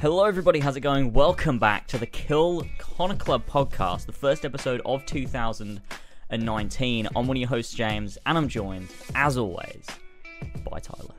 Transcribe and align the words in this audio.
Hello, 0.00 0.24
everybody. 0.24 0.60
How's 0.60 0.76
it 0.76 0.80
going? 0.80 1.12
Welcome 1.12 1.58
back 1.58 1.86
to 1.88 1.98
the 1.98 2.06
Kill 2.06 2.66
Connor 2.78 3.16
Club 3.16 3.44
podcast, 3.46 4.06
the 4.06 4.12
first 4.12 4.46
episode 4.46 4.80
of 4.86 5.04
2019. 5.04 7.08
I'm 7.14 7.26
one 7.26 7.36
of 7.36 7.40
your 7.40 7.48
hosts, 7.48 7.74
James, 7.74 8.16
and 8.24 8.38
I'm 8.38 8.48
joined, 8.48 8.88
as 9.14 9.36
always, 9.36 9.84
by 10.70 10.78
Tyler. 10.78 11.14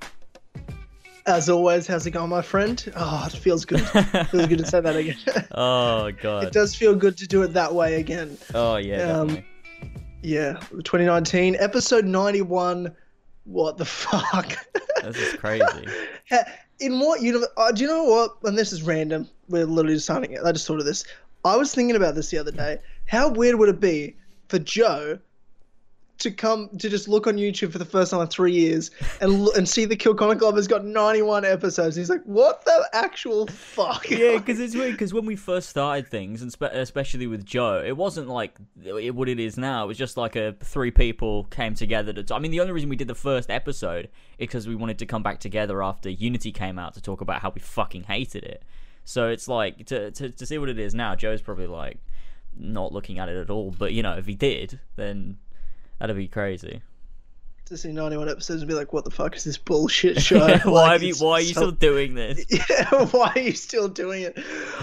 As 1.28 1.47
always, 1.47 1.86
how's 1.86 2.07
it 2.07 2.12
going, 2.12 2.31
my 2.31 2.41
friend? 2.41 2.91
Oh, 2.96 3.29
it 3.31 3.38
feels 3.38 3.65
good. 3.65 3.87
It 3.94 4.23
feels 4.25 4.47
good 4.47 4.57
to 4.57 4.65
say 4.65 4.81
that 4.81 4.95
again. 4.95 5.17
Oh 5.51 6.11
God. 6.19 6.45
it 6.45 6.53
does 6.53 6.73
feel 6.73 6.95
good 6.95 7.17
to 7.17 7.27
do 7.27 7.43
it 7.43 7.53
that 7.53 7.75
way 7.75 7.99
again. 7.99 8.35
Oh 8.55 8.77
yeah. 8.77 9.11
Um. 9.11 9.43
Yeah, 10.23 10.53
2019, 10.71 11.55
episode 11.59 12.05
91. 12.05 12.95
What 13.43 13.77
the 13.77 13.85
fuck? 13.85 14.55
This 15.03 15.17
is 15.17 15.33
crazy. 15.33 15.87
In 16.81 16.99
what 16.99 17.21
universe? 17.21 17.49
Uh, 17.55 17.71
do 17.71 17.84
you 17.84 17.88
know 17.88 18.03
what? 18.03 18.38
And 18.43 18.57
this 18.57 18.73
is 18.73 18.81
random. 18.81 19.30
We're 19.48 19.66
literally 19.66 19.95
just 19.95 20.08
signing 20.08 20.31
it. 20.31 20.41
I 20.44 20.52
just 20.52 20.67
thought 20.67 20.80
of 20.80 20.85
this. 20.85 21.05
I 21.45 21.55
was 21.55 21.73
thinking 21.73 21.95
about 21.95 22.16
this 22.16 22.30
the 22.30 22.39
other 22.39 22.52
day. 22.52 22.80
How 23.05 23.30
weird 23.30 23.55
would 23.55 23.70
it 23.70 23.80
be 23.80 24.16
for 24.49 24.59
Joe 24.59 25.20
to 26.21 26.31
come 26.31 26.70
to 26.77 26.89
just 26.89 27.07
look 27.07 27.27
on 27.27 27.35
YouTube 27.35 27.71
for 27.71 27.77
the 27.77 27.85
first 27.85 28.11
time 28.11 28.21
in 28.21 28.27
three 28.27 28.53
years 28.53 28.91
and 29.21 29.48
and 29.49 29.67
see 29.67 29.85
the 29.85 29.95
Kill 29.95 30.13
Connor 30.13 30.35
Club 30.35 30.55
has 30.55 30.67
got 30.67 30.85
91 30.85 31.45
episodes? 31.45 31.95
He's 31.95 32.09
like, 32.09 32.23
what 32.23 32.63
the 32.66 32.89
actual 32.94 33.47
fuck? 33.47 34.09
yeah, 34.09 34.38
because 34.38 34.59
it's 34.59 34.75
weird. 34.75 34.94
Because 34.94 35.13
when 35.13 35.25
we 35.25 35.35
first 35.35 35.70
started 35.70 36.07
things, 36.07 36.41
and 36.41 36.52
spe- 36.52 36.63
especially 36.73 37.27
with 37.27 37.45
Joe, 37.45 37.84
it 37.85 37.95
wasn't 37.97 38.27
like 38.27 38.57
it, 38.84 39.16
what 39.16 39.30
it 39.30 39.39
is 39.39 39.57
now. 39.57 39.84
It 39.84 39.88
was 39.88 39.97
just 39.97 40.17
like 40.17 40.35
a 40.35 40.53
three 40.59 40.91
people 40.91 41.45
came 41.45 41.73
together. 41.73 42.13
To 42.13 42.23
t- 42.23 42.33
I 42.33 42.39
mean, 42.39 42.52
the 42.52 42.61
only 42.61 42.73
reason 42.73 42.89
we 42.89 42.95
did 42.95 43.08
the 43.08 43.16
first 43.16 43.49
episode 43.49 44.05
is 44.38 44.47
because 44.47 44.67
we 44.67 44.75
wanted 44.75 44.99
to 44.99 45.05
come 45.05 45.23
back 45.23 45.39
together 45.39 45.83
after 45.83 46.09
Unity 46.09 46.52
came 46.52 46.80
out 46.80 46.94
to 46.95 47.02
talk 47.02 47.22
about 47.22 47.41
how 47.41 47.52
we 47.52 47.61
fucking 47.61 48.03
hated 48.03 48.44
it. 48.44 48.63
So 49.03 49.27
it's 49.30 49.47
like 49.47 49.85
to 49.88 50.11
to, 50.11 50.30
to 50.30 50.45
see 50.45 50.58
what 50.58 50.69
it 50.69 50.80
is 50.80 50.94
now. 50.94 51.16
Joe's 51.16 51.41
probably 51.41 51.67
like 51.67 51.97
not 52.58 52.91
looking 52.94 53.19
at 53.19 53.30
it 53.30 53.38
at 53.38 53.50
all. 53.50 53.73
But 53.78 53.94
you 53.94 54.03
know, 54.03 54.13
if 54.13 54.25
he 54.25 54.35
did, 54.35 54.80
then 54.95 55.38
that'd 56.02 56.16
be 56.16 56.27
crazy. 56.27 56.81
to 57.66 57.77
see 57.77 57.91
91 57.94 58.27
episodes 58.27 58.61
and 58.61 58.67
be 58.67 58.73
like, 58.75 58.91
what 58.91 59.05
the 59.05 59.11
fuck 59.11 59.33
is 59.35 59.45
this 59.45 59.57
bullshit 59.57 60.21
show? 60.21 60.39
why 60.39 60.61
Like, 60.66 60.91
have 60.91 61.03
you, 61.03 61.16
Why 61.16 61.33
are 61.35 61.39
you 61.39 61.53
so- 61.53 61.61
still 61.61 61.71
doing 61.71 62.16
this? 62.16 62.44
Yeah, 62.49 63.05
why 63.11 63.31
are 63.33 63.39
you 63.39 63.53
still 63.53 63.88
doing 63.88 64.23
it? 64.23 64.38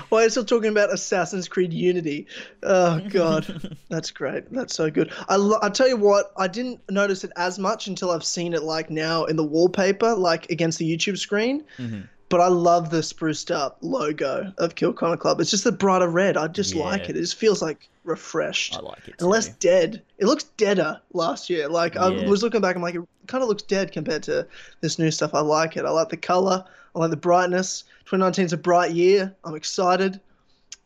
Why 0.08 0.20
are 0.20 0.24
you 0.24 0.30
still 0.30 0.44
talking 0.46 0.70
about 0.70 0.90
Assassin's 0.92 1.48
Creed 1.48 1.72
Unity? 1.74 2.26
Oh 2.62 3.00
god, 3.10 3.76
that's 3.90 4.10
great. 4.10 4.50
That's 4.50 4.74
so 4.74 4.90
good. 4.90 5.12
I 5.28 5.36
lo- 5.36 5.58
I 5.60 5.68
tell 5.68 5.88
you 5.88 5.98
what, 5.98 6.32
I 6.38 6.48
didn't 6.48 6.80
notice 6.90 7.24
it 7.24 7.32
as 7.36 7.58
much 7.58 7.88
until 7.88 8.10
I've 8.10 8.24
seen 8.24 8.54
it 8.54 8.62
like 8.62 8.88
now 8.88 9.24
in 9.24 9.36
the 9.36 9.44
wallpaper, 9.44 10.14
like 10.14 10.50
against 10.50 10.78
the 10.78 10.90
YouTube 10.90 11.18
screen. 11.18 11.64
Mm-hmm. 11.78 12.00
But 12.30 12.40
I 12.42 12.48
love 12.48 12.90
the 12.90 13.02
spruced 13.02 13.50
up 13.50 13.78
logo 13.80 14.52
of 14.58 14.74
Kill 14.74 14.92
Connor 14.92 15.16
Club. 15.16 15.40
It's 15.40 15.50
just 15.50 15.64
the 15.64 15.72
brighter 15.72 16.08
red. 16.08 16.36
I 16.36 16.46
just 16.48 16.74
Yeah. 16.74 16.84
like 16.84 17.08
it. 17.08 17.16
It 17.16 17.20
just 17.20 17.36
feels 17.36 17.62
like 17.62 17.88
refreshed. 18.04 18.76
I 18.76 18.80
like 18.80 19.08
it. 19.08 19.14
And 19.18 19.28
less 19.30 19.48
dead. 19.48 20.02
It 20.18 20.26
looks 20.26 20.44
deader 20.58 21.00
last 21.14 21.48
year. 21.48 21.68
Like 21.68 21.96
I 21.96 22.08
was 22.26 22.42
looking 22.42 22.60
back, 22.60 22.76
I'm 22.76 22.82
like, 22.82 22.94
it 22.96 23.02
kind 23.28 23.42
of 23.42 23.48
looks 23.48 23.62
dead 23.62 23.92
compared 23.92 24.22
to 24.24 24.46
this 24.82 24.98
new 24.98 25.10
stuff. 25.10 25.34
I 25.34 25.40
like 25.40 25.76
it. 25.78 25.84
I 25.86 25.90
like 25.90 26.10
the 26.10 26.16
color. 26.18 26.64
I 26.94 26.98
like 26.98 27.10
the 27.10 27.16
brightness. 27.16 27.84
2019 28.06 28.44
is 28.46 28.52
a 28.52 28.56
bright 28.58 28.92
year. 28.92 29.34
I'm 29.44 29.54
excited. 29.54 30.20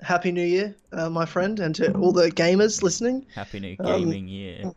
Happy 0.01 0.33
New 0.33 0.43
Year, 0.45 0.75
uh, 0.93 1.09
my 1.09 1.25
friend, 1.25 1.61
and 1.61 1.75
to 1.77 1.93
all 1.95 2.11
the 2.13 2.29
gamers 2.33 2.83
listening. 2.83 3.25
Happy 3.35 3.61
New 3.61 3.77
Um, 3.79 3.87
Gaming 3.87 4.27
Year. 4.27 4.73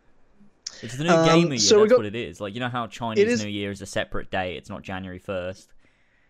It's 0.84 0.98
the 0.98 1.04
new 1.06 1.10
um, 1.10 1.26
gamer 1.26 1.50
year. 1.54 1.58
so 1.60 1.80
that's 1.80 1.90
got- 1.92 1.98
what 1.98 2.06
it 2.06 2.16
is. 2.16 2.40
Like 2.40 2.54
you 2.54 2.60
know 2.60 2.70
how 2.70 2.86
Chinese 2.88 3.28
is- 3.28 3.44
New 3.44 3.50
Year 3.50 3.72
is 3.72 3.82
a 3.82 3.88
separate 3.88 4.30
day. 4.30 4.56
It's 4.56 4.70
not 4.70 4.84
January 4.84 5.18
first. 5.20 5.70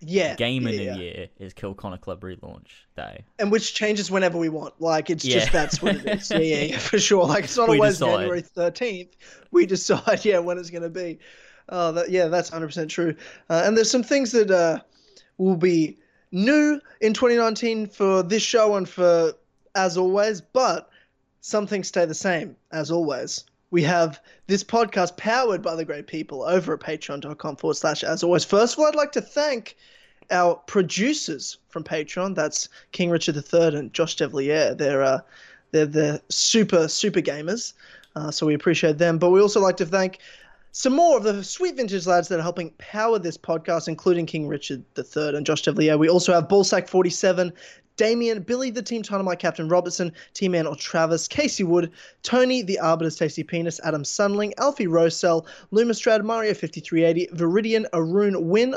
Yeah, 0.07 0.35
Gamer 0.35 0.69
yeah, 0.69 0.77
New 0.77 0.83
yeah. 0.85 0.95
Year 0.95 1.27
is 1.39 1.53
Kill 1.53 1.73
Connor 1.73 1.97
Club 1.97 2.21
relaunch 2.21 2.67
day. 2.95 3.23
and 3.39 3.51
which 3.51 3.73
changes 3.73 4.09
whenever 4.11 4.37
we 4.37 4.49
want. 4.49 4.73
Like 4.79 5.09
it's 5.09 5.25
Yeah. 5.25 5.39
just 5.39 5.51
that's 5.51 5.81
what 5.81 5.95
it 5.95 6.05
is. 6.05 6.29
Yeah, 6.31 6.37
yeah, 6.39 6.63
yeah, 6.63 6.77
for 6.77 6.99
sure. 6.99 7.25
Like 7.25 7.45
it's 7.45 7.57
not 7.57 7.69
We 7.69 7.77
always 7.77 7.97
decide. 7.97 8.11
January 8.19 8.41
13th. 8.41 9.09
We 9.51 9.65
decide, 9.65 10.23
yeah, 10.25 10.39
when 10.39 10.57
it's 10.57 10.69
going 10.69 10.83
to 10.83 10.89
be. 10.89 11.19
Oh, 11.69 11.91
that, 11.93 12.09
yeah, 12.11 12.27
that's 12.27 12.51
100% 12.51 12.89
true. 12.89 13.15
Uh, 13.49 13.63
and 13.65 13.75
there's 13.75 13.89
some 13.89 14.03
things 14.03 14.31
that 14.33 14.51
uh, 14.51 14.79
will 15.37 15.55
be 15.57 15.97
new 16.31 16.79
in 17.01 17.13
2019 17.13 17.87
for 17.87 18.21
this 18.21 18.43
show 18.43 18.75
and 18.75 18.87
for 18.87 19.33
as 19.73 19.97
always, 19.97 20.41
but 20.41 20.89
some 21.41 21.65
things 21.67 21.87
stay 21.87 22.05
the 22.05 22.13
same 22.13 22.55
as 22.71 22.91
always. 22.91 23.45
We 23.71 23.83
have 23.83 24.21
this 24.47 24.63
podcast 24.63 25.17
powered 25.17 25.61
by 25.61 25.75
the 25.75 25.85
great 25.85 26.07
people 26.07 26.43
over 26.43 26.73
at 26.73 26.79
patreon.com 26.79 27.55
forward 27.57 27.75
slash 27.75 28.03
as 28.03 28.23
always. 28.23 28.45
First 28.45 28.73
of 28.73 28.79
all, 28.79 28.85
I'd 28.85 28.95
like 28.95 29.11
to 29.13 29.21
thank 29.21 29.75
our 30.31 30.55
producers 30.55 31.57
from 31.69 31.83
Patreon. 31.83 32.35
That's 32.35 32.69
King 32.91 33.09
Richard 33.09 33.35
III 33.35 33.75
and 33.75 33.93
Josh 33.93 34.15
Devlier. 34.15 34.77
They're 34.77 35.03
uh, 35.03 35.19
they're 35.71 35.85
the 35.85 36.21
super 36.29 36.87
super 36.87 37.21
gamers, 37.21 37.73
uh, 38.15 38.31
so 38.31 38.45
we 38.45 38.53
appreciate 38.53 38.97
them. 38.97 39.17
But 39.17 39.31
we 39.31 39.41
also 39.41 39.59
like 39.59 39.77
to 39.77 39.85
thank 39.85 40.19
some 40.77 40.91
more 40.91 41.15
of 41.15 41.23
the 41.23 41.41
sweet 41.41 41.77
vintage 41.77 42.05
lads 42.05 42.27
that 42.27 42.37
are 42.37 42.43
helping 42.43 42.69
power 42.79 43.17
this 43.17 43.37
podcast, 43.37 43.87
including 43.87 44.25
King 44.25 44.45
Richard 44.45 44.83
III 44.97 45.37
and 45.37 45.45
Josh 45.45 45.61
Devlier. 45.61 45.97
We 45.97 46.09
also 46.09 46.33
have 46.33 46.49
Ballsack47, 46.49 47.53
Damien, 47.95 48.41
Billy 48.41 48.71
the 48.71 48.81
Team 48.81 49.01
Dynamite, 49.01 49.39
Captain 49.39 49.69
Robertson, 49.69 50.11
Team 50.33 50.51
Man 50.51 50.67
or 50.67 50.75
Travis, 50.75 51.29
Casey 51.29 51.63
Wood, 51.63 51.93
Tony 52.23 52.61
the 52.61 52.77
Arbiter's 52.77 53.15
Tasty 53.15 53.41
Penis, 53.41 53.79
Adam 53.85 54.03
Sunling, 54.03 54.51
Alfie 54.57 54.87
Rosell, 54.87 55.47
Lumistrad, 55.71 56.25
Mario 56.25 56.53
5380, 56.53 57.27
Viridian, 57.27 57.85
Arun 57.93 58.49
Win. 58.49 58.75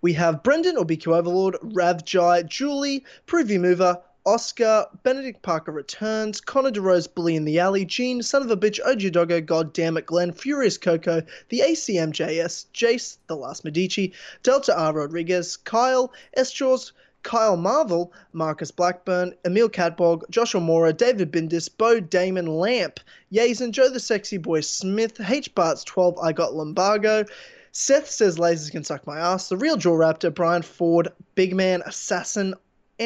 We 0.00 0.12
have 0.12 0.44
Brendan 0.44 0.76
or 0.76 0.84
BQ 0.84 1.08
Overlord, 1.08 1.56
Ravjai, 1.64 2.46
Julie, 2.46 3.04
Preview 3.26 3.58
Mover, 3.58 4.00
Oscar, 4.24 4.86
Benedict 5.02 5.42
Parker 5.42 5.72
returns, 5.72 6.40
Connor 6.40 6.70
DeRose, 6.70 7.12
Bully 7.12 7.34
in 7.34 7.44
the 7.44 7.58
Alley, 7.58 7.84
Gene, 7.84 8.22
Son 8.22 8.40
of 8.42 8.50
a 8.52 8.56
Bitch, 8.56 8.78
OG 8.86 9.12
Doggo, 9.12 9.40
God 9.40 9.72
Damn 9.72 9.96
It, 9.96 10.06
Glenn, 10.06 10.30
Furious 10.30 10.78
Coco, 10.78 11.22
the 11.48 11.60
ACMJS, 11.60 12.66
Jace, 12.72 13.18
The 13.26 13.34
Last 13.34 13.64
Medici, 13.64 14.12
Delta 14.44 14.78
R. 14.78 14.92
Rodriguez, 14.92 15.56
Kyle, 15.56 16.12
S. 16.34 16.52
Jaws, 16.52 16.92
Kyle 17.24 17.56
Marvel, 17.56 18.12
Marcus 18.32 18.70
Blackburn, 18.70 19.34
Emil 19.44 19.68
Catbog, 19.68 20.22
Joshua 20.30 20.60
Mora, 20.60 20.92
David 20.92 21.32
Bindis, 21.32 21.68
Bo 21.68 21.98
Damon 21.98 22.46
Lamp, 22.46 23.00
Yazen, 23.32 23.72
Joe 23.72 23.88
the 23.88 23.98
Sexy 23.98 24.38
Boy 24.38 24.60
Smith, 24.60 25.20
H 25.20 25.52
Barts 25.54 25.82
12, 25.82 26.18
I 26.20 26.32
Got 26.32 26.54
Lumbago, 26.54 27.28
Seth 27.72 28.08
says 28.08 28.36
lasers 28.36 28.70
can 28.70 28.84
suck 28.84 29.04
my 29.06 29.18
ass, 29.18 29.48
The 29.48 29.56
Real 29.56 29.76
Jaw 29.76 29.96
Raptor, 29.96 30.32
Brian 30.32 30.62
Ford, 30.62 31.08
Big 31.34 31.56
Man, 31.56 31.82
Assassin, 31.86 32.54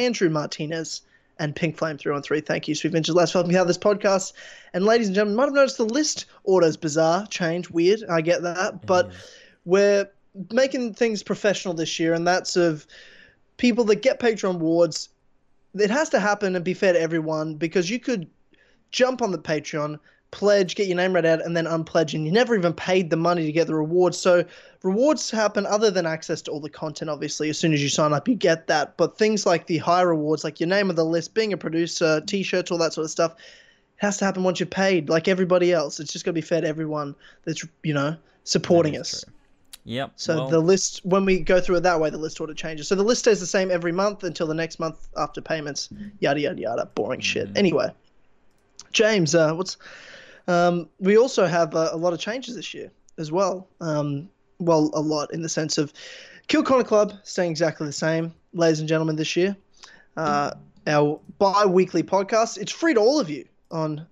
Andrew 0.04 0.28
Martinez, 0.28 1.02
and 1.38 1.54
Pink 1.54 1.76
Flame 1.76 1.98
313. 1.98 2.44
Thank 2.44 2.68
you, 2.68 2.74
Sweet 2.74 2.92
Vintage 2.92 3.14
Lads 3.14 3.32
helping 3.32 3.52
me 3.52 3.58
out 3.58 3.66
this 3.66 3.78
podcast. 3.78 4.32
And 4.72 4.84
ladies 4.84 5.08
and 5.08 5.14
gentlemen, 5.14 5.32
you 5.32 5.36
might 5.38 5.44
have 5.46 5.54
noticed 5.54 5.76
the 5.76 5.84
list 5.84 6.26
order's 6.44 6.76
bizarre, 6.76 7.26
change, 7.26 7.70
weird. 7.70 8.02
I 8.08 8.20
get 8.20 8.42
that. 8.42 8.86
But 8.86 9.08
mm-hmm. 9.08 9.16
we're 9.64 10.10
making 10.52 10.94
things 10.94 11.22
professional 11.22 11.74
this 11.74 11.98
year, 11.98 12.14
and 12.14 12.26
that's 12.26 12.56
of 12.56 12.86
people 13.56 13.84
that 13.84 13.96
get 13.96 14.20
Patreon 14.20 14.56
awards. 14.56 15.08
It 15.74 15.90
has 15.90 16.08
to 16.10 16.20
happen 16.20 16.56
and 16.56 16.64
be 16.64 16.74
fair 16.74 16.94
to 16.94 17.00
everyone 17.00 17.56
because 17.56 17.90
you 17.90 17.98
could 17.98 18.28
jump 18.90 19.20
on 19.20 19.30
the 19.30 19.38
Patreon, 19.38 19.98
pledge, 20.31 20.75
get 20.75 20.87
your 20.87 20.97
name 20.97 21.14
read 21.14 21.26
out, 21.26 21.44
and 21.44 21.56
then 21.56 21.66
unpledge, 21.66 22.14
and 22.14 22.26
you 22.26 22.32
never 22.32 22.54
even 22.54 22.72
paid 22.72 23.10
the 23.10 23.16
money 23.16 23.44
to 23.47 23.53
get 23.53 23.66
the 23.66 23.75
rewards. 23.75 24.19
So 24.19 24.44
rewards 24.82 25.31
happen 25.31 25.66
other 25.66 25.91
than 25.91 26.06
access 26.06 26.42
to 26.42 26.50
all 26.50 26.60
the 26.60 26.70
content. 26.70 27.10
Obviously, 27.10 27.48
as 27.48 27.59
soon 27.59 27.72
as 27.72 27.82
you 27.82 27.88
sign 27.88 28.12
up, 28.12 28.28
you 28.28 28.34
get 28.34 28.66
that. 28.66 28.97
But 28.97 29.19
things 29.19 29.47
like 29.47 29.66
the 29.66 29.78
high 29.78 30.03
rewards, 30.03 30.44
like 30.44 30.60
your 30.60 30.69
name 30.69 30.91
on 30.91 30.97
the 30.97 31.04
list, 31.04 31.34
being 31.34 31.53
a 31.53 31.56
producer, 31.56 32.20
T-shirts, 32.20 32.70
all 32.70 32.78
that 32.78 32.92
sort 32.92 33.04
of 33.04 33.10
stuff, 33.10 33.34
has 33.97 34.19
to 34.19 34.25
happen 34.25 34.42
once 34.42 34.60
you're 34.60 34.66
paid, 34.66 35.09
like 35.09 35.28
everybody 35.28 35.72
else. 35.72 36.00
It's 36.00 36.12
just 36.12 36.25
going 36.25 36.34
to 36.34 36.41
be 36.41 36.47
fair 36.47 36.60
to 36.60 36.69
everyone 36.69 37.14
that's 37.44 37.64
you 37.82 37.94
know 37.94 38.16
supporting 38.44 38.97
us. 38.97 39.22
true. 39.25 39.32
Yep. 39.87 40.12
So 40.16 40.37
well, 40.37 40.48
the 40.48 40.58
list, 40.58 41.00
when 41.04 41.25
we 41.25 41.38
go 41.38 41.60
through 41.60 41.76
it 41.76 41.82
that 41.84 42.00
way, 42.00 42.10
the 42.10 42.19
list 42.19 42.41
order 42.41 42.54
changes. 42.54 42.88
So 42.88 42.97
the 42.97 43.04
list 43.04 43.20
stays 43.20 43.38
the 43.38 43.47
same 43.47 43.70
every 43.70 43.93
month 43.93 44.25
until 44.25 44.49
the 44.49 44.55
next 44.55 44.81
month 44.81 45.06
after 45.17 45.40
payments. 45.40 45.88
Yada 46.19 46.40
yada 46.40 46.61
yada. 46.61 46.87
Boring 46.96 47.20
shit. 47.20 47.46
Mm-hmm. 47.46 47.56
Anyway, 47.56 47.93
James, 48.93 49.34
uh, 49.34 49.55
what's? 49.55 49.76
Um, 50.48 50.88
we 51.00 51.19
also 51.19 51.46
have 51.46 51.75
uh, 51.75 51.90
a 51.93 51.96
lot 51.96 52.12
of 52.12 52.20
changes 52.20 52.54
this 52.54 52.72
year 52.72 52.90
as 53.19 53.32
well. 53.32 53.69
Um, 53.81 54.28
well, 54.58 54.90
a 54.94 55.00
lot 55.00 55.32
in 55.32 55.43
the 55.43 55.48
sense 55.48 55.78
of 55.78 55.93
Kill 56.48 56.62
Connor 56.62 56.84
Club 56.84 57.12
staying 57.25 57.50
exactly 57.50 57.87
the 57.87 57.93
same, 57.93 58.32
ladies 58.52 58.81
and 58.81 58.88
gentlemen. 58.88 59.16
This 59.16 59.37
year, 59.37 59.56
uh, 60.16 60.52
our 60.87 61.20
bi-weekly 61.38 62.02
podcast. 62.02 62.58
It's 62.58 62.72
free 62.72 62.94
to 62.94 63.00
all 63.00 63.19
of 63.19 63.28
you 63.28 63.44
on 63.70 64.06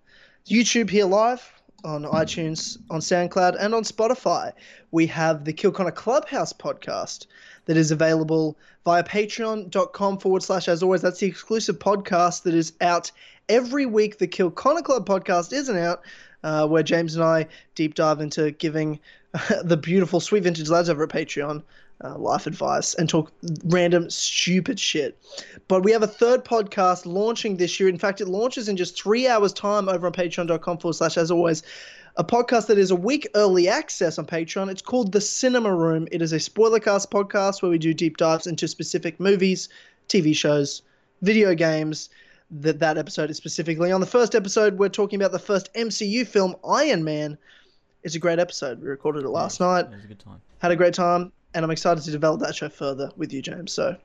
YouTube 0.47 0.91
here 0.91 1.07
live, 1.07 1.53
on 1.85 2.05
iTunes, 2.05 2.79
on 2.91 3.01
SoundCloud, 3.01 3.57
and 3.61 3.75
on 3.75 3.85
Spotify. 3.85 4.53
We 4.91 5.07
have 5.07 5.45
the 5.45 5.53
Kill 5.53 5.71
Connor 5.71 5.93
Clubhouse 5.93 6.53
podcast 6.53 7.27
that 7.67 7.77
is 7.77 7.91
available 7.91 8.57
via 8.85 9.03
patreon.com 9.03 10.19
forward 10.19 10.43
slash 10.43 10.69
as 10.69 10.83
always. 10.83 11.03
That's 11.03 11.21
the 11.21 11.27
exclusive 11.27 11.79
podcast 11.79 12.43
that 12.43 12.55
is 12.55 12.73
out 12.81 13.11
every 13.49 13.87
week. 13.87 14.19
The 14.19 14.27
Kill 14.27 14.51
Connor 14.51 14.83
Club 14.83 15.07
podcast 15.07 15.53
isn't 15.53 15.77
out, 15.77 16.03
uh, 16.43 16.67
where 16.67 16.83
James 16.83 17.15
and 17.15 17.25
I 17.25 17.47
deep 17.75 17.95
dive 17.95 18.21
into 18.21 18.51
giving 18.53 19.01
the 19.65 19.77
beautiful 19.77 20.21
Sweet 20.21 20.43
Vintage 20.43 20.69
Lads 20.69 20.89
over 20.89 21.05
at 21.05 21.09
Patreon 21.11 21.63
uh, 22.03 22.19
life 22.19 22.47
advice 22.47 22.95
and 22.95 23.09
talk 23.09 23.33
random 23.65 24.11
stupid 24.11 24.79
shit. 24.79 25.19
But 25.69 25.83
we 25.83 25.93
have 25.93 26.03
a 26.03 26.09
third 26.09 26.45
podcast 26.45 27.07
launching 27.07 27.57
this 27.57 27.79
year. 27.79 27.89
In 27.89 27.99
fact, 27.99 28.21
it 28.21 28.29
launches 28.29 28.69
in 28.69 28.77
just 28.77 29.01
three 29.01 29.29
hours' 29.29 29.53
time 29.53 29.89
over 29.89 30.07
on 30.07 30.13
patreon.com 30.13 30.79
forward 30.79 30.95
slash 30.95 31.17
as 31.17 31.31
always. 31.31 31.63
A 32.17 32.23
podcast 32.23 32.69
that 32.69 32.79
is 32.79 32.93
a 32.93 32.97
week 32.97 33.27
early 33.35 33.69
access 33.69 34.21
on 34.21 34.27
Patreon. 34.27 34.71
It's 34.71 34.83
called 34.83 35.11
The 35.11 35.21
Cinema 35.21 35.75
Room. 35.75 36.07
It 36.13 36.23
is 36.23 36.33
a 36.33 36.37
spoilercast 36.37 37.09
podcast 37.09 37.61
where 37.61 37.73
we 37.73 37.79
do 37.79 37.93
deep 37.93 38.19
dives 38.19 38.47
into 38.47 38.69
specific 38.69 39.19
movies, 39.19 39.69
TV 40.09 40.35
shows, 40.37 40.83
video 41.23 41.57
games. 41.57 42.11
That 42.53 42.79
that 42.79 42.99
episode 42.99 43.31
is 43.31 43.37
specifically 43.37 43.91
on 43.91 44.01
the 44.01 44.07
first 44.07 44.37
episode. 44.37 44.79
We're 44.79 44.91
talking 44.91 45.21
about 45.21 45.33
the 45.33 45.41
first 45.41 45.75
MCU 45.75 46.25
film, 46.25 46.55
Iron 46.65 47.03
Man. 47.03 47.37
It's 48.05 48.15
a 48.15 48.21
great 48.21 48.39
episode. 48.39 48.81
We 48.81 48.87
recorded 48.87 49.25
it 49.25 49.31
last 49.31 49.59
night. 49.59 49.87
It 49.87 49.97
was 49.97 50.05
a 50.05 50.09
good 50.09 50.21
time. 50.21 50.41
Had 50.61 50.71
a 50.71 50.77
great 50.77 50.95
time, 50.95 51.33
and 51.53 51.65
I'm 51.65 51.71
excited 51.73 52.05
to 52.05 52.13
develop 52.13 52.41
that 52.43 52.55
show 52.55 52.69
further 52.69 53.11
with 53.17 53.33
you, 53.33 53.43
James. 53.43 53.73
So 53.73 53.97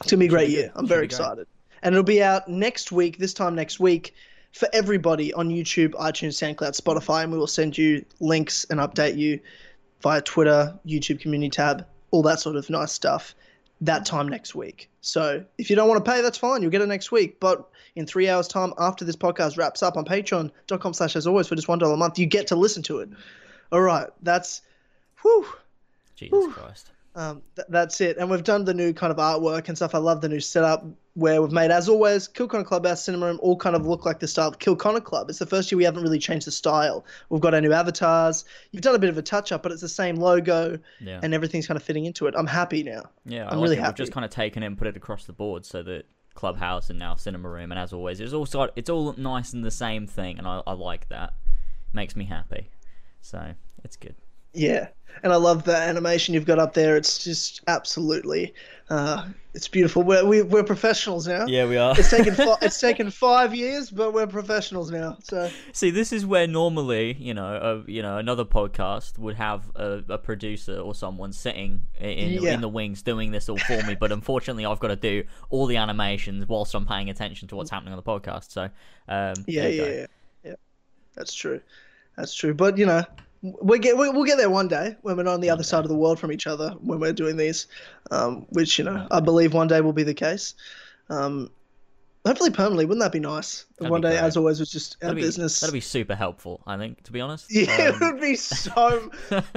it's 0.00 0.08
gonna 0.08 0.20
be 0.20 0.26
a 0.26 0.28
great 0.28 0.50
year. 0.50 0.70
I'm 0.76 0.86
very 0.86 1.04
excited, 1.04 1.48
and 1.82 1.96
it'll 1.96 2.04
be 2.04 2.22
out 2.22 2.46
next 2.46 2.92
week. 2.92 3.18
This 3.18 3.34
time 3.34 3.56
next 3.56 3.80
week 3.80 4.14
for 4.54 4.68
everybody 4.72 5.34
on 5.34 5.48
YouTube, 5.48 5.90
iTunes, 5.94 6.34
SoundCloud, 6.34 6.80
Spotify, 6.80 7.24
and 7.24 7.32
we 7.32 7.38
will 7.38 7.48
send 7.48 7.76
you 7.76 8.04
links 8.20 8.64
and 8.70 8.78
update 8.78 9.16
you 9.18 9.40
via 10.00 10.22
Twitter, 10.22 10.78
YouTube 10.86 11.20
community 11.20 11.50
tab, 11.50 11.84
all 12.12 12.22
that 12.22 12.38
sort 12.38 12.54
of 12.54 12.70
nice 12.70 12.92
stuff. 12.92 13.34
That 13.80 14.06
time 14.06 14.28
next 14.28 14.54
week. 14.54 14.88
So 15.00 15.44
if 15.58 15.68
you 15.68 15.76
don't 15.76 15.88
want 15.88 16.02
to 16.02 16.10
pay, 16.10 16.22
that's 16.22 16.38
fine. 16.38 16.62
You'll 16.62 16.70
get 16.70 16.80
it 16.80 16.86
next 16.86 17.10
week. 17.10 17.40
But 17.40 17.68
in 17.96 18.06
three 18.06 18.28
hours' 18.28 18.46
time, 18.46 18.72
after 18.78 19.04
this 19.04 19.16
podcast 19.16 19.58
wraps 19.58 19.82
up 19.82 19.96
on 19.96 20.04
patreon.com 20.04 20.94
slash 20.94 21.16
as 21.16 21.26
always 21.26 21.48
for 21.48 21.56
just 21.56 21.68
one 21.68 21.80
dollar 21.80 21.94
a 21.94 21.96
month, 21.96 22.18
you 22.18 22.24
get 22.24 22.46
to 22.46 22.56
listen 22.56 22.82
to 22.84 23.00
it. 23.00 23.10
All 23.72 23.82
right. 23.82 24.08
That's 24.22 24.62
whew. 25.22 25.46
Jesus 26.14 26.54
Christ. 26.54 26.92
Um, 27.16 27.42
th- 27.54 27.68
that's 27.68 28.00
it. 28.00 28.16
And 28.18 28.28
we've 28.28 28.42
done 28.42 28.64
the 28.64 28.74
new 28.74 28.92
kind 28.92 29.12
of 29.12 29.18
artwork 29.18 29.68
and 29.68 29.76
stuff. 29.76 29.94
I 29.94 29.98
love 29.98 30.20
the 30.20 30.28
new 30.28 30.40
setup 30.40 30.84
where 31.14 31.40
we've 31.40 31.52
made, 31.52 31.70
as 31.70 31.88
always, 31.88 32.26
Kilconnor 32.28 32.66
Clubhouse 32.66 33.04
Cinema 33.04 33.26
Room 33.26 33.38
all 33.40 33.56
kind 33.56 33.76
of 33.76 33.86
look 33.86 34.04
like 34.04 34.18
the 34.18 34.26
style 34.26 34.48
of 34.48 34.58
Kilconnor 34.58 35.04
Club. 35.04 35.30
It's 35.30 35.38
the 35.38 35.46
first 35.46 35.70
year 35.70 35.76
we 35.76 35.84
haven't 35.84 36.02
really 36.02 36.18
changed 36.18 36.44
the 36.46 36.50
style. 36.50 37.04
We've 37.28 37.40
got 37.40 37.54
our 37.54 37.60
new 37.60 37.72
avatars. 37.72 38.44
You've 38.72 38.82
done 38.82 38.96
a 38.96 38.98
bit 38.98 39.10
of 39.10 39.16
a 39.16 39.22
touch 39.22 39.52
up, 39.52 39.62
but 39.62 39.70
it's 39.70 39.80
the 39.80 39.88
same 39.88 40.16
logo 40.16 40.76
Yeah. 41.00 41.20
and 41.22 41.32
everything's 41.32 41.68
kind 41.68 41.76
of 41.76 41.84
fitting 41.84 42.04
into 42.04 42.26
it. 42.26 42.34
I'm 42.36 42.48
happy 42.48 42.82
now. 42.82 43.02
Yeah, 43.24 43.44
I 43.46 43.52
I'm 43.52 43.58
like 43.60 43.68
really 43.70 43.76
it. 43.80 43.86
We've 43.86 43.94
just 43.94 44.12
kind 44.12 44.24
of 44.24 44.32
taken 44.32 44.64
it 44.64 44.66
and 44.66 44.76
put 44.76 44.88
it 44.88 44.96
across 44.96 45.24
the 45.24 45.32
board 45.32 45.64
so 45.64 45.84
that 45.84 46.06
Clubhouse 46.34 46.90
and 46.90 46.98
now 46.98 47.14
Cinema 47.14 47.48
Room, 47.48 47.70
and 47.70 47.78
as 47.78 47.92
always, 47.92 48.18
it's 48.18 48.32
also 48.32 48.68
it's 48.74 48.90
all 48.90 49.14
nice 49.16 49.52
and 49.52 49.64
the 49.64 49.70
same 49.70 50.08
thing, 50.08 50.36
and 50.38 50.48
I, 50.48 50.62
I 50.66 50.72
like 50.72 51.08
that. 51.10 51.34
Makes 51.92 52.16
me 52.16 52.24
happy. 52.24 52.70
So 53.20 53.54
it's 53.84 53.96
good. 53.96 54.16
Yeah. 54.52 54.88
And 55.22 55.32
I 55.32 55.36
love 55.36 55.64
the 55.64 55.76
animation 55.76 56.34
you've 56.34 56.44
got 56.44 56.58
up 56.58 56.74
there. 56.74 56.96
It's 56.96 57.22
just 57.24 57.62
absolutely, 57.66 58.52
uh, 58.90 59.28
it's 59.54 59.68
beautiful. 59.68 60.02
We're, 60.02 60.24
we, 60.26 60.42
we're 60.42 60.64
professionals 60.64 61.26
now. 61.26 61.46
Yeah, 61.46 61.66
we 61.66 61.76
are. 61.78 61.94
It's 61.98 62.10
taken 62.10 62.34
fi- 62.34 62.56
it's 62.62 62.78
taken 62.80 63.10
five 63.10 63.54
years, 63.54 63.88
but 63.90 64.12
we're 64.12 64.26
professionals 64.26 64.90
now. 64.90 65.16
So 65.22 65.48
See, 65.72 65.90
this 65.90 66.12
is 66.12 66.26
where 66.26 66.46
normally, 66.46 67.14
you 67.14 67.32
know, 67.32 67.46
a, 67.86 67.90
you 67.90 68.02
know, 68.02 68.18
another 68.18 68.44
podcast 68.44 69.18
would 69.18 69.36
have 69.36 69.70
a, 69.76 70.02
a 70.10 70.18
producer 70.18 70.78
or 70.78 70.94
someone 70.94 71.32
sitting 71.32 71.82
in 71.98 72.08
in, 72.10 72.42
Yeah. 72.42 72.54
in 72.54 72.60
the 72.60 72.68
wings 72.68 73.00
doing 73.02 73.30
this 73.30 73.48
all 73.48 73.58
for 73.58 73.82
me. 73.84 73.94
But 73.94 74.12
unfortunately, 74.12 74.66
I've 74.66 74.80
got 74.80 74.88
to 74.88 74.96
do 74.96 75.24
all 75.48 75.66
the 75.66 75.76
animations 75.78 76.46
whilst 76.48 76.74
I'm 76.74 76.84
paying 76.86 77.08
attention 77.08 77.48
to 77.48 77.56
what's 77.56 77.70
happening 77.70 77.94
on 77.94 77.96
the 77.96 78.02
podcast. 78.02 78.50
So, 78.50 78.64
um, 79.08 79.34
Yeah, 79.46 79.68
yeah, 79.68 79.84
yeah, 79.84 80.06
yeah. 80.44 80.54
That's 81.14 81.32
true. 81.32 81.60
That's 82.16 82.34
true. 82.34 82.52
But 82.52 82.76
you 82.76 82.86
know, 82.86 83.04
we 83.62 83.78
get 83.78 83.96
we, 83.98 84.08
we'll 84.08 84.24
get 84.24 84.38
there 84.38 84.48
one 84.50 84.68
day 84.68 84.96
when 85.02 85.16
we're 85.16 85.28
on 85.28 85.40
the 85.40 85.50
other 85.50 85.62
side 85.62 85.84
of 85.84 85.88
the 85.90 85.94
world 85.96 86.18
from 86.18 86.32
each 86.32 86.46
other 86.46 86.70
when 86.80 86.98
we're 86.98 87.12
doing 87.12 87.36
these, 87.36 87.66
um, 88.10 88.46
which 88.50 88.78
you 88.78 88.84
know 88.84 89.06
I 89.10 89.20
believe 89.20 89.52
one 89.52 89.68
day 89.68 89.80
will 89.82 89.92
be 89.92 90.02
the 90.02 90.14
case. 90.14 90.54
Um, 91.10 91.50
hopefully 92.24 92.48
permanently. 92.50 92.86
Wouldn't 92.86 93.02
that 93.02 93.12
be 93.12 93.20
nice? 93.20 93.66
That'd 93.78 93.90
one 93.90 94.00
be 94.00 94.08
day, 94.08 94.14
great. 94.14 94.22
as 94.26 94.36
always, 94.38 94.58
was 94.60 94.70
just 94.70 94.96
our 95.02 95.08
That'd 95.08 95.16
be, 95.16 95.22
business. 95.22 95.60
that'd 95.60 95.74
be 95.74 95.80
super 95.80 96.14
helpful, 96.14 96.62
I 96.66 96.78
think, 96.78 97.02
to 97.02 97.12
be 97.12 97.20
honest. 97.20 97.46
Yeah, 97.52 97.88
it 97.90 97.94
Um, 98.02 98.12
would 98.12 98.20
be 98.22 98.34
so 98.36 99.10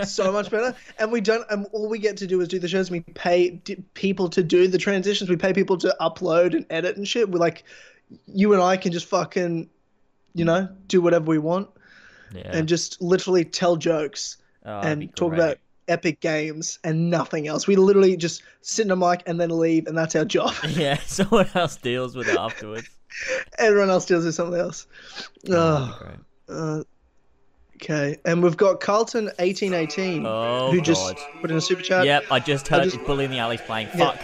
so 0.03 0.31
much 0.33 0.51
better. 0.51 0.75
And 0.99 1.09
we 1.11 1.21
don't. 1.21 1.45
And 1.49 1.65
all 1.71 1.87
we 1.87 1.97
get 1.99 2.17
to 2.17 2.27
do 2.27 2.41
is 2.41 2.49
do 2.49 2.59
the 2.59 2.67
shows. 2.67 2.91
We 2.91 2.99
pay 3.01 3.51
d- 3.51 3.81
people 3.93 4.27
to 4.31 4.43
do 4.43 4.67
the 4.67 4.77
transitions. 4.77 5.29
We 5.29 5.37
pay 5.37 5.53
people 5.53 5.77
to 5.77 5.95
upload 6.01 6.53
and 6.55 6.65
edit 6.69 6.97
and 6.97 7.07
shit. 7.07 7.29
We're 7.31 7.39
like, 7.39 7.63
you 8.27 8.51
and 8.53 8.61
I 8.61 8.75
can 8.75 8.91
just 8.91 9.05
fucking, 9.05 9.69
you 10.33 10.43
know, 10.43 10.67
do 10.87 10.99
whatever 11.01 11.25
we 11.25 11.37
want 11.37 11.69
yeah. 12.33 12.49
and 12.53 12.67
just 12.67 13.01
literally 13.01 13.43
tell 13.45 13.75
jokes 13.75 14.37
Oh, 14.65 14.79
and 14.81 15.15
talk 15.15 15.33
about 15.33 15.57
epic 15.87 16.19
games 16.19 16.79
and 16.83 17.09
nothing 17.09 17.47
else. 17.47 17.67
We 17.67 17.77
literally 17.77 18.17
just 18.17 18.43
sit 18.61 18.85
in 18.85 18.91
a 18.91 18.95
mic 18.97 19.23
and 19.25 19.39
then 19.39 19.49
leave, 19.57 19.87
and 19.87 19.97
that's 19.97 20.13
our 20.15 20.25
job. 20.25 20.53
Yeah, 20.67 20.97
someone 21.05 21.49
else 21.55 21.77
deals 21.77 22.15
with 22.15 22.27
it 22.27 22.37
afterwards. 22.37 22.89
Everyone 23.57 23.89
else 23.89 24.05
deals 24.05 24.25
with 24.25 24.35
something 24.35 24.59
else. 24.59 24.85
Oh, 25.49 25.97
Oh, 26.49 26.79
uh, 26.79 26.83
okay. 27.75 28.17
And 28.25 28.43
we've 28.43 28.57
got 28.57 28.81
Carlton 28.81 29.31
eighteen 29.39 29.73
eighteen, 29.73 30.25
Oh, 30.25 30.71
who 30.71 30.81
just 30.81 31.15
put 31.39 31.49
in 31.49 31.55
a 31.57 31.61
super 31.61 31.81
chat. 31.81 32.05
Yep, 32.05 32.25
I 32.31 32.39
just 32.39 32.67
heard 32.67 32.83
just- 32.83 33.01
Bully 33.05 33.23
in 33.25 33.31
the 33.31 33.39
Alley's 33.39 33.61
playing. 33.61 33.87
Fuck. 33.87 34.19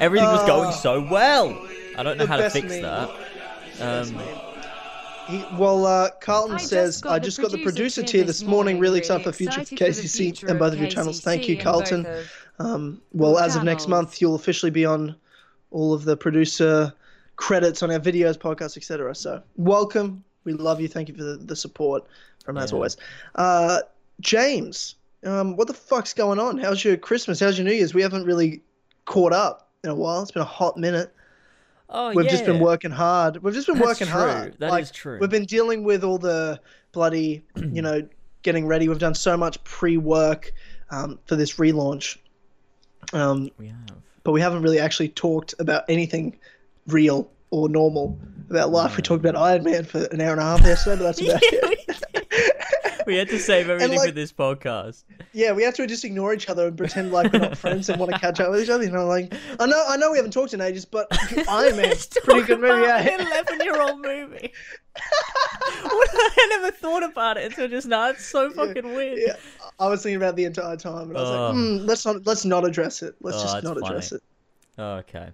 Everything 0.00 0.28
was 0.28 0.46
going 0.46 0.72
so 0.72 1.00
well. 1.10 1.50
I 1.96 2.02
don't 2.02 2.16
know 2.18 2.24
The 2.26 2.30
how 2.32 2.36
to 2.38 2.50
fix 2.50 2.68
meme. 2.68 2.82
that. 2.82 3.10
Um, 3.80 4.16
He, 5.28 5.44
well, 5.56 5.86
uh, 5.86 6.10
Carlton 6.20 6.56
I 6.56 6.58
says, 6.58 7.00
got 7.00 7.12
I 7.12 7.18
just 7.18 7.40
got 7.40 7.50
the 7.50 7.62
producer 7.62 8.00
producer 8.00 8.02
tier 8.02 8.10
tier 8.20 8.24
this 8.24 8.40
this 8.40 8.48
morning. 8.48 8.78
Really 8.78 8.90
morning, 8.90 8.98
excited 8.98 9.24
for 9.24 9.32
future 9.32 9.64
for 9.64 9.74
KCC 9.74 10.16
future 10.16 10.46
and 10.48 10.58
both 10.58 10.72
of 10.72 10.80
your 10.80 10.88
channels. 10.88 11.20
Thank 11.20 11.48
you, 11.48 11.56
KCC 11.56 11.58
and 11.58 11.64
both 11.64 11.64
Carlton. 11.64 12.06
Um, 12.58 13.02
well, 13.12 13.32
your 13.32 13.42
as 13.42 13.56
of 13.56 13.64
next 13.64 13.88
month, 13.88 14.20
you'll 14.20 14.34
officially 14.34 14.70
be 14.70 14.84
on 14.84 15.16
all 15.70 15.94
of 15.94 16.04
the 16.04 16.16
producer 16.16 16.92
credits 17.36 17.82
on 17.82 17.90
our 17.90 18.00
videos, 18.00 18.36
podcasts, 18.36 18.76
etc. 18.76 19.14
So, 19.14 19.42
welcome. 19.56 20.24
We 20.44 20.52
love 20.52 20.80
you. 20.80 20.88
Thank 20.88 21.08
you 21.08 21.14
for 21.14 21.22
the, 21.22 21.36
the 21.36 21.56
support 21.56 22.04
from 22.44 22.58
as 22.58 22.72
always. 22.72 22.96
Uh, 23.34 23.80
James, 24.20 24.96
um, 25.24 25.56
what 25.56 25.68
the 25.68 25.74
fuck's 25.74 26.14
going 26.14 26.38
on? 26.38 26.58
How's 26.58 26.84
your 26.84 26.96
Christmas? 26.96 27.40
How's 27.40 27.58
your 27.58 27.66
New 27.66 27.74
Year's? 27.74 27.94
We 27.94 28.02
haven't 28.02 28.24
really 28.24 28.62
caught 29.04 29.32
up 29.32 29.70
in 29.84 29.90
a 29.90 29.94
while. 29.94 30.22
It's 30.22 30.30
been 30.30 30.42
a 30.42 30.46
hot 30.46 30.76
minute. 30.76 31.14
Oh, 31.92 32.12
We've 32.14 32.28
just 32.28 32.44
been 32.44 32.58
working 32.58 32.90
hard. 32.90 33.42
We've 33.42 33.54
just 33.54 33.66
been 33.66 33.76
That's 33.78 33.86
working 33.86 34.08
true. 34.08 34.20
hard. 34.20 34.56
That 34.58 34.70
like, 34.70 34.82
is 34.82 34.90
true. 34.90 35.18
We've 35.20 35.30
been 35.30 35.44
dealing 35.44 35.84
with 35.84 36.02
all 36.04 36.18
the 36.18 36.60
bloody, 36.92 37.42
you 37.56 37.82
know, 37.82 38.06
getting 38.42 38.66
ready. 38.66 38.88
We've 38.88 38.98
done 38.98 39.14
so 39.14 39.36
much 39.36 39.62
pre-work 39.64 40.52
um, 40.90 41.18
for 41.26 41.36
this 41.36 41.54
relaunch, 41.54 42.18
um, 43.12 43.50
We 43.58 43.68
have. 43.68 43.96
but 44.24 44.32
we 44.32 44.40
haven't 44.40 44.62
really 44.62 44.78
actually 44.78 45.08
talked 45.08 45.54
about 45.58 45.84
anything 45.88 46.38
real 46.86 47.30
or 47.50 47.68
normal 47.68 48.18
about 48.50 48.70
life. 48.70 48.96
We 48.96 49.02
talked 49.02 49.24
about 49.24 49.36
Iron 49.36 49.64
Man 49.64 49.84
for 49.84 50.04
an 50.06 50.20
hour 50.20 50.32
and 50.32 50.40
a 50.40 50.44
half 50.44 50.60
yesterday, 50.62 51.02
but 51.02 51.04
that's 51.16 51.20
about 51.28 51.40
it. 51.42 51.81
We 53.06 53.16
had 53.16 53.28
to 53.28 53.38
save 53.38 53.68
everything 53.70 53.96
like- 53.98 54.08
for 54.08 54.14
this 54.14 54.32
podcast. 54.32 55.04
Yeah, 55.32 55.52
we 55.52 55.62
have 55.62 55.74
to 55.74 55.86
just 55.86 56.04
ignore 56.04 56.34
each 56.34 56.48
other 56.48 56.66
and 56.68 56.76
pretend 56.76 57.12
like 57.12 57.32
we're 57.32 57.38
not 57.40 57.56
friends 57.58 57.88
and 57.88 57.98
want 57.98 58.12
to 58.12 58.18
catch 58.18 58.38
up 58.40 58.50
with 58.50 58.62
each 58.62 58.68
other. 58.70 58.84
You 58.84 58.90
know, 58.90 59.06
like 59.06 59.32
I 59.60 59.66
know, 59.66 59.84
I 59.88 59.96
know 59.96 60.10
we 60.10 60.18
haven't 60.18 60.32
talked 60.32 60.52
in 60.54 60.60
ages, 60.60 60.84
but 60.84 61.06
Iron 61.48 61.76
Man, 61.76 61.88
Let's 61.90 62.06
pretty 62.24 62.42
good 62.42 62.60
movie. 62.60 62.82
Yeah. 62.82 62.98
an 62.98 63.20
eleven-year-old 63.26 64.00
movie. 64.00 64.52
I 65.84 66.46
never 66.50 66.70
thought 66.70 67.02
about 67.02 67.36
it 67.36 67.44
until 67.46 67.68
just 67.68 67.86
now. 67.86 68.10
It's 68.10 68.24
so 68.24 68.50
fucking 68.50 68.84
weird. 68.94 69.18
Yeah, 69.24 69.36
I 69.78 69.88
was 69.88 70.02
thinking 70.02 70.16
about 70.16 70.30
it 70.30 70.36
the 70.36 70.44
entire 70.44 70.76
time, 70.76 71.08
and 71.08 71.16
I 71.18 71.20
was 71.20 71.30
Oh. 71.30 71.42
like, 71.46 71.54
hmm, 71.54 71.86
let's 71.86 72.04
not 72.04 72.26
let's 72.26 72.44
not 72.44 72.64
address 72.64 73.02
it. 73.02 73.14
Let's 73.20 73.38
Oh, 73.38 73.42
just 73.42 73.62
not 73.64 73.76
address 73.78 74.10
funny. 74.10 74.20
it. 74.78 74.80
Okay. 74.80 75.28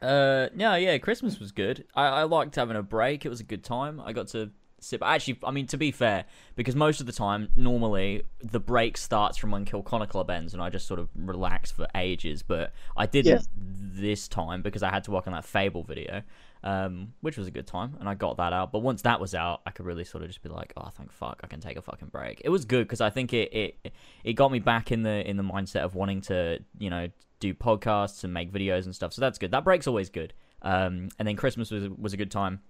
Uh, 0.00 0.48
no, 0.54 0.74
yeah, 0.76 0.96
Christmas 0.98 1.40
was 1.40 1.50
good. 1.50 1.84
I, 1.94 2.06
I 2.06 2.22
liked 2.22 2.54
having 2.54 2.76
a 2.76 2.82
break. 2.82 3.26
It 3.26 3.28
was 3.30 3.40
a 3.40 3.44
good 3.44 3.64
time. 3.64 4.00
I 4.04 4.12
got 4.12 4.28
to 4.28 4.50
sit. 4.80 5.00
Actually, 5.02 5.38
I 5.44 5.50
mean, 5.50 5.66
to 5.68 5.76
be 5.76 5.90
fair, 5.90 6.24
because 6.56 6.74
most 6.76 7.00
of 7.00 7.06
the 7.06 7.12
time, 7.12 7.48
normally 7.56 8.22
the 8.40 8.60
break 8.60 8.96
starts 8.96 9.36
from 9.36 9.50
when 9.50 9.64
Kilconnor 9.64 10.08
Club 10.08 10.30
ends, 10.30 10.54
and 10.54 10.62
I 10.62 10.70
just 10.70 10.86
sort 10.86 11.00
of 11.00 11.08
relax 11.16 11.70
for 11.70 11.86
ages. 11.94 12.42
But 12.42 12.72
I 12.96 13.06
didn't 13.06 13.32
Yeah. 13.32 13.38
this 13.56 14.28
time 14.28 14.62
because 14.62 14.82
I 14.82 14.90
had 14.90 15.04
to 15.04 15.10
work 15.10 15.26
on 15.26 15.32
that 15.32 15.44
Fable 15.44 15.82
video, 15.82 16.22
um, 16.62 17.14
which 17.20 17.36
was 17.36 17.46
a 17.46 17.50
good 17.50 17.66
time, 17.66 17.96
and 18.00 18.08
I 18.08 18.14
got 18.14 18.36
that 18.36 18.52
out. 18.52 18.72
But 18.72 18.80
once 18.80 19.02
that 19.02 19.20
was 19.20 19.34
out, 19.34 19.60
I 19.66 19.70
could 19.70 19.86
really 19.86 20.04
sort 20.04 20.22
of 20.22 20.28
just 20.30 20.42
be 20.42 20.48
like, 20.48 20.72
oh, 20.76 20.88
thank 20.92 21.10
fuck, 21.12 21.40
I 21.42 21.46
can 21.46 21.60
take 21.60 21.76
a 21.76 21.82
fucking 21.82 22.08
break. 22.08 22.40
It 22.44 22.48
was 22.50 22.64
good 22.64 22.86
because 22.86 23.00
I 23.00 23.10
think 23.10 23.32
it, 23.32 23.52
it 23.52 23.92
it 24.24 24.32
got 24.34 24.52
me 24.52 24.58
back 24.58 24.92
in 24.92 25.02
the 25.02 25.28
in 25.28 25.36
the 25.36 25.42
mindset 25.44 25.80
of 25.84 25.94
wanting 25.94 26.20
to 26.22 26.60
you 26.78 26.90
know 26.90 27.08
do 27.40 27.54
podcasts 27.54 28.24
and 28.24 28.32
make 28.34 28.52
videos 28.52 28.84
and 28.84 28.94
stuff. 28.94 29.12
So 29.12 29.20
that's 29.20 29.38
good. 29.38 29.52
That 29.52 29.62
break's 29.64 29.86
always 29.86 30.10
good. 30.10 30.34
Um, 30.62 31.08
and 31.20 31.28
then 31.28 31.36
Christmas 31.36 31.70
was 31.70 31.88
was 31.88 32.12
a 32.12 32.16
good 32.16 32.30
time. 32.32 32.60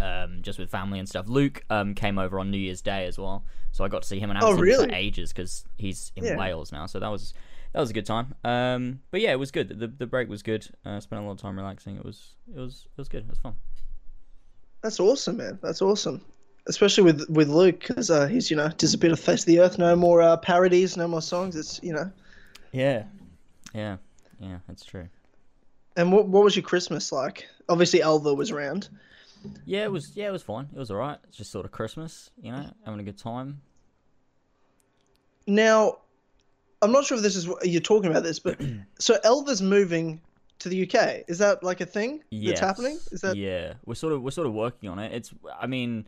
Um, 0.00 0.38
just 0.42 0.58
with 0.58 0.70
family 0.70 0.98
and 0.98 1.08
stuff. 1.08 1.26
Luke 1.28 1.62
um, 1.70 1.94
came 1.94 2.18
over 2.18 2.38
on 2.38 2.50
New 2.50 2.58
Year's 2.58 2.80
Day 2.82 3.06
as 3.06 3.18
well, 3.18 3.44
so 3.72 3.84
I 3.84 3.88
got 3.88 4.02
to 4.02 4.08
see 4.08 4.18
him 4.18 4.30
and 4.30 4.38
I 4.38 4.42
haven't 4.44 4.60
Oh, 4.60 4.62
seen 4.64 4.70
him 4.72 4.76
for 4.80 4.86
really? 4.86 4.94
ages 4.94 5.32
because 5.32 5.64
he's 5.76 6.12
in 6.16 6.24
Yeah. 6.24 6.36
Wales 6.38 6.72
now. 6.72 6.86
So 6.86 6.98
that 7.00 7.08
was 7.08 7.34
that 7.72 7.80
was 7.80 7.90
a 7.90 7.92
good 7.92 8.06
time. 8.06 8.34
Um, 8.44 9.00
but 9.10 9.20
yeah, 9.20 9.32
it 9.32 9.38
was 9.38 9.50
good. 9.50 9.68
The 9.78 9.86
the 9.88 10.06
break 10.06 10.28
was 10.28 10.42
good. 10.42 10.66
Uh, 10.86 11.00
spent 11.00 11.22
a 11.22 11.24
lot 11.24 11.32
of 11.32 11.38
time 11.38 11.56
relaxing. 11.56 11.96
It 11.96 12.04
was 12.04 12.34
it 12.54 12.58
was 12.58 12.86
it 12.86 12.98
was 12.98 13.08
good. 13.08 13.24
It 13.24 13.28
was 13.30 13.38
fun. 13.38 13.54
That's 14.82 15.00
awesome, 15.00 15.36
man. 15.36 15.58
That's 15.62 15.82
awesome. 15.82 16.22
especially 16.68 17.04
with 17.04 17.28
with 17.28 17.48
Luke 17.48 17.80
because 17.80 18.10
uh, 18.10 18.26
he's 18.26 18.50
you 18.50 18.56
know 18.56 18.68
disappeared 18.78 19.12
off 19.12 19.18
the 19.20 19.24
face 19.26 19.40
of 19.40 19.46
the 19.46 19.60
earth. 19.60 19.78
No 19.78 19.94
more 19.96 20.22
uh, 20.22 20.36
parodies, 20.38 20.96
no 20.96 21.06
more 21.08 21.22
songs. 21.22 21.56
It's 21.56 21.80
you 21.82 21.92
know. 21.92 22.10
Yeah, 22.72 23.04
yeah, 23.74 23.96
yeah. 24.38 24.58
That's 24.68 24.84
true. 24.84 25.08
And 25.96 26.12
what 26.12 26.28
what 26.28 26.44
was 26.44 26.56
your 26.56 26.62
Christmas 26.62 27.12
like? 27.12 27.46
Obviously, 27.68 28.00
Elva 28.00 28.32
was 28.32 28.50
around. 28.50 28.88
Yeah, 29.64 29.84
it 29.84 29.92
was. 29.92 30.16
Yeah, 30.16 30.28
it 30.28 30.32
was 30.32 30.42
fine. 30.42 30.68
It 30.74 30.78
was 30.78 30.90
alright. 30.90 31.18
It's 31.28 31.36
just 31.36 31.50
sort 31.50 31.64
of 31.64 31.72
Christmas, 31.72 32.30
you 32.40 32.52
know, 32.52 32.70
having 32.84 33.00
a 33.00 33.04
good 33.04 33.18
time. 33.18 33.60
Now, 35.46 35.98
I'm 36.82 36.92
not 36.92 37.04
sure 37.04 37.16
if 37.16 37.22
this 37.22 37.36
is 37.36 37.48
what 37.48 37.66
you're 37.68 37.80
talking 37.80 38.10
about 38.10 38.22
this, 38.22 38.38
but 38.38 38.60
so 38.98 39.18
Elva's 39.24 39.62
moving 39.62 40.20
to 40.60 40.68
the 40.68 40.82
UK. 40.88 41.24
Is 41.28 41.38
that 41.38 41.62
like 41.62 41.80
a 41.80 41.86
thing 41.86 42.22
Yes. 42.30 42.60
that's 42.60 42.60
happening? 42.60 42.98
Is 43.12 43.20
that 43.22 43.36
Yeah, 43.36 43.74
we're 43.86 43.94
sort 43.94 44.12
of 44.12 44.22
we're 44.22 44.30
sort 44.30 44.46
of 44.46 44.52
working 44.54 44.88
on 44.88 44.98
it. 44.98 45.12
It's. 45.12 45.32
I 45.58 45.66
mean, 45.66 46.06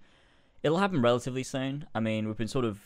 it'll 0.63 0.79
happen 0.79 1.03
relatively 1.03 1.43
soon. 1.43 1.87
I 1.95 2.01
mean, 2.01 2.27
we've 2.27 2.37
been 2.37 2.49
sort 2.49 2.65
of 2.65 2.79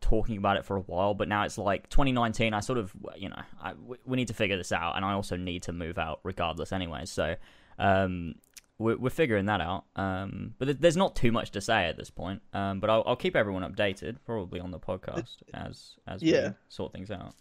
talking 0.00 0.36
about 0.36 0.56
it 0.56 0.64
for 0.64 0.76
a 0.76 0.80
while, 0.80 1.14
but 1.14 1.28
now 1.28 1.44
it's 1.44 1.58
like 1.58 1.88
2019. 1.90 2.52
I 2.54 2.60
sort 2.60 2.78
of, 2.78 2.92
you 3.16 3.28
know, 3.28 3.40
I, 3.62 3.74
we 4.04 4.16
need 4.16 4.28
to 4.28 4.34
figure 4.34 4.56
this 4.56 4.72
out, 4.72 4.96
and 4.96 5.04
I 5.04 5.12
also 5.12 5.36
need 5.36 5.62
to 5.64 5.72
move 5.72 5.98
out 5.98 6.20
regardless, 6.24 6.72
anyway. 6.72 7.04
So, 7.04 7.36
um, 7.78 8.34
we're, 8.78 8.96
we're 8.96 9.10
figuring 9.10 9.46
that 9.46 9.60
out. 9.60 9.84
Um, 9.96 10.54
but 10.58 10.66
there- 10.66 10.74
there's 10.74 10.96
not 10.96 11.14
too 11.16 11.30
much 11.32 11.50
to 11.52 11.60
say 11.60 11.86
at 11.86 11.96
this 11.96 12.10
point. 12.10 12.42
Um, 12.52 12.80
but 12.80 12.90
I'll, 12.90 13.02
I'll 13.06 13.16
keep 13.16 13.36
everyone 13.36 13.62
updated, 13.62 14.16
probably 14.26 14.60
on 14.60 14.70
the 14.70 14.78
podcast 14.80 15.36
as 15.52 15.94
as 16.06 16.22
Yeah. 16.22 16.48
we 16.48 16.54
sort 16.68 16.92
things 16.92 17.10
out. 17.10 17.34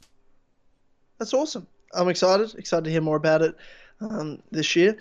That's 1.20 1.34
awesome. 1.34 1.68
I'm 1.94 2.10
excited. 2.10 2.54
Excited 2.56 2.86
to 2.86 2.92
hear 2.92 3.02
more 3.02 3.18
about 3.18 3.42
it 3.42 3.56
um, 4.02 4.42
this 4.52 4.76
year. 4.76 4.98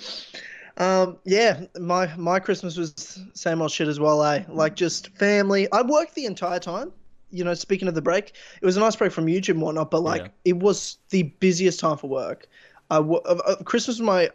Um, 0.79 1.19
yeah, 1.25 1.65
my 1.79 2.15
my 2.17 2.39
Christmas 2.39 2.77
was 2.77 3.21
same 3.35 3.61
old 3.61 3.71
shit 3.71 3.89
as 3.89 4.01
well. 4.01 4.23
Eh? 4.25 4.45
Like 4.49 4.75
just 4.75 5.09
family. 5.17 5.71
I 5.73 5.83
worked 5.83 6.15
the 6.15 6.25
entire 6.27 6.59
time. 6.61 6.93
You 7.31 7.45
know, 7.45 7.55
speaking 7.55 7.89
of 7.89 7.95
the 7.95 8.03
break, 8.03 8.35
it 8.61 8.65
was 8.67 8.77
a 8.77 8.81
nice 8.81 8.95
break 8.97 9.11
from 9.13 9.27
YouTube 9.27 9.51
and 9.51 9.63
whatnot, 9.63 9.91
but 9.91 10.03
like 10.03 10.23
Yeah. 10.23 10.29
it 10.45 10.57
was 10.59 10.99
the 11.11 11.23
busiest 11.25 11.81
time 11.81 11.97
for 11.97 12.09
work. 12.09 12.47
I 12.91 12.97
w- 12.97 13.21
uh, 13.25 13.39
uh, 13.47 13.57
Christmas 13.65 13.99
was 13.99 14.03
my 14.07 14.31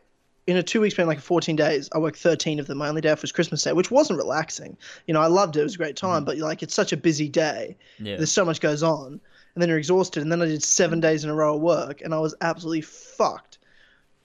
in 0.47 0.57
a 0.57 0.63
two 0.63 0.81
week 0.81 0.93
span, 0.93 1.07
like 1.07 1.19
14 1.19 1.55
days. 1.55 1.89
I 1.93 1.97
worked 1.99 2.17
13 2.19 2.59
of 2.59 2.67
them. 2.67 2.77
My 2.79 2.87
only 2.89 3.01
day 3.01 3.09
off 3.11 3.21
was 3.21 3.31
Christmas 3.31 3.61
Day, 3.63 3.73
which 3.73 3.91
wasn't 3.91 4.17
relaxing. 4.17 4.77
You 5.05 5.13
know, 5.13 5.21
I 5.21 5.27
loved 5.27 5.55
it. 5.57 5.59
It 5.59 5.63
was 5.63 5.75
a 5.75 5.77
great 5.77 5.95
time, 5.97 6.23
but 6.23 6.37
like 6.37 6.63
it's 6.63 6.73
such 6.73 6.93
a 6.93 6.97
busy 6.97 7.27
day 7.29 7.77
Yeah. 7.99 8.15
there's 8.17 8.31
so 8.31 8.43
much 8.45 8.59
goes 8.61 8.81
on 8.81 9.19
and 9.55 9.61
then 9.61 9.69
you're 9.69 9.77
exhausted 9.79 10.21
and 10.21 10.31
then 10.31 10.39
i 10.41 10.45
did 10.45 10.61
seven 10.63 10.99
days 10.99 11.23
in 11.23 11.31
a 11.31 11.33
row 11.33 11.55
of 11.55 11.61
work 11.61 12.01
and 12.01 12.13
i 12.13 12.19
was 12.19 12.35
absolutely 12.41 12.81
fucked 12.81 13.57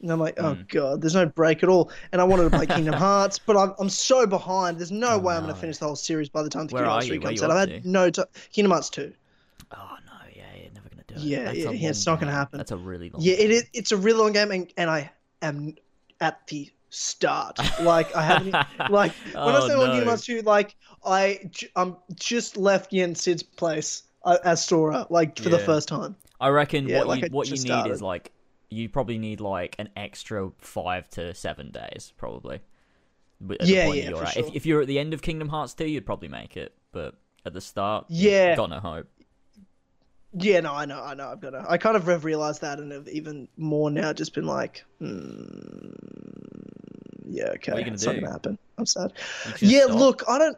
and 0.03 0.13
i'm 0.13 0.21
like 0.21 0.35
oh 0.39 0.55
Mm. 0.57 0.69
god 0.69 1.01
there's 1.01 1.15
no 1.15 1.25
break 1.25 1.63
at 1.63 1.71
all 1.71 1.91
and 2.13 2.21
i 2.21 2.25
wanted 2.25 2.45
to 2.45 2.51
play 2.51 2.67
kingdom 2.67 2.93
hearts 3.09 3.39
but 3.39 3.57
i'm, 3.57 3.73
I'm 3.79 3.89
so 3.89 4.27
behind 4.27 4.79
there's 4.79 4.93
no 4.93 5.19
way 5.19 5.35
i'm 5.35 5.45
going 5.45 5.55
to 5.55 5.59
finish 5.59 5.79
the 5.79 5.87
whole 5.87 5.97
series 5.97 6.29
by 6.29 6.43
the 6.43 6.51
time 6.51 6.67
the 6.67 6.75
Where 6.75 6.83
kingdom 6.83 6.93
hearts 6.93 7.07
3 7.07 7.19
comes 7.21 7.43
out 7.43 7.51
i've 7.51 7.69
had 7.71 7.83
to? 7.83 7.89
no 7.89 8.11
time 8.11 8.27
kingdom 8.53 8.73
hearts 8.73 8.91
2 8.91 9.11
Oh 9.75 9.97
no, 10.05 10.13
yeah, 10.37 10.43
you're 10.61 10.73
never 10.75 10.89
gonna 10.91 11.03
do 11.07 11.15
it. 11.15 11.21
Yeah, 11.21 11.51
yeah, 11.53 11.71
yeah, 11.71 11.89
it's 11.89 12.05
not 12.05 12.21
gonna 12.21 12.31
happen. 12.33 12.59
That's 12.59 12.73
a 12.73 12.77
really 12.77 13.09
long. 13.09 13.23
yeah 13.23 13.37
game. 13.37 13.47
it 13.47 13.51
is 13.53 13.65
it's 13.73 13.93
a 13.93 13.97
really 13.97 14.19
long 14.21 14.33
game 14.33 14.51
and, 14.51 14.71
and 14.77 14.91
i 14.91 15.11
am 15.41 15.75
at 16.23 16.47
the 16.47 16.71
start 16.89 17.59
like 17.83 18.15
i 18.15 18.23
haven't 18.23 18.53
like 18.91 19.13
when 19.13 19.55
i 19.55 19.59
Oh, 19.59 19.67
say 19.69 19.75
on 19.75 19.81
kingdom 19.91 20.05
no. 20.05 20.11
hearts 20.11 20.27
2 20.27 20.43
like 20.43 20.77
i 21.05 21.39
j- 21.51 21.69
i'm 21.77 21.97
just 22.15 22.57
left 22.57 22.93
Yen 22.93 23.15
Sid's 23.15 23.43
place 23.43 24.03
uh, 24.25 24.39
as 24.45 24.65
sora 24.65 25.07
like 25.11 25.39
for 25.39 25.49
the 25.49 25.59
first 25.59 25.89
time 25.89 26.17
I 26.41 26.49
reckon 26.49 26.89
Yeah, 26.89 26.99
what 26.99 27.07
like 27.09 27.21
you 27.23 27.27
I 27.27 27.29
what 27.31 27.47
you 27.47 27.53
need 27.55 27.61
started. 27.61 27.93
is 27.93 28.03
like 28.03 28.33
you 28.69 28.89
probably 28.89 29.17
need 29.19 29.41
like 29.41 29.77
an 29.79 29.89
extra 29.97 30.51
five 30.59 31.09
to 31.11 31.35
seven 31.35 31.71
days 31.71 32.13
probably. 32.17 32.61
Yeah, 33.61 33.87
point 33.87 33.99
yeah, 33.99 34.09
you're 34.11 34.19
for 34.19 34.25
at. 34.25 34.33
sure. 34.35 34.47
If, 34.49 34.55
if 34.57 34.67
you're 34.67 34.81
at 34.83 34.89
the 34.89 34.99
end 34.99 35.15
of 35.15 35.23
Kingdom 35.23 35.49
Hearts 35.49 35.75
2, 35.75 35.87
you'd 35.87 36.05
probably 36.07 36.29
make 36.29 36.57
it, 36.57 36.73
but 36.93 37.15
at 37.47 37.53
the 37.55 37.61
start, 37.61 38.07
Yeah. 38.09 38.57
got 38.57 38.71
no 38.71 38.81
hope. 38.81 39.09
Yeah, 40.35 40.61
no, 40.61 40.73
I 40.73 40.87
know, 40.87 41.03
I 41.03 41.15
know, 41.15 41.29
I've 41.29 41.41
got 41.41 41.51
to. 41.51 41.65
I 41.69 41.77
kind 41.77 41.97
of 41.97 42.07
have 42.07 42.25
realized 42.25 42.63
that, 42.63 42.79
and 42.79 42.91
have 42.93 43.09
even 43.09 43.49
more 43.57 43.91
now. 43.91 44.13
Just 44.13 44.35
been 44.35 44.47
like, 44.47 44.85
hmm, 44.99 45.91
yeah, 47.27 47.49
okay, 47.51 47.73
What 47.73 47.77
are 47.77 47.81
you 47.81 47.85
gonna 47.85 47.95
it's 47.95 48.07
not 48.07 48.15
gonna 48.15 48.31
happen. 48.31 48.59
I'm 48.79 48.87
sad. 48.87 49.13
Yeah, 49.61 49.85
stop. 49.85 49.97
look, 49.99 50.23
I 50.29 50.39
don't. 50.39 50.57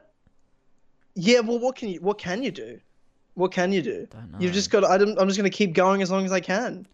Yeah, 1.14 1.40
well, 1.40 1.58
what 1.58 1.76
can 1.76 1.88
you? 1.88 2.00
What 2.00 2.18
can 2.18 2.42
you 2.42 2.50
do? 2.50 2.80
What 3.34 3.50
can 3.50 3.72
you 3.72 3.82
do? 3.82 4.06
Don't 4.10 4.40
You've 4.40 4.52
just 4.52 4.70
got. 4.70 4.84
I 4.84 4.96
don't, 4.96 5.18
I'm 5.18 5.26
just 5.26 5.38
gonna 5.38 5.50
keep 5.50 5.72
going 5.72 6.02
as 6.02 6.10
long 6.10 6.24
as 6.24 6.32
I 6.32 6.40
can. 6.40 6.86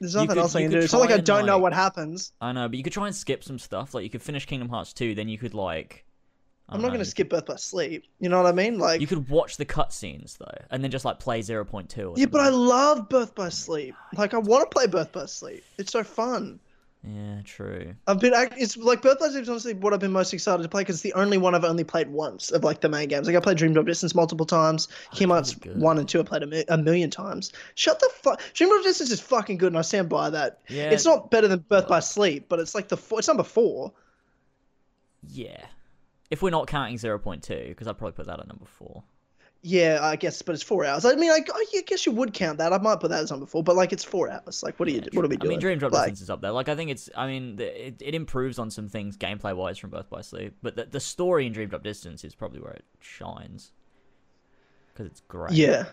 There's 0.00 0.14
nothing 0.14 0.28
could- 0.30 0.38
else 0.38 0.56
I 0.56 0.62
can 0.62 0.70
do. 0.70 0.78
It's 0.78 0.92
not 0.92 1.00
like 1.00 1.10
I 1.10 1.18
don't 1.18 1.46
know 1.46 1.58
what 1.58 1.72
happens. 1.72 2.32
I 2.40 2.52
know, 2.52 2.68
but 2.68 2.76
you 2.76 2.82
could 2.82 2.92
try 2.92 3.06
and 3.06 3.14
skip 3.14 3.44
some 3.44 3.58
stuff. 3.58 3.94
Like 3.94 4.04
you 4.04 4.10
could 4.10 4.22
finish 4.22 4.44
Kingdom 4.44 4.68
Hearts 4.68 4.92
2, 4.92 5.14
then 5.14 5.28
you 5.28 5.38
could 5.38 5.54
like. 5.54 6.04
I'm 6.68 6.80
don't 6.80 6.86
um, 6.86 6.94
gonna 6.94 7.04
skip 7.04 7.28
Birth 7.28 7.46
by 7.46 7.56
Sleep. 7.56 8.04
You 8.20 8.28
know 8.28 8.42
what 8.42 8.46
I 8.46 8.52
mean? 8.52 8.78
Like, 8.78 9.00
You 9.00 9.06
could 9.06 9.28
watch 9.28 9.58
the 9.58 9.66
cutscenes 9.66 10.38
though, 10.38 10.64
and 10.70 10.82
then 10.82 10.90
just 10.90 11.04
like 11.04 11.18
play 11.18 11.40
0.2 11.40 12.14
yeah, 12.16 12.26
but 12.26 12.40
I 12.40 12.48
love 12.48 13.08
Birth 13.08 13.34
by 13.34 13.50
Sleep. 13.50 13.94
Like, 14.16 14.32
I 14.32 14.38
want 14.38 14.70
to 14.70 14.74
play 14.74 14.86
Birth 14.86 15.12
by 15.12 15.26
Sleep. 15.26 15.62
It's 15.78 15.92
so 15.92 16.02
fun. 16.02 16.60
Yeah, 17.06 17.42
true. 17.44 17.94
I've 18.06 18.18
been 18.18 18.32
it's 18.56 18.78
like 18.78 19.02
Birth 19.02 19.20
by 19.20 19.28
Sleep 19.28 19.42
is 19.42 19.48
honestly 19.50 19.74
what 19.74 19.92
I've 19.92 20.00
been 20.00 20.12
most 20.12 20.32
excited 20.32 20.62
to 20.62 20.68
play 20.70 20.80
because 20.80 20.96
it's 20.96 21.02
the 21.02 21.12
only 21.12 21.36
one 21.36 21.54
I've 21.54 21.64
only 21.64 21.84
played 21.84 22.08
once 22.08 22.50
of 22.50 22.64
like 22.64 22.80
the 22.80 22.88
main 22.88 23.08
games. 23.08 23.26
Like 23.26 23.36
I 23.36 23.40
played 23.40 23.58
Dream 23.58 23.74
Drop 23.74 23.84
Distance 23.84 24.14
multiple 24.14 24.46
times. 24.46 24.88
Oh, 25.12 25.18
really 25.20 25.80
one 25.80 25.98
and 25.98 26.08
two 26.08 26.18
I 26.20 26.22
played 26.22 26.44
a, 26.44 26.46
mi- 26.46 26.64
a 26.66 26.78
million 26.78 27.10
times. 27.10 27.52
Shut 27.74 28.00
the 28.00 28.08
fuck. 28.22 28.40
Dream 28.54 28.70
Drop 28.70 28.84
Distance 28.84 29.10
is 29.10 29.20
fucking 29.20 29.58
good 29.58 29.68
and 29.68 29.78
I 29.78 29.82
stand 29.82 30.08
by 30.08 30.30
that. 30.30 30.60
Yeah. 30.68 30.92
It's 30.92 31.04
not 31.04 31.30
better 31.30 31.46
than 31.46 31.58
Birth 31.58 31.88
by 31.88 32.00
Sleep, 32.00 32.46
but 32.48 32.58
it's 32.58 32.74
like 32.74 32.88
the 32.88 32.96
four, 32.96 33.18
it's 33.18 33.28
number 33.28 33.44
four. 33.44 33.92
Yeah. 35.28 35.62
If 36.30 36.42
we're 36.42 36.50
not 36.50 36.66
counting 36.66 36.96
0.2, 36.96 37.68
because 37.68 37.86
I'd 37.86 37.98
probably 37.98 38.12
put 38.12 38.26
that 38.26 38.40
at 38.40 38.48
number 38.48 38.64
four. 38.64 39.04
Yeah, 39.66 40.00
I 40.02 40.16
guess, 40.16 40.42
but 40.42 40.54
it's 40.54 40.62
four 40.62 40.84
hours. 40.84 41.06
I 41.06 41.14
mean, 41.14 41.30
I, 41.30 41.38
I 41.54 41.82
guess 41.86 42.04
you 42.04 42.12
would 42.12 42.34
count 42.34 42.58
that. 42.58 42.74
I 42.74 42.78
might 42.78 43.00
put 43.00 43.08
that 43.10 43.22
as 43.22 43.30
number 43.30 43.46
four, 43.46 43.62
but 43.62 43.76
like 43.76 43.94
it's 43.94 44.04
four 44.04 44.30
hours. 44.30 44.62
Like, 44.62 44.78
what 44.78 44.88
are 44.88 44.92
you? 44.92 44.98
Yeah, 45.00 45.08
What 45.14 45.24
are 45.24 45.28
we 45.28 45.36
doing? 45.38 45.48
I 45.48 45.54
mean, 45.54 45.60
Dream 45.60 45.78
Drop 45.78 45.92
like, 45.92 46.02
Distance 46.02 46.20
is 46.20 46.28
up 46.30 46.42
there. 46.42 46.50
Like, 46.50 46.68
I 46.68 46.76
think 46.76 46.90
it's. 46.90 47.08
I 47.16 47.26
mean, 47.26 47.56
the- 47.56 47.86
it, 47.86 47.94
it 48.00 48.14
improves 48.14 48.58
on 48.58 48.70
some 48.70 48.88
things 48.88 49.16
gameplay 49.16 49.56
wise 49.56 49.78
from 49.78 49.88
Birth 49.90 50.10
by 50.10 50.20
Sleep, 50.20 50.54
but 50.62 50.76
the, 50.76 50.84
the 50.84 51.00
story 51.00 51.46
in 51.46 51.52
Dream 51.54 51.70
Drop 51.70 51.82
Distance 51.82 52.24
is 52.24 52.34
probably 52.34 52.60
where 52.60 52.72
it 52.72 52.84
shines 53.00 53.72
because 54.92 55.06
it's 55.06 55.20
great. 55.28 55.52
Yeah. 55.52 55.84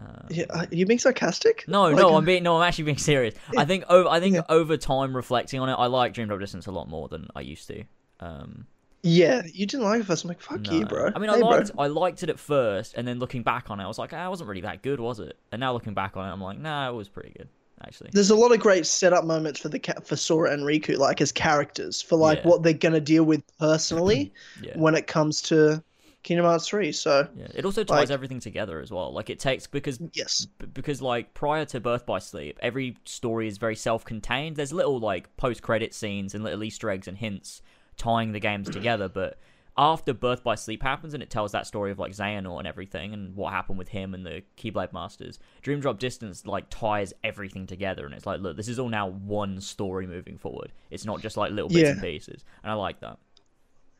Um, 0.00 0.26
Yeah. 0.28 0.44
Are 0.50 0.66
you 0.70 0.84
being 0.84 0.98
sarcastic? 0.98 1.64
No, 1.66 1.84
Like, 1.84 1.96
no, 1.96 2.16
I'm 2.16 2.24
being 2.26 2.42
no, 2.42 2.56
I'm 2.58 2.68
actually 2.68 2.84
being 2.84 2.98
serious. 2.98 3.34
I 3.56 3.64
think 3.64 3.84
over, 3.88 4.08
I 4.10 4.20
think 4.20 4.34
Yeah. 4.34 4.42
over 4.50 4.76
time 4.76 5.16
reflecting 5.16 5.58
on 5.60 5.68
it, 5.70 5.74
I 5.74 5.86
like 5.86 6.12
Dream 6.12 6.28
Drop 6.28 6.40
Distance 6.40 6.66
a 6.66 6.72
lot 6.72 6.88
more 6.88 7.08
than 7.08 7.28
I 7.34 7.40
used 7.40 7.66
to. 7.68 7.84
Um, 8.20 8.66
Yeah, 9.04 9.42
you 9.52 9.66
didn't 9.66 9.84
like 9.84 10.00
it 10.00 10.06
first. 10.06 10.24
I'm 10.24 10.28
like, 10.28 10.40
fuck 10.40 10.66
you, 10.70 10.86
bro. 10.86 11.10
I 11.14 11.18
mean, 11.18 11.28
Hey, 11.28 11.36
I 11.36 11.40
bro. 11.40 11.48
liked, 11.48 11.70
I 11.78 11.86
liked 11.88 12.22
it 12.22 12.30
at 12.30 12.38
first, 12.38 12.94
and 12.96 13.06
then 13.06 13.18
looking 13.18 13.42
back 13.42 13.70
on 13.70 13.78
it, 13.78 13.84
I 13.84 13.86
was 13.86 13.98
like, 13.98 14.12
ah, 14.14 14.26
it 14.26 14.30
wasn't 14.30 14.48
really 14.48 14.62
that 14.62 14.82
good, 14.82 14.98
was 14.98 15.20
it? 15.20 15.36
And 15.52 15.60
now 15.60 15.72
looking 15.74 15.92
back 15.94 16.16
on 16.16 16.26
it, 16.28 16.32
I'm 16.32 16.40
like, 16.40 16.58
nah, 16.58 16.88
it 16.88 16.94
was 16.94 17.08
pretty 17.08 17.34
good, 17.36 17.48
actually. 17.82 18.10
there's 18.14 18.30
a 18.30 18.34
lot 18.34 18.50
of 18.52 18.60
great 18.60 18.86
setup 18.86 19.24
moments 19.24 19.60
for 19.60 19.68
the 19.68 19.78
for 20.04 20.16
Sora 20.16 20.52
and 20.52 20.62
Riku, 20.62 20.96
like 20.96 21.20
as 21.20 21.32
characters, 21.32 22.00
for 22.00 22.16
like 22.16 22.38
Yeah. 22.38 22.48
what 22.48 22.62
they're 22.62 22.72
gonna 22.72 23.00
deal 23.00 23.24
with 23.24 23.42
personally 23.58 24.32
Yeah. 24.62 24.72
when 24.76 24.94
it 24.94 25.06
comes 25.06 25.42
to 25.42 25.82
Kingdom 26.22 26.46
Hearts 26.46 26.66
three. 26.66 26.90
So 26.90 27.28
Yeah, 27.36 27.48
it 27.54 27.66
also 27.66 27.84
ties 27.84 28.08
Like- 28.08 28.10
everything 28.10 28.40
together 28.40 28.80
as 28.80 28.90
well. 28.90 29.12
Like 29.12 29.28
it 29.28 29.38
takes 29.38 29.66
because 29.66 29.98
yes, 30.14 30.46
b- 30.58 30.64
because 30.72 31.02
like 31.02 31.34
prior 31.34 31.66
to 31.66 31.80
Birth 31.80 32.06
by 32.06 32.20
Sleep, 32.20 32.58
every 32.62 32.96
story 33.04 33.46
is 33.48 33.58
very 33.58 33.76
self-contained. 33.76 34.56
There's 34.56 34.72
little 34.72 34.98
like 34.98 35.36
post-credit 35.36 35.92
scenes 35.92 36.34
and 36.34 36.42
little 36.42 36.64
Easter 36.64 36.88
eggs 36.88 37.06
and 37.06 37.18
hints 37.18 37.60
tying 37.96 38.32
the 38.32 38.40
games 38.40 38.68
together, 38.70 39.08
but 39.08 39.38
after 39.76 40.14
Birth 40.14 40.44
by 40.44 40.54
Sleep 40.54 40.82
happens 40.82 41.14
and 41.14 41.22
it 41.22 41.30
tells 41.30 41.52
that 41.52 41.66
story 41.66 41.90
of 41.90 41.98
like 41.98 42.12
Xehanort 42.12 42.58
and 42.60 42.68
everything 42.68 43.12
and 43.12 43.34
what 43.34 43.52
happened 43.52 43.78
with 43.78 43.88
him 43.88 44.14
and 44.14 44.24
the 44.24 44.42
Keyblade 44.56 44.92
Masters, 44.92 45.40
Dream 45.62 45.80
Drop 45.80 45.98
Distance 45.98 46.46
like 46.46 46.66
ties 46.70 47.12
everything 47.24 47.66
together 47.66 48.04
and 48.06 48.14
it's 48.14 48.26
like, 48.26 48.40
look, 48.40 48.56
this 48.56 48.68
is 48.68 48.78
all 48.78 48.88
now 48.88 49.08
one 49.08 49.60
story 49.60 50.06
moving 50.06 50.38
forward. 50.38 50.70
It's 50.90 51.04
not 51.04 51.20
just 51.20 51.36
like 51.36 51.50
little 51.50 51.68
bits 51.68 51.90
and 51.90 52.00
pieces, 52.00 52.44
and 52.62 52.70
I 52.70 52.74
like 52.74 53.00
that. 53.00 53.18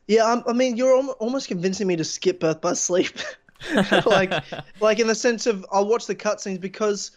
yeah. 0.07 0.25
I'm, 0.31 0.43
I 0.47 0.53
mean, 0.53 0.77
you're 0.77 0.95
al- 0.95 1.17
almost 1.19 1.47
convincing 1.49 1.87
me 1.87 1.97
to 1.97 2.05
skip 2.05 2.39
Birth 2.39 2.61
by 2.61 2.73
Sleep, 2.73 3.17
like 4.05 4.31
like 4.79 4.99
in 4.99 5.07
the 5.07 5.15
sense 5.15 5.45
of 5.45 5.65
I'll 5.71 5.87
watch 5.87 6.05
the 6.05 6.15
cutscenes 6.15 6.59
because. 6.59 7.11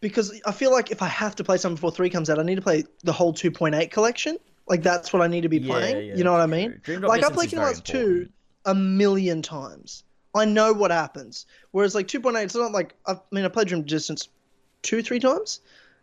Because 0.00 0.38
I 0.44 0.52
feel 0.52 0.70
like 0.70 0.90
if 0.90 1.00
I 1.00 1.06
have 1.06 1.34
to 1.36 1.44
play 1.44 1.56
something 1.56 1.76
before 1.76 1.90
three 1.90 2.10
comes 2.10 2.28
out, 2.28 2.38
I 2.38 2.42
need 2.42 2.56
to 2.56 2.60
play 2.60 2.84
the 3.04 3.12
whole 3.12 3.32
2.8 3.32 3.90
collection. 3.90 4.36
Like 4.66 4.82
that's 4.82 5.12
what 5.12 5.22
I 5.22 5.26
need 5.26 5.42
to 5.42 5.48
be 5.48 5.60
playing. 5.60 6.08
yeah, 6.08 6.14
you 6.14 6.24
know 6.24 6.32
what 6.32 6.40
I 6.40 6.46
mean? 6.46 6.80
Like 6.86 7.22
I 7.22 7.30
played 7.30 7.50
Kingdom 7.50 7.66
Hearts 7.66 7.80
2 7.80 8.28
a 8.64 8.74
million 8.74 9.42
times. 9.42 10.04
I 10.34 10.44
know 10.46 10.72
what 10.72 10.90
happens. 10.90 11.46
Whereas 11.70 11.94
like 11.94 12.08
2.8, 12.08 12.44
it's 12.44 12.54
not 12.54 12.72
like 12.72 12.94
I 13.06 13.16
mean 13.30 13.44
I 13.44 13.48
played 13.48 13.68
Dream 13.68 13.82
Distance 13.82 14.28
two, 14.82 15.02
three 15.02 15.20
times. 15.20 15.60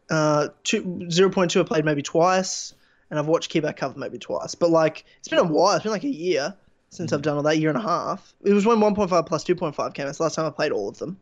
Uh, 0.10 0.50
two, 0.64 0.84
0.2 0.84 1.60
I 1.62 1.64
played 1.64 1.86
maybe 1.86 2.02
twice, 2.02 2.74
and 3.10 3.18
I've 3.18 3.28
watched 3.28 3.52
Keyback 3.52 3.78
Cover 3.78 3.98
maybe 3.98 4.18
twice. 4.20 4.56
But 4.56 4.70
like 4.70 5.06
it's 5.20 5.28
been 5.28 5.40
a 5.40 5.44
while. 5.44 5.76
It's 5.76 5.84
been 5.84 5.92
like 5.92 6.04
a 6.04 6.10
year 6.10 6.54
since 6.90 7.12
Mm. 7.12 7.16
I've 7.16 7.22
done 7.22 7.38
all 7.38 7.44
that. 7.44 7.58
Year 7.58 7.70
and 7.70 7.78
a 7.78 7.82
half. 7.82 8.34
It 8.44 8.54
was 8.54 8.66
when 8.66 8.78
1.5 8.80 9.26
plus 9.26 9.44
2.5 9.44 9.94
came. 9.94 10.08
It's 10.08 10.18
the 10.18 10.24
last 10.24 10.36
time 10.36 10.46
I 10.46 10.50
played 10.50 10.72
all 10.72 10.90
of 10.90 10.98
them. 10.98 11.20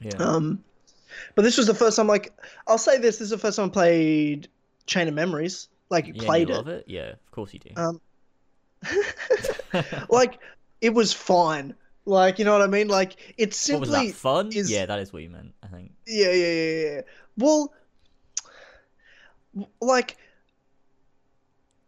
Yeah. 0.00 0.12
Um, 0.18 0.64
but 1.34 1.42
this 1.42 1.56
was 1.58 1.66
the 1.66 1.74
first 1.74 1.96
time. 1.96 2.08
Like 2.08 2.32
I'll 2.66 2.78
say 2.78 2.98
this: 2.98 3.18
this 3.18 3.26
is 3.26 3.30
the 3.30 3.38
first 3.38 3.56
time 3.56 3.66
I 3.66 3.72
played 3.72 4.48
Chain 4.86 5.06
of 5.08 5.14
Memories. 5.14 5.68
Like 5.90 6.06
yeah, 6.08 6.22
played 6.24 6.48
you 6.48 6.54
it. 6.54 6.58
love 6.58 6.68
it? 6.68 6.84
Yeah, 6.88 7.10
of 7.10 7.30
course 7.30 7.52
you 7.54 7.60
do. 7.60 7.70
Um, 7.76 8.00
like 10.08 10.38
it 10.80 10.90
was 10.90 11.12
fine. 11.12 11.74
Like 12.06 12.38
you 12.38 12.44
know 12.44 12.52
what 12.52 12.62
I 12.62 12.66
mean? 12.66 12.88
Like 12.88 13.16
it's 13.38 13.68
What 13.70 13.80
was 13.80 13.88
simply 13.90 14.08
that 14.10 14.16
fun? 14.16 14.50
is- 14.52 14.70
Yeah, 14.70 14.86
that 14.86 14.98
is 14.98 15.12
what 15.12 15.22
you 15.22 15.30
meant. 15.30 15.54
I 15.62 15.68
think. 15.68 15.92
yeah, 16.06 16.30
yeah, 16.32 16.52
yeah, 16.52 16.90
yeah. 16.94 17.00
Well, 17.36 17.72
like, 19.80 20.16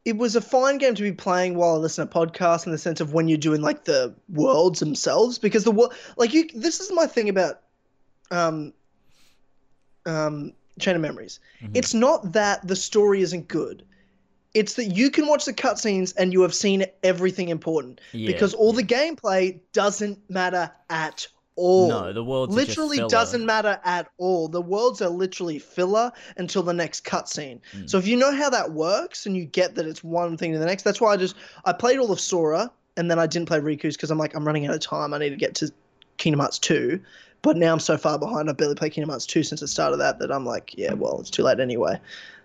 it 0.04 0.16
was 0.16 0.36
a 0.36 0.40
fine 0.40 0.78
game 0.78 0.94
to 0.94 1.02
be 1.02 1.12
playing 1.12 1.56
while 1.56 1.74
I 1.74 1.78
listen 1.78 2.06
to 2.06 2.12
podcasts 2.14 2.64
in 2.66 2.72
the 2.72 2.78
sense 2.78 3.00
of 3.00 3.12
when 3.12 3.28
you're 3.28 3.38
doing 3.38 3.60
like 3.60 3.84
the 3.84 4.14
worlds 4.28 4.80
themselves, 4.80 5.38
because 5.38 5.64
the 5.64 5.70
world, 5.72 5.94
like 6.16 6.32
you, 6.32 6.48
this 6.54 6.80
is 6.80 6.92
my 6.92 7.06
thing 7.06 7.28
about, 7.28 7.60
um, 8.30 8.72
um, 10.06 10.52
Chain 10.78 10.96
of 10.96 11.02
Memories. 11.02 11.40
Mhm. 11.62 11.70
It's 11.74 11.94
not 11.94 12.32
that 12.32 12.66
the 12.66 12.76
story 12.76 13.22
isn't 13.22 13.48
good. 13.48 13.82
It's 14.54 14.74
that 14.74 14.86
you 14.86 15.10
can 15.10 15.26
watch 15.26 15.44
the 15.44 15.52
cutscenes 15.52 16.14
and 16.16 16.32
you 16.32 16.40
have 16.42 16.54
seen 16.54 16.86
everything 17.02 17.48
important 17.50 18.00
Yeah. 18.12 18.26
because 18.26 18.54
all 18.54 18.72
the 18.72 18.82
gameplay 18.82 19.58
doesn't 19.72 20.18
matter 20.30 20.70
at 20.88 21.26
all 21.56 21.88
no, 21.88 22.12
the 22.12 22.22
just 22.22 22.50
literally 22.56 22.98
doesn't 23.08 23.46
matter 23.46 23.80
at 23.82 24.10
all. 24.18 24.46
The 24.46 24.60
worlds 24.60 25.00
are 25.00 25.08
literally 25.08 25.58
filler 25.58 26.12
until 26.36 26.62
the 26.62 26.74
next 26.74 27.04
cutscene. 27.04 27.60
Mm. 27.74 27.88
So 27.88 27.96
if 27.96 28.06
you 28.06 28.16
know 28.16 28.30
how 28.30 28.50
that 28.50 28.72
works 28.72 29.24
and 29.24 29.34
you 29.34 29.46
get 29.46 29.74
that 29.76 29.86
it's 29.86 30.04
one 30.04 30.36
thing 30.36 30.52
to 30.52 30.58
the 30.58 30.66
next, 30.66 30.82
that's 30.82 31.00
why 31.00 31.14
I 31.14 31.16
just 31.16 31.34
I 31.64 31.72
played 31.72 31.98
all 31.98 32.12
of 32.12 32.20
Sora 32.20 32.70
and 32.98 33.10
then 33.10 33.18
I 33.18 33.26
didn't 33.26 33.48
play 33.48 33.58
Riku's 33.58 33.96
because 33.96 34.10
I'm 34.10 34.18
like 34.18 34.34
I'm 34.34 34.46
running 34.46 34.66
out 34.66 34.74
of 34.74 34.80
time. 34.80 35.14
I 35.14 35.18
need 35.18 35.30
to 35.30 35.36
get 35.36 35.54
to 35.56 35.72
Kingdom 36.18 36.40
Hearts 36.40 36.58
two. 36.58 37.00
But 37.42 37.56
now 37.56 37.72
I'm 37.72 37.80
so 37.80 37.96
far 37.96 38.18
behind. 38.18 38.50
I've 38.50 38.56
barely 38.56 38.74
played 38.74 38.92
Kingdom 38.92 39.10
Hearts 39.10 39.26
two 39.26 39.42
since 39.42 39.60
the 39.60 39.68
start 39.68 39.92
of 39.92 39.98
that 40.00 40.18
that 40.18 40.32
I'm 40.32 40.44
like, 40.44 40.76
yeah, 40.76 40.94
well, 40.94 41.20
it's 41.20 41.30
too 41.30 41.42
late 41.42 41.60
anyway. 41.60 42.00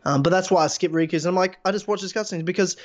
Um, 0.06 0.24
but 0.24 0.30
that's 0.30 0.52
why 0.52 0.64
I 0.64 0.68
skip 0.68 0.92
Riku's. 0.92 1.26
And 1.26 1.30
I'm 1.30 1.36
like, 1.36 1.60
I 1.66 1.72
just 1.72 1.88
watch 1.88 2.02
his 2.02 2.14
cutscenes 2.14 2.46
because 2.46 2.78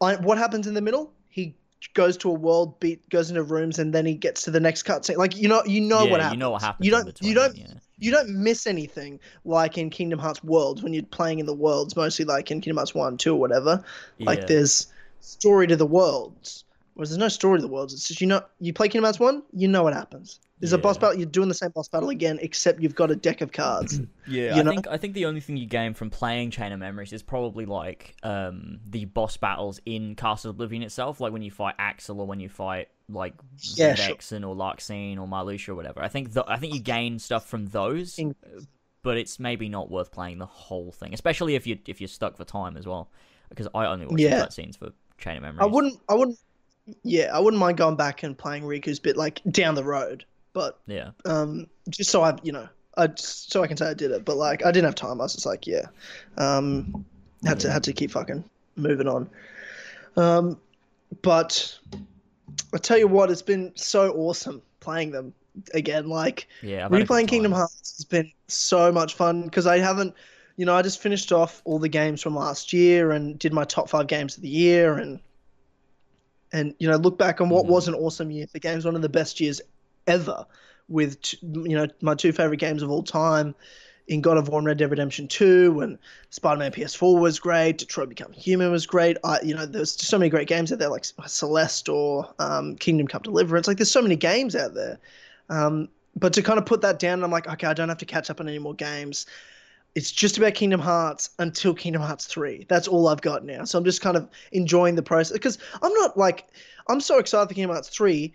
I, 0.00 0.16
what 0.16 0.38
happens 0.38 0.66
in 0.66 0.74
the 0.74 0.80
middle? 0.80 1.12
He 1.28 1.54
goes 1.94 2.16
to 2.18 2.30
a 2.30 2.34
world, 2.34 2.78
beat, 2.80 3.08
goes 3.10 3.30
into 3.30 3.42
rooms, 3.42 3.78
and 3.78 3.92
then 3.92 4.06
he 4.06 4.14
gets 4.14 4.42
to 4.42 4.50
the 4.50 4.60
next 4.60 4.84
cutscene. 4.84 5.16
Like 5.16 5.36
you 5.36 5.48
know, 5.48 5.62
you 5.64 5.80
know 5.80 6.04
yeah, 6.04 6.10
what 6.10 6.20
happens. 6.20 6.34
You 6.34 6.38
know 6.40 6.50
what 6.50 6.62
happens. 6.62 6.86
You 6.86 6.92
don't. 6.92 7.22
You 7.22 7.34
don't. 7.34 7.56
Yeah. 7.56 7.74
You 7.98 8.10
don't 8.10 8.30
miss 8.30 8.66
anything 8.66 9.20
like 9.44 9.78
in 9.78 9.88
Kingdom 9.88 10.18
Hearts 10.18 10.42
Worlds 10.42 10.82
when 10.82 10.92
you're 10.92 11.04
playing 11.04 11.38
in 11.38 11.46
the 11.46 11.54
worlds. 11.54 11.94
Mostly 11.94 12.24
like 12.24 12.50
in 12.50 12.60
Kingdom 12.60 12.78
Hearts 12.78 12.94
One, 12.94 13.16
Two, 13.16 13.34
or 13.34 13.40
whatever. 13.40 13.84
yeah. 14.18 14.26
Like 14.26 14.46
there's 14.48 14.88
story 15.20 15.66
to 15.68 15.76
the 15.76 15.86
worlds. 15.86 16.64
Whereas 17.02 17.10
there's 17.10 17.18
no 17.18 17.26
story 17.26 17.58
to 17.58 17.62
the 17.62 17.66
worlds. 17.66 17.92
It's 17.92 18.06
just 18.06 18.20
you 18.20 18.28
know 18.28 18.42
you 18.60 18.72
play 18.72 18.86
Kingdom 18.86 19.06
Hearts 19.06 19.18
One, 19.18 19.42
you 19.52 19.66
know 19.66 19.82
what 19.82 19.92
happens. 19.92 20.38
There's 20.60 20.72
a 20.72 20.78
boss 20.78 20.96
battle. 20.96 21.16
You're 21.18 21.26
doing 21.26 21.48
the 21.48 21.54
same 21.54 21.70
boss 21.70 21.88
battle 21.88 22.10
again, 22.10 22.38
except 22.40 22.80
you've 22.80 22.94
got 22.94 23.10
a 23.10 23.16
deck 23.16 23.40
of 23.40 23.50
cards. 23.50 24.00
Yeah, 24.28 24.54
you 24.54 24.60
I 24.62 24.64
think 24.70 24.86
I 24.86 24.96
think 24.98 25.14
the 25.14 25.26
only 25.26 25.40
thing 25.40 25.56
you 25.56 25.66
gain 25.66 25.94
from 25.94 26.08
playing 26.08 26.52
Chain 26.52 26.70
of 26.70 26.78
Memories 26.78 27.12
is 27.12 27.24
probably 27.24 27.66
like 27.66 28.14
um, 28.22 28.78
the 28.88 29.06
boss 29.06 29.36
battles 29.36 29.80
in 29.84 30.14
Castle 30.14 30.52
Oblivion 30.52 30.84
itself, 30.84 31.18
like 31.20 31.32
when 31.32 31.42
you 31.42 31.50
fight 31.50 31.74
Axel 31.80 32.20
or 32.20 32.26
when 32.28 32.38
you 32.38 32.48
fight 32.48 32.86
like 33.08 33.34
Yeah, 33.74 33.96
sure. 33.96 34.14
Or 34.14 34.54
Larxene 34.54 35.18
or 35.18 35.26
Marluxia 35.26 35.70
or 35.70 35.74
whatever. 35.74 36.00
I 36.00 36.06
think 36.06 36.32
th- 36.32 36.46
I 36.48 36.56
think 36.56 36.72
you 36.72 36.80
gain 36.80 37.18
stuff 37.18 37.48
from 37.48 37.66
those, 37.66 38.16
but 39.02 39.16
it's 39.16 39.40
maybe 39.40 39.68
not 39.68 39.90
worth 39.90 40.12
playing 40.12 40.38
the 40.38 40.46
whole 40.46 40.92
thing, 40.92 41.12
especially 41.12 41.56
if 41.56 41.66
you 41.66 41.80
if 41.88 42.00
you're 42.00 42.06
stuck 42.06 42.36
for 42.36 42.44
time 42.44 42.76
as 42.76 42.86
well. 42.86 43.10
Because 43.48 43.66
I 43.74 43.86
only 43.86 44.06
watch 44.06 44.20
Yeah. 44.20 44.46
cutscenes 44.46 44.78
for 44.78 44.90
Chain 45.18 45.38
of 45.38 45.42
Memories. 45.42 45.62
I 45.62 45.66
wouldn't. 45.66 46.00
I 46.08 46.14
wouldn't. 46.14 46.38
Yeah, 47.02 47.30
I 47.32 47.38
wouldn't 47.38 47.60
mind 47.60 47.76
going 47.78 47.96
back 47.96 48.22
and 48.22 48.36
playing 48.36 48.64
Riku's 48.64 48.98
bit 48.98 49.16
like 49.16 49.40
down 49.50 49.74
the 49.74 49.84
road, 49.84 50.24
but 50.52 50.80
Yeah, 50.86 51.10
um, 51.24 51.68
just 51.88 52.10
so 52.10 52.22
I, 52.22 52.36
you 52.42 52.52
know, 52.52 52.68
I 52.96 53.08
so 53.16 53.62
I 53.62 53.66
can 53.66 53.76
say 53.76 53.86
I 53.86 53.94
did 53.94 54.10
it. 54.10 54.24
But 54.24 54.36
like, 54.36 54.64
I 54.64 54.72
didn't 54.72 54.86
have 54.86 54.94
time. 54.94 55.20
I 55.20 55.24
was 55.24 55.34
just 55.34 55.46
like, 55.46 55.66
yeah, 55.66 55.86
um, 56.38 57.04
had 57.44 57.60
to 57.60 57.70
had 57.70 57.84
to 57.84 57.92
keep 57.92 58.10
fucking 58.10 58.44
moving 58.76 59.08
on. 59.08 59.30
Um, 60.16 60.58
but 61.22 61.78
I 62.74 62.78
tell 62.78 62.98
you 62.98 63.08
what, 63.08 63.30
it's 63.30 63.42
been 63.42 63.72
so 63.74 64.12
awesome 64.12 64.62
playing 64.80 65.10
them 65.10 65.34
again. 65.74 66.08
Like 66.08 66.48
yeah. 66.62 66.86
I've 66.86 66.92
had 66.92 67.02
a 67.02 67.04
good 67.04 67.08
replaying 67.08 67.28
Kingdom. 67.28 67.52
Hearts 67.52 67.96
has 67.96 68.04
been 68.04 68.30
so 68.48 68.90
much 68.92 69.14
fun 69.14 69.42
because 69.44 69.66
I 69.66 69.78
haven't, 69.78 70.14
you 70.56 70.66
know, 70.66 70.74
I 70.74 70.82
just 70.82 71.00
finished 71.00 71.32
off 71.32 71.62
all 71.64 71.78
the 71.78 71.88
games 71.88 72.22
from 72.22 72.34
last 72.34 72.72
year 72.72 73.12
and 73.12 73.38
did 73.38 73.52
my 73.52 73.64
top 73.64 73.88
five 73.88 74.06
games 74.06 74.36
of 74.36 74.42
the 74.42 74.48
year 74.48 74.98
and 74.98 75.20
and 76.52 76.74
you 76.78 76.88
know 76.88 76.96
look 76.96 77.18
back 77.18 77.40
on 77.40 77.48
what 77.48 77.64
Mhm. 77.66 77.68
was 77.68 77.88
an 77.88 77.94
awesome 77.94 78.30
year. 78.30 78.46
The 78.52 78.60
game's 78.60 78.84
one 78.84 78.96
of 78.96 79.02
the 79.02 79.08
best 79.08 79.40
years 79.40 79.60
ever 80.06 80.44
with 80.88 81.20
t- 81.22 81.38
you 81.42 81.76
know 81.76 81.86
my 82.00 82.14
two 82.14 82.32
favorite 82.32 82.58
games 82.58 82.82
of 82.82 82.90
all 82.90 83.02
time 83.02 83.54
in 84.08 84.20
God 84.20 84.36
of 84.36 84.48
War 84.48 84.58
and 84.58 84.66
Red 84.66 84.78
Dead 84.78 84.90
Redemption 84.90 85.28
2 85.28 85.80
and 85.80 85.96
Spider-Man 86.30 86.72
PS4 86.72 87.20
was 87.20 87.38
great, 87.38 87.78
Detroit 87.78 88.08
Become 88.08 88.32
Human 88.32 88.72
was 88.72 88.84
great. 88.84 89.16
I 89.24 89.40
you 89.42 89.54
know 89.54 89.64
there's 89.64 89.92
so 89.92 90.18
many 90.18 90.28
great 90.28 90.48
games 90.48 90.72
out 90.72 90.78
there 90.78 90.88
like 90.88 91.04
Celeste 91.26 91.88
or 91.88 92.32
um, 92.38 92.76
Kingdom 92.76 93.06
Come 93.06 93.22
Deliverance. 93.22 93.68
Like 93.68 93.76
there's 93.78 93.90
so 93.90 94.02
many 94.02 94.16
games 94.16 94.56
out 94.56 94.74
there. 94.74 94.98
Um, 95.48 95.88
but 96.16 96.32
to 96.34 96.42
kind 96.42 96.58
of 96.58 96.66
put 96.66 96.82
that 96.82 96.98
down, 96.98 97.24
I'm 97.24 97.30
like, 97.30 97.48
okay, 97.48 97.66
I 97.66 97.74
don't 97.74 97.88
have 97.88 97.98
to 97.98 98.04
catch 98.04 98.28
up 98.28 98.40
on 98.40 98.48
any 98.48 98.58
more 98.58 98.74
games. 98.74 99.24
It's 99.94 100.10
just 100.10 100.38
about 100.38 100.54
Kingdom 100.54 100.80
Hearts 100.80 101.30
until 101.38 101.74
Kingdom 101.74 102.00
Hearts 102.02 102.26
3. 102.26 102.66
That's 102.68 102.88
all 102.88 103.08
I've 103.08 103.20
got 103.20 103.44
now. 103.44 103.64
So 103.64 103.78
I'm 103.78 103.84
just 103.84 104.00
kind 104.00 104.16
of 104.16 104.28
enjoying 104.52 104.94
the 104.94 105.02
process 105.02 105.32
because 105.34 105.58
I'm 105.82 105.92
not 105.94 106.16
like 106.16 106.48
I'm 106.88 107.00
so 107.00 107.18
excited 107.18 107.48
for 107.48 107.54
Kingdom 107.54 107.72
Hearts 107.72 107.88
3, 107.90 108.32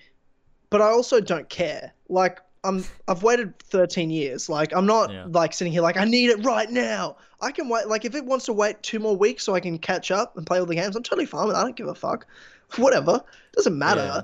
but 0.70 0.82
I 0.82 0.90
also 0.90 1.20
don't 1.20 1.50
care. 1.50 1.94
Like 2.10 2.40
I'm 2.64 2.86
I've 3.08 3.24
waited 3.24 3.58
13 3.60 4.10
years. 4.12 4.50
Like 4.50 4.72
I'm 4.76 4.86
not 4.86 5.12
Yeah. 5.12 5.26
like 5.30 5.54
sitting 5.54 5.74
here 5.74 5.82
like 5.82 5.98
I 5.98 6.06
need 6.06 6.30
it 6.30 6.44
right 6.46 6.70
now. 6.70 7.18
I 7.42 7.52
can 7.52 7.70
wait 7.70 7.88
like 7.88 8.06
if 8.06 8.14
it 8.14 8.26
wants 8.26 8.46
to 8.46 8.54
wait 8.54 8.82
two 8.84 9.00
more 9.00 9.16
weeks 9.16 9.44
so 9.44 9.56
I 9.56 9.60
can 9.60 9.80
catch 9.80 10.12
up 10.12 10.38
and 10.38 10.46
play 10.46 10.60
all 10.60 10.66
the 10.66 10.76
games, 10.76 10.96
I'm 10.96 11.04
totally 11.04 11.26
fine 11.26 11.48
with 11.48 11.56
it. 11.56 11.60
I 11.60 11.64
don't 11.64 11.76
give 11.76 11.88
a 11.88 11.96
fuck. 11.96 12.28
Whatever. 12.76 13.22
Doesn't 13.54 13.78
matter. 13.78 14.02
Yeah. 14.02 14.22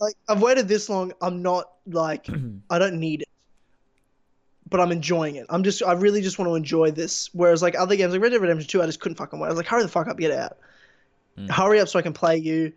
Like 0.00 0.14
I've 0.28 0.42
waited 0.42 0.66
this 0.66 0.88
long, 0.88 1.12
I'm 1.22 1.42
not 1.42 1.70
like 1.86 2.26
I 2.70 2.78
don't 2.80 2.98
need 2.98 3.22
it. 3.22 3.25
But 4.68 4.80
I'm 4.80 4.90
enjoying 4.90 5.36
it. 5.36 5.46
I'm 5.48 5.62
just 5.62 5.82
I 5.82 5.92
really 5.92 6.20
just 6.22 6.38
want 6.38 6.50
to 6.50 6.54
enjoy 6.56 6.90
this. 6.90 7.30
Whereas 7.32 7.62
like 7.62 7.76
other 7.78 7.94
games 7.96 8.12
like 8.12 8.20
Red 8.22 8.30
Dead 8.30 8.40
Redemption 8.40 8.68
2, 8.68 8.82
I 8.82 8.86
just 8.86 8.98
couldn't 9.00 9.16
fucking 9.16 9.38
wait. 9.38 9.46
I 9.46 9.50
was 9.50 9.56
like, 9.56 9.66
hurry 9.66 9.82
the 9.82 9.88
fuck 9.88 10.08
up, 10.08 10.18
get 10.18 10.32
out. 10.32 10.58
Mm. 11.38 11.50
Hurry 11.50 11.78
up 11.80 11.88
so 11.88 11.98
I 11.98 12.02
can 12.02 12.12
play 12.12 12.36
you. 12.38 12.72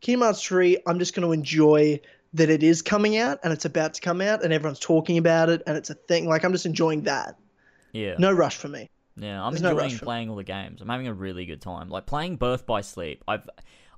Kingdom 0.00 0.22
Hearts 0.22 0.42
3, 0.42 0.78
I'm 0.86 0.98
just 0.98 1.14
gonna 1.14 1.32
enjoy 1.32 2.00
that 2.34 2.50
it 2.50 2.62
is 2.62 2.82
coming 2.82 3.16
out 3.16 3.38
and 3.42 3.52
it's 3.52 3.64
about 3.64 3.94
to 3.94 4.00
come 4.00 4.20
out 4.20 4.44
and 4.44 4.52
everyone's 4.52 4.78
talking 4.78 5.16
about 5.18 5.48
it 5.48 5.62
and 5.66 5.76
it's 5.76 5.90
a 5.90 5.94
thing. 5.94 6.28
Like 6.28 6.44
I'm 6.44 6.52
just 6.52 6.66
enjoying 6.66 7.02
that. 7.04 7.36
yeah. 7.92 8.14
No 8.18 8.30
rush 8.32 8.56
for 8.56 8.68
me. 8.68 8.88
Yeah, 9.16 9.42
I'm 9.42 9.52
There's 9.54 9.62
enjoying 9.62 9.92
me. 9.94 9.98
playing 9.98 10.28
all 10.30 10.36
the 10.36 10.44
games. 10.44 10.82
I'm 10.82 10.88
having 10.90 11.06
a 11.08 11.14
really 11.14 11.46
good 11.46 11.62
time. 11.62 11.88
Like 11.88 12.04
playing 12.06 12.36
Birth 12.36 12.66
by 12.66 12.82
Sleep. 12.82 13.24
I've 13.26 13.48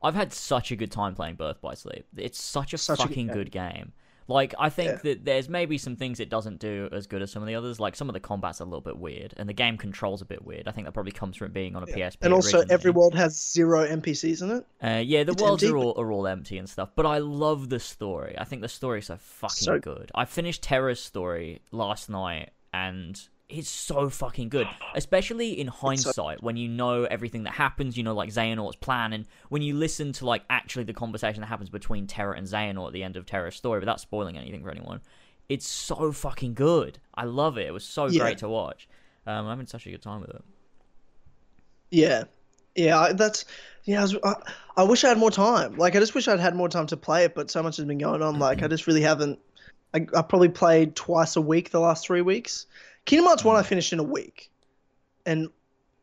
I've 0.02 0.14
had 0.14 0.32
such 0.32 0.70
a 0.70 0.76
good 0.76 0.92
time 0.92 1.16
playing 1.16 1.34
Birth 1.34 1.60
by 1.60 1.74
Sleep. 1.74 2.06
It's 2.16 2.40
such 2.40 2.72
a 2.72 2.78
Such 2.78 3.00
a 3.00 3.02
good 3.02 3.08
fucking 3.08 3.26
game. 3.26 3.34
good 3.36 3.50
game. 3.50 3.92
Like 4.28 4.54
I 4.58 4.68
think 4.68 4.90
Yeah. 4.90 4.98
that 5.04 5.24
there's 5.24 5.48
maybe 5.48 5.78
some 5.78 5.96
things 5.96 6.20
it 6.20 6.28
doesn't 6.28 6.60
do 6.60 6.88
as 6.92 7.06
good 7.06 7.22
as 7.22 7.32
some 7.32 7.42
of 7.42 7.46
the 7.48 7.54
others. 7.54 7.80
Like 7.80 7.96
some 7.96 8.08
of 8.10 8.12
the 8.12 8.20
combat's 8.20 8.60
a 8.60 8.64
little 8.64 8.82
bit 8.82 8.98
weird, 8.98 9.32
and 9.38 9.48
the 9.48 9.54
game 9.54 9.78
controls 9.78 10.20
a 10.20 10.26
bit 10.26 10.44
weird. 10.44 10.68
I 10.68 10.70
think 10.72 10.86
that 10.86 10.92
probably 10.92 11.12
comes 11.12 11.36
from 11.36 11.46
it 11.46 11.54
being 11.54 11.74
on 11.74 11.82
a 11.82 11.86
PSP. 11.86 12.18
And 12.20 12.34
also 12.34 12.58
originally. 12.58 12.74
every 12.74 12.90
world 12.90 13.14
has 13.14 13.40
zero 13.42 13.86
NPCs 13.86 14.42
in 14.42 14.50
it. 14.50 14.66
Uh, 14.82 15.02
yeah, 15.04 15.24
the 15.24 15.32
It's 15.32 15.42
worlds 15.42 15.62
empty, 15.64 15.72
are 15.74 15.78
all 15.78 15.94
are 15.98 16.12
all 16.12 16.26
empty 16.26 16.58
and 16.58 16.68
stuff, 16.68 16.90
but 16.94 17.06
I 17.06 17.18
love 17.18 17.70
the 17.70 17.80
story. 17.80 18.34
I 18.38 18.44
think 18.44 18.60
the 18.62 18.68
story's 18.68 19.06
so 19.06 19.16
fucking 19.16 19.54
So- 19.64 19.78
good. 19.78 20.10
I 20.14 20.26
finished 20.26 20.62
Terra's 20.62 21.00
story 21.00 21.60
last 21.72 22.10
night, 22.10 22.50
and 22.72 23.18
it's 23.48 23.70
so 23.70 24.10
fucking 24.10 24.50
good. 24.50 24.68
Especially 24.94 25.58
in 25.58 25.68
hindsight, 25.68 26.42
when 26.42 26.56
you 26.56 26.68
know 26.68 27.04
everything 27.04 27.44
that 27.44 27.54
happens, 27.54 27.96
you 27.96 28.02
know, 28.02 28.14
like 28.14 28.28
Xehanort's 28.30 28.76
plan, 28.76 29.12
and 29.12 29.26
when 29.48 29.62
you 29.62 29.74
listen 29.74 30.12
to 30.14 30.26
like 30.26 30.42
actually 30.50 30.84
the 30.84 30.92
conversation 30.92 31.40
that 31.40 31.46
happens 31.46 31.70
between 31.70 32.06
Terra 32.06 32.36
and 32.36 32.46
Xehanort 32.46 32.88
at 32.88 32.92
the 32.92 33.02
end 33.02 33.16
of 33.16 33.24
Terra's 33.26 33.54
story, 33.54 33.80
without 33.80 34.00
spoiling 34.00 34.36
anything 34.36 34.62
for 34.62 34.70
anyone. 34.70 35.00
It's 35.48 35.66
so 35.66 36.12
fucking 36.12 36.52
good. 36.52 36.98
I 37.14 37.24
love 37.24 37.56
it. 37.56 37.66
It 37.66 37.72
was 37.72 37.84
so 37.84 38.06
Yeah. 38.06 38.20
great 38.20 38.38
to 38.38 38.48
watch. 38.50 38.86
Um, 39.26 39.46
I'm 39.46 39.50
having 39.50 39.66
such 39.66 39.86
a 39.86 39.90
good 39.90 40.02
time 40.02 40.20
with 40.20 40.30
it. 40.30 40.42
Yeah, 41.90 42.24
yeah. 42.74 42.98
I, 43.00 43.12
that's 43.14 43.46
yeah. 43.84 44.00
I, 44.00 44.02
was, 44.02 44.16
I, 44.22 44.34
I 44.76 44.82
wish 44.82 45.04
I 45.04 45.08
had 45.08 45.18
more 45.18 45.30
time. 45.30 45.76
Like 45.76 45.96
I 45.96 46.00
just 46.00 46.14
wish 46.14 46.28
I'd 46.28 46.38
had 46.40 46.54
more 46.54 46.68
time 46.68 46.86
to 46.88 46.96
play 46.96 47.24
it, 47.24 47.34
but 47.34 47.50
so 47.50 47.62
much 47.62 47.78
has 47.78 47.86
been 47.86 47.98
going 47.98 48.20
on. 48.22 48.38
Like 48.38 48.62
I 48.62 48.68
just 48.68 48.86
really 48.86 49.00
haven't. 49.02 49.38
I, 49.94 50.06
I 50.14 50.20
probably 50.20 50.50
played 50.50 50.94
twice 50.94 51.36
a 51.36 51.40
week 51.40 51.70
the 51.70 51.80
last 51.80 52.04
three 52.06 52.20
weeks. 52.20 52.66
Kingdom 53.08 53.26
Hearts 53.26 53.44
one 53.44 53.56
I 53.56 53.62
finished 53.62 53.92
in 53.92 53.98
a 53.98 54.04
week, 54.04 54.50
and 55.26 55.48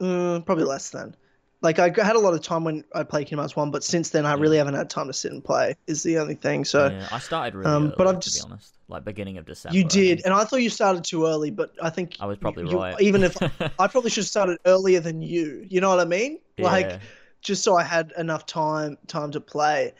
uh, 0.01 0.41
probably 0.45 0.65
less 0.65 0.89
than. 0.89 1.15
Like 1.61 1.79
I 1.79 1.85
had 2.03 2.15
a 2.15 2.19
lot 2.19 2.33
of 2.33 2.41
time 2.41 2.63
when 2.63 2.83
I 2.93 3.03
played 3.03 3.23
Kingdom 3.27 3.39
Hearts 3.39 3.55
one, 3.55 3.71
but 3.71 3.83
since 3.83 4.09
then 4.09 4.25
I 4.25 4.33
really 4.33 4.57
haven't 4.57 4.73
had 4.75 4.89
time 4.89 5.07
to 5.07 5.13
sit 5.13 5.31
and 5.31 5.43
play. 5.43 5.75
Is 5.87 6.03
the 6.03 6.17
only 6.19 6.35
thing. 6.35 6.65
So 6.65 6.89
yeah, 6.89 7.07
I 7.11 7.17
started 7.19 7.55
really 7.55 7.71
um, 7.71 7.83
early, 7.85 7.93
but 7.97 8.07
I've 8.07 8.19
to 8.19 8.29
just- 8.29 8.45
be 8.45 8.51
honest, 8.51 8.73
like 8.87 9.03
beginning 9.05 9.37
of 9.37 9.45
December. 9.45 9.77
you 9.77 9.85
I 9.85 9.87
did, 9.87 10.17
think. 10.17 10.25
and 10.25 10.33
I 10.33 10.43
thought 10.43 10.57
you 10.61 10.69
started 10.69 11.03
too 11.03 11.25
early, 11.25 11.49
but 11.51 11.71
I 11.81 11.89
think 11.89 12.17
I 12.19 12.25
was 12.27 12.37
probably 12.37 12.69
you- 12.69 12.77
right. 12.77 12.99
Even 13.01 13.23
if 13.23 13.35
I 13.79 13.87
probably 13.87 14.09
should 14.11 14.23
have 14.23 14.27
started 14.29 14.57
earlier 14.65 14.99
than 14.99 15.21
you. 15.21 15.65
You 15.67 15.81
know 15.81 15.89
what 15.89 15.99
I 15.99 16.05
mean? 16.05 16.39
Like 16.59 16.85
Yeah. 16.87 16.99
just 17.41 17.63
so 17.63 17.75
I 17.77 17.83
had 17.83 18.13
enough 18.17 18.45
time 18.45 18.97
time 19.07 19.31
to 19.31 19.39
play. 19.41 19.93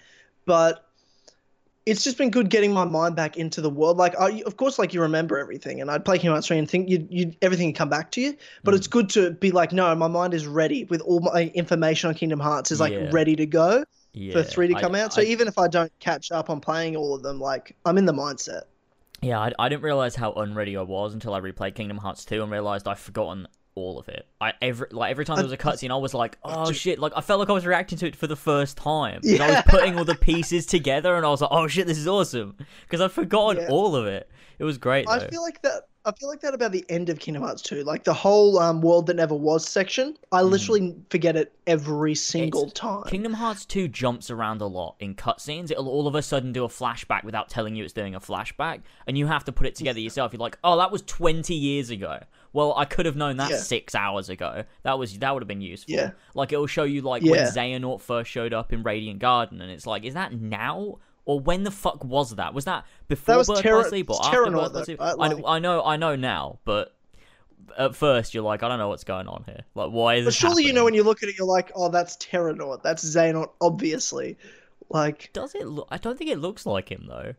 But 0.46 0.85
it's 1.86 2.04
just 2.04 2.18
been 2.18 2.32
good 2.32 2.50
getting 2.50 2.74
my 2.74 2.84
mind 2.86 3.16
back 3.16 3.38
into 3.38 3.62
the 3.62 3.70
world. 3.70 3.98
Like, 3.98 4.20
I, 4.20 4.42
of 4.46 4.58
course, 4.58 4.80
like 4.80 4.94
you 4.94 5.02
remember 5.02 5.38
everything, 5.38 5.82
and 5.82 5.92
I'd 5.92 6.04
play 6.04 6.18
Kingdom 6.18 6.34
Hearts 6.34 6.48
3 6.48 6.58
and 6.58 6.70
think 6.70 6.90
you 6.90 7.08
you 7.10 7.34
everything 7.42 7.68
would 7.68 7.76
come 7.76 7.90
back 7.90 8.12
to 8.12 8.22
you. 8.22 8.36
But 8.64 8.74
Mm. 8.74 8.78
it's 8.78 8.88
good 8.88 9.10
to 9.12 9.32
be 9.32 9.52
like, 9.52 9.72
no, 9.72 9.94
my 9.96 10.08
mind 10.08 10.34
is 10.34 10.48
ready 10.48 10.86
with 10.86 11.02
all 11.02 11.20
my 11.20 11.52
information 11.54 12.08
on 12.10 12.16
Kingdom 12.16 12.40
Hearts 12.40 12.72
is 12.72 12.80
like 12.80 12.94
Yeah. 12.94 13.10
ready 13.12 13.36
to 13.36 13.46
go. 13.46 13.84
Yeah, 14.14 14.34
for 14.34 14.44
three 14.44 14.68
to 14.70 14.76
I- 14.76 14.82
come 14.82 14.96
out. 14.96 15.14
So 15.14 15.22
I- 15.22 15.26
even 15.26 15.48
if 15.48 15.58
I 15.60 15.68
don't 15.68 15.92
catch 16.00 16.32
up 16.32 16.50
on 16.50 16.60
playing 16.62 16.96
all 16.96 17.14
of 17.14 17.22
them, 17.22 17.40
like 17.40 17.76
I'm 17.86 17.98
in 17.98 18.06
the 18.06 18.14
mindset. 18.14 18.62
Yeah, 19.22 19.40
I, 19.40 19.52
I 19.60 19.70
didn't 19.70 19.84
realize 19.84 20.16
how 20.16 20.34
unready 20.34 20.78
I 20.78 20.82
was 20.84 21.14
until 21.14 21.34
I 21.34 21.40
replayed 21.42 21.76
Kingdom 21.76 21.98
Hearts 21.98 22.26
2 22.26 22.42
and 22.44 22.52
realized 22.52 22.88
I'd 22.88 22.98
forgotten 23.00 23.48
all 23.76 24.00
of 24.00 24.08
it. 24.10 24.26
I 24.42 24.54
every 24.62 24.88
like 24.92 25.12
every 25.12 25.26
time 25.26 25.36
there 25.36 25.46
was 25.46 25.52
a 25.52 25.58
cutscene, 25.58 25.92
I 25.92 25.98
was 25.98 26.14
like, 26.14 26.38
"Oh 26.44 26.72
shit!" 26.72 26.98
Like 27.00 27.14
I 27.16 27.22
felt 27.22 27.40
like 27.40 27.50
I 27.50 27.54
was 27.54 27.66
reacting 27.66 27.98
to 28.00 28.08
it 28.08 28.16
for 28.16 28.28
the 28.28 28.36
first 28.36 28.78
time. 28.78 29.22
'Cause 29.22 29.40
I 29.40 29.50
was 29.50 29.64
putting 29.68 29.98
all 29.98 30.06
the 30.06 30.16
pieces 30.16 30.66
together, 30.66 31.16
and 31.16 31.26
I 31.26 31.30
was 31.30 31.42
like, 31.42 31.52
"Oh 31.52 31.68
shit, 31.68 31.86
this 31.88 31.98
is 31.98 32.08
awesome!" 32.08 32.56
Because 32.84 33.02
I'd 33.02 33.12
forgotten 33.12 33.62
Yeah. 33.64 33.70
all 33.70 33.96
of 33.96 34.06
it. 34.08 34.30
It 34.58 34.64
was 34.64 34.78
great. 34.78 35.08
I 35.10 35.20
though. 35.20 35.28
feel 35.28 35.42
like 35.42 35.62
that. 35.64 35.84
I 36.08 36.12
feel 36.12 36.30
like 36.30 36.42
that 36.42 36.54
about 36.54 36.72
the 36.72 36.86
end 36.88 37.10
of 37.10 37.18
Kingdom 37.18 37.42
Hearts 37.42 37.64
2. 37.64 37.84
Like 37.84 38.04
the 38.04 38.14
whole 38.14 38.60
um, 38.60 38.80
world 38.80 39.08
that 39.08 39.16
never 39.16 39.34
was 39.34 39.68
section. 39.68 40.16
I 40.32 40.44
literally 40.44 40.96
forget 41.10 41.36
it 41.36 41.52
every 41.66 42.14
single 42.14 42.70
time. 42.70 43.06
Kingdom 43.08 43.34
Hearts 43.34 43.66
2 43.66 43.88
jumps 43.88 44.30
around 44.30 44.62
a 44.62 44.68
lot 44.68 44.98
in 45.00 45.16
cutscenes. 45.16 45.72
It'll 45.72 45.90
all 45.90 46.08
of 46.08 46.14
a 46.14 46.22
sudden 46.22 46.54
do 46.54 46.64
a 46.64 46.68
flashback 46.68 47.24
without 47.24 47.50
telling 47.50 47.76
you 47.76 47.84
it's 47.84 47.92
doing 47.92 48.14
a 48.14 48.20
flashback, 48.20 48.82
and 49.08 49.18
you 49.18 49.26
have 49.26 49.46
to 49.46 49.52
put 49.52 49.66
it 49.66 49.74
together 49.76 50.00
yourself. 50.00 50.32
You're 50.32 50.40
like, 50.40 50.60
"Oh, 50.64 50.78
that 50.78 50.92
was 50.92 51.02
20 51.02 51.56
years 51.56 51.90
ago." 51.90 52.20
Well, 52.56 52.74
I 52.78 52.86
could 52.86 53.06
have 53.06 53.16
known 53.18 53.38
that 53.38 53.52
Yeah. 53.52 53.58
6 53.58 53.94
hours 53.96 54.30
ago. 54.30 54.64
That 54.84 54.98
was 54.98 55.18
that 55.20 55.34
would 55.34 55.44
have 55.44 55.48
been 55.48 55.62
useful. 55.62 55.94
Yeah. 55.94 56.12
Like 56.34 56.54
it'll 56.54 56.68
show 56.68 56.84
you 56.84 57.02
like 57.02 57.22
when 57.22 57.34
Yeah. 57.36 57.50
Xehanort 57.52 58.02
first 58.02 58.32
showed 58.32 58.54
up 58.54 58.72
in 58.72 58.82
Radiant 58.82 59.20
Garden 59.20 59.62
and 59.62 59.70
it's 59.70 59.86
like, 59.86 60.06
"Is 60.06 60.14
that 60.14 60.34
now?" 60.34 61.00
Or 61.26 61.40
when 61.40 61.64
the 61.64 61.72
fuck 61.72 62.04
was 62.06 62.36
that? 62.36 62.54
Was 62.54 62.66
that 62.66 62.86
before 63.08 63.38
was 63.38 63.48
Birth 63.48 63.62
Terra- 63.62 63.82
by 63.84 63.90
Sleep 63.90 64.10
or 64.10 64.20
after 64.24 64.38
Terranort, 64.38 64.52
Birth 64.54 64.74
by 64.74 64.80
though, 64.80 64.84
Sleep? 64.86 65.00
right? 65.00 65.10
I, 65.10 65.14
Like- 65.14 65.44
I 65.46 65.60
know, 65.60 65.84
I 65.84 65.98
know 65.98 66.16
now, 66.16 66.60
but 66.66 66.94
at 67.78 67.96
first 67.96 68.34
you're 68.36 68.44
like, 68.44 68.62
I 68.64 68.68
don't 68.70 68.78
know 68.78 68.88
what's 68.90 69.04
going 69.04 69.28
on 69.28 69.44
here. 69.48 69.62
Like, 69.74 69.90
why 69.90 70.16
is 70.16 70.26
but 70.26 70.34
surely 70.36 70.64
you 70.64 70.72
know 70.72 70.84
when 70.86 70.94
you 70.94 71.04
look 71.04 71.24
at 71.24 71.30
it, 71.30 71.38
you're 71.38 71.48
like, 71.48 71.72
oh, 71.76 71.90
that's 71.90 72.16
Terranort. 72.18 72.84
That's 72.84 73.04
Xehanort, 73.04 73.50
obviously. 73.60 74.38
Like, 74.90 75.32
Does 75.34 75.56
it 75.56 75.66
look? 75.68 75.88
I 75.92 75.98
don't 75.98 76.18
think 76.18 76.30
it 76.30 76.38
looks 76.38 76.66
like 76.66 76.90
him 76.90 77.06
though. 77.08 77.34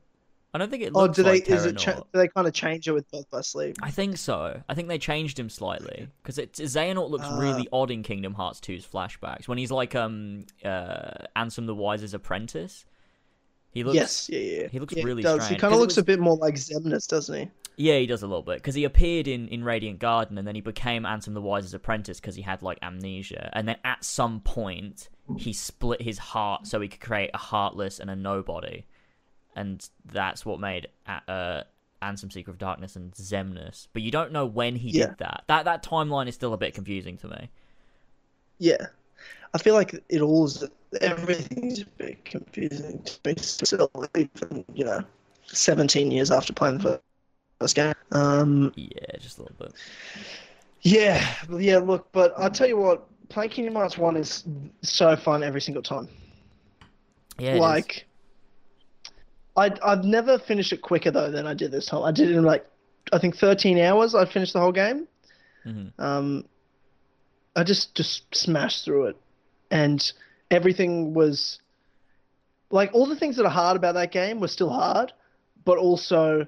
I 0.57 0.59
don't 0.59 0.71
think 0.71 0.83
it 0.83 0.93
oh, 0.95 1.03
looks 1.03 1.17
do 1.17 1.23
they? 1.23 1.31
like 1.33 1.49
Is 1.49 1.65
it? 1.67 1.77
Cha- 1.79 1.97
do 1.97 2.05
they 2.15 2.29
kind 2.29 2.49
of 2.49 2.53
change 2.55 2.89
it 2.89 2.93
with 2.93 3.09
Birth 3.11 3.31
by 3.31 3.43
Sleep? 3.43 3.77
I 3.83 3.91
think 3.91 4.17
so. 4.17 4.61
I 4.69 4.75
think 4.75 4.89
they 4.89 4.99
changed 4.99 5.39
him 5.39 5.49
slightly 5.51 6.09
because 6.23 6.39
it 6.39 6.55
Xehanort 6.55 7.11
looks 7.11 7.27
Ah. 7.29 7.39
really 7.39 7.69
odd 7.73 7.91
in 7.91 8.03
Kingdom 8.03 8.35
Hearts 8.35 8.59
2's 8.61 8.87
flashbacks 8.87 9.47
when 9.47 9.59
he's 9.59 9.71
like 9.71 9.95
um 9.95 10.47
uh 10.65 11.27
Ansem 11.37 11.67
the 11.67 11.75
Wise's 11.75 12.15
apprentice. 12.15 12.85
He 13.71 13.85
looks 13.85 13.97
yes, 13.97 14.29
yeah, 14.31 14.39
yeah. 14.39 14.69
he 14.69 14.79
looks 14.81 14.95
Yeah, 14.97 15.05
really 15.05 15.23
does. 15.23 15.47
He 15.49 15.57
kind 15.57 15.75
of 15.75 15.81
looks 15.81 15.97
was- 15.97 15.99
a 15.99 16.05
bit 16.05 16.19
more 16.19 16.37
like 16.37 16.55
Xemnas, 16.55 17.07
doesn't 17.07 17.39
he? 17.39 17.51
Yeah, 17.79 17.99
he 17.99 18.07
does 18.07 18.23
a 18.23 18.27
little 18.27 18.43
bit 18.43 18.55
because 18.57 18.75
he 18.75 18.85
appeared 18.85 19.29
in, 19.29 19.49
in 19.49 19.63
Radiant 19.63 19.99
Garden 19.99 20.39
and 20.39 20.49
then 20.49 20.55
he 20.55 20.63
became 20.63 21.03
Ansem 21.03 21.35
the 21.35 21.43
Wise's 21.43 21.75
apprentice 21.75 22.19
because 22.19 22.35
he 22.35 22.41
had 22.41 22.63
like 22.63 22.79
amnesia. 22.81 23.51
And 23.53 23.69
then 23.69 23.77
at 23.85 24.03
some 24.03 24.41
point, 24.41 25.11
he 25.37 25.53
split 25.53 26.01
his 26.01 26.17
heart 26.17 26.67
so 26.67 26.81
he 26.81 26.89
could 26.89 27.03
create 27.03 27.31
a 27.35 27.39
heartless 27.39 28.01
and 28.01 28.09
a 28.09 28.17
nobody, 28.17 28.87
and 29.57 29.89
that's 30.13 30.47
what 30.47 30.61
made 30.61 30.87
A- 31.09 31.31
uh, 31.31 31.63
Ansem 32.03 32.33
Seeker 32.33 32.51
of 32.53 32.59
Darkness 32.59 32.95
and 32.95 33.13
Xemnas. 33.13 33.89
But 33.93 34.03
you 34.03 34.11
don't 34.13 34.31
know 34.31 34.47
when 34.47 34.77
he 34.77 34.91
Yeah. 34.91 35.07
did 35.07 35.19
that. 35.19 35.45
That 35.49 35.65
that 35.65 35.83
timeline 35.83 36.29
is 36.29 36.35
still 36.37 36.53
a 36.53 36.59
bit 36.59 36.75
confusing 36.75 37.17
to 37.19 37.29
me. 37.29 37.49
Yeah. 38.59 38.87
I 39.55 39.59
feel 39.59 39.75
like 39.75 39.95
it 40.09 40.21
all 40.21 40.45
is 40.45 40.63
everything's 41.01 41.81
a 41.81 41.87
bit 41.97 42.25
confusing 42.25 43.03
to 43.03 43.19
me 43.25 43.35
still, 43.39 43.91
even 44.17 44.65
you 44.75 44.85
know, 44.85 45.03
seventeen 45.47 46.11
years 46.11 46.31
after 46.31 46.53
playing 46.53 46.79
the 46.79 47.01
first 47.59 47.75
game. 47.75 47.95
Um, 48.13 48.73
Yeah, 48.77 49.17
just 49.19 49.39
a 49.39 49.43
little 49.43 49.57
bit. 49.59 49.73
yeah, 50.83 51.27
yeah. 51.59 51.79
Look, 51.79 52.13
but 52.13 52.35
I'll 52.37 52.51
tell 52.51 52.69
you 52.69 52.77
what, 52.77 53.07
playing 53.31 53.51
Kingdom 53.51 53.75
Hearts 53.75 53.97
One 53.97 54.17
is 54.17 54.45
so 54.83 55.17
fun 55.17 55.43
every 55.43 55.61
single 55.63 55.83
time. 55.83 56.09
Yeah, 57.39 57.55
like, 57.57 58.07
I 59.57 59.73
I've 59.83 60.05
never 60.05 60.39
finished 60.39 60.73
it 60.73 60.83
quicker 60.83 61.11
though 61.11 61.31
than 61.31 61.47
I 61.47 61.55
did 61.55 61.71
this 61.71 61.87
time. 61.87 62.03
I 62.03 62.13
did 62.13 62.31
it 62.31 62.37
in 62.37 62.45
like, 62.45 62.67
I 63.13 63.19
think 63.19 63.37
thirteen 63.37 63.79
hours. 63.79 64.15
I 64.15 64.25
finished 64.27 64.53
the 64.53 64.61
whole 64.61 64.73
game. 64.73 65.09
Mhm. 65.65 65.93
Um, 65.99 66.45
I 67.55 67.65
just 67.65 67.95
just 67.95 68.35
smashed 68.35 68.85
through 68.85 69.07
it, 69.07 69.17
and 69.71 70.13
everything 70.51 71.15
was 71.15 71.61
like 72.71 72.91
all 72.93 73.07
the 73.07 73.17
things 73.17 73.37
that 73.37 73.47
are 73.47 73.51
hard 73.51 73.77
about 73.77 73.95
that 73.95 74.13
game 74.13 74.41
were 74.41 74.49
still 74.49 74.71
hard, 74.71 75.13
but 75.65 75.79
also 75.79 76.47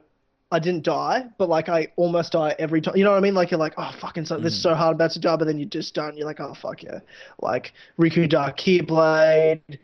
I 0.50 0.58
didn't 0.58 0.84
die, 0.84 1.26
but 1.38 1.48
like 1.48 1.68
I 1.68 1.88
almost 1.96 2.32
die 2.32 2.54
every 2.58 2.80
time. 2.80 2.96
You 2.96 3.04
know 3.04 3.10
what 3.10 3.18
I 3.18 3.20
mean? 3.20 3.34
Like 3.34 3.50
you're 3.50 3.60
like, 3.60 3.74
oh 3.76 3.92
fucking, 4.00 4.24
so 4.24 4.38
this 4.38 4.54
is 4.54 4.62
so 4.62 4.74
hard 4.74 4.94
about 4.94 5.12
to 5.12 5.20
die, 5.20 5.36
but 5.36 5.46
then 5.46 5.58
you 5.58 5.66
just 5.66 5.94
don't. 5.94 6.16
You're 6.16 6.26
like, 6.26 6.40
oh 6.40 6.54
fuck 6.54 6.82
yeah, 6.82 7.00
like 7.40 7.72
Riku 7.98 8.28
Dark 8.28 8.58
Keyblade, 8.58 9.78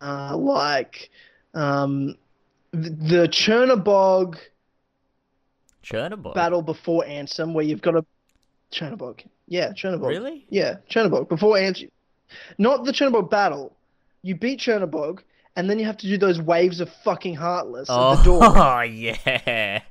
uh, 0.00 0.36
like 0.36 1.10
um, 1.52 2.16
the, 2.74 3.28
Chernobog 3.28 4.36
Chernobog. 5.84 6.34
battle 6.34 6.62
before 6.62 7.04
Ansem, 7.04 7.52
where 7.52 7.64
you've 7.64 7.82
got 7.82 7.96
a 7.96 8.04
Chernobog. 8.72 9.24
Yeah, 9.46 9.72
Chernobog. 9.72 10.08
Really? 10.08 10.46
Yeah, 10.48 10.76
Chernobog. 10.90 11.28
Before 11.28 11.56
Ansem, 11.56 11.90
not 12.58 12.84
the 12.84 12.92
Chernobog 12.92 13.30
battle. 13.30 13.76
You 14.22 14.34
beat 14.34 14.60
Chernobog, 14.60 15.20
and 15.56 15.68
then 15.68 15.78
you 15.78 15.84
have 15.84 15.98
to 15.98 16.06
do 16.06 16.16
those 16.16 16.40
waves 16.40 16.80
of 16.80 16.88
fucking 17.04 17.34
Heartless 17.34 17.90
at 17.90 18.16
the 18.16 18.22
door. 18.22 18.40
Oh 18.42 18.80
yeah. 18.82 19.82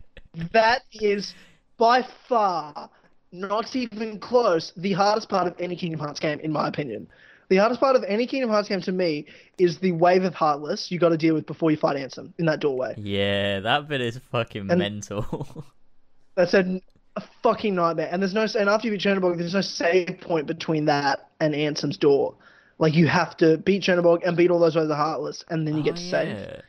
That 0.52 0.82
is 0.92 1.36
by 1.78 2.06
far, 2.28 2.90
not 3.32 3.76
even 3.76 4.20
close, 4.20 4.74
the 4.76 4.94
hardest 4.94 5.30
part 5.30 5.48
of 5.48 5.56
any 5.60 5.76
Kingdom 5.76 6.00
Hearts 6.00 6.20
game, 6.20 6.40
in 6.40 6.52
my 6.52 6.68
opinion. 6.68 7.08
The 7.54 7.60
hardest 7.60 7.80
part 7.80 7.96
of 7.96 8.04
any 8.08 8.26
Kingdom 8.26 8.50
Hearts 8.50 8.68
game 8.68 8.82
to 8.82 8.92
me 8.92 9.28
is 9.60 9.78
the 9.78 9.92
wave 9.92 10.24
of 10.24 10.34
Heartless 10.34 10.90
you 10.90 10.98
got 10.98 11.10
to 11.10 11.18
deal 11.18 11.36
with 11.36 11.46
before 11.46 11.70
you 11.70 11.78
fight 11.78 11.96
Ansem 11.98 12.34
in 12.40 12.48
that 12.48 12.60
doorway. 12.60 12.96
Yeah, 12.98 13.60
that 13.60 13.88
bit 13.88 14.02
is 14.02 14.18
fucking 14.32 14.72
And- 14.72 14.80
mental. 14.80 15.64
That's 16.36 16.56
a, 16.56 16.82
a 17.16 17.22
fucking 17.44 17.76
nightmare. 17.76 18.10
And 18.12 18.24
there's 18.24 18.34
no 18.34 18.48
and 18.60 18.68
after 18.68 18.88
you 18.88 18.94
beat 18.94 19.02
Chernobog, 19.02 19.38
there's 19.38 19.54
no 19.54 19.62
save 19.62 20.20
point 20.20 20.48
between 20.48 20.86
that 20.86 21.30
and 21.40 21.54
Ansem's 21.54 21.96
door. 21.96 22.34
Like 22.80 22.96
you 22.96 23.06
have 23.06 23.38
to 23.38 23.60
beat 23.60 23.84
Chernobog 23.84 24.22
and 24.28 24.36
beat 24.36 24.50
all 24.50 24.58
those 24.58 24.76
waves 24.76 24.90
of 24.90 24.98
Heartless, 24.98 25.46
and 25.50 25.68
then 25.68 25.78
you 25.78 25.84
get 25.84 25.94
Oh, 25.94 25.98
to 25.98 26.02
save. 26.02 26.62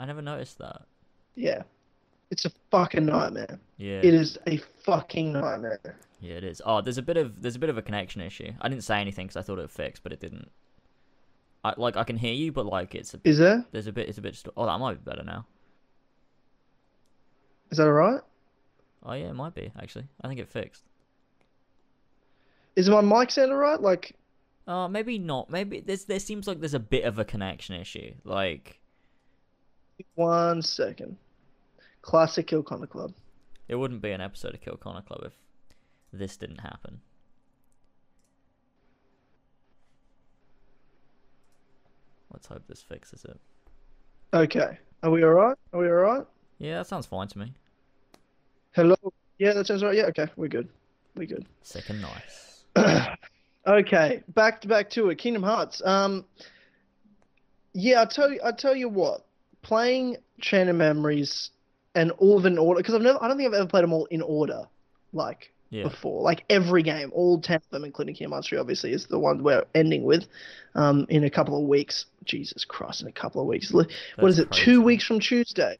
I 0.00 0.06
never 0.06 0.22
noticed 0.22 0.58
that. 0.58 0.82
Yeah, 1.36 1.62
it's 2.32 2.46
a 2.46 2.50
fucking 2.72 3.06
nightmare. 3.06 3.60
Yeah. 3.76 4.00
It 4.02 4.12
is 4.12 4.38
a 4.48 4.56
fucking 4.84 5.34
nightmare. 5.34 5.78
Yeah, 6.22 6.34
it 6.34 6.44
is. 6.44 6.62
Oh, 6.64 6.80
there's 6.80 6.98
a 6.98 7.02
bit 7.02 7.16
of 7.16 7.42
there's 7.42 7.56
a 7.56 7.58
bit 7.58 7.68
of 7.68 7.76
a 7.76 7.82
connection 7.82 8.20
issue. 8.22 8.52
I 8.60 8.68
didn't 8.68 8.84
say 8.84 9.00
anything 9.00 9.26
because 9.26 9.36
I 9.36 9.42
thought 9.42 9.58
it 9.58 9.62
would 9.62 9.70
fix, 9.72 9.98
but 10.00 10.12
it 10.12 10.20
didn't. 10.20 10.50
I 11.64 11.74
like 11.76 11.96
I 11.96 12.04
can 12.04 12.16
hear 12.16 12.32
you, 12.32 12.52
but 12.52 12.64
like 12.64 12.94
it's 12.94 13.12
a, 13.14 13.20
Is 13.24 13.38
there? 13.38 13.64
there's 13.72 13.88
a 13.88 13.92
bit 13.92 14.08
it's 14.08 14.18
a 14.18 14.22
bit. 14.22 14.40
Oh, 14.56 14.64
that 14.66 14.78
might 14.78 15.04
be 15.04 15.10
better 15.10 15.24
now. 15.24 15.46
Is 17.70 17.78
that 17.78 17.86
alright? 17.86 18.20
Oh 19.04 19.14
yeah, 19.14 19.30
it 19.30 19.34
might 19.34 19.54
be 19.54 19.72
actually. 19.80 20.06
I 20.20 20.28
think 20.28 20.38
it 20.38 20.48
fixed. 20.48 20.84
Is 22.76 22.88
my 22.88 23.00
mic 23.00 23.30
sound 23.30 23.50
alright? 23.52 23.80
Like, 23.80 24.14
Uh, 24.66 24.86
maybe 24.88 25.18
not. 25.18 25.50
Maybe 25.50 25.80
there's 25.80 26.04
there 26.04 26.20
seems 26.20 26.46
like 26.46 26.60
there's 26.60 26.72
a 26.74 26.78
bit 26.80 27.04
of 27.04 27.18
a 27.18 27.24
connection 27.24 27.74
issue. 27.74 28.14
Like 28.24 28.78
one 30.14 30.62
second. 30.62 31.16
Classic 32.02 32.46
Kill 32.46 32.62
Connor 32.62 32.86
Club. 32.86 33.12
it 33.68 33.74
wouldn't 33.76 34.02
be 34.02 34.10
an 34.10 34.20
episode 34.20 34.54
of 34.54 34.60
Kill 34.60 34.76
Connor 34.76 35.02
Club 35.02 35.22
if 35.26 35.32
this 36.12 36.36
didn't 36.36 36.60
happen. 36.60 37.00
Let's 42.32 42.46
hope 42.46 42.66
this 42.66 42.82
fixes 42.82 43.24
it. 43.24 43.38
Okay. 44.34 44.78
Are 45.02 45.10
we 45.10 45.24
alright? 45.24 45.56
Are 45.72 45.80
we 45.80 45.86
alright? 45.86 46.26
Yeah, 46.58 46.78
that 46.78 46.86
sounds 46.86 47.06
fine 47.06 47.28
to 47.28 47.38
me. 47.38 47.52
Hello? 48.74 48.96
Yeah, 49.38 49.52
that 49.52 49.66
sounds 49.66 49.82
right. 49.82 49.94
Yeah, 49.94 50.04
okay. 50.04 50.28
We're 50.36 50.48
good. 50.48 50.68
We're 51.14 51.26
good. 51.26 51.46
Sick 51.62 51.90
and 51.90 52.00
nice. 52.00 52.64
okay, 53.66 54.22
back 54.28 54.60
to 54.62 54.68
back 54.68 54.88
to 54.90 55.10
it. 55.10 55.18
Kingdom 55.18 55.42
Hearts. 55.42 55.82
Um, 55.84 56.24
yeah, 57.74 58.02
I 58.02 58.04
tell 58.06 58.30
you, 58.32 58.40
I 58.44 58.52
tell 58.52 58.76
you 58.76 58.88
what. 58.88 59.26
Playing 59.62 60.16
Chain 60.40 60.68
of 60.68 60.76
Memories 60.76 61.50
and 61.94 62.10
all 62.12 62.38
of 62.38 62.46
in 62.46 62.58
order 62.58 62.78
because 62.78 62.94
I've 62.94 63.02
never, 63.02 63.22
I 63.22 63.28
don't 63.28 63.36
think 63.36 63.46
I've 63.48 63.54
ever 63.54 63.68
played 63.68 63.84
them 63.84 63.92
all 63.92 64.06
in 64.06 64.22
order, 64.22 64.62
like 65.12 65.51
Yeah. 65.72 65.84
before. 65.84 66.22
Like 66.22 66.44
every 66.50 66.82
game, 66.82 67.10
all 67.14 67.40
ten 67.40 67.56
of 67.56 67.68
them, 67.70 67.84
including 67.84 68.14
Kingdom 68.14 68.32
Hearts 68.32 68.48
3, 68.48 68.58
obviously, 68.58 68.92
is 68.92 69.06
the 69.06 69.18
one 69.18 69.42
we're 69.42 69.64
ending 69.74 70.04
with, 70.04 70.26
um, 70.74 71.06
in 71.08 71.24
a 71.24 71.30
couple 71.30 71.56
of 71.60 71.66
weeks. 71.66 72.04
Jesus 72.24 72.64
Christ, 72.64 73.00
in 73.02 73.08
a 73.08 73.12
couple 73.12 73.40
of 73.40 73.46
weeks. 73.48 73.72
What 73.72 73.88
That's 74.18 74.28
is 74.34 74.38
it? 74.40 74.50
crazy. 74.50 74.64
Two 74.64 74.82
weeks 74.82 75.04
from 75.04 75.18
Tuesday. 75.18 75.78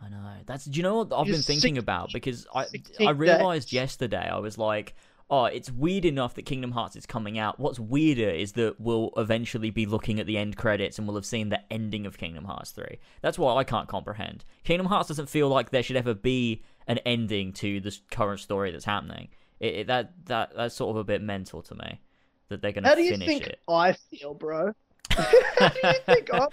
I 0.00 0.08
know. 0.10 0.34
That's 0.44 0.66
do 0.66 0.76
you 0.76 0.82
know 0.82 0.98
what 0.98 1.12
I've 1.12 1.26
You're 1.26 1.36
been 1.36 1.42
thinking 1.42 1.76
16 1.76 1.78
about 1.78 2.12
because 2.12 2.46
I 2.54 2.66
I 3.00 3.10
realized 3.10 3.68
days. 3.68 3.72
yesterday 3.72 4.28
I 4.28 4.38
was 4.38 4.58
like, 4.58 4.94
oh, 5.30 5.46
it's 5.46 5.72
weird 5.72 6.04
enough 6.04 6.34
that 6.34 6.44
Kingdom 6.44 6.72
Hearts 6.72 6.94
is 6.96 7.06
coming 7.06 7.38
out. 7.38 7.58
What's 7.58 7.80
weirder 7.80 8.28
is 8.28 8.52
that 8.52 8.78
we'll 8.78 9.10
eventually 9.16 9.70
be 9.70 9.86
looking 9.86 10.20
at 10.20 10.26
the 10.26 10.36
end 10.36 10.56
credits 10.56 10.98
and 10.98 11.08
we'll 11.08 11.16
have 11.16 11.26
seen 11.26 11.48
the 11.48 11.60
ending 11.72 12.06
of 12.06 12.18
Kingdom 12.18 12.44
Hearts 12.44 12.70
3. 12.70 12.98
That's 13.22 13.38
what 13.38 13.56
I 13.56 13.64
can't 13.64 13.88
comprehend. 13.88 14.44
Kingdom 14.62 14.86
Hearts 14.86 15.08
doesn't 15.08 15.28
feel 15.30 15.48
like 15.48 15.70
there 15.70 15.82
should 15.82 15.96
ever 15.96 16.14
be 16.14 16.62
an 16.86 16.98
ending 16.98 17.52
to 17.54 17.80
the 17.80 17.96
current 18.10 18.40
story 18.40 18.70
that's 18.70 18.84
happening. 18.84 19.28
It, 19.60 19.74
it, 19.74 19.86
that 19.86 20.12
that 20.26 20.52
that's 20.56 20.74
sort 20.74 20.90
of 20.90 20.96
a 20.96 21.04
bit 21.04 21.22
mental 21.22 21.62
to 21.62 21.74
me 21.74 22.00
that 22.48 22.62
they're 22.62 22.72
gonna. 22.72 22.88
How 22.88 22.94
do 22.94 23.02
you 23.02 23.12
finish 23.12 23.26
think 23.26 23.46
it. 23.46 23.60
I 23.68 23.92
feel, 23.92 24.34
bro? 24.34 24.72
How 25.10 25.68
do 25.68 25.80
you 25.82 25.94
think 26.04 26.30
I, 26.32 26.46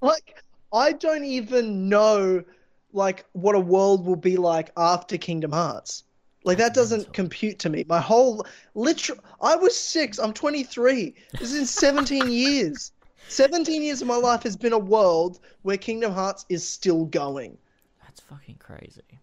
like 0.00 0.42
I 0.72 0.92
don't 0.92 1.24
even 1.24 1.88
know 1.88 2.44
like 2.92 3.24
what 3.32 3.54
a 3.54 3.60
world 3.60 4.06
will 4.06 4.16
be 4.16 4.36
like 4.36 4.70
after 4.76 5.16
Kingdom 5.16 5.52
Hearts. 5.52 6.04
Like 6.44 6.58
that 6.58 6.74
doesn't 6.74 6.98
mental. 6.98 7.12
compute 7.12 7.58
to 7.60 7.70
me. 7.70 7.84
My 7.88 8.00
whole 8.00 8.44
literal 8.74 9.18
I 9.40 9.56
was 9.56 9.76
6, 9.78 10.18
I'm 10.18 10.32
23. 10.32 11.14
This 11.38 11.52
is 11.52 11.58
in 11.58 11.66
17 11.66 12.30
years. 12.30 12.92
17 13.28 13.82
years 13.82 14.02
of 14.02 14.08
my 14.08 14.16
life 14.16 14.42
has 14.42 14.56
been 14.56 14.72
a 14.72 14.78
world 14.78 15.40
where 15.62 15.76
Kingdom 15.76 16.12
Hearts 16.12 16.44
is 16.48 16.68
still 16.68 17.06
going. 17.06 17.56
That's 18.02 18.20
fucking 18.20 18.56
crazy. 18.56 19.20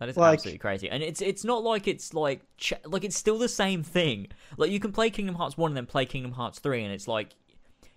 That 0.00 0.08
is 0.08 0.16
Like- 0.16 0.32
absolutely 0.34 0.58
crazy, 0.58 0.88
and 0.90 1.02
it's 1.02 1.20
it's 1.22 1.44
not 1.44 1.62
like 1.62 1.86
it's 1.86 2.12
like 2.14 2.40
ch- 2.56 2.72
like 2.86 3.04
it's 3.04 3.16
still 3.16 3.38
the 3.38 3.48
same 3.48 3.82
thing. 3.84 4.26
Like 4.56 4.70
you 4.72 4.80
can 4.80 4.90
play 4.92 5.10
Kingdom 5.10 5.36
Hearts 5.36 5.56
one 5.56 5.70
and 5.70 5.76
then 5.76 5.86
play 5.86 6.06
Kingdom 6.06 6.32
Hearts 6.32 6.58
three, 6.58 6.82
and 6.82 6.92
it's 6.92 7.06
like 7.06 7.36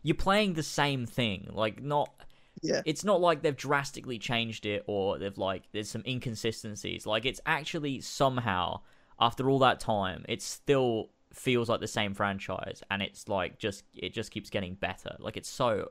you're 0.04 0.14
playing 0.16 0.54
the 0.54 0.64
same 0.64 1.06
thing. 1.06 1.50
Like 1.54 1.82
not, 1.82 2.14
Yeah. 2.62 2.82
it's 2.86 3.06
not 3.06 3.22
like 3.22 3.42
they've 3.42 3.56
drastically 3.56 4.20
changed 4.20 4.66
it 4.66 4.84
or 4.86 5.18
they've 5.18 5.38
like 5.38 5.64
there's 5.72 5.90
some 5.90 6.04
inconsistencies. 6.06 7.06
Like 7.08 7.26
it's 7.26 7.40
actually 7.46 8.02
somehow 8.02 8.82
after 9.18 9.50
all 9.50 9.60
that 9.60 9.80
time, 9.80 10.26
it 10.28 10.42
still 10.42 11.10
feels 11.34 11.70
like 11.70 11.80
the 11.80 11.88
same 11.88 12.14
franchise, 12.14 12.84
and 12.92 13.02
it's 13.02 13.30
like 13.30 13.58
just 13.60 13.86
it 13.96 14.14
just 14.14 14.30
keeps 14.30 14.50
getting 14.50 14.74
better. 14.76 15.16
Like 15.20 15.38
it's 15.38 15.50
so, 15.50 15.90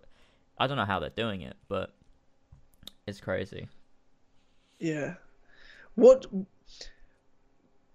I 0.59 0.67
don't 0.67 0.77
know 0.77 0.85
how 0.85 0.99
they're 1.01 1.09
doing 1.09 1.41
it, 1.41 1.57
but 1.69 1.95
it's 3.07 3.19
crazy. 3.19 3.69
Yeah. 4.79 5.15
What 5.95 6.27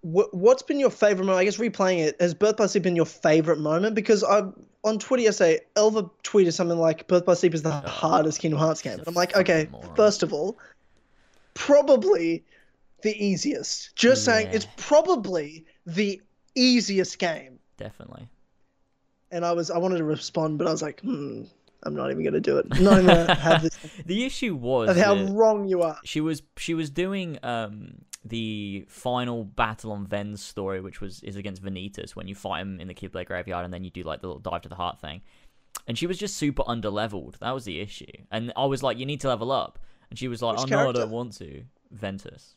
what 0.02 0.32
what's 0.32 0.62
been 0.62 0.78
your 0.78 0.90
favorite 0.90 1.24
moment? 1.26 1.40
I 1.40 1.44
guess 1.44 1.56
replaying 1.56 1.98
it 1.98 2.20
has 2.20 2.34
Birth 2.34 2.56
by 2.56 2.66
Sleep 2.66 2.84
been 2.84 2.96
your 2.96 3.06
favorite 3.06 3.58
moment? 3.58 3.94
Because 3.94 4.22
I 4.22 4.42
on 4.84 4.98
Twitter 4.98 5.24
yesterday, 5.24 5.60
Elva 5.76 6.04
tweeted 6.22 6.52
something 6.52 6.78
like 6.78 7.06
Birth 7.08 7.24
by 7.24 7.34
Sleep 7.34 7.54
is 7.54 7.62
the 7.62 7.72
hardest 7.72 8.40
Kingdom 8.40 8.60
Hearts 8.60 8.82
game. 8.82 8.98
And 8.98 9.08
I'm 9.08 9.14
like, 9.14 9.36
okay, 9.36 9.68
moron. 9.70 9.94
first 9.96 10.22
of 10.22 10.32
all, 10.32 10.56
probably 11.54 12.44
the 13.02 13.16
easiest. 13.24 13.94
Just 13.96 14.24
saying, 14.24 14.48
it's 14.52 14.66
probably 14.76 15.66
the 15.86 16.20
easiest 16.54 17.18
game. 17.18 17.58
Definitely. 17.76 18.28
And 19.30 19.44
I 19.44 19.52
was 19.52 19.70
I 19.70 19.78
wanted 19.78 19.98
to 19.98 20.04
respond, 20.04 20.58
but 20.58 20.66
I 20.66 20.70
was 20.70 20.82
like, 20.82 21.00
hmm, 21.00 21.42
I'm 21.82 21.94
not 21.94 22.10
even 22.10 22.24
gonna 22.24 22.40
do 22.40 22.58
it. 22.58 22.66
I'm 22.70 22.84
not 22.84 22.92
even 22.94 23.06
gonna 23.06 23.34
have 23.34 23.62
this 23.62 23.78
The 24.06 24.24
issue 24.24 24.54
was 24.54 24.90
of 24.90 24.96
how 24.96 25.14
wrong 25.32 25.68
you 25.68 25.82
are. 25.82 25.98
she 26.04 26.20
was 26.20 26.42
she 26.56 26.74
was 26.74 26.90
doing 26.90 27.38
um 27.42 28.04
the 28.24 28.84
final 28.88 29.44
battle 29.44 29.92
on 29.92 30.06
Ven's 30.06 30.42
story, 30.42 30.80
which 30.80 31.00
was 31.00 31.22
is 31.22 31.36
against 31.36 31.62
Vanitas 31.62 32.16
when 32.16 32.26
you 32.28 32.34
fight 32.34 32.60
him 32.62 32.80
in 32.80 32.88
the 32.88 32.94
Keyblade 32.94 33.26
graveyard 33.26 33.64
and 33.64 33.72
then 33.72 33.84
you 33.84 33.90
do 33.90 34.02
like 34.02 34.20
the 34.20 34.26
little 34.26 34.40
dive 34.40 34.62
to 34.62 34.68
the 34.68 34.74
heart 34.74 35.00
thing. 35.00 35.22
And 35.86 35.96
she 35.96 36.06
was 36.06 36.18
just 36.18 36.36
super 36.36 36.62
underleveled. 36.64 37.38
That 37.38 37.52
was 37.52 37.64
the 37.64 37.80
issue. 37.80 38.06
And 38.30 38.52
I 38.56 38.66
was 38.66 38.82
like, 38.82 38.98
you 38.98 39.06
need 39.06 39.20
to 39.20 39.28
level 39.28 39.52
up. 39.52 39.78
And 40.10 40.18
she 40.18 40.28
was 40.28 40.42
like, 40.42 40.58
Which 40.58 40.72
oh 40.72 40.84
no, 40.84 40.88
I 40.90 40.92
don't 40.92 41.10
want 41.10 41.34
to. 41.38 41.62
Ventus. 41.90 42.54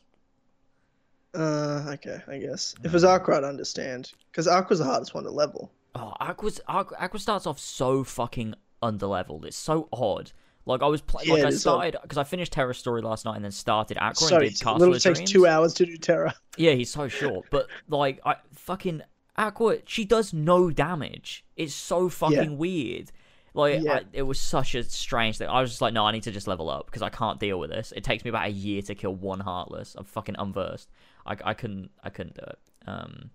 Uh, 1.34 1.84
okay, 1.94 2.20
I 2.28 2.38
guess. 2.38 2.74
If 2.80 2.86
it 2.86 2.92
was 2.92 3.04
Aqua, 3.04 3.38
I'd 3.38 3.44
understand. 3.44 4.12
Because 4.30 4.46
Aqua's 4.46 4.80
the 4.80 4.84
hardest 4.84 5.14
one 5.14 5.24
to 5.24 5.30
level. 5.30 5.70
Oh, 5.94 6.12
Aqua's, 6.20 6.60
Aqua, 6.68 6.96
Aqua 6.98 7.18
starts 7.18 7.46
off 7.46 7.58
so 7.58 8.04
fucking 8.04 8.54
underleveled. 8.82 9.44
It's 9.44 9.56
so 9.56 9.88
odd. 9.92 10.32
Like 10.64 10.82
I 10.82 10.86
was 10.86 11.00
playing, 11.00 11.28
Yeah, 11.28 11.34
like 11.34 11.44
I 11.44 11.46
it 11.48 11.54
is 11.54 11.66
odd. 11.66 11.70
started 11.72 11.96
because 12.02 12.18
I 12.18 12.24
finished 12.24 12.52
Terra's 12.52 12.78
Story 12.78 13.02
last 13.02 13.24
night 13.24 13.36
and 13.36 13.44
then 13.44 13.50
started 13.50 13.98
Aqua 13.98 14.28
So 14.28 14.36
and 14.36 14.44
did. 14.44 14.52
Castle 14.60 14.74
literally 14.74 14.96
of 14.98 15.02
takes 15.02 15.30
two 15.30 15.46
hours 15.46 15.74
to 15.74 15.86
do 15.86 15.96
Terra. 15.96 16.34
Yeah, 16.56 16.72
he's 16.72 16.90
so 16.90 17.08
short, 17.08 17.46
but 17.50 17.66
like 17.88 18.20
I 18.24 18.36
fucking 18.54 19.02
Aqua, 19.36 19.78
she 19.86 20.04
does 20.04 20.32
no 20.34 20.70
damage. 20.70 21.44
It's 21.56 21.74
so 21.74 22.08
fucking 22.10 22.58
weird. 22.58 23.10
Like 23.54 23.82
Yeah. 23.82 23.94
I, 23.94 24.00
it 24.12 24.22
was 24.22 24.38
such 24.38 24.74
a 24.74 24.84
strange 24.84 25.38
thing. 25.38 25.48
I 25.48 25.60
was 25.60 25.70
just 25.70 25.80
like, 25.80 25.94
no, 25.94 26.04
I 26.06 26.12
need 26.12 26.22
to 26.24 26.30
just 26.30 26.46
level 26.46 26.70
up 26.70 26.86
because 26.86 27.02
I 27.02 27.08
can't 27.08 27.40
deal 27.40 27.58
with 27.58 27.70
this. 27.70 27.92
It 27.96 28.04
takes 28.04 28.24
me 28.24 28.28
about 28.28 28.46
a 28.46 28.50
year 28.52 28.82
to 28.82 28.94
kill 28.94 29.14
one 29.14 29.40
heartless. 29.40 29.94
I'm 29.98 30.04
fucking 30.04 30.36
unversed. 30.38 30.90
I, 31.26 31.36
I 31.44 31.54
couldn't 31.54 31.90
I 32.04 32.10
couldn't 32.10 32.34
do 32.36 32.42
it. 32.46 32.58
Um, 32.86 33.30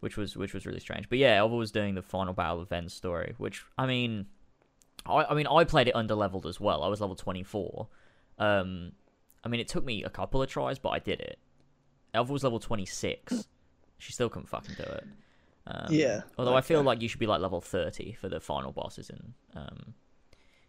which 0.00 0.16
was 0.16 0.36
which 0.36 0.54
was 0.54 0.66
really 0.66 0.80
strange. 0.80 1.08
But 1.08 1.18
yeah, 1.18 1.34
Elva 1.36 1.56
was 1.56 1.72
doing 1.72 1.94
the 1.94 2.02
final 2.02 2.32
battle 2.32 2.60
of 2.60 2.68
Ven's 2.68 2.92
story, 2.94 3.34
which 3.38 3.64
I 3.76 3.86
mean, 3.86 4.26
I 5.06 5.24
I 5.24 5.34
mean 5.34 5.46
I 5.46 5.64
played 5.64 5.88
it 5.88 5.96
under 5.96 6.14
leveled 6.14 6.46
as 6.46 6.60
well. 6.60 6.82
I 6.82 6.88
was 6.88 7.00
level 7.00 7.16
24. 7.16 7.86
Um, 8.38 8.92
I 9.44 9.48
mean 9.48 9.60
it 9.60 9.68
took 9.68 9.84
me 9.84 10.02
a 10.04 10.10
couple 10.10 10.42
of 10.42 10.48
tries, 10.48 10.78
but 10.78 10.90
I 10.90 10.98
did 10.98 11.20
it. 11.20 11.38
Elva 12.14 12.32
was 12.32 12.42
level 12.44 12.58
26. 12.60 13.46
She 13.98 14.12
still 14.12 14.28
couldn't 14.28 14.48
fucking 14.48 14.76
do 14.76 14.84
it. 14.84 15.04
Um, 15.66 15.86
Yeah, 15.90 16.22
Although 16.38 16.54
I 16.54 16.60
feel 16.62 16.82
like 16.82 17.02
you 17.02 17.08
should 17.08 17.20
be 17.20 17.26
like 17.26 17.40
level 17.40 17.60
30 17.60 18.14
for 18.14 18.28
the 18.28 18.40
final 18.40 18.72
bosses 18.72 19.10
in 19.10 19.34
um 19.54 19.94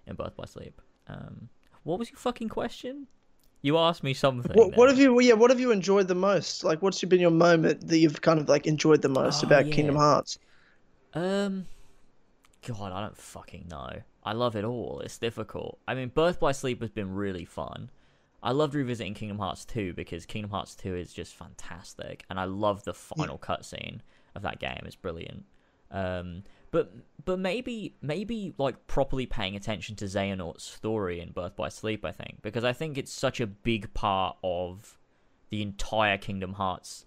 in 0.07 0.15
Birth 0.15 0.35
by 0.35 0.45
Sleep. 0.45 0.81
Um, 1.07 1.49
what 1.83 1.99
was 1.99 2.09
your 2.09 2.17
fucking 2.17 2.49
question? 2.49 3.07
You 3.61 3.77
asked 3.77 4.03
me 4.03 4.13
something. 4.13 4.55
What, 4.57 4.75
what 4.77 4.89
have 4.89 4.97
you? 4.99 5.19
Yeah, 5.19 5.33
what 5.33 5.49
have 5.51 5.59
you 5.59 5.71
enjoyed 5.71 6.07
the 6.07 6.15
most? 6.15 6.63
Like, 6.63 6.81
what's 6.81 7.03
been 7.03 7.19
your 7.19 7.29
moment 7.31 7.87
that 7.87 7.97
you've 7.97 8.21
kind 8.21 8.39
of 8.39 8.47
like 8.47 8.65
enjoyed 8.67 9.01
the 9.01 9.09
most 9.09 9.43
Oh, 9.43 9.47
about 9.47 9.65
yeah. 9.67 9.73
Kingdom 9.73 9.95
Hearts? 9.95 10.39
Um, 11.13 11.65
God, 12.65 12.91
I 12.91 13.01
don't 13.01 13.17
fucking 13.17 13.67
know. 13.69 14.01
I 14.23 14.33
love 14.33 14.55
it 14.55 14.65
all. 14.65 15.01
It's 15.03 15.17
difficult. 15.17 15.79
I 15.87 15.95
mean, 15.95 16.09
Birth 16.09 16.39
by 16.39 16.51
Sleep 16.51 16.81
has 16.81 16.89
been 16.89 17.15
really 17.15 17.45
fun. 17.45 17.89
I 18.41 18.51
loved 18.51 18.75
revisiting 18.75 19.13
Kingdom 19.13 19.39
Hearts 19.39 19.65
2 19.65 19.93
because 19.93 20.25
Kingdom 20.25 20.51
Hearts 20.51 20.75
2 20.75 20.95
is 20.95 21.11
just 21.11 21.35
fantastic, 21.35 22.25
and 22.29 22.39
I 22.39 22.45
love 22.45 22.83
the 22.83 22.93
final 22.93 23.37
cutscene 23.37 23.99
of 24.35 24.43
that 24.43 24.59
game. 24.59 24.81
It's 24.85 24.95
brilliant. 24.95 25.45
Um, 25.91 26.43
but 26.71 26.93
but 27.25 27.39
maybe 27.39 27.95
maybe 28.01 28.53
like 28.57 28.87
properly 28.87 29.25
paying 29.25 29.55
attention 29.55 29.95
to 29.97 30.05
Xehanort's 30.05 30.63
story 30.63 31.19
in 31.19 31.31
Birth 31.31 31.55
by 31.55 31.69
Sleep. 31.69 32.05
I 32.05 32.11
think 32.11 32.41
because 32.41 32.63
I 32.63 32.73
think 32.73 32.97
it's 32.97 33.11
such 33.11 33.39
a 33.41 33.47
big 33.47 33.93
part 33.93 34.37
of 34.43 34.97
the 35.49 35.61
entire 35.61 36.17
Kingdom 36.17 36.53
Hearts 36.53 37.05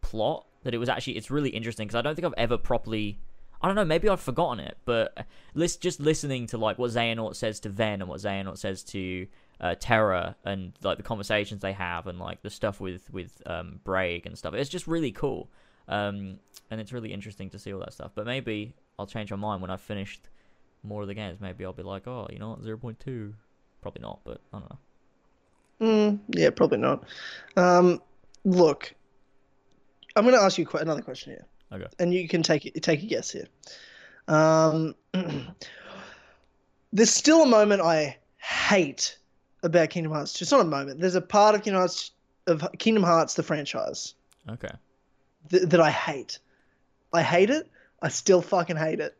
plot 0.00 0.46
that 0.62 0.74
it 0.74 0.78
was 0.78 0.88
actually 0.88 1.16
it's 1.16 1.30
really 1.30 1.50
interesting 1.50 1.86
because 1.86 1.98
I 1.98 2.02
don't 2.02 2.14
think 2.14 2.26
I've 2.26 2.34
ever 2.38 2.56
properly 2.56 3.20
I 3.62 3.66
don't 3.66 3.76
know 3.76 3.84
maybe 3.84 4.08
I've 4.08 4.20
forgotten 4.20 4.60
it 4.60 4.76
but 4.84 5.26
list 5.54 5.80
just 5.80 6.00
listening 6.00 6.46
to 6.48 6.58
like 6.58 6.78
what 6.78 6.90
Xehanort 6.90 7.36
says 7.36 7.60
to 7.60 7.68
Ven 7.68 8.00
and 8.00 8.08
what 8.08 8.20
Xehanort 8.20 8.58
says 8.58 8.82
to 8.84 9.26
uh, 9.60 9.74
Terra 9.78 10.36
and 10.44 10.72
like 10.82 10.96
the 10.96 11.02
conversations 11.02 11.62
they 11.62 11.72
have 11.72 12.06
and 12.06 12.18
like 12.18 12.42
the 12.42 12.50
stuff 12.50 12.80
with 12.80 13.10
with 13.12 13.42
um, 13.46 13.80
Braig 13.84 14.26
and 14.26 14.36
stuff 14.36 14.54
it's 14.54 14.70
just 14.70 14.86
really 14.86 15.12
cool. 15.12 15.50
Um, 15.88 16.38
and 16.70 16.80
it's 16.80 16.92
really 16.92 17.12
interesting 17.12 17.50
to 17.50 17.58
see 17.58 17.72
all 17.72 17.80
that 17.80 17.92
stuff 17.92 18.12
but 18.14 18.26
maybe 18.26 18.74
I'll 18.98 19.06
change 19.06 19.30
my 19.30 19.36
mind 19.36 19.62
when 19.62 19.70
I've 19.70 19.80
finished 19.80 20.28
more 20.82 21.02
of 21.02 21.08
the 21.08 21.14
games. 21.14 21.40
Maybe 21.40 21.64
I'll 21.64 21.72
be 21.72 21.82
like 21.82 22.06
oh 22.06 22.28
you 22.32 22.38
know 22.38 22.50
what? 22.50 22.62
0.2 22.62 23.34
probably 23.80 24.02
not 24.02 24.20
but 24.24 24.40
I 24.52 24.58
don't 24.58 24.70
know. 24.70 24.78
Mm, 25.82 26.20
yeah, 26.28 26.50
probably 26.50 26.78
not. 26.78 27.04
Um, 27.56 28.00
look, 28.44 28.94
I'm 30.14 30.24
going 30.24 30.34
to 30.36 30.40
ask 30.40 30.56
you 30.58 30.68
another 30.74 31.02
question 31.02 31.32
here, 31.32 31.46
okay 31.72 31.86
and 31.98 32.12
you 32.12 32.28
can 32.28 32.42
take 32.42 32.66
it, 32.66 32.80
take 32.82 33.02
a 33.02 33.06
guess 33.06 33.30
here. 33.30 33.46
Um, 34.28 34.94
there's 36.92 37.10
still 37.10 37.42
a 37.42 37.46
moment 37.46 37.82
I 37.82 38.18
hate 38.38 39.18
about 39.62 39.90
Kingdom 39.90 40.12
Hearts. 40.12 40.40
It's 40.40 40.50
not 40.50 40.60
a 40.60 40.64
moment. 40.64 41.00
There's 41.00 41.14
a 41.14 41.20
part 41.20 41.54
of 41.54 41.62
Kingdom 41.62 41.80
Hearts 41.80 42.12
of 42.46 42.66
Kingdom 42.78 43.04
Hearts, 43.04 43.34
the 43.34 43.42
franchise, 43.42 44.14
okay 44.48 44.72
th- 45.50 45.64
that 45.64 45.80
I 45.80 45.90
hate. 45.90 46.38
I 47.12 47.22
hate 47.22 47.50
it. 47.50 47.70
I 48.00 48.08
still 48.08 48.42
fucking 48.42 48.76
hate 48.76 49.00
it, 49.00 49.16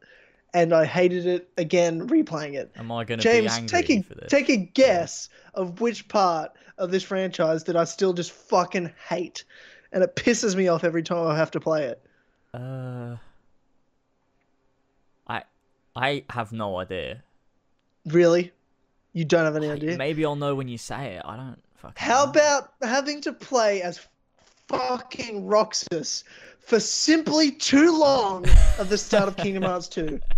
and 0.55 0.73
I 0.73 0.85
hated 0.85 1.27
it 1.27 1.49
again 1.57 2.09
replaying 2.09 2.55
it. 2.55 2.73
am 2.77 2.91
I 2.91 3.05
gonna 3.05 3.19
be 3.19 3.23
James, 3.23 3.53
angry 3.53 3.83
take 3.83 3.91
a 3.91 4.03
for 4.03 4.15
this 4.15 4.31
take 4.31 4.49
a 4.49 4.57
guess 4.57 5.29
of 5.55 5.81
which 5.81 6.09
part 6.09 6.53
of 6.79 6.91
this 6.91 7.03
franchise 7.03 7.65
that 7.65 7.77
I 7.77 7.85
still 7.85 8.13
just 8.13 8.33
fucking 8.33 8.93
hate, 9.09 9.45
and 9.93 10.03
it 10.03 10.17
pisses 10.17 10.57
me 10.57 10.69
off 10.69 10.85
every 10.85 11.03
time 11.03 11.27
I 11.27 11.37
have 11.37 11.53
to 11.53 11.61
play 11.61 11.85
it. 11.85 12.03
Uh, 12.55 13.17
I 15.27 15.43
I 15.97 16.25
have 16.31 16.53
no 16.53 16.79
idea. 16.79 17.23
Really, 18.07 18.53
you 19.13 19.25
don't 19.25 19.45
have 19.45 19.57
any 19.57 19.71
idea? 19.71 19.97
Maybe 19.97 20.25
I'll 20.25 20.37
know 20.37 20.55
when 20.55 20.69
you 20.69 20.79
say 20.79 21.15
it. 21.17 21.23
I 21.25 21.37
don't 21.37 21.59
fucking. 21.77 21.95
How 21.97 22.25
know. 22.25 22.31
about 22.31 22.73
having 22.83 23.21
to 23.23 23.33
play 23.33 23.83
as 23.83 24.01
fucking 24.69 25.47
Roxas 25.47 26.25
for 26.61 26.79
simply 26.81 27.53
too 27.53 27.99
long 27.99 28.47
at 28.79 28.89
the 28.89 28.99
start 28.99 29.29
of 29.29 29.37
Kingdom 29.37 29.65
Hearts 29.65 29.89
2? 29.89 30.21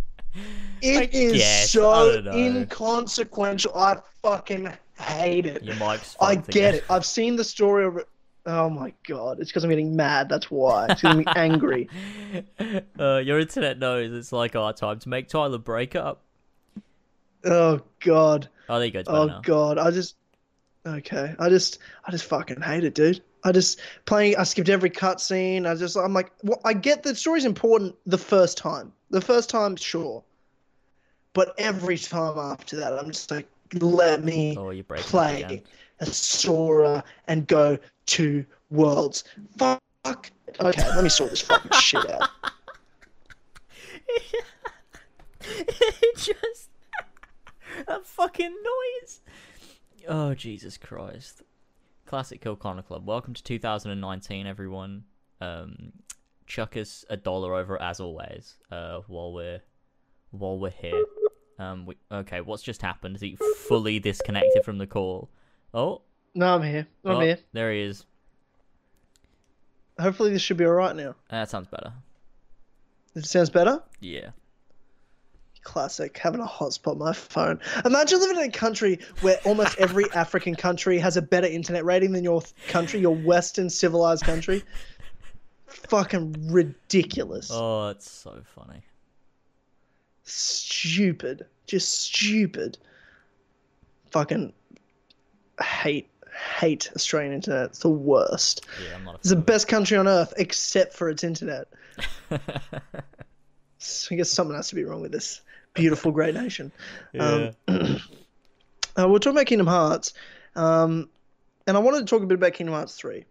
It 0.83 1.15
is 1.15 1.41
I 1.41 1.65
so 1.67 2.21
know. 2.21 2.33
inconsequential. 2.33 3.73
I 3.77 3.99
fucking 4.21 4.69
hate 4.99 5.47
it. 5.47 5.63
your 5.63 5.77
mic's? 5.77 6.17
I 6.21 6.35
get 6.35 6.75
it. 6.75 6.85
I've 6.91 7.07
seen 7.07 7.37
the 7.37 7.45
story 7.45 7.87
of 7.87 7.99
it. 7.99 8.09
Oh 8.47 8.69
my 8.69 8.93
god! 9.07 9.41
It's 9.41 9.51
because 9.51 9.65
I'm 9.65 9.71
getting 9.71 9.97
mad. 9.97 10.29
That's 10.29 10.51
why. 10.51 10.87
It's 10.91 11.01
getting 11.01 11.19
me 11.19 11.25
angry. 11.35 11.89
uh, 12.99 13.17
your 13.17 13.39
internet 13.39 13.79
knows 13.79 14.13
it's 14.13 14.33
like 14.33 14.55
our 14.55 14.73
time 14.75 14.99
to 14.99 15.09
make 15.09 15.29
Tyler 15.29 15.59
break 15.59 15.97
up. 15.97 16.23
Oh 17.45 17.81
god. 18.01 18.49
Oh, 18.69 18.79
there 18.79 18.87
you 18.87 18.93
go. 18.93 19.03
Oh 19.07 19.27
now. 19.27 19.41
god. 19.41 19.79
I 19.79 19.91
just. 19.91 20.17
Okay. 20.87 21.35
I 21.39 21.49
just. 21.49 21.79
I 22.05 22.11
just 22.11 22.25
fucking 22.25 22.61
hate 22.61 22.85
it, 22.85 22.95
dude. 22.95 23.23
I 23.45 23.53
just 23.53 23.81
playing. 24.05 24.37
I 24.37 24.43
skipped 24.45 24.69
every 24.69 24.91
cutscene. 24.91 25.67
I 25.67 25.75
just. 25.75 25.97
I'm 25.97 26.13
like. 26.13 26.31
Well, 26.43 26.61
I 26.65 26.75
get 26.75 27.03
the 27.03 27.15
story's 27.15 27.47
important 27.47 27.95
the 28.05 28.19
first 28.19 28.59
time. 28.59 28.93
The 29.09 29.23
first 29.23 29.49
time, 29.49 29.77
sure. 29.77 30.23
But 31.33 31.55
every 31.57 31.99
time 31.99 32.39
after 32.39 32.77
that, 32.77 32.93
I'm 32.93 33.11
just 33.11 33.31
like, 33.31 33.49
let 33.73 34.23
me 34.23 34.57
Oh, 34.57 34.71
you're 34.71 34.85
breaking 34.85 35.05
up 35.05 35.11
play 35.11 35.63
Sora 36.03 37.05
and 37.29 37.47
go 37.47 37.79
to 38.15 38.47
Worlds. 38.71 39.25
Fuck. 39.59 39.83
Okay, 40.07 40.31
let 40.61 41.03
me 41.03 41.09
sort 41.09 41.31
this 41.31 41.41
fucking 41.41 41.73
shit 41.81 42.09
out. 42.09 42.29
it 45.41 46.17
just 46.17 46.69
that 47.89 48.07
fucking 48.07 48.55
noise. 48.55 49.21
Oh 50.07 50.33
Jesus 50.33 50.79
Christ! 50.79 51.43
Classic 52.07 52.41
Kill 52.41 52.55
Connor 52.55 52.83
Club. 52.83 53.05
Welcome 53.05 53.35
to 53.35 53.43
2019, 53.43 54.47
everyone. 54.47 55.03
Um, 55.41 55.91
chuck 56.47 56.77
us 56.77 57.05
a 57.11 57.17
dollar 57.17 57.57
over 57.57 57.83
as 57.83 57.99
always. 57.99 58.59
Uh, 58.71 59.01
while 59.09 59.33
we're 59.33 59.61
while 60.31 60.61
we're 60.61 60.71
here. 60.71 61.05
Um, 61.59 61.87
we, 61.87 61.97
okay, 62.13 62.43
what's 62.43 62.63
just 62.63 62.81
happened? 62.81 63.17
Is 63.17 63.23
he 63.23 63.37
fully 63.67 63.99
disconnected 63.99 64.65
from 64.65 64.79
the 64.79 64.87
call? 64.87 65.31
Oh, 65.73 66.03
No, 66.35 66.55
I'm 66.55 66.63
here. 66.63 66.87
I'm 67.05 67.17
oh, 67.17 67.21
here. 67.21 67.39
there 67.53 67.73
he 67.73 67.83
is. 67.83 68.05
Hopefully, 70.01 70.33
this 70.33 70.43
should 70.43 70.57
be 70.57 70.67
alright 70.67 70.97
now. 70.97 71.15
That 71.31 71.49
sounds 71.49 71.69
better. 71.69 71.93
It 73.15 73.25
sounds 73.25 73.51
better. 73.51 73.81
Yeah. 74.01 74.31
Classic. 75.63 76.17
Having 76.19 76.41
a 76.41 76.47
hotspot 76.47 76.93
on 76.93 76.99
my 76.99 77.13
phone. 77.13 77.61
Imagine 77.85 78.19
living 78.19 78.37
in 78.39 78.49
a 78.49 78.53
country 78.53 78.99
where 79.21 79.39
almost 79.45 79.79
every 79.79 80.05
African 80.15 80.57
country 80.57 80.99
has 80.99 81.17
a 81.17 81.23
better 81.23 81.47
internet 81.47 81.85
rating 81.85 82.13
than 82.13 82.25
your 82.25 82.43
country, 82.69 82.99
your 82.99 83.15
Western 83.15 83.71
civilized 83.71 84.25
country. 84.25 84.65
Fucking 85.67 86.49
ridiculous. 86.51 87.51
Oh, 87.53 87.89
it's 87.89 88.11
so 88.11 88.41
funny. 88.45 88.83
Stupid. 90.25 91.47
Just 91.67 92.03
stupid. 92.03 92.79
Fucking 94.11 94.53
hate, 95.61 96.09
hate 96.59 96.91
Australian 96.95 97.33
internet. 97.33 97.67
It's 97.67 97.79
the 97.81 97.89
worst. 97.91 98.67
Yeah, 98.87 98.97
I'm 98.97 99.05
not. 99.05 99.17
It's 99.17 99.31
the 99.31 99.37
best 99.37 99.69
country 99.69 99.97
on 99.97 100.07
earth 100.09 100.33
except 100.37 100.95
for 100.95 101.09
its 101.09 101.25
internet. 101.25 101.69
So 103.79 104.15
I 104.15 104.17
guess 104.17 104.31
something 104.31 104.57
has 104.57 104.69
to 104.69 104.75
be 104.75 104.85
wrong 104.85 105.03
with 105.03 105.13
this 105.13 105.43
beautiful, 105.75 106.11
great 106.11 106.35
nation. 106.35 106.73
yeah. 107.13 107.51
Um, 107.69 108.01
Uh, 108.97 109.09
we're 109.09 109.19
talking 109.19 109.37
about 109.37 109.47
Kingdom 109.47 109.67
Hearts, 109.67 110.15
um, 110.55 111.09
and 111.67 111.77
I 111.77 111.81
wanted 111.81 111.99
to 111.99 112.05
talk 112.07 112.23
a 112.23 112.27
bit 112.27 112.37
about 112.37 112.53
Kingdom 112.53 112.77
Hearts 112.77 112.95
3. 112.95 113.25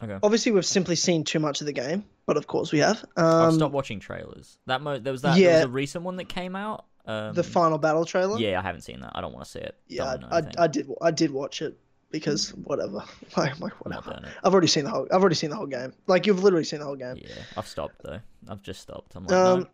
okay. 0.00 0.16
Obviously, 0.22 0.52
we've 0.52 0.64
simply 0.64 0.94
seen 0.94 1.24
too 1.24 1.40
much 1.40 1.60
of 1.60 1.66
the 1.66 1.72
game, 1.72 2.04
but 2.26 2.36
of 2.36 2.46
course 2.46 2.70
we 2.70 2.78
have. 2.78 3.04
I've 3.16 3.24
Um, 3.24 3.54
stopped 3.56 3.74
watching 3.74 3.98
trailers. 3.98 4.56
That 4.66 4.80
mo- 4.80 5.00
there 5.00 5.12
was 5.12 5.22
that. 5.22 5.34
There 5.34 5.42
Yeah. 5.44 5.54
was 5.56 5.64
a 5.64 5.68
recent 5.68 6.04
one 6.04 6.14
that 6.18 6.28
came 6.28 6.54
out. 6.54 6.84
Um, 7.06 7.34
the 7.34 7.42
final 7.42 7.76
battle 7.76 8.04
trailer. 8.04 8.38
Yeah, 8.38 8.60
I 8.60 8.62
haven't 8.62 8.82
seen 8.82 9.00
that. 9.00 9.10
I 9.16 9.20
don't 9.20 9.32
want 9.32 9.46
to 9.46 9.50
see 9.50 9.58
it. 9.58 9.74
yeah, 9.88 10.04
I, 10.30 10.38
I. 10.38 10.42
I 10.56 10.66
did. 10.68 10.88
I 11.02 11.10
did 11.10 11.32
watch 11.32 11.60
it 11.60 11.76
because 12.10 12.50
whatever. 12.50 13.02
Like, 13.36 13.60
like 13.60 13.72
I'm 13.84 13.90
not 13.92 14.06
whatever. 14.06 14.28
I've 14.42 14.52
already 14.52 14.66
seen 14.66 14.84
the 14.84 14.90
whole. 14.90 15.06
I've 15.12 15.20
already 15.20 15.34
seen 15.36 15.50
the 15.50 15.56
whole 15.56 15.66
game. 15.66 15.92
Like 16.06 16.26
you've 16.26 16.42
literally 16.42 16.64
seen 16.64 16.80
the 16.80 16.86
whole 16.86 16.96
game. 16.96 17.16
Yeah, 17.18 17.28
I've 17.56 17.66
stopped 17.68 18.02
though. 18.02 18.20
I've 18.48 18.62
just 18.62 18.80
stopped. 18.80 19.14
I'm 19.14 19.24
like, 19.26 19.36
Um, 19.36 19.60
no, 19.60 19.66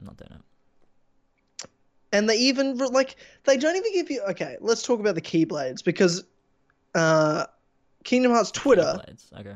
I'm 0.00 0.06
not 0.06 0.16
doing 0.16 0.32
it. 0.32 1.68
and 2.12 2.28
they 2.28 2.36
even 2.36 2.76
like 2.78 3.16
they 3.44 3.56
don't 3.56 3.76
even 3.76 3.92
give 3.92 4.10
you 4.10 4.20
okay 4.28 4.56
let's 4.60 4.82
talk 4.82 5.00
about 5.00 5.14
the 5.14 5.20
keyblades 5.20 5.82
because 5.82 6.24
uh 6.94 7.46
kingdom 8.04 8.32
hearts 8.32 8.50
twitter 8.50 9.00
Blades. 9.04 9.30
Okay. 9.38 9.54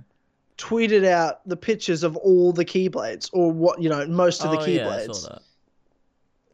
tweeted 0.56 1.04
out 1.04 1.46
the 1.48 1.56
pictures 1.56 2.02
of 2.02 2.16
all 2.16 2.52
the 2.52 2.64
keyblades 2.64 3.28
or 3.32 3.50
what 3.52 3.82
you 3.82 3.88
know 3.90 4.06
most 4.06 4.44
of 4.44 4.50
the 4.52 4.58
oh 4.58 4.64
yeah, 4.64 4.88
I 4.88 4.92
keyblades 5.06 5.14
saw 5.16 5.28
that. 5.34 5.42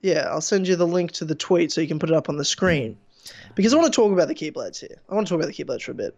yeah 0.00 0.26
i'll 0.30 0.40
send 0.40 0.66
you 0.66 0.74
the 0.74 0.86
link 0.86 1.12
to 1.12 1.24
the 1.24 1.34
tweet 1.36 1.70
so 1.70 1.80
you 1.80 1.86
can 1.88 1.98
put 2.00 2.10
it 2.10 2.16
up 2.16 2.28
on 2.28 2.36
the 2.36 2.44
screen 2.44 2.96
because 3.54 3.72
i 3.72 3.76
want 3.76 3.92
to 3.92 3.94
talk 3.96 4.12
about 4.12 4.28
the 4.28 4.34
keyblades 4.34 4.80
here 4.80 4.96
i 5.08 5.14
want 5.14 5.26
to 5.26 5.32
talk 5.34 5.42
about 5.42 5.54
the 5.54 5.64
keyblades 5.64 5.82
for 5.82 5.92
a 5.92 5.94
bit 5.94 6.16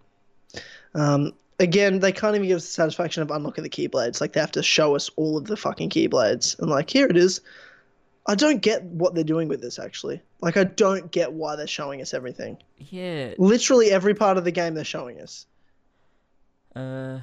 um 0.95 1.33
again 1.61 1.99
they 2.01 2.13
can't 2.13 2.35
even 2.35 2.49
give 2.49 2.57
us 2.57 2.65
the 2.65 2.71
satisfaction 2.73 3.23
of 3.23 3.31
unlocking 3.31 3.65
the 3.65 3.71
keyblades 3.71 4.21
like 4.21 4.33
they 4.33 4.41
have 4.41 4.53
to 4.53 4.63
show 4.63 4.95
us 4.95 5.11
all 5.17 5.37
of 5.37 5.45
the 5.47 5.57
fucking 5.57 5.89
keyblades 5.91 6.59
and 6.59 6.69
like 6.71 6.91
here 6.91 7.07
it 7.07 7.17
is 7.17 7.41
i 8.27 8.35
don't 8.35 8.61
get 8.63 8.83
what 8.85 9.15
they're 9.15 9.25
doing 9.25 9.49
with 9.49 9.61
this 9.61 9.79
actually 9.79 10.21
like 10.41 10.57
i 10.57 10.65
don't 10.65 11.11
get 11.11 11.33
why 11.33 11.55
they're 11.57 11.67
showing 11.67 12.01
us 12.03 12.13
everything 12.15 12.57
Yeah. 12.79 13.35
literally 13.39 13.91
every 13.91 14.15
part 14.15 14.37
of 14.39 14.45
the 14.45 14.51
game 14.53 14.75
they're 14.75 14.85
showing 14.85 15.21
us 15.21 15.47
Uh. 16.77 17.21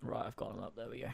Right, 0.00 0.26
I've 0.26 0.36
got 0.36 0.54
them 0.54 0.62
up. 0.62 0.76
There 0.76 0.88
we 0.88 1.00
go. 1.00 1.08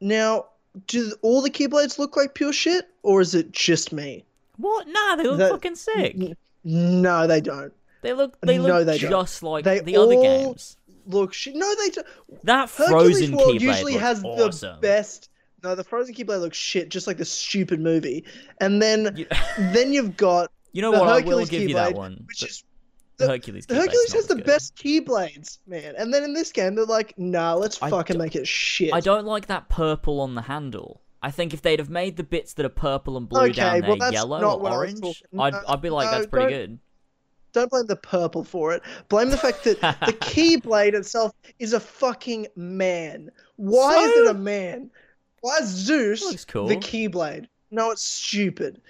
now 0.00 0.46
do 0.86 1.12
all 1.22 1.42
the 1.42 1.50
keyblades 1.50 1.98
look 1.98 2.16
like 2.16 2.34
pure 2.34 2.52
shit 2.52 2.88
or 3.02 3.20
is 3.20 3.34
it 3.34 3.50
just 3.52 3.92
me 3.92 4.24
What? 4.56 4.86
Nah, 4.88 5.16
they 5.16 5.24
look 5.24 5.38
That- 5.38 5.50
fucking 5.50 5.76
sick. 5.76 6.14
N- 6.18 6.36
no 6.64 7.26
they 7.26 7.40
don't 7.40 7.72
They 8.02 8.12
look. 8.12 8.38
They 8.40 8.58
look 8.58 8.68
No, 8.68 8.84
they 8.84 8.98
don't. 8.98 9.10
just 9.10 9.42
like 9.42 9.64
They 9.64 9.80
the 9.80 9.96
other 9.96 10.14
games. 10.14 10.76
look 11.06 11.32
shit 11.32 11.56
no 11.56 11.74
they 11.76 11.90
don't 11.90 12.06
That 12.44 12.70
Hercules 12.70 13.18
Frozen 13.18 13.36
World 13.36 13.48
Keyblade 13.56 13.60
usually 13.60 13.94
has 13.94 14.22
awesome. 14.24 14.76
the 14.76 14.80
best. 14.80 15.28
No, 15.64 15.74
the 15.74 15.84
Frozen 15.84 16.14
Keyblade 16.14 16.40
looks 16.40 16.56
shit, 16.58 16.88
just 16.88 17.06
like 17.06 17.16
the 17.18 17.24
stupid 17.24 17.80
movie. 17.80 18.24
And 18.60 18.82
then, 18.82 19.14
You, 19.16 19.26
then 19.58 19.92
you've 19.92 20.16
got 20.16 20.50
you 20.72 20.82
know 20.82 20.90
the 20.92 20.98
what? 21.00 21.08
I 21.08 21.12
will 21.12 21.38
Hercules 21.38 21.50
give 21.50 21.62
you 21.68 21.74
that 21.74 21.94
one. 21.94 22.24
which 22.26 22.40
The- 22.40 22.46
is 22.46 22.64
the 23.18 23.26
the- 23.26 23.30
Hercules. 23.32 23.66
the 23.66 23.74
Hercules 23.76 24.12
has 24.12 24.26
the 24.26 24.34
good. 24.36 24.44
best 24.44 24.74
Keyblades, 24.76 25.58
man. 25.66 25.94
And 25.96 26.12
then 26.12 26.24
in 26.24 26.34
this 26.34 26.50
game, 26.52 26.74
they're 26.74 26.84
like, 26.86 27.14
nah, 27.18 27.54
let's 27.54 27.80
I 27.82 27.90
fucking 27.90 28.18
make 28.18 28.34
it 28.36 28.46
shit. 28.48 28.92
I 28.92 29.00
don't 29.00 29.26
like 29.26 29.46
that 29.46 29.68
purple 29.68 30.20
on 30.20 30.34
the 30.34 30.42
handle. 30.42 31.00
I 31.22 31.30
think 31.30 31.54
if 31.54 31.62
they'd 31.62 31.78
have 31.78 31.90
made 31.90 32.16
the 32.16 32.24
bits 32.24 32.54
that 32.54 32.66
are 32.66 32.70
purple 32.70 33.16
and 33.16 33.28
blue 33.28 33.42
Okay, 33.42 33.52
down 33.52 33.80
there 33.80 33.96
well, 33.96 34.12
yellow 34.12 34.40
not 34.40 34.56
or 34.58 34.60
what 34.60 34.72
I 34.72 34.76
was 34.78 35.00
orange, 35.00 35.22
I'd, 35.38 35.54
I'd 35.54 35.80
be 35.80 35.88
like, 35.88 36.06
no, 36.06 36.18
that's 36.18 36.26
pretty 36.26 36.52
good. 36.52 36.78
Don't 37.52 37.70
blame 37.70 37.86
the 37.86 37.96
purple 37.96 38.44
for 38.44 38.72
it. 38.72 38.82
Blame 39.08 39.30
the 39.30 39.36
fact 39.36 39.62
that 39.64 39.80
the 40.06 40.14
Keyblade 40.14 40.94
itself 40.94 41.32
is 41.58 41.74
a 41.74 41.80
fucking 41.80 42.48
man. 42.56 43.30
Why 43.56 43.98
is 44.04 44.16
it 44.16 44.30
a 44.30 44.34
man? 44.34 44.90
Why 45.42 45.58
is 45.58 45.68
Zeus 45.68 46.44
cool. 46.46 46.66
the 46.66 46.76
Keyblade? 46.76 47.46
No, 47.70 47.90
it's 47.90 48.02
stupid. 48.02 48.80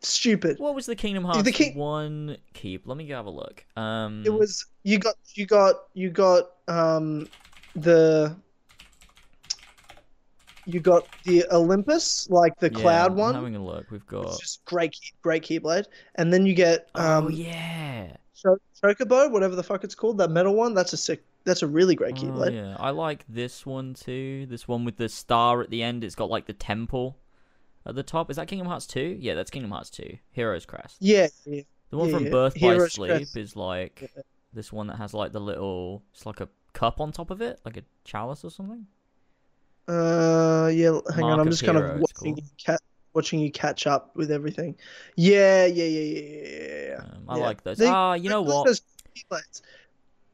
Stupid. 0.00 0.58
What 0.58 0.74
was 0.74 0.86
the 0.86 0.94
Kingdom 0.94 1.24
Hearts 1.24 1.42
the 1.42 1.52
King- 1.52 1.76
one 1.76 2.36
keep? 2.54 2.86
Let 2.86 2.96
me 2.96 3.06
go 3.06 3.16
have 3.16 3.26
a 3.26 3.30
look. 3.30 3.64
Um, 3.76 4.22
It 4.24 4.30
was 4.32 4.66
you 4.84 4.98
got 4.98 5.14
you 5.34 5.46
got 5.46 5.74
you 5.94 6.10
got 6.10 6.50
um 6.68 7.28
the 7.74 8.36
you 10.68 10.80
got 10.80 11.06
the 11.24 11.44
Olympus 11.50 12.28
like 12.30 12.58
the 12.60 12.70
yeah, 12.70 12.78
cloud 12.80 13.12
I'm 13.12 13.16
one. 13.18 13.34
having 13.34 13.56
a 13.56 13.64
look. 13.64 13.90
We've 13.90 14.06
got. 14.06 14.26
It's 14.26 14.38
just 14.40 14.64
great 14.66 14.92
key- 14.92 15.12
great 15.22 15.42
keyblade, 15.42 15.86
and 16.16 16.32
then 16.32 16.44
you 16.46 16.54
get 16.54 16.88
um 16.94 17.26
oh 17.26 17.28
yeah. 17.30 18.16
Cho- 18.36 18.58
Chocobo, 18.80 19.30
whatever 19.32 19.56
the 19.56 19.62
fuck 19.64 19.82
it's 19.82 19.94
called, 19.96 20.18
that 20.18 20.30
metal 20.30 20.54
one. 20.54 20.74
That's 20.74 20.92
a 20.92 20.96
sick. 20.96 21.24
That's 21.44 21.62
a 21.62 21.66
really 21.66 21.94
great 21.94 22.16
Oh, 22.18 22.20
keyblade. 22.22 22.54
yeah, 22.54 22.76
I 22.78 22.90
like 22.90 23.24
this 23.28 23.64
one 23.66 23.94
too. 23.94 24.46
This 24.46 24.68
one 24.68 24.84
with 24.84 24.96
the 24.98 25.08
star 25.08 25.62
at 25.62 25.70
the 25.70 25.82
end. 25.82 26.04
It's 26.04 26.14
got 26.14 26.28
like 26.30 26.46
the 26.46 26.52
temple 26.52 27.16
at 27.86 27.94
the 27.94 28.02
top. 28.02 28.30
Is 28.30 28.36
that 28.36 28.46
Kingdom 28.46 28.66
Hearts 28.68 28.86
2? 28.86 29.16
Yeah, 29.18 29.34
that's 29.34 29.50
Kingdom 29.50 29.70
Hearts 29.70 29.88
2. 29.90 30.18
Heroes 30.30 30.66
Crest. 30.66 30.96
Yeah, 31.00 31.28
yeah. 31.46 31.62
The 31.90 31.96
one 31.96 32.08
Yeah, 32.10 32.14
from 32.16 32.24
yeah. 32.26 32.30
Birth 32.30 32.60
by 32.60 32.78
Sleep 32.88 33.10
Crest. 33.10 33.36
is 33.36 33.56
like 33.56 34.12
this 34.52 34.70
one 34.72 34.88
that 34.88 34.96
has 34.98 35.14
like 35.14 35.32
the 35.32 35.40
little. 35.40 36.02
It's 36.12 36.26
like 36.26 36.40
a 36.40 36.48
cup 36.74 37.00
on 37.00 37.10
top 37.12 37.30
of 37.30 37.40
it, 37.40 37.58
like 37.64 37.78
a 37.78 37.82
chalice 38.04 38.44
or 38.44 38.50
something. 38.50 38.86
Uh, 39.88 40.68
yeah. 40.68 40.98
Hang 41.14 41.20
Mark 41.22 41.32
on, 41.34 41.40
I'm 41.40 41.50
just 41.50 41.64
kind 41.64 41.78
of 41.78 42.00
watching 42.00 42.34
called. 42.34 42.38
you 42.38 42.44
cat 42.64 42.80
watching 43.14 43.40
you 43.40 43.50
catch 43.50 43.86
up 43.86 44.14
with 44.14 44.30
everything. 44.30 44.76
Yeah, 45.16 45.64
yeah, 45.66 45.84
yeah, 45.84 46.20
yeah, 46.20 46.88
yeah. 46.88 46.96
Um, 47.00 47.22
I 47.28 47.36
yeah. 47.38 47.42
like 47.44 47.62
those. 47.64 47.80
Ah, 47.80 48.14
you 48.14 48.28
know 48.28 48.42
what? 48.42 48.80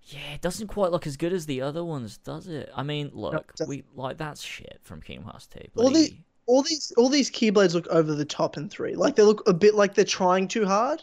Yeah, 0.07 0.35
it 0.35 0.43
doesn't 0.43 0.67
quite 0.69 0.91
look 0.93 1.07
as 1.07 1.17
good 1.17 1.33
as 1.33 1.47
the 1.47 1.63
other 1.63 1.83
ones, 1.83 2.19
does 2.19 2.47
it? 2.47 2.71
I 2.77 2.83
mean, 2.83 3.11
look, 3.15 3.55
doesn't. 3.57 3.69
we 3.69 3.85
like 3.95 4.19
that's 4.19 4.43
shit 4.43 4.81
from 4.83 5.01
Kingdom 5.01 5.25
Hearts 5.25 5.47
2. 5.47 5.61
All 5.77 5.85
the- 5.87 5.91
bloody- 5.91 6.25
all 6.47 6.63
these 6.63 6.93
all 6.99 7.09
these 7.09 7.31
keyblades 7.31 7.73
look 7.73 7.87
over 7.87 8.15
the 8.15 8.25
top 8.27 8.59
in 8.59 8.69
three. 8.69 8.97
Like 8.97 9.17
they 9.17 9.23
look 9.23 9.49
a 9.49 9.55
bit 9.55 9.75
like 9.75 9.95
they're 9.95 10.05
trying 10.05 10.47
too 10.47 10.67
hard. 10.67 11.03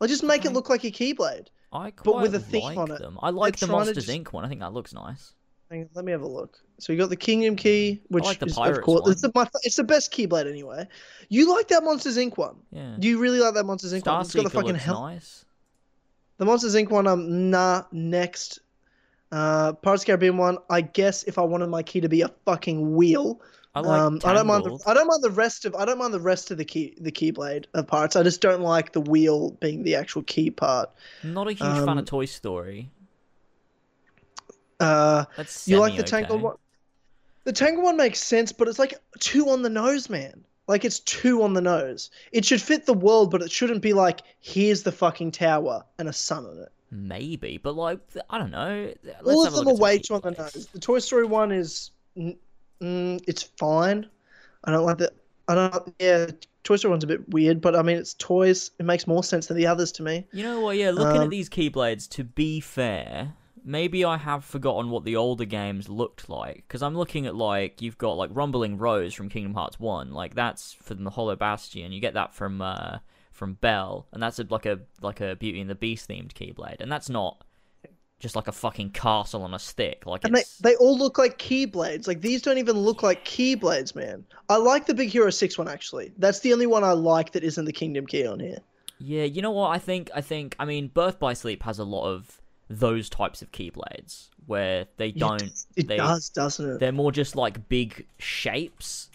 Like 0.00 0.10
just 0.10 0.24
make 0.24 0.44
it 0.44 0.52
look 0.52 0.68
like 0.68 0.82
a 0.82 0.90
keyblade. 0.90 1.46
I 1.72 1.92
quite 1.92 2.04
but 2.04 2.22
with 2.22 2.34
a 2.34 2.40
theme 2.40 2.62
like 2.64 2.76
on 2.76 2.90
it. 2.90 2.98
them. 2.98 3.16
I 3.22 3.30
like 3.30 3.56
the 3.56 3.66
trying 3.66 3.68
to 3.68 3.84
Monsters 3.84 4.06
just- 4.06 4.18
Inc. 4.18 4.32
one. 4.32 4.44
I 4.44 4.48
think 4.48 4.60
that 4.62 4.72
looks 4.72 4.92
nice. 4.92 5.32
Hang 5.70 5.82
on, 5.82 5.90
let 5.94 6.04
me 6.04 6.10
have 6.10 6.22
a 6.22 6.26
look. 6.26 6.58
So 6.78 6.92
you 6.92 6.98
got 6.98 7.10
the 7.10 7.16
Kingdom 7.16 7.54
Key, 7.54 8.02
which 8.08 8.24
like 8.24 8.40
the 8.40 8.46
is 8.46 8.58
of 8.58 8.80
course 8.82 9.02
one. 9.02 9.12
it's 9.12 9.20
the, 9.20 9.30
my, 9.34 9.48
it's 9.62 9.76
the 9.76 9.84
best 9.84 10.12
keyblade 10.12 10.48
anyway. 10.48 10.88
You 11.28 11.54
like 11.54 11.68
that 11.68 11.84
Monsters 11.84 12.16
Inc. 12.16 12.36
one? 12.36 12.56
Yeah. 12.72 12.96
Do 12.98 13.06
you 13.06 13.18
really 13.18 13.38
like 13.38 13.54
that 13.54 13.64
Monsters 13.64 13.92
Inc. 13.92 14.04
one? 14.04 14.20
It's 14.22 14.34
got 14.34 14.42
the 14.42 14.50
fucking 14.50 14.74
hell. 14.74 15.02
nice. 15.02 15.44
The 16.38 16.44
Monsters 16.44 16.74
Inc. 16.74 16.90
one, 16.90 17.06
um, 17.06 17.50
nah, 17.50 17.84
next. 17.92 18.60
Uh, 19.30 19.74
Pirates 19.74 20.04
Caribbean 20.04 20.36
one. 20.36 20.58
I 20.68 20.80
guess 20.80 21.22
if 21.24 21.38
I 21.38 21.42
wanted 21.42 21.68
my 21.68 21.84
key 21.84 22.00
to 22.00 22.08
be 22.08 22.22
a 22.22 22.28
fucking 22.46 22.96
wheel, 22.96 23.40
I 23.72 23.80
like 23.80 24.02
um, 24.02 24.20
I 24.24 24.32
don't 24.32 24.48
mind. 24.48 24.64
The, 24.64 24.80
I 24.86 24.94
don't 24.94 25.06
mind 25.06 25.22
the 25.22 25.30
rest 25.30 25.64
of. 25.66 25.76
I 25.76 25.84
don't 25.84 25.98
mind 25.98 26.12
the 26.12 26.18
rest 26.18 26.50
of 26.50 26.58
the 26.58 26.64
key, 26.64 26.96
the 27.00 27.12
keyblade 27.12 27.66
of 27.74 27.86
Pirates. 27.86 28.16
I 28.16 28.24
just 28.24 28.40
don't 28.40 28.62
like 28.62 28.92
the 28.92 29.00
wheel 29.00 29.52
being 29.60 29.84
the 29.84 29.94
actual 29.94 30.22
key 30.24 30.50
part. 30.50 30.90
Not 31.22 31.46
a 31.46 31.52
huge 31.52 31.60
fan 31.60 31.90
um, 31.90 31.98
of 31.98 32.06
Toy 32.06 32.24
Story. 32.24 32.90
Uh, 34.80 35.24
That's 35.36 35.68
you 35.68 35.78
like 35.78 35.96
the 35.96 36.06
semi-okay. 36.06 36.34
One? 36.36 36.56
The 37.44 37.52
Tangled 37.52 37.84
one 37.84 37.96
makes 37.96 38.20
sense, 38.20 38.52
but 38.52 38.68
it's 38.68 38.78
like 38.78 38.94
two 39.18 39.48
on 39.50 39.62
the 39.62 39.70
nose, 39.70 40.10
man. 40.10 40.44
Like 40.68 40.84
it's 40.84 41.00
too 41.00 41.42
on 41.42 41.54
the 41.54 41.60
nose. 41.60 42.10
It 42.32 42.44
should 42.44 42.62
fit 42.62 42.86
the 42.86 42.94
world, 42.94 43.30
but 43.30 43.42
it 43.42 43.50
shouldn't 43.50 43.82
be 43.82 43.92
like 43.92 44.20
here's 44.40 44.82
the 44.82 44.92
fucking 44.92 45.32
tower 45.32 45.84
and 45.98 46.08
a 46.08 46.12
sun 46.12 46.46
on 46.46 46.58
it. 46.58 46.72
Maybe, 46.92 47.58
but 47.58 47.74
like 47.74 47.98
I 48.28 48.38
don't 48.38 48.50
know. 48.50 48.92
Let's 49.04 49.26
All 49.26 49.46
of 49.46 49.54
them 49.54 49.68
are 49.68 49.74
way 49.74 49.98
too 49.98 50.14
on 50.14 50.20
the 50.22 50.30
nose. 50.30 50.68
The 50.72 50.78
Toy 50.78 50.98
Story 50.98 51.24
one 51.24 51.50
is, 51.50 51.90
mm, 52.16 52.36
it's 52.80 53.42
fine. 53.42 54.08
I 54.64 54.70
don't 54.70 54.84
like 54.84 54.98
the. 54.98 55.12
I 55.48 55.54
don't. 55.54 55.94
Yeah, 55.98 56.26
Toy 56.62 56.76
Story 56.76 56.90
one's 56.90 57.04
a 57.04 57.08
bit 57.08 57.28
weird, 57.30 57.60
but 57.60 57.74
I 57.74 57.82
mean 57.82 57.96
it's 57.96 58.14
toys. 58.14 58.70
It 58.78 58.84
makes 58.86 59.06
more 59.06 59.24
sense 59.24 59.46
than 59.46 59.56
the 59.56 59.66
others 59.66 59.90
to 59.92 60.02
me. 60.02 60.26
You 60.32 60.44
know 60.44 60.60
what? 60.60 60.76
Yeah, 60.76 60.90
looking 60.90 61.16
at 61.16 61.24
Um, 61.24 61.30
these 61.30 61.48
keyblades. 61.48 62.08
To 62.10 62.24
be 62.24 62.60
fair, 62.60 63.34
maybe 63.64 64.04
I 64.04 64.16
have 64.16 64.44
forgotten 64.44 64.90
what 64.90 65.04
the 65.04 65.16
older 65.16 65.44
games 65.44 65.88
looked 65.88 66.28
like 66.28 66.64
because 66.66 66.82
I'm 66.82 66.96
looking 66.96 67.26
at 67.26 67.34
like 67.34 67.82
you've 67.82 67.98
got 67.98 68.12
like 68.12 68.30
Rumbling 68.32 68.78
Rose 68.78 69.14
from 69.14 69.28
Kingdom 69.28 69.54
Hearts 69.54 69.78
One. 69.78 70.12
Like 70.12 70.34
that's 70.34 70.72
from 70.74 71.04
the 71.04 71.10
Hollow 71.10 71.36
Bastion. 71.36 71.92
You 71.92 72.00
get 72.00 72.14
that 72.14 72.34
from 72.34 72.60
uh, 72.60 72.98
from 73.32 73.54
Belle, 73.54 74.06
and 74.12 74.22
that's 74.22 74.38
a, 74.38 74.46
like 74.48 74.66
a 74.66 74.80
like 75.00 75.20
a 75.20 75.36
Beauty 75.36 75.60
and 75.60 75.70
the 75.70 75.74
Beast 75.74 76.08
themed 76.08 76.32
keyblade, 76.32 76.80
and 76.80 76.90
that's 76.90 77.08
not 77.08 77.44
just 78.18 78.36
like 78.36 78.48
a 78.48 78.52
fucking 78.52 78.90
castle 78.90 79.42
on 79.42 79.54
a 79.54 79.58
stick. 79.58 80.04
Like 80.06 80.24
And 80.24 80.34
they, 80.34 80.40
it's 80.40 80.58
they 80.58 80.76
all 80.76 80.96
look 80.96 81.18
like 81.18 81.38
keyblades. 81.38 82.06
Like 82.06 82.20
these 82.20 82.42
don't 82.42 82.58
even 82.58 82.76
look 82.76 83.02
like 83.02 83.24
keyblades, 83.24 83.94
man. 83.94 84.24
I 84.48 84.56
like 84.56 84.86
the 84.86 84.94
Big 84.94 85.08
Hero 85.08 85.30
Six 85.30 85.58
one 85.58 85.68
actually. 85.68 86.12
That's 86.18 86.40
the 86.40 86.52
only 86.52 86.66
one 86.66 86.84
I 86.84 86.92
like 86.92 87.32
that 87.32 87.42
isn't 87.42 87.64
the 87.64 87.72
Kingdom 87.72 88.06
Key 88.06 88.26
on 88.26 88.40
here. 88.40 88.58
Yeah, 88.98 89.24
you 89.24 89.40
know 89.40 89.50
what? 89.50 89.70
I 89.70 89.78
think 89.78 90.10
I 90.14 90.20
think 90.20 90.54
I 90.58 90.66
mean 90.66 90.88
Birth 90.88 91.18
by 91.18 91.32
Sleep 91.32 91.62
has 91.62 91.78
a 91.78 91.84
lot 91.84 92.06
of 92.06 92.39
those 92.72 93.10
types 93.10 93.42
of 93.42 93.50
keyblades 93.50 94.28
where 94.46 94.86
they 94.96 95.10
don't 95.10 95.42
It 95.76 95.88
they 95.88 95.96
does, 95.96 96.28
doesn't 96.30 96.74
it? 96.76 96.78
they're 96.80 96.92
more 96.92 97.10
just 97.12 97.34
like 97.36 97.68
big 97.68 98.06
shapes. 98.18 99.08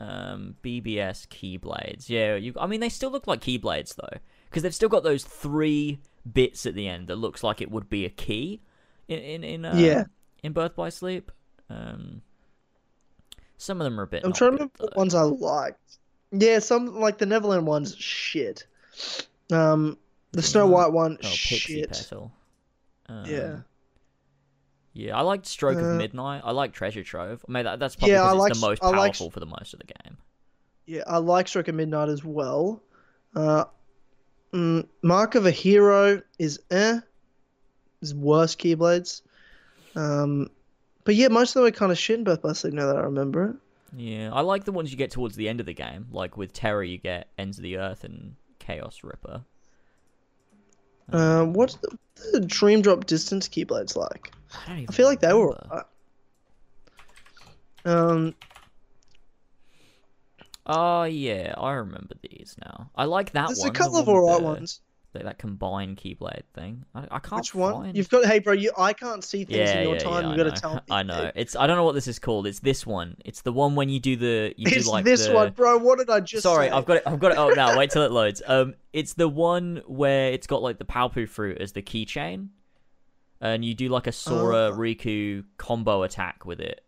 Um, 0.00 0.56
BBS 0.64 1.28
keyblades. 1.28 2.08
Yeah, 2.08 2.34
you. 2.34 2.52
I 2.58 2.66
mean, 2.66 2.80
they 2.80 2.88
still 2.88 3.10
look 3.12 3.28
like 3.28 3.40
keyblades 3.40 3.94
though, 3.94 4.18
because 4.50 4.64
they've 4.64 4.74
still 4.74 4.88
got 4.88 5.04
those 5.04 5.22
three 5.22 6.00
bits 6.32 6.66
at 6.66 6.74
the 6.74 6.88
end 6.88 7.06
that 7.06 7.16
looks 7.16 7.44
like 7.44 7.60
it 7.60 7.70
would 7.70 7.88
be 7.88 8.04
a 8.04 8.10
key. 8.10 8.60
In 9.06 9.20
in 9.20 9.44
in 9.44 9.64
uh, 9.64 9.74
Yeah. 9.76 10.04
in 10.42 10.52
Birth 10.52 10.74
by 10.74 10.88
Sleep. 10.88 11.30
Um, 11.70 12.20
some 13.58 13.80
of 13.80 13.84
them 13.84 14.00
are 14.00 14.02
a 14.02 14.06
bit. 14.08 14.24
I'm 14.24 14.32
trying 14.32 14.50
to 14.50 14.54
remember 14.56 14.72
what 14.78 14.96
ones 14.96 15.14
I 15.14 15.22
liked. 15.22 15.78
Yeah, 16.32 16.58
some 16.58 16.98
like 16.98 17.18
the 17.18 17.26
Neverland 17.26 17.64
one's 17.66 17.94
shit. 17.96 18.66
Um, 19.52 19.98
the 20.32 20.42
Snow. 20.42 20.66
White 20.66 20.92
one, 20.92 21.12
Oh, 21.22 21.28
Pixie 21.28 21.56
shit. 21.80 21.90
Petal. 21.92 22.32
Um, 23.20 23.24
Yeah. 23.26 23.56
Yeah, 24.94 25.16
I 25.16 25.22
liked 25.22 25.46
Stroke 25.46 25.78
Uh, 25.78 25.80
of 25.84 25.96
Midnight. 25.96 26.42
I 26.44 26.50
like 26.50 26.72
Treasure 26.72 27.02
Trove. 27.02 27.42
I 27.48 27.52
mean, 27.52 27.64
that, 27.64 27.78
that's 27.78 27.96
probably 27.96 28.12
Yeah, 28.12 28.24
I 28.24 28.26
because 28.26 28.38
like 28.38 28.50
it's 28.50 28.60
the 28.60 28.66
most 28.66 28.82
I 28.84 28.88
like- 28.88 28.96
powerful 28.96 29.30
for 29.30 29.40
the 29.40 29.46
most 29.46 29.72
of 29.72 29.80
the 29.80 29.86
game. 29.86 30.18
Yeah, 30.84 31.02
I 31.06 31.16
like 31.18 31.48
Stroke 31.48 31.68
of 31.68 31.74
Midnight 31.74 32.08
as 32.10 32.22
well. 32.24 32.82
Uh, 33.34 33.64
mm, 34.52 34.86
Mark 35.02 35.34
of 35.34 35.46
a 35.46 35.50
Hero 35.50 36.20
is 36.38 36.60
eh. 36.70 37.00
Is 38.02 38.14
worse 38.14 38.54
Keyblades. 38.56 39.22
Um, 39.96 40.50
but 41.04 41.14
yeah, 41.14 41.28
most 41.28 41.50
of 41.56 41.62
them 41.62 41.68
are 41.68 41.70
kind 41.70 41.92
of 41.92 41.98
shit 41.98 42.18
in 42.18 42.24
Birth 42.24 42.42
by 42.42 42.52
Sleep 42.52 42.74
now 42.74 42.86
that 42.88 42.96
I 42.96 43.02
remember 43.02 43.50
it. 43.50 43.56
Yeah, 43.96 44.30
I 44.32 44.40
like 44.40 44.64
the 44.64 44.72
ones 44.72 44.90
you 44.90 44.96
get 44.98 45.10
towards 45.10 45.36
the 45.36 45.48
end 45.48 45.60
of 45.60 45.66
the 45.66 45.72
game. 45.74 46.08
Like 46.10 46.36
with 46.36 46.52
Terra, 46.52 46.86
you 46.86 46.98
get 46.98 47.28
Ends 47.38 47.58
of 47.58 47.62
the 47.62 47.78
Earth 47.78 48.04
and 48.04 48.34
Chaos 48.58 49.00
Ripper. 49.04 49.44
Uh, 51.10 51.44
what's 51.44 51.76
the, 51.76 51.98
the 52.32 52.40
Dream 52.40 52.82
Drop 52.82 53.06
Distance 53.06 53.48
Keyblades 53.48 53.96
like? 53.96 54.32
I 54.54 54.68
don't 54.68 54.76
even. 54.78 54.86
I 54.88 54.92
feel 54.92 55.06
like 55.06 55.20
they 55.20 55.32
were. 55.32 55.84
Um, 57.84 58.34
Oh 60.66 61.04
yeah, 61.04 61.54
I 61.56 61.72
remember 61.72 62.14
these 62.22 62.54
now. 62.64 62.90
I 62.94 63.04
like 63.04 63.32
that 63.32 63.48
there's 63.48 63.58
one. 63.58 63.66
There's 63.66 63.70
a 63.70 63.72
the 63.72 63.78
couple 63.78 63.98
of 63.98 64.08
alright 64.08 64.42
ones. 64.42 64.80
That, 65.14 65.24
that 65.24 65.38
combined 65.38 65.98
keyblade 65.98 66.44
thing. 66.54 66.86
I, 66.94 67.06
I 67.10 67.18
can't 67.18 67.40
Which 67.42 67.54
one? 67.54 67.74
find. 67.74 67.96
You've 67.96 68.08
got. 68.08 68.24
Hey, 68.24 68.38
bro, 68.38 68.54
you. 68.54 68.72
I 68.78 68.94
can't 68.94 69.22
see 69.22 69.44
things 69.44 69.58
yeah, 69.58 69.80
in 69.80 69.82
your 69.82 69.96
yeah, 69.96 70.00
time. 70.02 70.22
yeah, 70.22 70.28
You've 70.28 70.36
got 70.38 70.54
to 70.54 70.60
tell 70.62 70.74
me. 70.76 70.80
I 70.90 71.02
know. 71.02 71.30
It's 71.34 71.54
I 71.54 71.66
don't 71.66 71.76
know 71.76 71.84
what 71.84 71.94
this 71.94 72.08
is 72.08 72.18
called. 72.18 72.46
It's 72.46 72.60
this 72.60 72.86
one. 72.86 73.16
It's 73.24 73.42
the 73.42 73.52
one 73.52 73.74
when 73.74 73.90
you 73.90 74.00
do 74.00 74.16
the 74.16 74.54
you 74.56 74.66
It's 74.70 74.86
do 74.86 74.90
like 74.90 75.04
this 75.04 75.26
the, 75.26 75.34
one, 75.34 75.50
bro. 75.52 75.76
What 75.76 75.98
did 75.98 76.08
I 76.08 76.20
just 76.20 76.44
Sorry, 76.44 76.68
say? 76.68 76.72
I've 76.72 76.86
got 76.86 76.96
it. 76.96 77.02
I've 77.04 77.18
got 77.20 77.32
it. 77.32 77.36
Oh, 77.38 77.50
now 77.50 77.76
wait 77.76 77.90
till 77.90 78.02
it 78.04 78.10
loads. 78.10 78.40
Um, 78.52 78.74
it's 78.94 79.12
the 79.14 79.28
one 79.28 79.82
where 79.86 80.32
it's 80.32 80.46
got 80.46 80.62
like 80.62 80.78
the 80.78 80.84
Paopu 80.86 81.28
fruit 81.28 81.58
as 81.58 81.72
the 81.72 81.82
keychain, 81.82 82.48
and 83.40 83.62
you 83.64 83.74
do 83.74 83.88
like 83.90 84.06
a 84.06 84.12
Sora 84.12 84.70
Oh. 84.72 84.76
Riku 84.76 85.44
combo 85.58 86.04
attack 86.04 86.46
with 86.46 86.60
it. 86.60 86.82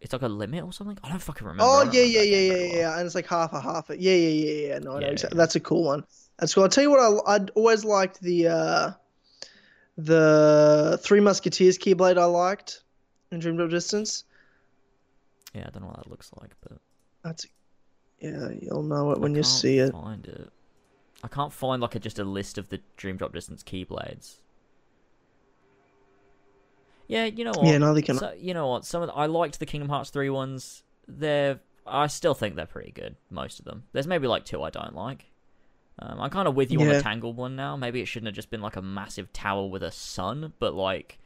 It's 0.00 0.12
like 0.12 0.22
a 0.22 0.28
limit 0.28 0.62
or 0.62 0.72
something. 0.74 0.98
I 1.02 1.08
don't 1.08 1.18
fucking 1.22 1.46
remember. 1.46 1.64
Oh 1.66 1.84
don't 1.84 1.94
yeah, 1.94 2.00
remember 2.02 2.22
yeah, 2.22 2.22
yeah, 2.22 2.52
yeah, 2.52 2.68
well. 2.68 2.76
yeah, 2.76 2.98
and 2.98 3.06
it's 3.06 3.14
like 3.14 3.26
half 3.26 3.52
a 3.54 3.60
half 3.60 3.88
it. 3.90 3.98
Yeah, 3.98 4.12
yeah, 4.12 4.28
yeah, 4.28 4.68
yeah. 4.68 4.78
No, 4.78 4.98
Yeah, 5.00 5.06
exactly. 5.08 5.36
yeah. 5.36 5.38
That's 5.42 5.56
a 5.56 5.60
cool 5.60 5.84
one. 5.84 6.04
That's 6.38 6.54
cool. 6.54 6.64
I'll 6.64 6.68
tell 6.70 6.84
you 6.84 6.90
what. 6.90 7.00
I 7.00 7.34
I'd 7.34 7.50
always 7.50 7.84
liked 7.84 8.20
the 8.20 8.48
uh, 8.48 8.90
the 9.96 11.00
Three 11.02 11.20
Musketeers 11.20 11.78
Keyblade. 11.78 12.18
I 12.18 12.24
liked 12.24 12.82
in 13.30 13.38
Dream 13.38 13.56
Drop 13.56 13.70
Distance. 13.70 14.24
Yeah, 15.54 15.64
I 15.66 15.70
don't 15.70 15.82
know 15.82 15.88
what 15.88 15.96
that 15.96 16.10
looks 16.10 16.30
like, 16.40 16.50
but 16.60 16.78
That's 17.24 17.46
yeah, 18.20 18.50
you'll 18.60 18.82
know 18.82 19.12
it 19.12 19.18
I 19.18 19.20
when 19.20 19.34
you 19.34 19.42
see 19.42 19.78
it. 19.78 19.92
Find 19.92 20.26
it. 20.26 20.50
I 21.24 21.28
can't 21.28 21.52
find 21.52 21.80
like 21.80 21.94
a, 21.94 21.98
just 21.98 22.18
a 22.18 22.24
list 22.24 22.58
of 22.58 22.68
the 22.68 22.80
Dream 22.96 23.16
Drop 23.16 23.32
Distance 23.32 23.62
keyblades. 23.62 24.36
Yeah, 27.08 27.24
you 27.24 27.44
know 27.44 27.52
what? 27.52 27.66
Yeah, 27.66 27.78
neither 27.78 28.02
can 28.02 28.16
I. 28.16 28.20
So, 28.20 28.34
you 28.38 28.52
know 28.52 28.68
what? 28.68 28.84
Some 28.84 29.02
of 29.02 29.08
the, 29.08 29.14
I 29.14 29.26
liked 29.26 29.58
the 29.58 29.66
Kingdom 29.66 29.88
Hearts 29.88 30.10
three 30.10 30.28
ones. 30.28 30.82
They're 31.08 31.60
I 31.86 32.08
still 32.08 32.34
think 32.34 32.56
they're 32.56 32.66
pretty 32.66 32.90
good. 32.90 33.16
Most 33.30 33.58
of 33.58 33.64
them. 33.64 33.84
There's 33.92 34.06
maybe 34.06 34.26
like 34.26 34.44
two 34.44 34.62
I 34.62 34.70
don't 34.70 34.94
like. 34.94 35.30
Um, 35.98 36.20
I'm 36.20 36.30
kind 36.30 36.46
of 36.46 36.54
with 36.54 36.70
you 36.70 36.80
on 36.80 36.88
the 36.88 37.00
Tangled 37.00 37.36
one 37.36 37.56
now. 37.56 37.76
Maybe 37.76 38.00
it 38.02 38.06
shouldn't 38.06 38.26
have 38.26 38.34
just 38.34 38.50
been 38.50 38.60
like 38.60 38.76
a 38.76 38.82
massive 38.82 39.32
tower 39.32 39.66
with 39.66 39.82
a 39.82 39.90
sun, 39.90 40.52
but 40.58 40.74
like 40.74 41.18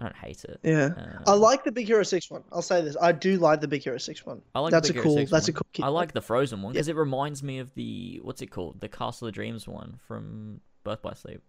I 0.00 0.04
don't 0.04 0.16
hate 0.16 0.44
it. 0.44 0.60
Yeah. 0.62 0.90
Um, 0.96 1.22
I 1.26 1.32
like 1.32 1.64
the 1.64 1.72
Big 1.72 1.86
Hero 1.88 2.04
Six 2.04 2.30
one. 2.30 2.44
I'll 2.52 2.62
say 2.62 2.80
this. 2.82 2.96
I 3.00 3.10
do 3.10 3.36
like 3.38 3.60
the 3.60 3.66
Big 3.66 3.82
Hero 3.82 3.98
Six 3.98 4.24
one. 4.24 4.40
I 4.54 4.60
like 4.60 4.70
that's 4.70 4.86
the 4.86 4.92
a 4.92 4.94
Hero 4.94 5.04
cool. 5.04 5.16
6 5.16 5.30
That's 5.32 5.48
a 5.48 5.52
cool. 5.52 5.66
Key. 5.72 5.82
I 5.82 5.88
like 5.88 6.12
the 6.12 6.22
Frozen 6.22 6.62
one 6.62 6.72
because 6.72 6.86
it 6.86 6.94
reminds 6.94 7.42
me 7.42 7.58
of 7.58 7.74
the 7.74 8.20
what's 8.22 8.40
it 8.40 8.46
called, 8.46 8.80
the 8.80 8.88
Castle 8.88 9.26
of 9.26 9.34
Dreams 9.34 9.66
one 9.66 9.98
from 10.06 10.60
Birth 10.84 11.02
by 11.02 11.14
Sleep. 11.14 11.42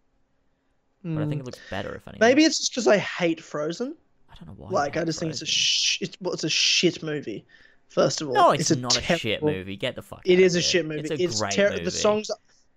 But 1.03 1.11
I 1.21 1.27
think 1.27 1.35
Mm. 1.35 1.39
it 1.41 1.45
looks 1.45 1.59
better 1.69 1.95
if 1.95 2.07
anything. 2.07 2.19
maybe 2.27 2.43
it's 2.43 2.57
just 2.57 2.71
because 2.71 2.87
I 2.87 2.97
hate 2.97 3.39
Frozen. 3.39 3.95
I 4.29 4.35
don't 4.35 4.47
know 4.49 4.55
why. 4.57 4.69
Like 4.71 4.97
I 4.97 5.01
hate 5.01 5.05
just 5.05 5.19
think 5.19 5.31
it's 5.31 5.41
a 5.41 5.45
sh- 5.45 5.99
it's, 6.01 6.17
well, 6.19 6.33
it's 6.33 6.43
a 6.43 6.49
shit 6.49 7.01
movie. 7.03 7.45
First 7.89 8.21
of 8.21 8.29
all, 8.29 8.33
No, 8.35 8.51
it's, 8.51 8.71
a 8.71 8.75
not 8.75 8.97
a 8.97 9.01
shit 9.17 9.41
movie. 9.43 9.75
Get 9.75 9.95
the 9.95 10.01
fuck. 10.01 10.21
It 10.25 10.35
out 10.35 10.39
is 10.39 10.55
a 10.55 10.61
shit 10.61 10.85
movie. 10.85 11.01
It's 11.01 11.11
a 11.11 11.21
It's 11.23 11.39
great 11.39 11.51
ter- 11.53 11.71
movie. 11.71 11.83
the 11.83 11.91
songs. 11.91 12.29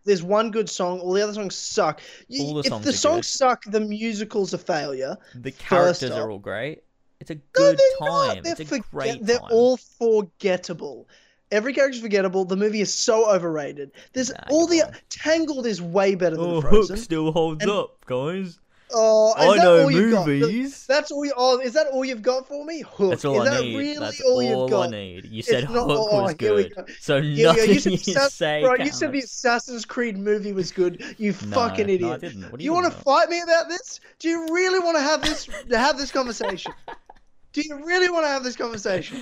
There's 0.04 0.22
one 0.22 0.50
good 0.50 0.68
song. 0.68 0.98
All 1.00 1.12
the 1.12 1.22
other 1.22 1.34
songs 1.34 1.54
suck. 1.54 2.00
All 2.40 2.54
the 2.54 2.60
if 2.60 2.66
songs 2.66 2.84
the 2.84 2.92
songs 2.92 3.16
good. 3.18 3.24
suck, 3.38 3.64
the 3.66 3.80
musical's 3.80 4.52
a 4.52 4.58
failure. 4.58 5.16
The 5.34 5.52
characters 5.52 6.10
are 6.10 6.30
all 6.30 6.38
great. 6.38 6.82
It's 7.20 7.30
a 7.30 7.34
No, 7.36 7.40
good 7.52 7.78
they're 7.78 8.08
time. 8.08 8.42
They're, 8.42 8.52
It's 8.52 8.60
a 8.62 8.64
forget- 8.64 8.90
great 8.90 9.26
they're 9.26 9.38
time. 9.38 9.48
all 9.52 9.76
forgettable. 9.76 11.08
Every 11.52 11.74
character's 11.74 12.00
forgettable. 12.00 12.44
The 12.46 12.56
movie 12.56 12.80
is 12.80 12.92
so 12.92 13.30
overrated. 13.30 13.92
There's 14.14 14.30
Nah, 14.30 14.38
all 14.50 14.66
the. 14.66 14.82
Tangled 15.10 15.66
is 15.66 15.82
way 15.82 16.14
better 16.14 16.36
than 16.36 16.46
Oh, 16.46 16.60
Frozen. 16.62 16.96
Hook 16.96 17.04
still 17.04 17.30
holds 17.30 17.62
And- 17.62 17.70
up, 17.70 18.04
guys. 18.06 18.58
Oh, 18.95 19.28
is 19.30 19.34
I 19.36 19.57
that 19.57 19.62
know 19.64 19.82
all 19.82 19.90
you've 19.90 20.12
got? 20.12 20.26
Movies. 20.26 20.86
That's 20.86 21.11
all. 21.11 21.24
You, 21.24 21.32
oh, 21.36 21.59
is 21.61 21.72
that 21.74 21.88
all 21.88 22.05
you've 22.05 22.22
got 22.22 22.47
for 22.47 22.64
me? 22.64 22.82
Hook. 22.82 23.11
That's 23.11 23.24
all 23.24 23.43
is 23.43 23.49
I 23.49 23.55
that 23.55 23.62
need. 23.62 23.76
really 23.76 23.99
That's 23.99 24.20
all, 24.20 24.32
all 24.32 24.43
you've 24.43 24.70
got? 24.70 24.88
I 24.88 24.90
need. 24.90 25.24
You 25.26 25.43
said 25.43 25.64
Hook 25.64 25.86
oh, 25.88 26.22
was 26.22 26.34
good, 26.34 26.74
go. 26.74 26.84
so 27.01 27.16
Yeah, 27.16 27.53
nothing 27.53 27.70
you 27.70 27.80
said, 27.80 27.93
you 27.93 27.99
say 28.30 28.62
bro, 28.62 28.74
you 28.76 28.93
said 28.93 29.12
the. 29.12 29.18
Assassin's 29.20 29.84
Creed 29.84 30.18
movie 30.18 30.53
was 30.53 30.72
good. 30.72 31.03
You 31.18 31.32
No, 31.32 31.57
fucking 31.57 31.86
no, 31.86 31.93
I 31.93 31.95
idiot. 31.95 32.20
didn't. 32.20 32.43
What 32.51 32.61
are 32.61 32.62
you 32.62 32.70
you 32.70 32.72
want 32.74 32.93
to 32.93 32.99
fight 32.99 33.28
me 33.28 33.40
about 33.40 33.68
this? 33.68 34.01
Do 34.18 34.28
you 34.28 34.47
really 34.53 34.78
want 34.78 34.97
to 34.97 35.03
have 35.03 35.22
this 35.22 35.49
have 35.70 35.99
this 35.99 36.11
conversation? 36.11 36.72
Do 37.53 37.62
you 37.62 37.84
really 37.84 38.09
want 38.09 38.24
to 38.24 38.28
have 38.28 38.45
this 38.45 38.57
conversation? 38.57 39.20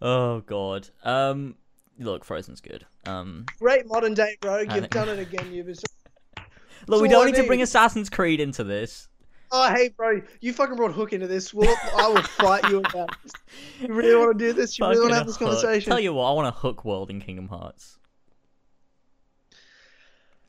Oh 0.00 0.40
god. 0.40 0.88
Um, 1.04 1.54
look, 1.98 2.24
Frozen's 2.24 2.60
good. 2.60 2.84
Um, 3.06 3.46
Great 3.58 3.86
modern 3.86 4.14
day, 4.14 4.36
bro. 4.40 4.60
You've 4.60 4.90
done 4.90 5.08
it 5.08 5.18
again. 5.18 5.52
You've 5.52 5.66
been 5.66 5.74
so... 5.74 5.84
look, 6.86 7.02
we 7.02 7.08
don't 7.08 7.22
I 7.28 7.30
need 7.30 7.36
to 7.36 7.46
bring. 7.46 7.62
Assassin's 7.62 8.08
Creed 8.10 8.40
into 8.40 8.64
this. 8.64 9.08
Oh, 9.54 9.68
hey, 9.74 9.90
bro. 9.90 10.22
You 10.40 10.52
fucking 10.54 10.76
brought 10.76 10.92
Hook 10.92 11.12
into 11.12 11.26
this. 11.26 11.52
Well, 11.52 11.76
I 11.98 12.08
will 12.08 12.22
fight 12.22 12.68
you 12.70 12.78
about 12.78 13.10
this. 13.22 13.32
You 13.80 13.92
really 13.94 14.16
want 14.16 14.38
to 14.38 14.46
do 14.46 14.52
this? 14.54 14.78
You 14.78 14.86
really 14.86 15.00
want 15.00 15.10
to 15.12 15.16
have 15.18 15.26
this 15.26 15.36
Hook. 15.36 15.48
conversation? 15.48 15.90
Tell 15.90 16.00
you 16.00 16.14
what, 16.14 16.30
I 16.30 16.32
want 16.32 16.48
a 16.48 16.52
Hook 16.52 16.84
world 16.86 17.10
in 17.10 17.20
Kingdom 17.20 17.48
Hearts 17.48 17.98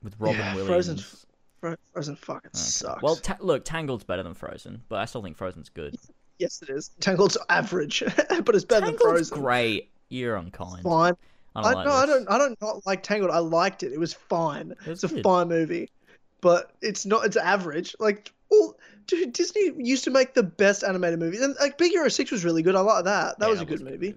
with 0.02 0.16
Robin 0.20 0.38
Yeah, 0.38 0.52
Williams. 0.56 0.68
Frozen's 0.70 1.26
Fro- 1.60 1.76
Frozen 1.94 2.16
fucking 2.16 2.50
Okay. 2.54 2.58
sucks. 2.60 3.02
Well, 3.02 3.16
ta- 3.18 3.38
look, 3.40 3.64
Tangled's 3.66 4.04
better 4.04 4.24
than 4.24 4.34
Frozen, 4.34 4.84
but 4.90 5.00
I 5.00 5.06
still 5.06 5.22
think 5.22 5.38
Frozen's 5.38 5.70
good. 5.70 5.96
yes, 6.40 6.62
it 6.62 6.70
is. 6.70 6.92
Tangled's 7.00 7.38
average, 7.50 8.04
but 8.46 8.56
it's 8.56 8.66
better 8.66 8.86
than 8.88 8.98
Frozen. 8.98 9.40
great. 9.40 9.92
You're 10.10 10.36
unkind. 10.36 10.84
Fine. 10.84 11.14
I 11.56 11.60
I, 11.60 11.64
don't 11.64 11.74
like 11.76 11.86
no, 11.86 11.92
I 11.94 12.06
don't. 12.06 12.30
I 12.32 12.38
don't 12.38 12.62
not 12.62 12.86
like 12.86 13.04
Tangled. 13.04 13.32
I 13.32 13.38
liked 13.40 13.84
it. 13.84 13.92
It 13.94 14.00
was 14.00 14.14
fine. 14.14 14.74
was 14.88 15.04
it's 15.04 15.14
a 15.14 15.22
fine 15.22 15.48
movie, 15.48 15.90
but 16.44 16.72
it's 16.82 17.06
not. 17.08 17.26
It's 17.26 17.38
average. 17.38 17.96
Like, 18.00 18.32
all 18.52 18.78
dude, 19.08 19.34
Disney 19.34 19.72
used 19.78 20.04
to 20.04 20.12
make 20.12 20.36
the 20.36 20.44
best 20.44 20.84
animated 20.84 21.18
movies, 21.20 21.42
and 21.42 21.56
like 21.60 21.80
Big 21.80 21.92
Hero 21.92 22.10
Six 22.10 22.30
was 22.30 22.46
really 22.46 22.62
good. 22.62 22.76
I 22.76 22.82
like 22.82 23.06
that. 23.06 23.40
That 23.40 23.46
Yeah, 23.48 23.52
was 23.52 23.62
a 23.62 23.66
good 23.66 23.82
a 23.82 23.86
movie. 23.86 24.14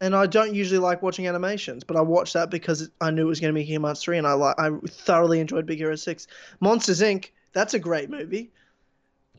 and 0.00 0.16
I 0.16 0.26
don't 0.26 0.54
usually 0.54 0.80
like 0.80 1.02
watching 1.02 1.28
animations, 1.28 1.84
but 1.84 1.96
I 1.96 2.00
watched 2.00 2.32
that 2.34 2.50
because 2.50 2.90
I 3.00 3.10
knew 3.12 3.22
it 3.22 3.26
was 3.28 3.38
going 3.38 3.54
to 3.54 3.60
be 3.60 3.74
Hearts 3.76 4.02
3, 4.02 4.18
and 4.18 4.26
I 4.26 4.32
like 4.32 4.58
I 4.58 4.70
thoroughly 4.88 5.38
enjoyed 5.38 5.66
Big 5.66 5.78
Hero 5.78 5.94
6. 5.94 6.26
Monsters 6.60 7.00
Inc. 7.00 7.30
That's 7.52 7.74
a 7.74 7.78
great 7.78 8.08
movie. 8.08 8.50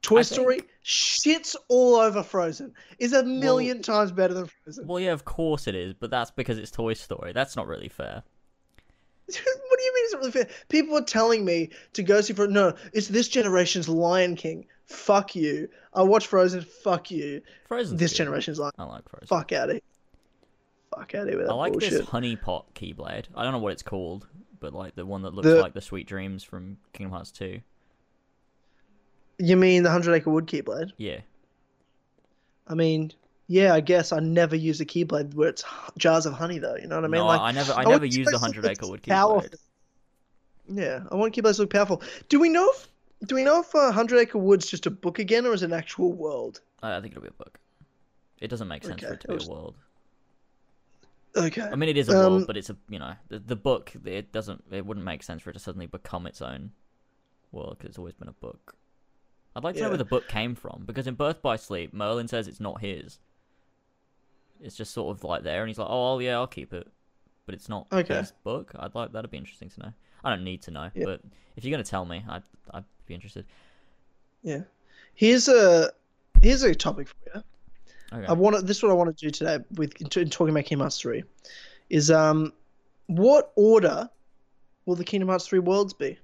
Toy 0.04 0.20
I 0.20 0.22
Story 0.22 0.62
shits 0.86 1.56
all 1.70 1.96
over 1.96 2.22
Frozen. 2.22 2.74
Is 3.00 3.14
a 3.14 3.24
million 3.24 3.82
times 3.82 4.12
better 4.12 4.34
than 4.34 4.46
Frozen. 4.64 4.86
Well, 4.86 5.00
yeah, 5.00 5.14
of 5.14 5.26
course 5.26 5.66
it 5.66 5.76
is, 5.76 5.94
but 5.94 6.12
that's 6.12 6.30
because 6.30 6.58
it's 6.60 6.72
Toy 6.72 6.94
Story. 6.94 7.34
That's 7.34 7.56
not 7.56 7.68
really 7.68 7.90
fair. 7.90 8.24
what 9.28 9.36
do 9.80 9.84
you 9.84 9.94
mean 9.94 10.04
it's 10.06 10.14
not 10.14 10.20
really 10.20 10.32
fair? 10.32 10.48
People 10.70 10.98
are 10.98 11.04
telling 11.04 11.46
me 11.46 11.70
to 11.94 12.04
go 12.04 12.22
see 12.22 12.34
Frozen. 12.34 12.54
No, 12.54 12.74
it's 12.94 13.08
this 13.08 13.28
generation's 13.28 13.88
Lion 13.90 14.36
King. 14.36 14.66
Fuck 14.86 15.36
you. 15.36 15.70
I 15.94 16.04
watch 16.04 16.28
Frozen. 16.28 16.62
Fuck 16.62 17.10
you. 17.12 17.42
Frozen. 17.68 17.98
this 17.98 18.12
good. 18.12 18.18
generation's 18.18 18.60
Lion. 18.60 18.74
I 18.78 18.84
like 18.84 19.08
Frozen. 19.10 19.28
Fuck 19.28 19.52
out 19.54 19.70
of 19.70 19.76
here. 19.76 19.82
Fuck 20.96 21.16
out 21.16 21.24
of 21.24 21.30
here 21.30 21.38
with 21.38 21.48
that 21.48 21.54
I 21.54 21.56
like 21.56 21.72
bullshit. 21.74 21.92
this 21.92 22.08
honey 22.08 22.36
pot 22.36 22.66
keyblade. 22.76 23.26
I 23.36 23.44
don't 23.44 23.54
know 23.54 23.60
what 23.60 23.72
it's 23.72 23.82
called, 23.82 24.28
but 24.60 24.74
like 24.74 24.96
the 24.96 25.06
one 25.06 25.22
that 25.24 25.34
looks 25.34 25.48
The- 25.48 25.62
like 25.62 25.74
the 25.74 25.82
Sweet 25.82 26.06
Dreams 26.08 26.44
from 26.44 26.78
Kingdom 26.92 27.14
Hearts 27.14 27.32
2. 27.32 27.60
You 29.40 29.58
mean 29.58 29.84
the 29.84 29.90
Hundred 29.90 30.14
Acre 30.14 30.30
Wood 30.30 30.46
Keyblade? 30.48 30.92
Yeah. 30.98 31.22
I 32.68 32.76
mean, 32.76 33.12
yeah, 33.48 33.74
I 33.74 33.82
guess 33.82 34.12
I 34.12 34.20
never 34.20 34.56
use 34.56 34.80
a 34.82 34.86
Keyblade 34.86 35.34
where 35.34 35.50
it's 35.50 35.64
jars 35.98 36.26
of 36.26 36.34
honey, 36.34 36.60
though. 36.60 36.76
You 36.76 36.88
know 36.88 36.96
what 36.96 37.06
I 37.06 37.08
mean? 37.08 37.20
no, 37.20 37.26
like 37.26 37.42
I 37.42 37.52
never, 37.52 37.74
I, 37.74 37.78
want 37.78 37.90
never 37.90 38.06
used 38.06 38.32
the 38.32 38.38
Hundred 38.40 38.66
Acre 38.66 38.88
Wood 38.88 39.04
keyblade. 39.04 39.56
Yeah, 40.68 41.04
I 41.12 41.16
want 41.16 41.36
Keyblades 41.36 41.56
to 41.56 41.64
look 41.64 41.72
powerful. 41.72 42.02
Do 42.30 42.40
we 42.40 42.50
know 42.50 42.70
if 42.70 42.88
do 43.26 43.36
we 43.36 43.44
know 43.44 43.60
if 43.60 43.74
uh, 43.76 43.92
Hundred 43.92 44.20
Acre 44.20 44.38
Wood's 44.38 44.68
just 44.70 44.86
a 44.86 44.92
book 44.92 45.20
again, 45.20 45.46
or 45.46 45.54
is 45.54 45.62
it 45.62 45.68
an 45.68 45.74
actual 45.74 46.14
world? 46.14 46.62
I 46.82 46.98
I 46.98 47.02
think 47.02 47.14
it'll 47.14 47.24
be 47.24 47.30
a 47.30 47.32
book. 47.32 47.60
It 48.40 48.48
doesn't 48.50 48.68
make 48.68 48.84
sense 48.84 49.02
for 49.02 49.14
it 49.14 49.22
to 49.22 49.34
it 49.34 49.40
be 49.40 49.46
a 49.46 49.50
world. 49.50 49.76
Okay. 51.36 51.62
I 51.62 51.76
mean, 51.76 51.90
it 51.90 51.98
is 51.98 52.10
a 52.10 52.12
Um, 52.12 52.34
world, 52.34 52.48
but 52.48 52.58
it's 52.58 52.70
a 52.70 52.78
you 52.90 53.00
know 53.00 53.14
the, 53.28 53.40
the 53.40 53.56
book. 53.56 53.92
It 54.06 54.32
doesn't. 54.32 54.64
It 54.72 54.86
wouldn't 54.86 55.06
make 55.06 55.24
sense 55.24 55.42
for 55.42 55.50
it 55.50 55.54
to 55.54 55.60
suddenly 55.60 55.88
become 55.88 56.28
its 56.28 56.42
own 56.42 56.72
world 57.52 57.78
because 57.78 57.90
it's 57.90 57.98
always 57.98 58.14
been 58.14 58.28
a 58.30 58.34
book. 58.34 58.76
I'd 59.56 59.64
like 59.64 59.76
to 59.76 59.82
know 59.82 59.90
where 59.90 59.98
the 59.98 60.06
book 60.06 60.28
came 60.28 60.56
from 60.56 60.84
because 60.86 61.08
in 61.08 61.14
Birth 61.14 61.42
by 61.42 61.58
Sleep, 61.58 61.94
Merlin 61.94 62.28
says 62.28 62.48
it's 62.48 62.60
not 62.60 62.82
his. 62.82 63.20
It's 64.64 64.76
just 64.76 64.94
sort 64.94 65.16
of 65.16 65.24
like 65.24 65.44
there, 65.44 65.62
and 65.62 65.68
he's 65.70 65.78
like, 65.78 65.88
"Oh, 65.90 66.20
yeah, 66.20 66.36
I'll 66.36 66.48
keep 66.48 66.74
it," 66.74 66.88
but 67.46 67.54
it's 67.54 67.70
not 67.70 67.88
Okay. 67.92 68.16
his 68.18 68.32
book. 68.44 68.72
I'd 68.78 68.96
like 68.96 69.12
that'd 69.12 69.30
be 69.30 69.38
interesting 69.38 69.70
to 69.70 69.80
know. 69.82 69.94
I 70.24 70.30
don't 70.30 70.44
need 70.44 70.62
to 70.64 70.72
know, 70.72 70.90
Yeah. 70.96 71.04
but 71.06 71.22
if 71.56 71.64
you're 71.66 71.72
gonna 71.72 71.84
tell 71.84 72.06
me, 72.06 72.24
I'd 72.28 72.44
I'd 72.74 72.86
be 73.06 73.14
interested. 73.14 73.46
Yeah. 74.42 74.62
Here's 75.16 75.48
a 75.48 75.92
here's 76.42 76.64
a 76.64 76.74
topic 76.74 77.10
for 77.10 77.16
you. 77.36 77.44
Okay. 78.14 78.26
I 78.28 78.34
want 78.34 78.66
this 78.66 78.78
is 78.78 78.84
what 78.84 78.92
I 78.92 78.96
want 78.96 79.16
to 79.16 79.26
do 79.26 79.30
today 79.30 79.60
with 79.76 80.00
in 80.02 80.30
talking 80.30 80.54
about 80.54 80.66
Kingdom 80.66 80.82
Hearts 80.82 81.00
3 81.00 81.24
is 81.90 82.10
um 82.12 82.54
what 83.08 83.52
order 83.56 84.10
will 84.86 84.96
the 84.96 85.04
Kingdom 85.04 85.30
Hearts 85.30 85.48
3 85.48 85.60
worlds 85.60 85.94
be? 85.94 86.18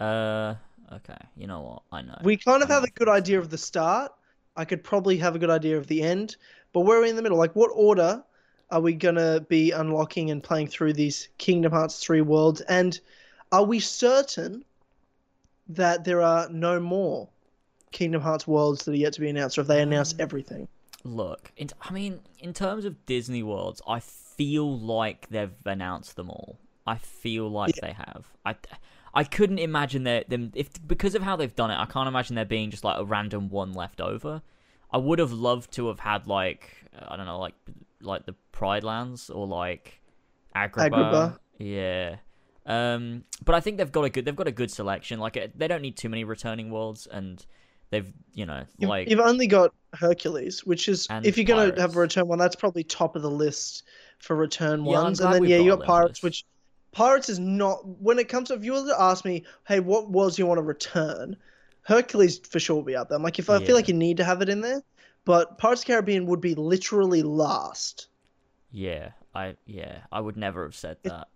Uh, 0.00 0.54
okay. 0.92 1.16
You 1.36 1.46
know 1.46 1.60
what? 1.60 1.82
I 1.92 2.02
know. 2.02 2.18
We 2.22 2.36
kind 2.36 2.62
of 2.62 2.70
I 2.70 2.74
have 2.74 2.82
know 2.82 2.88
a 2.88 2.98
good 2.98 3.08
idea 3.08 3.38
of 3.38 3.50
the 3.50 3.58
start. 3.58 4.12
I 4.56 4.64
could 4.64 4.84
probably 4.84 5.16
have 5.18 5.34
a 5.34 5.38
good 5.38 5.50
idea 5.50 5.78
of 5.78 5.86
the 5.86 6.02
end, 6.02 6.36
but 6.72 6.80
where 6.80 6.98
are 6.98 7.02
we 7.02 7.10
in 7.10 7.16
the 7.16 7.22
middle? 7.22 7.38
Like 7.38 7.54
what 7.54 7.70
order 7.74 8.22
are 8.70 8.80
we 8.80 8.94
going 8.94 9.16
to 9.16 9.44
be 9.48 9.70
unlocking 9.70 10.30
and 10.30 10.42
playing 10.42 10.68
through 10.68 10.94
these 10.94 11.28
Kingdom 11.38 11.72
Hearts 11.72 12.02
3 12.02 12.22
worlds 12.22 12.60
and 12.62 12.98
are 13.50 13.64
we 13.64 13.80
certain 13.80 14.64
that 15.68 16.04
there 16.04 16.22
are 16.22 16.48
no 16.48 16.80
more 16.80 17.28
Kingdom 17.90 18.22
Hearts 18.22 18.46
worlds 18.46 18.84
that 18.84 18.92
are 18.92 18.96
yet 18.96 19.12
to 19.14 19.20
be 19.20 19.28
announced 19.28 19.58
or 19.58 19.62
have 19.62 19.68
they 19.68 19.82
announced 19.82 20.14
Um, 20.14 20.20
everything? 20.20 20.68
Look, 21.04 21.52
in, 21.56 21.68
I 21.80 21.92
mean, 21.92 22.20
in 22.38 22.54
terms 22.54 22.84
of 22.84 23.04
Disney 23.06 23.42
worlds, 23.42 23.82
I 23.86 24.00
feel 24.00 24.78
like 24.78 25.28
they've 25.28 25.50
announced 25.66 26.16
them 26.16 26.30
all. 26.30 26.58
I 26.86 26.96
feel 26.96 27.50
like 27.50 27.74
they 27.76 27.92
have. 27.92 28.26
I, 28.44 28.56
I 29.14 29.24
couldn't 29.24 29.58
imagine 29.58 30.04
there 30.04 30.24
them 30.26 30.52
if 30.54 30.70
because 30.86 31.14
of 31.14 31.22
how 31.22 31.36
they've 31.36 31.54
done 31.54 31.70
it. 31.70 31.78
I 31.78 31.86
can't 31.86 32.08
imagine 32.08 32.34
there 32.36 32.44
being 32.44 32.70
just 32.70 32.84
like 32.84 32.98
a 32.98 33.04
random 33.04 33.50
one 33.50 33.72
left 33.72 34.00
over. 34.00 34.42
I 34.92 34.98
would 34.98 35.18
have 35.18 35.32
loved 35.32 35.72
to 35.72 35.88
have 35.88 36.00
had 36.00 36.26
like 36.26 36.68
I 37.08 37.16
don't 37.16 37.26
know, 37.26 37.38
like 37.38 37.54
like 38.00 38.26
the 38.26 38.34
Pride 38.52 38.84
Lands 38.84 39.30
or 39.30 39.46
like 39.46 40.00
Agrabah. 40.54 40.90
Agrabah. 40.90 41.38
Yeah. 41.58 42.16
Um, 42.64 43.24
but 43.44 43.54
I 43.54 43.60
think 43.60 43.78
they've 43.78 43.90
got 43.90 44.04
a 44.04 44.10
good 44.10 44.24
they've 44.24 44.36
got 44.36 44.46
a 44.46 44.52
good 44.52 44.70
selection. 44.70 45.18
Like 45.18 45.52
they 45.56 45.68
don't 45.68 45.82
need 45.82 45.96
too 45.96 46.08
many 46.08 46.24
returning 46.24 46.70
worlds, 46.70 47.06
and 47.06 47.44
they've 47.90 48.12
you 48.34 48.46
know 48.46 48.64
You've, 48.78 48.88
like 48.88 49.08
you've 49.08 49.20
only 49.20 49.46
got 49.46 49.74
Hercules, 49.94 50.64
which 50.64 50.88
is 50.88 51.08
if 51.24 51.36
you're 51.36 51.44
going 51.44 51.74
to 51.74 51.80
have 51.80 51.96
a 51.96 52.00
return 52.00 52.28
one, 52.28 52.38
that's 52.38 52.56
probably 52.56 52.84
top 52.84 53.16
of 53.16 53.22
the 53.22 53.30
list 53.30 53.84
for 54.18 54.36
return 54.36 54.84
Yeah, 54.84 55.02
ones. 55.02 55.20
And 55.20 55.32
then 55.32 55.44
yeah, 55.44 55.58
you 55.58 55.70
got 55.76 55.86
Pirates, 55.86 56.22
Olympus. 56.22 56.22
which 56.22 56.44
Pirates 56.92 57.28
is 57.28 57.38
not 57.38 57.86
when 58.00 58.18
it 58.18 58.28
comes 58.28 58.48
to 58.48 58.54
if 58.54 58.64
you 58.64 58.72
were 58.72 58.86
to 58.86 59.00
ask 59.00 59.24
me, 59.24 59.44
hey, 59.66 59.80
what 59.80 60.10
worlds 60.10 60.36
do 60.36 60.42
you 60.42 60.46
want 60.46 60.58
to 60.58 60.62
return? 60.62 61.36
Hercules 61.82 62.38
for 62.38 62.60
sure 62.60 62.76
will 62.76 62.82
be 62.82 62.96
up 62.96 63.08
there. 63.08 63.16
I'm 63.16 63.22
like, 63.22 63.38
if 63.38 63.50
I 63.50 63.58
Yeah. 63.58 63.66
feel 63.66 63.76
like 63.76 63.88
you 63.88 63.94
need 63.94 64.16
to 64.18 64.24
have 64.24 64.42
it 64.42 64.48
in 64.48 64.60
there, 64.60 64.82
but 65.24 65.58
Pirates 65.58 65.82
of 65.82 65.86
the 65.86 65.92
Caribbean 65.92 66.26
would 66.26 66.40
be 66.40 66.54
literally 66.54 67.22
last. 67.22 68.08
Yeah, 68.70 69.10
I 69.34 69.56
yeah, 69.66 69.98
I 70.10 70.20
would 70.20 70.36
never 70.36 70.64
have 70.64 70.74
said 70.74 70.96
that. 71.04 71.28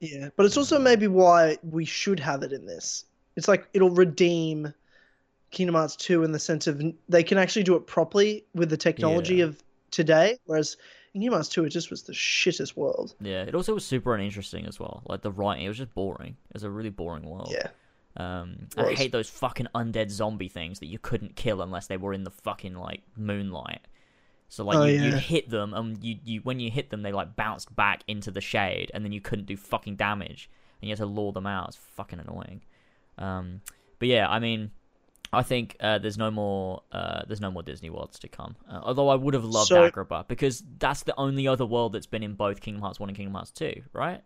Yeah, 0.00 0.28
but 0.36 0.46
it's 0.46 0.56
also 0.56 0.78
maybe 0.78 1.06
why 1.08 1.58
we 1.62 1.84
should 1.84 2.20
have 2.20 2.42
it 2.42 2.52
in 2.52 2.66
this. 2.66 3.06
It's 3.36 3.48
like 3.48 3.68
it'll 3.72 3.90
redeem 3.90 4.72
Kingdom 5.50 5.74
Hearts 5.76 5.96
2 5.96 6.24
in 6.24 6.32
the 6.32 6.38
sense 6.38 6.66
of 6.66 6.82
they 7.08 7.22
can 7.22 7.38
actually 7.38 7.62
do 7.64 7.76
it 7.76 7.86
properly 7.86 8.44
with 8.54 8.70
the 8.70 8.76
technology 8.76 9.36
Yeah. 9.36 9.46
of 9.46 9.62
today, 9.90 10.38
whereas 10.46 10.76
in 11.14 11.20
Kingdom 11.20 11.34
Hearts 11.36 11.48
2 11.48 11.64
it 11.64 11.70
just 11.70 11.90
was 11.90 12.02
the 12.02 12.12
shittest 12.12 12.76
world. 12.76 13.14
Yeah, 13.20 13.42
it 13.42 13.54
also 13.54 13.74
was 13.74 13.84
super 13.84 14.14
uninteresting 14.14 14.66
as 14.66 14.78
well. 14.78 15.02
Like 15.06 15.22
the 15.22 15.32
writing, 15.32 15.64
it 15.64 15.68
was 15.68 15.78
just 15.78 15.94
boring. 15.94 16.36
It 16.50 16.54
was 16.54 16.64
a 16.64 16.70
really 16.70 16.90
boring 16.90 17.24
world. 17.28 17.52
Yeah. 17.52 17.68
Um, 18.16 18.68
I 18.76 18.92
hate 18.94 19.10
those 19.12 19.28
fucking 19.28 19.66
undead 19.74 20.10
zombie 20.10 20.48
things 20.48 20.78
that 20.80 20.86
you 20.86 20.98
couldn't 20.98 21.34
kill 21.36 21.60
unless 21.62 21.88
they 21.88 21.96
were 21.96 22.12
in 22.12 22.22
the 22.24 22.30
fucking 22.30 22.74
like 22.76 23.02
moonlight. 23.16 23.80
So 24.48 24.62
like 24.64 24.76
Oh, 24.76 24.84
you, 24.84 24.94
yeah. 24.96 25.04
you'd 25.06 25.14
hit 25.14 25.50
them, 25.50 25.74
and 25.74 26.02
you, 26.04 26.16
you 26.24 26.40
when 26.42 26.60
you 26.60 26.70
hit 26.70 26.90
them, 26.90 27.02
they 27.02 27.10
like 27.12 27.34
bounced 27.34 27.74
back 27.74 28.02
into 28.06 28.30
the 28.30 28.40
shade, 28.40 28.90
and 28.94 29.04
then 29.04 29.10
you 29.12 29.20
couldn't 29.20 29.46
do 29.46 29.56
fucking 29.56 29.96
damage, 29.96 30.48
and 30.80 30.88
you 30.88 30.92
had 30.92 30.98
to 30.98 31.06
lure 31.06 31.32
them 31.32 31.46
out. 31.46 31.68
It's 31.68 31.76
fucking 31.76 32.20
annoying. 32.20 32.62
Um, 33.18 33.62
but 33.98 34.06
yeah, 34.08 34.28
I 34.28 34.38
mean, 34.38 34.70
I 35.32 35.42
think 35.42 35.76
uh, 35.80 35.98
there's 35.98 36.18
no 36.18 36.30
more 36.30 36.82
uh, 36.92 37.22
there's 37.26 37.40
no 37.40 37.50
more 37.50 37.64
Disney 37.64 37.90
worlds 37.90 38.20
to 38.20 38.28
come. 38.28 38.54
Uh, 38.70 38.78
although 38.82 39.08
I 39.08 39.16
would 39.16 39.34
have 39.34 39.44
loved 39.44 39.68
So- 39.68 39.90
Agrabah 39.90 40.28
because 40.28 40.62
that's 40.78 41.02
the 41.02 41.14
only 41.18 41.48
other 41.48 41.66
world 41.66 41.92
that's 41.94 42.06
been 42.06 42.22
in 42.22 42.34
both 42.34 42.60
Kingdom 42.60 42.82
Hearts 42.82 43.00
one 43.00 43.08
and 43.08 43.16
Kingdom 43.16 43.34
Hearts 43.34 43.50
two, 43.50 43.82
right? 43.92 44.22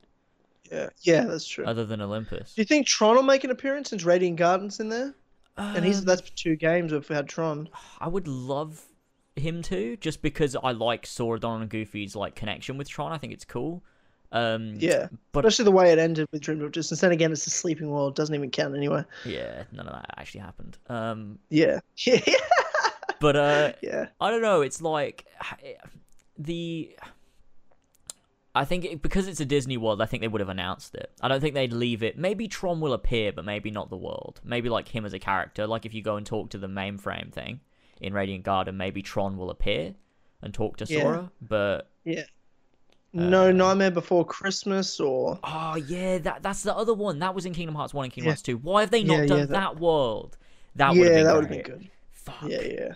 Yeah. 0.70 0.88
Yeah, 1.02 1.24
that's 1.24 1.46
true. 1.46 1.64
Other 1.64 1.84
than 1.84 2.00
Olympus. 2.00 2.54
do 2.54 2.60
you 2.62 2.66
think 2.66 2.86
Tron 2.86 3.16
will 3.16 3.22
make 3.22 3.44
an 3.44 3.50
appearance 3.50 3.90
since 3.90 4.04
Radiant 4.04 4.36
Garden's 4.36 4.80
in 4.80 4.88
there? 4.88 5.14
And 5.56 5.84
he's 5.84 5.98
Um, 6.00 6.04
that's 6.04 6.28
two 6.30 6.54
games 6.56 6.92
we've 6.92 7.06
had 7.08 7.28
Tron. 7.28 7.68
I 8.00 8.06
would 8.08 8.28
love 8.28 8.84
him 9.34 9.60
to, 9.62 9.96
just 9.96 10.22
because 10.22 10.54
I 10.62 10.70
like 10.72 11.04
Sora 11.06 11.40
Donald 11.40 11.62
and 11.62 11.70
Goofy's 11.70 12.14
like 12.14 12.34
connection 12.36 12.76
with 12.78 12.88
Tron. 12.88 13.12
I 13.12 13.18
think 13.18 13.32
it's 13.32 13.44
cool. 13.44 13.82
Um, 14.30 14.74
Yeah. 14.78 15.08
but- 15.32 15.44
Especially 15.46 15.64
the 15.64 15.72
way 15.72 15.90
it 15.90 15.98
ended 15.98 16.28
with 16.32 16.42
Dream 16.42 16.58
Drop 16.58 16.72
Distance. 16.72 17.00
Then 17.00 17.12
again, 17.12 17.32
it's 17.32 17.44
the 17.44 17.50
sleeping 17.50 17.88
world. 17.90 18.14
Doesn't 18.14 18.34
even 18.34 18.50
count 18.50 18.76
anyway. 18.76 19.02
yeah, 19.24 19.64
none 19.72 19.86
of 19.88 19.94
that 19.94 20.14
actually 20.18 20.40
happened. 20.42 20.76
Um, 20.88 21.38
Yeah. 21.50 21.80
Yeah. 21.96 22.20
but 23.20 23.34
uh, 23.36 23.72
yeah. 23.82 24.06
I 24.20 24.30
don't 24.30 24.42
know. 24.42 24.60
It's 24.60 24.80
like 24.82 25.24
the. 26.38 26.94
I 28.60 28.64
think 28.64 28.84
it, 28.84 29.02
because 29.02 29.28
it's 29.28 29.40
a 29.40 29.44
Disney 29.44 29.76
World, 29.76 30.02
I 30.02 30.06
think 30.06 30.20
they 30.20 30.28
would 30.28 30.40
have 30.40 30.48
announced 30.48 30.94
it. 30.94 31.10
I 31.20 31.28
don't 31.28 31.40
think 31.40 31.54
they'd 31.54 31.72
leave 31.72 32.02
it. 32.02 32.18
Maybe 32.18 32.48
Tron 32.48 32.80
will 32.80 32.92
appear, 32.92 33.32
but 33.32 33.44
maybe 33.44 33.70
not 33.70 33.88
the 33.90 33.96
world. 33.96 34.40
Maybe 34.44 34.68
like 34.68 34.88
him 34.88 35.04
as 35.06 35.12
a 35.12 35.18
character. 35.18 35.66
Like 35.66 35.86
if 35.86 35.94
you 35.94 36.02
go 36.02 36.16
and 36.16 36.26
talk 36.26 36.50
to 36.50 36.58
the 36.58 36.66
mainframe 36.66 37.32
thing 37.32 37.60
in 38.00 38.12
Radiant 38.12 38.44
Garden, 38.44 38.76
maybe 38.76 39.00
Tron 39.02 39.36
will 39.36 39.50
appear 39.50 39.94
and 40.42 40.52
talk 40.52 40.76
to 40.78 40.84
Yeah. 40.86 41.00
Sora. 41.02 41.32
But 41.40 41.90
yeah, 42.04 42.24
No 43.12 43.48
Uh, 43.48 43.52
Nightmare 43.52 43.90
Before 43.90 44.24
Christmas 44.24 45.00
or 45.00 45.38
oh 45.44 45.76
yeah, 45.76 46.18
that 46.18 46.42
that's 46.42 46.62
the 46.62 46.74
other 46.76 46.94
one. 46.94 47.18
That 47.20 47.34
was 47.34 47.46
in 47.46 47.54
Kingdom 47.54 47.74
Hearts 47.74 47.94
One 47.94 48.04
and 48.04 48.12
Kingdom 48.12 48.26
Yeah. 48.26 48.32
Hearts 48.32 48.42
Two. 48.42 48.56
Why 48.58 48.80
have 48.82 48.90
they 48.90 49.02
not 49.04 49.20
Yeah, 49.20 49.26
done 49.26 49.38
that, 49.40 49.48
that- 49.50 49.80
world? 49.80 50.36
That 50.76 50.90
would 50.90 50.98
yeah, 50.98 51.04
have 51.04 51.14
been 51.14 51.24
that 51.24 51.34
would 51.34 51.44
have 51.44 51.50
been 51.50 51.62
good. 51.62 51.90
Fuck. 52.10 52.42
Yeah, 52.46 52.60
yeah, 52.62 52.94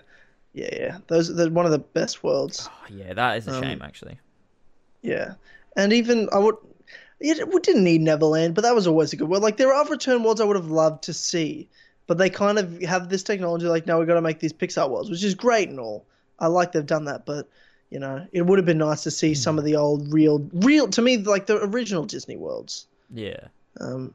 yeah, 0.52 0.68
yeah. 0.72 0.98
Those 1.08 1.34
they're 1.34 1.50
one 1.50 1.64
of 1.66 1.72
the 1.72 1.78
best 1.78 2.22
worlds. 2.22 2.68
Oh, 2.70 2.86
yeah, 2.94 3.14
that 3.14 3.38
is 3.38 3.48
a 3.48 3.54
Um, 3.56 3.62
shame 3.62 3.82
actually. 3.82 4.18
Yeah, 5.02 5.34
and 5.76 5.92
even 5.92 6.28
I 6.32 6.38
would. 6.38 6.56
It, 7.20 7.46
we 7.52 7.60
didn't 7.60 7.84
need 7.84 8.00
Neverland, 8.00 8.54
but 8.54 8.62
that 8.62 8.74
was 8.74 8.88
always 8.88 9.12
a 9.12 9.16
good 9.16 9.28
world. 9.28 9.44
Like 9.44 9.56
there 9.56 9.68
are 9.68 9.80
other 9.80 9.90
return 9.90 10.24
worlds 10.24 10.40
I 10.40 10.44
would 10.44 10.56
have 10.56 10.70
loved 10.70 11.04
to 11.04 11.12
see, 11.12 11.68
but 12.06 12.18
they 12.18 12.30
kind 12.30 12.58
of 12.58 12.82
have 12.82 13.08
this 13.08 13.22
technology. 13.22 13.66
Like 13.66 13.86
now 13.86 13.98
we've 13.98 14.08
got 14.08 14.14
to 14.14 14.20
make 14.22 14.40
these 14.40 14.52
Pixar 14.52 14.90
worlds, 14.90 15.08
which 15.08 15.22
is 15.22 15.34
great 15.34 15.68
and 15.68 15.78
all. 15.78 16.04
I 16.40 16.48
like 16.48 16.72
they've 16.72 16.84
done 16.84 17.04
that, 17.04 17.24
but 17.24 17.48
you 17.92 17.98
know, 17.98 18.26
it 18.32 18.42
would 18.42 18.58
have 18.58 18.64
been 18.64 18.78
nice 18.78 19.02
to 19.02 19.10
see 19.10 19.34
some 19.34 19.58
of 19.58 19.64
the 19.64 19.76
old 19.76 20.12
real, 20.12 20.48
real 20.54 20.88
to 20.88 21.02
me 21.02 21.18
like 21.18 21.46
the 21.46 21.62
original 21.62 22.04
Disney 22.04 22.36
worlds. 22.36 22.86
Yeah. 23.12 23.48
Um, 23.80 24.14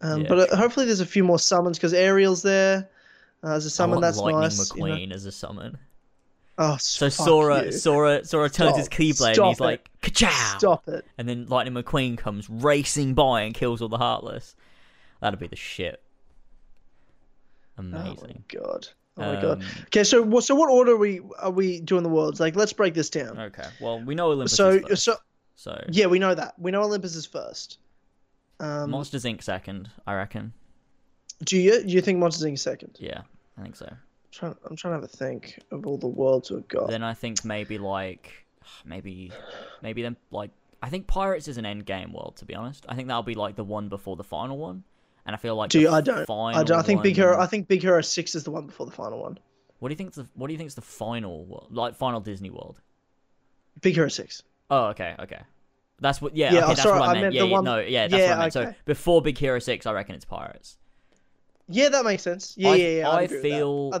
um, 0.00 0.22
Yeah, 0.22 0.28
but 0.28 0.52
uh, 0.52 0.56
hopefully 0.56 0.86
there's 0.86 1.00
a 1.00 1.06
few 1.06 1.22
more 1.22 1.38
summons 1.38 1.76
because 1.76 1.92
Ariel's 1.92 2.42
there. 2.42 2.88
Uh, 3.44 3.52
as 3.52 3.66
a 3.66 3.70
summon 3.70 4.00
that's 4.00 4.18
Lightning 4.18 4.40
nice. 4.40 4.74
you 4.74 4.84
know. 4.84 4.94
McQueen 4.94 5.12
as 5.12 5.26
a 5.26 5.32
summon. 5.32 5.78
Oh, 6.58 6.76
So 6.78 7.08
Sora, 7.08 7.66
you. 7.66 7.72
Sora, 7.72 8.24
Sora 8.24 8.50
turns 8.50 8.76
his 8.76 8.88
Keyblade 8.88 9.36
and 9.38 9.46
he's 9.48 9.60
it. 9.60 9.62
like, 9.62 9.88
"Ka-chow!" 10.02 10.58
Stop 10.58 10.88
it. 10.88 11.06
And 11.16 11.26
then 11.28 11.46
Lightning 11.46 11.74
McQueen 11.82 12.18
comes 12.18 12.50
racing 12.50 13.14
by 13.14 13.42
and 13.42 13.54
kills 13.54 13.80
all 13.80 13.88
the 13.88 13.96
Heartless. 13.98 14.54
That'd 15.20 15.38
be 15.40 15.46
the 15.46 15.56
shit. 15.56 16.02
Oh 17.78 17.82
my 17.82 18.00
Amazing. 18.08 18.44
god. 18.48 18.88
Oh 19.16 19.22
my 19.34 19.40
god. 19.40 19.62
Um, 19.62 19.68
Okay, 19.86 20.04
so 20.04 20.22
what? 20.22 20.44
So 20.44 20.54
what 20.54 20.70
order 20.70 20.92
are 20.92 20.96
we 20.96 21.20
are 21.38 21.50
we 21.50 21.80
doing 21.80 22.02
the 22.02 22.08
worlds? 22.10 22.40
Like, 22.40 22.56
let's 22.56 22.72
break 22.74 22.92
this 22.94 23.08
down. 23.10 23.38
Okay. 23.38 23.66
Well, 23.80 24.00
we 24.00 24.14
know 24.14 24.26
Olympus 24.30 24.54
so 24.54 24.70
is 24.70 24.82
first, 24.82 25.04
so 25.04 25.16
so 25.56 25.84
yeah, 25.90 26.06
we 26.06 26.18
know 26.18 26.34
that. 26.34 26.54
We 26.58 26.70
know 26.70 26.82
Olympus 26.82 27.16
is 27.16 27.24
first. 27.26 27.78
Um, 28.60 28.90
Monsters 28.90 29.24
Inc. 29.24 29.42
second, 29.42 29.90
I 30.06 30.14
reckon. 30.14 30.52
do 31.44 31.56
you 31.56 31.82
do 31.82 31.88
you 31.94 32.02
think 32.02 32.18
Monsters 32.18 32.44
Inc. 32.46 32.58
second? 32.58 32.96
Yeah, 33.00 33.22
I 33.58 33.62
think 33.62 33.76
so. 33.76 33.90
I'm 34.30 34.38
trying, 34.38 34.56
I'm 34.70 34.76
trying 34.76 34.92
to 34.92 35.00
have 35.00 35.04
a 35.04 35.08
think 35.08 35.58
of 35.72 35.86
all 35.86 35.98
the 35.98 36.06
worlds 36.06 36.50
we've 36.50 36.66
got. 36.68 36.88
Then 36.88 37.02
I 37.02 37.14
think 37.14 37.44
maybe 37.44 37.78
like 37.78 38.32
maybe 38.84 39.32
maybe 39.82 40.02
then 40.02 40.16
like 40.30 40.50
I 40.82 40.88
think 40.88 41.06
Pirates 41.06 41.48
is 41.48 41.58
an 41.58 41.66
end 41.66 41.84
game 41.84 42.12
world 42.12 42.36
to 42.36 42.44
be 42.44 42.54
honest. 42.54 42.86
I 42.88 42.94
think 42.94 43.08
that'll 43.08 43.22
be 43.22 43.34
like 43.34 43.56
the 43.56 43.64
one 43.64 43.88
before 43.88 44.16
the 44.16 44.24
final 44.24 44.58
one. 44.58 44.84
And 45.26 45.34
I 45.34 45.38
feel 45.38 45.54
like 45.54 45.70
do 45.70 45.80
you, 45.80 45.90
I 45.90 46.00
don't. 46.00 46.28
I 46.30 46.62
don't. 46.64 46.78
I 46.78 46.82
think 46.82 47.02
Big 47.02 47.14
Hero. 47.14 47.38
I 47.38 47.46
think 47.46 47.68
Big 47.68 47.82
Hero 47.82 48.00
Six 48.00 48.34
is 48.34 48.44
the 48.44 48.50
one 48.50 48.66
before 48.66 48.86
the 48.86 48.92
final 48.92 49.20
one. 49.20 49.38
What 49.78 49.88
do 49.88 49.92
you 49.92 49.96
think? 49.96 50.14
The, 50.14 50.26
what 50.34 50.46
do 50.46 50.54
you 50.54 50.58
think 50.58 50.68
is 50.68 50.74
the 50.74 50.80
final 50.80 51.44
world? 51.44 51.68
Like 51.70 51.94
final 51.94 52.20
Disney 52.20 52.50
World? 52.50 52.80
Big 53.82 53.94
Hero 53.94 54.08
Six. 54.08 54.42
Oh, 54.70 54.86
okay, 54.86 55.14
okay. 55.20 55.40
That's 56.00 56.22
what. 56.22 56.34
Yeah, 56.34 56.52
Yeah, 56.52 56.58
okay. 56.58 56.64
oh, 56.64 56.68
That's 56.68 56.82
sorry, 56.82 57.00
what 57.00 57.08
I 57.08 57.10
I 57.10 57.14
meant. 57.14 57.22
meant 57.24 57.34
yeah, 57.34 57.42
yeah, 57.44 57.52
one- 57.52 57.64
no, 57.64 57.78
yeah, 57.80 58.08
that's 58.08 58.20
yeah, 58.20 58.28
what 58.30 58.36
I 58.36 58.40
meant. 58.40 58.52
So 58.54 58.74
before 58.86 59.20
Big 59.20 59.36
Hero 59.36 59.58
Six, 59.58 59.84
I 59.86 59.92
reckon 59.92 60.14
it's 60.14 60.24
Pirates. 60.24 60.78
Yeah, 61.68 61.90
that 61.90 62.04
makes 62.04 62.22
sense. 62.22 62.54
Yeah, 62.56 62.70
I, 62.70 62.74
yeah, 62.76 62.88
yeah. 62.88 63.08
I 63.10 63.22
agree 63.22 63.42
feel 63.42 63.92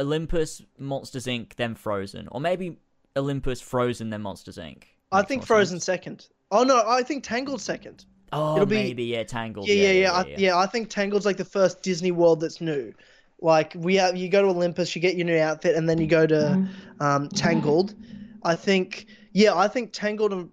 Olympus, 0.00 0.62
Monsters 0.78 1.26
Inc., 1.26 1.54
then 1.56 1.74
Frozen, 1.74 2.26
or 2.32 2.40
maybe 2.40 2.78
Olympus, 3.16 3.60
Frozen, 3.60 4.10
then 4.10 4.22
Monsters 4.22 4.56
Inc. 4.56 4.84
I 5.12 5.22
think 5.22 5.44
Frozen 5.44 5.76
sense. 5.78 5.84
second. 5.84 6.26
Oh 6.50 6.64
no, 6.64 6.82
I 6.86 7.02
think 7.02 7.22
Tangled 7.22 7.60
second. 7.60 8.04
Oh, 8.32 8.54
it'll 8.54 8.66
be- 8.66 8.76
maybe 8.76 9.04
yeah, 9.04 9.24
Tangled. 9.24 9.68
Yeah, 9.68 9.74
yeah, 9.74 9.90
yeah. 9.90 10.00
yeah, 10.00 10.12
I, 10.12 10.34
yeah, 10.38 10.56
I 10.58 10.66
think 10.66 10.88
Tangled's 10.88 11.26
like 11.26 11.36
the 11.36 11.44
first 11.44 11.82
Disney 11.82 12.10
world 12.12 12.40
that's 12.40 12.60
new. 12.60 12.92
Like 13.40 13.72
we 13.76 13.96
have, 13.96 14.16
you 14.16 14.28
go 14.28 14.42
to 14.42 14.48
Olympus, 14.48 14.94
you 14.94 15.02
get 15.02 15.16
your 15.16 15.26
new 15.26 15.38
outfit, 15.38 15.74
and 15.76 15.88
then 15.88 15.98
you 15.98 16.06
go 16.06 16.26
to 16.26 16.68
um, 17.00 17.28
Tangled. 17.30 17.94
I 18.42 18.54
think, 18.54 19.06
yeah, 19.32 19.54
I 19.54 19.66
think 19.68 19.92
Tangled 19.92 20.50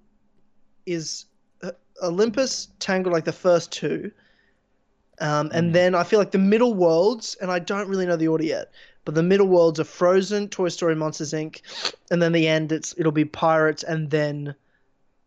is 0.85 1.25
uh, 1.63 1.71
Olympus, 2.01 2.69
Tangled, 2.79 3.13
like 3.13 3.25
the 3.25 3.31
first 3.33 3.71
two, 3.71 4.11
um, 5.19 5.49
and 5.53 5.69
Mhm. 5.69 5.73
then 5.73 5.95
I 5.95 6.03
feel 6.03 6.19
like 6.19 6.31
the 6.31 6.37
middle 6.37 6.73
worlds, 6.73 7.35
and 7.41 7.51
I 7.51 7.59
don't 7.59 7.87
really 7.89 8.05
know 8.05 8.15
the 8.15 8.27
order 8.27 8.43
yet, 8.45 8.71
but 9.07 9.15
the 9.15 9.23
middle 9.23 9.47
worlds 9.47 9.79
are 9.79 9.85
Frozen, 9.85 10.49
Toy 10.49 10.67
Story, 10.67 10.93
Monsters 10.93 11.31
Inc., 11.31 11.61
and 12.11 12.21
then 12.21 12.33
the 12.33 12.45
end, 12.45 12.73
it's 12.73 12.93
it'll 12.97 13.13
be 13.13 13.23
Pirates, 13.23 13.81
and 13.83 14.09
then 14.09 14.53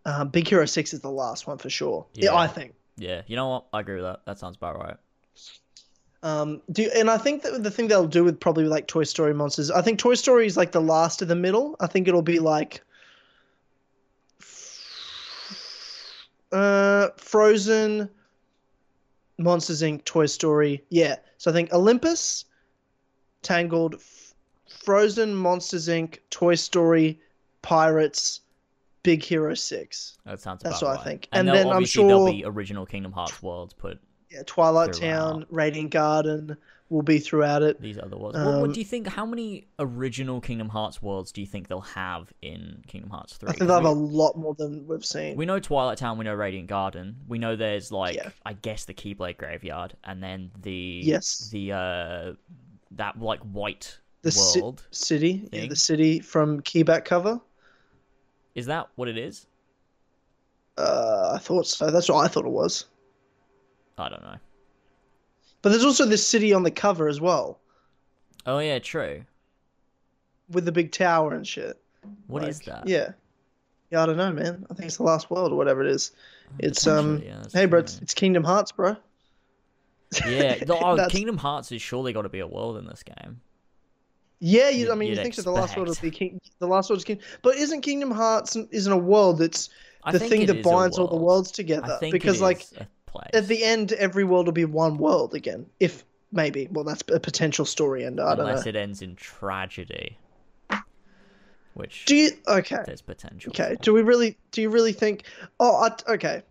um, 0.04 0.28
Big 0.28 0.46
Hero 0.46 0.66
Six 0.66 0.92
is 0.92 1.00
the 1.00 1.10
last 1.10 1.46
one 1.46 1.56
for 1.56 1.70
sure. 1.70 2.04
Yeah, 2.12 2.32
Yeah. 2.32 2.36
I 2.36 2.46
think. 2.46 2.74
Yeah, 2.98 3.22
you 3.26 3.36
know 3.36 3.48
what? 3.48 3.64
I 3.72 3.80
agree 3.80 3.94
with 3.94 4.04
that. 4.04 4.20
That 4.26 4.38
sounds 4.38 4.58
about 4.58 4.78
right. 4.78 4.96
Um, 6.22 6.60
do 6.70 6.90
and 6.94 7.10
I 7.10 7.16
think 7.16 7.42
that 7.42 7.62
the 7.62 7.70
thing 7.70 7.88
they'll 7.88 8.06
do 8.06 8.22
with 8.22 8.38
probably 8.38 8.64
like 8.64 8.86
Toy 8.86 9.04
Story 9.04 9.32
monsters, 9.32 9.70
I 9.70 9.80
think 9.80 9.98
Toy 9.98 10.12
Story 10.12 10.44
is 10.44 10.58
like 10.58 10.72
the 10.72 10.82
last 10.82 11.22
of 11.22 11.28
the 11.28 11.34
middle. 11.34 11.74
I 11.80 11.86
think 11.86 12.06
it'll 12.06 12.20
be 12.20 12.38
like 12.38 12.82
uh, 16.52 17.08
Frozen, 17.16 18.10
Monsters 19.38 19.80
Inc., 19.80 20.04
Toy 20.04 20.26
Story. 20.26 20.84
Yeah, 20.90 21.16
so 21.38 21.50
I 21.50 21.54
think 21.54 21.72
Olympus, 21.72 22.44
Tangled, 23.42 23.94
F- 23.94 24.34
Frozen, 24.84 25.34
Monsters 25.34 25.88
Inc., 25.88 26.18
Toy 26.30 26.54
Story, 26.54 27.18
Pirates, 27.62 28.40
Big 29.02 29.22
Hero 29.22 29.54
Six. 29.54 30.18
That 30.26 30.40
sounds 30.40 30.62
That's 30.62 30.82
what 30.82 30.98
I 30.98 31.02
think. 31.04 31.28
And, 31.32 31.48
And 31.48 31.56
then 31.56 31.66
I'm 31.68 31.74
obviously 31.74 32.04
there'll 32.06 32.26
sure- 32.26 32.32
be 32.32 32.44
original 32.44 32.86
Kingdom 32.86 33.12
Hearts 33.12 33.42
worlds 33.42 33.72
put 33.74 33.98
Yeah, 34.30 34.42
Twilight 34.46 34.94
Throughout. 34.94 35.10
Town, 35.32 35.46
Radiant 35.50 35.90
Garden 35.90 36.56
will 36.90 37.02
be 37.02 37.18
throughout 37.20 37.62
it. 37.62 37.80
these 37.80 37.98
other 37.98 38.16
worlds. 38.16 38.36
what, 38.36 38.46
what 38.46 38.64
Um, 38.64 38.72
do 38.72 38.80
you 38.80 38.84
think? 38.84 39.06
How 39.06 39.24
many 39.24 39.66
original 39.78 40.40
Kingdom 40.40 40.68
Hearts 40.68 41.00
worlds 41.00 41.30
do 41.32 41.40
you 41.40 41.46
think 41.46 41.68
they'll 41.68 41.80
have 41.80 42.32
in 42.42 42.82
Kingdom 42.88 43.10
Hearts 43.10 43.36
Three? 43.36 43.48
I 43.48 43.52
think 43.52 43.68
they'll 43.68 43.76
have 43.76 43.84
a 43.84 43.90
lot 43.90 44.36
more 44.36 44.54
than 44.54 44.86
we've 44.88 45.04
seen. 45.04 45.36
We 45.36 45.46
know 45.46 45.60
Twilight 45.60 45.98
Town, 45.98 46.18
we 46.18 46.24
know 46.24 46.34
Radiant 46.34 46.66
Garden. 46.68 47.16
We 47.28 47.38
know 47.38 47.54
there's 47.56 47.90
like 47.92 48.16
Yeah. 48.16 48.30
I 48.44 48.52
guess 48.54 48.84
the 48.86 48.94
Keyblade 48.94 49.36
Graveyard 49.38 49.94
and 50.04 50.20
then 50.22 50.50
the 50.62 51.00
Yes. 51.04 51.48
the 51.52 51.72
uh 51.72 52.32
that 52.92 53.20
like 53.20 53.40
white 53.40 53.98
the 54.22 54.30
ci- 54.32 54.60
world. 54.60 54.84
city, 54.90 55.48
yeah, 55.52 55.66
the 55.66 55.76
city 55.76 56.20
from 56.20 56.60
Keyback 56.62 57.04
cover. 57.04 57.40
Is 58.54 58.66
that 58.66 58.88
what 58.96 59.08
it 59.08 59.16
is? 59.16 59.46
Uh, 60.76 61.32
I 61.34 61.38
thought 61.38 61.66
so. 61.66 61.90
That's 61.90 62.08
what 62.08 62.24
I 62.24 62.28
thought 62.28 62.44
it 62.44 62.50
was. 62.50 62.86
I 63.98 64.08
don't 64.08 64.22
know. 64.22 64.36
But 65.62 65.70
there's 65.70 65.84
also 65.84 66.06
this 66.06 66.26
city 66.26 66.52
on 66.54 66.62
the 66.62 66.70
cover 66.70 67.06
as 67.06 67.20
well, 67.20 67.60
Oh 68.46 68.58
yeah, 68.58 68.78
true. 68.78 69.24
with 70.50 70.64
the 70.64 70.72
big 70.72 70.90
tower 70.90 71.34
and 71.34 71.46
shit. 71.46 71.78
What 72.28 72.44
is 72.44 72.66
Like, 72.66 72.76
that? 72.76 72.88
Yeah, 72.88 73.12
yeah. 73.90 74.02
I 74.02 74.06
don't 74.06 74.16
know, 74.16 74.32
man. 74.32 74.66
I 74.70 74.74
think 74.74 74.86
it's 74.86 74.96
the 74.96 75.02
last 75.02 75.30
world 75.30 75.52
or 75.52 75.56
whatever 75.56 75.82
it 75.82 75.90
is. 75.90 76.12
It's 76.58 76.86
um. 76.86 77.22
Yeah, 77.24 77.44
hey, 77.52 77.66
bro, 77.66 77.80
it's, 77.80 78.00
it's 78.00 78.14
Kingdom 78.14 78.42
Hearts, 78.42 78.72
bro. 78.72 78.96
Yeah, 80.26 80.54
the, 80.64 80.76
oh, 80.76 81.06
Kingdom 81.08 81.36
Hearts 81.36 81.70
has 81.70 81.80
surely 81.80 82.12
got 82.12 82.22
to 82.22 82.28
be 82.28 82.40
a 82.40 82.46
world 82.46 82.76
in 82.76 82.86
this 82.86 83.02
game. 83.02 83.40
Yeah, 84.40 84.70
you, 84.70 84.90
I 84.90 84.94
mean, 84.94 85.10
you 85.10 85.16
think 85.16 85.34
so. 85.34 85.42
The 85.42 85.50
last 85.50 85.76
world 85.76 85.88
would 85.88 86.00
be 86.00 86.10
King. 86.10 86.40
The 86.60 86.66
last 86.66 86.88
world 86.88 86.98
is 86.98 87.04
King. 87.04 87.20
But 87.42 87.56
isn't 87.56 87.82
Kingdom 87.82 88.10
Hearts 88.10 88.56
isn't 88.56 88.92
a 88.92 88.96
world? 88.96 89.42
It's 89.42 89.68
I 90.02 90.12
the 90.12 90.18
thing 90.18 90.46
that 90.46 90.56
is 90.56 90.64
binds 90.64 90.98
all 90.98 91.06
the 91.06 91.14
world. 91.14 91.26
worlds 91.26 91.50
together. 91.50 91.98
Because 92.00 92.40
like 92.40 92.66
at 93.34 93.48
the 93.48 93.62
end, 93.62 93.92
every 93.92 94.24
world 94.24 94.46
will 94.46 94.52
be 94.52 94.64
one 94.64 94.96
world 94.96 95.34
again. 95.34 95.66
If 95.78 96.04
maybe, 96.32 96.68
well, 96.70 96.84
that's 96.84 97.02
a 97.12 97.20
potential 97.20 97.66
story 97.66 98.04
end. 98.04 98.18
I 98.18 98.34
don't 98.34 98.46
unless 98.46 98.64
know. 98.64 98.70
it 98.70 98.76
ends 98.76 99.02
in 99.02 99.14
tragedy, 99.16 100.16
which 101.74 102.06
Do 102.06 102.16
you? 102.16 102.30
Okay. 102.48 102.78
there's 102.86 103.02
potential. 103.02 103.50
Okay. 103.50 103.76
for. 103.76 103.82
Do 103.82 103.92
we 103.92 104.02
really? 104.02 104.38
Do 104.52 104.62
you 104.62 104.70
really 104.70 104.92
think? 104.92 105.24
Oh, 105.58 105.76
I, 105.76 106.12
okay. 106.12 106.42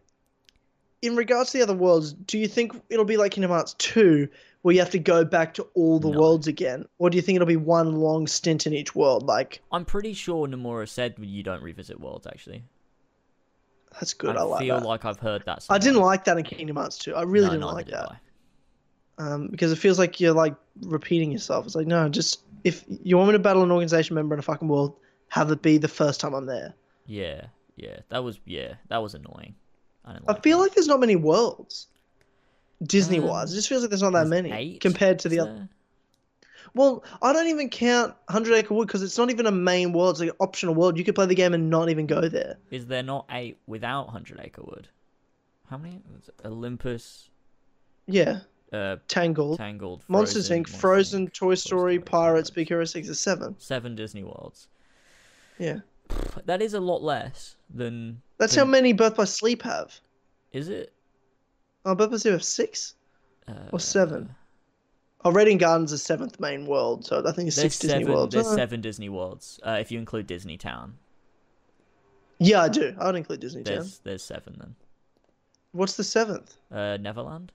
In 1.01 1.15
regards 1.15 1.51
to 1.51 1.57
the 1.57 1.63
other 1.63 1.73
worlds, 1.73 2.13
do 2.13 2.37
you 2.37 2.47
think 2.47 2.73
it'll 2.89 3.05
be 3.05 3.15
like 3.17 3.31
Kingdom 3.31 3.51
Hearts 3.51 3.73
two, 3.77 4.27
where 4.63 4.73
you 4.73 4.81
have 4.81 4.89
to 4.89 4.99
go 4.99 5.23
back 5.23 5.53
to 5.53 5.63
all 5.73 5.99
the 5.99 6.09
No. 6.09 6.19
worlds 6.19 6.47
again, 6.47 6.85
or 6.97 7.09
do 7.09 7.15
you 7.15 7.21
think 7.21 7.37
it'll 7.37 7.45
be 7.47 7.55
one 7.55 7.93
long 8.01 8.27
stint 8.27 8.67
in 8.67 8.73
each 8.73 8.95
world? 8.95 9.23
Like 9.23 9.61
I'm 9.71 9.85
pretty 9.85 10.13
sure 10.13 10.45
Nomura 10.47 10.89
said 10.89 11.15
you 11.17 11.41
don't 11.43 11.63
revisit 11.63 11.99
worlds. 11.99 12.27
Actually, 12.27 12.63
that's 13.93 14.13
good. 14.13 14.35
I, 14.35 14.41
I, 14.41 14.43
like 14.43 14.59
feel 14.61 14.79
that. 14.79 14.85
like 14.85 15.05
I've 15.05 15.19
heard 15.19 15.43
that. 15.45 15.65
I 15.69 15.77
didn't 15.77 16.01
like 16.01 16.25
that 16.25 16.37
in 16.37 16.43
Kingdom 16.43 16.75
Hearts 16.75 16.97
two. 16.97 17.15
I 17.15 17.21
really 17.23 17.47
No, 17.47 17.53
didn't 17.53 17.65
like 17.67 17.85
did 17.85 17.95
that. 17.95 18.11
I. 18.11 18.17
Um, 19.21 19.47
because 19.47 19.71
it 19.71 19.77
feels 19.77 19.99
like 19.99 20.19
you're 20.19 20.33
like 20.33 20.55
repeating 20.81 21.31
yourself. 21.31 21.65
It's 21.65 21.75
like 21.75 21.87
no, 21.87 22.09
just 22.09 22.41
if 22.63 22.83
you 23.03 23.17
want 23.17 23.29
me 23.29 23.33
to 23.33 23.39
battle 23.39 23.63
an 23.63 23.71
organization 23.71 24.15
member 24.15 24.35
in 24.35 24.39
a 24.39 24.43
fucking 24.43 24.67
world, 24.67 24.97
have 25.29 25.49
it 25.51 25.61
be 25.61 25.77
the 25.77 25.87
first 25.87 26.19
time 26.19 26.33
I'm 26.33 26.45
there. 26.45 26.73
Yeah, 27.05 27.45
yeah, 27.77 27.99
that 28.09 28.23
was 28.23 28.39
yeah, 28.45 28.75
that 28.89 28.97
was 29.01 29.15
annoying. 29.15 29.55
I 30.09 30.33
I 30.33 30.39
feel 30.39 30.59
like 30.59 30.73
there's 30.73 30.87
not 30.87 30.99
many 30.99 31.15
worlds. 31.15 31.87
Disney 32.81 33.19
wise, 33.19 33.49
Um, 33.49 33.53
it 33.53 33.55
just 33.55 33.67
feels 33.69 33.81
like 33.81 33.89
there's 33.89 34.01
not 34.01 34.13
that 34.13 34.19
There's 34.29 34.29
many 34.29 34.51
eight, 34.51 34.81
compared 34.81 35.19
to 35.19 35.29
the 35.29 35.41
other. 35.41 35.53
there? 35.53 35.69
Well, 36.73 37.03
I 37.21 37.33
don't 37.33 37.47
even 37.47 37.69
count 37.69 38.15
Hundred 38.29 38.53
Acre 38.55 38.73
Wood 38.73 38.87
because 38.87 39.01
it's 39.01 39.17
not 39.17 39.29
even 39.31 39.45
a 39.47 39.51
main 39.51 39.91
world. 39.91 40.11
It's 40.11 40.19
like 40.19 40.29
an 40.29 40.35
optional 40.39 40.75
world. 40.75 40.97
You 40.97 41.03
could 41.03 41.15
play 41.15 41.25
the 41.25 41.35
game 41.35 41.53
and 41.53 41.69
not 41.69 41.89
even 41.89 42.05
go 42.07 42.29
there. 42.29 42.57
Is 42.71 42.85
there 42.87 43.03
not 43.03 43.25
eight 43.31 43.57
without 43.67 44.09
Hundred 44.09 44.39
Acre 44.39 44.61
Wood? 44.61 44.87
How 45.69 45.77
many? 45.77 46.01
Olympus, 46.45 47.29
Yeah, 48.07 48.39
uh, 48.71 48.97
Tangled, 49.07 49.57
Tangled, 49.57 50.03
Monsters 50.07 50.47
Frozen, 50.47 50.63
Inc., 50.63 50.67
Monsters, 50.67 50.79
Frozen, 50.81 51.27
Inc., 51.27 51.33
Toy 51.33 51.55
Story, 51.55 51.57
Story, 51.57 51.99
Pirates, 51.99 52.09
Pirates. 52.09 52.49
Big 52.51 52.67
Hero 52.69 52.85
Six 52.85 53.07
is 53.09 53.19
seven. 53.19 53.55
seven 53.59 53.95
Disney 53.95 54.23
worlds. 54.23 54.67
Yeah, 55.57 55.79
That 56.45 56.61
is 56.61 56.73
a 56.73 56.79
lot 56.79 57.03
less 57.03 57.55
than. 57.69 58.21
That's 58.39 58.55
than- 58.55 58.65
how 58.65 58.71
many 58.71 58.93
Birth 58.93 59.15
by 59.15 59.25
Sleep 59.25 59.61
have. 59.61 59.93
Is 60.51 60.69
it? 60.69 60.91
Oh, 61.85 61.93
Birth 61.93 62.09
by 62.11 62.17
Sleep 62.17 62.31
have 62.33 62.43
six 62.43 62.95
Uh, 63.47 63.53
or 63.71 63.79
seven. 63.79 64.33
Oh, 65.25 65.31
Radiant 65.31 65.59
Garden's 65.59 65.91
the 65.91 65.97
seventh 65.97 66.39
main 66.39 66.65
world, 66.65 67.05
so 67.05 67.19
I 67.25 67.31
think 67.33 67.47
it's 67.47 67.57
There's 67.57 67.73
six 67.73 67.79
Disney 67.79 67.99
seven. 68.03 68.13
worlds. 68.13 68.33
There's 68.33 68.47
Uh, 68.47 68.55
seven 68.55 68.79
Disney 68.81 69.09
worlds. 69.09 69.59
Uh, 69.65 69.77
if 69.79 69.91
you 69.91 69.99
include 69.99 70.25
Disney 70.27 70.57
Town, 70.57 70.97
Yeah, 72.41 72.61
I 72.61 72.69
do. 72.69 72.95
I 72.97 73.07
would 73.07 73.15
include 73.15 73.41
Disney 73.41 73.63
Town. 73.63 73.75
there's 73.75 73.99
there's 73.99 74.23
seven 74.23 74.55
then. 74.57 74.75
What's 75.73 75.97
the 75.97 76.05
seventh? 76.05 76.55
Uh, 76.71 76.97
Neverland, 77.01 77.51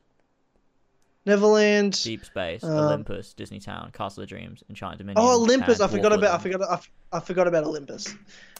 Neverland. 1.26 2.01
Deep 2.03 2.24
Space, 2.24 2.62
Um, 2.62 2.70
Olympus, 2.72 3.32
Disney 3.32 3.61
Town, 3.61 3.91
Castle 3.93 4.22
of 4.24 4.28
Dreams, 4.28 4.62
Enchanted 4.68 4.99
Dominion. 4.99 5.24
Oh, 5.26 5.37
Olympus! 5.41 5.80
I 5.80 5.89
forgot 5.89 6.12
Dwarf 6.12 6.18
about. 6.18 6.35
I 6.35 6.39
forgot. 6.43 6.61
I, 6.70 6.80
I 7.15 7.21
forgot 7.21 7.47
about 7.49 7.65
Olympus. 7.65 8.15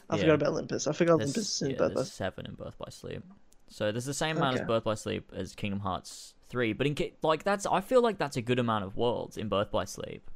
I 0.09 0.15
Yeah. 0.15 0.21
forgot 0.21 0.35
about 0.35 0.49
Olympus. 0.49 0.87
I 0.87 0.91
forgot 0.93 1.17
There's, 1.19 1.29
Olympus 1.31 1.61
in 1.61 1.69
yeah, 1.71 1.77
Birth 1.77 1.89
by 1.89 1.95
there's 1.95 2.11
seven 2.11 2.45
in 2.45 2.53
Birth 2.55 2.77
by 2.77 2.89
Sleep. 2.89 3.23
So 3.67 3.91
there's 3.91 4.05
the 4.05 4.13
same 4.13 4.37
amount 4.37 4.55
Okay. 4.55 4.63
as 4.63 4.67
Birth 4.67 4.83
by 4.83 4.95
Sleep 4.95 5.31
as 5.35 5.53
Kingdom 5.55 5.79
Hearts 5.81 6.33
three, 6.47 6.73
but 6.73 6.87
in 6.87 6.95
like 7.21 7.43
that's 7.43 7.65
I 7.65 7.81
feel 7.81 8.01
like 8.01 8.17
that's 8.17 8.37
a 8.37 8.41
good 8.41 8.59
amount 8.59 8.85
of 8.85 8.95
worlds 8.97 9.37
in 9.37 9.49
Birth 9.49 9.71
by 9.71 9.85
Sleep. 9.85 10.29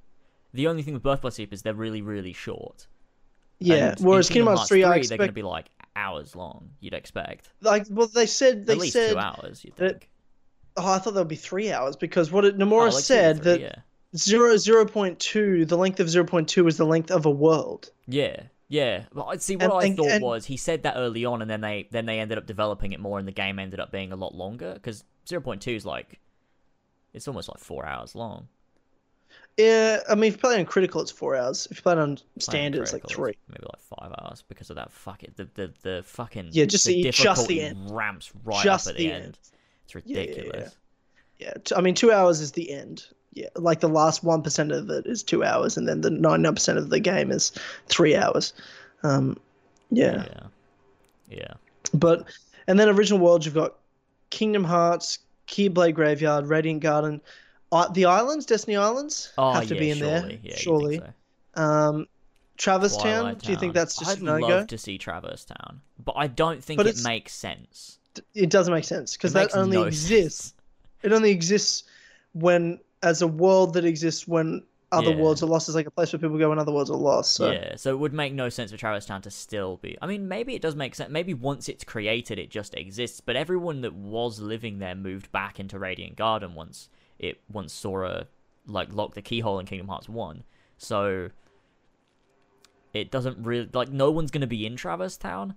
The 0.54 0.68
only 0.68 0.82
thing 0.84 0.94
with 0.96 1.04
Birth 1.04 1.22
by 1.22 1.30
Sleep 1.30 1.54
is 1.54 1.62
they're 1.62 1.74
really, 1.76 2.02
really 2.02 2.34
short. 2.34 2.88
Yeah. 3.60 3.90
And 3.90 4.00
Whereas 4.00 4.30
Kingdom 4.30 4.56
Hearts 4.56 4.70
three, 4.70 4.84
I 4.84 5.02
they're 5.02 5.18
going 5.18 5.30
to 5.30 5.34
be 5.34 5.44
like 5.44 5.68
hours 5.96 6.36
long. 6.36 6.72
You'd 6.80 6.94
expect 6.94 7.50
like 7.62 7.86
well 7.90 8.08
they 8.08 8.26
said 8.26 8.66
they 8.66 8.74
at 8.74 8.80
least 8.80 8.94
said 8.94 9.12
two 9.14 9.20
hours. 9.20 9.64
You 9.64 9.72
that- 9.78 9.90
think? 10.00 10.10
oh 10.78 10.92
I 10.92 10.98
thought 11.00 11.14
that 11.14 11.20
would 11.22 11.28
be 11.28 11.36
three 11.36 11.72
hours 11.72 11.96
because 11.96 12.32
what 12.32 12.46
it, 12.46 12.56
Oh, 12.92 12.96
like 12.96 13.04
said 13.04 13.38
three, 13.38 13.44
that 13.52 13.60
yeah, 13.62 13.76
zero 14.16 14.58
zero 14.58 14.86
point 14.86 15.20
two 15.20 15.66
the 15.66 15.78
length 15.78 16.00
of 16.00 16.10
zero 16.10 16.26
point 16.26 16.48
two 16.50 16.66
is 16.68 16.78
the 16.78 16.86
length 16.86 17.12
of 17.12 17.26
a 17.26 17.32
world. 17.32 17.92
yeah, 18.08 18.44
yeah. 18.68 19.04
Well, 19.14 19.30
I 19.30 19.38
see. 19.38 19.56
What 19.56 19.64
And- 19.66 19.74
I 19.74 19.86
and- 19.86 19.98
thought 19.98 20.08
and- 20.12 20.24
was 20.24 20.46
he 20.46 20.58
said 20.58 20.84
that 20.84 20.96
early 20.98 21.26
on, 21.26 21.42
and 21.42 21.50
then 21.50 21.62
they 21.62 21.88
then 21.92 22.06
they 22.06 22.20
ended 22.20 22.38
up 22.38 22.46
developing 22.46 22.92
it 22.94 23.00
more, 23.00 23.20
and 23.20 23.28
the 23.28 23.32
game 23.32 23.60
ended 23.60 23.80
up 23.80 23.92
being 23.92 24.12
a 24.12 24.16
lot 24.16 24.34
longer 24.36 24.74
because 24.74 25.04
zero 25.28 25.42
point 25.42 25.62
two 25.62 25.72
is 25.76 25.86
like 25.86 26.20
it's 27.14 27.28
almost 27.28 27.50
like 27.50 27.58
four 27.60 27.86
hours 27.86 28.16
long. 28.16 28.48
Yeah, 29.58 30.00
I 30.10 30.16
mean 30.16 30.30
if 30.30 30.34
you 30.36 30.40
play 30.40 30.58
on 30.60 30.66
critical 30.66 31.02
it's 31.02 31.12
four 31.12 31.36
hours. 31.36 31.68
If 31.70 31.78
you 31.78 31.84
play 31.84 31.94
on 31.96 32.18
standard 32.40 32.82
it's 32.82 32.94
like 32.94 33.08
three. 33.08 33.34
maybe 33.50 33.64
like 33.64 33.82
five 33.82 34.14
hours 34.20 34.44
because 34.48 34.70
of 34.70 34.78
that 34.78 34.92
fucking 34.92 35.34
the 35.36 35.48
the, 35.54 35.74
the 35.82 36.02
fucking 36.06 36.50
Yeah, 36.52 36.66
just 36.66 36.86
the 36.86 37.04
the- 37.04 37.12
just 37.12 37.48
the 37.48 37.62
end. 37.62 37.92
ramps 37.92 38.32
right 38.46 38.64
Just 38.64 38.88
up 38.88 38.92
at 38.94 38.98
the, 38.98 39.12
end. 39.12 39.24
end. 39.26 39.38
It's 39.86 39.96
Yeah, 39.96 40.02
yeah, 40.06 40.20
ridiculous. 40.30 40.76
Yeah, 41.40 41.54
t- 41.64 41.76
I 41.76 41.82
mean 41.82 41.94
two 41.96 42.12
hours 42.12 42.40
is 42.42 42.52
the 42.54 42.72
end. 42.72 43.06
Yeah, 43.34 43.48
like 43.56 43.80
the 43.80 43.90
last 43.90 44.24
one 44.24 44.42
percent 44.42 44.72
of 44.72 44.90
it 44.90 45.06
is 45.06 45.22
two 45.24 45.44
hours, 45.44 45.78
and 45.78 45.88
then 45.88 46.02
the 46.02 46.10
ninety 46.10 46.42
nine 46.44 46.54
percent 46.56 46.78
of 46.78 46.90
the 46.90 47.00
game 47.00 47.32
is 47.32 47.52
three 47.88 48.16
hours. 48.16 48.54
Um, 49.04 49.38
yeah. 49.92 50.26
yeah, 50.26 50.48
yeah. 51.38 51.54
But 51.94 52.24
and 52.68 52.80
then 52.80 52.90
original 52.90 53.20
worlds 53.20 53.46
you've 53.46 53.56
got 53.56 53.76
Kingdom 54.32 54.64
Hearts, 54.64 55.20
Keyblade 55.48 55.94
Graveyard, 55.94 56.48
Radiant 56.48 56.82
Garden, 56.82 57.22
uh, 57.72 57.88
the 57.90 58.06
islands, 58.06 58.46
Destiny 58.46 58.76
Islands 58.78 59.32
Oh, 59.38 59.52
have 59.54 59.68
to 59.68 59.76
yeah, 59.76 59.80
be 59.80 59.90
in 59.92 59.98
surely. 59.98 60.22
there. 60.22 60.40
Yeah, 60.52 60.56
surely. 60.56 61.02
so. 61.56 61.62
Um, 61.64 62.08
Traverse 62.58 62.98
Town. 62.98 63.22
Twilight 63.22 63.40
Do 63.42 63.52
you 63.52 63.58
think 63.58 63.74
that's 63.74 63.96
just 63.98 64.12
I'd 64.18 64.22
no 64.22 64.38
love 64.38 64.50
go? 64.50 64.66
to 64.66 64.78
see 64.78 64.98
Traverse 64.98 65.46
Town, 65.46 65.82
but 66.04 66.16
I 66.18 66.28
don't 66.28 66.64
think 66.64 66.78
But 66.78 66.88
it 66.88 67.02
makes 67.04 67.34
sense. 67.34 68.00
It 68.34 68.50
doesn't 68.50 68.74
make 68.74 68.84
sense 68.84 69.16
because 69.16 69.34
that 69.34 69.56
only 69.56 69.78
no 69.78 69.84
exists. 69.86 70.42
sense. 70.42 70.54
It 71.04 71.14
only 71.14 71.32
exists 71.32 71.84
when 72.34 72.80
as 73.04 73.22
a 73.22 73.28
world 73.28 73.74
that 73.74 73.86
exists 73.86 74.28
when 74.28 74.64
other 74.92 75.12
Yeah. 75.12 75.18
worlds 75.18 75.44
are 75.44 75.46
lost. 75.46 75.70
It's 75.70 75.76
like 75.76 75.86
a 75.86 75.92
place 75.92 76.12
where 76.12 76.20
people 76.20 76.38
go 76.40 76.50
when 76.50 76.58
other 76.58 76.72
worlds 76.72 76.90
are 76.90 76.98
lost. 76.98 77.34
So 77.34 77.52
Yeah, 77.52 77.76
so 77.76 77.92
it 77.92 78.00
would 78.00 78.14
make 78.14 78.34
no 78.34 78.50
sense 78.50 78.72
for 78.72 78.78
Traverse 78.78 79.06
Town 79.06 79.22
to 79.22 79.30
still 79.32 79.78
be. 79.78 79.96
I 80.02 80.08
mean, 80.08 80.28
maybe 80.28 80.56
it 80.56 80.62
does 80.62 80.76
make 80.76 80.96
sense. 80.96 81.12
Maybe 81.12 81.34
once 81.34 81.70
it's 81.70 81.84
created, 81.84 82.40
it 82.40 82.50
just 82.50 82.74
exists. 82.76 83.22
But 83.22 83.36
everyone 83.36 83.82
that 83.82 83.94
was 83.94 84.40
living 84.40 84.80
there 84.80 84.96
moved 84.96 85.32
back 85.32 85.60
into 85.60 85.78
Radiant 85.78 86.16
Garden 86.16 86.56
once 86.56 86.90
it 87.20 87.40
once 87.52 87.72
Sora 87.72 88.28
like 88.66 88.92
locked 88.94 89.16
the 89.16 89.22
keyhole 89.22 89.60
in 89.60 89.66
Kingdom 89.68 89.90
Hearts 89.90 90.10
One. 90.10 90.44
So 90.78 91.30
it 92.94 93.12
doesn't 93.12 93.38
really 93.46 93.70
like 93.72 93.90
no 93.92 94.10
one's 94.10 94.32
gonna 94.32 94.48
be 94.48 94.66
in 94.66 94.76
Traverse 94.76 95.18
Town. 95.18 95.54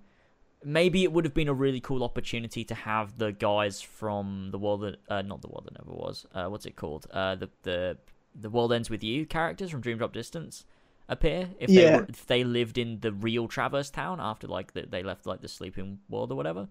Maybe 0.65 1.03
it 1.03 1.11
would 1.11 1.25
have 1.25 1.33
been 1.33 1.47
a 1.47 1.53
really 1.53 1.79
cool 1.79 2.03
opportunity 2.03 2.63
to 2.65 2.75
have 2.75 3.17
the 3.17 3.31
guys 3.31 3.81
from 3.81 4.49
the 4.51 4.57
world 4.57 4.81
that 4.81 4.95
uh, 5.09 5.21
not 5.21 5.41
the 5.41 5.47
world 5.47 5.65
that 5.65 5.77
never 5.77 5.91
was. 5.95 6.25
Uh, 6.33 6.45
what's 6.47 6.65
it 6.65 6.75
called? 6.75 7.07
Uh, 7.11 7.35
the 7.35 7.49
the 7.63 7.97
the 8.35 8.49
world 8.49 8.73
ends 8.73 8.89
with 8.89 9.03
you 9.03 9.25
characters 9.25 9.69
from 9.69 9.81
Dream 9.81 9.97
Drop 9.97 10.13
Distance 10.13 10.65
appear 11.09 11.49
if 11.59 11.69
they 11.69 11.91
were, 11.91 12.05
if 12.09 12.25
they 12.27 12.43
lived 12.43 12.77
in 12.77 12.99
the 13.01 13.11
real 13.11 13.47
Traverse 13.47 13.89
Town 13.89 14.19
after 14.21 14.47
like 14.47 14.73
the, 14.73 14.83
they 14.89 15.03
left 15.03 15.25
like 15.25 15.41
the 15.41 15.47
sleeping 15.47 15.99
world 16.09 16.31
or 16.31 16.35
whatever. 16.35 16.67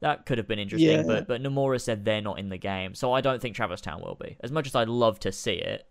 That 0.00 0.26
could 0.26 0.38
have 0.38 0.48
been 0.48 0.58
interesting, 0.58 0.90
Yeah. 0.98 1.02
but 1.04 1.28
but 1.28 1.42
Nomura 1.42 1.80
said 1.80 2.04
they're 2.04 2.20
not 2.20 2.38
in 2.38 2.48
the 2.48 2.58
game, 2.58 2.94
so 2.94 3.12
I 3.12 3.20
don't 3.20 3.40
think 3.40 3.54
Traverse 3.56 3.80
Town 3.80 4.00
will 4.00 4.16
be. 4.20 4.36
As 4.40 4.50
much 4.52 4.66
as 4.66 4.74
I'd 4.74 4.88
love 4.88 5.18
to 5.20 5.30
see 5.32 5.54
it, 5.54 5.86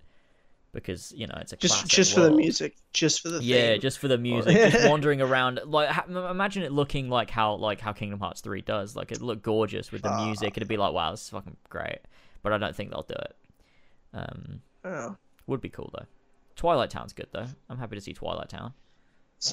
because 0.74 1.12
you 1.16 1.28
know 1.28 1.36
it's 1.42 1.54
a 1.54 1.58
just 1.58 1.74
classic 1.74 1.90
just 1.90 2.14
for 2.14 2.22
the 2.22 2.32
music, 2.32 2.76
just 2.94 3.22
for 3.22 3.30
the 3.30 3.44
Yeah, 3.44 3.74
theme. 3.74 3.82
just 3.82 4.00
for 4.00 4.08
the 4.08 4.18
music, 4.18 4.72
just 4.72 4.90
wandering 4.90 5.22
around. 5.22 5.60
Like, 5.66 5.90
ha- 5.90 6.06
imagine 6.30 6.64
it 6.64 6.72
looking 6.72 7.10
like 7.10 7.30
how 7.30 7.56
like 7.56 7.82
how 7.82 7.92
Kingdom 7.94 8.20
Hearts 8.20 8.42
three 8.42 8.62
does. 8.62 8.96
Like, 8.96 9.12
it 9.12 9.22
look 9.22 9.42
gorgeous 9.42 9.92
with 9.92 10.02
the 10.04 10.10
Ah. 10.12 10.26
music. 10.26 10.56
It'd 10.56 10.68
be 10.70 10.78
like, 10.78 10.94
wow, 10.94 11.12
this 11.12 11.24
is 11.24 11.30
fucking 11.30 11.58
great. 11.70 12.00
But 12.44 12.54
I 12.54 12.58
don't 12.58 12.76
think 12.76 12.90
they'll 12.92 13.04
do 13.04 13.16
it. 13.16 13.36
Um, 14.14 14.62
Oh. 14.84 15.16
would 15.48 15.62
be 15.62 15.70
cool 15.70 15.90
though. 15.98 16.06
Twilight 16.56 16.90
Town's 16.90 17.14
good 17.14 17.28
though. 17.32 17.46
I'm 17.70 17.78
happy 17.78 17.96
to 17.96 18.02
see 18.02 18.14
Twilight 18.14 18.50
Town. 18.50 18.74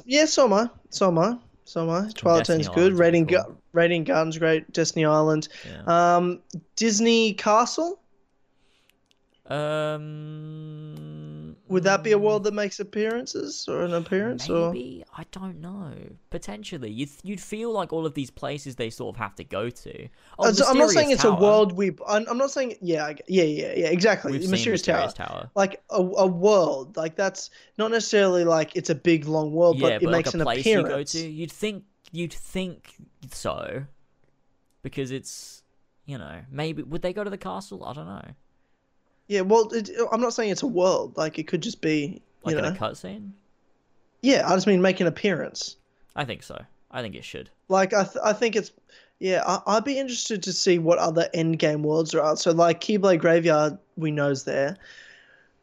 Yeah, 0.04 0.24
so 0.26 0.44
am 0.44 0.52
I. 0.52 0.70
So 0.90 1.08
am 1.08 1.18
I. 1.18 1.38
So 1.64 1.82
am 1.82 1.90
I. 1.90 2.10
Twilight 2.10 2.40
Destiny 2.46 2.64
Town's 2.64 2.74
good. 2.74 2.80
Island's 2.92 3.00
Radiant, 3.00 3.28
cool. 3.30 3.42
Gu- 3.44 3.56
Radiant 3.72 4.06
Garden's 4.06 4.38
great. 4.38 4.72
Destiny 4.72 5.04
Island. 5.04 5.48
Yeah. 5.68 6.16
Um, 6.16 6.40
Disney 6.76 7.34
Castle. 7.34 8.00
Um, 9.48 10.96
Would 11.68 11.84
that 11.84 12.02
be 12.04 12.12
a 12.12 12.18
world 12.18 12.44
that 12.44 12.52
makes 12.52 12.80
appearances 12.80 13.66
or 13.66 13.82
an 13.82 13.94
appearance? 13.94 14.50
Or 14.50 14.70
Maybe 14.70 15.04
I 15.16 15.24
don't 15.32 15.62
know. 15.62 15.94
Potentially, 16.28 16.90
you'd 16.90 17.08
you'd 17.22 17.40
feel 17.40 17.72
like 17.72 17.90
all 17.90 18.04
of 18.04 18.12
these 18.12 18.30
places 18.30 18.76
they 18.76 18.90
sort 18.90 19.16
of 19.16 19.18
have 19.18 19.34
to 19.36 19.44
go 19.44 19.70
to. 19.70 20.08
Oh, 20.38 20.52
so 20.52 20.66
I'm 20.66 20.76
not 20.76 20.90
saying 20.90 21.08
Mysterious 21.08 21.24
it's 21.24 21.24
a 21.24 21.42
world 21.42 21.72
we. 21.72 21.96
I'm, 22.06 22.36
not 22.36 22.50
saying. 22.50 22.76
Yeah, 22.82 23.14
yeah, 23.26 23.44
yeah, 23.44 23.72
yeah. 23.74 23.86
Exactly. 23.86 24.32
We've 24.32 24.50
Mysterious, 24.50 24.82
seen 24.82 24.94
Tower. 24.94 25.06
Mysterious 25.06 25.30
Tower. 25.30 25.50
Like 25.54 25.82
a, 25.88 26.02
a 26.02 26.26
world. 26.26 26.98
Like 26.98 27.16
that's 27.16 27.48
not 27.78 27.90
necessarily 27.90 28.44
like 28.44 28.76
it's 28.76 28.90
a 28.90 28.94
big 28.94 29.24
long 29.26 29.52
world, 29.52 29.78
yeah, 29.78 29.82
but 29.82 30.02
it 30.02 30.10
makes 30.10 30.34
like 30.34 30.46
a 30.46 30.50
an 30.50 30.58
appearance. 30.58 31.14
you 31.14 31.22
go 31.22 31.26
to, 31.26 31.32
you'd 31.32 31.52
think 31.52 31.84
you'd 32.12 32.34
think 32.34 32.96
so, 33.32 33.84
because 34.82 35.10
it's 35.10 35.62
you 36.04 36.18
know 36.18 36.42
maybe 36.50 36.82
would 36.82 37.00
they 37.00 37.14
go 37.14 37.24
to 37.24 37.30
the 37.30 37.38
castle? 37.38 37.82
I 37.82 37.94
don't 37.94 38.06
know. 38.06 38.34
Yeah. 39.28 39.42
Well, 39.42 39.68
it, 39.72 39.90
I'm 40.10 40.20
not 40.20 40.34
saying 40.34 40.50
it's 40.50 40.62
a 40.62 40.66
world. 40.66 41.16
Like 41.16 41.38
it 41.38 41.46
could 41.46 41.62
just 41.62 41.80
be. 41.80 42.20
Like 42.42 42.52
you 42.54 42.58
in 42.58 42.64
a 42.64 42.72
cutscene. 42.72 43.30
Yeah, 44.22 44.48
I 44.48 44.54
just 44.54 44.66
mean 44.66 44.82
make 44.82 45.00
an 45.00 45.06
appearance. 45.06 45.76
I 46.16 46.24
think 46.24 46.42
so. 46.42 46.60
I 46.90 47.02
think 47.02 47.14
it 47.14 47.24
should. 47.24 47.50
Like 47.68 47.94
I, 47.94 48.04
th- 48.04 48.16
I 48.24 48.32
think 48.32 48.56
it's, 48.56 48.72
yeah, 49.20 49.42
I, 49.46 49.76
I'd 49.76 49.84
be 49.84 49.98
interested 49.98 50.42
to 50.44 50.52
see 50.52 50.78
what 50.78 50.98
other 50.98 51.28
end 51.34 51.58
game 51.58 51.82
worlds 51.82 52.14
are 52.14 52.22
out. 52.22 52.38
So 52.38 52.50
like 52.52 52.80
Keyblade 52.80 53.18
Graveyard, 53.20 53.78
we 53.96 54.10
know's 54.10 54.44
there. 54.44 54.76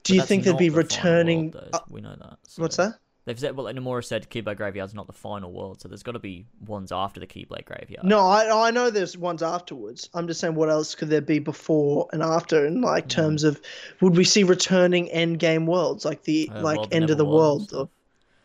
Do 0.04 0.14
But 0.14 0.16
you 0.16 0.22
think 0.22 0.44
they'd 0.44 0.58
be 0.58 0.70
the 0.70 0.78
returning? 0.78 1.52
world, 1.52 1.70
uh, 1.74 1.80
we 1.90 2.02
know 2.02 2.16
that. 2.16 2.38
so- 2.44 2.62
what's 2.62 2.78
that? 2.78 2.94
They've 3.26 3.40
said 3.40 3.58
well, 3.58 3.66
Nomura 3.74 4.06
said 4.06 4.30
Keyblade 4.30 4.58
Graveyard's 4.58 4.94
not 4.94 5.08
the 5.08 5.14
final 5.14 5.52
world, 5.52 5.82
so 5.82 5.88
there's 5.88 6.04
got 6.04 6.12
to 6.12 6.20
be 6.20 6.46
ones 6.68 6.92
after 6.92 7.20
the 7.20 7.26
Keyblade 7.26 7.66
Graveyard. 7.66 8.06
No, 8.06 8.20
I 8.20 8.68
I 8.68 8.72
know 8.72 8.92
there's 8.92 9.18
ones 9.18 9.42
afterwards. 9.42 10.10
I'm 10.14 10.28
just 10.28 10.40
saying, 10.40 10.54
what 10.54 10.70
else 10.70 10.94
could 10.94 11.10
there 11.10 11.22
be 11.22 11.40
before 11.40 12.08
and 12.14 12.22
after? 12.22 12.68
In 12.68 12.82
like 12.82 13.06
Hmm. 13.06 13.10
terms 13.10 13.44
of, 13.44 13.60
would 14.02 14.16
we 14.16 14.24
see 14.26 14.44
returning 14.44 15.10
end 15.10 15.40
game 15.40 15.66
worlds 15.66 16.06
like 16.06 16.24
the 16.24 16.52
Uh, 16.54 16.62
like 16.62 16.80
end 16.92 17.10
of 17.10 17.18
the 17.18 17.26
world 17.26 17.74
or 17.74 17.90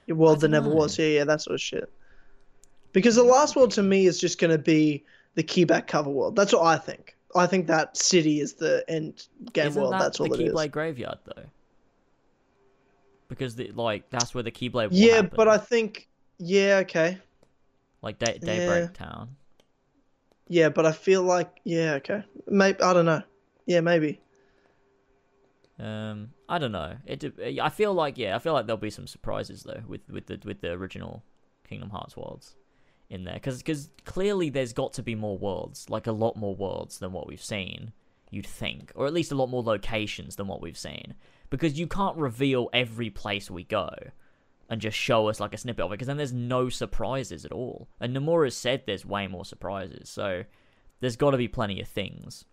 world 0.08 0.40
that 0.40 0.48
never 0.48 0.70
was? 0.70 0.98
Yeah, 0.98 1.06
yeah, 1.06 1.24
that 1.24 1.42
sort 1.42 1.54
of 1.54 1.60
shit. 1.60 1.92
Because 2.92 3.16
the 3.16 3.22
last 3.22 3.56
world 3.56 3.72
to 3.72 3.82
me 3.82 4.06
is 4.06 4.18
just 4.18 4.40
going 4.40 4.50
to 4.50 4.58
be 4.58 5.04
the 5.34 5.44
keyback 5.44 5.86
cover 5.88 6.10
world. 6.10 6.36
That's 6.36 6.52
what 6.54 6.62
I 6.64 6.76
think. 6.78 7.16
I 7.36 7.46
think 7.46 7.66
that 7.68 7.96
city 7.96 8.40
is 8.40 8.54
the 8.54 8.82
end 8.88 9.26
game 9.52 9.68
Isn't 9.68 9.80
world. 9.82 9.92
that 9.92 10.00
That's 10.00 10.20
all 10.20 10.28
the 10.28 10.42
it 10.42 10.46
is. 10.46 10.52
Keyblade 10.54 10.70
Graveyard 10.72 11.18
though? 11.26 11.44
Because 13.30 13.56
the, 13.56 13.70
like 13.74 14.10
that's 14.10 14.34
where 14.34 14.42
the 14.42 14.50
Keyblade. 14.50 14.88
Yeah, 14.90 15.22
but 15.22 15.48
I 15.48 15.56
think 15.56 16.08
yeah, 16.38 16.80
okay. 16.82 17.18
like 18.02 18.18
Day- 18.18 18.38
Daybreak 18.42 18.90
Yeah. 18.90 19.06
Town. 19.06 19.36
Yeah, 20.48 20.68
but 20.68 20.84
I 20.84 20.92
feel 20.92 21.22
like 21.22 21.60
yeah, 21.64 21.94
okay. 21.94 22.24
Maybe 22.46 22.80
I 22.82 22.92
don't 22.92 23.06
know. 23.06 23.22
Yeah, 23.64 23.80
maybe. 23.80 24.20
Um, 25.78 26.30
I 26.48 26.58
don't 26.58 26.72
know. 26.72 26.96
It. 27.06 27.24
I 27.60 27.70
feel 27.70 27.94
like 27.94 28.18
yeah. 28.18 28.36
I 28.36 28.38
feel 28.40 28.52
like 28.52 28.66
there'll 28.66 28.76
be 28.76 28.90
some 28.90 29.06
surprises 29.06 29.62
though 29.62 29.82
with 29.86 30.02
with 30.10 30.26
the 30.26 30.38
with 30.44 30.60
the 30.60 30.72
original 30.72 31.22
Kingdom 31.66 31.90
Hearts 31.90 32.16
worlds 32.16 32.56
in 33.08 33.24
there 33.24 33.34
because 33.34 33.58
because 33.58 33.90
clearly 34.04 34.50
there's 34.50 34.72
got 34.72 34.92
to 34.94 35.02
be 35.02 35.14
more 35.14 35.38
worlds, 35.38 35.88
like 35.88 36.06
a 36.06 36.12
lot 36.12 36.36
more 36.36 36.54
worlds 36.54 36.98
than 36.98 37.12
what 37.12 37.26
we've 37.26 37.42
seen. 37.42 37.92
You'd 38.30 38.46
think, 38.46 38.92
or 38.94 39.06
at 39.06 39.12
least 39.12 39.32
a 39.32 39.34
lot 39.34 39.48
more 39.48 39.62
locations 39.62 40.36
than 40.36 40.46
what 40.46 40.60
we've 40.60 40.78
seen, 40.78 41.14
because 41.50 41.78
you 41.78 41.86
can't 41.86 42.16
reveal 42.16 42.70
every 42.72 43.10
place 43.10 43.50
we 43.50 43.64
go 43.64 43.90
and 44.68 44.80
just 44.80 44.96
show 44.96 45.28
us 45.28 45.40
like 45.40 45.52
a 45.52 45.58
snippet 45.58 45.84
of 45.84 45.90
it, 45.90 45.94
because 45.94 46.06
then 46.06 46.16
there's 46.16 46.32
no 46.32 46.68
surprises 46.68 47.44
at 47.44 47.52
all. 47.52 47.88
And 48.00 48.16
Nomura 48.16 48.52
said 48.52 48.84
there's 48.86 49.04
way 49.04 49.26
more 49.26 49.44
surprises, 49.44 50.08
so 50.08 50.44
there's 51.00 51.16
got 51.16 51.32
to 51.32 51.36
be 51.36 51.48
plenty 51.48 51.80
of 51.80 51.88
things. 51.88 52.44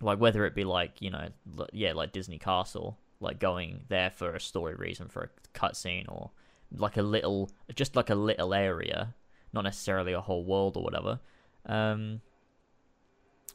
Like 0.00 0.20
whether 0.20 0.44
it 0.44 0.54
be 0.54 0.64
like 0.64 1.00
you 1.00 1.10
know 1.10 1.28
yeah 1.72 1.94
like 1.94 2.12
disney 2.12 2.38
castle 2.38 2.98
like 3.18 3.38
going 3.38 3.80
there 3.88 4.10
for 4.10 4.34
a 4.34 4.40
story 4.40 4.74
reason 4.74 5.08
for 5.08 5.22
a 5.22 5.58
cutscene 5.58 6.04
or 6.06 6.32
like 6.70 6.98
a 6.98 7.02
little 7.02 7.50
just 7.74 7.96
like 7.96 8.10
a 8.10 8.14
little 8.14 8.52
area 8.52 9.14
not 9.54 9.64
necessarily 9.64 10.12
a 10.12 10.20
whole 10.20 10.44
world 10.44 10.76
or 10.76 10.82
whatever. 10.82 11.18
Um 11.64 12.20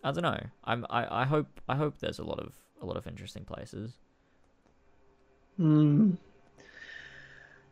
i 0.04 0.12
don't 0.12 0.24
know. 0.24 0.48
I'm 0.64 0.86
i, 0.90 1.22
I 1.22 1.26
hope 1.26 1.62
i 1.70 1.76
hope 1.76 2.00
there's 2.00 2.18
a 2.18 2.24
lot 2.24 2.40
of 2.40 2.56
a 2.82 2.88
lot 2.88 2.98
of 2.98 3.06
interesting 3.06 3.46
places 3.46 4.00
Hmm. 5.58 6.12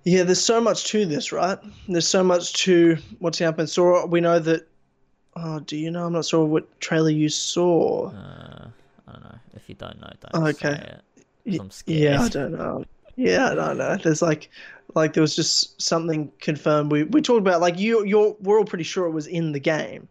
Yeah, 0.03 0.23
there's 0.23 0.43
so 0.43 0.61
much 0.61 0.86
to 0.86 1.05
this, 1.05 1.32
right? 1.32 1.57
There's 1.88 2.07
so 2.07 2.23
much 2.23 2.53
to 2.63 2.97
what's 3.19 3.38
happened. 3.38 3.69
So 3.69 4.05
we 4.05 4.21
know 4.21 4.39
that. 4.39 4.67
Oh, 5.36 5.59
do 5.59 5.77
you 5.77 5.91
know? 5.91 6.05
I'm 6.07 6.13
not 6.13 6.25
sure 6.25 6.45
what 6.45 6.80
trailer 6.82 7.09
you 7.11 7.30
saw. 7.30 8.09
uh 8.09 8.67
i 9.07 9.11
don't 9.13 9.23
know 9.23 9.36
if 9.55 9.67
you 9.69 9.75
don't 9.75 9.99
know 10.01 10.09
don't 10.21 10.32
Oh, 10.43 10.51
say 10.51 10.67
okay. 10.67 10.95
i'm 11.59 11.71
scared 11.71 11.99
Yeah, 11.99 12.21
I 12.21 12.30
don't 12.30 12.51
know. 12.51 12.86
Yeah, 13.15 13.51
I 13.51 13.55
don't 13.55 13.77
know. 13.77 13.97
There's 13.97 14.21
like, 14.21 14.49
like 14.95 15.13
there 15.13 15.21
was 15.21 15.36
just 15.36 15.80
something 15.82 16.32
confirmed. 16.39 16.91
We 16.91 17.03
we 17.03 17.21
talked 17.21 17.39
about 17.39 17.61
like 17.61 17.77
you 17.80 18.03
you're 18.05 18.36
we're 18.39 18.57
all 18.59 18.65
pretty 18.65 18.84
sure 18.84 19.05
it 19.07 19.11
was 19.11 19.27
in 19.27 19.51
the 19.51 19.59
game. 19.59 20.07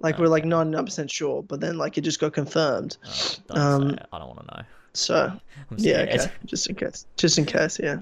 Like 0.00 0.18
we're 0.18 0.28
like 0.28 0.44
ninety 0.44 0.72
nine 0.72 0.84
percent 0.84 1.10
sure, 1.10 1.42
but 1.42 1.60
then 1.60 1.78
like 1.78 1.96
it 1.98 2.02
just 2.02 2.20
got 2.20 2.32
confirmed. 2.32 2.96
Oh, 3.06 3.34
don't 3.48 3.58
Um, 3.58 3.90
it. 3.90 4.06
I 4.12 4.18
don't 4.18 4.28
want 4.28 4.40
to 4.40 4.56
know. 4.56 4.62
So 4.98 5.32
yeah, 5.76 5.98
okay, 6.00 6.30
just 6.44 6.68
in 6.68 6.74
case, 6.74 7.06
just 7.16 7.38
in 7.38 7.44
case, 7.44 7.78
yeah, 7.78 8.00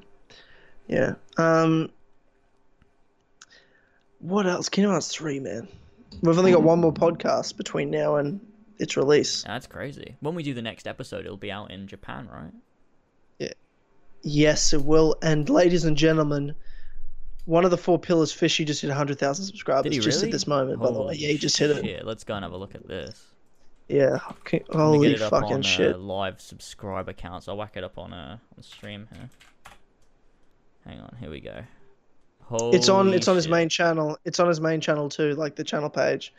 yeah. 0.89 1.15
Um, 1.37 1.91
what 4.21 4.47
else? 4.47 4.69
Kingdom 4.69 4.93
Hearts 4.93 5.15
three, 5.15 5.41
man. 5.41 5.69
We've 6.23 6.39
only 6.39 6.53
got 6.53 6.63
one 6.63 6.81
more 6.81 6.93
podcast 6.93 7.57
between 7.57 7.91
now 7.91 8.17
and 8.17 8.41
its 8.79 8.97
release. 8.97 9.43
That's 9.45 9.67
crazy. 9.67 10.17
When 10.21 10.35
we 10.35 10.43
do 10.43 10.55
the 10.55 10.63
next 10.63 10.87
episode, 10.87 11.25
it'll 11.25 11.37
be 11.37 11.53
out 11.53 11.71
in 11.71 11.87
Japan, 11.87 12.29
right? 12.33 12.53
Yeah. 13.39 13.53
Yes, 14.23 14.73
it 14.73 14.85
will. 14.85 15.17
And 15.23 15.49
ladies 15.51 15.85
and 15.85 15.97
gentlemen, 15.97 16.55
one 17.45 17.65
of 17.65 17.71
the 17.71 17.77
four 17.77 17.99
pillars, 17.99 18.33
Fishy, 18.33 18.65
just 18.65 18.81
hit 18.81 18.89
100,000 18.89 19.45
subscribers 19.45 19.99
just 19.99 20.23
at 20.23 20.31
this 20.31 20.47
moment, 20.47 20.81
by 20.81 20.91
the 20.91 21.03
way. 21.03 21.15
Yeah, 21.15 21.29
he 21.29 21.39
just 21.39 21.59
hit 21.59 21.71
it. 21.71 21.85
Yeah, 21.85 22.01
Let's 22.05 22.25
go 22.25 22.35
and 22.35 22.45
have 22.45 22.53
a 22.53 22.57
look 22.57 22.75
at 22.75 22.87
this. 22.87 23.34
Yeah. 23.89 24.19
Okay. 24.31 24.65
Holy 24.71 25.11
get 25.11 25.17
it 25.17 25.23
up 25.23 25.31
fucking 25.31 25.57
on, 25.57 25.63
shit. 25.63 25.95
Uh, 25.95 25.99
live 25.99 26.41
subscriber 26.41 27.13
counts. 27.13 27.49
I'll 27.49 27.57
whack 27.57 27.77
it 27.77 27.85
up 27.85 27.99
on 27.99 28.13
uh, 28.13 28.39
on 28.57 28.63
stream 28.63 29.09
here. 29.13 29.29
Hang 30.87 31.01
on, 31.01 31.17
here 31.21 31.31
we 31.31 31.41
go. 31.41 31.63
It's 32.73 32.89
on 32.89 33.07
Holy 33.07 33.17
it's 33.17 33.29
on 33.29 33.37
his 33.37 33.49
main 33.49 33.69
channel. 33.69 34.19
It's 34.25 34.39
on 34.39 34.49
his 34.49 34.61
main 34.61 34.81
channel 34.81 35.09
too, 35.09 35.35
like 35.35 35.57
the 35.57 35.65
channel 35.65 35.89
page. 35.89 36.33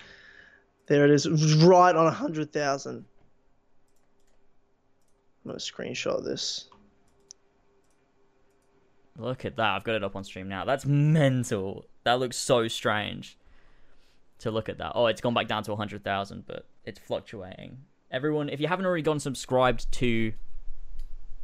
There 0.87 1.03
it 1.03 1.11
is, 1.11 1.27
right 1.63 1.95
on 1.95 2.03
a 2.03 2.09
100,000. 2.09 2.95
I'm 2.95 3.05
going 5.43 5.57
to 5.59 5.63
screenshot 5.63 6.23
this. 6.23 6.69
Look 9.17 9.45
at 9.45 9.55
that. 9.55 9.75
I've 9.75 9.83
got 9.83 9.95
it 9.95 10.03
up 10.03 10.15
on 10.15 10.23
stream 10.23 10.47
now. 10.47 10.65
That's 10.65 10.85
mental. 10.85 11.85
That 12.03 12.19
looks 12.19 12.37
so 12.37 12.67
strange 12.67 13.37
to 14.39 14.51
look 14.51 14.69
at 14.69 14.77
that. 14.77 14.91
Oh, 14.93 15.07
it's 15.07 15.21
gone 15.21 15.33
back 15.33 15.47
down 15.47 15.63
to 15.63 15.71
a 15.71 15.75
100,000, 15.75 16.43
but 16.45 16.67
it's 16.85 16.99
fluctuating. 16.99 17.79
Everyone, 18.11 18.49
if 18.49 18.59
you 18.59 18.67
haven't 18.67 18.85
already 18.85 19.01
gone 19.01 19.19
subscribed 19.19 19.91
to 19.93 20.33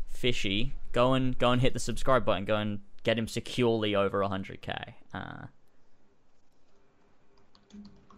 Fishy, 0.10 0.76
go 0.92 1.14
and 1.14 1.38
go 1.38 1.52
and 1.52 1.62
hit 1.62 1.74
the 1.74 1.80
subscribe 1.80 2.26
button. 2.26 2.46
Go 2.46 2.56
and 2.56 2.80
get 3.04 3.18
him 3.18 3.28
securely 3.28 3.96
over 3.96 4.20
100k. 4.22 4.94
Uh, 5.14 5.46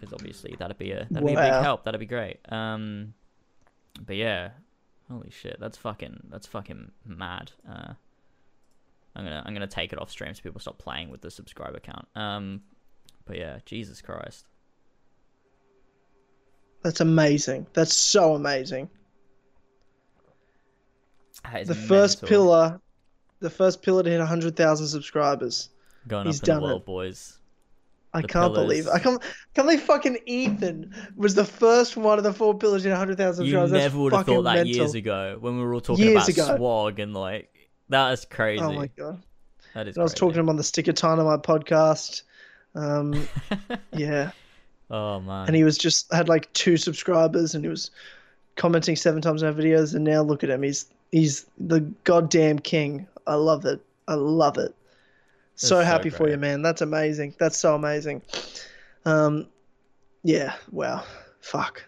because 0.03 0.13
obviously 0.13 0.55
that'd 0.59 0.77
be 0.77 0.91
a 0.91 1.07
that'd 1.09 1.25
be 1.25 1.33
a 1.33 1.41
big 1.41 1.53
help. 1.53 1.85
That'd 1.85 1.99
be 1.99 2.05
great. 2.05 2.39
Um, 2.51 3.13
but 4.05 4.15
yeah, 4.15 4.49
holy 5.09 5.29
shit, 5.29 5.57
that's 5.59 5.77
fucking 5.77 6.27
that's 6.29 6.47
fucking 6.47 6.91
mad. 7.05 7.51
Uh, 7.67 7.93
I'm 9.15 9.23
gonna 9.23 9.43
I'm 9.45 9.53
gonna 9.53 9.67
take 9.67 9.93
it 9.93 10.01
off 10.01 10.09
stream 10.09 10.33
so 10.33 10.41
people 10.41 10.59
stop 10.59 10.77
playing 10.77 11.09
with 11.09 11.21
the 11.21 11.31
subscriber 11.31 11.79
count. 11.79 12.07
Um, 12.15 12.61
but 13.25 13.37
yeah, 13.37 13.59
Jesus 13.65 14.01
Christ. 14.01 14.45
That's 16.83 16.99
amazing. 17.01 17.65
That's 17.73 17.93
so 17.95 18.35
amazing. 18.35 18.89
That 21.51 21.67
The 21.67 21.75
first 21.75 22.25
pillar, 22.25 22.79
the 23.39 23.49
first 23.49 23.81
pillar 23.81 24.03
to 24.03 24.09
hit 24.09 24.19
100,000 24.19 24.87
subscribers. 24.87 25.69
going 26.07 26.25
he's 26.27 26.41
up 26.41 26.47
in 26.47 26.53
done 26.53 26.61
the 26.61 26.67
it. 26.67 26.69
world, 26.71 26.85
boys. 26.85 27.37
I 28.15 28.21
The 28.21 28.27
can't 28.27 28.53
believe 28.53 28.83
pillars. 28.85 28.99
I 28.99 29.03
can't 29.03 29.21
can't 29.55 29.67
believe 29.67 29.81
fucking 29.81 30.19
Ethan 30.27 30.93
was 31.15 31.33
the 31.33 31.43
first 31.45 31.97
one 31.97 32.19
of 32.19 32.23
the 32.23 32.31
four 32.33 32.55
pillars 32.55 32.85
in 32.85 32.91
100,000 32.91 33.45
You 33.45 33.53
never 33.67 33.97
would 33.99 34.13
have 34.13 34.25
thought 34.25 34.43
that 34.43 34.53
mental. 34.55 34.75
years 34.75 34.93
ago 34.93 35.37
when 35.39 35.57
we 35.57 35.63
were 35.63 35.73
all 35.73 35.81
talking 35.81 36.05
Years 36.05 36.29
about 36.29 36.47
ago. 36.47 36.57
swag 36.57 36.99
and 36.99 37.13
like 37.15 37.49
that 37.89 38.11
is 38.13 38.25
crazy. 38.25 38.63
Oh 38.63 38.71
my 38.71 38.87
god! 38.87 39.23
That 39.73 39.87
is. 39.87 39.97
I 39.97 40.03
was 40.03 40.13
talking 40.13 40.35
to 40.35 40.39
him 40.41 40.49
on 40.49 40.57
the 40.57 40.63
Sticker 40.63 40.93
Time 40.93 41.19
on 41.19 41.25
my 41.25 41.37
podcast. 41.37 42.21
Um, 42.75 43.27
yeah, 43.93 44.31
oh 44.93 45.19
man. 45.19 45.47
and 45.47 45.55
he 45.55 45.63
was 45.63 45.77
just 45.77 46.11
had 46.13 46.29
like 46.29 46.51
two 46.53 46.77
subscribers, 46.77 47.55
and 47.55 47.65
he 47.65 47.69
was 47.69 47.91
commenting 48.55 48.95
seven 48.95 49.21
times 49.21 49.43
on 49.43 49.53
our 49.53 49.59
videos. 49.59 49.95
And 49.95 50.05
now 50.05 50.21
look 50.21 50.43
at 50.43 50.49
him; 50.49 50.63
he's 50.63 50.85
he's 51.11 51.45
the 51.57 51.81
goddamn 52.03 52.59
king. 52.59 53.07
I 53.27 53.35
love 53.35 53.65
it. 53.65 53.81
I 54.07 54.13
love 54.15 54.57
it. 54.57 54.75
So 55.55 55.75
That's 55.75 55.85
so 55.85 55.91
happy 55.91 56.09
for 56.09 56.29
you, 56.29 56.37
man. 56.37 56.61
That's 56.61 56.81
amazing. 56.81 57.35
That's 57.39 57.57
so 57.57 57.75
amazing. 57.75 58.21
Um, 59.05 59.47
yeah. 60.23 60.55
Wow. 60.71 61.03
Fuck. 61.41 61.83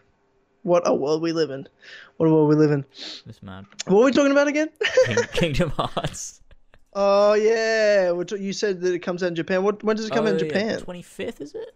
What 0.64 0.84
a 0.86 0.93
world 0.93 1.22
we 1.22 1.32
live 1.32 1.51
in. 1.51 1.68
What 2.18 2.28
a 2.28 2.32
world 2.32 2.49
we 2.49 2.56
live 2.56 2.72
in. 2.72 2.86
This 3.26 3.41
man. 3.43 3.68
What 3.86 3.97
were 3.97 4.06
we 4.06 4.12
talking 4.12 4.32
about 4.32 4.47
again? 4.47 4.70
Kingdom 5.34 5.70
Hearts. 5.72 6.41
oh 6.93 7.34
yeah, 7.34 8.12
you 8.38 8.53
said 8.53 8.82
that 8.82 8.93
it 8.93 8.99
comes 8.99 9.22
out 9.22 9.28
in 9.28 9.36
Japan. 9.36 9.64
What 9.64 9.84
when 9.84 9.95
does 9.95 10.06
it 10.06 10.14
come 10.14 10.26
out 10.26 10.34
in 10.34 10.39
Japan? 10.39 10.80
Twenty 10.80 11.01
fifth 11.01 11.41
is 11.41 11.53
it? 11.53 11.76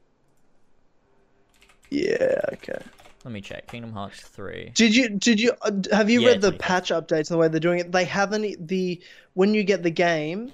Yeah. 1.89 2.39
Okay. 2.53 2.79
Let 3.25 3.33
me 3.33 3.41
check. 3.41 3.67
Kingdom 3.67 3.91
Hearts 3.91 4.21
three. 4.21 4.71
Did 4.75 4.95
you 4.95 5.09
did 5.09 5.39
you 5.41 5.53
uh, 5.61 5.71
have 5.91 6.09
you 6.09 6.21
Yeah, 6.21 6.29
read 6.29 6.41
the 6.41 6.51
25th. 6.53 6.59
patch 6.59 6.89
updates 6.89 7.17
and 7.17 7.27
the 7.27 7.37
way 7.37 7.47
they're 7.47 7.59
doing 7.59 7.79
it? 7.79 7.91
They 7.91 8.05
haven't 8.05 8.67
the 8.67 9.01
when 9.33 9.53
you 9.53 9.63
get 9.63 9.83
the 9.83 9.89
game, 9.91 10.53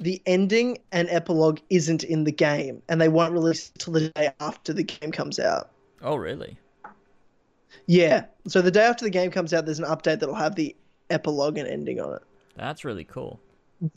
the 0.00 0.22
ending 0.24 0.78
and 0.92 1.08
epilogue 1.10 1.60
isn't 1.68 2.04
in 2.04 2.24
the 2.24 2.32
game, 2.32 2.82
and 2.88 3.00
they 3.00 3.08
won't 3.08 3.32
release 3.32 3.70
it 3.74 3.78
till 3.80 3.92
the 3.92 4.08
day 4.10 4.30
after 4.40 4.72
the 4.72 4.84
game 4.84 5.12
comes 5.12 5.38
out. 5.38 5.70
Oh 6.02 6.16
really? 6.16 6.56
Yeah, 7.86 8.24
so 8.46 8.62
the 8.62 8.70
day 8.70 8.84
after 8.84 9.04
the 9.04 9.10
game 9.10 9.30
comes 9.30 9.52
out, 9.52 9.64
there's 9.66 9.78
an 9.78 9.84
update 9.86 10.20
that'll 10.20 10.34
have 10.34 10.54
the 10.54 10.74
epilogue 11.10 11.58
and 11.58 11.68
ending 11.68 12.00
on 12.00 12.14
it. 12.14 12.22
That's 12.56 12.84
really 12.84 13.04
cool. 13.04 13.40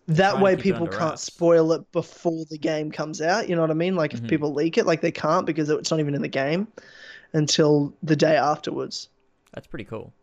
That 0.07 0.39
way, 0.39 0.55
people 0.55 0.87
can't 0.87 0.99
wraps. 1.11 1.23
spoil 1.23 1.71
it 1.73 1.91
before 1.91 2.45
the 2.49 2.57
game 2.57 2.91
comes 2.91 3.21
out. 3.21 3.49
You 3.49 3.55
know 3.55 3.61
what 3.61 3.71
I 3.71 3.75
mean? 3.75 3.95
Like 3.95 4.13
if 4.13 4.21
Mhm. 4.21 4.27
people 4.29 4.53
leak 4.53 4.77
it, 4.77 4.85
like 4.85 5.01
they 5.01 5.11
can't 5.11 5.45
because 5.45 5.69
it's 5.69 5.89
not 5.89 5.99
even 5.99 6.13
in 6.13 6.21
the 6.21 6.27
game 6.27 6.67
until 7.33 7.93
the 8.03 8.15
day 8.15 8.35
afterwards. 8.35 9.09
That's 9.53 9.67
pretty 9.67 9.85
cool. 9.85 10.13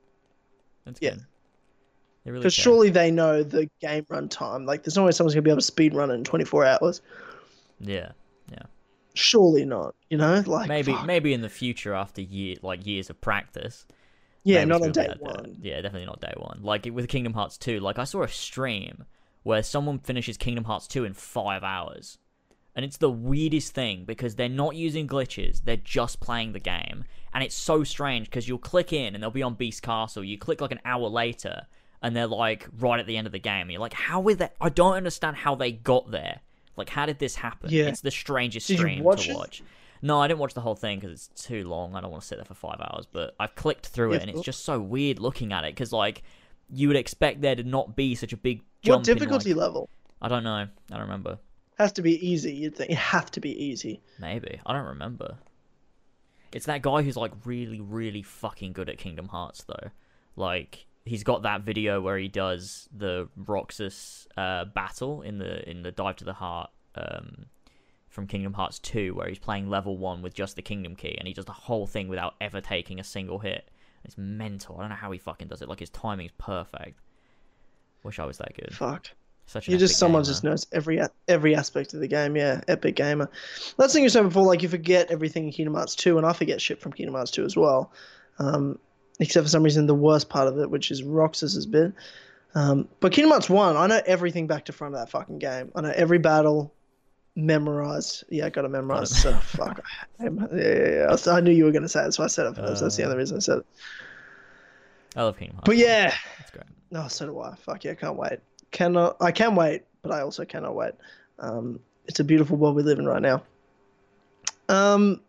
That's 0.84 1.00
Yeah. 1.02 1.10
good. 1.10 1.24
They 2.24 2.30
really 2.30 2.42
Because 2.42 2.54
surely 2.54 2.90
they 2.90 3.10
know 3.10 3.42
the 3.42 3.68
game 3.80 4.06
run 4.08 4.28
time. 4.28 4.64
Like, 4.66 4.84
there's 4.84 4.96
no 4.96 5.04
way 5.04 5.10
someone's 5.10 5.34
gonna 5.34 5.42
be 5.42 5.50
able 5.50 5.60
to 5.60 5.66
speed 5.66 5.94
run 5.94 6.10
it 6.10 6.14
in 6.14 6.24
24 6.24 6.64
hours. 6.64 7.00
Yeah. 7.80 8.12
Yeah. 8.50 8.62
Surely 9.14 9.64
not. 9.64 9.94
You 10.10 10.18
know, 10.18 10.42
like 10.46 10.68
Maybe 10.68 10.92
fuck. 10.92 11.04
maybe 11.06 11.32
in 11.32 11.40
the 11.40 11.48
future 11.48 11.94
after 11.94 12.20
year 12.20 12.56
like 12.62 12.86
years 12.86 13.10
of 13.10 13.20
practice. 13.20 13.86
yeah, 14.44 14.64
not 14.64 14.82
on 14.82 14.92
day 14.92 15.08
one. 15.18 15.58
Yeah, 15.60 15.80
definitely 15.80 16.06
not 16.06 16.20
day 16.20 16.32
one. 16.36 16.60
Like 16.62 16.86
with 16.92 17.08
Kingdom 17.08 17.32
Hearts 17.34 17.58
2, 17.58 17.80
like 17.80 17.98
I 17.98 18.04
saw 18.04 18.22
a 18.22 18.28
stream 18.28 19.04
where 19.42 19.62
someone 19.62 19.98
finishes 19.98 20.36
Kingdom 20.36 20.64
Hearts 20.64 20.86
2 20.86 21.04
in 21.04 21.14
five 21.14 21.62
hours. 21.62 22.18
And 22.74 22.84
it's 22.84 22.98
the 22.98 23.10
weirdest 23.10 23.74
thing 23.74 24.04
because 24.04 24.36
they're 24.36 24.48
not 24.48 24.76
using 24.76 25.08
glitches, 25.08 25.62
they're 25.64 25.76
just 25.76 26.20
playing 26.20 26.52
the 26.52 26.60
game. 26.60 27.04
And 27.34 27.42
it's 27.42 27.54
so 27.54 27.82
strange 27.84 28.28
because 28.28 28.48
you'll 28.48 28.58
click 28.58 28.92
in 28.92 29.14
and 29.14 29.22
they'll 29.22 29.30
be 29.30 29.42
on 29.42 29.54
Beast 29.54 29.82
Castle. 29.82 30.22
You 30.22 30.38
click 30.38 30.60
like 30.60 30.70
an 30.72 30.80
hour 30.84 31.08
later 31.08 31.66
and 32.02 32.14
they're 32.14 32.26
like 32.28 32.68
right 32.78 33.00
at 33.00 33.06
the 33.06 33.16
end 33.16 33.26
of 33.26 33.32
the 33.32 33.38
game. 33.40 33.62
And 33.62 33.72
you're 33.72 33.80
like, 33.80 33.94
how 33.94 34.28
is 34.28 34.36
that? 34.36 34.54
I 34.60 34.68
don't 34.68 34.94
understand 34.94 35.36
how 35.36 35.54
they 35.56 35.72
got 35.72 36.10
there. 36.10 36.40
Like, 36.76 36.88
how 36.90 37.06
did 37.06 37.18
this 37.18 37.34
happen? 37.34 37.70
Yeah. 37.70 37.86
It's 37.86 38.00
the 38.00 38.12
strangest 38.12 38.68
Did 38.68 38.78
stream 38.78 39.02
watch 39.02 39.24
to 39.26 39.32
it? 39.32 39.36
watch. 39.36 39.62
No, 40.00 40.20
I 40.20 40.28
didn't 40.28 40.38
watch 40.38 40.54
the 40.54 40.60
whole 40.60 40.76
thing 40.76 41.00
because 41.00 41.26
it's 41.28 41.44
too 41.44 41.68
long. 41.68 41.96
I 41.96 42.00
don't 42.00 42.12
want 42.12 42.22
to 42.22 42.28
sit 42.28 42.36
there 42.38 42.44
for 42.44 42.54
five 42.54 42.80
hours. 42.80 43.06
But 43.10 43.34
I've 43.40 43.56
clicked 43.56 43.86
through 43.88 44.12
Yeah, 44.12 44.18
it, 44.18 44.22
and 44.22 44.30
it's 44.30 44.42
just 44.42 44.64
so 44.64 44.78
weird 44.78 45.18
looking 45.18 45.52
at 45.52 45.64
it 45.64 45.74
because, 45.74 45.92
like, 45.92 46.22
you 46.70 46.88
would 46.88 46.96
expect 46.96 47.40
there 47.40 47.54
to 47.56 47.62
not 47.62 47.96
be 47.96 48.14
such 48.14 48.32
a 48.32 48.36
big 48.36 48.62
jump. 48.82 49.00
What 49.00 49.04
difficulty 49.04 49.50
In, 49.50 49.56
like, 49.56 49.66
level? 49.66 49.88
I 50.20 50.28
don't 50.28 50.44
know. 50.44 50.50
I 50.50 50.68
don't 50.90 51.00
remember. 51.00 51.38
Has 51.78 51.92
to 51.92 52.02
be 52.02 52.26
easy. 52.26 52.52
You'd 52.52 52.76
think 52.76 52.90
it 52.90 52.96
have 52.96 53.30
to 53.32 53.40
be 53.40 53.50
easy. 53.64 54.00
Maybe 54.18 54.60
I 54.66 54.72
don't 54.72 54.86
remember. 54.86 55.38
It's 56.52 56.66
that 56.66 56.82
guy 56.82 57.02
who's 57.02 57.16
like 57.16 57.32
really, 57.44 57.80
really 57.80 58.22
fucking 58.22 58.72
good 58.72 58.88
at 58.88 58.98
Kingdom 58.98 59.28
Hearts, 59.28 59.64
though. 59.64 59.90
Like 60.34 60.86
he's 61.04 61.24
got 61.24 61.42
that 61.42 61.62
video 61.62 62.00
where 62.00 62.18
he 62.18 62.28
does 62.28 62.88
the 62.96 63.28
Roxas 63.36 64.26
uh, 64.36 64.64
battle 64.66 65.22
in 65.22 65.38
the 65.38 65.68
in 65.68 65.82
the 65.82 65.92
Dive 65.92 66.16
to 66.16 66.24
the 66.24 66.32
Heart 66.32 66.70
um, 66.94 67.46
from 68.08 68.26
Kingdom 68.26 68.54
Hearts 68.54 68.78
2, 68.80 69.14
where 69.14 69.28
he's 69.28 69.38
playing 69.38 69.68
level 69.68 69.96
one 69.96 70.22
with 70.22 70.34
just 70.34 70.56
the 70.56 70.62
Kingdom 70.62 70.96
Key, 70.96 71.14
and 71.18 71.28
he 71.28 71.34
does 71.34 71.44
the 71.44 71.52
whole 71.52 71.86
thing 71.86 72.08
without 72.08 72.34
ever 72.40 72.60
taking 72.60 72.98
a 72.98 73.04
single 73.04 73.38
hit. 73.38 73.70
It's 74.04 74.16
mental. 74.18 74.76
I 74.78 74.80
don't 74.82 74.90
know 74.90 74.96
how 74.96 75.10
he 75.10 75.18
fucking 75.18 75.48
does 75.48 75.62
it. 75.62 75.68
Like 75.68 75.80
his 75.80 75.90
timing's 75.90 76.32
perfect. 76.38 76.98
Wish 78.02 78.18
I 78.18 78.24
was 78.24 78.38
that 78.38 78.54
good. 78.54 78.74
Fuck. 78.74 79.08
Such 79.46 79.66
You're 79.66 79.78
just 79.78 79.96
someone 79.98 80.22
gamer. 80.22 80.30
just 80.32 80.44
knows 80.44 80.66
every 80.72 81.00
every 81.26 81.56
aspect 81.56 81.94
of 81.94 82.00
the 82.00 82.06
game. 82.08 82.36
Yeah, 82.36 82.60
epic 82.68 82.96
gamer. 82.96 83.30
That's 83.78 83.94
thing 83.94 84.02
you 84.02 84.10
said 84.10 84.22
before. 84.24 84.44
Like 84.44 84.62
you 84.62 84.68
forget 84.68 85.10
everything 85.10 85.46
in 85.46 85.52
Kingdom 85.52 85.74
Hearts 85.74 85.94
2, 85.94 86.18
and 86.18 86.26
I 86.26 86.34
forget 86.34 86.60
shit 86.60 86.80
from 86.80 86.92
Kingdom 86.92 87.14
Hearts 87.14 87.30
2 87.30 87.44
as 87.44 87.56
well. 87.56 87.90
Um, 88.38 88.78
except 89.20 89.44
for 89.44 89.50
some 89.50 89.62
reason, 89.62 89.86
the 89.86 89.94
worst 89.94 90.28
part 90.28 90.48
of 90.48 90.58
it, 90.58 90.70
which 90.70 90.90
is 90.90 91.02
Roxas's 91.02 91.64
bit. 91.64 91.94
Um, 92.54 92.88
but 93.00 93.12
Kingdom 93.12 93.30
Hearts 93.32 93.48
1, 93.48 93.76
I 93.76 93.86
know 93.86 94.00
everything 94.06 94.46
back 94.46 94.66
to 94.66 94.72
front 94.72 94.94
of 94.94 95.00
that 95.00 95.10
fucking 95.10 95.38
game. 95.38 95.72
I 95.74 95.80
know 95.80 95.92
every 95.94 96.18
battle 96.18 96.74
memorized. 97.38 98.24
Yeah, 98.28 98.46
I 98.46 98.50
got 98.50 98.62
to 98.62 98.68
memorize. 98.68 99.16
So 99.16 99.32
fuck. 99.34 99.80
I, 100.20 100.24
yeah, 100.24 100.30
yeah, 100.52 101.16
yeah. 101.16 101.32
I 101.32 101.40
knew 101.40 101.52
you 101.52 101.64
were 101.64 101.70
going 101.72 101.82
to 101.82 101.88
say 101.88 102.04
it, 102.04 102.12
so 102.12 102.24
I 102.24 102.26
said 102.26 102.46
it 102.46 102.56
first. 102.56 102.82
That's 102.82 102.96
the 102.96 103.04
Uh, 103.04 103.06
only 103.06 103.18
reason 103.18 103.36
I 103.36 103.40
said 103.40 103.58
it. 103.58 103.66
I 105.16 105.22
love 105.22 105.38
Kingdom 105.38 105.56
Hearts. 105.56 105.66
But 105.66 105.76
yeah, 105.76 106.14
That's 106.38 106.50
great. 106.50 106.64
no, 106.90 107.06
so 107.08 107.26
do 107.26 107.40
I. 107.40 107.54
Fuck 107.54 107.84
yeah, 107.84 107.94
can't 107.94 108.16
wait. 108.16 108.40
cannot. 108.72 109.16
I 109.20 109.30
can 109.32 109.54
wait, 109.54 109.84
but 110.02 110.12
I 110.12 110.20
also 110.20 110.44
cannot 110.44 110.74
wait. 110.74 110.92
Um, 111.38 111.80
it's 112.06 112.20
a 112.20 112.24
beautiful 112.24 112.56
world 112.56 112.74
we 112.76 112.82
live 112.82 112.98
in 112.98 113.06
right 113.06 113.22
now. 113.22 113.42
Um, 114.68 115.22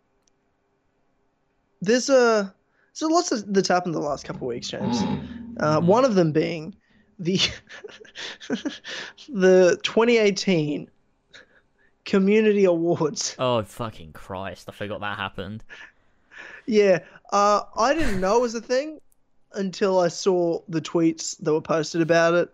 there's 1.80 2.10
a 2.10 2.52
so 2.92 3.06
lots 3.06 3.32
of, 3.32 3.52
that's 3.54 3.68
happened 3.68 3.94
the 3.94 4.00
last 4.00 4.24
couple 4.24 4.42
of 4.42 4.48
weeks, 4.48 4.68
James. 4.68 4.98
Uh, 5.58 5.80
one 5.80 6.04
of 6.04 6.14
them 6.16 6.32
being 6.32 6.74
the 7.18 7.38
the 9.28 9.78
2018 9.82 10.90
Community 12.04 12.64
Awards. 12.64 13.36
Oh 13.38 13.62
fucking 13.62 14.12
Christ! 14.12 14.68
I 14.68 14.72
forgot 14.72 15.00
that 15.00 15.16
happened. 15.16 15.64
Yeah, 16.66 17.00
uh, 17.32 17.62
I 17.76 17.94
didn't 17.94 18.20
know 18.20 18.38
it 18.38 18.42
was 18.42 18.54
a 18.54 18.60
thing 18.60 19.00
until 19.52 19.98
I 19.98 20.08
saw 20.08 20.60
the 20.68 20.80
tweets 20.80 21.36
that 21.38 21.52
were 21.52 21.60
posted 21.60 22.00
about 22.00 22.34
it. 22.34 22.52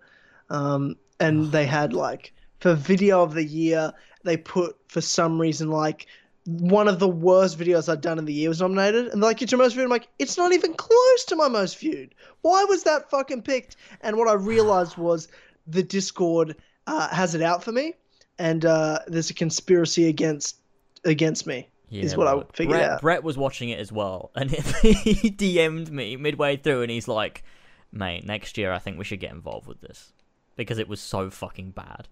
Um, 0.50 0.96
and 1.20 1.50
they 1.52 1.66
had 1.78 1.92
like 1.92 2.32
for 2.60 2.74
video 2.74 3.22
of 3.22 3.34
the 3.34 3.44
year, 3.44 3.92
they 4.24 4.36
put 4.36 4.76
for 4.88 5.00
some 5.00 5.40
reason 5.40 5.70
like 5.70 6.06
one 6.46 6.86
of 6.86 7.00
the 7.00 7.08
worst 7.08 7.58
videos 7.58 7.88
I'd 7.88 8.00
done 8.00 8.18
in 8.20 8.24
the 8.24 8.32
year 8.32 8.48
was 8.48 8.60
nominated, 8.60 9.08
and 9.08 9.20
like, 9.20 9.42
"It's 9.42 9.50
your 9.50 9.58
most 9.58 9.72
viewed." 9.74 9.84
I'm 9.84 9.90
like, 9.90 10.08
"It's 10.18 10.36
not 10.36 10.52
even 10.52 10.74
close 10.74 11.24
to 11.26 11.36
my 11.36 11.48
most 11.48 11.78
viewed. 11.78 12.14
Why 12.42 12.64
was 12.64 12.84
that 12.84 13.10
fucking 13.10 13.42
picked?" 13.42 13.76
And 14.00 14.16
what 14.16 14.28
I 14.28 14.34
realized 14.34 14.96
was 14.96 15.28
the 15.66 15.82
Discord 15.82 16.56
uh, 16.86 17.08
has 17.08 17.34
it 17.34 17.42
out 17.42 17.64
for 17.64 17.72
me, 17.72 17.94
and 18.38 18.64
uh, 18.64 19.00
there's 19.06 19.30
a 19.30 19.34
conspiracy 19.34 20.08
against 20.08 20.56
against 21.04 21.46
me. 21.46 21.68
Yeah, 21.88 22.02
is 22.02 22.16
what 22.16 22.26
I 22.26 22.42
figured 22.52 22.78
Brett, 22.78 22.90
out. 22.90 23.00
Brett 23.00 23.22
was 23.22 23.38
watching 23.38 23.68
it 23.68 23.78
as 23.78 23.92
well, 23.92 24.30
and 24.36 24.50
he 24.50 25.30
DM'd 25.30 25.90
me 25.90 26.16
midway 26.16 26.56
through, 26.56 26.82
and 26.82 26.90
he's 26.90 27.06
like, 27.08 27.44
"Mate, 27.92 28.26
next 28.26 28.58
year 28.58 28.72
I 28.72 28.78
think 28.78 28.98
we 28.98 29.04
should 29.04 29.20
get 29.20 29.32
involved 29.32 29.66
with 29.66 29.80
this 29.80 30.12
because 30.56 30.78
it 30.78 30.88
was 30.88 31.00
so 31.00 31.30
fucking 31.30 31.70
bad." 31.70 32.08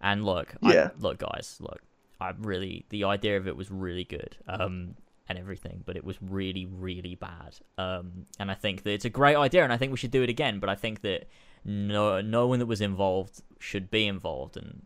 And 0.00 0.24
look, 0.24 0.54
Yeah. 0.62 0.90
I, 0.96 1.00
look, 1.00 1.18
guys, 1.18 1.58
look, 1.60 1.82
I 2.20 2.32
really 2.38 2.86
the 2.90 3.04
idea 3.04 3.36
of 3.36 3.48
it 3.48 3.56
was 3.56 3.70
really 3.70 4.04
good, 4.04 4.36
um, 4.46 4.94
and 5.28 5.38
everything, 5.38 5.82
but 5.84 5.96
it 5.96 6.04
was 6.04 6.16
really, 6.22 6.66
really 6.66 7.16
bad. 7.16 7.56
Um, 7.78 8.26
and 8.38 8.50
I 8.50 8.54
think 8.54 8.84
that 8.84 8.92
it's 8.92 9.04
a 9.04 9.10
great 9.10 9.36
idea, 9.36 9.64
and 9.64 9.72
I 9.72 9.76
think 9.76 9.90
we 9.90 9.98
should 9.98 10.10
do 10.12 10.22
it 10.22 10.30
again. 10.30 10.60
But 10.60 10.70
I 10.70 10.76
think 10.76 11.02
that 11.02 11.28
no, 11.64 12.20
no 12.20 12.46
one 12.46 12.60
that 12.60 12.66
was 12.66 12.80
involved 12.80 13.42
should 13.58 13.90
be 13.90 14.06
involved, 14.06 14.56
and 14.56 14.82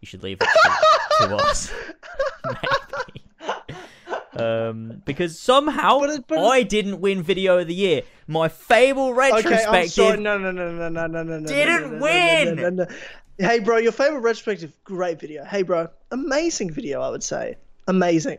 you 0.00 0.06
should 0.06 0.22
leave 0.22 0.38
it 0.40 0.48
to, 1.20 1.26
to 1.28 1.36
us. 1.36 1.72
Um, 4.34 5.02
because 5.04 5.38
somehow 5.38 5.98
But 5.98 6.10
it- 6.10 6.26
but 6.28 6.38
I 6.38 6.62
didn't 6.62 7.00
win 7.00 7.22
video 7.22 7.58
of 7.58 7.66
the 7.66 7.74
year. 7.74 8.02
My 8.28 8.48
Fable 8.48 9.12
retrospective. 9.12 9.66
Okay, 9.68 9.80
I'm 9.80 9.88
sorry. 9.88 10.20
No, 10.20 10.38
no, 10.38 10.52
no, 10.52 10.70
no, 10.70 10.88
no, 10.88 11.06
no, 11.06 11.22
no. 11.22 11.46
Didn't 11.46 11.82
no, 11.82 11.88
no, 11.88 11.96
no, 11.96 12.02
win! 12.02 12.76
No. 12.76 12.86
Hey, 13.38 13.58
bro, 13.58 13.78
your 13.78 13.90
favorite 13.92 14.20
retrospective, 14.20 14.72
great 14.84 15.18
video. 15.18 15.44
Hey, 15.44 15.62
bro, 15.62 15.88
amazing 16.12 16.70
video, 16.72 17.00
I 17.00 17.10
would 17.10 17.22
say. 17.22 17.56
Amazing. 17.88 18.38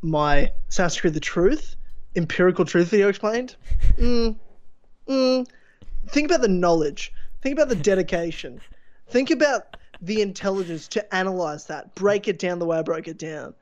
My 0.00 0.52
Assassin's 0.68 1.00
Creed 1.00 1.14
The 1.14 1.20
Truth, 1.20 1.76
empirical 2.16 2.64
truth 2.64 2.88
video 2.88 3.08
explained. 3.08 3.56
Mm, 3.98 4.36
mm. 5.08 5.46
Think 6.08 6.30
about 6.30 6.40
the 6.40 6.48
knowledge. 6.48 7.12
Think 7.42 7.54
about 7.54 7.68
the 7.68 7.76
dedication. 7.76 8.60
Think 9.08 9.30
about 9.30 9.76
the 10.00 10.20
intelligence 10.20 10.88
to 10.88 11.14
analyze 11.14 11.66
that, 11.66 11.94
break 11.94 12.28
it 12.28 12.38
down 12.38 12.58
the 12.58 12.66
way 12.66 12.78
I 12.78 12.82
broke 12.82 13.08
it 13.08 13.18
down. 13.18 13.54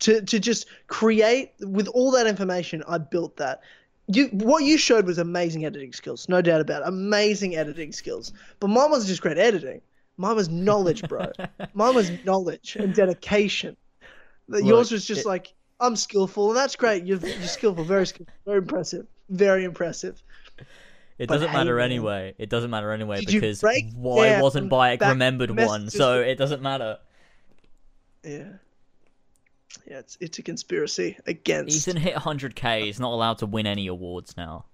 To, 0.00 0.22
to 0.22 0.38
just 0.38 0.66
create 0.86 1.52
with 1.60 1.88
all 1.88 2.10
that 2.12 2.26
information, 2.26 2.84
I 2.86 2.98
built 2.98 3.36
that 3.38 3.60
you 4.08 4.28
what 4.28 4.64
you 4.64 4.78
showed 4.78 5.06
was 5.06 5.18
amazing 5.18 5.64
editing 5.64 5.92
skills, 5.92 6.28
no 6.28 6.40
doubt 6.40 6.60
about 6.60 6.82
it. 6.82 6.88
Amazing 6.88 7.56
editing 7.56 7.92
skills. 7.92 8.32
But 8.58 8.68
mine 8.68 8.90
wasn't 8.90 9.08
just 9.08 9.20
great 9.20 9.38
editing. 9.38 9.82
Mine 10.16 10.34
was 10.34 10.48
knowledge, 10.48 11.02
bro. 11.08 11.26
mine 11.74 11.94
was 11.94 12.10
knowledge 12.24 12.76
and 12.76 12.94
dedication. 12.94 13.76
The- 14.48 14.64
Yours 14.64 14.90
was 14.90 15.04
just 15.04 15.22
it- 15.22 15.28
like 15.28 15.52
I'm 15.80 15.94
skillful, 15.94 16.48
and 16.48 16.56
that's 16.56 16.74
great. 16.74 17.04
You're, 17.04 17.18
you're 17.18 17.42
skillful, 17.42 17.84
very 17.84 18.06
skillful, 18.06 18.34
very 18.46 18.58
impressive, 18.58 19.06
very 19.28 19.64
impressive. 19.64 20.20
It 21.18 21.28
But 21.28 21.34
doesn't 21.34 21.52
matter 21.52 21.80
anyway. 21.80 22.34
It 22.38 22.48
doesn't 22.48 22.70
matter 22.70 22.92
anyway 22.92 23.24
because 23.24 23.62
why 23.62 24.40
wasn't 24.40 24.70
Bayek 24.70 25.00
remembered 25.00 25.50
one, 25.50 25.90
so 25.90 26.20
it 26.20 26.36
doesn't 26.36 26.62
matter. 26.62 26.98
Yeah, 28.24 28.44
yeah. 29.86 29.98
It's 29.98 30.16
it's 30.20 30.38
a 30.38 30.42
conspiracy 30.42 31.18
against. 31.26 31.88
Ethan 31.88 32.00
hit 32.00 32.14
100k. 32.14 32.84
He's 32.84 33.00
not 33.00 33.12
allowed 33.12 33.38
to 33.38 33.46
win 33.46 33.66
any 33.66 33.88
awards 33.88 34.36
now. 34.36 34.66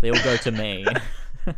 They 0.00 0.10
all 0.10 0.22
go 0.22 0.36
to 0.36 0.50
me. 0.52 0.86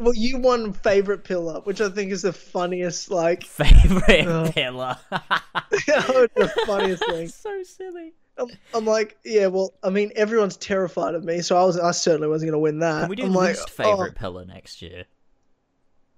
Well, 0.00 0.14
you 0.14 0.38
won 0.38 0.72
favorite 0.72 1.24
pillar, 1.24 1.60
which 1.60 1.82
I 1.82 1.90
think 1.90 2.10
is 2.10 2.22
the 2.22 2.32
funniest. 2.32 3.10
Like, 3.10 3.44
Favorite 3.44 4.26
Oh. 4.26 4.50
pillar. 4.50 4.96
the 5.10 6.50
funniest 6.64 7.04
thing. 7.04 7.28
so 7.28 7.62
silly. 7.62 8.14
I'm, 8.38 8.48
I'm 8.74 8.86
like, 8.86 9.18
yeah, 9.24 9.46
well, 9.46 9.74
I 9.82 9.90
mean, 9.90 10.12
everyone's 10.16 10.56
terrified 10.56 11.14
of 11.14 11.24
me, 11.24 11.42
so 11.42 11.56
I 11.56 11.64
was, 11.64 11.78
I 11.78 11.90
certainly 11.90 12.28
wasn't 12.28 12.50
going 12.50 12.58
to 12.58 12.62
win 12.62 12.78
that. 12.78 13.00
Can 13.02 13.10
we 13.10 13.16
do 13.16 13.24
I'm 13.24 13.34
like, 13.34 13.56
least 13.56 13.68
oh, 13.78 13.84
favorite 13.84 14.14
pillar 14.14 14.44
next 14.44 14.80
year? 14.80 15.04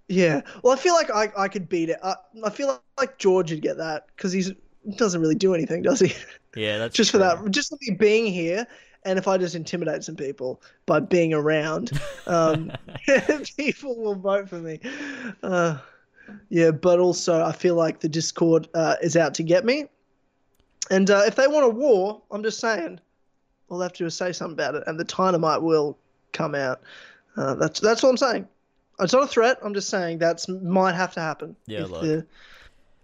yeah. 0.09 0.43
Well, 0.63 0.73
I 0.73 0.77
feel 0.77 0.95
like 0.95 1.11
I, 1.11 1.33
I 1.37 1.49
could 1.49 1.69
beat 1.69 1.89
it. 1.89 1.99
I, 2.03 2.15
I 2.45 2.51
feel 2.51 2.69
like, 2.69 2.81
like 2.99 3.19
George 3.19 3.51
would 3.51 3.63
get 3.63 3.79
that 3.79 4.07
because 4.15 4.33
he's 4.33 4.53
doesn't 4.97 5.21
really 5.21 5.35
do 5.35 5.55
anything, 5.55 5.83
does 5.83 6.01
he? 6.01 6.15
Yeah, 6.55 6.77
that's 6.77 6.95
just 6.95 7.11
for 7.11 7.17
that, 7.17 7.51
just 7.51 7.71
for 7.71 7.79
me 7.81 7.97
being 7.97 8.31
here, 8.31 8.67
and 9.07 9.19
if 9.19 9.27
I 9.27 9.39
just 9.39 9.55
intimidate 9.55 10.05
some 10.05 10.17
people 10.17 10.61
by 10.85 11.01
being 11.01 11.33
around, 11.33 11.99
um, 12.27 12.71
people 13.57 13.97
will 13.97 14.17
vote 14.17 14.51
for 14.51 14.59
me. 14.59 14.79
Uh, 15.43 15.79
yeah, 16.51 16.71
but 16.71 16.99
also 16.99 17.43
I 17.43 17.53
feel 17.53 17.75
like 17.75 18.01
the 18.01 18.09
Discord 18.11 18.69
uh, 18.75 18.97
is 19.01 19.17
out 19.17 19.33
to 19.37 19.43
get 19.43 19.65
me, 19.65 19.87
and 20.93 21.11
uh, 21.11 21.23
if 21.27 21.35
they 21.35 21.47
want 21.47 21.65
a 21.65 21.69
war, 21.69 22.21
I'm 22.31 22.43
just 22.43 22.61
saying, 22.61 23.01
we'll 23.69 23.81
have 23.81 23.95
to 23.95 24.11
say 24.11 24.33
something 24.33 24.53
about 24.53 24.75
it, 24.75 24.85
and 24.87 24.99
the 25.01 25.05
dynamite 25.05 25.63
will 25.63 25.99
come 26.33 26.55
out. 26.55 26.83
Uh, 27.37 27.55
that's 27.55 27.81
that's 27.81 28.03
what 28.03 28.11
I'm 28.11 28.17
saying. 28.17 28.49
It's 29.01 29.13
not 29.13 29.25
a 29.25 29.27
threat. 29.27 29.59
I'm 29.63 29.75
just 29.75 29.89
saying 29.89 30.19
that's 30.19 30.49
might 30.49 30.95
have 30.95 31.15
to 31.15 31.21
happen. 31.21 31.57
Yeah, 31.67 31.87
look. 31.87 32.03
the- 32.03 32.27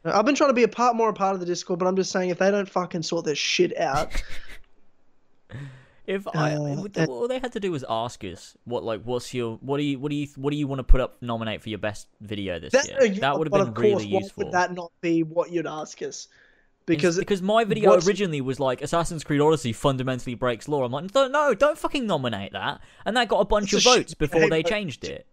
I've 0.05 0.24
been 0.24 0.36
trying 0.36 0.51
to 0.51 0.55
be 0.55 0.62
a 0.62 0.68
part 0.68 0.95
more 0.97 1.09
a 1.09 1.12
part 1.12 1.34
of 1.34 1.41
the 1.41 1.47
Discord, 1.47 1.80
but 1.80 1.86
I'm 1.86 1.97
just 1.97 2.12
saying 2.12 2.30
if 2.30 2.39
they 2.39 2.51
don't 2.51 2.68
fucking 2.68 3.03
sort 3.03 3.24
their 3.24 3.34
shit 3.34 3.76
out, 3.76 4.22
If 6.09 6.26
I, 6.26 6.55
Uh, 6.55 6.84
they- 6.91 7.05
all 7.05 7.28
they 7.28 7.39
had 7.39 7.53
to 7.53 7.61
do 7.61 7.70
was 7.70 7.84
ask 7.86 8.24
us 8.24 8.57
what, 8.64 8.82
like, 8.82 9.03
what's 9.03 9.34
your, 9.34 9.59
what 9.61 9.76
do 9.76 9.82
you, 9.82 9.99
what 9.99 10.09
do 10.09 10.16
you, 10.16 10.26
what 10.36 10.53
do 10.53 10.57
you 10.57 10.66
want 10.66 10.78
to 10.78 10.82
put 10.82 11.03
up, 11.03 11.18
nominate 11.20 11.61
for 11.61 11.68
your 11.68 11.78
best 11.78 12.09
video 12.22 12.59
this 12.59 12.72
that, 12.72 12.89
year? 12.89 13.14
That 13.20 13.39
would 13.39 13.47
have 13.47 13.53
been 13.53 13.61
of 13.61 13.74
course, 13.74 14.03
really 14.03 14.07
useful. 14.07 14.45
Would 14.45 14.55
that 14.55 14.72
not 14.72 14.91
be 15.03 15.22
what 15.22 15.53
you'd 15.53 15.66
ask 15.66 16.01
us? 16.01 16.28
Because 16.89 17.16
Because 17.16 17.18
because 17.18 17.43
my 17.43 17.64
video 17.64 17.91
what's- 17.91 18.07
originally 18.09 18.41
was 18.41 18.59
like 18.59 18.82
Assassin's 18.82 19.22
Creed 19.22 19.41
Odyssey 19.41 19.72
fundamentally 19.72 20.34
breaks 20.34 20.66
law. 20.68 20.84
I'm 20.84 20.91
like, 20.93 21.14
no, 21.14 21.28
no, 21.28 21.55
don't 21.55 21.78
fucking 21.78 22.07
nominate 22.07 22.53
that. 22.53 22.80
And 23.05 23.16
that 23.16 23.28
got 23.28 23.39
a 23.41 23.45
bunch 23.45 23.72
It's 23.72 23.86
of 23.86 23.93
a 23.93 23.97
votes 23.97 24.11
shit- 24.12 24.18
before 24.18 24.41
hey, 24.43 24.49
they 24.49 24.62
changed 24.62 25.05
it. 25.05 25.26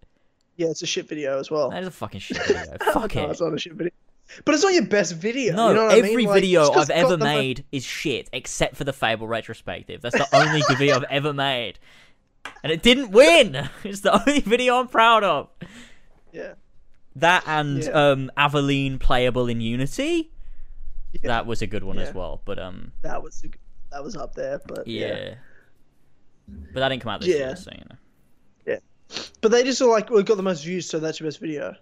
yeah, 0.58 0.68
it's 0.68 0.82
a 0.82 0.86
shit 0.86 1.08
video 1.08 1.40
as 1.40 1.50
well. 1.50 1.70
That 1.72 1.82
is 1.82 1.88
a 1.88 1.92
fucking 1.92 2.20
shit 2.20 2.38
video. 2.46 2.78
Fuck 2.94 3.16
no, 3.16 3.24
it. 3.26 3.32
it's 3.32 3.42
not 3.42 3.54
a 3.54 3.58
shit 3.58 3.74
video. 3.74 3.92
But 4.44 4.56
it's 4.56 4.64
not 4.64 4.74
your 4.74 4.86
best 4.88 5.14
video. 5.16 5.56
No, 5.56 5.70
you 5.70 5.76
know 5.76 5.84
what 5.86 5.94
I 5.96 5.98
every 6.00 6.16
mean? 6.16 6.26
Like, 6.28 6.36
video 6.42 6.72
I've 6.72 6.90
ever 6.90 7.16
made 7.18 7.64
is 7.72 7.86
shit, 7.86 8.28
except 8.34 8.76
for 8.76 8.84
the 8.84 8.92
Fable 8.92 9.28
retrospective. 9.28 10.02
That's 10.02 10.18
the 10.18 10.28
only 10.36 10.64
video 10.68 10.96
I've 10.96 11.04
ever 11.12 11.32
made, 11.32 11.78
and 12.64 12.72
it 12.72 12.82
didn't 12.82 13.12
win. 13.12 13.70
It's 13.84 14.02
the 14.02 14.20
only 14.20 14.40
video 14.42 14.78
I'm 14.80 14.88
proud 14.88 15.24
of. 15.24 15.50
Yeah. 16.34 16.54
That 17.18 17.44
and 17.46 17.84
Yeah. 17.84 17.92
um, 17.92 18.32
Aveline 18.36 18.98
playable 19.00 19.48
in 19.48 19.62
Unity. 19.62 20.32
Yeah. 21.22 21.30
That 21.30 21.46
was 21.46 21.62
a 21.62 21.68
good 21.68 21.84
one 21.84 21.98
Yeah. 21.98 22.04
as 22.04 22.14
well, 22.14 22.42
but 22.46 22.60
um, 22.60 22.92
That 23.02 23.22
was 23.24 23.44
that 23.92 24.04
was 24.04 24.16
up 24.16 24.36
there, 24.36 24.60
but 24.68 24.88
yeah. 24.88 25.08
yeah. 25.08 25.34
But 26.48 26.80
that 26.82 26.90
didn't 26.90 27.02
come 27.04 27.12
out 27.14 27.22
this 27.22 27.30
Yeah. 27.30 27.48
year, 27.48 27.56
so 27.56 27.72
you 27.72 27.84
know. 27.90 27.96
Yeah, 28.68 28.80
but 29.42 29.52
they 29.52 29.64
just 29.64 29.82
were 29.82 29.88
like, 29.90 30.10
"We 30.10 30.24
got 30.24 30.38
the 30.38 30.44
most 30.44 30.64
views, 30.64 30.88
so 30.90 31.00
that's 31.00 31.20
your 31.20 31.28
best 31.28 31.40
video." 31.40 31.74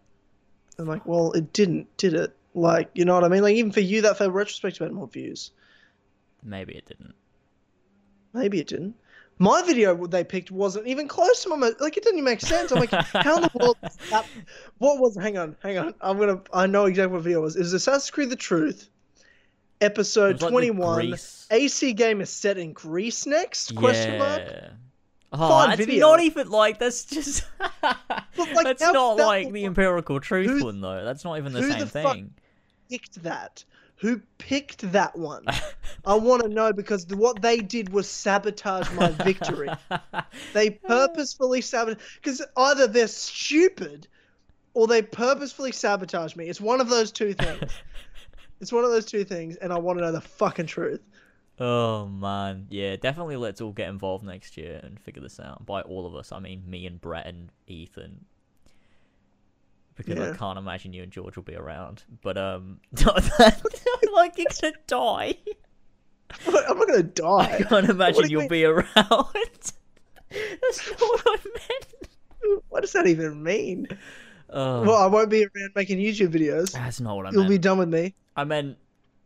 I'm 0.77 0.85
like, 0.87 1.05
"Well, 1.05 1.31
it 1.33 1.51
didn't, 1.53 1.95
did 1.97 2.13
it?" 2.13 2.35
Like, 2.55 2.89
you 2.93 3.05
know 3.05 3.15
what 3.15 3.23
I 3.23 3.27
mean? 3.29 3.41
Like, 3.41 3.55
even 3.55 3.71
for 3.71 3.79
you, 3.79 4.01
that 4.01 4.17
favorite 4.17 4.33
retrospective 4.37 4.85
had 4.85 4.91
more 4.91 5.07
views. 5.07 5.51
Maybe 6.43 6.73
it 6.75 6.85
didn't. 6.85 7.15
Maybe 8.33 8.59
it 8.59 8.67
didn't. 8.67 8.95
My 9.39 9.63
video 9.63 10.05
they 10.07 10.23
picked 10.23 10.51
wasn't 10.51 10.85
even 10.87 11.07
close 11.07 11.41
to 11.43 11.49
my 11.49 11.55
mo- 11.55 11.73
like. 11.79 11.97
It 11.97 12.03
didn't 12.03 12.19
even 12.19 12.25
make 12.25 12.41
sense. 12.41 12.71
I'm 12.71 12.79
like, 12.79 12.91
how 12.91 13.37
in 13.37 13.41
the 13.43 13.51
world? 13.59 13.77
That, 14.11 14.25
what 14.77 14.99
was? 14.99 15.15
Hang 15.17 15.37
on, 15.37 15.55
hang 15.63 15.77
on. 15.79 15.95
I'm 16.01 16.19
gonna. 16.19 16.41
I 16.53 16.67
know 16.67 16.85
exactly 16.85 17.13
what 17.13 17.23
video 17.23 17.39
it 17.39 17.41
was. 17.43 17.55
It 17.55 17.59
was 17.59 17.73
Assassin's 17.73 18.11
Creed: 18.11 18.29
The 18.29 18.35
Truth, 18.35 18.89
episode 19.81 20.41
like 20.41 20.51
21. 20.51 21.15
AC 21.51 21.93
game 21.93 22.21
is 22.21 22.29
set 22.29 22.57
in 22.57 22.73
Greece 22.73 23.25
next? 23.25 23.75
Question 23.75 24.19
mark. 24.19 24.41
Yeah. 24.45 24.69
Oh, 25.35 25.67
that's 25.67 25.77
video. 25.79 26.11
not 26.11 26.21
even 26.21 26.49
like 26.49 26.77
that's 26.77 27.05
just. 27.05 27.43
like, 27.83 28.63
that's 28.63 28.83
how- 28.83 28.91
not 28.91 29.17
that 29.17 29.25
like 29.25 29.51
the 29.51 29.65
empirical 29.65 30.19
truth 30.19 30.47
who- 30.47 30.65
one 30.65 30.81
though. 30.81 31.03
That's 31.03 31.23
not 31.23 31.37
even 31.37 31.53
the 31.53 31.63
same 31.63 31.79
the 31.79 31.85
thing. 31.87 32.33
Picked 32.89 33.23
that. 33.23 33.63
Who 33.97 34.21
picked 34.37 34.91
that 34.91 35.17
one? 35.17 35.45
I 36.05 36.15
want 36.15 36.43
to 36.43 36.49
know 36.49 36.73
because 36.73 37.07
what 37.07 37.41
they 37.41 37.57
did 37.57 37.93
was 37.93 38.07
sabotage 38.07 38.91
my 38.91 39.09
victory. 39.09 39.69
They 40.53 40.71
purposefully 40.71 41.61
sabotage 41.61 42.01
because 42.15 42.41
either 42.57 42.87
they're 42.87 43.07
stupid 43.07 44.07
or 44.73 44.87
they 44.87 45.01
purposefully 45.01 45.71
sabotage 45.71 46.35
me. 46.35 46.49
It's 46.49 46.59
one 46.61 46.81
of 46.81 46.89
those 46.89 47.11
two 47.11 47.33
things. 47.33 47.71
It's 48.63 48.71
one 48.71 48.85
of 48.85 48.91
those 48.91 49.03
two 49.03 49.25
things, 49.25 49.57
and 49.57 49.73
I 49.73 49.77
want 49.77 49.99
to 49.99 50.05
know 50.05 50.13
the 50.13 50.21
fucking 50.21 50.67
truth. 50.67 51.01
Oh 51.59 52.07
man, 52.07 52.65
yeah, 52.69 52.95
definitely. 52.95 53.35
Let's 53.35 53.59
all 53.59 53.73
get 53.73 53.89
involved 53.89 54.23
next 54.23 54.55
year 54.55 54.79
and 54.81 54.97
figure 54.97 55.21
this 55.21 55.37
out. 55.37 55.65
By 55.65 55.81
all 55.81 56.07
of 56.07 56.15
us, 56.15 56.31
I 56.31 56.39
mean 56.39 56.63
me 56.65 56.87
and 56.87 56.99
Brett 57.01 57.27
and 57.27 57.51
Ethan, 57.67 58.23
because 59.95 60.17
I 60.17 60.33
can't 60.37 60.57
imagine 60.57 60.93
you 60.93 61.03
and 61.03 61.11
George 61.11 61.35
will 61.35 61.43
be 61.43 61.55
around. 61.55 62.03
But 62.21 62.37
um, 62.37 62.79
like 63.05 64.37
you're 64.37 64.45
gonna 64.61 64.73
die. 64.87 65.35
I'm 66.47 66.77
not 66.77 66.87
gonna 66.87 67.03
die. 67.03 67.57
I 67.59 67.63
can't 67.63 67.89
imagine 67.89 68.23
you 68.23 68.29
you'll 68.29 68.41
mean? 68.41 68.49
be 68.49 68.63
around. 68.63 68.87
That's 68.95 70.89
not 70.89 71.01
what 71.01 71.21
I 71.27 71.37
meant. 71.43 72.63
What 72.69 72.81
does 72.81 72.93
that 72.93 73.07
even 73.07 73.43
mean? 73.43 73.89
Oh, 74.53 74.83
Well, 74.83 74.97
I 74.97 75.07
won't 75.07 75.29
be 75.29 75.43
around 75.43 75.71
making 75.75 75.97
YouTube 75.97 76.29
videos. 76.29 76.71
that's 76.71 76.99
not 76.99 77.15
what 77.15 77.25
I 77.25 77.31
meant. 77.31 77.35
You'll 77.35 77.49
be 77.49 77.57
done 77.57 77.79
with 77.79 77.89
me. 77.89 78.13
I 78.35 78.43
meant 78.43 78.77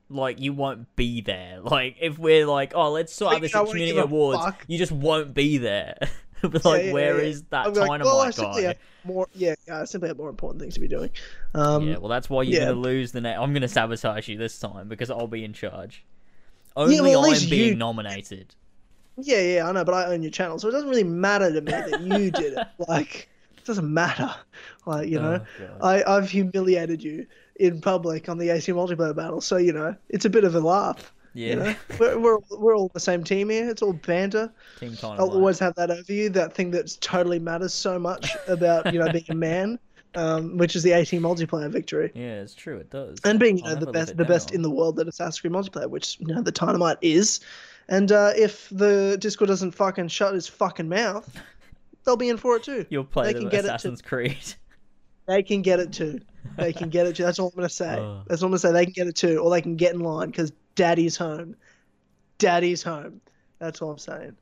like 0.09 0.39
you 0.39 0.53
won't 0.53 0.95
be 0.95 1.21
there. 1.21 1.59
Like 1.67 1.97
if 1.99 2.17
we're 2.17 2.45
like, 2.45 2.73
oh, 2.75 2.91
let's 2.91 3.13
sort 3.13 3.35
out 3.35 3.41
this 3.41 3.53
at 3.53 3.65
community 3.67 3.97
awards, 3.97 4.55
you 4.67 4.77
just 4.77 4.91
won't 4.91 5.33
be 5.33 5.57
there. 5.57 5.97
like, 6.43 6.85
yeah, 6.85 6.91
where 6.93 7.17
yeah, 7.17 7.27
is 7.27 7.43
that 7.49 7.65
I'll 7.67 7.73
like, 7.73 8.01
well, 8.01 8.23
dynamite 8.31 8.35
guy? 8.37 8.75
more. 9.03 9.27
Yeah, 9.33 9.55
yeah, 9.67 9.81
I 9.81 9.85
simply 9.85 10.07
have 10.09 10.17
more 10.17 10.29
important 10.29 10.61
things 10.61 10.75
to 10.75 10.79
be 10.79 10.87
doing. 10.87 11.09
Um, 11.53 11.87
yeah, 11.87 11.97
well, 11.97 12.09
that's 12.09 12.29
why 12.29 12.43
you're 12.43 12.61
yeah. 12.61 12.67
gonna 12.67 12.79
lose 12.79 13.11
the 13.11 13.21
next. 13.21 13.39
I'm 13.39 13.53
gonna 13.53 13.67
sabotage 13.67 14.27
you 14.27 14.37
this 14.37 14.59
time 14.59 14.87
because 14.87 15.09
I'll 15.09 15.27
be 15.27 15.43
in 15.43 15.53
charge. 15.53 16.05
Only 16.75 17.01
well, 17.01 17.25
I'm 17.25 17.49
being 17.49 17.69
you- 17.69 17.75
nominated. 17.75 18.55
Yeah, 19.19 19.41
yeah, 19.41 19.67
I 19.67 19.71
know, 19.71 19.83
but 19.83 19.95
I 19.95 20.05
own 20.13 20.21
your 20.21 20.31
channel, 20.31 20.59
so 20.59 20.67
it 20.67 20.73
doesn't 20.73 20.89
really 20.89 21.03
matter 21.03 21.51
to 21.51 21.59
me 21.61 21.71
that 21.71 22.01
you 22.01 22.29
did 22.29 22.53
it. 22.53 22.67
Like, 22.87 23.27
doesn't 23.67 23.93
matter. 23.93 24.33
Like, 24.87 25.09
you 25.09 25.19
know, 25.19 25.41
Oh, 25.81 25.85
I, 25.85 26.15
I've 26.17 26.29
humiliated 26.29 27.03
you 27.03 27.27
in 27.57 27.81
public 27.81 28.29
on 28.29 28.37
the 28.37 28.49
AC 28.51 28.71
multiplayer 28.71 29.13
battle, 29.13 29.41
so 29.41 29.57
you 29.57 29.73
know, 29.73 29.93
it's 30.07 30.23
a 30.23 30.29
bit 30.29 30.45
of 30.45 30.55
a 30.55 30.61
laugh. 30.61 31.13
yeah, 31.33 31.49
You 31.49 31.55
know, 31.57 31.75
we're, 31.99 32.17
we're 32.17 32.37
we're 32.57 32.77
all 32.77 32.89
the 32.93 32.99
same 33.01 33.21
team 33.25 33.49
here. 33.49 33.69
It's 33.69 33.81
all 33.81 33.91
banter. 33.91 34.49
team 34.79 34.95
time. 34.95 35.19
I'll 35.19 35.29
always 35.31 35.59
have 35.59 35.75
that 35.75 35.91
over 35.91 36.13
you. 36.13 36.29
That 36.29 36.53
thing 36.53 36.71
that 36.71 36.95
totally 37.01 37.37
matters 37.37 37.73
so 37.73 37.99
much 37.99 38.31
about 38.47 38.93
you 38.93 38.99
know 38.99 39.11
being 39.11 39.25
a 39.27 39.35
man, 39.35 39.77
um, 40.15 40.57
which 40.57 40.73
is 40.77 40.83
the 40.83 40.93
AC 40.93 41.19
multiplayer 41.19 41.69
victory. 41.69 42.13
Yeah, 42.15 42.39
it's 42.41 42.55
true. 42.55 42.77
It 42.77 42.89
does. 42.89 43.17
and 43.25 43.37
being 43.41 43.57
you 43.57 43.65
know 43.65 43.75
the 43.75 43.91
best 43.91 44.15
the 44.15 44.23
best 44.25 44.51
in 44.53 44.61
the 44.61 44.71
world 44.71 44.97
at 45.01 45.07
Assassin's 45.09 45.41
Creed 45.41 45.51
multiplayer, 45.51 45.89
which 45.89 46.17
you 46.21 46.27
know 46.27 46.41
the 46.41 46.53
Dynamite 46.53 46.97
is. 47.01 47.41
And 47.89 48.09
uh, 48.11 48.31
if 48.37 48.69
the 48.69 49.17
Discord 49.19 49.49
doesn't 49.49 49.71
fucking 49.71 50.07
shut 50.09 50.33
his 50.33 50.47
fucking 50.47 50.87
mouth, 50.89 51.29
they'll 52.07 52.15
be 52.17 52.29
in 52.29 52.37
for 52.37 52.55
it 52.55 52.63
too. 52.63 52.87
You'll 52.89 53.03
play 53.03 53.31
they 53.31 53.39
can 53.39 53.49
get 53.49 53.65
it 53.65 53.67
Assassin's 53.67 54.01
Creed. 54.01 54.37
They 55.27 55.43
can 55.43 55.61
get 55.61 55.79
it 55.81 55.91
too. 55.91 56.21
They 56.57 56.71
can 56.73 56.89
get 56.89 57.05
it 57.05 57.17
too. 57.17 57.23
That's 57.23 57.37
all 57.37 57.49
I'm 57.49 57.55
gonna 57.55 57.69
say. 57.69 57.95
Oh. 57.99 58.23
That's 58.27 58.41
all 58.41 58.47
I'm 58.47 58.51
gonna 58.51 58.59
say. 58.59 58.71
They 58.71 58.85
can 58.85 58.93
get 58.93 59.07
it 59.07 59.15
too, 59.17 59.39
or 59.39 59.51
they 59.51 59.61
can 59.61 59.75
get 59.75 59.93
in 59.93 59.99
line 59.99 60.29
because 60.31 60.51
Daddy's 60.75 61.17
home. 61.17 61.55
Daddy's 62.37 62.81
home. 62.81 63.19
That's 63.59 63.81
all 63.81 63.91
I'm 63.91 63.97
saying. 63.97 64.35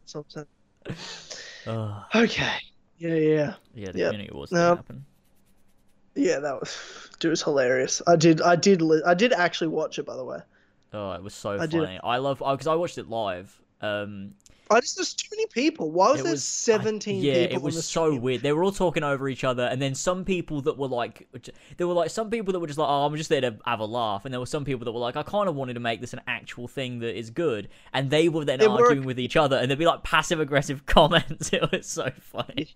That's 0.00 0.14
all 0.16 0.26
I'm 0.36 0.44
saying. 0.86 0.96
oh, 1.68 2.04
Okay. 2.14 2.52
Yeah, 2.98 3.14
yeah, 3.14 3.54
yeah, 3.74 3.92
the 3.92 3.98
Yep. 4.00 4.06
community 4.10 4.30
awards 4.32 4.50
No. 4.50 4.58
didn't 4.74 4.76
happen. 4.78 5.04
yeah. 6.16 6.40
That 6.40 6.58
was, 6.58 7.10
dude, 7.20 7.28
it 7.28 7.30
was 7.30 7.42
hilarious. 7.44 8.02
I 8.08 8.16
did, 8.16 8.40
I 8.42 8.56
did, 8.56 8.82
li- 8.82 9.02
I 9.06 9.14
did 9.14 9.32
actually 9.32 9.68
watch 9.68 10.00
it. 10.00 10.06
By 10.06 10.16
the 10.16 10.24
way, 10.24 10.38
Oh, 10.92 11.12
it 11.12 11.22
was 11.22 11.34
so 11.34 11.50
I 11.50 11.66
did- 11.66 11.84
funny. 11.84 12.00
I 12.02 12.16
love 12.16 12.38
because 12.40 12.66
I 12.66 12.74
watched 12.74 12.98
it 12.98 13.08
live. 13.08 13.56
Um, 13.80 14.32
I 14.70 14.80
just 14.80 14.96
there's 14.96 15.14
too 15.14 15.28
many 15.30 15.46
people. 15.46 15.90
Why 15.90 16.10
was 16.12 16.20
it 16.20 16.24
there 16.24 16.32
was 16.32 16.44
17 16.44 17.22
yeah, 17.22 17.46
people? 17.46 17.56
it 17.56 17.62
was 17.62 17.86
so 17.86 18.08
stream? 18.08 18.22
weird. 18.22 18.42
They 18.42 18.52
were 18.52 18.62
all 18.64 18.72
talking 18.72 19.02
over 19.02 19.28
each 19.28 19.44
other, 19.44 19.64
and 19.64 19.80
then 19.80 19.94
some 19.94 20.24
people 20.24 20.60
that 20.62 20.76
were 20.76 20.88
like, 20.88 21.28
there 21.76 21.86
were 21.86 21.94
like 21.94 22.10
some 22.10 22.30
people 22.30 22.52
that 22.52 22.60
were 22.60 22.66
just 22.66 22.78
like, 22.78 22.88
"Oh, 22.88 23.06
I'm 23.06 23.16
just 23.16 23.30
there 23.30 23.40
to 23.40 23.56
have 23.64 23.80
a 23.80 23.84
laugh," 23.84 24.24
and 24.24 24.32
there 24.32 24.40
were 24.40 24.46
some 24.46 24.64
people 24.64 24.84
that 24.84 24.92
were 24.92 25.00
like, 25.00 25.16
"I 25.16 25.22
kind 25.22 25.48
of 25.48 25.54
wanted 25.54 25.74
to 25.74 25.80
make 25.80 26.00
this 26.00 26.12
an 26.12 26.20
actual 26.26 26.68
thing 26.68 26.98
that 27.00 27.16
is 27.16 27.30
good," 27.30 27.68
and 27.92 28.10
they 28.10 28.28
were 28.28 28.44
then 28.44 28.60
arguing 28.62 29.04
with 29.04 29.18
each 29.18 29.36
other, 29.36 29.56
and 29.56 29.70
there'd 29.70 29.78
be 29.78 29.86
like 29.86 30.02
passive 30.02 30.40
aggressive 30.40 30.86
comments. 30.86 31.52
It 31.52 31.70
was 31.72 31.86
so 31.86 32.10
funny. 32.20 32.68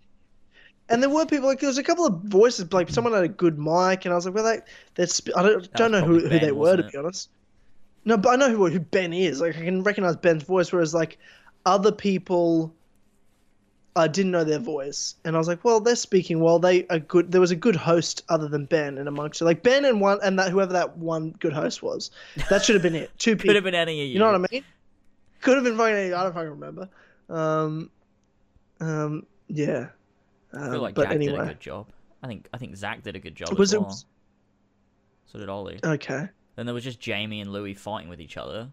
And 0.88 1.02
there 1.02 1.10
were 1.10 1.26
people 1.26 1.48
like 1.48 1.60
there 1.60 1.68
was 1.68 1.78
a 1.78 1.82
couple 1.82 2.06
of 2.06 2.20
voices 2.22 2.72
like 2.72 2.90
someone 2.90 3.12
had 3.12 3.24
a 3.24 3.28
good 3.28 3.58
mic, 3.58 4.04
and 4.04 4.12
I 4.12 4.14
was 4.14 4.26
like, 4.26 4.34
well, 4.34 4.44
they, 4.44 4.60
that's 4.94 5.22
I 5.36 5.42
don't 5.42 5.62
That 5.62 5.74
don't 5.74 5.92
know 5.92 6.00
who, 6.00 6.20
probably 6.20 6.38
who 6.38 6.46
they 6.46 6.52
were 6.52 6.76
to 6.76 6.82
be 6.82 6.96
honest. 6.96 7.30
No, 8.04 8.16
but 8.16 8.30
I 8.30 8.36
know 8.36 8.50
who 8.50 8.66
who 8.66 8.80
Ben 8.80 9.12
is. 9.12 9.40
Like 9.40 9.56
I 9.56 9.64
can 9.64 9.82
recognize 9.82 10.16
Ben's 10.16 10.42
voice, 10.42 10.72
whereas 10.72 10.92
like 10.92 11.18
other 11.66 11.92
people, 11.92 12.74
I 13.94 14.08
didn't 14.08 14.30
know 14.32 14.44
their 14.44 14.58
voice, 14.58 15.14
and 15.24 15.36
I 15.36 15.38
was 15.38 15.48
like, 15.48 15.64
well, 15.64 15.80
they're 15.80 15.96
speaking 15.96 16.40
well. 16.40 16.58
They 16.58 16.86
are 16.88 16.98
good. 16.98 17.30
There 17.30 17.40
was 17.40 17.50
a 17.50 17.56
good 17.56 17.76
host 17.76 18.22
other 18.28 18.48
than 18.48 18.64
Ben 18.66 18.98
and 18.98 19.06
amongst 19.08 19.40
it, 19.40 19.44
like 19.44 19.62
Ben 19.62 19.84
and 19.84 20.00
one 20.00 20.18
and 20.22 20.38
that 20.38 20.50
whoever 20.50 20.72
that 20.72 20.96
one 20.96 21.30
good 21.40 21.52
host 21.52 21.82
was. 21.82 22.10
That 22.48 22.64
should 22.64 22.74
have 22.74 22.82
been 22.82 22.94
it. 22.94 23.10
Two 23.18 23.32
people 23.36 23.48
Could 23.48 23.56
have 23.56 23.64
been 23.64 23.74
any 23.74 24.00
of 24.00 24.06
you. 24.08 24.14
You 24.14 24.18
know 24.18 24.26
what 24.32 24.34
I 24.34 24.46
mean? 24.52 24.64
Could 25.40 25.56
have 25.56 25.64
been 25.64 25.76
fucking. 25.76 25.94
Any, 25.94 26.12
I 26.12 26.22
don't 26.24 26.32
fucking 26.32 26.50
remember. 26.50 26.88
Um, 27.28 27.90
um, 28.80 29.26
yeah. 29.48 29.88
Um, 30.54 30.62
I 30.62 30.70
feel 30.70 30.80
like 30.82 30.94
but 30.94 31.02
Jack 31.04 31.12
did 31.18 31.22
a 31.28 31.30
anyway, 31.32 31.46
good 31.48 31.60
job. 31.60 31.86
I 32.22 32.26
think 32.28 32.48
I 32.52 32.58
think 32.58 32.76
Zach 32.76 33.02
did 33.02 33.16
a 33.16 33.18
good 33.18 33.34
job 33.34 33.56
Was 33.58 33.70
as 33.70 33.74
it- 33.74 33.80
well. 33.80 33.98
So 35.26 35.38
did 35.38 35.48
Ollie. 35.48 35.80
okay. 35.82 36.28
Then 36.56 36.66
there 36.66 36.74
was 36.74 36.84
just 36.84 37.00
Jamie 37.00 37.40
and 37.40 37.50
Louis 37.52 37.72
fighting 37.72 38.10
with 38.10 38.20
each 38.20 38.36
other. 38.36 38.68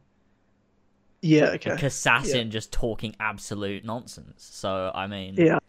Yeah. 1.22 1.52
Okay. 1.52 1.72
Assassin 1.72 2.50
just 2.52 2.72
talking 2.72 3.16
absolute 3.20 3.84
nonsense. 3.86 4.48
So 4.52 4.92
I 4.94 5.08
mean, 5.08 5.36
Yeah. 5.38 5.60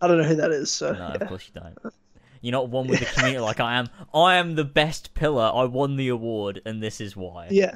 I 0.00 0.08
don't 0.08 0.18
know 0.18 0.24
who 0.24 0.34
that 0.36 0.50
is. 0.50 0.70
So 0.70 0.92
no, 0.92 0.98
yeah. 0.98 1.14
of 1.14 1.28
course 1.28 1.48
you 1.54 1.60
don't. 1.60 1.78
You're 2.40 2.50
not 2.52 2.70
one 2.70 2.88
with 2.88 2.98
the 2.98 3.06
community 3.06 3.38
like 3.38 3.60
I 3.60 3.76
am. 3.76 3.88
I 4.12 4.34
am 4.34 4.56
the 4.56 4.64
best 4.64 5.14
pillar. 5.14 5.50
I 5.54 5.64
won 5.64 5.94
the 5.96 6.08
award, 6.08 6.60
and 6.66 6.82
this 6.82 7.00
is 7.00 7.16
why. 7.16 7.48
yeah. 7.50 7.74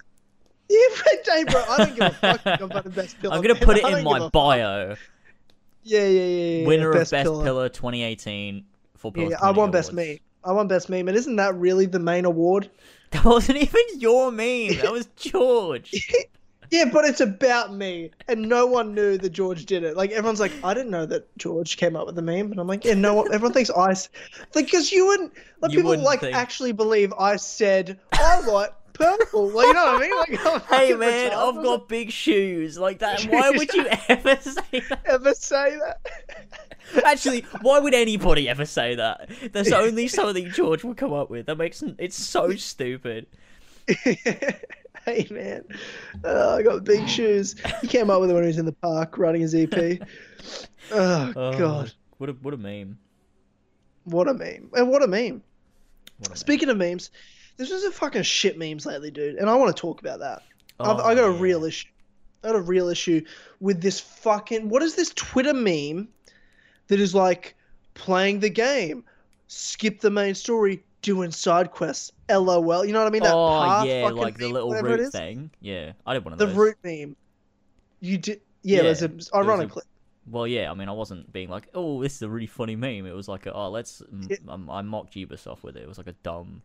Yeah, 0.69 0.79
hey, 1.25 1.45
bro, 1.45 1.63
I 1.69 1.77
don't 1.79 1.95
give 1.95 2.05
a 2.07 2.11
fuck. 2.11 2.41
I'm 2.45 2.83
the 2.83 2.91
best 2.91 3.19
pillar. 3.23 3.35
I'm 3.37 3.43
gonna 3.43 3.55
put 3.55 3.77
it 3.79 3.85
I 3.85 3.99
in 3.99 4.05
my 4.05 4.29
bio. 4.31 4.97
Yeah, 5.85 6.01
yeah, 6.01 6.07
yeah, 6.09 6.59
yeah. 6.63 6.67
Winner 6.67 6.93
best 6.93 7.13
of 7.13 7.17
Best 7.19 7.25
pillar. 7.27 7.45
Pillar, 7.45 7.69
2018 7.69 8.65
for 8.97 9.13
Yeah, 9.15 9.15
Pillars 9.15 9.31
yeah, 9.41 9.47
I 9.47 9.53
won 9.53 9.71
best 9.71 9.93
Awards. 9.93 10.09
meme. 10.09 10.19
I 10.43 10.51
won 10.53 10.67
best 10.67 10.89
meme, 10.89 11.07
and 11.07 11.17
isn't 11.17 11.37
that 11.37 11.55
really 11.55 11.87
the 11.87 12.01
main 12.01 12.25
award? 12.25 12.69
That 13.13 13.25
wasn't 13.25 13.59
even 13.59 14.01
your 14.01 14.33
meme. 14.33 14.79
That 14.83 14.91
was 14.91 15.07
George. 15.15 15.93
Yeah, 16.71 16.87
but 16.93 17.05
it's 17.05 17.21
about 17.21 17.75
me, 17.75 18.11
and 18.29 18.49
no 18.49 18.67
one 18.67 18.95
knew 18.95 19.17
that 19.19 19.31
George 19.31 19.67
did 19.67 19.85
it. 19.85 19.97
Like 19.97 20.11
everyone's 20.11 20.41
like, 20.41 20.53
I 20.65 20.75
didn't 20.75 20.91
know 20.91 21.07
that 21.07 21.27
George 21.39 21.77
came 21.77 21.97
up 21.97 22.07
with 22.07 22.15
the 22.17 22.23
meme, 22.23 22.51
and 22.53 22.61
I'm 22.61 22.67
like, 22.67 22.85
yeah, 22.85 22.95
no 22.95 23.15
one. 23.15 23.33
Everyone 23.33 23.53
thinks 23.53 23.71
I, 23.71 23.91
s- 23.93 24.09
like, 24.55 24.67
because 24.67 24.91
you 24.93 25.07
wouldn't, 25.07 25.33
like, 25.61 25.73
You 25.73 25.79
people 25.79 25.91
wouldn't 25.91 26.07
like 26.07 26.21
think. 26.21 26.37
actually 26.37 26.73
believe 26.73 27.13
I 27.19 27.37
said 27.37 27.99
I 28.13 28.41
like 28.41 28.73
purple. 28.93 29.49
Like, 29.51 29.67
you 29.67 29.73
know 29.75 29.85
what 29.85 29.97
I 29.97 30.01
mean? 30.01 30.17
Like, 30.17 30.47
I'm 30.47 30.61
hey 30.69 30.93
fucking 30.93 30.99
man, 30.99 31.31
retarded. 31.33 31.57
I've 31.59 31.65
got 31.65 31.89
big 31.89 32.11
shoes 32.11 32.79
like 32.79 32.99
that. 33.01 33.23
Why 33.31 33.51
would 33.51 33.73
you 33.75 33.87
ever 34.09 34.37
say 34.41 34.83
that? 34.89 35.01
ever 35.05 35.35
say 35.35 35.77
that. 35.79 36.01
Actually, 37.05 37.41
why 37.63 37.81
would 37.81 37.95
anybody 37.95 38.49
ever 38.49 38.65
say 38.65 38.95
that? 38.95 39.29
There's 39.53 39.73
only 39.73 40.07
something 40.07 40.51
George 40.53 40.85
would 40.85 40.97
come 40.97 41.13
up 41.13 41.29
with. 41.31 41.47
That 41.47 41.57
makes 41.59 41.83
it's 41.99 42.17
so 42.17 42.55
stupid. 42.55 43.27
Hey 45.07 45.27
man, 45.31 45.65
uh, 46.25 46.57
I 46.57 46.63
got 46.63 46.85
big 46.85 47.09
shoes. 47.09 47.55
He 47.81 47.87
came 47.87 48.11
up 48.11 48.21
with 48.21 48.31
it 48.31 48.35
when 48.35 48.43
he 48.43 48.49
was 48.49 48.59
in 48.59 48.67
the 48.67 48.73
park 48.73 49.17
riding 49.19 49.41
his 49.41 49.55
EP. 49.55 49.73
Oh, 50.93 51.33
Oh, 51.37 51.59
god, 51.59 51.93
what 52.19 52.29
a 52.29 52.33
what 52.35 52.53
a 52.55 52.57
meme. 52.59 52.99
what 54.05 54.29
a 54.29 54.35
meme! 54.35 54.69
And 54.75 54.89
what 54.91 55.03
a 55.03 55.07
meme! 55.07 55.43
What 56.19 56.29
a 56.29 56.31
meme. 56.31 56.37
Speaking 56.37 56.69
of 56.69 56.77
memes, 56.77 57.11
there's 57.57 57.71
a 57.71 57.91
fucking 57.91 58.23
shit 58.23 58.59
memes 58.59 58.85
lately, 58.87 59.11
dude, 59.11 59.37
and 59.37 59.49
I 59.49 59.55
want 59.55 59.75
to 59.75 59.81
talk 59.81 60.01
about 60.01 60.19
that. 60.21 60.43
I've, 60.79 60.99
Oh, 60.99 61.05
I 61.05 61.15
got 61.15 61.29
a 61.31 61.33
yeah. 61.33 61.41
real 61.41 61.65
issue. 61.65 61.89
I 62.45 62.49
got 62.49 62.57
a 62.57 62.61
real 62.61 62.89
issue 62.89 63.23
with 63.61 63.81
this 63.81 63.99
fucking. 63.99 64.69
What 64.69 64.83
is 64.83 64.95
this 64.95 65.11
Twitter 65.15 65.55
meme 65.55 66.09
that 66.89 67.01
is 67.01 67.15
like 67.15 67.57
playing 67.95 68.41
the 68.41 68.51
game, 68.51 69.05
skip 69.49 70.01
the 70.01 70.11
main 70.11 70.35
story, 70.35 70.85
doing 71.07 71.31
side 71.31 71.71
quests, 71.71 72.11
lol. 72.29 72.85
You 72.85 72.93
know 72.93 72.99
what 72.99 73.07
I 73.07 73.11
mean? 73.11 73.23
That 73.23 73.33
Oh 73.33 73.85
yeah, 73.85 74.09
like 74.09 74.37
the 74.37 74.47
meme, 74.47 74.53
little 74.53 74.73
root 74.75 75.13
thing. 75.13 75.51
Yeah, 75.61 75.93
I 76.05 76.15
did 76.15 76.25
one 76.25 76.33
of 76.33 76.39
The 76.41 76.47
those. 76.47 76.55
root 76.57 76.77
meme. 76.83 77.15
You 78.01 78.19
did. 78.19 78.41
Yeah, 78.63 78.79
Yeah, 78.79 78.83
there's 78.83 79.03
a, 79.03 79.11
a- 79.37 79.39
ironically. 79.39 79.85
Well, 80.29 80.47
yeah, 80.49 80.73
I 80.73 80.75
mean, 80.75 80.89
I 80.89 80.93
wasn't 80.93 81.33
being 81.33 81.49
like, 81.49 81.69
"Oh, 81.73 82.03
this 82.03 82.17
is 82.17 82.23
a 82.23 82.29
really 82.29 82.49
funny 82.49 82.75
meme." 82.75 83.07
It 83.07 83.15
was 83.15 83.29
like, 83.29 83.47
a, 83.47 83.53
"Oh, 83.53 83.71
let's." 83.71 84.03
I 84.49 84.83
mocked 84.83 85.15
Ubisoft 85.15 85.63
with 85.63 85.77
it. 85.77 85.83
It 85.85 85.89
was 85.89 85.99
like 85.99 86.09
a 86.09 86.15
dumb. 86.25 86.63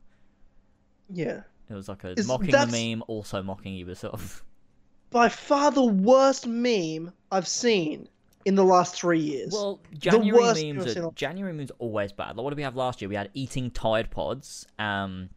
Yeah. 1.13 1.41
It 1.69 1.73
was 1.75 1.87
like 1.87 2.03
a 2.03 2.15
mocking 2.25 2.49
that's- 2.51 2.71
the 2.71 2.95
meme, 2.95 3.03
also 3.07 3.43
mocking 3.43 3.73
Ubisoft. 3.85 4.41
By 5.11 5.29
far 5.29 5.71
the 5.71 5.83
worst 5.85 6.47
meme 6.47 7.13
I've 7.31 7.47
seen 7.47 8.07
in 8.45 8.55
the 8.55 8.63
last 8.63 8.95
three 8.95 9.19
years. 9.19 9.51
Well, 9.53 9.79
January 9.97 10.73
memes 10.73 10.97
are 10.97 11.11
January 11.11 11.53
memes 11.53 11.71
always 11.79 12.11
bad. 12.11 12.37
Like, 12.37 12.43
what 12.43 12.49
did 12.51 12.57
we 12.57 12.63
have 12.63 12.75
last 12.75 13.01
year? 13.01 13.09
We 13.09 13.15
had 13.15 13.29
eating 13.33 13.71
Tide 13.71 14.09
Pods, 14.11 14.65
um, 14.79 15.29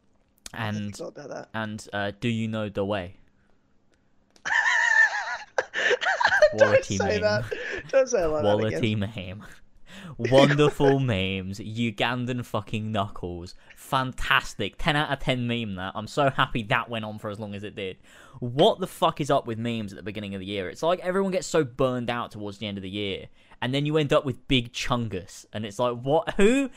and 0.52 0.98
about 1.00 1.28
that. 1.28 1.48
and 1.54 1.86
uh, 1.92 2.12
do 2.20 2.28
you 2.28 2.48
know 2.48 2.68
the 2.68 2.84
way? 2.84 3.16
Don't 6.56 6.84
say 6.84 7.18
that. 7.18 7.44
Don't 7.88 8.08
say 8.08 8.18
that 8.20 8.26
again. 8.28 8.42
Quality 8.42 8.94
meme. 8.94 9.44
Wonderful 10.18 10.98
memes. 11.00 11.58
Ugandan 11.58 12.44
fucking 12.44 12.90
knuckles. 12.92 13.54
Fantastic. 13.76 14.74
10 14.78 14.96
out 14.96 15.12
of 15.12 15.18
10 15.20 15.46
meme 15.46 15.74
that. 15.76 15.92
I'm 15.94 16.06
so 16.06 16.30
happy 16.30 16.62
that 16.64 16.88
went 16.88 17.04
on 17.04 17.18
for 17.18 17.30
as 17.30 17.38
long 17.38 17.54
as 17.54 17.64
it 17.64 17.74
did. 17.74 17.96
What 18.40 18.80
the 18.80 18.86
fuck 18.86 19.20
is 19.20 19.30
up 19.30 19.46
with 19.46 19.58
memes 19.58 19.92
at 19.92 19.96
the 19.96 20.02
beginning 20.02 20.34
of 20.34 20.40
the 20.40 20.46
year? 20.46 20.68
It's 20.68 20.82
like 20.82 21.00
everyone 21.00 21.32
gets 21.32 21.46
so 21.46 21.64
burned 21.64 22.10
out 22.10 22.30
towards 22.30 22.58
the 22.58 22.66
end 22.66 22.78
of 22.78 22.82
the 22.82 22.90
year. 22.90 23.26
And 23.62 23.72
then 23.72 23.86
you 23.86 23.96
end 23.96 24.12
up 24.12 24.24
with 24.24 24.46
Big 24.48 24.72
Chungus. 24.72 25.46
And 25.52 25.64
it's 25.64 25.78
like, 25.78 25.98
what? 26.00 26.34
Who? 26.34 26.70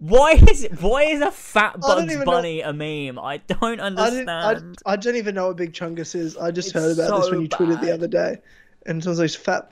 Why 0.00 0.32
is 0.32 0.64
it, 0.64 0.82
why 0.82 1.04
is 1.04 1.20
a 1.22 1.30
fat 1.30 1.80
Bugs 1.80 2.04
even 2.04 2.18
know- 2.20 2.24
Bunny 2.24 2.60
a 2.60 2.72
meme? 2.72 3.18
I 3.18 3.38
don't 3.38 3.62
I, 3.62 3.70
didn't, 3.70 3.80
understand. 4.28 4.78
I, 4.84 4.92
I 4.92 4.96
don't 4.96 5.16
even 5.16 5.34
know 5.34 5.46
what 5.48 5.56
Big 5.56 5.72
Chungus 5.72 6.14
is. 6.14 6.36
I 6.36 6.50
just 6.50 6.68
It's 6.68 6.74
heard 6.74 6.98
about 6.98 7.20
this 7.22 7.30
when 7.30 7.40
you 7.42 7.48
tweeted 7.48 7.80
the 7.80 7.92
other 7.94 8.08
day. 8.08 8.38
And 8.86 9.00
it 9.00 9.08
was 9.08 9.18
like 9.18 9.30
fat 9.30 9.70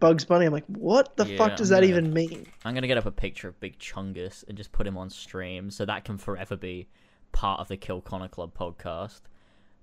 Bugs 0.00 0.24
Bunny. 0.24 0.46
I'm 0.46 0.52
like, 0.52 0.66
what 0.66 1.16
the 1.16 1.26
Yeah, 1.26 1.36
fuck 1.38 1.56
does 1.56 1.70
I'm 1.70 1.76
that 1.82 1.86
gonna- 1.86 1.98
even 2.00 2.12
mean? 2.14 2.46
I'm 2.64 2.74
gonna 2.74 2.86
get 2.86 2.98
up 2.98 3.06
a 3.06 3.10
picture 3.12 3.48
of 3.48 3.60
Big 3.60 3.78
Chungus 3.78 4.42
and 4.48 4.56
just 4.56 4.72
put 4.72 4.86
him 4.86 4.96
on 4.96 5.10
stream, 5.10 5.70
so 5.70 5.84
that 5.86 6.04
can 6.04 6.18
forever 6.18 6.56
be 6.56 6.88
part 7.32 7.60
of 7.60 7.68
the 7.68 7.76
Kill 7.76 8.00
Connor 8.00 8.28
Club 8.28 8.52
podcast. 8.58 9.20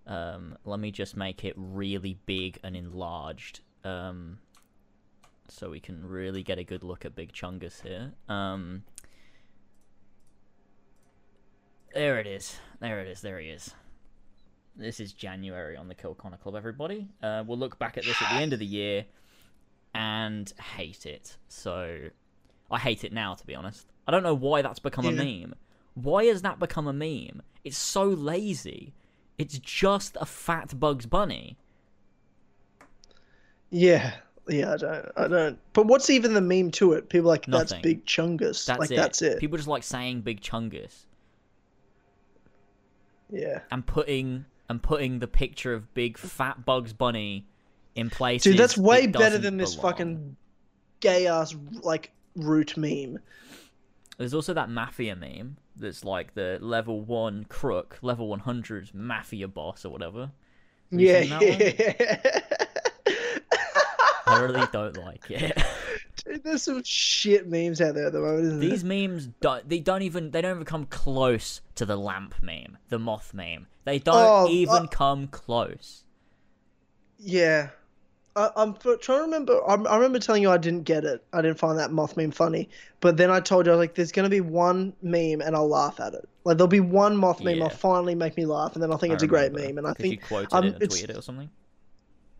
Um, 0.06 0.57
let 0.65 0.80
me 0.80 0.91
just 0.91 1.15
make 1.15 1.44
it 1.45 1.53
really 1.57 2.18
big 2.26 2.60
and 2.64 2.76
enlarged, 2.76 3.60
um, 3.84 4.39
so 5.49 5.69
we 5.69 5.80
can 5.80 6.06
really 6.06 6.44
get 6.44 6.57
a 6.57 6.64
good 6.64 6.84
look 6.84 7.06
at 7.06 7.14
Big 7.15 7.31
Chungus 7.34 7.81
here. 7.81 8.14
Um, 8.27 8.84
there 11.94 12.19
it 12.19 12.27
is. 12.27 12.60
There 12.80 12.99
it 12.99 13.07
is. 13.07 13.22
There 13.22 13.39
he 13.39 13.49
is. 13.49 13.73
This 14.76 14.99
is 14.99 15.14
January 15.14 15.76
on 15.76 15.88
the 15.88 15.95
Kill 15.95 16.14
Connor 16.14 16.38
Club, 16.38 16.56
everybody. 16.56 17.07
Uh, 17.23 17.44
we'll 17.48 17.57
look 17.57 17.80
back 17.80 17.98
at 17.98 18.03
this 18.03 18.22
at 18.22 18.30
the 18.30 18.35
end 18.35 18.53
of 18.53 18.60
the 18.60 18.65
year 18.65 19.06
and 19.93 20.51
hate 20.76 21.05
it. 21.05 21.38
So 21.47 22.09
I 22.72 22.80
hate 22.80 23.03
it 23.03 23.14
now, 23.14 23.34
to 23.35 23.45
be 23.45 23.55
honest. 23.55 23.88
I 24.07 24.11
don't 24.11 24.23
know 24.23 24.34
why 24.35 24.61
that's 24.61 24.80
become 24.80 25.05
a 25.05 25.11
meme. 25.11 25.55
Why 25.95 26.26
has 26.26 26.41
that 26.43 26.59
become 26.59 26.88
a 26.88 26.93
meme? 26.93 27.41
It's 27.64 27.77
so 27.77 28.05
lazy. 28.05 28.93
It's 29.38 29.59
just 29.59 30.18
a 30.19 30.26
fat 30.26 30.80
Bugs 30.80 31.05
Bunny. 31.05 31.57
Yeah. 33.69 34.14
Yeah, 34.47 34.73
I 34.73 34.77
don't. 34.77 35.05
I 35.18 35.27
don't. 35.27 35.59
But 35.73 35.88
what's 35.88 36.09
even 36.09 36.34
the 36.34 36.41
meme 36.41 36.72
to 36.72 36.93
it? 36.93 37.09
People 37.09 37.30
are 37.30 37.34
like 37.34 37.45
that's 37.47 37.73
Big 37.73 38.05
Chungus. 38.05 38.65
That's 38.65 38.80
like 38.80 38.91
it. 38.91 38.95
that's 38.95 39.22
it. 39.22 39.39
People 39.39 39.57
just 39.57 39.68
like 39.68 39.84
saying 39.84 40.22
Big 40.22 40.39
Chungus 40.41 41.05
Yeah. 43.30 43.59
and 43.72 43.85
putting 43.85 44.45
and 44.69 44.81
putting 44.81 45.19
the 45.19 45.27
picture 45.27 45.73
of 45.73 45.93
big 45.93 46.18
fat 46.18 46.65
Bugs 46.65 46.93
Bunny 46.93 47.45
in 47.98 48.10
places. 48.10 48.44
Dude, 48.52 48.60
that's 48.60 48.78
way 48.78 49.07
better 49.07 49.38
than 49.38 49.57
this 49.57 49.76
belong. 49.76 49.91
fucking 49.91 50.36
gay 50.99 51.28
ass 51.28 51.56
like 51.82 52.11
root 52.36 52.78
meme. 52.78 53.19
There's 54.18 54.34
also 54.34 54.53
that 54.53 54.69
mafia 54.69 55.15
meme 55.15 55.57
that's 55.76 56.03
like 56.03 56.34
the 56.34 56.57
level 56.61 57.02
one 57.02 57.45
crook, 57.49 57.99
level 58.02 58.28
100 58.30 58.94
mafia 58.94 59.48
boss 59.48 59.86
or 59.86 59.90
whatever. 59.90 60.32
Have 60.91 60.99
Yeah, 60.99 61.22
seen 61.22 61.30
that 61.30 61.41
one? 61.41 62.18
yeah. 63.07 63.14
I 64.26 64.40
really 64.41 64.68
don't 64.74 64.98
like 64.98 65.30
it. 65.30 65.57
Dude, 66.26 66.44
there's 66.44 66.64
some 66.64 66.84
shit 66.84 67.48
memes 67.48 67.80
out 67.80 67.94
there 67.95 68.07
at 68.07 68.14
the 68.14 68.19
moment, 68.19 68.45
isn't 68.45 68.60
These 68.60 68.84
there? 68.84 69.07
memes, 69.07 69.28
don't 69.40 69.69
they 69.69 69.80
don't 69.80 70.02
even 70.02 70.32
they 70.32 70.41
don't 70.41 70.52
even 70.56 70.65
come 70.65 70.86
close 70.88 71.61
to 71.76 71.86
the 71.86 71.95
lamp 71.95 72.36
meme, 72.41 72.78
the 72.90 72.99
moth 72.99 73.34
meme. 73.34 73.68
They 73.86 73.99
don't 73.99 74.15
Oh, 74.18 74.49
even 74.49 74.76
uh- 74.76 74.88
come 74.88 75.28
close. 75.28 76.03
Yeah. 77.19 77.69
I, 78.38 78.51
I'm 78.55 78.76
trying 78.76 78.99
to 78.99 79.14
remember. 79.22 79.59
I, 79.68 79.73
I 79.76 79.95
remember 79.95 80.19
telling 80.19 80.41
you 80.41 80.51
I 80.51 80.57
didn't 80.57 80.84
get 80.84 81.03
it. 81.03 81.23
I 81.34 81.41
didn't 81.41 81.57
find 81.57 81.80
that 81.80 81.91
moth 81.91 82.15
meme 82.15 82.31
funny. 82.31 82.69
But 82.99 83.18
then 83.18 83.31
I 83.31 83.39
told 83.39 83.65
you 83.65 83.72
I 83.72 83.76
was 83.76 83.80
like, 83.84 83.95
"There's 83.95 84.11
gonna 84.11 84.30
be 84.30 84.41
one 84.41 84.93
meme, 85.01 85.41
and 85.41 85.55
I'll 85.55 85.68
laugh 85.68 85.99
at 85.99 86.14
it. 86.14 86.27
Like 86.43 86.57
there'll 86.57 86.68
be 86.68 86.80
one 86.80 87.18
moth 87.18 87.41
meme. 87.43 87.57
Yeah. 87.57 87.64
I'll 87.65 87.69
finally 87.69 88.15
make 88.15 88.38
me 88.38 88.45
laugh, 88.45 88.73
and 88.76 88.84
then 88.84 88.91
I'll 88.91 88.97
think 88.97 89.11
I 89.11 89.15
it's 89.15 89.23
a 89.23 89.27
great 89.27 89.51
meme. 89.53 89.77
And 89.77 89.88
I 89.88 89.91
you 89.91 89.95
think, 89.95 90.23
quoted 90.27 90.49
um, 90.53 90.64
it 90.65 90.73
and 90.76 90.84
it's- 90.84 91.01
tweeted 91.01 91.09
it 91.09 91.18
or 91.18 91.22
something. 91.22 91.49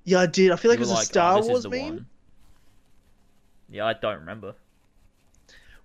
yeah, 0.04 0.20
I 0.22 0.26
did. 0.28 0.52
I 0.52 0.56
feel 0.56 0.70
like 0.72 0.80
You 0.80 0.86
it 0.86 0.90
was 0.90 1.02
a 1.02 1.06
Star 1.06 1.40
"Oh, 1.42 1.48
Wars 1.48 1.68
meme. 1.68 1.82
one." 1.82 2.06
Yeah, 3.70 3.86
I 3.86 3.94
don't 3.94 4.20
remember. 4.20 4.54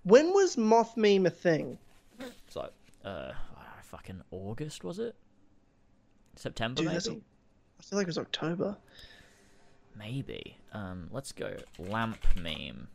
When 0.03 0.31
was 0.33 0.57
moth 0.57 0.95
meme 0.97 1.25
a 1.25 1.29
thing? 1.29 1.77
So, 2.49 2.69
uh, 3.03 3.31
fucking 3.83 4.21
August 4.31 4.83
was 4.83 4.99
it? 4.99 5.15
September 6.35 6.81
Dude, 6.81 6.91
maybe. 6.91 7.09
a- 7.17 7.21
I 7.79 7.83
feel 7.83 7.97
like 7.97 8.03
it 8.03 8.07
was 8.07 8.17
October. 8.17 8.77
Maybe. 9.97 10.57
Um, 10.73 11.09
let's 11.11 11.31
go 11.31 11.55
lamp 11.77 12.25
meme. 12.35 12.87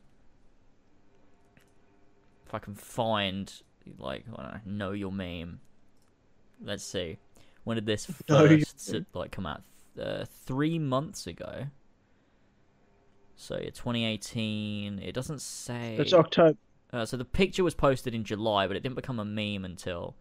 If 2.47 2.55
I 2.55 2.59
can 2.59 2.75
find 2.75 3.53
like 3.99 4.25
I 4.37 4.43
don't 4.43 4.67
know, 4.67 4.87
know 4.87 4.93
your 4.93 5.13
meme. 5.13 5.61
Let's 6.63 6.85
see. 6.85 7.19
When 7.65 7.77
did 7.77 7.87
this 7.87 8.07
first 8.27 8.95
like 9.15 9.31
come 9.31 9.47
out? 9.47 9.63
Uh, 10.01 10.25
three 10.45 10.79
months 10.79 11.27
ago. 11.27 11.67
So 13.37 13.57
yeah, 13.57 13.71
2018. 13.71 14.99
It 14.99 15.13
doesn't 15.13 15.41
say. 15.41 15.97
It's 15.99 16.13
October. 16.13 16.59
Uh, 16.93 17.05
so 17.05 17.17
the 17.17 17.25
picture 17.25 17.63
was 17.63 17.75
posted 17.75 18.15
in 18.15 18.25
July, 18.25 18.67
but 18.67 18.77
it 18.77 18.83
didn't 18.83 18.97
become 18.97 19.21
a 19.21 19.25
meme 19.25 19.65
until 19.65 20.17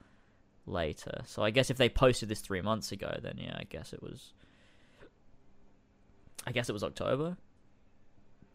later. 0.65 1.21
So 1.25 1.41
I 1.41 1.49
guess 1.49 1.69
if 1.69 1.77
they 1.77 1.89
posted 1.89 2.29
this 2.29 2.41
three 2.41 2.61
months 2.61 2.91
ago, 2.91 3.17
then 3.21 3.37
yeah, 3.37 3.55
I 3.57 3.63
guess 3.63 3.93
it 3.93 4.03
was. 4.03 4.33
I 6.47 6.51
guess 6.53 6.69
it 6.69 6.73
was 6.73 6.83
October. 6.83 7.35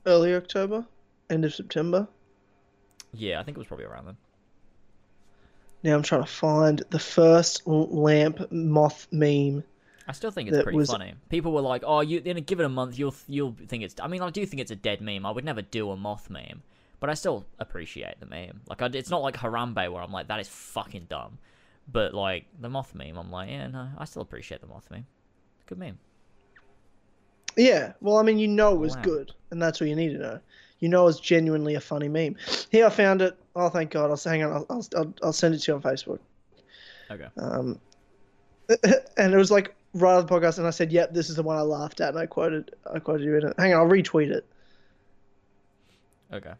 Early 0.06 0.35
October, 0.35 0.86
end 1.28 1.44
of 1.44 1.55
September. 1.55 2.09
Yeah, 3.12 3.39
I 3.39 3.43
think 3.44 3.56
it 3.56 3.59
was 3.59 3.66
probably 3.66 3.85
around 3.85 4.06
then. 4.06 4.16
Now 5.82 5.94
I'm 5.94 6.02
trying 6.02 6.23
to 6.23 6.27
find 6.31 6.82
the 6.89 6.98
first 6.98 7.66
lamp 7.66 8.51
moth 8.51 9.09
meme. 9.12 9.62
I 10.09 10.12
still 10.12 10.31
think 10.31 10.48
it's 10.48 10.62
pretty 10.62 10.78
was- 10.78 10.90
funny. 10.90 11.12
People 11.28 11.52
were 11.52 11.60
like, 11.60 11.85
"Oh, 11.86 12.01
you 12.01 12.23
in 12.24 12.39
give 12.44 12.60
it 12.60 12.64
a 12.64 12.70
month, 12.70 12.98
you'll 12.98 13.14
you'll 13.28 13.55
think 13.66 13.85
it's." 13.85 13.94
I 14.01 14.09
mean, 14.09 14.23
I 14.23 14.31
do 14.31 14.47
think 14.47 14.62
it's 14.62 14.70
a 14.70 14.77
dead 14.77 15.02
meme. 15.02 15.27
I 15.27 15.31
would 15.31 15.44
never 15.44 15.60
do 15.60 15.90
a 15.90 15.97
moth 15.97 16.31
meme, 16.31 16.62
but 16.98 17.10
I 17.10 17.14
still 17.14 17.44
appreciate 17.59 18.19
the 18.20 18.27
meme. 18.27 18.62
Like, 18.69 18.81
I, 18.81 18.86
it's 18.86 19.10
not 19.10 19.20
like 19.20 19.36
Harambe 19.36 19.93
where 19.93 20.02
I'm 20.02 20.12
like, 20.12 20.28
"That 20.28 20.40
is 20.40 20.48
fucking 20.48 21.06
dumb," 21.10 21.39
but 21.86 22.14
like 22.14 22.47
the 22.59 22.70
moth 22.70 22.94
meme, 22.94 23.19
I'm 23.19 23.31
like, 23.31 23.51
"Yeah, 23.51 23.66
no, 23.66 23.90
I 23.98 24.06
still 24.06 24.23
appreciate 24.23 24.62
the 24.62 24.66
moth 24.66 24.90
meme. 24.90 25.06
Good 25.66 25.78
meme." 25.78 25.98
Yeah, 27.57 27.93
well, 28.01 28.16
I 28.16 28.23
mean, 28.23 28.39
you 28.39 28.49
know 28.49 28.73
it 28.74 28.79
was 28.79 28.97
Wow. 28.97 29.03
good, 29.03 29.33
and 29.51 29.61
that's 29.61 29.81
all 29.81 29.87
you 29.89 29.97
need 29.97 30.12
to 30.12 30.19
know. 30.19 30.41
You 30.81 30.89
know 30.89 31.07
it's 31.07 31.20
genuinely 31.20 31.74
a 31.74 31.81
funny 31.81 32.09
meme. 32.09 32.37
Here, 32.70 32.87
I 32.87 32.91
found 32.91 33.23
it. 33.23 33.37
Oh, 33.55 33.69
thank 33.69 33.91
God! 33.91 34.11
I'll 34.11 34.16
hang 34.16 34.43
on. 34.43 34.66
I'll, 34.69 34.87
I'll, 34.97 35.15
I'll, 35.23 35.33
send 35.33 35.55
it 35.55 35.59
to 35.59 35.73
you 35.73 35.77
on 35.77 35.83
Facebook. 35.83 36.19
Okay. 37.11 37.29
Um, 37.37 37.79
and 39.16 39.33
it 39.33 39.37
was 39.37 39.51
like 39.51 39.74
right 39.95 40.16
on 40.16 40.27
the 40.27 40.33
podcast, 40.33 40.59
and 40.59 40.66
I 40.66 40.70
said, 40.70 40.91
"Yep, 40.91 41.12
this 41.12 41.29
is 41.31 41.37
the 41.37 41.43
one 41.43 41.57
I 41.57 41.61
laughed 41.61 42.01
at," 42.01 42.09
and 42.09 42.19
I 42.19 42.27
quoted, 42.27 42.74
I 42.93 42.99
quoted 42.99 43.24
you 43.24 43.37
in 43.37 43.47
it. 43.47 43.55
Hang 43.59 43.74
on, 43.74 43.81
I'll 43.81 43.89
retweet 43.89 44.31
it. 44.31 44.47
Okay. 46.33 46.53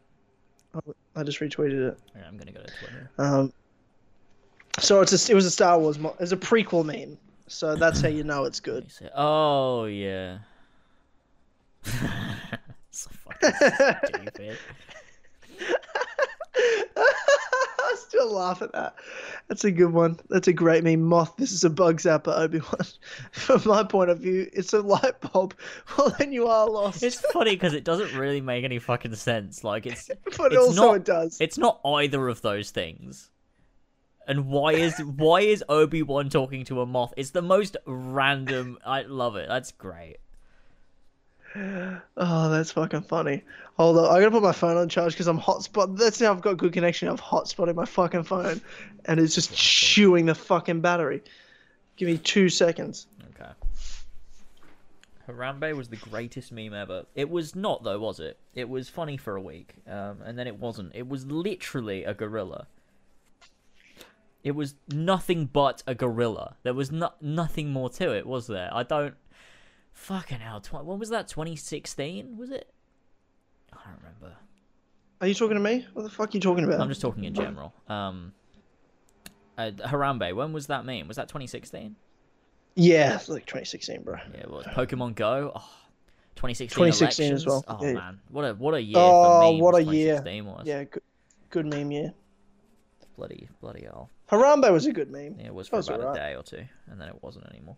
I 1.17 1.23
just 1.23 1.41
retweeted 1.41 1.89
it. 1.89 1.99
Okay, 2.17 2.27
I'm 2.27 2.37
gonna 2.37 2.53
go 2.53 2.63
to 2.63 2.73
Twitter. 2.79 3.11
Um, 3.19 3.53
so 4.79 5.01
it's 5.01 5.29
a, 5.29 5.33
it 5.33 5.35
was 5.35 5.47
a 5.47 5.51
Star 5.51 5.79
Wars, 5.79 5.99
mo- 5.99 6.17
it's 6.21 6.33
a 6.33 6.37
prequel 6.37 6.85
meme. 6.85 7.19
So 7.47 7.75
that's 7.75 8.01
how 8.01 8.09
you 8.09 8.25
know 8.25 8.45
it's 8.45 8.61
good. 8.61 8.87
Oh 9.15 9.85
yeah. 9.85 10.39
so 12.91 13.11
fucking 13.25 14.29
stupid. 14.33 14.59
I 16.95 17.95
still 17.97 18.33
laugh 18.33 18.63
at 18.63 18.73
that. 18.73 18.95
That's 19.49 19.65
a 19.65 19.71
good 19.71 19.93
one. 19.93 20.19
That's 20.29 20.49
a 20.49 20.53
great 20.53 20.85
meme. 20.85 21.03
Moth, 21.03 21.35
this 21.37 21.53
is 21.53 21.65
a 21.65 21.71
bug 21.71 21.99
zapper, 21.99 22.37
Obi 22.37 22.61
Wan. 22.61 22.81
From 23.33 23.63
my 23.65 23.83
point 23.85 24.11
of 24.11 24.21
view, 24.21 24.49
it's 24.53 24.73
a 24.73 24.81
light 24.81 25.21
bulb. 25.21 25.55
Well, 25.97 26.15
then 26.19 26.33
you 26.33 26.47
are 26.47 26.69
lost. 26.69 27.03
It's 27.03 27.21
funny 27.33 27.53
because 27.53 27.75
it 27.75 27.85
doesn't 27.85 28.15
really 28.15 28.41
make 28.41 28.65
any 28.65 28.79
fucking 28.79 29.15
sense. 29.15 29.65
Like 29.65 29.87
it's 29.87 30.11
but 30.37 30.53
it's 30.53 30.57
also 30.63 30.87
not- 30.89 30.97
it 30.97 31.05
does. 31.05 31.41
it's 31.41 31.59
not 31.59 31.81
either 31.85 32.29
of 32.29 32.43
those 32.43 32.71
things. 32.71 33.31
And 34.29 34.47
why 34.47 34.73
is 34.75 34.99
why 34.99 35.41
is 35.41 35.65
Obi 35.69 36.03
Wan 36.03 36.29
talking 36.31 36.65
to 36.67 36.81
a 36.81 36.87
moth? 36.87 37.13
It's 37.17 37.31
the 37.31 37.43
most 37.43 37.77
random. 37.87 38.79
I 38.87 39.03
love 39.03 39.35
it. 39.37 39.49
That's 39.49 39.73
great. 39.73 40.19
Oh, 41.55 42.51
that's 42.51 42.73
fucking 42.73 43.03
funny. 43.03 43.43
Hold 43.77 43.99
on, 43.99 44.05
I 44.07 44.21
gotta 44.21 44.31
put 44.31 44.43
my 44.43 44.53
phone 44.53 44.77
on 44.77 44.89
charge 44.89 45.13
because 45.13 45.27
I'm 45.27 45.41
hotspot. 45.41 45.97
That's 45.99 46.21
how 46.21 46.31
I've 46.33 46.41
got 46.41 46.57
good 46.57 46.73
connection. 46.73 47.09
I've 47.09 47.21
hotspotted 47.21 47.75
my 47.75 47.85
fucking 47.85 48.25
phone, 48.25 48.61
and 49.05 49.21
it's 49.21 49.35
just 49.35 49.55
chewing 49.55 50.27
the 50.27 50.35
fucking 50.35 50.81
battery. 50.81 51.23
Give 51.97 52.09
me 52.09 52.19
two 52.19 52.49
seconds. 52.49 53.07
Okay. 53.35 53.51
Harambe 55.29 55.77
was 55.77 55.89
the 55.89 55.97
greatest 55.97 56.53
meme 56.53 56.75
ever. 56.75 57.05
It 57.15 57.29
was 57.29 57.55
not 57.55 57.85
though, 57.85 57.99
was 57.99 58.21
it? 58.21 58.39
It 58.55 58.69
was 58.69 58.89
funny 58.89 59.17
for 59.17 59.37
a 59.37 59.43
week, 59.43 59.75
um, 59.87 60.19
and 60.25 60.39
then 60.39 60.47
it 60.47 60.59
wasn't. 60.59 60.93
It 60.95 61.09
was 61.09 61.27
literally 61.27 62.05
a 62.05 62.15
gorilla. 62.15 62.67
It 64.43 64.53
was 64.53 64.75
nothing 64.89 65.47
but 65.47 65.83
a 65.87 65.95
gorilla. 65.95 66.57
There 66.65 66.75
was 66.75 66.91
no- 66.91 67.13
nothing 67.21 67.71
more 67.71 67.89
to 67.91 68.13
it, 68.13 68.27
was 68.27 68.49
there? 68.49 68.71
I 68.73 68.83
don't. 68.83 69.15
Fucking 70.03 70.41
hell! 70.41 70.61
Tw- 70.61 70.85
when 70.85 70.99
was 70.99 71.11
that? 71.11 71.29
2016? 71.29 72.37
Was 72.37 72.51
it? 72.51 72.69
I 73.73 73.77
don't 73.85 73.97
remember. 73.99 74.37
Are 75.21 75.29
you 75.29 75.35
talking 75.35 75.55
to 75.55 75.61
me? 75.61 75.87
What 75.93 76.03
the 76.03 76.11
fuck 76.11 76.31
are 76.31 76.37
you 76.37 76.41
talking 76.41 76.65
about? 76.65 76.81
I'm 76.81 76.89
just 76.89 77.01
talking 77.01 77.23
in 77.23 77.35
general. 77.35 77.73
Um, 77.89 78.33
uh, 79.57 79.71
Harambe, 79.87 80.35
when 80.35 80.53
was 80.53 80.67
that 80.67 80.85
meme? 80.85 81.07
Was 81.07 81.19
that 81.19 81.29
2016? 81.29 81.95
Yeah, 82.75 83.13
like 83.29 83.47
2016, 83.47 84.03
bro. 84.03 84.17
Yeah, 84.35 84.41
it 84.41 84.51
was. 84.51 84.65
Pokemon 84.67 85.15
Go. 85.15 85.53
Oh, 85.55 85.61
2016. 86.35 86.69
2016 86.75 87.33
as 87.35 87.47
well, 87.47 87.65
Oh 87.69 87.79
yeah. 87.87 87.93
man, 87.93 88.21
what 88.31 88.43
a 88.43 88.55
what 88.55 88.75
a 88.75 88.83
year 88.83 88.97
Oh, 88.99 89.57
what 89.59 89.77
a 89.77 89.83
year. 89.85 90.17
2016 90.17 90.47
was. 90.47 90.63
Yeah, 90.67 90.83
good, 90.85 91.03
good 91.51 91.67
meme. 91.67 91.93
year. 91.93 92.13
Bloody 93.17 93.49
bloody 93.61 93.85
hell. 93.85 94.11
Harambe 94.31 94.73
was 94.73 94.87
a 94.87 94.93
good 94.93 95.13
meme. 95.13 95.37
Yeah, 95.39 95.47
it 95.47 95.55
was 95.55 95.69
for 95.69 95.77
was 95.77 95.89
about 95.89 96.01
alright. 96.01 96.17
a 96.17 96.21
day 96.21 96.35
or 96.35 96.43
two, 96.43 96.65
and 96.91 97.01
then 97.01 97.09
it 97.09 97.23
wasn't 97.23 97.47
anymore. 97.47 97.77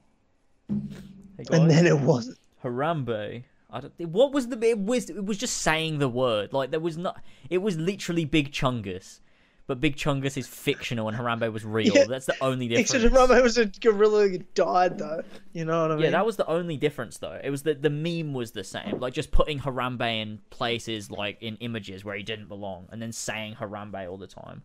Hey 0.69 1.45
And 1.51 1.71
then 1.71 1.87
it 1.87 1.99
wasn't. 1.99 2.39
Harambe. 2.63 3.45
I 3.71 3.81
don't. 3.81 4.01
What 4.01 4.33
was 4.33 4.49
the? 4.49 4.59
It 4.67 4.79
was. 4.79 5.11
It 5.11 5.25
was 5.25 5.39
just 5.39 5.59
saying 5.59 5.99
the 5.99 6.09
word. 6.09 6.53
Like 6.53 6.71
there 6.71 6.81
was 6.81 6.97
not. 6.97 7.23
It 7.51 7.59
was 7.59 7.77
literally 7.77 8.25
Big 8.25 8.53
Chungus, 8.53 9.21
but 9.67 9.81
Big 9.81 9.97
Chungus 9.97 10.37
is 10.37 10.47
fictional 10.47 11.09
and 11.09 11.17
Harambe 11.17 11.51
was 11.53 11.65
real. 11.65 11.95
Yeah. 11.95 12.05
That's 12.09 12.27
the 12.27 12.37
only 12.41 12.69
difference. 12.69 12.95
Except 12.95 13.13
Harambe 13.13 13.43
was 13.43 13.59
a 13.59 13.67
gorilla 13.67 14.29
who 14.29 14.39
died 14.55 14.99
though. 14.99 15.23
You 15.53 15.65
know 15.65 15.83
what 15.83 15.93
I 15.93 15.95
mean? 15.95 16.05
Yeah, 16.05 16.11
that 16.11 16.27
was 16.27 16.37
the 16.37 16.47
only 16.47 16.77
difference 16.77 17.19
though. 17.19 17.41
It 17.43 17.51
was 17.51 17.63
that 17.63 17.83
the 17.83 17.91
meme 17.91 18.35
was 18.35 18.53
the 18.53 18.65
same, 18.65 19.01
like 19.01 19.15
just 19.15 19.31
putting 19.31 19.59
Harambe 19.59 20.23
in 20.23 20.41
places 20.51 21.11
like 21.11 21.39
in 21.41 21.57
images 21.57 22.05
where 22.05 22.17
he 22.17 22.23
didn't 22.23 22.49
belong, 22.49 22.89
and 22.93 23.01
then 23.01 23.13
saying 23.13 23.55
Harambe 23.55 24.09
all 24.09 24.19
the 24.19 24.27
time. 24.27 24.63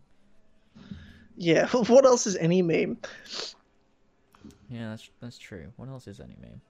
Yeah. 1.36 1.66
What 1.72 2.04
else 2.04 2.26
is 2.26 2.36
any 2.36 2.62
meme? 2.62 2.98
Yeah, 4.70 4.90
that's 4.90 5.10
that's 5.20 5.38
true. 5.38 5.72
What 5.76 5.88
else 5.88 6.06
is 6.06 6.20
any 6.20 6.36
meme? 6.40 6.60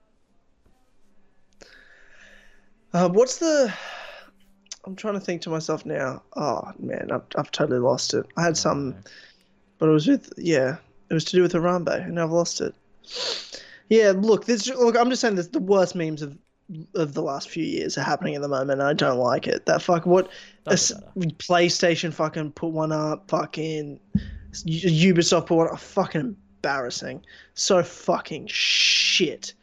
Uh, 2.93 3.09
what's 3.09 3.37
the? 3.37 3.73
I'm 4.85 4.95
trying 4.95 5.13
to 5.13 5.19
think 5.19 5.43
to 5.43 5.51
myself 5.51 5.85
now. 5.85 6.23
Oh 6.35 6.71
man, 6.79 7.09
I've 7.11 7.23
I've 7.35 7.51
totally 7.51 7.79
lost 7.79 8.15
it. 8.15 8.25
I 8.35 8.43
had 8.43 8.57
something, 8.57 9.01
but 9.77 9.87
it 9.87 9.91
was 9.91 10.07
with 10.07 10.33
yeah, 10.35 10.77
it 11.09 11.13
was 11.13 11.25
to 11.25 11.35
do 11.35 11.43
with 11.43 11.53
Harambe, 11.53 12.03
and 12.03 12.19
I've 12.19 12.31
lost 12.31 12.59
it. 12.59 12.73
Yeah, 13.89 14.13
look, 14.15 14.45
this 14.45 14.67
look. 14.67 14.97
I'm 14.97 15.09
just 15.09 15.21
saying 15.21 15.35
this. 15.35 15.47
The 15.47 15.59
worst 15.59 15.93
memes 15.93 16.23
of 16.23 16.37
of 16.95 17.13
the 17.13 17.21
last 17.21 17.49
few 17.49 17.63
years 17.63 17.97
are 17.97 18.03
happening 18.03 18.33
at 18.35 18.41
the 18.41 18.47
moment. 18.47 18.71
and 18.79 18.83
I 18.83 18.93
don't 18.93 19.19
like 19.19 19.45
it. 19.45 19.65
That 19.67 19.81
fuck 19.81 20.05
what 20.05 20.29
a 20.65 20.71
PlayStation 20.73 22.13
fucking 22.13 22.53
put 22.53 22.71
one 22.71 22.91
up. 22.91 23.29
Fucking 23.29 23.99
Ubisoft 24.53 25.47
put 25.47 25.55
one 25.55 25.67
up. 25.67 25.79
Fucking 25.79 26.35
embarrassing. 26.61 27.25
So 27.55 27.81
fucking 27.83 28.47
shit. 28.47 29.53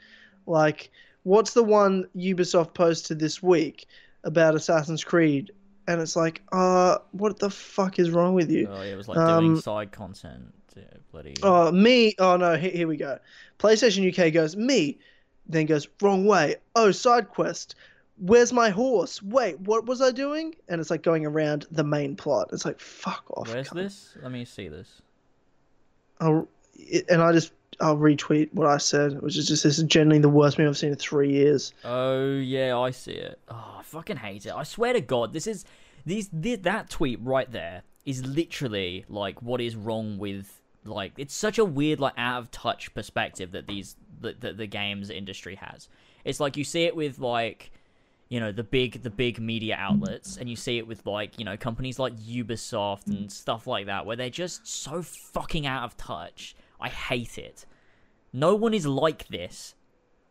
Like, 0.46 0.90
what's 1.22 1.54
the 1.54 1.62
one 1.62 2.06
Ubisoft 2.16 2.74
posted 2.74 3.18
this 3.18 3.42
week 3.42 3.86
about 4.24 4.54
Assassin's 4.54 5.04
Creed? 5.04 5.52
And 5.86 6.00
it's 6.00 6.16
like, 6.16 6.42
uh, 6.52 6.98
what 7.12 7.38
the 7.38 7.50
fuck 7.50 7.98
is 7.98 8.10
wrong 8.10 8.34
with 8.34 8.50
you? 8.50 8.68
Oh, 8.70 8.82
yeah, 8.82 8.92
it 8.92 8.96
was 8.96 9.08
like 9.08 9.16
doing 9.16 9.52
Um, 9.52 9.60
side 9.60 9.92
content. 9.92 10.52
Yeah, 10.76 10.84
bloody. 11.10 11.34
Oh, 11.42 11.72
me. 11.72 12.14
Oh 12.18 12.36
no, 12.36 12.56
here, 12.56 12.70
here 12.70 12.88
we 12.88 12.96
go. 12.96 13.18
PlayStation 13.58 14.06
UK 14.06 14.32
goes 14.32 14.56
me, 14.56 14.98
then 15.48 15.66
goes 15.66 15.88
wrong 16.00 16.26
way. 16.26 16.56
Oh, 16.76 16.90
side 16.92 17.28
quest. 17.28 17.74
Where's 18.18 18.52
my 18.52 18.70
horse? 18.70 19.22
Wait, 19.22 19.58
what 19.60 19.86
was 19.86 20.02
I 20.02 20.10
doing? 20.10 20.54
And 20.68 20.80
it's 20.80 20.90
like 20.90 21.02
going 21.02 21.24
around 21.24 21.66
the 21.70 21.84
main 21.84 22.16
plot. 22.16 22.50
It's 22.52 22.64
like 22.64 22.80
fuck 22.80 23.24
off. 23.30 23.48
Where's 23.48 23.68
cunt. 23.68 23.76
this? 23.76 24.16
Let 24.22 24.32
me 24.32 24.44
see 24.44 24.68
this. 24.68 25.00
I'll, 26.20 26.48
it, 26.78 27.06
and 27.08 27.20
I 27.22 27.32
just 27.32 27.52
I'll 27.80 27.96
retweet 27.96 28.52
what 28.54 28.66
I 28.66 28.78
said, 28.78 29.20
which 29.22 29.36
is 29.36 29.46
just 29.46 29.62
this 29.62 29.78
is 29.78 29.84
generally 29.84 30.20
the 30.20 30.28
worst 30.28 30.58
meme 30.58 30.68
I've 30.68 30.78
seen 30.78 30.90
in 30.90 30.96
three 30.96 31.30
years. 31.30 31.72
Oh 31.84 32.32
yeah, 32.38 32.78
I 32.78 32.90
see 32.90 33.12
it. 33.12 33.38
Oh, 33.48 33.76
I 33.78 33.82
fucking 33.82 34.16
hate 34.16 34.46
it. 34.46 34.52
I 34.52 34.62
swear 34.64 34.92
to 34.92 35.00
God, 35.00 35.32
this 35.32 35.46
is 35.46 35.64
these 36.04 36.28
thi- 36.28 36.56
that 36.56 36.90
tweet 36.90 37.20
right 37.22 37.50
there 37.50 37.82
is 38.04 38.24
literally 38.24 39.04
like 39.08 39.42
what 39.42 39.60
is 39.60 39.76
wrong 39.76 40.18
with 40.18 40.60
like 40.84 41.12
it's 41.18 41.34
such 41.34 41.58
a 41.58 41.64
weird 41.64 42.00
like 42.00 42.14
out 42.16 42.38
of 42.38 42.50
touch 42.50 42.92
perspective 42.94 43.52
that 43.52 43.66
these 43.66 43.96
that 44.20 44.40
the, 44.40 44.52
the 44.52 44.66
games 44.66 45.10
industry 45.10 45.54
has. 45.56 45.88
It's 46.24 46.40
like 46.40 46.56
you 46.56 46.64
see 46.64 46.84
it 46.84 46.96
with 46.96 47.18
like 47.18 47.70
you 48.28 48.40
know 48.40 48.52
the 48.52 48.64
big 48.64 49.02
the 49.02 49.10
big 49.10 49.38
media 49.40 49.76
outlets 49.78 50.36
and 50.36 50.48
you 50.48 50.56
see 50.56 50.78
it 50.78 50.86
with 50.86 51.06
like 51.06 51.38
you 51.38 51.44
know 51.44 51.56
companies 51.56 51.98
like 51.98 52.16
Ubisoft 52.16 53.06
and 53.06 53.30
stuff 53.30 53.66
like 53.66 53.86
that 53.86 54.04
where 54.06 54.16
they're 54.16 54.30
just 54.30 54.66
so 54.66 55.02
fucking 55.02 55.66
out 55.66 55.84
of 55.84 55.96
touch. 55.96 56.56
I 56.80 56.88
hate 56.88 57.38
it. 57.38 57.66
No 58.32 58.54
one 58.54 58.74
is 58.74 58.86
like 58.86 59.28
this. 59.28 59.74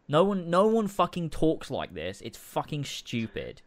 No 0.07 0.23
one 0.23 0.49
no 0.49 0.67
one 0.67 0.87
fucking 0.87 1.29
talks 1.29 1.69
like 1.69 1.93
this. 1.93 2.21
It's 2.21 2.37
fucking 2.37 2.85
stupid. 2.85 3.61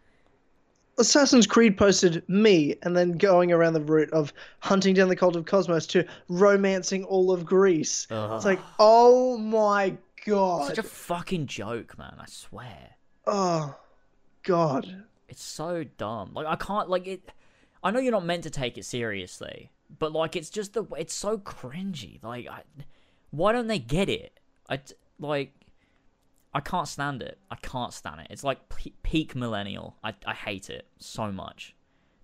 Assassin's 0.98 1.46
Creed 1.46 1.78
posted 1.78 2.28
me, 2.28 2.76
and 2.82 2.94
then 2.94 3.12
going 3.12 3.52
around 3.52 3.72
the 3.72 3.80
route 3.80 4.12
of 4.12 4.34
hunting 4.58 4.94
down 4.94 5.08
the 5.08 5.16
cult 5.16 5.34
of 5.34 5.46
Kosmos 5.46 5.88
to 5.88 6.04
romancing 6.28 7.04
all 7.04 7.32
of 7.32 7.46
Greece. 7.46 8.06
It's 8.10 8.44
like, 8.44 8.60
oh 8.78 9.38
my 9.38 9.96
god. 10.26 10.68
Such 10.68 10.78
a 10.78 10.82
fucking 10.82 11.46
joke, 11.46 11.96
man, 11.96 12.16
I 12.18 12.26
swear. 12.26 12.96
Oh, 13.26 13.76
God. 14.42 15.04
It's 15.28 15.42
so 15.42 15.84
dumb. 15.96 16.32
Like 16.34 16.46
I 16.46 16.56
can't 16.56 16.90
like 16.90 17.06
it 17.06 17.32
I 17.82 17.90
know 17.90 18.00
you're 18.00 18.12
not 18.12 18.24
meant 18.24 18.42
to 18.44 18.50
take 18.50 18.76
it 18.76 18.84
seriously, 18.84 19.70
but 19.98 20.12
like 20.12 20.36
it's 20.36 20.50
just 20.50 20.74
the 20.74 20.84
it's 20.96 21.14
so 21.14 21.38
cringy. 21.38 22.22
Like 22.22 22.46
I, 22.48 22.62
why 23.30 23.52
don't 23.52 23.66
they 23.66 23.78
get 23.78 24.08
it? 24.08 24.38
I 24.68 24.80
like, 25.18 25.52
I 26.54 26.60
can't 26.60 26.88
stand 26.88 27.22
it. 27.22 27.38
I 27.50 27.56
can't 27.56 27.92
stand 27.92 28.20
it. 28.20 28.28
It's 28.30 28.44
like 28.44 28.58
peak 29.02 29.34
millennial. 29.34 29.96
I 30.04 30.14
I 30.26 30.34
hate 30.34 30.70
it 30.70 30.86
so 30.98 31.30
much. 31.32 31.74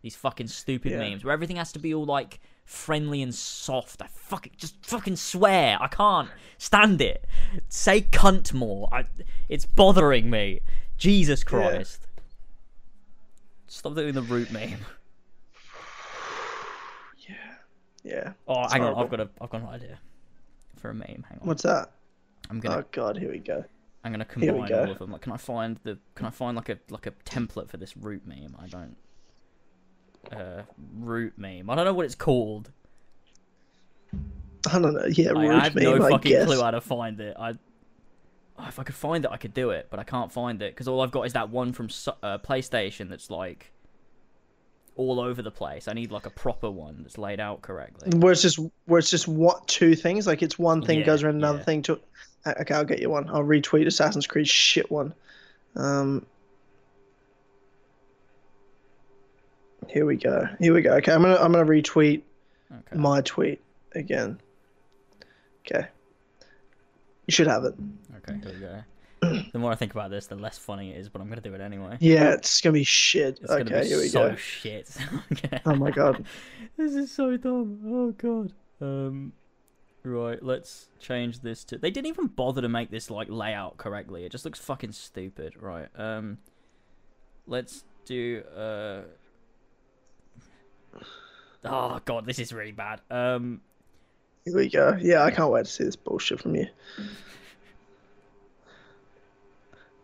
These 0.03 0.17
fucking 0.17 0.47
stupid 0.49 0.93
Yeah. 0.93 0.99
memes 0.99 1.25
where 1.25 1.35
everything 1.35 1.57
has 1.57 1.73
to 1.73 1.79
be 1.79 1.93
all 1.93 2.05
like 2.05 2.41
friendly 2.65 3.23
and 3.23 3.35
soft. 3.35 4.03
I 4.03 4.07
fucking 4.07 4.53
just 4.57 4.85
fucking 4.85 5.17
swear. 5.17 5.79
I 5.81 5.89
can't 5.89 6.29
stand 6.59 7.01
it. 7.01 7.25
Say 7.69 8.03
cunt 8.03 8.53
more. 8.53 8.89
I 8.93 9.07
it's 9.49 9.67
bothering 9.67 10.31
me. 10.31 10.61
Jesus 10.97 11.45
Christ. 11.45 12.07
Stop 13.67 13.95
doing 13.95 14.15
the 14.15 14.23
root 14.23 14.51
meme. 14.51 14.79
Yeah. 18.07 18.33
Oh, 18.47 18.69
hang 18.69 18.83
on. 18.83 18.95
I've 18.95 19.11
got 19.11 19.21
a 19.21 19.29
I've 19.41 19.51
got 19.51 19.63
an 19.63 19.67
idea 19.69 19.99
for 20.77 20.91
a 20.91 20.95
meme. 20.95 21.25
Hang 21.29 21.39
on. 21.41 21.49
What's 21.49 21.65
that? 21.65 21.91
I'm 22.49 22.61
gonna 22.61 22.79
Oh 22.79 22.85
God, 22.93 23.19
here 23.19 23.31
we 23.33 23.39
go. 23.39 23.65
I'm 24.05 24.13
gonna 24.13 24.25
combine 24.25 24.69
go. 24.69 24.85
all 24.85 24.91
of 24.93 24.99
them. 24.99 25.11
Like, 25.11 25.23
can 25.23 25.33
I 25.33 25.37
find 25.37 25.81
the 25.83 25.99
can 26.15 26.27
I 26.27 26.31
find 26.31 26.57
like 26.57 26.69
a 26.69 26.79
like 26.89 27.07
a 27.07 27.11
template 27.25 27.69
for 27.69 27.79
this 27.79 27.97
root 27.97 28.23
meme? 28.25 28.57
I 28.63 28.67
don't. 28.69 28.97
Uh, 30.31 30.63
root 30.97 31.35
meme. 31.37 31.69
I 31.69 31.75
don't 31.75 31.85
know 31.85 31.93
what 31.93 32.05
it's 32.05 32.15
called. 32.15 32.71
I 34.15 34.79
don't 34.79 34.95
know. 34.95 35.07
Yeah, 35.07 35.31
root 35.31 35.51
I 35.51 35.65
have 35.65 35.75
meme, 35.75 35.85
no 35.85 36.09
fucking 36.09 36.45
clue 36.45 36.61
how 36.61 36.71
to 36.71 36.81
find 36.81 37.21
it. 37.21 37.37
I. 37.37 37.55
oh, 38.59 38.67
If 38.69 38.79
I 38.79 38.85
could 38.85 38.95
find 38.95 39.25
it, 39.25 39.31
I 39.33 39.37
could 39.37 39.55
do 39.55 39.71
it, 39.71 39.89
but 39.91 39.99
I 39.99 40.05
can't 40.05 40.31
find 40.31 40.63
it 40.63 40.73
because 40.75 40.87
all 40.87 41.01
I've 41.01 41.11
got 41.11 41.23
is 41.23 41.33
that 41.33 41.51
one 41.51 41.73
from 41.73 41.87
uh, 42.23 42.39
PlayStation 42.39 43.09
that's 43.09 43.31
like 43.31 43.73
all 44.97 45.21
over 45.21 45.43
the 45.43 45.51
place. 45.51 45.89
I 45.89 45.93
need 45.93 46.11
like 46.11 46.27
a 46.27 46.31
proper 46.31 46.71
one 46.71 46.99
that's 47.03 47.19
laid 47.19 47.39
out 47.41 47.63
correctly. 47.63 48.19
Where 48.19 48.33
it's 48.33 48.43
just 48.43 48.59
where 48.87 48.99
it's 48.99 49.11
just 49.11 49.29
what 49.29 49.67
two 49.69 49.95
things 49.95 50.27
like 50.27 50.43
it's 50.43 50.59
one 50.59 50.83
thing 50.83 51.01
Yeah, 51.01 51.07
goes 51.07 51.23
around 51.23 51.37
another 51.37 51.59
yeah. 51.59 51.65
thing 51.65 51.83
to. 51.83 52.01
Uh, 52.45 52.55
Okay, 52.61 52.75
I'll 52.75 52.85
get 52.85 53.01
you 53.01 53.11
one. 53.11 53.29
I'll 53.29 53.43
retweet 53.43 53.87
Assassin's 53.87 54.27
Creed 54.27 54.49
shit 54.49 54.91
one. 54.91 55.13
Um. 55.75 56.25
Here 59.89 60.05
we 60.07 60.17
go. 60.17 60.47
Here 60.59 60.75
we 60.75 60.83
go. 60.83 60.95
Okay, 60.95 61.13
I'm 61.13 61.23
gonna 61.23 61.37
I'm 61.37 61.53
gonna 61.53 61.65
retweet 61.65 62.23
Okay. 62.73 62.97
my 62.97 63.21
tweet 63.21 63.61
again. 63.95 64.41
Okay. 65.67 65.87
You 67.27 67.33
should 67.33 67.47
have 67.47 67.65
it. 67.65 67.75
Okay, 68.19 68.39
here 68.43 68.53
we 68.55 68.61
go. 68.61 68.83
the 69.53 69.59
more 69.59 69.73
I 69.73 69.75
think 69.75 69.93
about 69.93 70.11
this, 70.11 70.27
the 70.27 70.37
less 70.37 70.59
funny 70.59 70.93
it 70.93 70.99
is, 70.99 71.09
but 71.09 71.21
I'm 71.21 71.29
gonna 71.29 71.41
do 71.41 71.55
it 71.55 71.61
anyway. 71.61 71.97
Yeah, 72.01 72.33
it's 72.33 72.61
gonna 72.61 72.75
be 72.75 72.85
shit. 72.85 73.39
It's 73.43 73.51
okay, 73.51 73.83
be 73.83 73.87
here 73.87 73.99
we 73.99 74.09
so 74.09 74.31
go. 74.31 74.37
shit. 74.37 74.91
okay. 75.33 75.61
Oh 75.65 75.75
my 75.75 75.91
god. 75.91 76.25
This 76.77 76.95
is 76.95 77.11
so 77.11 77.39
dumb. 77.39 77.81
Oh 77.87 78.11
god. 78.13 78.53
Um 78.83 79.33
right, 80.05 80.43
let's 80.43 80.89
change 81.01 81.41
this 81.41 81.65
to 81.65 81.79
They 81.79 81.91
didn't 81.91 82.09
even 82.09 82.27
bother 82.27 82.61
to 82.61 82.69
make 82.69 82.91
this 82.91 83.11
like 83.11 83.29
layout 83.31 83.79
correctly. 83.79 84.25
It 84.25 84.33
just 84.33 84.45
looks 84.45 84.59
fucking 84.59 84.93
stupid. 84.93 85.55
Right. 85.59 85.89
Um 85.97 86.39
let's 87.47 87.85
do 88.05 88.43
uh 88.55 89.03
Oh 91.65 92.01
god, 92.05 92.27
this 92.27 92.39
is 92.39 92.53
really 92.53 92.73
bad. 92.73 93.01
Um 93.11 93.63
Here 94.45 94.55
we 94.55 94.69
go. 94.69 94.99
Yeah, 95.01 95.23
I 95.25 95.31
can't 95.31 95.51
wait 95.51 95.65
to 95.65 95.71
see 95.71 95.85
this 95.85 95.97
bullshit 95.97 96.41
from 96.41 96.57
you. 96.57 96.67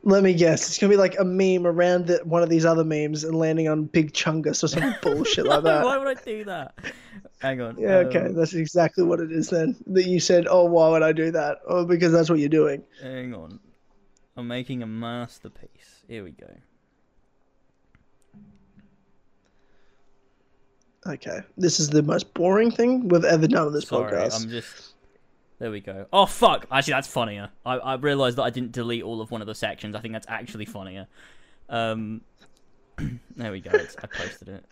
Let 0.05 0.25
me 0.25 0.35
guess. 0.35 0.69
It's 0.69 0.79
gonna 0.79 0.91
be 0.91 0.97
like 0.97 1.19
a 1.19 1.25
meme 1.25 1.67
around 1.67 2.07
the, 2.09 2.21
one 2.25 2.43
of 2.43 2.49
these 2.49 2.65
other 2.65 2.85
memes 2.85 3.23
and 3.23 3.37
landing 3.37 3.69
on 3.69 3.85
Big 3.85 4.13
Chungus 4.13 4.65
or 4.65 4.69
some 4.69 4.95
bullshit 5.03 5.47
like 5.47 5.63
that. 5.63 5.85
why 5.85 5.97
would 5.97 6.19
I 6.19 6.21
do 6.21 6.45
that? 6.45 6.75
Hang 7.41 7.61
on. 7.61 7.77
Yeah, 7.79 7.97
okay, 7.97 8.27
um, 8.27 8.35
that's 8.35 8.55
exactly 8.55 9.05
what 9.05 9.21
it 9.21 9.31
is 9.31 9.49
then. 9.49 9.77
That 9.87 10.07
you 10.07 10.21
said, 10.21 10.47
"Oh, 10.49 10.65
why 10.65 10.89
would 10.89 11.03
I 11.03 11.13
do 11.13 11.31
that?" 11.33 11.59
Oh, 11.69 11.85
because 11.85 12.13
that's 12.13 12.31
what 12.31 12.39
you're 12.39 12.49
doing. 12.49 12.83
Hang 13.01 13.35
on. 13.35 13.61
I'm 14.37 14.49
making 14.49 14.83
a 14.83 14.87
masterpiece. 14.87 16.05
Here 16.09 16.25
we 16.25 16.31
go. 16.31 16.49
Okay, 21.07 21.41
this 21.57 21.81
is 21.81 21.91
the 21.91 22.03
most 22.03 22.33
boring 22.33 22.71
thing 22.71 23.09
we've 23.09 23.25
ever 23.25 23.49
done 23.49 23.67
on 23.67 23.73
this 23.73 23.89
Sorry, 23.89 24.13
podcast. 24.13 24.41
I'm 24.41 24.49
just. 24.49 24.92
There 25.63 25.71
we 25.71 25.79
go. 25.79 26.07
Oh 26.13 26.27
fuck! 26.27 26.67
Actually, 26.73 26.95
that's 26.95 27.07
funnier. 27.07 27.49
I, 27.65 27.77
I 27.77 27.95
realized 27.95 28.37
that 28.39 28.43
I 28.43 28.51
didn't 28.51 28.73
delete 28.73 29.05
all 29.05 29.21
of 29.21 29.31
one 29.31 29.43
of 29.43 29.47
the 29.47 29.55
sections. 29.55 29.95
I 29.95 30.01
think 30.01 30.13
that's 30.13 30.27
actually 30.29 30.65
funnier. 30.65 31.07
Um, 31.69 32.23
there 33.37 33.53
we 33.53 33.61
go. 33.61 33.71
It's, 33.73 33.95
I 34.03 34.09
posted 34.09 34.49
it. 34.49 34.65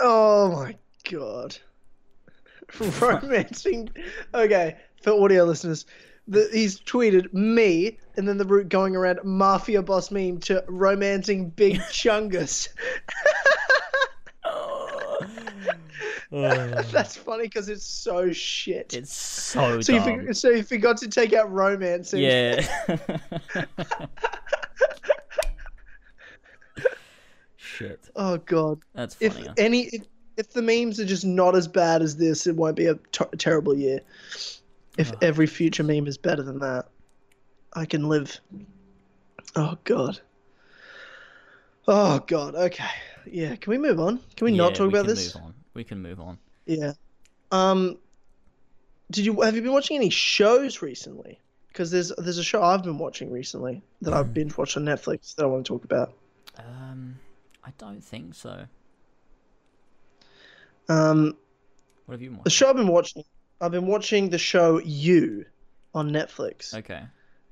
Oh 0.00 0.50
my 0.50 0.74
god. 1.08 1.56
Romancing. 3.00 3.88
Okay, 4.34 4.78
for 5.00 5.12
audio 5.12 5.44
listeners, 5.44 5.86
the, 6.26 6.48
he's 6.52 6.80
tweeted 6.80 7.32
me 7.32 7.96
and 8.16 8.26
then 8.26 8.36
the 8.36 8.44
route 8.44 8.68
going 8.68 8.96
around 8.96 9.20
mafia 9.22 9.80
boss 9.80 10.10
meme 10.10 10.40
to 10.40 10.64
romancing 10.66 11.50
big 11.50 11.76
chungus. 11.92 12.68
Oh, 16.36 16.82
That's 16.90 17.16
funny 17.16 17.44
because 17.44 17.68
it's 17.68 17.84
so 17.86 18.32
shit. 18.32 18.92
it's 18.92 19.12
so 19.14 19.80
so 19.80 19.92
you, 19.92 19.98
dumb. 20.00 20.26
for, 20.26 20.34
so 20.34 20.48
you 20.50 20.62
forgot 20.64 20.96
to 20.98 21.08
take 21.08 21.32
out 21.32 21.52
romancing. 21.52 22.20
Yeah. 22.20 22.66
Shit. 27.56 28.08
Oh 28.16 28.38
god. 28.38 28.80
That's 28.94 29.14
funny. 29.14 29.46
If 29.46 29.52
any, 29.58 29.82
if, 29.86 30.02
if 30.36 30.50
the 30.52 30.62
memes 30.62 31.00
are 31.00 31.04
just 31.04 31.24
not 31.24 31.54
as 31.56 31.66
bad 31.68 32.02
as 32.02 32.16
this, 32.16 32.46
it 32.46 32.56
won't 32.56 32.76
be 32.76 32.86
a 32.86 32.94
ter- 33.12 33.30
terrible 33.38 33.76
year. 33.76 34.00
If 34.98 35.12
Oh. 35.12 35.18
every 35.22 35.46
future 35.46 35.82
meme 35.82 36.06
is 36.06 36.16
better 36.18 36.42
than 36.42 36.58
that, 36.60 36.86
I 37.72 37.84
can 37.84 38.08
live. 38.08 38.40
Oh 39.56 39.76
god. 39.84 40.20
Oh 41.88 42.20
god. 42.26 42.54
Okay. 42.54 42.84
Yeah. 43.26 43.56
Can 43.56 43.70
we 43.70 43.78
move 43.78 43.98
on? 44.00 44.20
Can 44.36 44.44
we 44.46 44.52
Yeah, 44.52 44.58
not 44.58 44.74
talk 44.74 44.92
we 44.92 44.98
about 44.98 45.06
can 45.06 45.14
this? 45.14 45.36
Move 45.74 45.80
on. 45.80 45.80
We 45.80 45.84
can 45.84 46.02
move 46.02 46.20
on. 46.20 46.38
Yeah. 46.66 46.92
Um. 47.52 47.98
Did 49.10 49.26
you 49.26 49.40
have 49.42 49.54
you 49.54 49.62
been 49.62 49.72
watching 49.72 49.96
any 49.96 50.10
shows 50.10 50.82
recently? 50.82 51.38
Because 51.68 51.90
there's 51.90 52.12
there's 52.18 52.38
a 52.38 52.44
show 52.44 52.62
I've 52.62 52.82
been 52.82 52.98
watching 52.98 53.30
recently 53.30 53.82
that 54.02 54.12
Hmm. 54.12 54.16
I've 54.16 54.34
binge 54.34 54.56
watched 54.56 54.76
on 54.76 54.84
Netflix 54.84 55.34
that 55.36 55.44
I 55.44 55.46
want 55.46 55.66
to 55.66 55.72
talk 55.72 55.84
about. 55.84 56.14
Um, 56.58 57.18
I 57.64 57.70
don't 57.78 58.00
think 58.02 58.34
so. 58.34 58.66
Um, 60.88 61.36
What 62.06 62.12
have 62.14 62.22
you 62.22 62.30
been 62.30 62.40
the 62.44 62.50
show 62.50 62.68
I've 62.70 62.76
been 62.76 62.88
watching, 62.88 63.24
I've 63.60 63.72
been 63.72 63.86
watching 63.86 64.30
the 64.30 64.38
show 64.38 64.78
You 64.80 65.46
on 65.94 66.10
Netflix. 66.10 66.74
Okay. 66.74 67.00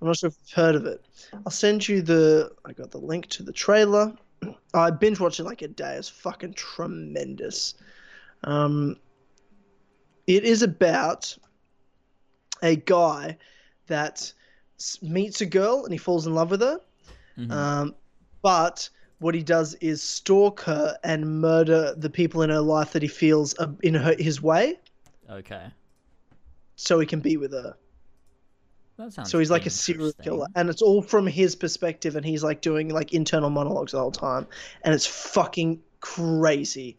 I'm 0.00 0.06
not 0.08 0.16
sure 0.18 0.28
if 0.28 0.36
you've 0.40 0.54
heard 0.54 0.74
of 0.74 0.84
it. 0.86 1.04
I'll 1.46 1.52
send 1.52 1.88
you 1.88 2.02
the. 2.02 2.50
I 2.64 2.72
got 2.72 2.90
the 2.90 2.98
link 2.98 3.28
to 3.28 3.42
the 3.42 3.52
trailer. 3.52 4.12
I 4.74 4.90
binge 4.90 5.20
watched 5.20 5.38
it 5.40 5.44
like 5.44 5.62
a 5.62 5.68
day. 5.68 5.94
It's 5.94 6.08
fucking 6.08 6.54
tremendous. 6.54 7.74
Um, 8.44 8.96
it 10.26 10.44
is 10.44 10.62
about 10.62 11.36
a 12.62 12.76
guy 12.76 13.38
that 13.86 14.32
meets 15.00 15.40
a 15.40 15.46
girl 15.46 15.84
and 15.84 15.92
he 15.92 15.98
falls 15.98 16.26
in 16.26 16.34
love 16.34 16.50
with 16.50 16.60
her. 16.60 16.80
Mhm. 17.38 17.52
Um, 17.52 17.94
but 18.42 18.88
what 19.18 19.34
he 19.34 19.42
does 19.42 19.74
is 19.74 20.02
stalk 20.02 20.60
her 20.62 20.98
and 21.04 21.40
murder 21.40 21.94
the 21.96 22.10
people 22.10 22.42
in 22.42 22.50
her 22.50 22.60
life 22.60 22.92
that 22.92 23.02
he 23.02 23.08
feels 23.08 23.54
are 23.54 23.74
in 23.82 23.94
her, 23.94 24.14
his 24.18 24.42
way, 24.42 24.80
Okay. 25.30 25.70
so 26.76 26.98
he 26.98 27.06
can 27.06 27.20
be 27.20 27.36
with 27.36 27.52
her. 27.52 27.76
That 28.96 29.12
sounds. 29.12 29.30
So 29.30 29.38
he's 29.38 29.50
like 29.50 29.66
a 29.66 29.70
serial 29.70 30.12
killer, 30.22 30.46
and 30.54 30.68
it's 30.68 30.82
all 30.82 31.02
from 31.02 31.26
his 31.26 31.54
perspective, 31.54 32.16
and 32.16 32.26
he's 32.26 32.42
like 32.42 32.60
doing 32.60 32.88
like 32.88 33.14
internal 33.14 33.50
monologues 33.50 33.92
the 33.92 34.00
whole 34.00 34.12
time, 34.12 34.46
and 34.82 34.94
it's 34.94 35.06
fucking 35.06 35.80
crazy. 36.00 36.98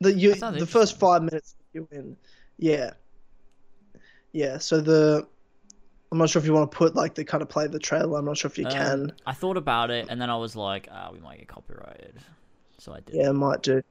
The 0.00 0.12
you 0.12 0.34
the 0.34 0.66
first 0.66 0.98
five 0.98 1.22
minutes 1.22 1.54
you 1.72 1.86
win. 1.90 2.16
yeah, 2.58 2.92
yeah. 4.32 4.58
So 4.58 4.80
the 4.80 5.26
I'm 6.10 6.18
not 6.18 6.30
sure 6.30 6.40
if 6.40 6.46
you 6.46 6.54
want 6.54 6.70
to 6.70 6.76
put 6.76 6.94
like 6.94 7.14
the 7.14 7.24
kind 7.24 7.42
of 7.42 7.48
play 7.48 7.66
the 7.66 7.78
trailer. 7.78 8.18
I'm 8.18 8.24
not 8.24 8.38
sure 8.38 8.50
if 8.50 8.58
you 8.58 8.66
Um, 8.66 8.72
can. 8.72 9.12
I 9.26 9.32
thought 9.32 9.56
about 9.56 9.90
it, 9.90 10.06
and 10.08 10.20
then 10.20 10.30
I 10.30 10.36
was 10.36 10.56
like, 10.56 10.88
ah, 10.90 11.10
we 11.12 11.20
might 11.20 11.38
get 11.38 11.48
copyrighted. 11.48 12.14
So 12.78 12.92
I 12.94 13.00
did. 13.00 13.14
Yeah, 13.16 13.32
might 13.32 13.62
do. 13.62 13.82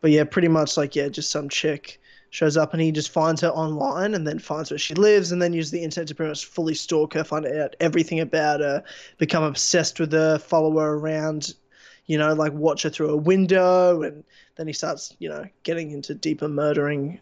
But 0.00 0.12
yeah, 0.12 0.24
pretty 0.24 0.48
much 0.48 0.76
like 0.76 0.94
yeah, 0.94 1.08
just 1.08 1.30
some 1.30 1.48
chick 1.48 2.00
shows 2.30 2.56
up 2.56 2.72
and 2.74 2.82
he 2.82 2.92
just 2.92 3.10
finds 3.10 3.40
her 3.40 3.48
online 3.48 4.14
and 4.14 4.26
then 4.26 4.38
finds 4.38 4.70
where 4.70 4.78
she 4.78 4.94
lives 4.94 5.32
and 5.32 5.40
then 5.40 5.52
uses 5.54 5.72
the 5.72 5.82
internet 5.82 6.06
to 6.06 6.14
pretty 6.14 6.28
much 6.28 6.44
fully 6.44 6.74
stalk 6.74 7.14
her, 7.14 7.24
find 7.24 7.46
out 7.46 7.74
everything 7.80 8.20
about 8.20 8.60
her, 8.60 8.84
become 9.16 9.42
obsessed 9.42 9.98
with 9.98 10.12
her, 10.12 10.38
follow 10.38 10.78
her 10.78 10.92
around, 10.94 11.54
you 12.08 12.18
know, 12.18 12.34
like 12.34 12.52
watch 12.52 12.82
her 12.82 12.90
through 12.90 13.10
a 13.10 13.16
window 13.16 14.02
and 14.02 14.24
then 14.56 14.66
he 14.66 14.72
starts, 14.72 15.14
you 15.20 15.28
know, 15.28 15.46
getting 15.62 15.92
into 15.92 16.14
deeper 16.14 16.48
murdering 16.48 17.20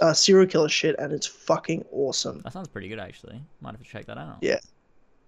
uh, 0.00 0.14
serial 0.14 0.46
killer 0.46 0.68
shit 0.68 0.96
and 0.98 1.12
it's 1.12 1.26
fucking 1.26 1.84
awesome. 1.92 2.40
That 2.44 2.52
sounds 2.52 2.68
pretty 2.68 2.88
good, 2.88 3.00
actually. 3.00 3.42
Might 3.60 3.72
have 3.72 3.82
to 3.82 3.86
check 3.86 4.06
that 4.06 4.16
out. 4.16 4.38
Yeah. 4.40 4.60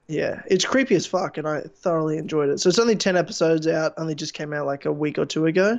Yeah, 0.07 0.43
it's 0.47 0.65
creepy 0.65 0.97
as 0.97 1.07
fuck, 1.07 1.39
and 1.39 1.47
I 1.47 1.61
thoroughly 1.61 2.19
enjoyed 2.19 2.49
it. 2.49 2.59
So 2.59 2.69
it's 2.69 2.81
only 2.81 2.97
ten 2.97 3.17
episodes 3.17 3.69
out. 3.69 3.95
Only 3.97 4.17
just 4.17 4.35
came 4.35 4.53
out 4.53 4.67
like 4.67 4.85
a 4.85 4.91
week 4.91 5.19
or 5.19 5.25
two 5.25 5.47
ago. 5.47 5.79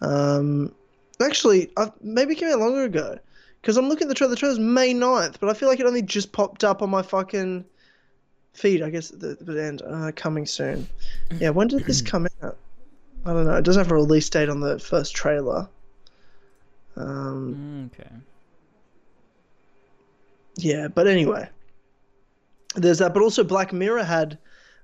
Um, 0.00 0.72
actually, 1.20 1.72
I, 1.76 1.90
maybe 2.00 2.34
it 2.34 2.36
came 2.36 2.48
out 2.48 2.60
longer 2.60 2.84
ago, 2.84 3.18
because 3.60 3.76
I'm 3.76 3.88
looking 3.88 4.04
at 4.04 4.08
the 4.08 4.14
trailer. 4.14 4.30
The 4.30 4.36
trailer's 4.36 4.60
May 4.60 4.94
9th, 4.94 5.40
but 5.40 5.48
I 5.48 5.54
feel 5.54 5.68
like 5.68 5.80
it 5.80 5.86
only 5.86 6.00
just 6.00 6.30
popped 6.30 6.62
up 6.62 6.80
on 6.80 6.90
my 6.90 7.02
fucking 7.02 7.64
feed. 8.52 8.82
I 8.82 8.90
guess 8.90 9.10
at 9.12 9.20
the, 9.20 9.36
the 9.40 9.62
end, 9.62 9.82
uh, 9.82 10.12
coming 10.14 10.46
soon. 10.46 10.88
Yeah, 11.38 11.50
when 11.50 11.68
did 11.68 11.84
this 11.84 12.02
come 12.02 12.26
out? 12.42 12.56
I 13.24 13.32
don't 13.32 13.44
know. 13.46 13.54
It 13.54 13.64
doesn't 13.64 13.82
have 13.84 13.92
a 13.92 13.94
release 13.94 14.28
date 14.30 14.48
on 14.48 14.60
the 14.60 14.78
first 14.78 15.14
trailer. 15.14 15.68
Um, 16.96 17.90
Mm, 17.94 18.00
Okay. 18.00 18.10
Yeah, 20.56 20.88
but 20.88 21.06
anyway, 21.06 21.48
there's 22.74 22.98
that. 22.98 23.14
But 23.14 23.22
also, 23.22 23.44
Black 23.44 23.72
Mirror 23.72 24.04
had 24.04 24.38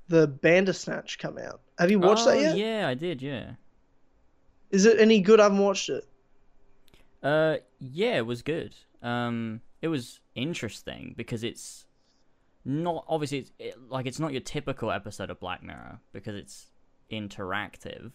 the 0.08 0.26
Bandersnatch 0.26 1.18
come 1.18 1.38
out. 1.38 1.60
Have 1.78 1.90
you 1.90 1.98
watched 1.98 2.24
that 2.24 2.36
Oh, 2.36 2.40
yet? 2.40 2.56
Yeah, 2.56 2.88
I 2.88 2.94
did. 2.94 3.20
Yeah. 3.20 3.52
Is 4.70 4.86
it 4.86 4.98
any 5.00 5.20
good? 5.20 5.40
I 5.40 5.44
haven't 5.44 5.58
watched 5.58 5.88
it. 5.90 6.06
Uh, 7.22 7.56
yeah, 7.80 8.16
it 8.16 8.26
was 8.26 8.42
good. 8.42 8.74
Um, 9.02 9.60
it 9.82 9.88
was 9.88 10.20
interesting 10.34 11.14
because 11.16 11.42
it's 11.44 11.85
not 12.66 13.04
obviously 13.08 13.38
it's 13.38 13.52
it, 13.58 13.76
like 13.88 14.06
it's 14.06 14.18
not 14.18 14.32
your 14.32 14.40
typical 14.40 14.90
episode 14.90 15.30
of 15.30 15.38
Black 15.38 15.62
Mirror 15.62 16.00
because 16.12 16.34
it's 16.34 16.66
interactive, 17.10 18.10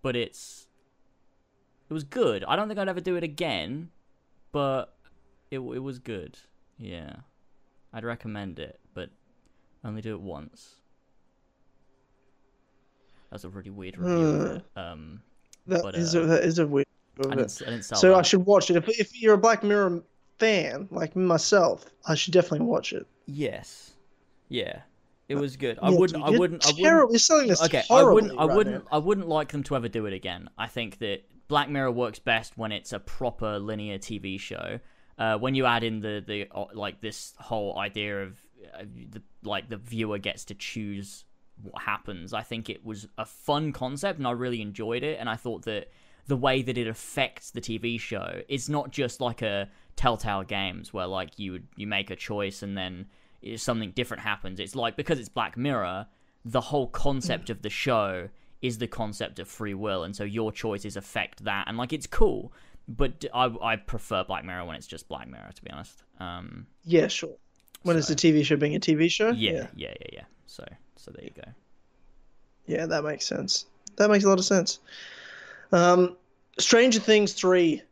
but 0.00 0.16
it's 0.16 0.66
it 1.90 1.92
was 1.92 2.02
good. 2.02 2.44
I 2.44 2.56
don't 2.56 2.66
think 2.66 2.80
I'd 2.80 2.88
ever 2.88 3.00
do 3.00 3.16
it 3.16 3.22
again, 3.22 3.90
but 4.52 4.94
it 5.50 5.58
it 5.58 5.82
was 5.82 5.98
good. 5.98 6.38
Yeah, 6.78 7.16
I'd 7.92 8.04
recommend 8.04 8.58
it, 8.58 8.80
but 8.94 9.10
only 9.84 10.00
do 10.00 10.14
it 10.14 10.20
once. 10.20 10.76
That's 13.30 13.44
a 13.44 13.50
really 13.50 13.70
weird 13.70 13.98
review. 13.98 14.42
it. 14.42 14.64
Um, 14.76 15.22
That 15.66 15.82
But, 15.82 15.94
is 15.94 16.14
uh, 16.16 16.22
a, 16.22 16.26
that 16.26 16.44
is 16.44 16.58
a 16.58 16.66
weird. 16.66 16.86
I 17.18 17.34
didn't, 17.34 17.62
I 17.66 17.70
didn't 17.70 17.82
So 17.84 18.08
that. 18.10 18.14
I 18.18 18.22
should 18.22 18.46
watch 18.46 18.70
it. 18.70 18.76
If 18.76 18.88
if 18.98 19.20
you're 19.20 19.34
a 19.34 19.38
Black 19.38 19.62
Mirror 19.62 20.02
fan 20.38 20.88
like 20.90 21.14
myself, 21.14 21.84
I 22.06 22.14
should 22.14 22.32
definitely 22.32 22.66
watch 22.66 22.92
it. 22.94 23.06
Yes. 23.26 23.92
Yeah. 24.48 24.80
It 25.28 25.36
was 25.36 25.56
good. 25.56 25.78
I 25.82 25.90
Yeah, 25.90 25.98
wouldn't. 25.98 26.22
I 26.22 26.30
wouldn't. 26.30 26.66
I 26.66 26.72
wouldn't. 26.72 27.20
Selling 27.20 27.48
this 27.48 27.62
Okay, 27.62 27.82
I 27.90 28.02
wouldn't. 28.02 28.38
I 28.38 28.44
wouldn't. 28.44 28.84
now. 28.84 28.90
I 28.92 28.98
wouldn't 28.98 29.28
like 29.28 29.48
them 29.52 29.62
to 29.64 29.76
ever 29.76 29.88
do 29.88 30.06
it 30.06 30.12
again. 30.12 30.50
I 30.58 30.66
think 30.66 30.98
that 30.98 31.24
Black 31.48 31.70
Mirror 31.70 31.92
works 31.92 32.18
best 32.18 32.58
when 32.58 32.72
it's 32.72 32.92
a 32.92 32.98
proper 32.98 33.58
linear 33.58 33.98
TV 33.98 34.38
show. 34.38 34.78
Uh, 35.18 35.38
when 35.38 35.54
you 35.54 35.64
add 35.64 35.84
in 35.84 36.00
the 36.00 36.22
the 36.26 36.48
uh, 36.54 36.66
like 36.74 37.00
this 37.00 37.34
whole 37.38 37.78
idea 37.78 38.22
of 38.24 38.38
uh, 38.74 38.84
the 39.10 39.22
like 39.42 39.68
the 39.70 39.76
viewer 39.76 40.18
gets 40.18 40.44
to 40.46 40.54
choose 40.54 41.24
what 41.62 41.82
happens, 41.82 42.34
I 42.34 42.42
think 42.42 42.68
it 42.68 42.84
was 42.84 43.06
a 43.16 43.24
fun 43.24 43.72
concept 43.72 44.18
and 44.18 44.26
I 44.26 44.32
really 44.32 44.60
enjoyed 44.60 45.02
it. 45.02 45.18
And 45.18 45.28
I 45.30 45.36
thought 45.36 45.62
that 45.64 45.90
the 46.26 46.36
way 46.36 46.62
that 46.62 46.76
it 46.76 46.86
affects 46.86 47.50
the 47.50 47.60
TV 47.60 47.98
show 47.98 48.42
is 48.48 48.68
not 48.68 48.90
just 48.90 49.20
like 49.20 49.42
a 49.42 49.68
Telltale 49.96 50.42
Games 50.44 50.92
where 50.92 51.06
like 51.06 51.38
you 51.38 51.52
would 51.52 51.68
you 51.76 51.86
make 51.86 52.10
a 52.10 52.16
choice 52.16 52.62
and 52.62 52.76
then 52.76 53.06
something 53.56 53.90
different 53.90 54.22
happens. 54.22 54.60
It's 54.60 54.74
like 54.74 54.96
because 54.96 55.18
it's 55.18 55.28
Black 55.28 55.56
Mirror, 55.56 56.06
the 56.44 56.60
whole 56.60 56.86
concept 56.88 57.50
of 57.50 57.62
the 57.62 57.70
show 57.70 58.28
is 58.60 58.78
the 58.78 58.86
concept 58.86 59.38
of 59.40 59.48
free 59.48 59.74
will, 59.74 60.04
and 60.04 60.14
so 60.14 60.22
your 60.24 60.52
choices 60.52 60.96
affect 60.96 61.44
that, 61.44 61.66
and 61.66 61.76
like 61.76 61.92
it's 61.92 62.06
cool. 62.06 62.52
But 62.88 63.24
i, 63.32 63.50
I 63.62 63.76
prefer 63.76 64.24
Black 64.24 64.44
Mirror 64.44 64.64
when 64.64 64.76
it's 64.76 64.86
just 64.86 65.08
Black 65.08 65.28
Mirror, 65.28 65.50
to 65.54 65.62
be 65.62 65.70
honest. 65.70 66.02
Um, 66.18 66.66
Yeah, 66.84 67.08
sure. 67.08 67.36
When 67.82 67.96
it's 67.96 68.10
a 68.10 68.16
TV 68.16 68.44
show 68.44 68.56
being 68.56 68.76
a 68.76 68.80
TV 68.80 69.10
show. 69.10 69.30
yeah, 69.30 69.52
yeah, 69.52 69.66
yeah, 69.74 69.94
yeah, 70.00 70.06
yeah. 70.12 70.24
So 70.46 70.64
so 70.96 71.10
there 71.12 71.24
you 71.24 71.30
go. 71.34 71.50
Yeah, 72.66 72.86
that 72.86 73.02
makes 73.02 73.26
sense. 73.26 73.66
That 73.96 74.10
makes 74.10 74.24
a 74.24 74.28
lot 74.28 74.38
of 74.38 74.44
sense. 74.44 74.78
Um, 75.72 76.16
Stranger 76.58 77.00
Things 77.00 77.32
three 77.32 77.82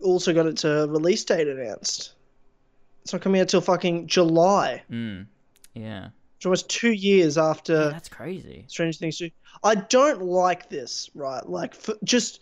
also 0.00 0.32
got 0.32 0.46
its 0.46 0.64
uh, 0.64 0.86
release 0.88 1.24
date 1.24 1.48
announced. 1.48 2.14
It's 3.02 3.12
not 3.12 3.22
coming 3.22 3.40
out 3.40 3.48
till 3.48 3.60
fucking 3.60 4.06
July. 4.06 4.82
Mm, 4.90 5.26
yeah. 5.74 6.08
It's 6.36 6.46
almost 6.46 6.68
two 6.68 6.92
years 6.92 7.38
after 7.38 7.90
That's 7.90 8.08
crazy. 8.08 8.64
Stranger 8.68 8.98
Things 8.98 9.18
2. 9.18 9.30
I 9.62 9.76
don't 9.76 10.22
like 10.22 10.68
this, 10.68 11.10
right? 11.14 11.46
Like, 11.48 11.74
for, 11.74 11.94
just. 12.04 12.40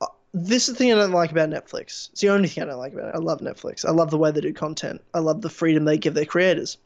Uh, 0.00 0.06
this 0.34 0.68
is 0.68 0.74
the 0.74 0.78
thing 0.78 0.92
I 0.92 0.96
don't 0.96 1.12
like 1.12 1.30
about 1.30 1.50
Netflix. 1.50 2.10
It's 2.10 2.20
the 2.20 2.30
only 2.30 2.48
thing 2.48 2.64
I 2.64 2.66
don't 2.66 2.78
like 2.78 2.92
about 2.92 3.10
it. 3.10 3.14
I 3.14 3.18
love 3.18 3.40
Netflix. 3.40 3.84
I 3.84 3.90
love 3.90 4.10
the 4.10 4.18
way 4.18 4.30
they 4.30 4.40
do 4.40 4.52
content. 4.52 5.00
I 5.14 5.20
love 5.20 5.40
the 5.40 5.50
freedom 5.50 5.84
they 5.84 5.98
give 5.98 6.14
their 6.14 6.24
creators. 6.24 6.78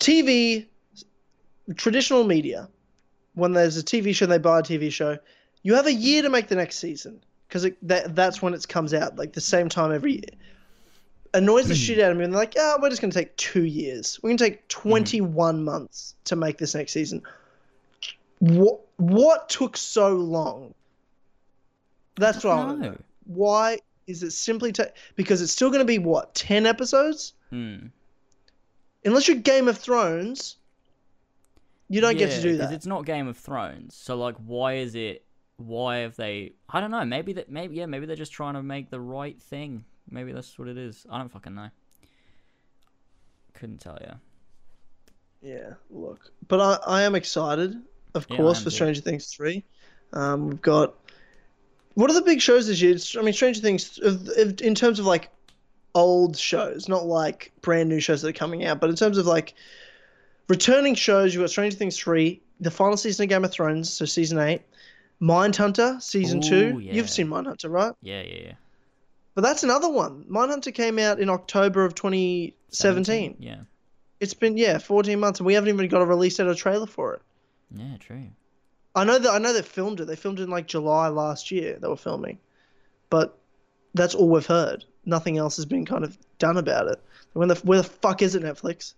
TV, 0.00 0.66
traditional 1.76 2.24
media, 2.24 2.68
when 3.34 3.52
there's 3.52 3.76
a 3.76 3.82
TV 3.82 4.14
show, 4.14 4.26
they 4.26 4.38
buy 4.38 4.60
a 4.60 4.62
TV 4.62 4.90
show, 4.90 5.18
you 5.62 5.74
have 5.74 5.86
a 5.86 5.92
year 5.92 6.22
to 6.22 6.30
make 6.30 6.48
the 6.48 6.56
next 6.56 6.78
season 6.78 7.22
because 7.50 7.66
that, 7.82 8.14
that's 8.14 8.40
when 8.40 8.54
it 8.54 8.68
comes 8.68 8.94
out, 8.94 9.16
like 9.16 9.32
the 9.32 9.40
same 9.40 9.68
time 9.68 9.92
every 9.92 10.12
year. 10.12 10.30
Annoys 11.34 11.66
the 11.66 11.74
hmm. 11.74 11.80
shit 11.80 11.98
out 11.98 12.12
of 12.12 12.16
me. 12.16 12.22
And 12.24 12.32
they're 12.32 12.38
like, 12.38 12.54
oh, 12.56 12.78
we're 12.80 12.90
just 12.90 13.00
going 13.00 13.10
to 13.10 13.18
take 13.18 13.36
two 13.36 13.64
years. 13.64 14.20
We're 14.22 14.30
going 14.30 14.36
to 14.36 14.44
take 14.44 14.72
hmm. 14.72 14.90
21 14.90 15.64
months 15.64 16.14
to 16.24 16.36
make 16.36 16.58
this 16.58 16.76
next 16.76 16.92
season. 16.92 17.22
What, 18.38 18.80
what 18.98 19.48
took 19.48 19.76
so 19.76 20.14
long? 20.14 20.74
That's 22.14 22.44
what 22.44 22.52
I 22.52 22.64
want 22.64 22.80
know. 22.80 22.96
Why 23.26 23.78
is 24.06 24.22
it 24.22 24.30
simply 24.30 24.70
ta- 24.70 24.84
because 25.16 25.42
it's 25.42 25.52
still 25.52 25.70
going 25.70 25.80
to 25.80 25.84
be 25.84 25.98
what 25.98 26.34
10 26.34 26.66
episodes? 26.66 27.34
Hmm. 27.50 27.86
Unless 29.04 29.26
you're 29.26 29.38
Game 29.38 29.66
of 29.66 29.76
Thrones, 29.76 30.56
you 31.88 32.00
don't 32.00 32.16
get 32.16 32.30
to 32.30 32.42
do 32.42 32.58
that. 32.58 32.72
It's 32.72 32.86
not 32.86 33.06
Game 33.06 33.26
of 33.26 33.36
Thrones, 33.36 33.96
so 33.96 34.14
like, 34.14 34.36
why 34.36 34.74
is 34.74 34.94
it? 34.94 35.24
Why 35.60 35.98
have 35.98 36.16
they? 36.16 36.52
I 36.68 36.80
don't 36.80 36.90
know. 36.90 37.04
Maybe 37.04 37.32
that. 37.34 37.50
Maybe 37.50 37.76
yeah. 37.76 37.86
Maybe 37.86 38.06
they're 38.06 38.16
just 38.16 38.32
trying 38.32 38.54
to 38.54 38.62
make 38.62 38.90
the 38.90 39.00
right 39.00 39.40
thing. 39.40 39.84
Maybe 40.10 40.32
that's 40.32 40.58
what 40.58 40.68
it 40.68 40.78
is. 40.78 41.06
I 41.10 41.18
don't 41.18 41.30
fucking 41.30 41.54
know. 41.54 41.68
Couldn't 43.54 43.78
tell 43.78 43.98
you. 44.00 44.14
Yeah, 45.42 45.74
look, 45.90 46.30
but 46.48 46.60
I, 46.60 46.78
I 46.86 47.02
am 47.02 47.14
excited, 47.14 47.80
of 48.14 48.26
Yeah, 48.28 48.36
course, 48.36 48.58
for 48.58 48.64
too. 48.64 48.70
Stranger 48.70 49.00
Things 49.00 49.26
three. 49.28 49.64
Um, 50.12 50.48
we've 50.48 50.62
got 50.62 50.94
what 51.94 52.10
are 52.10 52.14
the 52.14 52.22
big 52.22 52.40
shows 52.40 52.66
this 52.66 52.80
year? 52.80 52.96
I 53.18 53.24
mean, 53.24 53.34
Stranger 53.34 53.60
Things 53.60 53.98
in 53.98 54.74
terms 54.74 54.98
of 54.98 55.06
like 55.06 55.30
old 55.94 56.36
shows, 56.36 56.88
not 56.88 57.06
like 57.06 57.52
brand 57.62 57.88
new 57.88 58.00
shows 58.00 58.22
that 58.22 58.28
are 58.28 58.38
coming 58.38 58.64
out, 58.64 58.80
but 58.80 58.90
in 58.90 58.96
terms 58.96 59.18
of 59.18 59.26
like 59.26 59.54
returning 60.48 60.94
shows, 60.94 61.34
you've 61.34 61.42
got 61.42 61.50
Stranger 61.50 61.76
Things 61.76 61.98
three, 61.98 62.40
the 62.60 62.70
final 62.70 62.96
season 62.96 63.24
of 63.24 63.28
Game 63.28 63.44
of 63.44 63.50
Thrones, 63.52 63.90
so 63.90 64.04
season 64.04 64.38
eight, 64.38 64.62
Mindhunter 65.20 66.00
season 66.02 66.40
two. 66.40 66.78
Yeah. 66.80 66.94
You've 66.94 67.10
seen 67.10 67.28
Mindhunter, 67.28 67.70
right? 67.70 67.92
Yeah, 68.02 68.22
yeah, 68.22 68.42
yeah. 68.42 68.52
But 69.34 69.42
that's 69.42 69.62
another 69.62 69.88
one. 69.88 70.24
Mindhunter 70.30 70.74
came 70.74 70.98
out 70.98 71.20
in 71.20 71.28
October 71.28 71.84
of 71.84 71.94
2017. 71.94 73.36
Yeah. 73.38 73.56
It's 74.18 74.34
been 74.34 74.56
yeah, 74.56 74.78
14 74.78 75.18
months, 75.18 75.40
and 75.40 75.46
we 75.46 75.54
haven't 75.54 75.68
even 75.68 75.88
got 75.88 76.02
a 76.02 76.06
release 76.06 76.36
date 76.36 76.46
or 76.46 76.54
trailer 76.54 76.86
for 76.86 77.14
it. 77.14 77.22
Yeah, 77.74 77.96
true. 77.98 78.28
I 78.94 79.04
know 79.04 79.18
that 79.18 79.30
I 79.30 79.38
know 79.38 79.52
they 79.52 79.62
filmed 79.62 80.00
it. 80.00 80.06
They 80.06 80.16
filmed 80.16 80.40
it 80.40 80.44
in 80.44 80.50
like 80.50 80.66
July 80.66 81.08
last 81.08 81.50
year. 81.50 81.78
They 81.80 81.88
were 81.88 81.96
filming, 81.96 82.38
but 83.08 83.38
that's 83.94 84.14
all 84.14 84.28
we've 84.28 84.44
heard. 84.44 84.84
Nothing 85.04 85.38
else 85.38 85.56
has 85.56 85.64
been 85.64 85.86
kind 85.86 86.04
of 86.04 86.18
done 86.38 86.56
about 86.56 86.88
it. 86.88 87.00
When 87.32 87.48
the 87.48 87.54
where 87.56 87.78
the 87.78 87.84
fuck 87.84 88.20
is 88.22 88.34
it, 88.34 88.42
Netflix? 88.42 88.94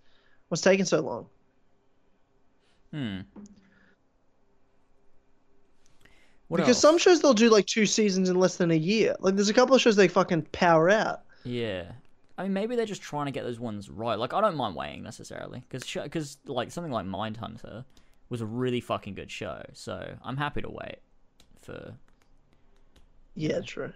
What's 0.48 0.62
taking 0.62 0.86
so 0.86 1.00
long? 1.00 1.26
Hmm. 2.90 3.20
What 6.52 6.58
because 6.58 6.76
else? 6.76 6.82
some 6.82 6.98
shows 6.98 7.22
they'll 7.22 7.32
do 7.32 7.48
like 7.48 7.64
two 7.64 7.86
seasons 7.86 8.28
in 8.28 8.36
less 8.36 8.56
than 8.56 8.70
a 8.70 8.76
year. 8.76 9.16
Like 9.20 9.36
there's 9.36 9.48
a 9.48 9.54
couple 9.54 9.74
of 9.74 9.80
shows 9.80 9.96
they 9.96 10.06
fucking 10.06 10.42
power 10.52 10.90
out. 10.90 11.22
Yeah. 11.44 11.92
I 12.36 12.42
mean, 12.42 12.52
maybe 12.52 12.76
they're 12.76 12.84
just 12.84 13.00
trying 13.00 13.24
to 13.24 13.32
get 13.32 13.44
those 13.44 13.58
ones 13.58 13.88
right. 13.88 14.18
Like, 14.18 14.34
I 14.34 14.42
don't 14.42 14.54
mind 14.54 14.76
waiting 14.76 15.02
necessarily, 15.02 15.62
because 15.66 15.90
because 15.90 16.36
like 16.44 16.70
something 16.70 16.92
like 16.92 17.06
Mindhunter 17.06 17.86
was 18.28 18.42
a 18.42 18.46
really 18.46 18.82
fucking 18.82 19.14
good 19.14 19.30
show. 19.30 19.62
So 19.72 20.14
I'm 20.22 20.36
happy 20.36 20.60
to 20.60 20.68
wait 20.68 20.98
for. 21.62 21.94
Yeah, 23.34 23.60
true. 23.60 23.94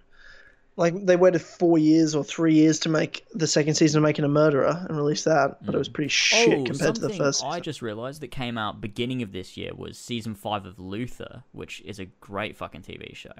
Like 0.77 1.05
they 1.05 1.15
waited 1.15 1.41
four 1.41 1.79
years 1.79 2.13
or 2.13 2.23
three 2.23 2.53
years 2.53 2.79
to 2.81 2.89
make 2.89 3.25
the 3.33 3.47
second 3.47 3.73
season 3.73 3.97
of 3.97 4.03
Making 4.03 4.25
a 4.25 4.29
Murderer 4.29 4.85
and 4.87 4.95
release 4.95 5.23
that, 5.23 5.65
but 5.65 5.73
it 5.73 5.77
was 5.77 5.89
pretty 5.89 6.09
shit 6.09 6.59
oh, 6.59 6.63
compared 6.63 6.95
to 6.95 7.01
the 7.01 7.07
something 7.07 7.17
first. 7.17 7.43
I 7.43 7.49
season. 7.53 7.63
just 7.63 7.81
realized 7.81 8.21
that 8.21 8.29
came 8.29 8.59
out 8.59 8.79
beginning 8.79 9.23
of 9.23 9.31
this 9.31 9.57
year 9.57 9.71
was 9.75 9.97
season 9.97 10.35
five 10.35 10.67
of 10.67 10.79
Luther, 10.79 11.43
which 11.51 11.81
is 11.81 11.99
a 11.99 12.05
great 12.05 12.55
fucking 12.55 12.83
TV 12.83 13.15
show. 13.15 13.31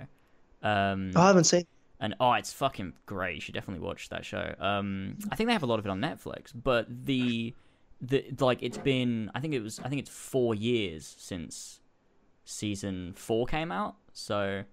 Um, 0.64 1.11
I 1.15 1.27
haven't 1.27 1.43
seen. 1.43 1.65
and 1.99 2.15
oh, 2.19 2.34
it's 2.34 2.51
fucking 2.53 2.93
great. 3.05 3.35
You 3.35 3.41
should 3.41 3.53
definitely 3.53 3.85
watch 3.85 4.09
that 4.09 4.26
show. 4.26 4.55
Um, 4.59 5.18
I 5.31 5.35
think 5.35 5.47
they 5.47 5.53
have 5.53 5.64
a 5.64 5.68
lot 5.68 5.77
of 5.77 5.85
it 5.85 5.89
on 5.89 6.01
Netflix, 6.01 6.51
but 6.55 6.88
the 7.05 7.53
the 8.01 8.26
like 8.39 8.64
it's 8.64 8.80
been 8.80 9.31
I 9.35 9.39
think 9.39 9.53
it 9.53 9.61
was 9.61 9.80
I 9.80 9.89
think 9.89 9.99
it's 9.99 10.09
four 10.09 10.55
years 10.55 11.15
since 11.19 11.81
season 12.45 13.14
four 13.14 13.45
came 13.45 13.72
out. 13.72 13.95
So 14.14 14.64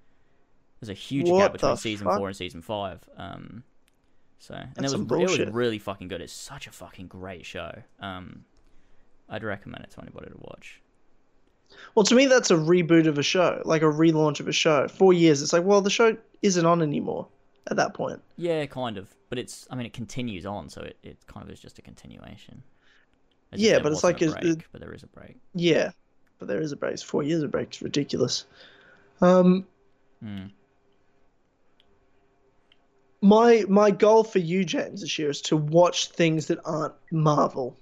there's 0.86 0.98
a 0.98 1.00
huge 1.00 1.28
What 1.28 1.38
gap 1.38 1.52
between 1.52 1.76
season 1.76 2.06
fuck? 2.06 2.18
four 2.18 2.28
and 2.28 2.36
season 2.36 2.62
five. 2.62 3.00
Um, 3.16 3.62
so 4.38 4.54
and 4.54 4.68
That's 4.76 4.92
it 4.92 4.98
was 5.08 5.38
it 5.38 5.46
was 5.46 5.54
really 5.54 5.78
fucking 5.78 6.08
good. 6.08 6.20
It's 6.20 6.32
such 6.32 6.66
a 6.66 6.70
fucking 6.70 7.06
great 7.08 7.46
show. 7.46 7.82
Um, 8.00 8.44
I'd 9.28 9.42
recommend 9.44 9.84
it 9.84 9.90
to 9.92 10.00
anybody 10.02 10.28
to 10.30 10.36
watch. 10.38 10.80
Well, 11.94 12.04
to 12.04 12.14
me, 12.14 12.26
that's 12.26 12.50
a 12.50 12.56
reboot 12.56 13.06
of 13.06 13.18
a 13.18 13.22
show, 13.22 13.62
like 13.64 13.82
a 13.82 13.86
relaunch 13.86 14.40
of 14.40 14.48
a 14.48 14.52
show. 14.52 14.86
Four 14.86 15.12
years. 15.12 15.42
It's 15.42 15.52
like, 15.52 15.64
well, 15.64 15.80
the 15.80 15.90
show 15.90 16.16
isn't 16.42 16.66
on 16.66 16.82
anymore 16.82 17.26
at 17.68 17.76
that 17.78 17.94
point. 17.94 18.22
Yeah, 18.36 18.66
kind 18.66 18.98
of. 18.98 19.08
But 19.30 19.38
it's 19.38 19.66
I 19.70 19.76
mean 19.76 19.86
it 19.86 19.92
continues 19.94 20.44
on, 20.46 20.68
so 20.68 20.82
it, 20.82 20.98
it 21.02 21.18
kind 21.26 21.44
of 21.46 21.50
is 21.52 21.58
just 21.60 21.78
a 21.78 21.82
continuation. 21.82 22.62
As 23.52 23.60
Yeah, 23.60 23.78
but 23.78 23.92
it's 23.92 24.04
like 24.04 24.20
a 24.20 24.28
a- 24.30 24.32
break, 24.40 24.66
but 24.72 24.80
there 24.80 24.92
is 24.92 25.02
a 25.02 25.06
break. 25.06 25.36
Yeah, 25.54 25.92
but 26.38 26.48
there 26.48 26.60
is 26.60 26.72
a 26.72 26.76
break. 26.76 26.92
It's 26.94 27.02
four 27.02 27.22
years 27.22 27.42
of 27.42 27.50
break. 27.50 27.68
It's 27.68 27.80
ridiculous. 27.82 28.44
Um, 29.22 29.66
Hmm. 30.22 30.46
My 33.24 33.64
my 33.68 33.90
goal 33.90 34.22
for 34.22 34.38
you, 34.38 34.64
James, 34.64 35.00
this 35.00 35.18
year 35.18 35.30
is 35.30 35.40
to 35.42 35.56
watch 35.56 36.08
things 36.10 36.46
that 36.46 36.58
aren't 36.64 36.94
Marvel. 37.10 37.76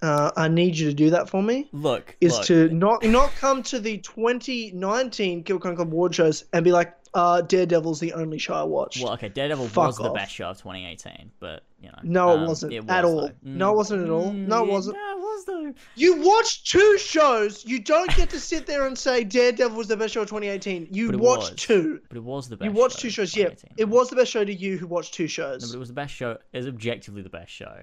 Uh, 0.00 0.30
I 0.36 0.48
need 0.48 0.76
you 0.76 0.88
to 0.88 0.94
do 0.94 1.10
that 1.10 1.28
for 1.28 1.42
me. 1.42 1.68
Look, 1.72 2.16
Is 2.20 2.36
look, 2.36 2.46
to 2.46 2.68
not 2.68 3.04
not 3.04 3.34
come 3.34 3.62
to 3.64 3.80
the 3.80 3.98
2019 3.98 5.42
Kill 5.42 5.58
Con 5.58 5.74
Club 5.76 5.88
award 5.88 6.14
shows 6.14 6.44
and 6.52 6.64
be 6.64 6.70
like, 6.70 6.94
uh, 7.14 7.40
Daredevil's 7.42 8.00
the 8.00 8.12
only 8.12 8.38
show 8.38 8.54
I 8.54 8.64
watched. 8.64 9.02
Well, 9.02 9.12
okay, 9.14 9.28
Daredevil 9.28 9.68
Fuck 9.68 9.86
was 9.86 9.96
the 9.98 10.10
best 10.10 10.32
show 10.34 10.46
of 10.46 10.56
2018, 10.58 11.30
but 11.38 11.62
you 11.80 11.88
know. 11.88 11.98
No, 12.02 12.30
it 12.32 12.38
um, 12.40 12.46
wasn't 12.48 12.72
it 12.72 12.84
at 12.88 13.04
all. 13.04 13.20
though. 13.28 13.30
No, 13.42 13.70
it 13.70 13.76
wasn't 13.76 14.02
at 14.04 14.10
all. 14.10 14.30
Mm, 14.32 14.48
No, 14.48 14.64
it 14.64 14.70
wasn't. 14.70 14.96
No, 14.96 15.12
it 15.12 15.18
was 15.20 15.44
though. 15.44 15.74
You 15.94 16.20
watched 16.22 16.66
two 16.66 16.98
shows. 16.98 17.64
You 17.64 17.78
don't 17.80 18.14
get 18.16 18.30
to 18.30 18.40
sit 18.40 18.66
there 18.66 18.86
and 18.86 18.98
say 18.98 19.22
Daredevil 19.22 19.76
was 19.76 19.86
the 19.88 19.96
best 19.96 20.14
show 20.14 20.22
of 20.22 20.28
2018. 20.28 20.88
You 20.90 21.10
watched 21.18 21.52
was. 21.52 21.60
two. 21.60 22.00
But 22.08 22.16
it 22.16 22.24
was 22.24 22.48
the 22.48 22.56
best. 22.56 22.64
You 22.66 22.72
watched 22.80 22.98
two 22.98 23.10
shows. 23.10 23.36
Yeah, 23.36 23.50
it 23.76 23.88
was 23.88 24.10
the 24.10 24.16
best 24.16 24.30
show 24.32 24.44
to 24.44 24.52
you 24.54 24.76
who 24.76 24.86
watched 24.86 25.14
two 25.14 25.24
No, 25.24 25.28
shows. 25.28 25.70
but 25.70 25.76
it 25.76 25.78
was 25.78 25.88
the 25.88 25.94
best 25.94 26.12
show. 26.14 26.32
It 26.52 26.58
was 26.58 26.66
objectively 26.66 27.22
the 27.22 27.28
best 27.30 27.52
show 27.52 27.76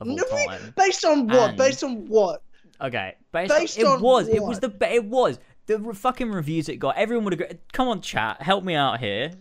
of 0.00 0.08
all 0.08 0.16
No, 0.16 0.24
time. 0.24 0.74
based 0.76 1.04
on 1.04 1.26
what? 1.26 1.50
And- 1.50 1.58
based 1.58 1.82
on 1.84 2.06
what? 2.08 2.42
Okay, 2.80 3.14
based, 3.30 3.54
Based 3.54 3.78
on, 3.78 3.84
it 3.84 3.88
on 3.88 4.02
was. 4.02 4.28
It 4.28 4.42
was 4.42 4.58
the. 4.58 4.72
It 4.92 5.04
was 5.04 5.38
the 5.66 5.78
fucking 5.94 6.30
reviews 6.30 6.68
it 6.68 6.76
got. 6.76 6.96
Everyone 6.96 7.24
would 7.24 7.34
agree. 7.34 7.46
Come 7.72 7.88
on, 7.88 8.00
chat, 8.00 8.42
help 8.42 8.64
me 8.64 8.74
out 8.74 9.00
here. 9.00 9.32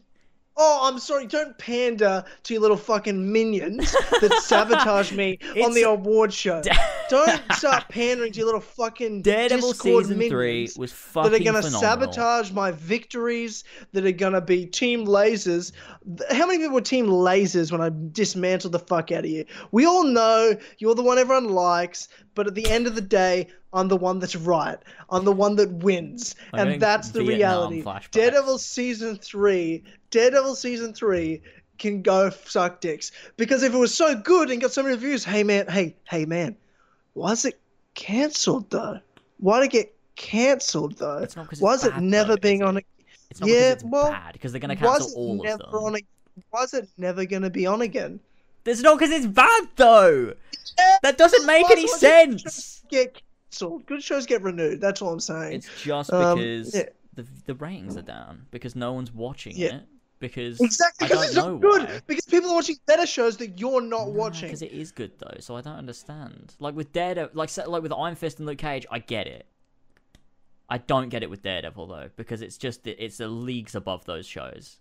Oh, 0.57 0.79
I'm 0.83 0.99
sorry. 0.99 1.27
Don't 1.27 1.57
pander 1.57 2.23
to 2.43 2.53
your 2.53 2.61
little 2.61 2.77
fucking 2.77 3.31
minions 3.31 3.91
that 3.91 4.39
sabotage 4.43 5.11
me 5.11 5.39
on 5.63 5.73
the 5.73 5.83
award 5.83 6.33
show. 6.33 6.61
don't 7.09 7.41
start 7.53 7.87
pandering 7.89 8.31
to 8.33 8.37
your 8.37 8.45
little 8.47 8.61
fucking 8.61 9.21
Daredevil 9.21 9.69
Discord 9.71 10.05
season 10.05 10.17
minions 10.17 10.31
three 10.75 10.79
was 10.79 10.91
that 10.91 10.97
fucking 10.97 11.47
are 11.47 11.51
gonna 11.51 11.63
sabotage 11.63 12.51
my 12.51 12.71
victories. 12.71 13.63
That 13.93 14.05
are 14.05 14.11
gonna 14.11 14.41
be 14.41 14.65
team 14.65 15.05
lasers. 15.05 15.71
How 16.29 16.45
many 16.47 16.59
people 16.59 16.75
were 16.75 16.81
team 16.81 17.07
lasers 17.07 17.71
when 17.71 17.81
I 17.81 17.89
dismantled 18.11 18.73
the 18.73 18.79
fuck 18.79 19.11
out 19.11 19.23
of 19.23 19.29
you? 19.29 19.45
We 19.71 19.85
all 19.85 20.03
know 20.03 20.55
you're 20.77 20.95
the 20.95 21.03
one 21.03 21.17
everyone 21.17 21.49
likes, 21.49 22.09
but 22.35 22.47
at 22.47 22.55
the 22.55 22.69
end 22.69 22.87
of 22.87 22.95
the 22.95 23.01
day, 23.01 23.47
I'm 23.73 23.87
the 23.87 23.97
one 23.97 24.19
that's 24.19 24.35
right. 24.35 24.77
I'm 25.09 25.23
the 25.23 25.31
one 25.31 25.55
that 25.55 25.71
wins, 25.71 26.35
I'm 26.53 26.67
and 26.67 26.81
that's 26.81 27.09
the 27.11 27.23
Vietnam 27.23 27.71
reality. 27.71 27.83
flashbacks. 27.83 28.11
Daredevil 28.11 28.57
season 28.57 29.15
three. 29.17 29.83
Daredevil 30.11 30.55
season 30.55 30.93
three 30.93 31.41
can 31.79 32.01
go 32.01 32.29
suck 32.29 32.79
dicks 32.81 33.11
because 33.37 33.63
if 33.63 33.73
it 33.73 33.77
was 33.77 33.93
so 33.93 34.13
good 34.15 34.51
and 34.51 34.61
got 34.61 34.71
so 34.71 34.83
many 34.83 34.93
reviews, 34.95 35.23
hey 35.23 35.43
man, 35.43 35.67
hey 35.67 35.95
hey 36.09 36.25
man, 36.25 36.55
why 37.13 37.31
is 37.31 37.45
it 37.45 37.59
cancelled 37.95 38.69
though? 38.69 38.99
Why 39.39 39.59
did 39.59 39.65
it 39.67 39.71
get 39.71 39.95
cancelled 40.15 40.97
though? 40.97 41.17
It's 41.17 41.35
not 41.35 41.47
Why 41.59 41.73
is 41.73 41.83
it 41.83 41.91
bad, 41.93 42.03
never 42.03 42.35
though, 42.35 42.41
being 42.41 42.61
on? 42.63 42.77
A, 42.77 42.81
It's 43.31 43.39
not 43.41 43.49
Yeah, 43.49 43.69
because 43.69 43.83
it's 43.83 43.83
well, 43.91 44.11
bad 44.11 44.33
because 44.33 44.51
they're 44.51 44.61
gonna 44.61 44.75
cancel 44.75 45.11
all 45.15 45.41
of 45.45 45.59
them. 45.59 45.67
on? 45.73 45.95
A, 45.95 45.99
why 46.51 46.63
is 46.63 46.73
it 46.73 46.87
never 46.97 47.25
gonna 47.25 47.49
be 47.49 47.65
on 47.65 47.81
again? 47.81 48.19
It's 48.65 48.81
not 48.81 48.99
because 48.99 49.11
it's 49.11 49.25
bad 49.25 49.67
though. 49.75 50.33
That 51.01 51.17
doesn't 51.17 51.45
make 51.47 51.69
any 51.71 51.87
sense. 51.87 52.43
shows 52.43 52.83
Get 52.89 53.21
cancelled. 53.49 53.85
Good 53.87 54.03
shows 54.03 54.25
get 54.27 54.41
renewed. 54.43 54.79
That's 54.81 55.01
all 55.01 55.13
I'm 55.13 55.19
saying. 55.19 55.53
It's 55.53 55.83
just 55.83 56.13
Um, 56.13 56.37
because 56.37 56.75
yeah. 56.75 56.83
the 57.15 57.25
the 57.47 57.55
ratings 57.55 57.97
are 57.97 58.01
down 58.03 58.45
because 58.51 58.75
no 58.75 58.93
one's 58.93 59.11
watching 59.11 59.55
Yeah. 59.57 59.77
it. 59.77 59.83
Because 60.21 60.61
Exactly, 60.61 61.07
because 61.09 61.25
it's 61.25 61.35
not 61.35 61.59
good. 61.59 61.83
why. 61.83 62.01
Because 62.07 62.23
people 62.25 62.51
are 62.51 62.55
watching 62.55 62.77
better 62.85 63.05
shows 63.05 63.35
that 63.37 63.59
you're 63.59 63.81
not 63.81 64.13
watching. 64.13 64.47
because 64.47 64.61
it 64.61 64.71
is 64.71 64.93
good 64.93 65.11
though. 65.19 65.35
So 65.41 65.57
I 65.57 65.61
don't 65.61 65.75
understand. 65.75 66.55
Like 66.59 66.75
with 66.75 66.93
Daredevil, 66.93 67.31
like 67.33 67.49
like 67.67 67.83
with 67.83 67.91
Iron 67.91 68.15
Fist 68.15 68.37
and 68.39 68.47
Luke 68.47 68.59
Cage, 68.59 68.85
I 68.89 68.99
get 68.99 69.27
it. 69.27 69.47
I 70.69 70.77
don't 70.77 71.09
get 71.09 71.21
it 71.23 71.29
with 71.29 71.41
Daredevil 71.41 71.87
though, 71.87 72.09
because 72.15 72.41
it's 72.41 72.57
just 72.57 72.87
it's 72.87 73.17
the 73.17 73.27
leagues 73.27 73.75
above 73.75 74.05
those 74.05 74.25
shows. 74.25 74.77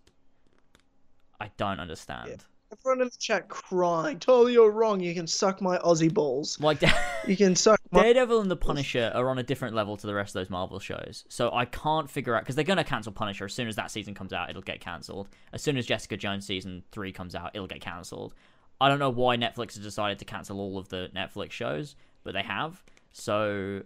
I 1.41 1.51
don't 1.57 1.81
understand. 1.81 2.45
Everyone 2.73 3.03
in 3.03 3.09
the 3.09 3.17
chat 3.19 3.49
crying. 3.49 4.21
Totally, 4.21 4.53
you're 4.53 4.71
wrong. 4.71 5.01
You 5.01 5.13
can 5.13 5.27
suck 5.27 5.61
my 5.61 5.79
Aussie 5.79 6.13
balls. 6.13 6.59
Like 6.61 6.83
You 7.27 7.37
can 7.37 7.57
suck 7.57 7.81
my. 7.91 8.03
Daredevil 8.03 8.41
and 8.41 8.51
the 8.51 8.57
Punisher 8.57 9.11
are 9.15 9.29
on 9.29 9.39
a 9.39 9.43
different 9.43 9.75
level 9.75 9.97
to 9.97 10.07
the 10.07 10.15
rest 10.15 10.37
of 10.37 10.41
those 10.41 10.51
Marvel 10.51 10.79
shows. 10.79 11.25
So 11.29 11.53
I 11.53 11.65
can't 11.65 12.09
figure 12.09 12.37
out 12.37 12.43
because 12.43 12.55
they're 12.55 12.65
gonna 12.65 12.85
cancel 12.85 13.13
Punisher 13.13 13.47
as 13.47 13.53
soon 13.53 13.67
as 13.67 13.77
that 13.77 13.91
season 13.91 14.15
comes 14.15 14.33
out. 14.33 14.51
It'll 14.51 14.63
get 14.63 14.81
cancelled. 14.81 15.29
As 15.53 15.63
soon 15.63 15.77
as 15.77 15.87
Jessica 15.87 16.17
Jones 16.17 16.47
season 16.47 16.85
three 16.93 17.13
comes 17.13 17.35
out, 17.35 17.51
it'll 17.55 17.67
get 17.67 17.81
cancelled. 17.81 18.35
I 18.81 18.89
don't 18.89 18.99
know 18.99 19.11
why 19.11 19.37
Netflix 19.37 19.75
has 19.75 19.83
decided 19.83 20.19
to 20.21 20.25
cancel 20.25 20.61
all 20.61 20.79
of 20.79 20.89
the 20.89 21.11
Netflix 21.15 21.51
shows, 21.51 21.97
but 22.23 22.35
they 22.35 22.43
have. 22.43 22.83
So 23.13 23.83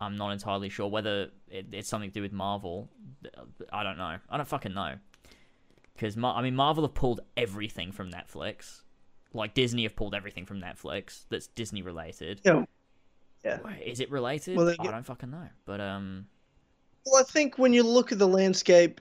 I'm 0.00 0.16
not 0.16 0.30
entirely 0.30 0.68
sure 0.68 0.88
whether 0.88 1.30
it, 1.50 1.66
it's 1.72 1.88
something 1.88 2.10
to 2.10 2.14
do 2.14 2.22
with 2.22 2.32
Marvel. 2.32 2.88
I 3.72 3.82
don't 3.82 3.98
know. 3.98 4.16
I 4.30 4.36
don't 4.36 4.48
fucking 4.48 4.72
know. 4.72 4.94
Because 5.98 6.16
Mar- 6.16 6.36
I 6.36 6.42
mean, 6.42 6.54
Marvel 6.54 6.84
have 6.84 6.94
pulled 6.94 7.20
everything 7.36 7.90
from 7.90 8.10
Netflix. 8.10 8.82
Like 9.34 9.52
Disney 9.52 9.82
have 9.82 9.96
pulled 9.96 10.14
everything 10.14 10.46
from 10.46 10.60
Netflix 10.60 11.24
that's 11.28 11.48
Disney 11.48 11.82
related. 11.82 12.40
Yeah. 12.44 12.64
Yeah. 13.44 13.58
Is 13.84 14.00
it 14.00 14.10
related? 14.10 14.56
Well, 14.56 14.74
I 14.78 14.84
don't 14.90 15.04
fucking 15.04 15.30
know. 15.30 15.48
But 15.64 15.80
um, 15.80 16.26
Well, 17.04 17.20
I 17.20 17.24
think 17.24 17.58
when 17.58 17.72
you 17.72 17.82
look 17.82 18.12
at 18.12 18.18
the 18.18 18.28
landscape 18.28 19.00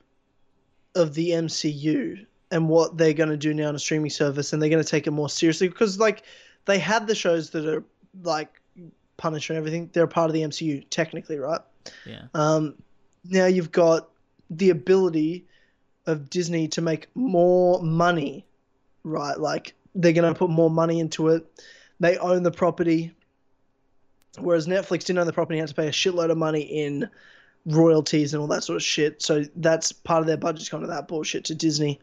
of 0.95 1.13
the 1.13 1.29
MCU 1.31 2.25
and 2.51 2.67
what 2.67 2.97
they're 2.97 3.13
going 3.13 3.29
to 3.29 3.37
do 3.37 3.53
now 3.53 3.67
on 3.67 3.75
a 3.75 3.79
streaming 3.79 4.09
service, 4.09 4.53
and 4.53 4.61
they're 4.61 4.69
going 4.69 4.83
to 4.83 4.89
take 4.89 5.05
it 5.05 5.11
more 5.11 5.29
seriously 5.29 5.67
because, 5.67 5.99
like, 5.99 6.23
they 6.65 6.79
had 6.79 7.07
the 7.07 7.15
shows 7.15 7.51
that 7.51 7.65
are 7.65 7.83
like 8.23 8.61
Punisher 9.17 9.53
and 9.53 9.57
everything. 9.57 9.89
They're 9.93 10.05
a 10.05 10.07
part 10.07 10.29
of 10.29 10.33
the 10.33 10.41
MCU 10.41 10.85
technically, 10.89 11.37
right? 11.37 11.61
yeah, 12.05 12.23
Um, 12.33 12.75
now 13.25 13.45
you've 13.45 13.71
got 13.71 14.09
the 14.49 14.69
ability 14.69 15.45
of 16.07 16.29
Disney 16.29 16.67
to 16.69 16.81
make 16.81 17.07
more 17.13 17.81
money, 17.83 18.45
right? 19.03 19.39
Like 19.39 19.73
they're 19.93 20.13
going 20.13 20.33
to 20.33 20.37
put 20.37 20.49
more 20.49 20.69
money 20.69 20.99
into 20.99 21.29
it. 21.29 21.45
They 21.99 22.17
own 22.17 22.43
the 22.43 22.51
property, 22.51 23.11
whereas 24.39 24.67
Netflix 24.67 25.05
didn't 25.05 25.19
own 25.19 25.27
the 25.27 25.33
property, 25.33 25.59
had 25.59 25.69
to 25.69 25.75
pay 25.75 25.87
a 25.87 25.91
shitload 25.91 26.31
of 26.31 26.37
money 26.37 26.61
in 26.61 27.09
royalties 27.65 28.33
and 28.33 28.41
all 28.41 28.47
that 28.47 28.63
sort 28.63 28.77
of 28.77 28.83
shit. 28.83 29.21
So 29.21 29.43
that's 29.57 29.91
part 29.91 30.21
of 30.21 30.27
their 30.27 30.37
budget's 30.37 30.69
gone 30.69 30.81
to 30.81 30.87
that 30.87 31.07
bullshit 31.07 31.45
to 31.45 31.55
Disney. 31.55 31.99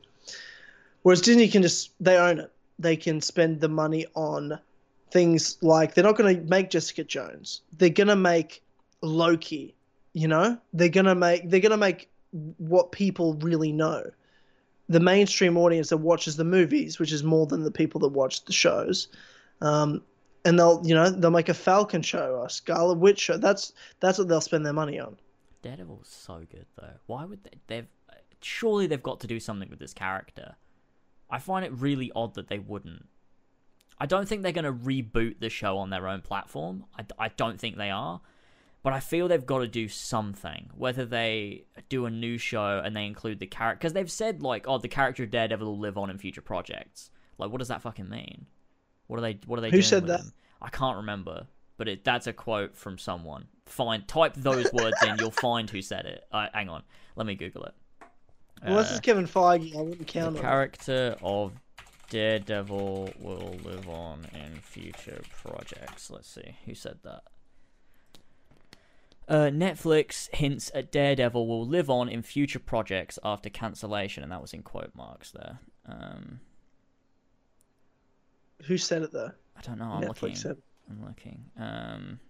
Whereas 1.02 1.20
Disney 1.20 1.48
can 1.48 1.62
just 1.62 1.90
they 2.01 2.16
own 2.16 2.39
it. 2.40 2.52
They 2.78 2.97
can 2.97 3.20
spend 3.20 3.60
the 3.60 3.68
money 3.68 4.06
on 4.14 4.59
things 5.10 5.59
like 5.62 5.94
they're 5.94 6.05
not 6.05 6.16
going 6.16 6.36
to 6.36 6.43
make 6.43 6.70
Jessica 6.70 7.05
Jones. 7.05 7.60
They're 7.76 7.89
going 7.89 8.09
to 8.09 8.16
make 8.16 8.62
Loki. 9.01 9.74
You 10.12 10.28
know, 10.28 10.59
they're 10.72 10.89
going 10.89 11.06
to 11.06 11.14
make 11.14 11.48
they're 11.48 11.60
going 11.60 11.70
to 11.70 11.76
make 11.76 12.09
what 12.59 12.93
people 12.93 13.35
really 13.35 13.73
know. 13.73 14.11
The 14.89 15.01
mainstream 15.01 15.56
audience 15.56 15.89
that 15.89 15.98
watches 15.98 16.36
the 16.36 16.44
movies, 16.44 16.98
which 16.98 17.12
is 17.12 17.23
more 17.23 17.47
than 17.47 17.62
the 17.62 17.70
people 17.70 18.01
that 18.01 18.09
watch 18.09 18.44
the 18.44 18.52
shows. 18.52 19.09
Um, 19.61 20.02
and 20.44 20.59
they'll, 20.59 20.82
you 20.85 20.94
know, 20.94 21.09
they'll 21.09 21.31
make 21.31 21.48
a 21.48 21.55
Falcon 21.55 22.02
show 22.02 22.35
or 22.35 22.47
a 22.47 22.51
Scarlet 22.51 22.98
Witch 22.98 23.20
show. 23.20 23.39
That's 23.39 23.73
that's 24.01 24.19
what 24.19 24.28
they'll 24.28 24.43
spend 24.43 24.66
their 24.66 24.74
money 24.74 24.98
on. 24.98 25.16
Daredevil's 25.62 26.09
so 26.09 26.43
good 26.51 26.66
though. 26.77 26.93
Why 27.06 27.24
would 27.24 27.43
they? 27.44 27.59
They've 27.66 27.86
surely 28.43 28.86
they've 28.86 29.02
got 29.02 29.20
to 29.20 29.27
do 29.27 29.40
something 29.40 29.70
with 29.70 29.78
this 29.78 29.94
character. 29.94 30.56
I 31.31 31.39
find 31.39 31.65
it 31.65 31.73
really 31.73 32.12
odd 32.15 32.35
that 32.35 32.48
they 32.48 32.59
wouldn't. 32.59 33.06
I 33.98 34.06
don't 34.06 34.28
think 34.28 34.43
they're 34.43 34.52
going 34.52 34.65
to 34.65 34.73
reboot 34.73 35.40
the 35.40 35.48
show 35.48 35.78
on 35.78 35.90
their 35.90 36.09
own 36.09 36.20
platform. 36.20 36.85
I, 36.98 37.05
I 37.19 37.28
don't 37.28 37.59
think 37.59 37.77
they 37.77 37.90
are. 37.90 38.20
But 38.85 38.93
I 38.93 39.01
feel 39.01 39.27
they've 39.27 39.44
got 39.44 39.59
to 39.61 39.66
do 39.66 39.89
something. 39.89 40.70
Whether 40.77 41.05
they 41.06 41.65
do 41.89 42.05
a 42.06 42.11
new 42.11 42.39
show 42.39 42.81
and 42.85 42.94
they 42.94 43.06
include 43.06 43.40
the 43.40 43.47
character. 43.47 43.78
Because 43.78 43.94
they've 43.94 44.11
said, 44.11 44.43
like, 44.43 44.66
oh, 44.69 44.78
the 44.78 44.89
character 44.89 45.24
of 45.24 45.31
Daredevil 45.31 45.66
will 45.66 45.78
live 45.81 45.98
on 45.98 46.11
in 46.11 46.19
future 46.19 46.43
projects. 46.43 47.11
Like, 47.39 47.51
what 47.51 47.59
does 47.59 47.69
that 47.69 47.82
fucking 47.82 48.09
mean? 48.09 48.47
What 49.09 49.19
are 49.19 49.23
they, 49.23 49.40
what 49.47 49.59
are 49.59 49.62
they 49.62 49.70
Who 49.70 49.82
said 49.82 50.06
that? 50.06 50.20
him? 50.20 50.32
I 50.62 50.69
can't 50.69 50.98
remember. 50.98 51.47
But 51.77 51.89
it, 51.89 52.05
that's 52.05 52.27
a 52.28 52.32
quote 52.32 52.77
from 52.77 52.98
someone. 52.98 53.47
Find 53.66 54.06
Type 54.06 54.35
those 54.35 54.70
words 54.73 54.97
in. 55.02 55.16
You'll 55.19 55.31
find 55.32 55.69
who 55.69 55.81
said 55.82 56.05
it. 56.05 56.24
Uh, 56.31 56.47
hang 56.52 56.69
on. 56.69 56.82
Let 57.16 57.27
me 57.27 57.35
Google 57.35 57.65
it. 57.65 57.74
Unless 58.62 58.90
Uh, 58.90 58.90
it's 58.93 59.01
Kevin 59.01 59.27
Feige, 59.27 59.74
I 59.77 59.81
wouldn't 59.81 60.06
count 60.06 60.35
the 60.35 60.39
on 60.40 60.44
it. 60.44 60.48
character 60.48 61.16
of 61.23 61.52
Daredevil 62.11 63.11
will 63.19 63.56
live 63.65 63.89
on 63.89 64.27
in 64.35 64.61
future 64.61 65.23
projects. 65.43 66.11
Let's 66.11 66.28
see 66.28 66.55
who 66.66 66.74
said 66.74 66.98
that. 67.02 67.23
Uh, 69.26 69.48
Netflix 69.51 70.32
hints 70.34 70.70
at 70.74 70.92
Daredevil 70.92 71.46
will 71.46 71.66
live 71.66 71.88
on 71.88 72.09
in 72.09 72.22
future 72.22 72.59
projects 72.59 73.18
after 73.24 73.48
cancellation, 73.48 74.22
and 74.22 74.30
that 74.30 74.42
was 74.42 74.52
in 74.52 74.62
quote 74.62 74.92
marks 74.94 75.30
there. 75.30 75.60
Um, 75.86 76.40
Who 78.66 78.76
said 78.76 79.02
it 79.02 79.12
though? 79.12 79.32
I 79.56 79.60
don't 79.62 79.78
know. 79.78 79.86
I'm 79.86 80.02
Netflix 80.02 80.22
looking. 80.22 80.36
said. 80.36 80.56
I'm 80.90 81.06
looking. 81.06 81.44
Um, 81.59 82.20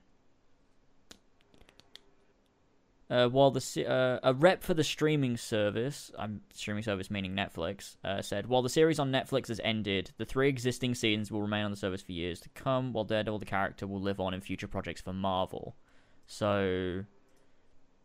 uh, 3.11 3.29
while 3.29 3.51
the 3.51 3.87
uh, 3.89 4.21
a 4.23 4.33
rep 4.33 4.63
for 4.63 4.75
the 4.75 4.85
streaming 4.85 5.37
service, 5.37 6.13
I'm 6.17 6.43
streaming 6.53 6.85
service 6.85 7.11
meaning 7.11 7.35
Netflix, 7.35 7.97
uh, 8.05 8.23
said 8.23 8.47
while 8.47 8.63
the 8.63 8.69
series 8.69 9.01
on 9.01 9.11
Netflix 9.11 9.49
has 9.49 9.61
ended, 9.65 10.13
the 10.17 10.25
three 10.25 10.49
existing 10.49 10.95
seasons 10.95 11.33
will 11.33 11.43
remain 11.43 11.65
on 11.65 11.73
the 11.73 11.77
service 11.77 12.03
for 12.03 12.13
years 12.13 12.39
to 12.41 12.49
come. 12.51 12.93
While 12.93 13.05
Daredevil 13.05 13.41
the 13.41 13.47
character 13.47 13.87
will 13.89 14.01
live 14.01 14.21
on 14.21 14.33
in 14.33 14.41
future 14.41 14.69
projects 14.69 15.01
for 15.01 15.13
Marvel. 15.13 15.75
So 16.27 17.05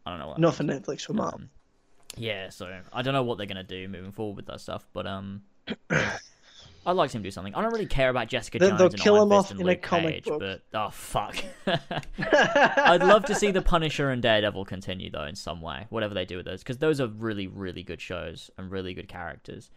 I 0.05 0.09
don't 0.09 0.19
know. 0.19 0.27
What 0.27 0.39
Not 0.39 0.55
for. 0.55 0.63
Netflix, 0.63 1.01
for 1.01 1.13
Marvel. 1.13 1.41
Um, 1.41 1.49
yeah, 2.17 2.49
so 2.49 2.69
I 2.91 3.01
don't 3.01 3.13
know 3.13 3.23
what 3.23 3.37
they're 3.37 3.47
gonna 3.47 3.63
do 3.63 3.87
moving 3.87 4.11
forward 4.11 4.35
with 4.35 4.45
that 4.47 4.59
stuff, 4.61 4.85
but 4.93 5.05
um, 5.05 5.43
I'd 6.85 6.93
like 6.93 7.09
to 7.09 7.11
see 7.11 7.17
them 7.17 7.23
do 7.23 7.31
something. 7.31 7.53
I 7.53 7.61
don't 7.61 7.71
really 7.71 7.85
care 7.85 8.09
about 8.09 8.27
Jessica 8.29 8.57
Jones 8.59 8.77
they'll 8.77 8.87
and 8.87 8.99
kill 8.99 9.15
Iron 9.15 9.27
him 9.27 9.31
off 9.33 9.51
in 9.51 9.67
a 9.69 9.75
comic 9.75 10.13
Cage, 10.15 10.25
book. 10.25 10.39
but 10.39 10.61
oh 10.73 10.89
fuck. 10.89 11.35
I'd 12.17 13.03
love 13.03 13.25
to 13.25 13.35
see 13.35 13.51
the 13.51 13.61
Punisher 13.61 14.09
and 14.09 14.21
Daredevil 14.21 14.65
continue 14.65 15.11
though 15.11 15.25
in 15.25 15.35
some 15.35 15.61
way, 15.61 15.85
whatever 15.89 16.13
they 16.13 16.25
do 16.25 16.37
with 16.37 16.45
those, 16.45 16.61
because 16.61 16.77
those 16.79 16.99
are 16.99 17.07
really, 17.07 17.47
really 17.47 17.83
good 17.83 18.01
shows 18.01 18.49
and 18.57 18.71
really 18.71 18.93
good 18.93 19.07
characters. 19.07 19.69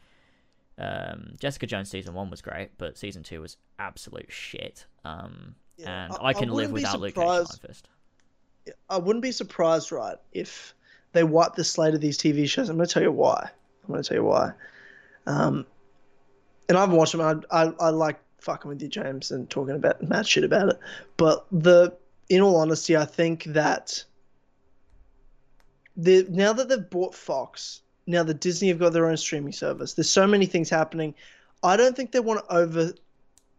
Um, 0.79 1.35
Jessica 1.39 1.67
Jones 1.67 1.91
season 1.91 2.15
one 2.15 2.31
was 2.31 2.41
great, 2.41 2.71
but 2.79 2.97
season 2.97 3.23
two 3.23 3.43
was 3.43 3.57
absolute 3.79 4.33
shit. 4.33 4.87
Um, 5.05 5.55
Yeah, 5.77 6.05
and 6.05 6.13
I- 6.15 6.17
I, 6.17 6.29
I 6.29 6.33
can 6.33 6.49
live 6.49 6.73
without 6.73 6.99
Luke 7.01 7.15
Cage 7.15 7.25
Iron 7.25 7.47
Fist. 7.47 7.89
I 8.89 8.99
wouldn't 8.99 9.23
be 9.23 9.33
surprised, 9.33 9.93
right, 9.93 10.17
if 10.33 10.75
they 11.13 11.25
wipe 11.25 11.55
the 11.55 11.65
slate 11.65 11.95
of 11.95 12.01
these 12.01 12.19
TV 12.19 12.49
shows. 12.49 12.69
I'm 12.69 12.77
going 12.77 12.89
to 12.89 12.93
tell 12.93 13.03
you 13.03 13.13
why. 13.13 13.49
I'm 13.85 13.91
going 13.91 14.03
to 14.03 14.09
tell 14.09 14.19
you 14.19 14.25
why. 14.25 14.53
Um, 15.27 15.67
and 16.69 16.79
I 16.79 16.81
haven't 16.81 16.97
watched 16.97 17.13
them. 17.13 17.45
I, 17.51 17.65
I, 17.65 17.73
I 17.81 17.89
like 17.91 18.19
fucking 18.39 18.69
with 18.69 18.83
you, 18.83 18.89
James, 18.89 19.31
and 19.31 19.49
talking 19.51 19.75
about 19.75 20.03
mad 20.03 20.27
shit 20.27 20.45
about 20.45 20.69
it. 20.71 20.79
But 21.17 21.47
the, 21.53 21.95
in 22.29 22.41
all 22.41 22.57
honesty, 22.57 22.97
I 22.97 23.05
think 23.05 23.45
that 23.45 24.05
the 25.97 26.27
now 26.31 26.53
that 26.53 26.69
they've 26.69 26.91
bought 26.91 27.15
Fox, 27.15 27.83
now 28.07 28.23
that 28.23 28.41
Disney 28.41 28.69
have 28.69 28.79
got 28.79 28.93
their 28.93 29.09
own 29.09 29.17
streaming 29.17 29.53
service, 29.53 29.95
there's 29.95 30.11
so 30.11 30.27
many 30.27 30.47
things 30.47 30.71
happening. 30.71 31.15
I 31.63 31.77
don't 31.77 31.95
think 31.95 32.13
they 32.13 32.21
want 32.21 32.47
to 32.47 32.55
over 32.55 32.93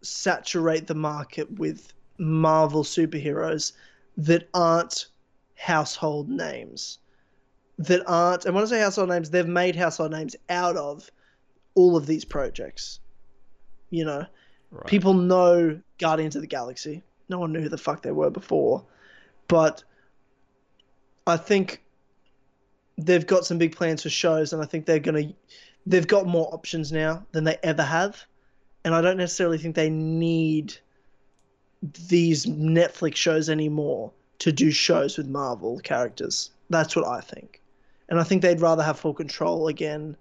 saturate 0.01 0.87
the 0.87 0.95
market 0.95 1.49
with 1.59 1.93
Marvel 2.17 2.83
superheroes 2.83 3.73
that 4.17 4.49
aren't 4.53 5.07
household 5.55 6.29
names. 6.29 6.99
That 7.79 8.03
aren't, 8.05 8.45
and 8.45 8.53
when 8.53 8.63
I 8.63 8.67
say 8.67 8.79
household 8.79 9.09
names, 9.09 9.29
they've 9.29 9.47
made 9.47 9.75
household 9.75 10.11
names 10.11 10.35
out 10.49 10.77
of 10.77 11.09
all 11.75 11.97
of 11.97 12.05
these 12.05 12.25
projects. 12.25 12.99
You 13.89 14.05
know, 14.05 14.25
Right. 14.71 14.87
people 14.87 15.13
know 15.13 15.79
Guardians 15.99 16.35
of 16.35 16.41
the 16.41 16.47
Galaxy. 16.47 17.03
No 17.29 17.39
one 17.39 17.53
knew 17.53 17.61
who 17.61 17.69
the 17.69 17.77
fuck 17.77 18.01
they 18.01 18.11
were 18.11 18.31
before. 18.31 18.83
But 19.47 19.83
I 21.27 21.37
think 21.37 21.83
they've 22.97 23.25
got 23.25 23.45
some 23.45 23.57
big 23.57 23.75
plans 23.75 24.03
for 24.03 24.09
shows, 24.09 24.51
and 24.53 24.61
I 24.61 24.65
think 24.65 24.85
they're 24.85 24.99
going 24.99 25.29
to, 25.29 25.35
they've 25.85 26.07
got 26.07 26.25
more 26.25 26.51
options 26.53 26.91
now 26.91 27.25
than 27.31 27.43
they 27.43 27.57
ever 27.63 27.83
have. 27.83 28.25
And 28.83 28.93
I 28.93 29.01
don't 29.01 29.17
necessarily 29.17 29.57
think 29.57 29.75
they 29.75 29.89
need 29.89 30.75
these 32.07 32.45
Netflix 32.45 33.15
shows 33.15 33.49
anymore 33.49 34.11
to 34.39 34.51
do 34.51 34.71
shows 34.71 35.17
with 35.17 35.27
Marvel 35.27 35.79
characters. 35.79 36.51
That's 36.69 36.95
what 36.95 37.05
I 37.05 37.21
think. 37.21 37.61
And 38.09 38.19
I 38.19 38.23
think 38.23 38.41
they'd 38.41 38.61
rather 38.61 38.83
have 38.83 38.99
full 38.99 39.13
control 39.13 39.67
again. 39.67 40.15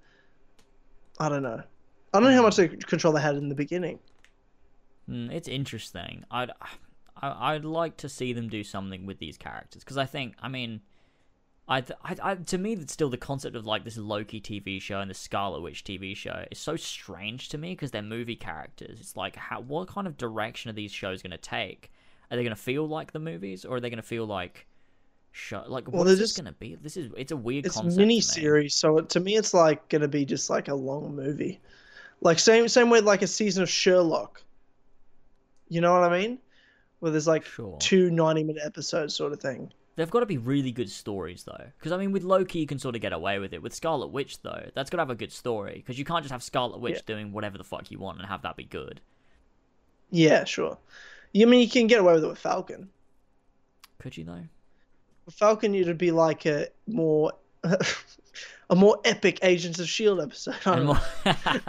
I 1.19 1.29
don't 1.29 1.43
know. 1.43 1.63
I 2.13 2.21
don't 2.21 2.31
know 2.31 2.37
how 2.37 2.43
much 2.43 2.57
they- 2.57 2.69
control 2.69 3.13
they 3.13 3.21
had 3.21 3.37
in 3.37 3.49
the 3.49 3.55
beginning. 3.55 3.99
Mm, 5.09 5.33
it's 5.33 5.49
interesting. 5.49 6.25
I'd 6.31 6.51
I, 7.21 7.55
I'd 7.55 7.65
like 7.65 7.97
to 7.99 8.09
see 8.09 8.33
them 8.33 8.49
do 8.49 8.65
something 8.65 9.07
with 9.07 9.19
these 9.19 9.37
characters 9.37 9.83
because 9.85 9.99
I 9.99 10.07
think 10.07 10.35
I 10.41 10.49
mean 10.49 10.81
I, 11.73 11.79
I, 12.05 12.17
I, 12.23 12.35
to 12.35 12.59
me, 12.59 12.73
it's 12.75 12.93
still 12.93 13.09
the 13.09 13.17
concept 13.17 13.57
of 13.57 13.65
like 13.65 13.85
this 13.85 13.97
Loki 13.97 14.41
TV 14.41 14.81
show 14.81 15.01
and 15.01 15.09
the 15.11 15.15
Scarlet 15.15 15.61
Witch 15.63 15.85
TV 15.85 16.15
show 16.15 16.45
is 16.51 16.59
so 16.59 16.77
strange 16.77 17.49
to 17.51 17.59
me 17.59 17.71
because 17.73 17.91
they're 17.91 18.03
movie 18.03 18.37
characters. 18.37 19.01
It's 19.01 19.17
like, 19.17 19.37
how, 19.37 19.61
what 19.61 19.89
kind 19.89 20.07
of 20.07 20.17
direction 20.17 20.69
are 20.71 20.75
these 20.75 20.93
shows 20.93 21.23
going 21.23 21.31
to 21.31 21.39
take? 21.39 21.91
Are 22.31 22.37
they 22.37 22.43
going 22.43 22.55
to 22.55 22.61
feel 22.63 22.87
like 22.87 23.13
the 23.13 23.19
movies, 23.21 23.65
or 23.65 23.77
are 23.77 23.81
they 23.81 23.91
going 23.91 23.97
to 24.03 24.03
feel 24.03 24.27
like 24.27 24.67
show? 25.31 25.65
Like, 25.67 25.91
Well, 25.91 26.05
what's 26.05 26.19
just- 26.19 26.37
going 26.37 26.47
to 26.47 26.53
be? 26.59 26.75
This 26.75 26.97
is 26.97 27.11
it's 27.17 27.33
a 27.33 27.37
weird 27.37 27.65
It's 27.67 27.75
concept. 27.77 27.97
mini 27.99 28.21
to 28.21 28.27
series, 28.27 28.75
so 28.75 29.01
to 29.01 29.21
me, 29.21 29.37
it's 29.37 29.55
like 29.55 29.89
gonna 29.89 30.09
be 30.09 30.25
just 30.27 30.51
like 30.51 30.69
a 30.69 30.75
long 30.75 31.17
movie, 31.17 31.61
like 32.21 32.39
same 32.39 32.69
same 32.69 32.91
way 32.91 33.01
like 33.01 33.23
a 33.23 33.27
season 33.27 33.63
of 33.63 33.71
Sherlock. 33.71 34.43
You 35.69 35.81
know 35.81 35.93
what 35.93 36.05
I 36.13 36.19
mean? 36.21 36.39
Where 37.01 37.11
there's 37.13 37.27
like 37.27 37.45
Sure. 37.47 37.77
two 37.81 38.11
90 38.11 38.45
minute 38.45 38.63
episodes, 38.65 39.15
sort 39.15 39.33
of 39.33 39.41
thing. 39.41 39.73
They've 39.95 40.11
got 40.11 40.21
to 40.21 40.27
be 40.27 40.39
really 40.39 40.73
good 40.73 40.91
stories 40.91 41.45
though, 41.45 41.67
because 41.79 41.93
I 41.93 41.99
mean, 41.99 42.13
with 42.13 42.23
Loki 42.25 42.61
you 42.61 42.67
can 42.67 42.79
sort 42.79 42.95
of 42.95 43.03
get 43.03 43.13
away 43.13 43.39
with 43.39 43.53
it. 43.53 43.63
With 43.63 43.75
Scarlet 43.75 44.07
Witch 44.09 44.41
though, 44.43 44.71
that's 44.75 44.89
got 44.89 44.97
to 44.97 45.03
have 45.03 45.11
a 45.11 45.15
good 45.15 45.33
story 45.33 45.75
because 45.77 45.99
you 45.99 46.05
can't 46.05 46.23
just 46.23 46.33
have 46.33 46.43
Scarlet 46.43 46.81
Witch 46.81 46.97
Yeah. 46.97 47.15
doing 47.15 47.33
whatever 47.33 47.59
the 47.59 47.65
fuck 47.65 47.91
you 47.91 47.99
want 47.99 48.19
and 48.19 48.27
have 48.27 48.43
that 48.43 48.57
be 48.57 48.65
good. 48.65 49.01
Yeah, 50.11 50.45
sure. 50.45 50.79
You 51.33 51.47
I 51.47 51.51
mean 51.51 51.61
you 51.61 51.69
can 51.69 51.87
get 51.87 52.01
away 52.01 52.15
with 52.15 52.25
it 52.25 52.29
with 52.29 52.39
Falcon. 52.39 52.89
Could 53.99 54.17
you 54.17 54.25
though? 54.25 54.45
With 55.27 55.35
Falcon, 55.35 55.75
it'd 55.75 55.99
be 55.99 56.11
like 56.11 56.47
a 56.47 56.69
more 56.87 57.33
a 58.71 58.75
more 58.77 58.99
epic 59.05 59.39
Agents 59.43 59.79
of 59.79 59.89
Shield 59.89 60.21
episode. 60.21 60.55
I 60.67 60.75
And 60.79 60.87
don't 60.89 60.99
know. 61.25 61.35
more- 61.55 61.61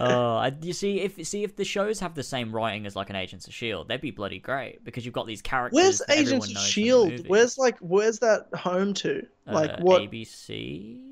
oh, 0.00 0.50
you 0.62 0.72
see, 0.72 1.00
if 1.00 1.24
see 1.26 1.44
if 1.44 1.56
the 1.56 1.64
shows 1.64 2.00
have 2.00 2.14
the 2.14 2.22
same 2.22 2.54
writing 2.54 2.86
as 2.86 2.96
like 2.96 3.10
an 3.10 3.16
Agents 3.16 3.46
of 3.46 3.54
Shield, 3.54 3.88
they'd 3.88 4.00
be 4.00 4.10
bloody 4.10 4.38
great 4.38 4.84
because 4.84 5.04
you've 5.04 5.14
got 5.14 5.26
these 5.26 5.42
characters. 5.42 5.76
Where's 5.76 6.02
Agents 6.08 6.32
of 6.32 6.38
knows 6.38 6.46
from 6.46 6.54
the 6.54 6.60
Shield? 6.60 7.28
Where's 7.28 7.58
like 7.58 7.78
where's 7.80 8.18
that 8.20 8.48
home 8.54 8.94
to? 8.94 9.26
Like 9.46 9.70
Uh, 9.70 9.76
what? 9.80 10.02
ABC? 10.02 11.08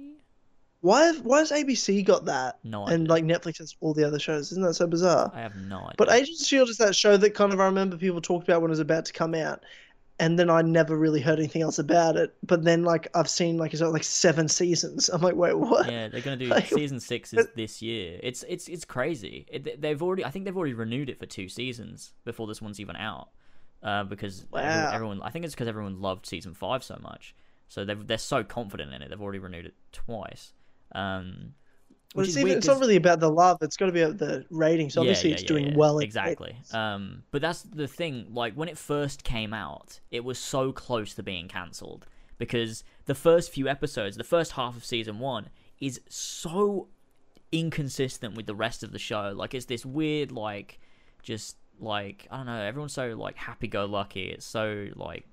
Why 0.82 1.02
have, 1.06 1.20
why 1.20 1.40
has 1.40 1.50
ABC 1.50 2.02
got 2.06 2.24
that? 2.24 2.58
No 2.64 2.84
idea. 2.84 2.94
and 2.94 3.08
like 3.08 3.22
Netflix 3.24 3.58
has 3.58 3.76
all 3.80 3.92
the 3.92 4.04
other 4.06 4.18
shows. 4.18 4.50
Isn't 4.50 4.62
that 4.62 4.72
so 4.74 4.86
bizarre? 4.86 5.30
I 5.34 5.40
have 5.40 5.54
no 5.56 5.80
idea. 5.80 5.94
But 5.98 6.10
Agents 6.10 6.40
of 6.40 6.46
Shield 6.46 6.68
is 6.70 6.78
that 6.78 6.96
show 6.96 7.18
that 7.18 7.34
kind 7.34 7.52
of 7.52 7.60
I 7.60 7.66
remember 7.66 7.98
people 7.98 8.22
talked 8.22 8.48
about 8.48 8.62
when 8.62 8.70
it 8.70 8.72
was 8.72 8.80
about 8.80 9.04
to 9.04 9.12
come 9.12 9.34
out, 9.34 9.62
and 10.20 10.38
then 10.38 10.50
I 10.50 10.62
never 10.62 10.96
really 10.96 11.20
heard 11.20 11.38
anything 11.38 11.62
else 11.62 11.78
about 11.78 12.16
it. 12.16 12.34
But 12.44 12.62
then 12.62 12.84
like 12.84 13.08
I've 13.14 13.28
seen 13.28 13.56
like 13.56 13.72
it's 13.72 13.82
like 13.82 14.04
seven 14.04 14.46
seasons. 14.48 15.08
I'm 15.08 15.22
like, 15.22 15.34
wait, 15.34 15.58
what? 15.58 15.90
yeah, 15.90 16.08
they're 16.08 16.20
gonna 16.20 16.36
do 16.36 16.46
Like, 16.50 16.66
season 16.66 17.00
six 17.00 17.32
is 17.32 17.48
this 17.56 17.80
year. 17.82 18.20
It's 18.22 18.44
it's 18.48 18.68
it's 18.68 18.84
crazy. 18.84 19.46
It, 19.50 19.80
they've 19.80 20.00
already, 20.00 20.24
I 20.24 20.30
think 20.30 20.44
they've 20.44 20.56
already 20.56 20.74
renewed 20.74 21.10
it 21.10 21.18
for 21.18 21.26
two 21.26 21.48
seasons 21.48 22.12
before 22.24 22.46
this 22.46 22.62
one's 22.62 22.78
even 22.78 22.96
out. 22.96 23.30
Uh, 23.82 24.04
because 24.04 24.44
Wow. 24.52 24.90
everyone, 24.92 25.22
I 25.22 25.30
think 25.30 25.46
it's 25.46 25.54
because 25.54 25.68
everyone 25.68 26.00
loved 26.02 26.26
season 26.26 26.52
five 26.52 26.84
so 26.84 26.98
much, 27.02 27.34
so 27.68 27.84
they 27.86 27.94
they're 27.94 28.18
so 28.18 28.44
confident 28.44 28.92
in 28.92 29.00
it. 29.00 29.08
They've 29.08 29.20
already 29.20 29.38
renewed 29.38 29.64
it 29.66 29.74
twice. 29.90 30.52
Um, 30.92 31.54
Well, 32.14 32.26
it's, 32.26 32.36
even, 32.36 32.58
it's 32.58 32.66
not 32.66 32.80
really 32.80 32.96
about 32.96 33.20
the 33.20 33.30
love. 33.30 33.58
It's 33.60 33.76
got 33.76 33.86
to 33.86 33.92
be 33.92 34.00
about 34.00 34.18
the 34.18 34.44
ratings. 34.50 34.96
Obviously, 34.96 35.30
yeah, 35.30 35.34
it's 35.34 35.42
yeah, 35.44 35.48
doing 35.48 35.66
yeah, 35.68 35.76
well. 35.76 36.00
Exactly. 36.00 36.56
Um, 36.72 37.22
but 37.30 37.40
that's 37.40 37.62
the 37.62 37.86
thing. 37.86 38.26
Like 38.32 38.54
when 38.54 38.68
it 38.68 38.76
first 38.76 39.22
came 39.22 39.54
out, 39.54 40.00
it 40.10 40.24
was 40.24 40.38
so 40.38 40.72
close 40.72 41.14
to 41.14 41.22
being 41.22 41.46
cancelled 41.46 42.06
because 42.36 42.82
the 43.04 43.14
first 43.14 43.52
few 43.52 43.68
episodes, 43.68 44.16
the 44.16 44.24
first 44.24 44.52
half 44.52 44.76
of 44.76 44.84
season 44.84 45.20
one, 45.20 45.50
is 45.78 46.00
so 46.08 46.88
inconsistent 47.52 48.34
with 48.34 48.46
the 48.46 48.56
rest 48.56 48.82
of 48.82 48.90
the 48.90 48.98
show. 48.98 49.32
Like 49.34 49.54
it's 49.54 49.66
this 49.66 49.86
weird, 49.86 50.32
like, 50.32 50.80
just 51.22 51.58
like 51.78 52.26
I 52.28 52.38
don't 52.38 52.46
know. 52.46 52.60
Everyone's 52.60 52.92
so 52.92 53.14
like 53.16 53.36
happy-go-lucky. 53.36 54.30
It's 54.30 54.46
so 54.46 54.88
like 54.96 55.26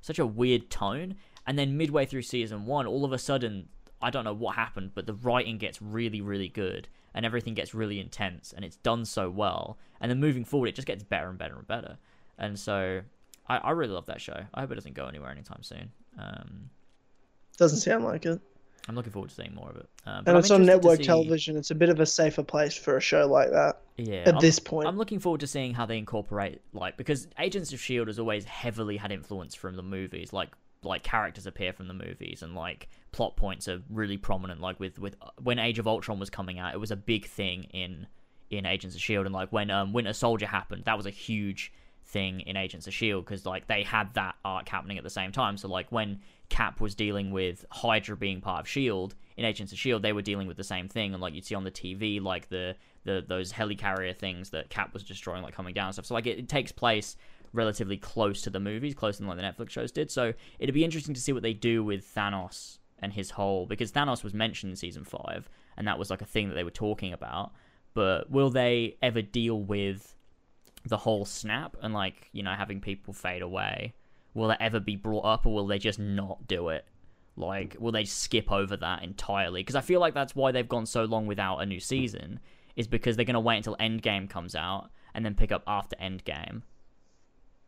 such 0.00 0.18
a 0.18 0.24
weird 0.24 0.70
tone. 0.70 1.16
And 1.46 1.58
then 1.58 1.76
midway 1.76 2.06
through 2.06 2.22
season 2.22 2.64
one, 2.64 2.86
all 2.86 3.04
of 3.04 3.12
a 3.12 3.18
sudden, 3.18 3.68
I 4.04 4.10
don't 4.10 4.24
know 4.24 4.34
what 4.34 4.54
happened, 4.56 4.92
but 4.94 5.06
the 5.06 5.14
writing 5.14 5.58
gets 5.58 5.80
really, 5.82 6.20
really 6.20 6.48
good, 6.48 6.86
and 7.14 7.24
everything 7.26 7.54
gets 7.54 7.74
really 7.74 7.98
intense, 8.00 8.52
and 8.54 8.64
it's 8.64 8.76
done 8.76 9.04
so 9.04 9.30
well. 9.30 9.78
And 10.00 10.10
then 10.10 10.20
moving 10.20 10.44
forward, 10.44 10.68
it 10.68 10.74
just 10.74 10.86
gets 10.86 11.02
better 11.02 11.28
and 11.28 11.38
better 11.38 11.56
and 11.56 11.66
better. 11.66 11.96
And 12.38 12.58
so, 12.58 13.00
I, 13.48 13.56
I 13.58 13.70
really 13.70 13.92
love 13.94 14.06
that 14.06 14.20
show. 14.20 14.38
I 14.54 14.60
hope 14.60 14.72
it 14.72 14.74
doesn't 14.76 14.94
go 14.94 15.06
anywhere 15.06 15.30
anytime 15.30 15.62
soon. 15.62 15.90
Um, 16.18 16.70
Doesn't 17.56 17.78
sound 17.80 18.04
like 18.04 18.26
it. 18.26 18.40
I'm 18.88 18.94
looking 18.96 19.12
forward 19.12 19.30
to 19.30 19.34
seeing 19.34 19.54
more 19.54 19.70
of 19.70 19.76
it. 19.76 19.88
Uh, 20.06 20.22
And 20.26 20.36
it's 20.36 20.50
on 20.50 20.66
network 20.66 20.98
see- 20.98 21.04
television. 21.04 21.56
It's 21.56 21.70
a 21.70 21.74
bit 21.74 21.88
of 21.88 22.00
a 22.00 22.06
safer 22.06 22.42
place 22.42 22.76
for 22.76 22.96
a 22.98 23.00
show 23.00 23.26
like 23.26 23.50
that 23.50 23.80
Yeah, 23.96 24.16
at 24.26 24.34
I'm- 24.34 24.40
this 24.40 24.58
point. 24.58 24.86
I'm 24.88 24.98
looking 24.98 25.20
forward 25.20 25.40
to 25.40 25.46
seeing 25.46 25.72
how 25.72 25.86
they 25.86 25.96
incorporate 25.96 26.60
like 26.74 26.96
because 26.98 27.26
Agents 27.38 27.72
of 27.72 27.80
Shield 27.80 28.08
has 28.08 28.18
always 28.18 28.44
heavily 28.44 28.96
had 28.98 29.10
influence 29.10 29.54
from 29.54 29.76
the 29.76 29.82
movies, 29.82 30.32
like 30.34 30.50
like 30.82 31.02
characters 31.02 31.46
appear 31.46 31.72
from 31.72 31.88
the 31.88 31.94
movies 31.94 32.42
and 32.42 32.54
like 32.54 32.90
plot 33.14 33.36
points 33.36 33.68
are 33.68 33.80
really 33.88 34.16
prominent. 34.16 34.60
Like 34.60 34.80
with 34.80 34.98
with 34.98 35.14
when 35.40 35.60
Age 35.60 35.78
of 35.78 35.86
Ultron 35.86 36.18
was 36.18 36.30
coming 36.30 36.58
out, 36.58 36.74
it 36.74 36.78
was 36.78 36.90
a 36.90 36.96
big 36.96 37.26
thing 37.26 37.64
in 37.72 38.08
in 38.50 38.66
Agents 38.66 38.96
of 38.96 39.00
Shield, 39.00 39.24
and 39.24 39.32
like 39.32 39.52
when 39.52 39.70
um, 39.70 39.92
Winter 39.92 40.12
Soldier 40.12 40.46
happened, 40.46 40.84
that 40.86 40.96
was 40.96 41.06
a 41.06 41.10
huge 41.10 41.72
thing 42.06 42.40
in 42.40 42.56
Agents 42.56 42.88
of 42.88 42.92
Shield 42.92 43.24
because 43.24 43.46
like 43.46 43.68
they 43.68 43.84
had 43.84 44.12
that 44.14 44.34
arc 44.44 44.68
happening 44.68 44.98
at 44.98 45.04
the 45.04 45.10
same 45.10 45.30
time. 45.30 45.56
So 45.56 45.68
like 45.68 45.92
when 45.92 46.22
Cap 46.48 46.80
was 46.80 46.96
dealing 46.96 47.30
with 47.30 47.64
Hydra 47.70 48.16
being 48.16 48.40
part 48.40 48.62
of 48.62 48.68
Shield 48.68 49.14
in 49.36 49.44
Agents 49.44 49.72
of 49.72 49.78
Shield, 49.78 50.02
they 50.02 50.12
were 50.12 50.20
dealing 50.20 50.48
with 50.48 50.56
the 50.56 50.64
same 50.64 50.88
thing, 50.88 51.12
and 51.12 51.22
like 51.22 51.34
you'd 51.34 51.46
see 51.46 51.54
on 51.54 51.62
the 51.62 51.70
TV 51.70 52.20
like 52.20 52.48
the 52.48 52.74
the 53.04 53.24
those 53.26 53.52
helicarrier 53.52 54.16
things 54.16 54.50
that 54.50 54.70
Cap 54.70 54.92
was 54.92 55.04
destroying, 55.04 55.44
like 55.44 55.54
coming 55.54 55.72
down 55.72 55.86
and 55.86 55.94
stuff. 55.94 56.06
So 56.06 56.14
like 56.14 56.26
it, 56.26 56.40
it 56.40 56.48
takes 56.48 56.72
place 56.72 57.16
relatively 57.52 57.96
close 57.96 58.42
to 58.42 58.50
the 58.50 58.58
movies, 58.58 58.92
closer 58.92 59.18
than 59.18 59.28
like 59.28 59.36
the 59.36 59.44
Netflix 59.44 59.70
shows 59.70 59.92
did. 59.92 60.10
So 60.10 60.32
it'd 60.58 60.74
be 60.74 60.82
interesting 60.82 61.14
to 61.14 61.20
see 61.20 61.32
what 61.32 61.44
they 61.44 61.52
do 61.52 61.84
with 61.84 62.12
Thanos 62.12 62.78
and 62.98 63.12
his 63.12 63.30
whole 63.30 63.66
because 63.66 63.92
Thanos 63.92 64.24
was 64.24 64.34
mentioned 64.34 64.70
in 64.70 64.76
season 64.76 65.04
five, 65.04 65.48
and 65.76 65.86
that 65.86 65.98
was 65.98 66.10
like 66.10 66.22
a 66.22 66.26
thing 66.26 66.48
that 66.48 66.54
they 66.54 66.64
were 66.64 66.70
talking 66.70 67.12
about. 67.12 67.52
But 67.94 68.30
will 68.30 68.50
they 68.50 68.96
ever 69.02 69.22
deal 69.22 69.60
with 69.60 70.16
the 70.84 70.96
whole 70.98 71.24
snap 71.24 71.76
and 71.80 71.94
like 71.94 72.28
you 72.32 72.42
know 72.42 72.52
having 72.52 72.80
people 72.80 73.14
fade 73.14 73.42
away? 73.42 73.94
Will 74.34 74.48
that 74.48 74.60
ever 74.60 74.80
be 74.80 74.96
brought 74.96 75.24
up, 75.24 75.46
or 75.46 75.54
will 75.54 75.66
they 75.66 75.78
just 75.78 75.98
not 75.98 76.48
do 76.48 76.68
it? 76.68 76.86
Like, 77.36 77.76
will 77.78 77.92
they 77.92 78.04
skip 78.04 78.50
over 78.50 78.76
that 78.76 79.02
entirely? 79.02 79.60
Because 79.60 79.74
I 79.76 79.80
feel 79.80 80.00
like 80.00 80.14
that's 80.14 80.36
why 80.36 80.52
they've 80.52 80.68
gone 80.68 80.86
so 80.86 81.04
long 81.04 81.26
without 81.26 81.58
a 81.58 81.66
new 81.66 81.80
season, 81.80 82.40
is 82.76 82.86
because 82.86 83.16
they're 83.16 83.24
to 83.24 83.40
wait 83.40 83.58
until 83.58 83.76
Endgame 83.76 84.28
comes 84.28 84.54
out 84.54 84.90
and 85.14 85.24
then 85.24 85.34
pick 85.34 85.52
up 85.52 85.62
after 85.66 85.96
Endgame, 85.96 86.62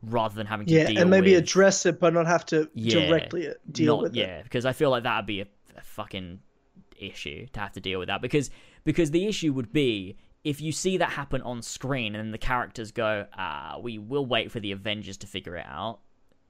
rather 0.03 0.35
than 0.35 0.47
having 0.47 0.67
to 0.69 0.75
deal 0.75 0.85
with 0.85 0.95
yeah, 0.95 1.01
and 1.03 1.11
maybe 1.11 1.33
with 1.33 1.43
address 1.45 1.87
it, 1.87 1.99
but 2.01 2.15
not 2.15 2.27
have 2.27 2.45
to 2.47 2.71
Yeah, 2.75 3.07
directly 3.07 3.49
deal 3.71 3.97
not, 3.97 4.03
with 4.03 4.17
it. 4.17 4.21
yeah, 4.21 4.43
because 4.43 4.67
I 4.67 4.73
feel 4.73 4.91
like 4.91 5.03
that'd 5.05 5.27
be 5.27 5.41
a, 5.41 5.47
a 5.77 5.83
fucking 5.83 6.41
issue 6.99 7.47
to 7.53 7.61
have 7.61 7.73
to 7.73 7.81
deal 7.81 7.99
with 7.99 8.09
that 8.09 8.23
because 8.23 8.51
because 8.85 9.11
the 9.11 9.27
issue 9.27 9.53
would 9.53 9.73
be 9.73 10.17
if 10.45 10.61
you 10.61 10.73
see 10.73 10.97
that 10.99 11.11
happen 11.11 11.43
on 11.43 11.61
screen 11.61 12.15
and 12.15 12.25
then 12.25 12.31
the 12.31 12.39
characters 12.39 12.93
go, 12.93 13.27
ah, 13.37 13.79
we 13.83 13.99
will 13.99 14.25
wait 14.25 14.53
for 14.53 14.61
the 14.61 14.71
Avengers 14.73 15.17
to 15.19 15.27
figure 15.27 15.57
it 15.57 15.67
out. 15.67 15.99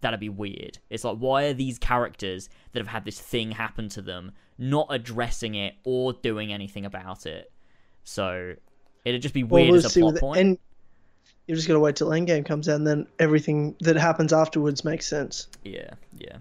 That'd 0.02 0.20
be 0.20 0.28
weird. 0.28 0.78
It's 0.90 1.02
like, 1.04 1.16
why 1.16 1.44
are 1.46 1.54
these 1.54 1.78
characters 1.78 2.50
that 2.72 2.80
have 2.80 2.88
had 2.88 3.06
this 3.06 3.18
thing 3.18 3.52
happen 3.52 3.88
to 3.90 4.02
them 4.02 4.32
not 4.58 4.86
addressing 4.90 5.54
it 5.54 5.76
or 5.84 6.12
doing 6.12 6.52
anything 6.52 6.84
about 6.84 7.24
it? 7.24 7.50
So 8.04 8.54
it'd 9.06 9.22
just 9.22 9.34
be 9.34 9.42
Well, 9.42 9.62
weird 9.62 9.68
we'll 9.70 9.76
as 9.76 9.96
a 9.96 9.98
plot 9.98 10.16
point. 10.16 10.60
You're 11.46 11.56
just 11.56 11.68
gonna 11.68 11.80
wait 11.80 11.96
till 11.96 12.08
Endgame 12.08 12.44
comes 12.44 12.68
out, 12.68 12.76
and 12.76 12.86
then 12.86 13.06
everything 13.18 13.74
that 13.80 13.96
happens 13.96 14.32
afterwards 14.32 14.84
makes 14.84 15.06
sense. 15.06 15.48
Yeah, 15.64 15.90
yeah. 16.18 16.36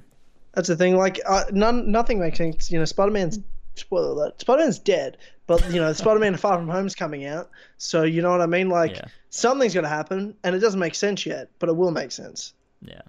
That's 0.53 0.67
the 0.67 0.75
thing. 0.75 0.95
Like, 0.95 1.19
uh, 1.27 1.43
none, 1.51 1.91
nothing 1.91 2.19
makes 2.19 2.37
sense. 2.37 2.71
You 2.71 2.79
know, 2.79 2.85
Spider 2.85 3.11
Man's 3.11 3.39
spoiler 3.75 4.09
alert. 4.09 4.39
Spider 4.39 4.61
Man's 4.63 4.79
dead, 4.79 5.17
but 5.47 5.65
you 5.71 5.81
know, 5.81 5.91
Spider 5.93 6.19
Man 6.19 6.35
Far 6.37 6.57
From 6.57 6.69
Home's 6.69 6.95
coming 6.95 7.25
out, 7.25 7.49
so 7.77 8.03
you 8.03 8.21
know 8.21 8.31
what 8.31 8.41
I 8.41 8.45
mean. 8.45 8.69
Like, 8.69 8.95
Yeah. 8.95 9.05
something's 9.29 9.73
gonna 9.73 9.89
happen, 9.89 10.35
and 10.43 10.55
it 10.55 10.59
doesn't 10.59 10.79
make 10.79 10.95
sense 10.95 11.25
yet, 11.25 11.49
but 11.59 11.69
it 11.69 11.75
will 11.75 11.91
make 11.91 12.11
sense. 12.11 12.53
Yeah. 12.81 13.01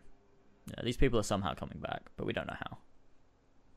Yeah, 0.68 0.82
these 0.82 0.96
people 0.96 1.18
are 1.20 1.22
somehow 1.24 1.54
coming 1.54 1.78
back, 1.78 2.02
but 2.16 2.26
we 2.26 2.32
don't 2.32 2.48
know 2.48 2.56
how. 2.58 2.78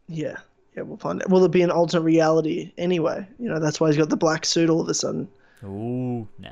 Yeah, 0.07 0.37
yeah, 0.75 0.81
we'll 0.81 0.97
find 0.97 1.21
out. 1.21 1.29
Will 1.29 1.45
it 1.45 1.51
be 1.51 1.61
an 1.61 1.69
alternate 1.69 2.01
reality 2.01 2.73
anyway? 2.79 3.27
You 3.37 3.49
know, 3.49 3.59
that's 3.59 3.79
why 3.79 3.87
he's 3.89 3.97
got 3.97 4.09
the 4.09 4.17
black 4.17 4.43
suit 4.43 4.71
all 4.71 4.81
of 4.81 4.89
a 4.89 4.93
sudden. 4.95 5.27
Ooh, 5.63 6.27
nah. 6.39 6.49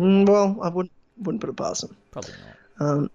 Mm, 0.00 0.28
well, 0.28 0.58
I 0.62 0.68
wouldn't 0.68 0.92
wouldn't 1.18 1.40
put 1.40 1.50
it 1.50 1.56
past 1.56 1.82
him. 1.84 1.96
probably 2.10 2.32
not. 2.78 2.86
Um, 2.88 3.10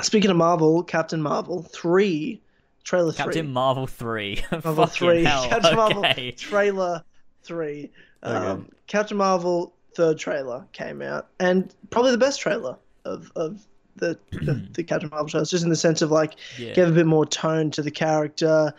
speaking 0.00 0.30
of 0.30 0.36
Marvel, 0.36 0.82
Captain 0.82 1.20
Marvel 1.20 1.62
three 1.62 2.40
trailer 2.84 3.12
Captain 3.12 3.44
three. 3.44 3.52
Marvel 3.52 3.86
3. 3.86 4.44
Marvel 4.64 4.86
three. 4.86 5.24
hell, 5.24 5.46
Captain 5.48 5.76
Marvel 5.76 6.04
okay. 6.06 6.30
trailer 6.32 7.02
three. 7.42 7.90
Um, 8.22 8.34
Okay. 8.36 8.62
Captain 8.86 9.16
Marvel 9.16 9.74
third 9.94 10.18
trailer 10.18 10.66
came 10.72 11.02
out, 11.02 11.28
and 11.40 11.74
probably 11.90 12.10
the 12.12 12.18
best 12.18 12.40
trailer 12.40 12.76
of 13.04 13.30
of 13.36 13.66
the 13.96 14.18
the, 14.30 14.54
the 14.72 14.84
Captain 14.84 15.10
Marvel 15.10 15.28
shows, 15.28 15.50
just 15.50 15.64
in 15.64 15.70
the 15.70 15.76
sense 15.76 16.02
of 16.02 16.10
like 16.10 16.36
Yeah. 16.58 16.72
gave 16.74 16.88
a 16.88 16.92
bit 16.92 17.06
more 17.06 17.26
tone 17.26 17.70
to 17.72 17.82
the 17.82 17.90
character. 17.90 18.72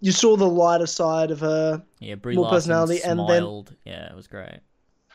You 0.00 0.10
saw 0.10 0.36
the 0.36 0.48
lighter 0.48 0.86
side 0.86 1.30
of 1.30 1.38
her. 1.40 1.80
Yeah, 2.00 2.16
Brie 2.16 2.34
more 2.34 2.44
Larson 2.46 2.56
personality, 2.72 3.00
and 3.04 3.20
then- 3.28 3.76
Yeah, 3.84 4.10
it 4.10 4.16
was 4.16 4.26
great. 4.26 4.58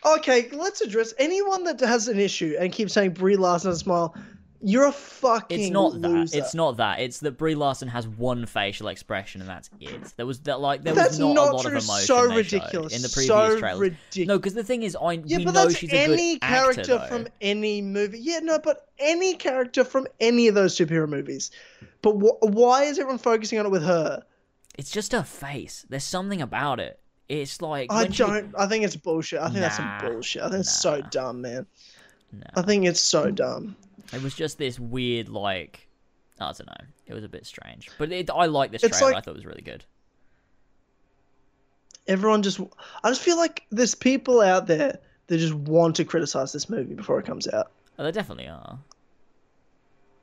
Okay, 0.06 0.50
let's 0.52 0.82
address 0.82 1.14
anyone 1.18 1.64
that 1.66 1.80
has 1.82 2.08
an 2.08 2.20
issue 2.20 2.56
and 2.60 2.72
keeps 2.72 2.94
saying 2.94 3.12
Brie 3.12 3.36
Larson 3.36 3.76
smile. 3.76 4.16
You're 4.60 4.88
a 4.88 4.92
fucking. 4.92 5.60
It's 5.60 5.70
not 5.70 6.02
that. 6.02 6.30
It's 6.34 6.56
not 6.56 6.78
that. 6.78 7.00
It's 7.00 7.20
that 7.20 7.38
Brie 7.38 7.54
Larson 7.54 7.88
has 7.90 8.08
one 8.08 8.46
facial 8.48 8.88
expression 8.88 9.40
and 9.42 9.50
that's 9.50 9.70
it. 9.80 10.14
There 10.18 10.26
was 10.26 10.40
that 10.42 10.60
like 10.60 10.82
there 10.82 10.96
That's 10.96 11.10
was 11.10 11.20
not, 11.20 11.34
not 11.36 11.50
a 11.50 11.52
lot 11.58 11.62
true. 11.62 11.78
of 11.78 11.84
emotion 11.84 12.06
So 12.08 12.24
ridiculous. 12.36 12.96
in 12.96 13.04
the 13.04 13.10
previous 13.10 13.28
So 13.28 13.60
trailers. 13.60 13.80
ridiculous. 13.80 14.28
No, 14.28 14.38
because 14.40 14.56
the 14.56 14.64
thing 14.64 14.82
is, 14.82 14.96
I 14.96 15.22
Yeah, 15.26 15.38
we 15.38 15.46
but 15.46 15.54
know 15.54 15.64
that's 15.66 15.78
she's 15.78 15.92
a 15.94 15.96
any 15.96 16.34
good 16.40 16.42
character 16.42 16.84
though. 16.98 17.06
from 17.08 17.28
any 17.40 17.84
movie. 17.84 18.18
Yeah, 18.20 18.40
no, 18.40 18.58
but 18.58 18.88
any 18.98 19.36
character 19.36 19.84
from 19.84 20.08
any 20.20 20.48
of 20.48 20.56
those 20.56 20.76
superhero 20.76 21.08
movies. 21.08 21.52
But 22.02 22.14
wh- 22.14 22.42
why 22.42 22.86
is 22.86 22.98
everyone 22.98 23.20
focusing 23.20 23.60
on 23.60 23.68
it 23.68 23.72
with 23.72 23.84
her? 23.84 24.24
It's 24.76 24.90
just 24.90 25.12
her 25.12 25.24
face. 25.24 25.86
There's 25.88 26.04
something 26.04 26.42
about 26.42 26.80
it. 26.80 27.00
It's 27.30 27.62
like 27.62 27.92
I 27.92 28.08
don't. 28.08 28.54
I 28.58 28.68
think 28.68 28.86
it's 28.86 28.96
bullshit. 28.96 29.40
I 29.40 29.48
think 29.50 29.60
that's 29.60 29.78
some 29.78 29.98
bullshit. 30.02 30.42
I 30.44 30.50
think 30.50 30.62
it's 30.62 30.80
so 30.80 31.02
dumb, 31.02 31.42
man. 31.42 31.66
No. 32.32 32.44
I 32.56 32.62
think 32.62 32.86
it's 32.86 33.02
so 33.02 33.32
dumb. 33.32 33.76
It 34.14 34.22
was 34.24 34.34
just 34.34 34.58
this 34.58 34.80
weird, 34.80 35.28
like, 35.28 35.88
I 36.40 36.46
don't 36.46 36.66
know. 36.68 36.86
It 37.06 37.14
was 37.14 37.24
a 37.26 37.30
bit 37.30 37.46
strange, 37.46 37.90
but 37.98 38.12
it, 38.12 38.30
I 38.30 38.46
like 38.46 38.72
this 38.72 38.84
It's 38.84 38.98
trailer. 38.98 39.14
like- 39.14 39.22
I 39.22 39.26
thought 39.26 39.32
it 39.32 39.38
was 39.38 39.46
really 39.46 39.62
good. 39.62 39.84
Everyone 42.08 42.42
just. 42.42 42.60
I 43.04 43.10
just 43.10 43.22
feel 43.22 43.38
like 43.38 43.66
there's 43.72 43.94
people 43.96 44.40
out 44.42 44.68
there 44.68 44.98
that 45.28 45.38
just 45.38 45.54
want 45.54 45.96
to 45.98 46.06
criticize 46.06 46.54
this 46.54 46.70
movie 46.70 46.94
before 46.94 47.20
it 47.20 47.26
comes 47.26 47.48
out. 47.50 47.72
Oh, 48.00 48.04
they 48.06 48.12
definitely 48.12 48.48
are. 48.48 48.80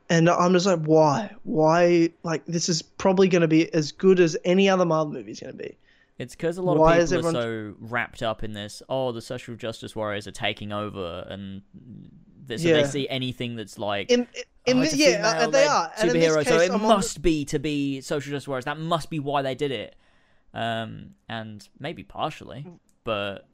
And 0.09 0.29
I'm 0.31 0.53
just 0.53 0.67
like, 0.67 0.81
why? 0.85 1.35
Why? 1.45 2.11
Like, 2.23 2.45
this 2.47 2.69
is 2.69 2.81
probably 2.83 3.29
going 3.29 3.43
to 3.43 3.49
be 3.49 3.73
as 3.75 3.91
good 3.93 4.21
as 4.21 4.37
any 4.45 4.69
other 4.69 4.85
Marvel 4.85 5.13
movie 5.13 5.33
is 5.33 5.41
going 5.41 5.53
to 5.57 5.63
be. 5.63 5.77
It's 6.19 6.37
because 6.37 6.59
a 6.59 6.63
lot 6.63 6.79
Why 6.79 6.99
of 6.99 7.09
people 7.11 7.27
everyone- 7.29 7.37
are 7.37 7.73
so 7.73 7.75
wrapped 7.81 8.23
up 8.23 8.45
in 8.45 8.53
this. 8.53 8.83
Oh, 8.89 9.11
the 9.13 9.21
social 9.23 9.57
justice 9.57 9.97
warriors 9.97 10.27
are 10.29 10.33
taking 10.33 10.73
over, 10.73 11.27
and 11.29 11.63
so 12.49 12.55
Yeah. 12.55 12.75
they 12.75 12.85
see 12.85 13.09
anything 13.09 13.57
that's 13.57 13.79
like 13.79 14.11
In 14.13 14.29
in 14.67 14.79
oh, 14.79 14.85
the, 14.85 14.97
yeah, 14.97 15.39
uh, 15.45 15.47
they 15.49 15.65
are. 15.67 15.91
And 15.99 16.11
superhero, 16.11 16.47
so 16.47 16.59
it 16.61 16.71
I'm 16.71 16.81
must 16.83 17.21
be 17.21 17.45
to 17.47 17.59
be 17.59 18.01
social 18.01 18.31
justice 18.31 18.47
warriors. 18.49 18.65
That 18.65 18.79
must 18.79 19.11
be 19.11 19.19
why 19.19 19.43
they 19.43 19.55
did 19.55 19.73
it. 19.73 19.97
Um, 20.55 21.17
and 21.29 21.69
maybe 21.81 22.05
partially, 22.05 22.65
but 23.03 23.49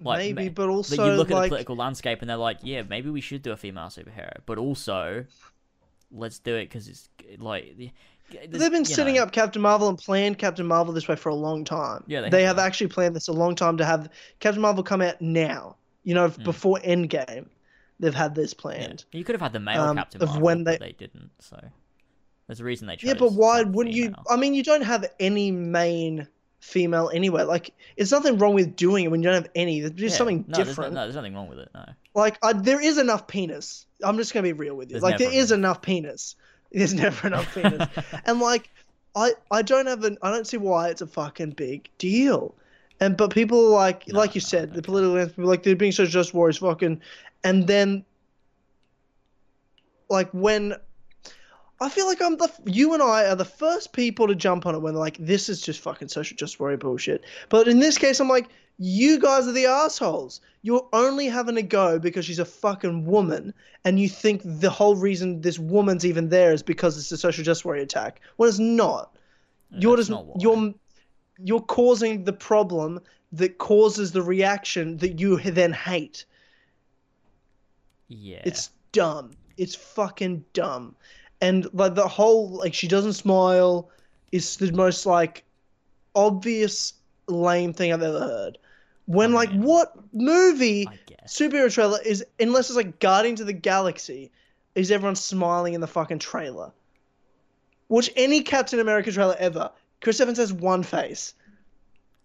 like, 0.00 0.18
maybe, 0.18 0.48
ma- 0.48 0.54
but 0.54 0.68
also 0.68 1.06
you 1.06 1.12
look 1.12 1.28
at 1.30 1.34
the 1.34 1.40
like 1.40 1.50
political 1.50 1.76
landscape 1.76 2.20
and 2.20 2.28
they're 2.28 2.36
like, 2.36 2.58
yeah, 2.62 2.82
maybe 2.82 3.10
we 3.10 3.20
should 3.20 3.42
do 3.42 3.52
a 3.52 3.56
female 3.56 3.86
superhero, 3.86 4.32
but 4.44 4.58
also 4.58 5.24
let's 6.10 6.40
do 6.40 6.56
it 6.56 6.64
because 6.64 6.88
it's 6.88 7.08
like 7.38 7.76
the- 7.76 7.92
they've 8.48 8.70
been 8.70 8.84
setting 8.84 9.16
know, 9.16 9.22
up 9.24 9.32
Captain 9.32 9.60
Marvel 9.62 9.88
and 9.88 9.98
planned 9.98 10.38
Captain 10.38 10.66
Marvel 10.66 10.92
this 10.94 11.08
way 11.08 11.16
for 11.16 11.28
a 11.28 11.34
long 11.34 11.64
time. 11.64 12.04
Yeah, 12.06 12.20
they 12.22 12.30
they, 12.30 12.42
have 12.42 12.56
have 12.56 12.66
actually 12.66 12.88
planned 12.88 13.14
this 13.16 13.28
a 13.28 13.32
long 13.32 13.54
time 13.54 13.76
to 13.78 13.84
have 13.84 14.08
Captain 14.38 14.62
Marvel 14.62 14.82
come 14.82 15.02
out 15.02 15.20
now. 15.20 15.76
You 16.02 16.14
know, 16.14 16.28
before 16.28 16.78
Endgame, 16.78 17.46
they've 17.98 18.14
had 18.14 18.34
this 18.34 18.52
Hmm. 18.52 18.68
Yeah. 18.68 18.76
planned. 18.78 19.04
You 19.12 19.24
could 19.24 19.34
have 19.34 19.42
had 19.42 19.52
the 19.52 19.60
male 19.60 19.82
um, 19.82 19.96
Captain 19.96 20.22
of 20.22 20.28
Marvel, 20.28 20.44
when 20.44 20.64
but 20.64 20.80
they- 20.80 20.86
they 20.86 20.92
didn't. 20.92 21.30
So 21.40 21.58
there's 22.46 22.60
a 22.60 22.64
reason 22.64 22.86
they 22.86 22.96
chose. 22.96 23.08
Yeah, 23.08 23.14
but 23.14 23.32
why 23.32 23.62
wouldn't 23.62 23.94
you? 23.94 24.14
I 24.28 24.36
mean, 24.36 24.54
you 24.54 24.62
don't 24.62 24.82
have 24.82 25.04
any 25.20 25.50
main 25.52 26.26
female 26.60 27.10
anywhere. 27.14 27.44
Like, 27.44 27.72
it's 27.96 28.10
nothing 28.12 28.38
wrong 28.38 28.54
with 28.54 28.76
doing 28.76 29.04
it 29.04 29.08
when 29.10 29.22
you 29.22 29.28
don't 29.28 29.42
have 29.42 29.50
any. 29.54 29.80
There's 29.80 29.92
just 29.92 30.14
Yeah. 30.14 30.18
something 30.18 30.44
no, 30.48 30.56
there's 30.56 30.58
no- 30.58 30.64
different. 30.72 30.94
no, 30.94 31.00
there's 31.02 31.14
nothing 31.16 31.34
wrong 31.34 31.48
with 31.48 31.58
it. 31.58 31.68
No. 31.74 31.84
Like, 32.14 32.38
I, 32.42 32.52
there 32.52 32.80
is 32.80 32.98
enough 32.98 33.26
penis. 33.26 33.86
I'm 34.02 34.16
just 34.16 34.34
gonna 34.34 34.42
be 34.42 34.52
real 34.52 34.74
with 34.74 34.88
you. 34.90 34.94
There's 34.94 35.02
like, 35.02 35.18
there 35.18 35.32
is 35.32 35.52
enough 35.52 35.80
penis. 35.80 36.36
There's 36.72 36.94
never 36.94 37.26
enough 37.28 37.54
penis. 37.54 37.88
and 38.26 38.40
like, 38.40 38.70
I 39.14 39.32
I 39.50 39.62
don't 39.62 39.86
have 39.86 40.04
an 40.04 40.18
I 40.22 40.30
don't 40.30 40.46
see 40.46 40.56
why 40.56 40.88
it's 40.88 41.00
a 41.02 41.06
fucking 41.06 41.50
big 41.52 41.88
deal. 41.98 42.54
And 43.00 43.16
but 43.16 43.32
people 43.32 43.66
are 43.66 43.70
like 43.70 44.06
No, 44.08 44.18
like 44.18 44.34
you 44.34 44.40
no, 44.40 44.44
said, 44.44 44.72
the 44.74 44.82
political 44.82 45.26
people 45.26 45.44
like 45.50 45.62
they're 45.62 45.76
being 45.76 45.92
so 45.92 46.06
just 46.06 46.34
warriors 46.34 46.58
fucking, 46.58 47.00
and 47.44 47.66
then 47.66 48.04
like 50.08 50.30
when. 50.32 50.74
I 51.80 51.88
feel 51.88 52.06
like 52.06 52.20
I'm 52.20 52.36
the 52.36 52.50
you 52.66 52.92
and 52.92 53.02
I 53.02 53.26
are 53.26 53.36
the 53.36 53.44
first 53.44 53.92
people 53.92 54.26
to 54.28 54.34
jump 54.34 54.66
on 54.66 54.74
it 54.74 54.80
when 54.80 54.94
they're 54.94 55.00
like 55.00 55.16
this 55.18 55.48
is 55.48 55.62
just 55.62 55.80
fucking 55.80 56.08
social 56.08 56.36
just 56.36 56.60
warrior 56.60 56.76
bullshit. 56.76 57.24
But 57.48 57.68
in 57.68 57.78
this 57.78 57.96
case, 57.96 58.20
I'm 58.20 58.28
like 58.28 58.48
you 58.78 59.18
guys 59.18 59.46
are 59.46 59.52
the 59.52 59.66
assholes. 59.66 60.40
You're 60.62 60.88
only 60.92 61.26
having 61.26 61.56
a 61.56 61.62
go 61.62 61.98
because 61.98 62.24
she's 62.24 62.38
a 62.38 62.44
fucking 62.44 63.06
woman, 63.06 63.54
and 63.84 63.98
you 63.98 64.08
think 64.08 64.42
the 64.44 64.70
whole 64.70 64.94
reason 64.94 65.40
this 65.40 65.58
woman's 65.58 66.04
even 66.04 66.28
there 66.28 66.52
is 66.52 66.62
because 66.62 66.98
it's 66.98 67.12
a 67.12 67.16
social 67.16 67.44
justice 67.44 67.64
warrior 67.64 67.82
attack. 67.82 68.20
Well, 68.36 68.48
it's 68.48 68.58
not. 68.58 69.16
You're 69.70 69.96
just 69.96 70.10
not 70.10 70.26
you're 70.38 70.74
you're 71.38 71.60
causing 71.60 72.24
the 72.24 72.32
problem 72.32 73.00
that 73.32 73.58
causes 73.58 74.12
the 74.12 74.22
reaction 74.22 74.98
that 74.98 75.20
you 75.20 75.38
then 75.40 75.72
hate. 75.72 76.26
Yeah. 78.08 78.42
It's 78.44 78.70
dumb. 78.92 79.32
It's 79.56 79.74
fucking 79.74 80.44
dumb. 80.52 80.96
And 81.40 81.68
like 81.72 81.94
the 81.94 82.08
whole 82.08 82.50
like 82.50 82.74
she 82.74 82.88
doesn't 82.88 83.14
smile 83.14 83.90
is 84.32 84.56
the 84.56 84.72
most 84.72 85.06
like 85.06 85.44
obvious 86.14 86.94
lame 87.28 87.72
thing 87.72 87.92
I've 87.92 88.02
ever 88.02 88.20
heard. 88.20 88.58
When 89.06 89.32
I 89.32 89.34
like 89.34 89.52
what 89.52 89.94
movie 90.12 90.88
superhero 91.26 91.72
trailer 91.72 91.98
is 92.04 92.24
unless 92.38 92.68
it's 92.68 92.76
like 92.76 93.00
Guardians 93.00 93.40
of 93.40 93.46
the 93.46 93.52
Galaxy, 93.52 94.30
is 94.74 94.90
everyone 94.90 95.16
smiling 95.16 95.74
in 95.74 95.80
the 95.80 95.86
fucking 95.86 96.18
trailer? 96.18 96.72
Watch 97.88 98.10
any 98.16 98.42
Captain 98.42 98.78
America 98.78 99.10
trailer 99.10 99.36
ever. 99.38 99.70
Chris 100.00 100.20
Evans 100.20 100.38
has 100.38 100.52
one 100.52 100.82
face. 100.82 101.34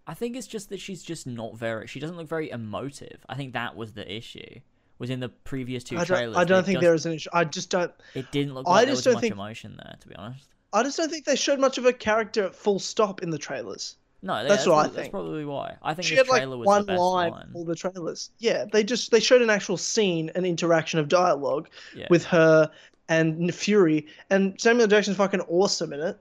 I 0.07 0.13
think 0.13 0.35
it's 0.35 0.47
just 0.47 0.69
that 0.69 0.79
she's 0.79 1.01
just 1.01 1.25
not 1.25 1.55
very. 1.55 1.87
She 1.87 1.99
doesn't 1.99 2.17
look 2.17 2.27
very 2.27 2.51
emotive. 2.51 3.25
I 3.27 3.35
think 3.35 3.53
that 3.53 3.75
was 3.75 3.93
the 3.93 4.11
issue. 4.11 4.59
Was 4.97 5.09
in 5.09 5.19
the 5.19 5.29
previous 5.29 5.83
two 5.83 5.97
I 5.97 6.05
trailers. 6.05 6.37
I 6.37 6.45
don't 6.45 6.63
think 6.65 6.75
just- 6.77 6.81
there 6.83 6.93
is 6.93 7.05
an 7.05 7.13
issue. 7.13 7.29
I 7.33 7.43
just 7.43 7.69
don't. 7.69 7.91
It 8.13 8.31
didn't 8.31 8.53
look 8.53 8.65
I 8.67 8.71
like 8.71 8.85
there 8.85 8.95
just 8.95 8.99
was 8.99 9.03
don't 9.05 9.13
much 9.15 9.21
think- 9.21 9.33
emotion 9.33 9.79
there, 9.83 9.95
to 9.99 10.07
be 10.07 10.15
honest. 10.15 10.45
I 10.73 10.83
just 10.83 10.97
don't 10.97 11.09
think 11.09 11.25
they 11.25 11.35
showed 11.35 11.59
much 11.59 11.77
of 11.77 11.85
a 11.85 11.93
character 11.93 12.43
at 12.45 12.55
full 12.55 12.79
stop 12.79 13.21
in 13.23 13.29
the 13.29 13.37
trailers. 13.37 13.95
No, 14.21 14.35
That's 14.35 14.47
that's, 14.49 14.67
what 14.67 14.73
I 14.73 14.81
prob- 14.83 14.93
That's 14.93 15.01
think. 15.03 15.11
probably 15.11 15.45
why. 15.45 15.75
I 15.83 15.93
think 15.93 16.05
She 16.07 16.15
this 16.15 16.25
had 16.25 16.29
like 16.31 16.41
trailer 16.41 16.57
was 16.57 16.65
one 16.65 16.81
the 16.81 16.87
best 16.87 16.99
line 16.99 17.31
one. 17.31 17.51
all 17.53 17.63
the 17.65 17.75
trailers. 17.75 18.31
Yeah, 18.39 18.65
they 18.71 18.83
just 18.83 19.11
they 19.11 19.19
showed 19.19 19.41
an 19.41 19.49
actual 19.49 19.77
scene, 19.77 20.31
an 20.35 20.45
interaction 20.45 20.99
of 20.99 21.07
dialogue 21.07 21.69
Yeah. 21.95 22.07
with 22.09 22.25
her 22.25 22.71
and 23.07 23.53
Fury, 23.53 24.07
and 24.31 24.59
Samuel 24.59 24.87
Jackson's 24.87 25.17
fucking 25.17 25.41
awesome 25.41 25.93
in 25.93 25.99
it, 26.01 26.17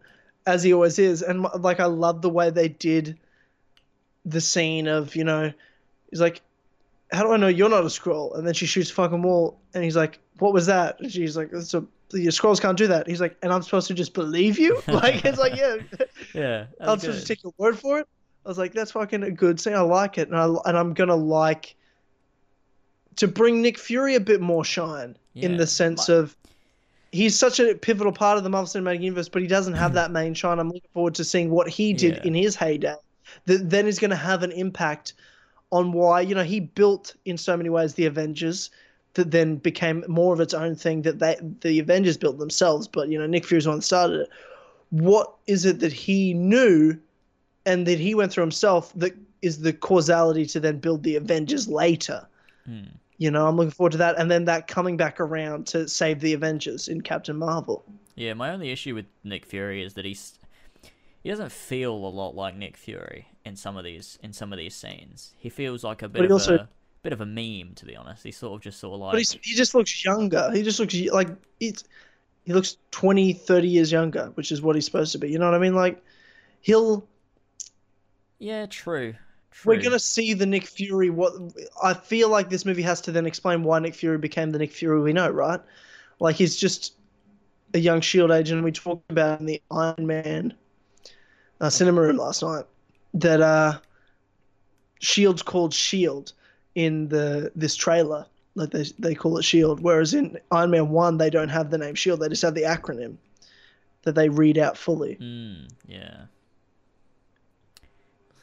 as 0.46 0.62
he 0.62 0.74
always 0.74 0.98
is. 0.98 1.22
And 1.22 1.42
like 1.60 1.80
I 1.80 1.86
love 1.86 2.20
the 2.22 2.28
way 2.30 2.50
they 2.50 2.68
did 2.68 3.18
the 4.26 4.40
scene 4.40 4.86
of 4.86 5.16
you 5.16 5.24
know, 5.24 5.52
he's 6.10 6.20
like, 6.20 6.42
"How 7.12 7.22
do 7.22 7.32
I 7.32 7.36
know 7.36 7.48
you're 7.48 7.68
not 7.68 7.82
a 7.84 7.88
Skrull?" 7.88 8.36
And 8.36 8.46
then 8.46 8.54
she 8.54 8.66
shoots 8.66 8.90
a 8.90 8.94
fucking 8.94 9.22
wall, 9.22 9.58
and 9.74 9.84
he's 9.84 9.96
like, 9.96 10.18
"What 10.38 10.52
was 10.52 10.66
that?" 10.66 11.00
And 11.00 11.10
she's 11.12 11.36
like, 11.36 11.50
"It's 11.52 11.74
a 11.74 11.84
your 12.12 12.32
Skrulls 12.32 12.60
can't 12.60 12.78
do 12.78 12.86
that." 12.88 13.06
He's 13.08 13.20
like, 13.20 13.36
"And 13.42 13.52
I'm 13.52 13.62
supposed 13.62 13.88
to 13.88 13.94
just 13.94 14.14
believe 14.14 14.58
you?" 14.58 14.80
like 14.88 15.24
it's 15.24 15.38
like, 15.38 15.56
yeah. 15.56 15.76
yeah, 16.34 16.66
I'm 16.80 16.98
supposed 16.98 17.20
to 17.20 17.26
take 17.26 17.42
your 17.42 17.52
word 17.58 17.78
for 17.78 17.98
it. 18.00 18.08
I 18.44 18.48
was 18.48 18.58
like, 18.58 18.72
that's 18.72 18.92
fucking 18.92 19.22
a 19.22 19.30
good 19.30 19.58
thing. 19.60 19.74
I 19.74 19.80
like 19.80 20.18
it, 20.18 20.28
and 20.28 20.36
I 20.36 20.44
and 20.66 20.76
I'm 20.78 20.94
gonna 20.94 21.16
like 21.16 21.74
to 23.16 23.28
bring 23.28 23.62
Nick 23.62 23.78
Fury 23.78 24.14
a 24.16 24.20
bit 24.20 24.40
more 24.40 24.64
shine 24.64 25.16
in 25.34 25.56
the 25.56 25.66
sense 25.66 26.08
like- 26.08 26.18
of 26.18 26.36
he's 27.12 27.38
such 27.38 27.60
a 27.60 27.74
pivotal 27.76 28.12
part 28.12 28.38
of 28.38 28.44
the 28.44 28.50
Marvel 28.50 28.66
Cinematic 28.66 29.00
Universe, 29.00 29.28
but 29.28 29.40
he 29.40 29.46
doesn't 29.48 29.74
have 29.74 29.92
that 29.94 30.10
main 30.10 30.34
shine. 30.34 30.58
I'm 30.58 30.68
looking 30.68 30.90
forward 30.92 31.14
to 31.16 31.24
seeing 31.24 31.50
what 31.50 31.68
he 31.68 31.92
did 31.92 32.16
Yeah. 32.16 32.22
in 32.24 32.34
his 32.34 32.56
heyday. 32.56 32.96
That 33.46 33.70
then 33.70 33.86
is 33.86 33.98
going 33.98 34.10
to 34.10 34.16
have 34.16 34.42
an 34.42 34.52
impact 34.52 35.14
on 35.70 35.92
why 35.92 36.20
you 36.20 36.34
know 36.34 36.42
he 36.42 36.60
built 36.60 37.14
in 37.24 37.36
so 37.36 37.56
many 37.56 37.70
ways 37.70 37.94
the 37.94 38.06
Avengers. 38.06 38.70
That 39.14 39.30
then 39.30 39.58
became 39.58 40.04
more 40.08 40.34
of 40.34 40.40
its 40.40 40.52
own 40.52 40.74
thing 40.74 41.02
that 41.02 41.20
they 41.20 41.36
the 41.60 41.78
Avengers 41.78 42.16
built 42.16 42.38
themselves, 42.38 42.88
but 42.88 43.08
you 43.08 43.16
know 43.16 43.28
Nick 43.28 43.46
Fury's 43.46 43.64
one 43.64 43.76
that 43.76 43.82
started 43.82 44.22
it. 44.22 44.28
What 44.90 45.32
is 45.46 45.64
it 45.64 45.78
that 45.78 45.92
he 45.92 46.34
knew 46.34 46.98
and 47.64 47.86
that 47.86 47.98
he 47.98 48.14
went 48.14 48.32
through 48.32 48.42
himself 48.42 48.92
that 48.96 49.14
is 49.42 49.60
the 49.60 49.72
causality 49.72 50.46
to 50.46 50.58
then 50.58 50.78
build 50.78 51.02
the 51.02 51.16
Avengers 51.16 51.68
later. 51.68 52.26
Hmm. 52.64 52.84
You 53.18 53.30
know, 53.30 53.46
I'm 53.46 53.56
looking 53.56 53.70
forward 53.70 53.92
to 53.92 53.98
that, 53.98 54.18
and 54.18 54.30
then 54.30 54.46
that 54.46 54.66
coming 54.66 54.96
back 54.96 55.20
around 55.20 55.66
to 55.68 55.86
save 55.86 56.20
the 56.20 56.32
Avengers 56.32 56.88
in 56.88 57.00
Captain 57.00 57.36
Marvel. 57.36 57.84
Yeah, 58.16 58.34
my 58.34 58.50
only 58.50 58.70
issue 58.70 58.94
with 58.94 59.06
Nick 59.22 59.44
Fury 59.44 59.82
is 59.82 59.94
that 59.94 60.04
he's 60.04 60.38
he 61.22 61.30
doesn't 61.30 61.52
feel 61.52 61.92
a 61.92 62.08
lot 62.08 62.34
like 62.34 62.56
Nick 62.56 62.76
Fury 62.76 63.28
in 63.44 63.56
some 63.56 63.76
of 63.76 63.84
these 63.84 64.18
in 64.22 64.32
some 64.32 64.52
of 64.52 64.58
these 64.58 64.74
scenes. 64.74 65.34
He 65.38 65.48
feels 65.48 65.84
like 65.84 66.02
a 66.02 66.08
bit 66.08 66.20
he 66.20 66.26
of 66.26 66.32
also- 66.32 66.56
a 66.56 66.68
bit 67.02 67.12
of 67.12 67.20
a 67.20 67.26
meme, 67.26 67.74
to 67.74 67.84
be 67.84 67.94
honest. 67.94 68.24
He's 68.24 68.36
sort 68.36 68.54
of 68.54 68.62
just 68.62 68.80
sort 68.80 68.94
of 68.94 69.00
like 69.00 69.12
But 69.12 69.38
he 69.42 69.54
just 69.54 69.74
looks 69.74 70.04
younger. 70.04 70.50
He 70.52 70.62
just 70.62 70.80
looks 70.80 70.94
like 71.12 71.28
it's 71.60 71.84
he 72.44 72.52
looks 72.52 72.76
20, 72.90 73.32
30 73.32 73.68
years 73.68 73.90
younger, 73.90 74.30
which 74.34 74.52
is 74.52 74.60
what 74.60 74.74
he's 74.74 74.84
supposed 74.84 75.12
to 75.12 75.18
be. 75.18 75.30
You 75.30 75.38
know 75.38 75.46
what 75.46 75.54
I 75.54 75.58
mean? 75.58 75.74
Like 75.74 76.02
he'll 76.60 77.06
yeah, 78.38 78.66
true. 78.66 79.14
True. 79.50 79.76
we're 79.76 79.82
gonna 79.82 79.98
see 80.00 80.34
the 80.34 80.46
Nick 80.46 80.66
Fury. 80.66 81.10
What 81.10 81.34
I 81.82 81.94
feel 81.94 82.28
like 82.28 82.50
this 82.50 82.64
movie 82.64 82.82
has 82.82 83.00
to 83.02 83.12
then 83.12 83.26
explain 83.26 83.62
why 83.62 83.78
Nick 83.78 83.94
Fury 83.94 84.18
became 84.18 84.50
the 84.50 84.58
Nick 84.58 84.72
Fury 84.72 85.00
we 85.00 85.12
know, 85.12 85.30
right? 85.30 85.60
Like 86.18 86.36
he's 86.36 86.56
just 86.56 86.94
a 87.72 87.78
young 87.78 88.00
Shield 88.00 88.30
agent. 88.30 88.64
We 88.64 88.72
talked 88.72 89.10
about 89.10 89.40
in 89.40 89.46
the 89.46 89.62
Iron 89.70 90.06
Man 90.06 90.54
uh, 91.60 91.70
cinema 91.70 92.00
room 92.00 92.16
last 92.16 92.42
night 92.42 92.64
that 93.14 93.40
uh, 93.40 93.78
Shield's 95.00 95.42
called 95.42 95.72
Shield 95.72 96.32
in 96.74 97.08
the 97.08 97.52
this 97.56 97.74
trailer, 97.76 98.26
like 98.54 98.70
they 98.70 98.84
they 98.98 99.14
call 99.14 99.38
it 99.38 99.42
Shield. 99.44 99.80
Whereas 99.80 100.14
in 100.14 100.38
Iron 100.50 100.70
Man 100.70 100.88
One, 100.90 101.16
they 101.18 101.30
don't 101.30 101.48
have 101.48 101.70
the 101.70 101.78
name 101.78 101.94
Shield. 101.94 102.20
They 102.20 102.28
just 102.28 102.42
have 102.42 102.54
the 102.54 102.62
acronym 102.62 103.16
that 104.02 104.14
they 104.14 104.28
read 104.28 104.58
out 104.58 104.76
fully. 104.76 105.16
Mm, 105.20 105.68
yeah. 105.86 106.24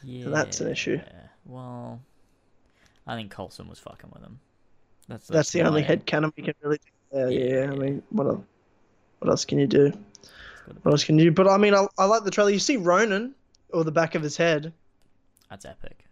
Yeah. 0.04 0.24
So 0.26 0.30
that's 0.32 0.62
an 0.62 0.72
issue. 0.72 1.00
Well, 1.46 2.02
I 3.06 3.16
think 3.16 3.32
Coulson 3.32 3.68
was 3.68 3.80
fucking 3.80 4.10
with 4.14 4.24
him. 4.24 4.40
That's 5.08 5.28
That's 5.28 5.52
the 5.52 5.62
only 5.64 5.82
head 5.82 6.06
canon 6.06 6.32
we 6.36 6.44
can 6.44 6.54
really. 6.62 6.80
do. 7.12 7.20
Uh, 7.20 7.28
yeah, 7.28 7.66
Yeah. 7.66 7.72
I 7.72 7.76
mean, 7.76 8.04
what 8.10 8.26
el- 8.28 8.46
what 9.20 9.30
else 9.30 9.46
can 9.46 9.60
you 9.60 9.68
do? 9.68 9.88
it's 9.88 9.96
gotta 10.62 10.74
be- 10.76 10.80
What 10.84 10.92
else 10.94 11.04
can 11.04 11.20
you 11.20 11.26
do? 11.26 11.32
But 11.32 11.48
I 11.50 11.58
mean, 11.58 11.74
I, 11.76 11.86
I 11.98 12.06
like 12.06 12.24
the 12.24 12.32
trailer. 12.32 12.50
You 12.52 12.60
see 12.60 12.78
Ronan 12.78 13.36
or 13.74 13.84
the 13.84 13.92
back 13.92 14.16
of 14.16 14.22
his 14.22 14.38
head. 14.38 14.74
That's 15.50 15.66
epic. 15.66 16.06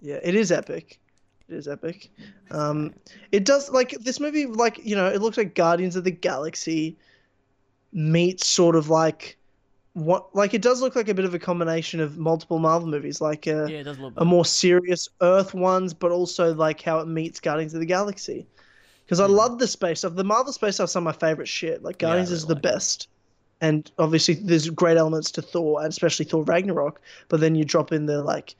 Yeah, 0.00 0.18
it 0.22 0.34
is 0.34 0.52
epic. 0.52 1.00
It 1.48 1.54
is 1.54 1.68
epic. 1.68 2.10
Um, 2.50 2.94
it 3.32 3.44
does 3.44 3.70
like 3.70 3.90
this 4.00 4.20
movie. 4.20 4.46
Like 4.46 4.84
you 4.84 4.96
know, 4.96 5.06
it 5.06 5.22
looks 5.22 5.36
like 5.36 5.54
Guardians 5.54 5.96
of 5.96 6.04
the 6.04 6.10
Galaxy 6.10 6.96
meets 7.92 8.46
sort 8.46 8.76
of 8.76 8.90
like 8.90 9.38
what 9.94 10.34
like 10.34 10.52
it 10.52 10.60
does 10.60 10.82
look 10.82 10.94
like 10.96 11.08
a 11.08 11.14
bit 11.14 11.24
of 11.24 11.32
a 11.34 11.38
combination 11.38 12.00
of 12.00 12.18
multiple 12.18 12.58
Marvel 12.58 12.88
movies, 12.88 13.20
like 13.20 13.46
uh, 13.46 13.64
Yeah, 13.66 13.82
does 13.82 13.98
look. 13.98 14.12
a 14.16 14.24
more 14.24 14.44
serious 14.44 15.08
Earth 15.22 15.54
ones, 15.54 15.94
but 15.94 16.10
also 16.10 16.54
like 16.54 16.82
how 16.82 16.98
it 16.98 17.06
meets 17.06 17.40
Guardians 17.40 17.72
of 17.74 17.80
the 17.80 17.86
Galaxy. 17.86 18.46
Because 19.04 19.20
I 19.20 19.26
love 19.26 19.58
the 19.60 19.68
space 19.68 20.00
stuff. 20.00 20.16
The 20.16 20.24
Marvel 20.24 20.52
space 20.52 20.74
stuff's 20.74 20.92
some 20.92 21.06
of 21.06 21.14
my 21.14 21.26
favorite 21.26 21.46
shit. 21.48 21.82
Like 21.82 22.02
Yeah, 22.02 22.08
I 22.08 22.10
Guardians 22.10 22.32
is 22.32 22.44
the 22.44 22.54
like 22.54 22.64
it. 22.64 23.06
And 23.60 23.90
obviously 23.98 24.34
there's 24.34 24.68
great 24.68 24.96
elements 24.96 25.30
to 25.32 25.42
Thor, 25.42 25.80
and 25.80 25.88
especially 25.88 26.26
Thor 26.26 26.44
Ragnarok. 26.44 27.00
But 27.28 27.40
then 27.40 27.54
you 27.54 27.64
drop 27.64 27.92
in 27.92 28.06
the 28.06 28.22
like, 28.22 28.54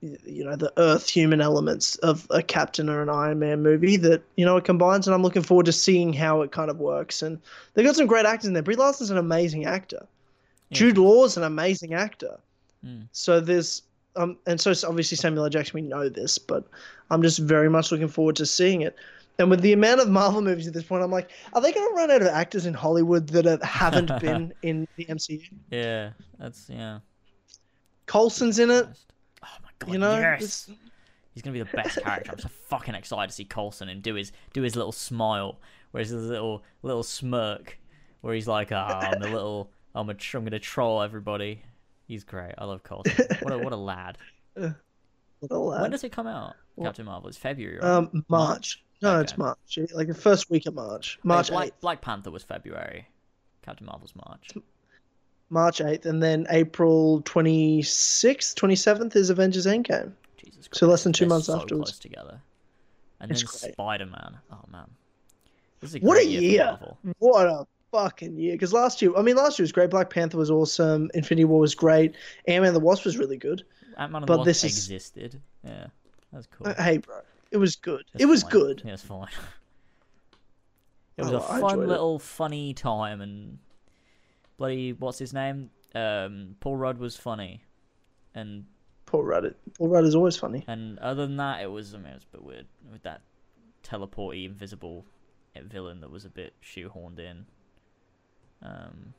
you 0.00 0.44
know, 0.44 0.56
the 0.56 0.72
Earth 0.76 1.08
human 1.08 1.40
elements 1.40 1.96
of 1.96 2.26
a 2.30 2.42
Captain 2.42 2.88
or 2.88 3.02
an 3.02 3.08
Iron 3.08 3.38
Man 3.38 3.62
movie 3.62 3.96
that 3.98 4.22
you 4.36 4.44
know 4.44 4.56
it 4.56 4.64
combines. 4.64 5.06
And 5.06 5.14
I'm 5.14 5.22
looking 5.22 5.42
forward 5.42 5.66
to 5.66 5.72
seeing 5.72 6.12
how 6.12 6.42
it 6.42 6.52
kind 6.52 6.70
of 6.70 6.78
works. 6.78 7.22
And 7.22 7.40
they 7.74 7.82
got 7.82 7.96
some 7.96 8.06
great 8.06 8.26
actors 8.26 8.48
in 8.48 8.54
there. 8.54 8.62
Brie 8.62 8.76
Larson's 8.76 9.10
an 9.10 9.18
amazing 9.18 9.66
actor. 9.66 10.06
Yeah. 10.70 10.78
Jude 10.78 10.98
Law's 10.98 11.36
an 11.36 11.44
amazing 11.44 11.94
actor. 11.94 12.38
Mm. 12.84 13.08
So 13.12 13.40
there's 13.40 13.82
um, 14.16 14.36
and 14.46 14.60
so 14.60 14.70
it's 14.70 14.84
obviously 14.84 15.16
Samuel 15.16 15.44
L. 15.44 15.50
Jackson. 15.50 15.74
We 15.74 15.82
know 15.82 16.08
this, 16.08 16.38
but 16.38 16.64
I'm 17.10 17.22
just 17.22 17.38
very 17.38 17.70
much 17.70 17.92
looking 17.92 18.08
forward 18.08 18.36
to 18.36 18.46
seeing 18.46 18.82
it. 18.82 18.96
And 19.38 19.50
with 19.50 19.60
the 19.60 19.72
amount 19.72 20.00
of 20.00 20.08
Marvel 20.08 20.42
movies 20.42 20.66
at 20.66 20.74
this 20.74 20.82
point, 20.82 21.02
I'm 21.02 21.10
like, 21.12 21.30
are 21.52 21.60
they 21.60 21.72
going 21.72 21.88
to 21.88 21.94
run 21.94 22.10
out 22.10 22.22
of 22.22 22.28
actors 22.28 22.66
in 22.66 22.74
Hollywood 22.74 23.28
that 23.28 23.62
haven't 23.62 24.10
been 24.20 24.52
in 24.62 24.88
the 24.96 25.04
MCU? 25.06 25.48
Yeah, 25.70 26.10
that's 26.38 26.68
yeah. 26.68 26.98
Coulson's 28.06 28.58
in 28.58 28.70
it. 28.70 28.86
Oh 29.44 29.48
my 29.62 29.70
god, 29.78 29.92
You 29.92 29.98
know, 29.98 30.18
yes. 30.18 30.70
He's 31.34 31.42
gonna 31.44 31.52
be 31.54 31.60
the 31.60 31.66
best 31.76 32.02
character. 32.02 32.32
I'm 32.32 32.38
so 32.40 32.48
fucking 32.48 32.96
excited 32.96 33.28
to 33.28 33.34
see 33.34 33.44
Coulson 33.44 33.88
and 33.88 34.02
do 34.02 34.14
his 34.14 34.32
do 34.54 34.62
his 34.62 34.74
little 34.74 34.90
smile, 34.90 35.60
where 35.92 36.02
his 36.02 36.12
little 36.12 36.64
little 36.82 37.04
smirk, 37.04 37.78
where 38.22 38.34
he's 38.34 38.48
like, 38.48 38.72
"Ah, 38.72 38.98
I'm 39.12 39.22
a 39.22 39.28
little, 39.28 39.70
I'm 39.94 40.10
a, 40.10 40.14
tr- 40.14 40.38
I'm 40.38 40.44
gonna 40.44 40.58
troll 40.58 41.00
everybody." 41.00 41.62
He's 42.08 42.24
great. 42.24 42.54
I 42.58 42.64
love 42.64 42.82
Coulson. 42.82 43.14
What 43.42 43.52
a 43.52 43.58
what 43.58 43.72
a 43.72 43.76
lad. 43.76 44.18
little 44.56 45.68
When 45.68 45.82
lad. 45.82 45.90
does 45.92 46.02
it 46.02 46.10
come 46.10 46.26
out? 46.26 46.54
Captain 46.82 47.04
Marvel. 47.04 47.28
It's 47.28 47.38
February. 47.38 47.78
Right? 47.78 47.84
Um, 47.88 48.24
March. 48.28 48.82
No, 49.00 49.20
it's 49.20 49.38
March. 49.38 49.78
Like 49.92 50.08
the 50.08 50.14
first 50.14 50.50
week 50.50 50.66
of 50.66 50.74
March. 50.74 51.18
March 51.22 51.50
Black, 51.50 51.68
8th. 51.68 51.80
Black 51.80 52.00
Panther 52.00 52.30
was 52.30 52.42
February. 52.42 53.06
Captain 53.62 53.86
Marvel's 53.86 54.14
March. 54.26 54.50
March 55.50 55.78
8th. 55.78 56.04
And 56.06 56.22
then 56.22 56.46
April 56.50 57.22
26th, 57.22 58.54
27th 58.54 59.14
is 59.16 59.30
Avengers 59.30 59.66
Endgame. 59.66 60.12
Jesus 60.36 60.66
Christ. 60.68 60.74
So 60.80 60.86
less 60.88 61.04
than 61.04 61.12
two 61.12 61.24
They're 61.24 61.28
months 61.30 61.46
so 61.46 61.56
afterwards. 61.60 61.90
Close 61.92 61.98
together. 62.00 62.40
And 63.20 63.30
It's 63.30 63.42
then. 63.60 63.72
Spider 63.72 64.06
Man. 64.06 64.38
Oh 64.52 64.64
man. 64.70 64.86
This 65.80 65.90
is 65.90 65.96
a 65.96 65.98
What 66.00 66.18
a 66.18 66.24
year. 66.26 66.40
year. 66.40 66.78
What 67.18 67.46
a 67.46 67.66
fucking 67.92 68.36
year. 68.36 68.52
Because 68.54 68.72
last 68.72 69.00
year, 69.00 69.12
I 69.16 69.22
mean, 69.22 69.36
last 69.36 69.58
year 69.58 69.64
was 69.64 69.72
great. 69.72 69.90
Black 69.90 70.10
Panther 70.10 70.38
was 70.38 70.50
awesome. 70.50 71.10
Infinity 71.14 71.44
War 71.44 71.60
was 71.60 71.74
great. 71.74 72.14
Ant 72.46 72.64
Man 72.64 72.72
the 72.74 72.80
Wasp 72.80 73.04
was 73.04 73.16
really 73.16 73.36
good. 73.36 73.64
Ant 73.96 74.12
Man 74.12 74.22
and 74.22 74.26
But 74.26 74.34
the 74.34 74.38
Wasp 74.38 74.46
this 74.46 74.64
is- 74.64 74.72
existed. 74.90 75.40
Yeah, 75.64 75.86
that's 76.32 76.46
cool. 76.48 76.66
Uh, 76.68 76.74
Hey, 76.82 76.98
bro. 76.98 77.16
It 77.50 77.56
was 77.56 77.76
good. 77.76 78.02
It's 78.14 78.22
it 78.22 78.26
was 78.26 78.42
good. 78.44 78.82
Yeah, 78.84 78.92
it's 78.94 79.02
fine. 79.02 79.28
It 81.16 81.22
was 81.22 81.32
Oh, 81.32 81.36
a 81.38 81.40
fun 81.40 81.56
enjoyed 81.62 81.78
it. 81.82 81.88
little 81.88 82.18
funny 82.20 82.74
time, 82.74 83.20
and 83.20 83.58
bloody 84.56 84.92
what's 84.92 85.18
his 85.18 85.32
name? 85.32 85.70
Um, 85.92 86.54
Paul 86.60 86.76
Rudd 86.76 86.98
was 86.98 87.16
funny, 87.16 87.64
and 88.36 88.64
Paul 89.04 89.24
Rudd. 89.24 89.52
Paul 89.78 89.88
Rudd 89.88 90.04
is 90.04 90.14
always 90.14 90.36
funny. 90.36 90.62
and 90.68 90.96
other 91.00 91.26
than 91.26 91.36
that, 91.38 91.60
it 91.60 91.66
was 91.72 91.92
I 91.92 91.98
mean 91.98 92.12
it 92.12 92.14
was 92.14 92.22
a 92.32 92.36
bit 92.36 92.44
weird 92.44 92.66
with 92.92 93.02
that 93.02 93.22
teleporty 93.82 94.44
invisible 94.46 95.04
villain 95.60 96.00
that 96.02 96.10
was 96.12 96.24
a 96.24 96.30
bit 96.30 96.54
shoehorned 96.62 97.18
in. 97.18 97.44
Um, 98.62 99.12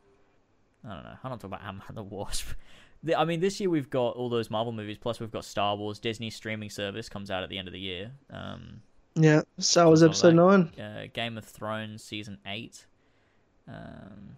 I 0.85 0.93
don't 0.93 1.03
know. 1.03 1.15
I 1.22 1.27
don't 1.27 1.38
talk 1.38 1.49
about 1.51 1.64
Ant 1.65 1.80
Man 1.80 1.95
the 1.95 2.03
Wasp. 2.15 2.47
The- 3.03 3.15
I 3.19 3.26
mean, 3.26 3.39
this 3.39 3.59
year 3.59 3.69
we've 3.69 3.89
got 3.89 4.15
all 4.15 4.30
those 4.30 4.49
Marvel 4.49 4.73
movies, 4.73 4.97
plus 4.97 5.19
we've 5.19 5.31
got 5.31 5.45
Star 5.45 5.76
Wars. 5.76 5.99
Disney 5.99 6.30
streaming 6.30 6.69
service 6.69 7.07
comes 7.09 7.31
out 7.31 7.43
at 7.43 7.49
the 7.49 7.57
end 7.57 7.67
of 7.67 7.73
the 7.73 7.80
year. 7.80 8.11
Um, 8.30 8.81
Yeah. 9.15 9.41
Star 9.57 9.88
Wars 9.88 10.03
Episode 10.03 10.35
like, 10.35 10.76
9. 10.76 10.85
uh, 10.85 11.07
Game 11.13 11.38
of 11.38 11.45
Thrones 11.45 12.03
season 12.03 12.38
eight. 12.45 12.85
Um, 13.67 14.38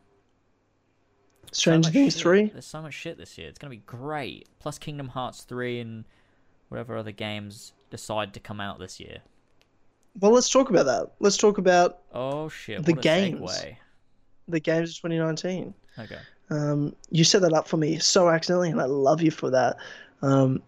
so 1.51 1.59
Stranger 1.61 1.87
much 1.87 1.93
Things 1.93 2.13
shit. 2.13 2.21
3. 2.21 2.45
There's 2.47 2.65
so 2.65 2.81
much 2.81 2.93
shit 2.93 3.17
this 3.17 3.37
year. 3.37 3.47
It's 3.49 3.59
gonna 3.59 3.71
be 3.71 3.77
great. 3.85 4.47
Plus 4.59 4.77
Kingdom 4.77 5.09
Hearts 5.09 5.43
three 5.43 5.79
and 5.79 6.05
whatever 6.69 6.95
other 6.97 7.11
games 7.11 7.73
decide 7.89 8.33
to 8.33 8.39
come 8.39 8.61
out 8.61 8.79
this 8.79 8.99
year. 8.99 9.19
Well, 10.19 10.31
let's 10.31 10.49
talk 10.49 10.69
about 10.69 10.85
that. 10.85 11.11
Let's 11.19 11.37
talk 11.37 11.57
about 11.57 11.99
Oh 12.13 12.49
shit! 12.49 12.83
The 12.85 12.93
games. 12.93 13.39
segue. 13.41 13.75
the 14.47 14.59
games 14.59 14.89
of 14.91 14.95
2019. 14.97 15.73
Okay. 15.99 16.17
Um, 16.51 16.95
you 17.09 17.23
set 17.23 17.41
that 17.41 17.53
up 17.53 17.67
for 17.67 17.77
me 17.77 17.97
so 17.97 18.29
accidentally, 18.29 18.69
and 18.69 18.81
I 18.81 18.85
love 18.85 19.21
you 19.21 19.31
for 19.31 19.49
that. 19.51 19.77
Um, 20.21 20.61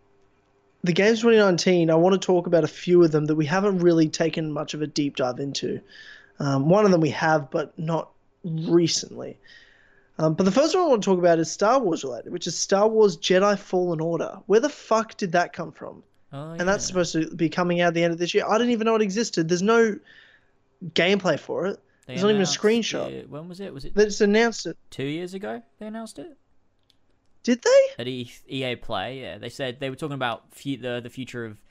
the 0.84 0.94
games 0.94 1.20
2019, 1.20 1.90
I 1.90 1.96
want 1.96 2.20
to 2.20 2.26
talk 2.26 2.48
about 2.48 2.64
a 2.64 2.68
few 2.68 3.04
of 3.04 3.12
them 3.12 3.26
that 3.26 3.36
we 3.36 3.46
haven't 3.46 3.80
really 3.80 4.08
taken 4.08 4.52
much 4.52 4.74
of 4.74 4.82
a 4.82 4.88
deep 4.88 5.18
dive 5.18 5.40
into. 5.40 5.82
Um, 6.40 6.70
one 6.70 6.86
of 6.86 6.92
them 6.92 7.02
we 7.02 7.10
have, 7.12 7.52
but 7.52 7.78
not 7.78 8.10
recently. 8.44 9.38
Um, 10.20 10.34
but 10.36 10.44
the 10.44 10.52
first 10.52 10.76
one 10.76 10.86
I 10.86 10.88
want 10.88 11.04
to 11.04 11.06
talk 11.06 11.20
about 11.20 11.40
is 11.40 11.52
Star 11.52 11.80
Wars 11.80 12.04
related, 12.04 12.32
which 12.32 12.48
is 12.48 12.58
Star 12.58 12.88
Wars 12.88 13.18
Jedi 13.18 13.58
Fallen 13.58 14.00
Order. 14.00 14.40
Where 14.46 14.60
the 14.60 14.70
fuck 14.70 15.18
did 15.18 15.32
that 15.34 15.54
come 15.54 15.72
from? 15.72 16.04
Oh, 16.32 16.52
And 16.52 16.68
that's 16.68 16.86
supposed 16.86 17.14
to 17.14 17.34
be 17.36 17.50
coming 17.50 17.82
out 17.82 17.90
at 17.90 17.94
the 17.94 18.04
end 18.04 18.14
of 18.14 18.20
this 18.20 18.34
year. 18.34 18.46
I 18.48 18.58
didn't 18.58 18.74
even 18.74 18.86
know 18.86 18.96
it 18.96 19.02
existed. 19.02 19.50
There's 19.50 19.62
no 19.62 19.98
gameplay 20.94 21.40
for 21.40 21.68
it. 21.68 21.80
They 22.06 22.14
there's 22.16 22.24
not 22.24 22.30
even 22.32 22.42
a 22.42 22.46
screenshot. 22.46 23.12
it- 23.12 23.30
when 23.30 23.48
was 23.48 23.60
it? 23.60 23.74
Was 23.74 23.86
it 23.86 23.94
They 23.96 24.06
just 24.06 24.22
announced 24.22 24.66
it. 24.66 24.78
two 24.90 25.06
years 25.06 25.34
ago? 25.34 25.62
They 25.80 25.88
announced 25.88 26.20
it 26.20 26.38
Did 27.44 27.62
they? 27.62 28.02
at 28.02 28.08
E- 28.08 28.32
EA 28.50 28.76
Play. 28.76 29.22
Yeah, 29.22 29.38
they 29.38 29.50
said 29.50 29.80
they 29.80 29.90
were 29.90 29.96
talking 29.96 30.16
about 30.16 30.52
the 30.52 31.00
the 31.04 31.10
future 31.10 31.46
of. 31.46 31.62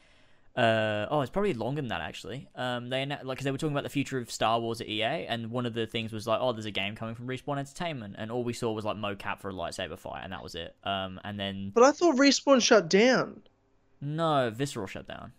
Uh, 0.54 1.06
oh, 1.10 1.22
it's 1.22 1.30
probably 1.30 1.54
longer 1.54 1.80
than 1.80 1.88
that 1.88 2.02
actually. 2.02 2.46
Um, 2.54 2.90
they 2.90 3.06
like 3.06 3.38
'cause 3.38 3.44
they 3.44 3.50
were 3.50 3.56
talking 3.56 3.72
about 3.72 3.84
the 3.84 3.88
future 3.90 4.18
of 4.18 4.30
Star 4.30 4.60
Wars 4.60 4.82
at 4.82 4.86
EA, 4.88 5.24
and 5.26 5.50
one 5.50 5.64
of 5.64 5.72
the 5.72 5.86
things 5.86 6.12
was 6.12 6.26
like, 6.26 6.40
oh, 6.42 6.52
there's 6.52 6.66
a 6.66 6.70
game 6.70 6.94
coming 6.94 7.14
from 7.14 7.26
Respawn 7.26 7.58
Entertainment, 7.58 8.16
and 8.18 8.30
all 8.30 8.44
we 8.44 8.52
saw 8.52 8.70
was 8.70 8.84
like 8.84 8.98
mocap 8.98 9.40
for 9.40 9.48
a 9.48 9.54
lightsaber 9.54 9.98
fight, 9.98 10.20
and 10.24 10.30
that 10.34 10.42
was 10.42 10.54
it. 10.54 10.76
Um, 10.84 11.18
and 11.24 11.40
then 11.40 11.70
But 11.74 11.84
I 11.84 11.92
thought 11.92 12.16
Respawn 12.16 12.60
shut 12.62 12.90
down. 12.90 13.40
no, 14.02 14.50
Visceral 14.50 14.86
shut 14.86 15.08
down. 15.08 15.32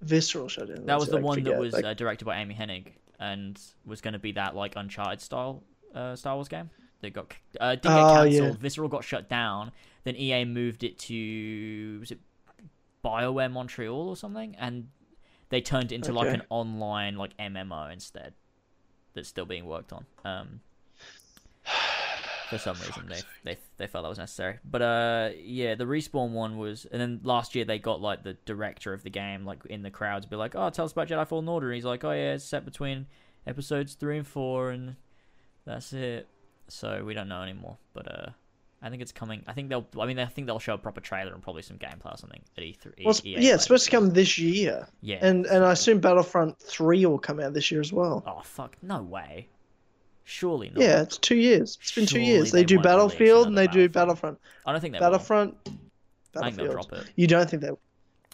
Visceral 0.00 0.48
shut 0.48 0.74
down. 0.74 0.86
That 0.86 0.98
was 0.98 1.08
the 1.08 1.20
one 1.20 1.42
that 1.44 1.56
was 1.58 1.72
uh, 1.74 1.94
directed 1.94 2.24
by 2.24 2.38
Amy 2.40 2.54
Hennig 2.56 2.94
and 3.20 3.60
was 3.84 4.00
going 4.00 4.12
to 4.14 4.18
be 4.18 4.32
that 4.32 4.54
like 4.54 4.74
Uncharted 4.76 5.20
style 5.20 5.62
uh, 5.94 6.14
Star 6.16 6.34
Wars 6.34 6.48
game. 6.48 6.70
That 7.02 7.12
got 7.12 7.32
uh, 7.60 7.74
didn't 7.74 7.82
get 7.84 8.02
Oh, 8.04 8.24
cancelled. 8.24 8.48
yeah. 8.48 8.52
Visceral 8.60 8.88
got 8.88 9.04
shut 9.04 9.28
down. 9.28 9.72
Then 10.04 10.16
EA 10.16 10.44
moved 10.44 10.82
it 10.84 10.98
to 11.00 11.96
was 12.00 12.10
it 12.10 12.20
Bioware 13.04 13.50
Montreal 13.52 14.08
or 14.08 14.16
something, 14.16 14.56
and 14.58 14.88
they 15.50 15.60
turned 15.60 15.92
it 15.92 15.96
into 15.96 16.12
like 16.12 16.28
an 16.32 16.42
online 16.48 17.16
like 17.16 17.36
MMO 17.36 17.92
instead. 17.92 18.32
That's 19.14 19.28
still 19.28 19.44
being 19.46 19.66
worked 19.66 19.92
on. 19.92 20.06
Um, 20.24 20.60
for 22.50 22.58
some 22.58 22.76
reason 22.78 23.08
they 23.08 23.20
they 23.44 23.58
they 23.76 23.86
felt 23.86 24.04
that 24.04 24.08
was 24.08 24.18
necessary. 24.18 24.58
But 24.64 24.82
uh, 24.82 25.30
yeah, 25.42 25.74
the 25.74 25.84
respawn 25.84 26.30
one 26.30 26.58
was, 26.58 26.86
and 26.90 27.00
then 27.00 27.20
last 27.22 27.54
year 27.54 27.64
they 27.64 27.78
got 27.78 28.00
like 28.00 28.22
the 28.22 28.34
director 28.44 28.92
of 28.92 29.02
the 29.02 29.10
game 29.10 29.44
like 29.44 29.64
in 29.66 29.82
the 29.82 29.90
crowd 29.90 30.22
to 30.22 30.28
be 30.28 30.36
like, 30.36 30.54
oh, 30.54 30.70
tell 30.70 30.84
us 30.84 30.92
about 30.92 31.08
Jedi 31.08 31.26
Fallen 31.26 31.48
Order. 31.48 31.68
And 31.68 31.74
he's 31.74 31.84
like, 31.84 32.04
oh 32.04 32.12
yeah, 32.12 32.34
it's 32.34 32.44
set 32.44 32.64
between 32.64 33.06
episodes 33.46 33.94
three 33.94 34.18
and 34.18 34.26
four, 34.26 34.70
and 34.70 34.96
that's 35.64 35.92
it. 35.92 36.28
So 36.68 37.04
we 37.04 37.14
don't 37.14 37.28
know 37.28 37.42
anymore. 37.42 37.76
But 37.92 38.10
uh, 38.12 38.30
I 38.82 38.90
think 38.90 39.02
it's 39.02 39.12
coming. 39.12 39.42
I 39.46 39.52
think 39.52 39.68
they'll. 39.68 39.86
I 40.00 40.06
mean, 40.06 40.18
I 40.18 40.26
think 40.26 40.46
they'll 40.46 40.58
show 40.58 40.74
a 40.74 40.78
proper 40.78 41.00
trailer 41.00 41.32
and 41.32 41.42
probably 41.42 41.62
some 41.62 41.78
gameplay 41.78 42.12
or 42.14 42.16
something 42.16 42.40
at 42.56 42.62
E3. 42.62 43.04
well, 43.04 43.14
EA 43.24 43.30
yeah, 43.30 43.38
Play. 43.38 43.46
it's 43.50 43.62
supposed 43.64 43.84
to 43.86 43.90
come 43.90 44.10
this 44.10 44.38
year, 44.38 44.86
Yeah. 45.00 45.18
and 45.22 45.46
and 45.46 45.64
I 45.64 45.72
assume 45.72 46.00
Battlefront 46.00 46.58
Three 46.60 47.04
will 47.06 47.18
come 47.18 47.40
out 47.40 47.54
this 47.54 47.70
year 47.70 47.80
as 47.80 47.92
well. 47.92 48.22
oh 48.26 48.40
fuck! 48.44 48.76
No 48.82 49.02
way. 49.02 49.48
Surely 50.28 50.70
not. 50.70 50.82
Yeah, 50.82 51.02
it's 51.02 51.18
two 51.18 51.36
years. 51.36 51.78
It's 51.80 51.94
been 51.94 52.04
two 52.04 52.20
years. 52.20 52.50
They, 52.50 52.60
they 52.60 52.64
do 52.64 52.80
Battlefield 52.80 53.46
and 53.46 53.56
they 53.56 53.68
do 53.68 53.88
Battlefront. 53.88 54.38
I 54.66 54.72
don't 54.72 54.80
think 54.80 54.92
they 54.94 54.98
Battlefront. 54.98 55.54
will. 55.64 55.72
I 56.42 56.50
think 56.50 56.56
they'll 56.56 56.72
drop 56.72 56.92
it. 56.92 57.08
You 57.14 57.28
don't 57.28 57.48
think 57.48 57.62
they? 57.62 57.70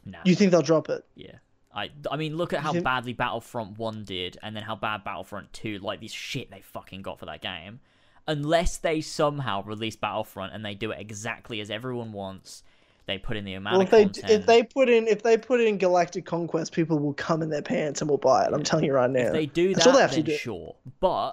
Nah. 0.06 0.18
You 0.24 0.34
think 0.34 0.50
they'll 0.52 0.62
drop 0.62 0.88
it? 0.88 1.04
Yeah. 1.14 1.32
I, 1.74 1.90
I 2.10 2.16
mean, 2.16 2.34
look 2.36 2.54
at 2.54 2.60
how 2.60 2.72
think- 2.72 2.84
badly 2.84 3.12
Battlefront 3.12 3.78
1 3.78 4.04
did, 4.04 4.38
and 4.42 4.56
then 4.56 4.62
how 4.62 4.74
bad 4.74 5.04
Battlefront 5.04 5.52
2, 5.52 5.78
like, 5.80 6.00
this 6.00 6.12
shit 6.12 6.50
they 6.50 6.62
fucking 6.62 7.02
got 7.02 7.18
for 7.18 7.26
that 7.26 7.42
game. 7.42 7.80
Unless 8.26 8.78
they 8.78 9.02
somehow 9.02 9.62
release 9.64 9.96
Battlefront 9.96 10.54
and 10.54 10.64
they 10.64 10.74
do 10.74 10.92
it 10.92 10.98
exactly 11.00 11.60
as 11.60 11.70
everyone 11.70 12.12
wants, 12.12 12.62
they 13.06 13.18
put 13.18 13.36
in 13.36 13.44
the 13.44 13.54
amount 13.54 13.74
Well, 13.74 13.80
of 13.82 13.86
if 13.88 13.90
they 13.90 14.04
content. 14.04 14.30
if 14.30 14.46
they 14.46 14.62
put 14.62 14.88
in 14.88 15.08
if 15.08 15.22
they 15.24 15.36
put 15.36 15.60
in 15.60 15.76
Galactic 15.76 16.24
Conquest, 16.24 16.72
people 16.72 16.98
will 17.00 17.14
come 17.14 17.42
in 17.42 17.50
their 17.50 17.62
pants 17.62 18.00
and 18.00 18.08
will 18.08 18.18
buy 18.18 18.44
it. 18.46 18.52
I'm 18.54 18.62
telling 18.62 18.84
you 18.84 18.92
right 18.94 19.10
now. 19.10 19.26
If 19.26 19.32
they 19.32 19.46
do 19.46 19.74
That's 19.74 19.84
that, 19.86 19.90
all 19.90 19.96
they 19.96 20.02
have 20.02 20.12
to 20.12 20.22
do. 20.22 20.36
sure. 20.36 20.76
But 21.00 21.32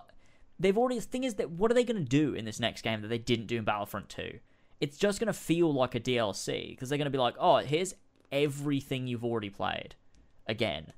they've 0.59 0.77
already. 0.77 0.95
The 0.99 1.05
thing 1.05 1.23
is 1.23 1.35
that 1.35 1.51
what 1.51 1.71
are 1.71 1.73
they 1.73 1.83
going 1.83 2.03
to 2.03 2.09
do 2.09 2.33
in 2.33 2.45
this 2.45 2.59
next 2.59 2.81
game 2.81 3.01
that 3.01 3.07
they 3.07 3.17
didn't 3.17 3.47
do 3.47 3.57
in 3.57 3.63
Battlefront 3.63 4.09
2? 4.09 4.39
It's 4.81 4.97
just 4.97 5.19
going 5.19 5.27
to 5.27 5.33
feel 5.33 5.73
like 5.73 5.95
a 5.95 5.99
DLC 5.99 6.69
because 6.69 6.89
they're 6.89 6.97
going 6.97 7.05
to 7.05 7.11
be 7.11 7.17
like, 7.17 7.35
oh, 7.39 7.57
here's 7.57 7.93
everything 8.31 9.07
you've 9.07 9.25
already 9.25 9.49
played 9.49 9.95
again. 10.47 10.93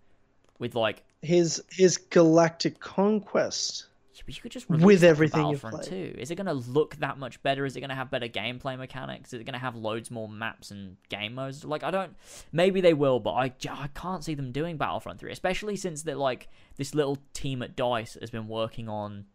With 0.60 0.76
like, 0.76 1.04
His 1.22 1.64
his 1.72 1.98
Galactic 1.98 2.80
Conquest. 2.80 3.88
but 4.24 4.36
you 4.36 4.42
could 4.44 4.52
just 4.52 4.70
With 4.70 4.82
release 4.82 5.02
that 5.02 5.08
for 5.08 5.12
everything 5.12 5.48
you've 5.48 5.62
Battlefront 5.64 5.88
played. 5.90 6.14
2. 6.16 6.20
Is 6.20 6.30
it 6.30 6.36
going 6.36 6.46
to 6.46 6.54
look 6.54 6.98
that 6.98 7.18
much 7.18 7.42
better? 7.42 7.66
Is 7.66 7.76
it 7.76 7.80
going 7.80 7.90
to 7.90 7.96
have 7.96 8.12
better 8.12 8.28
gameplay 8.28 8.78
mechanics? 8.78 9.34
Is 9.34 9.42
it 9.42 9.46
going 9.46 9.54
to 9.54 9.60
have 9.60 9.76
loads 9.76 10.12
more 10.12 10.30
maps 10.30 10.70
and 10.70 10.98
game 11.10 11.34
modes? 11.34 11.66
Like, 11.66 11.84
I 11.84 11.90
don't. 11.90 12.16
Maybe 12.52 12.82
they 12.82 12.94
will, 12.94 13.20
but 13.20 13.32
I, 13.32 13.52
I 13.72 13.88
can't 13.96 14.24
see 14.24 14.36
them 14.36 14.52
doing 14.52 14.78
Battlefront 14.78 15.20
3, 15.20 15.32
especially 15.32 15.76
since 15.76 16.04
that 16.04 16.20
like 16.20 16.50
this 16.76 16.94
little 16.94 17.18
team 17.34 17.64
at 17.64 17.76
Dice 17.76 18.16
has 18.20 18.30
been 18.30 18.48
working 18.48 18.88
on 18.88 19.26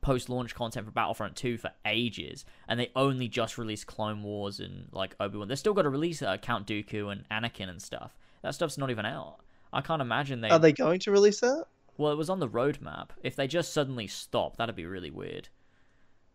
post-launch 0.00 0.54
content 0.54 0.86
for 0.86 0.92
Battlefront 0.92 1.36
2 1.36 1.58
for 1.58 1.70
ages, 1.86 2.44
and 2.68 2.78
they 2.78 2.90
only 2.96 3.28
just 3.28 3.56
released 3.58 3.86
Clone 3.86 4.22
Wars 4.22 4.60
and 4.60 4.88
like 4.92 5.14
Obi 5.20 5.38
Wan. 5.38 5.48
They're 5.48 5.56
still 5.56 5.74
got 5.74 5.82
to 5.82 5.90
release 5.90 6.22
uh, 6.22 6.36
Count 6.38 6.66
Dooku 6.66 7.10
and 7.10 7.24
Anakin 7.30 7.68
and 7.68 7.80
stuff. 7.80 8.16
That 8.42 8.54
stuff's 8.54 8.78
not 8.78 8.90
even 8.90 9.06
out. 9.06 9.36
I 9.72 9.80
can't 9.80 10.02
imagine 10.02 10.40
they. 10.40 10.50
Are 10.50 10.58
they 10.58 10.72
going 10.72 11.00
to 11.00 11.10
release 11.10 11.40
that? 11.40 11.64
Well, 11.96 12.12
it 12.12 12.16
was 12.16 12.28
on 12.30 12.40
the 12.40 12.48
roadmap. 12.48 13.10
If 13.22 13.36
they 13.36 13.46
just 13.46 13.72
suddenly 13.72 14.06
stop, 14.06 14.56
that'd 14.56 14.74
be 14.76 14.86
really 14.86 15.10
weird. 15.10 15.48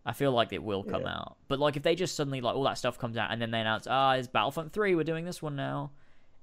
I 0.05 0.13
feel 0.13 0.31
like 0.31 0.53
it 0.53 0.63
will 0.63 0.83
come 0.83 1.01
Yeah. 1.03 1.17
out, 1.17 1.37
but 1.49 1.59
like 1.59 1.75
if 1.75 1.83
they 1.83 1.93
just 1.93 2.15
suddenly 2.15 2.41
like 2.41 2.55
all 2.55 2.63
that 2.63 2.77
stuff 2.77 2.97
comes 2.97 3.17
out 3.17 3.31
and 3.31 3.41
then 3.41 3.51
they 3.51 3.59
announce, 3.59 3.85
ah, 3.87 4.13
it's 4.13 4.27
Battlefront 4.27 4.71
Three, 4.73 4.95
we're 4.95 5.03
doing 5.03 5.25
this 5.25 5.41
one 5.41 5.55
now, 5.55 5.91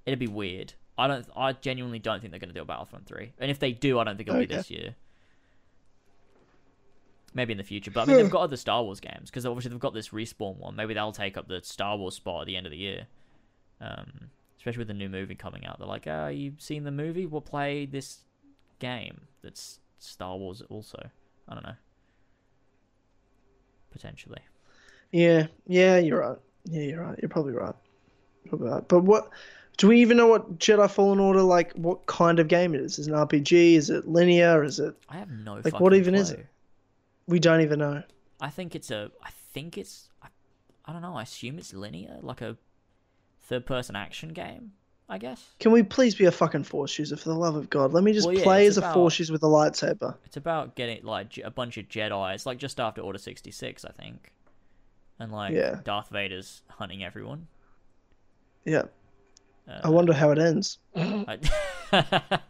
it'd 0.05 0.19
be 0.19 0.27
weird. 0.29 0.75
I 0.99 1.09
don't. 1.09 1.27
I 1.37 1.53
genuinely 1.53 1.99
don't 1.99 2.21
think 2.21 2.31
they're 2.31 2.39
going 2.41 2.51
to 2.51 2.55
do 2.55 2.63
a 2.63 2.67
Battlefront 2.67 3.07
Three, 3.07 3.33
and 3.39 3.51
if 3.51 3.59
they 3.59 3.73
do, 3.73 3.99
I 3.99 4.05
don't 4.05 4.17
think 4.17 4.29
it'll 4.29 4.41
be 4.41 4.47
this 4.47 4.71
year. 4.71 4.95
Maybe 7.37 7.53
in 7.53 7.59
the 7.59 7.65
future, 7.65 7.91
but 7.91 8.01
I 8.01 8.05
mean 8.07 8.17
they've 8.17 8.31
got 8.39 8.41
other 8.41 8.57
Star 8.57 8.83
Wars 8.83 8.99
games 8.99 9.31
because 9.31 9.45
obviously 9.45 9.71
they've 9.71 9.79
got 9.79 9.93
this 9.93 10.09
respawn 10.09 10.57
one. 10.57 10.75
Maybe 10.75 10.95
they'll 10.95 11.13
take 11.13 11.37
up 11.37 11.49
the 11.49 11.61
Star 11.63 11.99
Wars 11.99 12.15
spot 12.15 12.41
at 12.41 12.47
the 12.47 12.57
end 12.57 12.67
of 12.67 12.73
the 12.73 12.79
year. 12.79 13.07
Um, 13.79 14.31
especially 14.57 14.79
with 14.79 14.89
the 14.89 14.95
new 14.95 15.11
movie 15.11 15.35
coming 15.35 15.67
out, 15.67 15.79
they're 15.79 15.87
like, 15.87 16.07
"Ah, 16.09 16.29
you've 16.29 16.63
seen 16.63 16.85
the 16.85 16.91
movie? 16.91 17.27
We'll 17.27 17.43
play 17.43 17.85
this 17.85 18.21
game 18.79 19.21
that's 19.43 19.81
Star 19.99 20.37
Wars 20.37 20.63
also. 20.71 21.11
I 21.47 21.55
don't 21.55 21.65
know. 21.65 21.77
Potentially. 23.91 24.41
Yeah, 25.13 25.49
yeah, 25.67 25.99
you're 25.99 26.21
right. 26.21 26.39
Yeah, 26.65 26.83
you're 26.83 27.03
right. 27.03 27.19
You're 27.21 27.29
probably 27.29 27.53
right. 27.53 27.75
Probably 28.49 28.69
right. 28.71 28.89
But 28.89 29.01
what? 29.05 29.31
Do 29.77 29.89
we 29.89 30.01
even 30.01 30.17
know 30.17 30.27
what 30.27 30.59
Jedi 30.59 30.91
Fallen 30.91 31.21
Order 31.21 31.43
like? 31.43 31.73
What 31.75 32.07
kind 32.07 32.39
of 32.39 32.49
game 32.49 32.75
it 32.75 32.81
is? 32.81 32.99
Is 32.99 33.09
it 33.09 33.13
an 33.13 33.19
RPG? 33.19 33.75
Is 33.75 33.91
it 33.91 34.09
linear? 34.09 34.65
Is 34.65 34.81
it? 34.81 34.95
I 35.09 35.19
have 35.19 35.31
no 35.31 35.61
Like, 35.63 35.81
what 35.81 35.95
even 35.95 36.15
is 36.15 36.31
it? 36.31 36.47
We 37.27 37.39
don't 37.41 37.61
even 37.61 37.79
know. 37.79 38.03
I 38.41 38.51
think 38.51 38.75
it's 38.75 38.91
a 38.91 39.11
I 39.23 39.31
think 39.53 39.79
it's 39.79 40.09
I, 40.23 40.29
I 40.85 40.93
don't 40.93 41.03
know, 41.03 41.17
I 41.17 41.23
assume 41.23 41.59
it's 41.59 41.73
linear, 41.75 42.19
like 42.21 42.41
a 42.41 42.57
third 43.41 43.67
person 43.67 43.97
action 43.97 44.31
game, 44.31 44.73
I 45.09 45.19
guess. 45.19 45.55
Can 45.59 45.73
we 45.73 45.83
please 45.83 46.15
be 46.15 46.27
a 46.27 46.33
fucking 46.33 46.65
force 46.65 46.99
user 46.99 47.17
for 47.17 47.29
the 47.29 47.35
love 47.35 47.57
of 47.57 47.71
God? 47.71 47.93
Let 47.93 48.05
me 48.05 48.13
just 48.13 48.27
Well, 48.27 48.37
yeah, 48.37 48.45
play 48.45 48.67
as 48.67 48.79
a 48.79 48.93
force 48.93 49.19
user 49.19 49.33
with 49.33 49.43
a 49.43 49.47
lightsaber. 49.47 50.17
It's 50.25 50.37
about 50.37 50.77
getting 50.77 51.05
like 51.05 51.39
a 51.43 51.51
bunch 51.51 51.79
of 51.79 51.89
Jedi. 51.89 52.35
It's 52.35 52.47
like 52.47 52.59
just 52.59 52.79
after 52.79 53.01
Order 53.01 53.19
66, 53.19 53.85
I 53.85 53.91
think. 53.93 54.33
And 55.19 55.33
like 55.33 55.55
Yeah. 55.55 55.81
Darth 55.83 56.11
Vader's 56.11 56.63
hunting 56.69 57.03
everyone. 57.03 57.47
Yeah. 58.65 58.83
Uh, 59.69 59.81
I 59.85 59.89
wonder 59.89 60.13
how 60.13 60.31
it 60.31 60.39
ends. 60.39 60.79
I, 60.97 61.39
I 61.93 62.41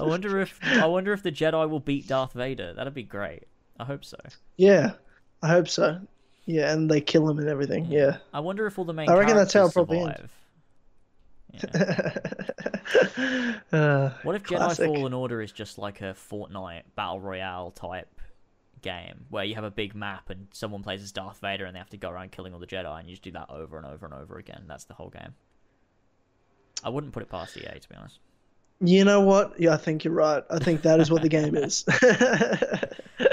wonder 0.00 0.40
if 0.40 0.58
I 0.64 0.86
wonder 0.86 1.12
if 1.12 1.22
the 1.22 1.30
Jedi 1.30 1.68
will 1.68 1.80
beat 1.80 2.08
Darth 2.08 2.32
Vader. 2.32 2.72
That'd 2.74 2.94
be 2.94 3.02
great. 3.02 3.44
I 3.78 3.84
hope 3.84 4.04
so. 4.04 4.16
Yeah, 4.56 4.92
I 5.42 5.48
hope 5.48 5.68
so. 5.68 6.00
Yeah, 6.46 6.72
and 6.72 6.90
they 6.90 7.00
kill 7.00 7.28
him 7.28 7.38
and 7.38 7.48
everything. 7.48 7.86
Yeah. 7.86 8.16
I 8.32 8.40
wonder 8.40 8.66
if 8.66 8.78
all 8.78 8.84
the 8.84 8.92
main 8.94 9.08
I 9.08 9.14
reckon 9.16 9.36
that's 9.36 9.52
how 9.52 9.66
it 9.66 9.72
probably 9.72 10.00
survive. 10.00 10.30
Yeah. 11.50 12.12
uh, 13.72 14.10
What 14.22 14.36
if 14.36 14.42
Jedi 14.44 14.76
Fallen 14.76 15.12
Order 15.14 15.40
is 15.42 15.50
just 15.52 15.78
like 15.78 16.00
a 16.02 16.14
Fortnite 16.30 16.82
battle 16.94 17.20
royale 17.20 17.70
type 17.70 18.20
game 18.82 19.24
where 19.30 19.44
you 19.44 19.54
have 19.54 19.64
a 19.64 19.70
big 19.70 19.94
map 19.94 20.30
and 20.30 20.46
someone 20.52 20.82
plays 20.82 21.02
as 21.02 21.10
Darth 21.10 21.40
Vader 21.40 21.64
and 21.64 21.74
they 21.74 21.78
have 21.78 21.90
to 21.90 21.96
go 21.96 22.10
around 22.10 22.32
killing 22.32 22.52
all 22.52 22.60
the 22.60 22.66
Jedi 22.66 22.98
and 22.98 23.08
you 23.08 23.14
just 23.14 23.22
do 23.22 23.30
that 23.32 23.48
over 23.50 23.76
and 23.78 23.86
over 23.86 24.04
and 24.06 24.14
over 24.14 24.36
again. 24.38 24.64
That's 24.68 24.84
the 24.84 24.94
whole 24.94 25.08
game. 25.08 25.34
I 26.84 26.90
wouldn't 26.90 27.12
put 27.12 27.22
it 27.22 27.28
past 27.30 27.56
EA 27.56 27.78
to 27.80 27.88
be 27.88 27.94
honest. 27.96 28.18
You 28.80 29.04
know 29.04 29.20
what? 29.20 29.58
Yeah, 29.58 29.74
I 29.74 29.76
think 29.76 30.04
you're 30.04 30.14
right. 30.14 30.42
I 30.50 30.58
think 30.58 30.82
that 30.82 31.00
is 31.00 31.10
what 31.10 31.22
the 31.22 31.28
game 31.28 31.56
is. 31.56 31.84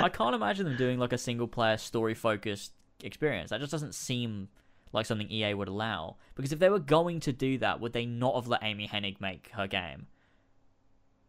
I 0.01 0.09
can't 0.09 0.35
imagine 0.35 0.65
them 0.65 0.77
doing 0.77 0.99
like 0.99 1.13
a 1.13 1.17
single 1.17 1.47
player 1.47 1.77
story 1.77 2.15
focused 2.15 2.73
experience. 3.03 3.51
That 3.51 3.59
just 3.59 3.71
doesn't 3.71 3.95
seem 3.95 4.49
like 4.91 5.05
something 5.05 5.29
EA 5.29 5.53
would 5.53 5.67
allow. 5.67 6.15
Because 6.35 6.51
if 6.51 6.59
they 6.59 6.69
were 6.69 6.79
going 6.79 7.19
to 7.21 7.33
do 7.33 7.57
that, 7.59 7.79
would 7.79 7.93
they 7.93 8.05
not 8.05 8.35
have 8.35 8.47
let 8.47 8.63
Amy 8.63 8.87
Hennig 8.87 9.21
make 9.21 9.51
her 9.53 9.67
game? 9.67 10.07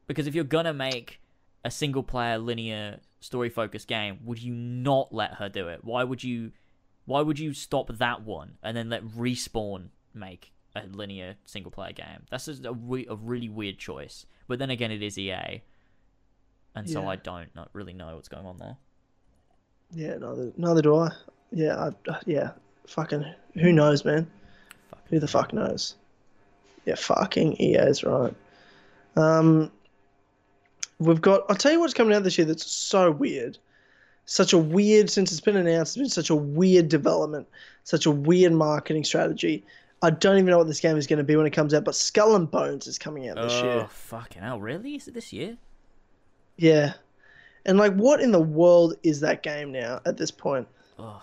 Because 0.07 0.27
if 0.27 0.35
you're 0.35 0.45
gonna 0.45 0.73
make 0.73 1.21
a 1.65 1.71
single 1.71 2.03
player 2.03 2.39
linear 2.39 3.01
story 3.21 3.51
focused 3.51 3.89
game, 3.89 4.21
would 4.25 4.41
you 4.41 4.55
not 4.55 5.13
let 5.13 5.35
her 5.35 5.49
do 5.49 5.69
it? 5.69 5.85
Why 5.85 6.05
would 6.05 6.23
you 6.23 6.53
why 7.05 7.21
would 7.21 7.39
you 7.39 7.53
stop 7.53 7.89
that 7.99 8.23
one 8.23 8.59
and 8.63 8.77
then 8.77 8.89
let 8.89 9.05
Respawn 9.05 9.89
make 10.15 10.53
a 10.77 10.87
linear 10.97 11.37
single 11.45 11.71
player 11.71 11.93
game? 11.93 12.25
That's 12.31 12.47
just 12.47 12.65
a, 12.65 12.71
a 12.71 13.17
really 13.17 13.49
weird 13.49 13.79
choice. 13.79 14.27
But 14.49 14.59
then 14.59 14.71
again 14.71 14.91
it 14.91 15.03
is 15.03 15.19
EA. 15.19 15.63
And 16.75 16.89
so 16.89 17.03
Yeah. 17.03 17.09
I 17.09 17.17
don't 17.17 17.55
not 17.55 17.71
really 17.73 17.93
know 17.95 18.15
what's 18.17 18.29
going 18.29 18.47
on 18.47 18.59
there. 18.59 18.77
yeah, 19.93 20.17
neither, 20.19 20.53
neither 20.57 20.83
do 20.83 20.97
I. 20.97 21.11
Yeah, 21.53 21.91
I, 22.09 22.19
yeah. 22.27 22.51
Fucking, 22.87 23.25
who 23.55 23.73
knows, 23.73 24.05
man? 24.05 24.31
Who 25.11 25.19
the 25.19 25.29
fuck 25.29 25.53
knows? 25.53 25.95
Yeah, 26.85 26.95
fucking 26.97 27.55
EA's 27.61 28.05
right. 28.05 28.35
Um, 29.17 29.71
we've 30.99 31.21
got. 31.21 31.43
I'll 31.49 31.57
tell 31.57 31.73
you 31.73 31.81
what's 31.81 31.95
coming 31.95 32.15
out 32.15 32.23
this 32.25 32.39
year 32.39 32.47
that's 32.47 32.67
so 32.71 33.11
weird. 33.11 33.59
Such 34.27 34.53
a 34.53 34.59
weird 34.59 35.09
since 35.09 35.31
it's 35.33 35.41
been 35.41 35.57
announced. 35.57 35.97
It's 35.97 36.03
been 36.03 36.11
such 36.11 36.31
a 36.31 36.35
weird 36.35 36.89
development, 36.89 37.47
such 37.85 38.07
a 38.07 38.11
weird 38.11 38.53
marketing 38.53 39.05
strategy. 39.05 39.65
I 40.03 40.11
don't 40.11 40.37
even 40.37 40.47
know 40.47 40.59
what 40.59 40.67
this 40.67 40.81
game 40.81 40.97
is 40.97 41.07
going 41.07 41.19
to 41.19 41.25
be 41.25 41.37
when 41.37 41.47
it 41.47 41.53
comes 41.53 41.73
out. 41.75 41.85
But 41.85 41.95
Skull 41.95 42.37
and 42.37 42.51
Bones 42.51 42.87
is 42.87 42.99
coming 42.99 43.29
out 43.29 43.37
this 43.37 43.53
oh, 43.55 43.65
year. 43.65 43.73
Oh, 43.85 43.87
fucking 43.87 44.43
hell. 44.43 44.61
Really? 44.61 44.95
Is 44.95 45.09
it 45.09 45.15
this 45.15 45.33
year? 45.33 45.57
Yeah, 46.57 46.95
and 47.67 47.79
like, 47.79 47.95
what 47.95 48.21
in 48.21 48.31
the 48.31 48.41
world 48.41 48.95
is 49.03 49.21
that 49.21 49.43
game 49.43 49.73
now 49.73 50.01
at 50.07 50.17
this 50.17 50.31
point? 50.31 50.69
Oh, 50.99 51.23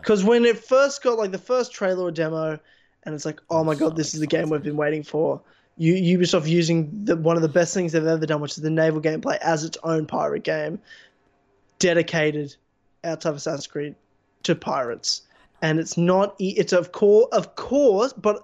Because 0.00 0.24
when 0.24 0.44
it 0.44 0.64
first 0.64 1.02
got 1.02 1.18
like 1.18 1.32
the 1.32 1.38
first 1.38 1.72
trailer 1.72 2.04
or 2.04 2.10
demo, 2.12 2.58
and 3.02 3.14
it's 3.14 3.26
like, 3.26 3.40
oh 3.50 3.64
my 3.64 3.74
god, 3.74 3.96
this 3.96 4.14
is 4.14 4.20
the 4.20 4.26
game 4.26 4.48
we've 4.48 4.62
been 4.62 4.76
waiting 4.76 5.02
for. 5.02 5.40
You 5.76 6.18
Ubisoft 6.18 6.46
using 6.46 7.04
the, 7.04 7.16
one 7.16 7.34
of 7.34 7.42
the 7.42 7.48
best 7.48 7.74
things 7.74 7.92
they've 7.92 8.06
ever 8.06 8.24
done, 8.26 8.40
which 8.40 8.52
is 8.52 8.62
the 8.62 8.70
naval 8.70 9.00
gameplay, 9.00 9.38
as 9.38 9.64
its 9.64 9.76
own 9.82 10.06
pirate 10.06 10.44
game, 10.44 10.78
dedicated 11.80 12.54
outside 13.02 13.30
of 13.30 13.36
Assassin's 13.36 13.66
Creed 13.66 13.96
to 14.44 14.54
pirates, 14.54 15.22
and 15.62 15.78
it's 15.78 15.96
not. 15.96 16.34
It's 16.38 16.72
of 16.72 16.92
course, 16.92 17.28
of 17.32 17.54
course, 17.54 18.12
but 18.12 18.42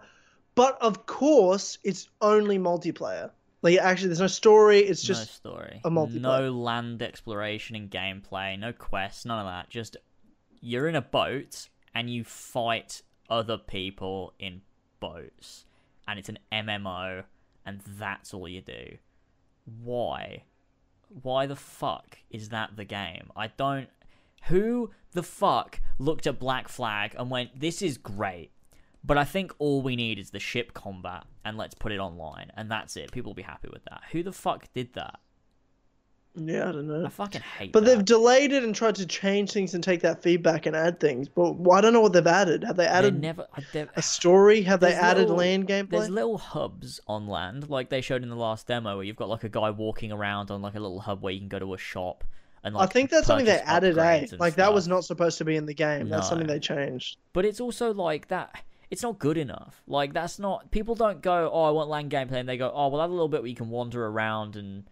but 0.54 0.80
of 0.80 1.06
course, 1.06 1.78
it's 1.84 2.08
only 2.20 2.58
multiplayer. 2.58 3.30
Like 3.60 3.78
actually, 3.78 4.08
there's 4.08 4.20
no 4.20 4.28
story. 4.28 4.78
It's 4.78 5.02
just 5.02 5.44
no 5.44 5.52
story. 5.52 5.80
a 5.84 5.90
multiplayer. 5.90 6.22
No 6.22 6.50
land 6.52 7.02
exploration 7.02 7.76
and 7.76 7.90
gameplay. 7.90 8.58
No 8.58 8.72
quests. 8.72 9.24
None 9.24 9.38
of 9.38 9.46
that. 9.46 9.68
Just 9.68 9.96
you're 10.60 10.88
in 10.88 10.94
a 10.94 11.02
boat 11.02 11.68
and 11.94 12.08
you 12.08 12.24
fight 12.24 13.02
other 13.28 13.58
people 13.58 14.32
in 14.38 14.62
boats, 15.00 15.66
and 16.06 16.18
it's 16.18 16.28
an 16.28 16.38
MMO, 16.52 17.24
and 17.66 17.80
that's 17.98 18.32
all 18.32 18.48
you 18.48 18.60
do. 18.60 18.96
Why? 19.82 20.44
Why 21.22 21.46
the 21.46 21.56
fuck 21.56 22.18
is 22.30 22.50
that 22.50 22.76
the 22.76 22.84
game? 22.84 23.30
I 23.34 23.48
don't. 23.48 23.88
Who 24.46 24.90
the 25.12 25.22
fuck 25.22 25.80
looked 25.98 26.26
at 26.26 26.38
Black 26.38 26.68
Flag 26.68 27.14
and 27.18 27.30
went, 27.30 27.58
"This 27.58 27.82
is 27.82 27.98
great." 27.98 28.50
But 29.04 29.16
I 29.16 29.24
think 29.24 29.52
all 29.58 29.80
we 29.82 29.96
need 29.96 30.18
is 30.18 30.30
the 30.30 30.40
ship 30.40 30.74
combat, 30.74 31.24
and 31.44 31.56
let's 31.56 31.74
put 31.74 31.92
it 31.92 31.98
online, 31.98 32.50
and 32.56 32.70
that's 32.70 32.96
it. 32.96 33.12
People 33.12 33.30
will 33.30 33.36
be 33.36 33.42
happy 33.42 33.68
with 33.72 33.84
that. 33.84 34.02
Who 34.12 34.22
the 34.22 34.32
fuck 34.32 34.72
did 34.74 34.94
that? 34.94 35.20
Yeah, 36.34 36.68
I 36.68 36.72
don't 36.72 36.86
know. 36.86 37.04
I 37.04 37.08
fucking 37.08 37.40
hate. 37.40 37.72
But 37.72 37.84
that. 37.84 37.96
they've 37.96 38.04
delayed 38.04 38.52
it 38.52 38.62
and 38.62 38.74
tried 38.74 38.94
to 38.96 39.06
change 39.06 39.52
things 39.52 39.74
and 39.74 39.82
take 39.82 40.02
that 40.02 40.22
feedback 40.22 40.66
and 40.66 40.76
add 40.76 41.00
things. 41.00 41.28
But 41.28 41.56
I 41.70 41.80
don't 41.80 41.92
know 41.92 42.00
what 42.00 42.12
they've 42.12 42.26
added. 42.26 42.62
Have 42.64 42.76
they 42.76 42.86
added 42.86 43.20
never. 43.20 43.46
They've- 43.72 43.88
a 43.96 44.02
story? 44.02 44.62
Have 44.62 44.80
they 44.80 44.94
added 44.94 45.22
little- 45.22 45.36
land 45.36 45.66
gameplay? 45.66 45.90
There's 45.90 46.10
little 46.10 46.38
hubs 46.38 47.00
on 47.08 47.26
land, 47.26 47.68
like 47.70 47.88
they 47.88 48.00
showed 48.00 48.22
in 48.22 48.28
the 48.28 48.36
last 48.36 48.66
demo, 48.68 48.96
where 48.96 49.04
you've 49.04 49.16
got 49.16 49.28
like 49.28 49.44
a 49.44 49.48
guy 49.48 49.70
walking 49.70 50.12
around 50.12 50.50
on 50.50 50.62
like 50.62 50.74
a 50.74 50.80
little 50.80 51.00
hub 51.00 51.22
where 51.22 51.32
you 51.32 51.40
can 51.40 51.48
go 51.48 51.58
to 51.58 51.74
a 51.74 51.78
shop 51.78 52.24
and 52.68 52.82
I 52.82 52.86
think 52.86 53.10
that's 53.10 53.26
something 53.26 53.46
they 53.46 53.58
added, 53.58 53.98
eh? 53.98 54.26
Like 54.38 54.54
that 54.56 54.72
was 54.72 54.88
not 54.88 55.04
supposed 55.04 55.38
to 55.38 55.44
be 55.44 55.56
in 55.56 55.66
the 55.66 55.74
game. 55.74 56.08
That's 56.08 56.28
something 56.28 56.46
they 56.46 56.60
changed. 56.60 57.18
But 57.32 57.44
it's 57.44 57.60
also 57.60 57.92
like 57.92 58.28
that. 58.28 58.62
It's 58.90 59.02
not 59.02 59.18
good 59.18 59.36
enough. 59.36 59.82
Like 59.86 60.12
that's 60.12 60.38
not. 60.38 60.70
People 60.70 60.94
don't 60.94 61.20
go, 61.20 61.50
"Oh, 61.52 61.64
I 61.64 61.70
want 61.70 61.88
land 61.90 62.10
gameplay," 62.10 62.40
and 62.40 62.48
they 62.48 62.56
go, 62.56 62.70
"Oh, 62.74 62.88
well, 62.88 63.00
have 63.00 63.10
a 63.10 63.12
little 63.12 63.28
bit 63.28 63.42
where 63.42 63.48
you 63.48 63.54
can 63.54 63.68
wander 63.68 64.06
around 64.06 64.56
and 64.56 64.84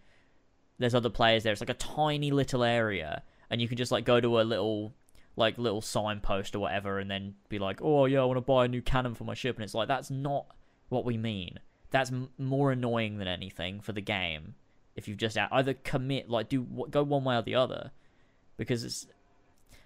there's 0.77 0.93
other 0.93 1.09
players 1.09 1.43
there." 1.43 1.51
It's 1.51 1.61
like 1.61 1.69
a 1.69 1.73
tiny 1.73 2.31
little 2.31 2.63
area, 2.63 3.23
and 3.49 3.59
you 3.61 3.67
can 3.67 3.77
just 3.77 3.91
like 3.91 4.05
go 4.05 4.19
to 4.19 4.39
a 4.39 4.43
little 4.43 4.93
like 5.35 5.57
little 5.57 5.81
signpost 5.81 6.55
or 6.55 6.59
whatever, 6.59 6.99
and 6.99 7.09
then 7.09 7.35
be 7.49 7.57
like, 7.59 7.79
"Oh 7.81 8.05
yeah, 8.05 8.21
I 8.21 8.25
want 8.25 8.37
to 8.37 8.41
buy 8.41 8.65
a 8.65 8.67
new 8.67 8.81
cannon 8.81 9.15
for 9.15 9.23
my 9.23 9.33
ship," 9.33 9.55
and 9.55 9.63
it's 9.63 9.73
like 9.73 9.87
that's 9.87 10.11
not 10.11 10.45
what 10.89 11.05
we 11.05 11.17
mean. 11.17 11.59
That's 11.89 12.11
m- 12.11 12.29
more 12.37 12.71
annoying 12.71 13.17
than 13.17 13.27
anything 13.27 13.79
for 13.81 13.93
the 13.93 14.01
game. 14.01 14.55
If 14.97 15.07
you've 15.07 15.17
just 15.17 15.37
out- 15.37 15.49
either 15.53 15.73
commit, 15.73 16.29
like 16.29 16.49
do 16.49 16.63
go 16.91 17.03
one 17.03 17.23
way 17.23 17.37
or 17.37 17.41
the 17.41 17.55
other, 17.55 17.91
because 18.57 18.83
it's 18.83 19.07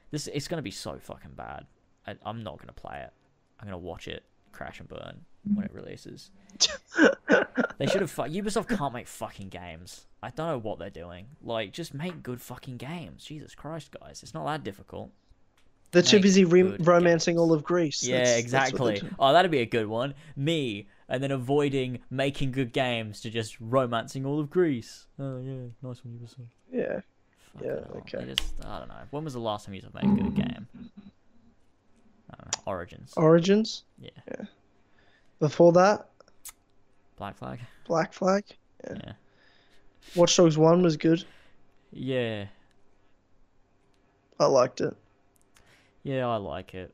this. 0.10 0.28
It's 0.34 0.48
gonna 0.48 0.62
be 0.64 0.72
so 0.72 0.98
fucking 1.00 1.34
bad. 1.36 1.68
I, 2.08 2.16
I'm 2.26 2.42
not 2.42 2.58
gonna 2.60 2.74
play 2.74 3.02
it. 3.02 3.14
I'm 3.60 3.68
gonna 3.68 3.78
watch 3.78 4.08
it 4.08 4.24
crash 4.52 4.80
and 4.80 4.90
burn 4.90 5.22
when 5.54 5.66
it 5.66 5.74
releases. 5.74 6.32
they 7.78 7.86
should 7.88 8.02
have. 8.02 8.12
Fu- 8.12 8.24
Ubisoft 8.24 8.68
can't 8.76 8.94
make 8.94 9.08
fucking 9.08 9.50
games. 9.50 10.06
I 10.24 10.30
don't 10.30 10.48
know 10.48 10.58
what 10.60 10.80
they're 10.80 10.90
doing. 10.90 11.26
Like, 11.44 11.74
just 11.74 11.94
make 11.94 12.22
good 12.24 12.42
fucking 12.42 12.78
games. 12.78 13.24
Jesus 13.26 13.56
Christ, 13.56 13.92
guys, 14.00 14.22
it's 14.24 14.34
not 14.34 14.46
that 14.46 14.64
difficult. 14.64 15.12
They're 15.92 16.02
too 16.04 16.20
busy 16.22 16.46
re- 16.46 16.78
romancing 16.80 17.34
games. 17.36 17.42
all 17.42 17.54
of 17.54 17.64
Greece. 17.64 18.02
Yeah, 18.04 18.18
That's- 18.20 18.30
that's 18.36 18.42
exactly. 18.44 19.00
doing. 19.00 19.16
oh, 19.20 19.34
that'd 19.34 19.52
be 19.52 19.60
a 19.60 19.66
good 19.66 19.88
one. 19.88 20.14
Me, 20.38 20.88
and 21.12 21.22
then 21.22 21.30
avoiding 21.32 22.00
making 22.10 22.52
good 22.54 22.72
games 22.74 23.20
to 23.22 23.30
just 23.30 23.60
romancing 23.60 24.26
all 24.26 24.40
of 24.40 24.50
Greece. 24.50 25.06
Oh 25.20 25.40
yeah, 25.42 25.68
nice 25.84 26.04
one. 26.06 26.20
Yeah. 26.72 27.02
Fucking 27.54 27.68
Yeah, 27.68 27.74
hell. 27.76 27.98
okay. 27.98 28.18
They 28.26 28.34
just, 28.34 28.54
I 28.66 28.80
don't 28.80 28.88
know. 28.88 28.96
When 29.12 29.26
was 29.26 29.34
the 29.34 29.40
last 29.42 29.66
time 29.66 29.76
Ubisoft 29.76 29.94
made 29.94 30.04
a 30.20 30.24
good 30.24 30.36
game? 30.36 30.68
I. 32.32 32.36
Origins. 32.66 33.14
Origins. 33.18 33.84
Yeah. 34.00 34.10
Yeah. 34.28 34.46
Before 35.40 35.74
that, 35.74 36.08
Black 37.18 37.36
Flag. 37.38 37.60
Black 37.86 38.14
Flag. 38.14 38.46
Yeah. 38.86 38.98
Yeah. 39.04 39.14
Watch 40.16 40.36
Dogs 40.38 40.58
One 40.58 40.82
was 40.82 40.96
good. 40.96 41.26
Yeah. 41.92 42.46
I 44.40 44.46
liked 44.46 44.80
it. 44.82 44.96
Yeah, 46.04 46.28
I 46.28 46.38
like 46.38 46.74
it. 46.74 46.94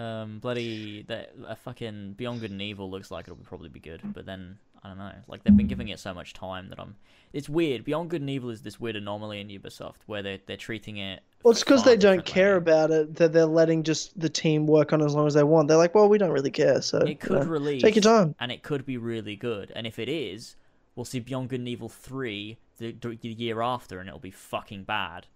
Um, 0.00 0.38
bloody 0.38 1.02
that 1.08 1.34
a 1.46 1.56
fucking 1.56 2.14
Beyond 2.16 2.40
Good 2.40 2.50
and 2.50 2.62
Evil 2.62 2.90
looks 2.90 3.10
like 3.10 3.26
it'll 3.26 3.36
probably 3.36 3.68
be 3.68 3.80
good, 3.80 4.00
but 4.14 4.24
then 4.24 4.58
I 4.82 4.88
don't 4.88 4.98
know. 4.98 5.12
Like 5.28 5.44
they've 5.44 5.56
been 5.56 5.66
giving 5.66 5.88
it 5.88 5.98
so 6.00 6.14
much 6.14 6.32
time 6.32 6.68
that 6.70 6.80
I'm. 6.80 6.96
It's 7.32 7.48
weird. 7.48 7.84
Beyond 7.84 8.10
Good 8.10 8.22
and 8.22 8.30
Evil 8.30 8.50
is 8.50 8.62
this 8.62 8.80
weird 8.80 8.96
anomaly 8.96 9.40
in 9.40 9.48
Ubisoft 9.48 9.96
where 10.06 10.22
they 10.22 10.34
are 10.34 10.38
they're 10.46 10.56
treating 10.56 10.96
it. 10.96 11.20
Well, 11.42 11.52
it's 11.52 11.60
because 11.62 11.84
they 11.84 11.96
don't 11.96 12.24
care 12.24 12.56
about 12.56 12.90
it. 12.90 13.14
That 13.16 13.32
they're 13.32 13.46
letting 13.46 13.82
just 13.82 14.18
the 14.18 14.28
team 14.28 14.66
work 14.66 14.92
on 14.92 15.02
as 15.02 15.14
long 15.14 15.26
as 15.26 15.34
they 15.34 15.44
want. 15.44 15.68
They're 15.68 15.76
like, 15.76 15.94
well, 15.94 16.08
we 16.08 16.18
don't 16.18 16.30
really 16.32 16.50
care. 16.50 16.80
So 16.82 16.98
It 16.98 17.20
could 17.20 17.42
know, 17.42 17.46
release. 17.46 17.82
take 17.82 17.94
your 17.94 18.02
time. 18.02 18.34
and 18.40 18.50
it 18.50 18.62
could 18.62 18.84
be 18.86 18.96
really 18.96 19.36
good. 19.36 19.70
And 19.76 19.86
if 19.86 19.98
it 19.98 20.08
is, 20.08 20.56
we'll 20.96 21.04
see 21.04 21.20
Beyond 21.20 21.50
Good 21.50 21.60
and 21.60 21.68
Evil 21.68 21.88
three 21.88 22.58
the, 22.78 22.92
the 22.92 23.28
year 23.28 23.60
after, 23.60 23.98
and 24.00 24.08
it'll 24.08 24.18
be 24.18 24.30
fucking 24.30 24.84
bad. 24.84 25.26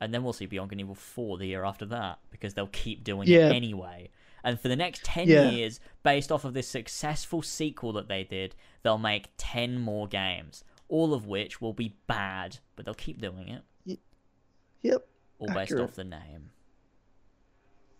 And 0.00 0.12
then 0.12 0.22
we'll 0.22 0.32
see 0.34 0.46
Beyond 0.46 0.68
Good 0.70 0.74
and 0.74 0.80
Evil 0.82 0.94
four 0.94 1.38
the 1.38 1.46
year 1.46 1.64
after 1.64 1.86
that 1.86 2.18
because 2.30 2.54
they'll 2.54 2.66
keep 2.66 3.02
doing 3.02 3.28
Yeah. 3.28 3.48
it 3.48 3.54
anyway. 3.54 4.10
And 4.44 4.60
for 4.60 4.68
the 4.68 4.76
next 4.76 5.04
ten 5.04 5.26
Yeah. 5.28 5.50
years, 5.50 5.80
based 6.02 6.30
off 6.30 6.44
of 6.44 6.54
this 6.54 6.68
successful 6.68 7.42
sequel 7.42 7.92
that 7.94 8.06
they 8.08 8.22
did, 8.22 8.54
they'll 8.82 8.98
make 8.98 9.30
ten 9.38 9.78
more 9.80 10.06
games, 10.06 10.62
all 10.88 11.14
of 11.14 11.26
which 11.26 11.60
will 11.60 11.72
be 11.72 11.96
bad, 12.06 12.58
but 12.76 12.84
they'll 12.84 12.94
keep 12.94 13.20
doing 13.20 13.48
it, 13.48 13.98
Yep. 14.82 15.06
all 15.38 15.46
based 15.48 15.72
Accurate. 15.72 15.82
off 15.84 15.94
the 15.94 16.04
name. 16.04 16.50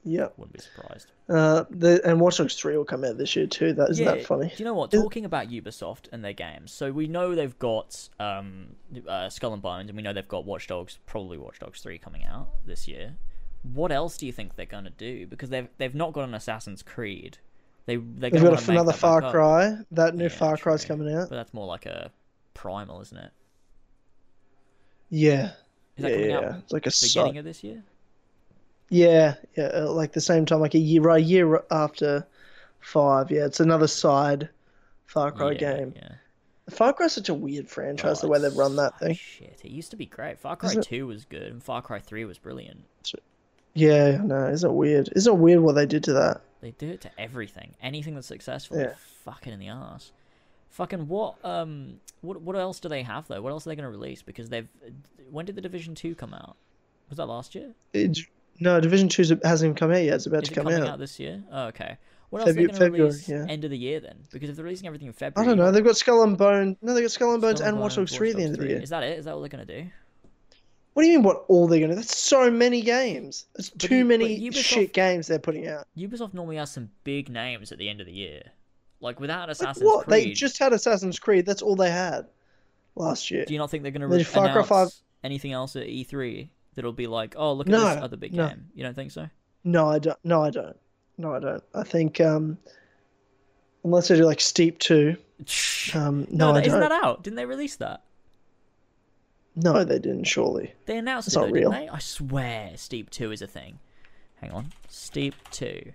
Yep. 0.08 0.34
Wouldn't 0.36 0.52
be 0.52 0.60
surprised. 0.60 1.10
Uh, 1.28 1.64
the 1.68 2.00
and 2.08 2.20
Watch 2.20 2.36
Dogs 2.38 2.54
Three 2.54 2.76
will 2.76 2.84
come 2.84 3.04
out 3.04 3.18
this 3.18 3.34
year 3.34 3.48
too. 3.48 3.72
That 3.72 3.90
isn't 3.90 4.04
that 4.04 4.24
funny? 4.24 4.46
Do 4.48 4.54
you 4.56 4.64
know 4.64 4.74
what? 4.74 4.92
Talking 4.92 5.24
about 5.24 5.48
Ubisoft 5.48 6.06
and 6.12 6.24
their 6.24 6.32
games, 6.32 6.70
so 6.72 6.92
we 6.92 7.08
know 7.08 7.34
they've 7.34 7.58
got 7.58 8.08
um, 8.20 8.68
uh, 9.08 9.28
Skull 9.28 9.52
and 9.52 9.60
Bones, 9.60 9.88
and 9.90 9.96
we 9.96 10.02
know 10.04 10.12
they've 10.12 10.28
got 10.28 10.44
Watch 10.44 10.68
Dogs, 10.68 10.98
probably 11.06 11.38
Watch 11.38 11.58
Dogs 11.58 11.80
Three 11.82 11.98
coming 11.98 12.24
out 12.24 12.46
this 12.66 12.86
year. 12.86 13.16
What 13.74 13.90
else 13.90 14.16
do 14.16 14.26
you 14.26 14.32
think 14.32 14.54
they're 14.54 14.64
gonna 14.64 14.90
do? 14.90 15.26
Because 15.26 15.50
they've 15.50 15.66
they've 15.78 15.94
not 15.94 16.12
got 16.12 16.28
an 16.28 16.34
Assassin's 16.34 16.82
Creed. 16.84 17.38
They 17.86 17.96
They've 17.96 18.32
got 18.32 18.42
wanna 18.42 18.54
a, 18.56 18.60
make 18.60 18.68
another 18.68 18.92
Far 18.92 19.20
back 19.20 19.26
up. 19.28 19.32
Cry. 19.32 19.78
That 19.90 20.14
new 20.14 20.24
Yeah, 20.24 20.28
Far 20.28 20.56
Cry's 20.56 20.84
true. 20.84 20.96
coming 20.96 21.12
out. 21.14 21.28
but 21.28 21.34
that's 21.36 21.52
more 21.52 21.66
like 21.66 21.86
a 21.86 22.10
primal, 22.54 23.00
isn't 23.00 23.18
it? 23.18 23.30
Yeah. 25.10 25.50
Is 25.96 26.02
that 26.02 26.10
yeah, 26.10 26.16
coming 26.16 26.30
yeah. 26.30 26.36
out 26.38 26.58
It's 26.64 26.72
like 26.72 26.86
a 26.86 26.90
beginning 26.90 27.34
so- 27.34 27.38
of 27.40 27.44
this 27.44 27.64
year? 27.64 27.82
Yeah, 28.88 29.34
yeah, 29.56 29.64
uh, 29.74 29.90
like 29.92 30.12
the 30.12 30.20
same 30.20 30.46
time, 30.46 30.60
like 30.60 30.74
a 30.74 30.78
year, 30.78 31.02
right, 31.02 31.20
a 31.20 31.24
year 31.24 31.62
after 31.70 32.26
five. 32.80 33.30
Yeah, 33.30 33.44
it's 33.46 33.60
another 33.60 33.88
side 33.88 34.48
Far 35.06 35.32
Cry 35.32 35.52
yeah, 35.52 35.58
game. 35.58 35.92
Yeah. 35.96 36.08
Far 36.70 36.92
Cry's 36.92 37.12
such 37.12 37.28
a 37.28 37.34
weird 37.34 37.68
franchise, 37.68 38.20
the 38.20 38.26
Oh, 38.26 38.30
way 38.30 38.38
they've 38.40 38.56
run 38.56 38.76
that 38.76 38.98
thing. 38.98 39.14
Shit, 39.14 39.60
it 39.64 39.70
used 39.70 39.90
to 39.92 39.96
be 39.96 40.06
great. 40.06 40.38
Far 40.38 40.56
Cry 40.56 40.70
Isn't 40.70 40.82
it- 40.82 40.88
Two 40.88 41.06
was 41.08 41.24
good, 41.24 41.42
and 41.52 41.62
Far 41.62 41.82
Cry 41.82 41.98
Three 41.98 42.24
was 42.24 42.38
brilliant. 42.38 42.84
Yeah, 43.74 44.18
no, 44.24 44.46
isn't 44.48 44.70
it 44.70 44.72
weird? 44.72 45.10
Isn't 45.14 45.32
it 45.34 45.36
weird 45.36 45.60
what 45.60 45.74
they 45.74 45.84
did 45.84 46.02
to 46.04 46.14
that? 46.14 46.40
They 46.62 46.70
do 46.70 46.88
it 46.88 47.02
to 47.02 47.10
everything. 47.20 47.74
Anything 47.82 48.14
that's 48.14 48.26
successful, 48.26 48.78
Yeah. 48.78 48.94
fucking 49.24 49.52
in 49.52 49.58
the 49.60 49.68
ass. 49.68 50.12
Fucking 50.70 51.08
what? 51.08 51.34
Um, 51.44 52.00
what? 52.22 52.40
What 52.40 52.56
else 52.56 52.80
do 52.80 52.88
they 52.88 53.02
have 53.02 53.28
though? 53.28 53.42
What 53.42 53.50
else 53.50 53.66
are 53.66 53.70
they 53.70 53.76
going 53.76 53.84
to 53.84 53.90
release? 53.90 54.22
Because 54.22 54.48
they've. 54.48 54.68
When 55.30 55.44
did 55.44 55.56
the 55.56 55.60
Division 55.60 55.94
Two 55.94 56.14
come 56.14 56.32
out? 56.32 56.56
Was 57.10 57.18
that 57.18 57.26
last 57.26 57.54
year? 57.54 57.72
It, 57.92 58.18
no, 58.60 58.80
Division 58.80 59.08
Two 59.08 59.22
hasn't 59.22 59.62
even 59.68 59.74
come 59.74 59.90
out 59.90 60.02
yet. 60.02 60.14
It's 60.14 60.26
about 60.26 60.42
Is 60.44 60.48
to 60.48 60.52
it 60.52 60.56
come 60.56 60.64
coming 60.64 60.80
out. 60.82 60.88
out. 60.88 60.98
this 60.98 61.18
year? 61.18 61.42
Oh, 61.50 61.66
okay. 61.66 61.96
What 62.30 62.40
else 62.40 62.50
are 62.50 62.52
they 62.54 62.58
going 62.64 62.70
to 62.70 62.76
February, 62.76 63.14
yeah. 63.28 63.46
end 63.48 63.64
of 63.64 63.70
the 63.70 63.78
year 63.78 64.00
then? 64.00 64.16
Because 64.32 64.50
if 64.50 64.56
they're 64.56 64.64
releasing 64.64 64.86
everything 64.88 65.06
in 65.06 65.12
February, 65.12 65.46
I 65.46 65.48
don't 65.48 65.58
know. 65.64 65.70
They've 65.70 65.84
got 65.84 65.96
Skull 65.96 66.22
and 66.24 66.36
Bone. 66.36 66.76
No, 66.82 66.92
they've 66.92 67.04
got 67.04 67.10
Skull 67.12 67.32
and 67.32 67.40
Bones 67.40 67.58
Skull 67.60 67.68
and 67.68 67.78
Watch 67.80 67.94
Dogs 67.94 68.14
Three 68.16 68.30
at 68.30 68.36
the 68.36 68.42
end 68.42 68.54
of 68.54 68.60
the 68.60 68.68
year. 68.68 68.80
Is 68.80 68.90
that 68.90 69.02
it? 69.04 69.18
Is 69.18 69.26
that 69.26 69.34
what 69.38 69.40
they're 69.48 69.56
going 69.58 69.66
to 69.66 69.82
do? 69.82 69.88
What 70.94 71.02
do 71.02 71.08
you 71.08 71.18
mean? 71.18 71.24
What 71.24 71.44
all 71.48 71.66
they're 71.68 71.80
gonna? 71.80 71.94
That's 71.94 72.16
so 72.18 72.50
many 72.50 72.80
games. 72.80 73.44
It's 73.56 73.68
But 73.70 73.80
too 73.82 73.96
you- 73.98 74.04
many 74.06 74.40
Ubisoft- 74.40 74.64
shit 74.64 74.92
games 74.94 75.26
they're 75.26 75.38
putting 75.38 75.68
out. 75.68 75.86
Ubisoft 75.96 76.32
normally 76.32 76.56
has 76.56 76.70
some 76.70 76.90
big 77.04 77.28
names 77.28 77.70
at 77.70 77.76
the 77.78 77.88
end 77.88 78.00
of 78.00 78.06
the 78.06 78.12
year. 78.14 78.42
Like 79.00 79.20
without 79.20 79.42
Like 79.48 79.50
Assassin's 79.50 79.84
what? 79.84 80.08
They 80.08 80.32
just 80.32 80.58
had 80.58 80.72
Assassin's 80.72 81.18
Creed. 81.18 81.44
That's 81.44 81.60
all 81.60 81.76
they 81.76 81.90
had 81.90 82.26
last 82.94 83.30
year. 83.30 83.44
do 83.44 83.52
you 83.52 83.58
not 83.58 83.70
think 83.70 83.82
they're 83.82 83.92
going 83.92 84.00
to 84.00 84.06
re- 84.08 84.24
announce 84.34 84.68
5 84.68 84.88
anything 85.22 85.52
else 85.52 85.76
at 85.76 85.86
E3 85.86 86.48
that'll 86.76 86.92
be 86.92 87.06
like, 87.08 87.34
oh, 87.36 87.52
look 87.52 87.66
at 87.66 87.70
No, 87.72 87.80
this 87.94 88.02
other 88.02 88.16
big 88.16 88.32
no. 88.32 88.48
game? 88.48 88.66
You 88.74 88.84
don't 88.84 88.94
think 88.94 89.10
so? 89.10 89.28
No, 89.64 89.88
I 89.88 89.98
don't. 89.98 90.18
No, 90.22 90.42
I 90.44 90.50
don't. 90.50 90.76
No, 91.18 91.34
I 91.34 91.40
don't. 91.40 91.64
I 91.74 91.82
think 91.82 92.20
um, 92.20 92.56
unless 93.82 94.08
they 94.08 94.16
do 94.16 94.24
like 94.24 94.40
Steep 94.40 94.78
Two. 94.78 95.16
Um, 95.94 96.26
no, 96.30 96.52
no, 96.52 96.60
isn't 96.60 96.80
that 96.80 96.92
out? 96.92 97.22
Didn't 97.24 97.36
they 97.36 97.44
release 97.46 97.76
that? 97.76 98.02
No, 99.56 99.84
they 99.84 99.98
didn't. 99.98 100.24
Surely. 100.24 100.72
They 100.84 100.98
announced 100.98 101.28
It's 101.28 101.36
it, 101.36 101.40
not 101.40 101.46
though, 101.46 101.52
real. 101.52 101.70
didn't 101.72 101.86
they? 101.86 101.88
I 101.90 101.98
swear, 101.98 102.72
Steep 102.76 103.10
Two 103.10 103.32
is 103.32 103.42
a 103.42 103.46
thing. 103.46 103.78
Hang 104.40 104.52
on, 104.52 104.66
Steep 104.88 105.34
Two. 105.50 105.92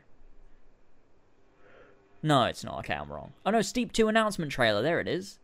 No, 2.23 2.45
it's 2.45 2.63
not. 2.63 2.79
Okay, 2.79 2.93
I'm 2.93 3.11
wrong. 3.11 3.33
Oh 3.45 3.51
no, 3.51 3.61
Steep 3.61 3.91
Two 3.93 4.07
announcement 4.07 4.51
trailer. 4.51 4.81
There 4.81 4.99
it 4.99 5.07
is. 5.07 5.39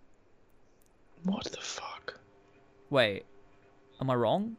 What 1.24 1.46
the 1.46 1.62
fuck? 1.62 2.20
Wait, 2.90 3.26
am 4.00 4.10
I 4.10 4.16
wrong? 4.16 4.58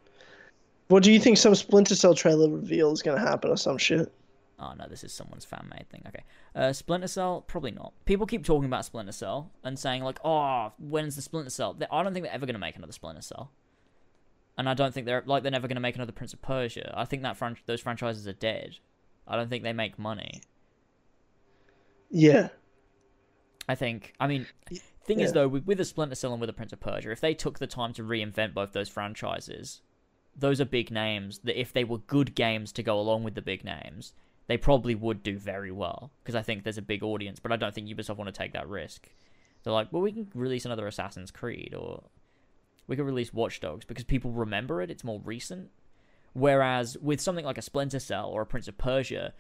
What 0.89 1.03
do 1.03 1.13
you 1.13 1.21
think? 1.21 1.37
Some 1.39 1.55
Splinter 1.55 1.95
Cell 1.95 2.15
trailer 2.15 2.49
reveal 2.51 2.93
is 2.93 3.03
gonna 3.03 3.21
happen 3.21 3.51
or 3.51 3.57
some 3.57 3.79
shit? 3.79 4.13
Oh 4.59 4.73
no, 4.77 4.87
this 4.89 5.05
is 5.05 5.13
someone's 5.13 5.45
fan 5.45 5.69
made 5.71 5.89
thing. 5.89 6.03
Okay, 6.09 6.25
uh, 6.55 6.73
Splinter 6.73 7.07
Cell 7.07 7.43
probably 7.43 7.71
not. 7.71 7.93
People 8.07 8.27
keep 8.27 8.45
talking 8.45 8.65
about 8.67 8.85
Splinter 8.85 9.13
Cell 9.13 9.51
and 9.63 9.79
saying 9.79 10.03
like, 10.03 10.19
"Oh, 10.25 10.73
when's 10.79 11.15
the 11.15 11.23
Splinter 11.23 11.51
Cell?" 11.51 11.75
They- 11.75 11.87
I 11.93 12.03
don't 12.03 12.13
think 12.13 12.25
they're 12.25 12.35
ever 12.35 12.47
gonna 12.47 12.59
make 12.59 12.77
another 12.77 12.93
Splinter 12.93 13.23
Cell, 13.23 13.53
and 14.57 14.69
I 14.69 14.75
don't 14.75 14.93
think 14.93 15.07
they're 15.07 15.23
like 15.27 15.43
they're 15.43 15.53
never 15.53 15.69
gonna 15.69 15.81
make 15.81 15.95
another 15.95 16.13
Prince 16.13 16.33
of 16.33 16.43
Persia. 16.43 16.93
I 16.97 17.05
think 17.05 17.23
that 17.23 17.37
fran- 17.37 17.59
those 17.67 17.81
franchises 17.81 18.27
are 18.27 18.33
dead. 18.33 18.79
I 19.29 19.37
don't 19.37 19.49
think 19.49 19.63
they 19.63 19.73
make 19.75 19.99
money. 19.99 20.41
Yeah. 22.11 22.49
I 23.69 23.75
think. 23.75 24.15
I 24.19 24.27
mean, 24.27 24.47
thing 25.05 25.21
is 25.21 25.33
though, 25.35 25.47
with, 25.49 25.67
with 25.67 25.79
a 25.81 25.85
Splinter 25.85 26.15
Cell 26.15 26.33
and 26.33 26.41
with 26.41 26.49
a 26.49 26.55
Prince 26.55 26.73
of 26.73 26.81
Persia, 26.81 27.11
if 27.11 27.21
they 27.21 27.35
took 27.35 27.59
the 27.59 27.67
time 27.67 27.93
to 27.93 28.03
reinvent 28.03 28.55
both 28.55 28.73
those 28.73 28.89
franchises, 28.89 29.83
those 30.39 30.61
are 30.61 30.65
big 30.65 30.91
names. 30.91 31.41
That 31.41 31.61
if 31.61 31.73
they 31.73 31.85
were 31.85 31.99
good 31.99 32.35
games 32.35 32.73
to 32.73 32.83
go 32.83 32.99
along 32.99 33.25
with 33.25 33.35
the 33.35 33.43
big 33.43 33.65
names, 33.65 34.13
they 34.47 34.57
probably 34.57 34.95
would 34.95 35.23
do 35.23 35.39
very 35.39 35.71
well. 35.71 36.11
Because 36.23 36.35
I 36.35 36.43
think 36.43 36.63
there's 36.63 36.79
a 36.79 36.83
big 36.83 37.03
audience, 37.03 37.41
but 37.41 37.53
I 37.53 37.57
don't 37.57 37.75
think 37.75 37.89
Ubisoft 37.89 38.17
want 38.17 38.29
to 38.29 38.39
take 38.39 38.53
that 38.53 38.69
risk. 38.69 39.09
They're 39.63 39.73
like, 39.73 39.93
well, 39.93 40.03
we 40.03 40.13
can 40.13 40.29
release 40.35 40.65
another 40.65 40.87
Assassin's 40.87 41.31
Creed 41.31 41.75
or 41.77 42.05
We 42.87 42.97
could 42.97 43.05
release 43.05 43.35
Watch 43.35 43.61
Dogs 43.61 43.85
because 43.85 44.05
people 44.05 44.31
remember 44.31 44.81
it. 44.81 44.91
It's 44.91 45.05
more 45.05 45.21
recent. 45.25 45.71
Whereas 46.33 46.97
with 46.99 47.21
something 47.21 47.45
like 47.45 47.59
a 47.59 47.63
Splinter 47.63 47.99
Cell 47.99 48.29
or 48.29 48.43
a 48.43 48.47
Prince 48.47 48.69
of 48.69 48.79
Persia, 48.79 49.35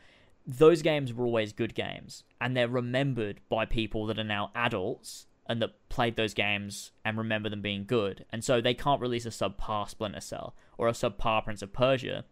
those 0.46 0.82
games 0.82 1.12
were 1.12 1.26
always 1.26 1.52
good 1.52 1.74
games, 1.74 2.24
and 2.40 2.56
they're 2.56 2.68
remembered 2.68 3.40
by 3.48 3.66
people 3.66 4.06
that 4.06 4.18
are 4.18 4.24
now 4.24 4.50
adults 4.54 5.26
and 5.48 5.62
that 5.62 5.88
played 5.88 6.16
those 6.16 6.34
games 6.34 6.90
and 7.04 7.16
remember 7.16 7.48
them 7.48 7.62
being 7.62 7.84
good. 7.84 8.24
And 8.30 8.44
so 8.44 8.60
they 8.60 8.74
can't 8.74 9.00
release 9.00 9.24
a 9.24 9.30
subpar 9.30 9.88
Splinter 9.88 10.20
Cell 10.20 10.54
or 10.76 10.88
a 10.88 10.92
subpar 10.92 11.42
Prince 11.42 11.62
of 11.62 11.72
Persia 11.72 12.24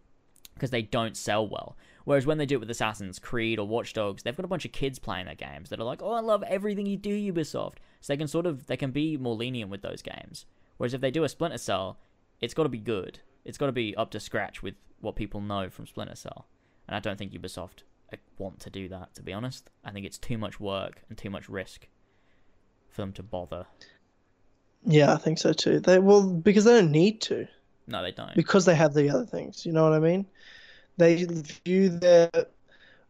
because 0.55 0.71
they 0.71 0.83
don't 0.83 1.17
sell 1.17 1.47
well. 1.47 1.77
Whereas 2.05 2.27
when 2.27 2.39
they 2.39 2.47
do 2.47 2.57
it 2.57 2.61
with 2.61 2.71
Assassin's 2.71 3.19
Creed 3.19 3.59
or 3.59 3.67
Watch 3.67 3.93
Dogs, 3.95 4.23
they've 4.23 4.37
got 4.37 4.45
a 4.45 4.49
bunch 4.49 4.65
of 4.65 4.73
kids 4.73 4.99
playing 4.99 5.27
their 5.27 5.35
games 5.35 5.71
that 5.71 5.81
are 5.81 5.85
like, 5.85 6.03
"Oh, 6.03 6.13
I 6.13 6.21
love 6.21 6.43
everything 6.45 6.87
you 6.87 6.97
do, 6.97 7.33
Ubisoft." 7.33 7.79
So 8.01 8.13
they 8.13 8.17
can 8.17 8.29
sort 8.29 8.47
of 8.47 8.67
they 8.67 8.77
can 8.77 8.91
be 8.91 9.17
more 9.17 9.35
lenient 9.35 9.71
with 9.71 9.83
those 9.83 10.03
games. 10.03 10.47
Whereas 10.77 10.95
if 10.95 11.01
they 11.01 11.11
do 11.11 11.25
a 11.25 11.29
Splinter 11.29 11.59
Cell, 11.59 11.99
it's 12.41 12.55
got 12.55 12.65
to 12.65 12.69
be 12.69 12.79
good. 12.79 13.21
It's 13.45 13.59
got 13.59 13.67
to 13.67 13.73
be 13.73 13.97
up 13.97 14.11
to 14.11 14.21
scratch 14.21 14.63
with 14.63 14.75
what 15.01 15.17
people 15.17 15.41
know 15.41 15.71
from 15.71 15.87
Splinter 15.87 16.17
Cell. 16.17 16.47
And 16.87 16.97
I 16.97 17.01
don't 17.01 17.19
think 17.19 17.33
Ubisoft 17.33 17.83
uh, 18.13 18.17
want 18.39 18.61
to 18.61 18.71
do 18.71 18.89
that. 18.89 19.15
To 19.15 19.23
be 19.23 19.33
honest, 19.33 19.71
I 19.85 19.91
think 19.91 20.07
it's 20.07 20.19
too 20.19 20.39
much 20.39 20.61
work 20.61 21.03
and 21.09 21.19
too 21.19 21.31
much 21.31 21.49
risk 21.49 21.89
for 22.97 23.03
them 23.03 23.13
to 23.13 23.23
bother. 23.23 23.67
Yeah, 24.85 25.13
I 25.13 25.17
think 25.17 25.39
so 25.39 25.53
too. 25.53 25.79
They 25.79 25.99
well 25.99 26.29
because 26.29 26.65
they 26.65 26.73
don't 26.73 26.91
need 26.91 27.21
to. 27.23 27.47
No, 27.87 28.03
they 28.03 28.11
don't. 28.11 28.35
Because 28.35 28.65
they 28.65 28.75
have 28.75 28.95
the 28.95 29.11
other 29.11 29.27
things. 29.27 29.65
You 29.65 29.73
know 29.73 29.85
what 29.85 29.93
I 29.93 30.01
mean? 30.01 30.27
They 30.97 31.25
view 31.65 31.91
their 31.91 32.31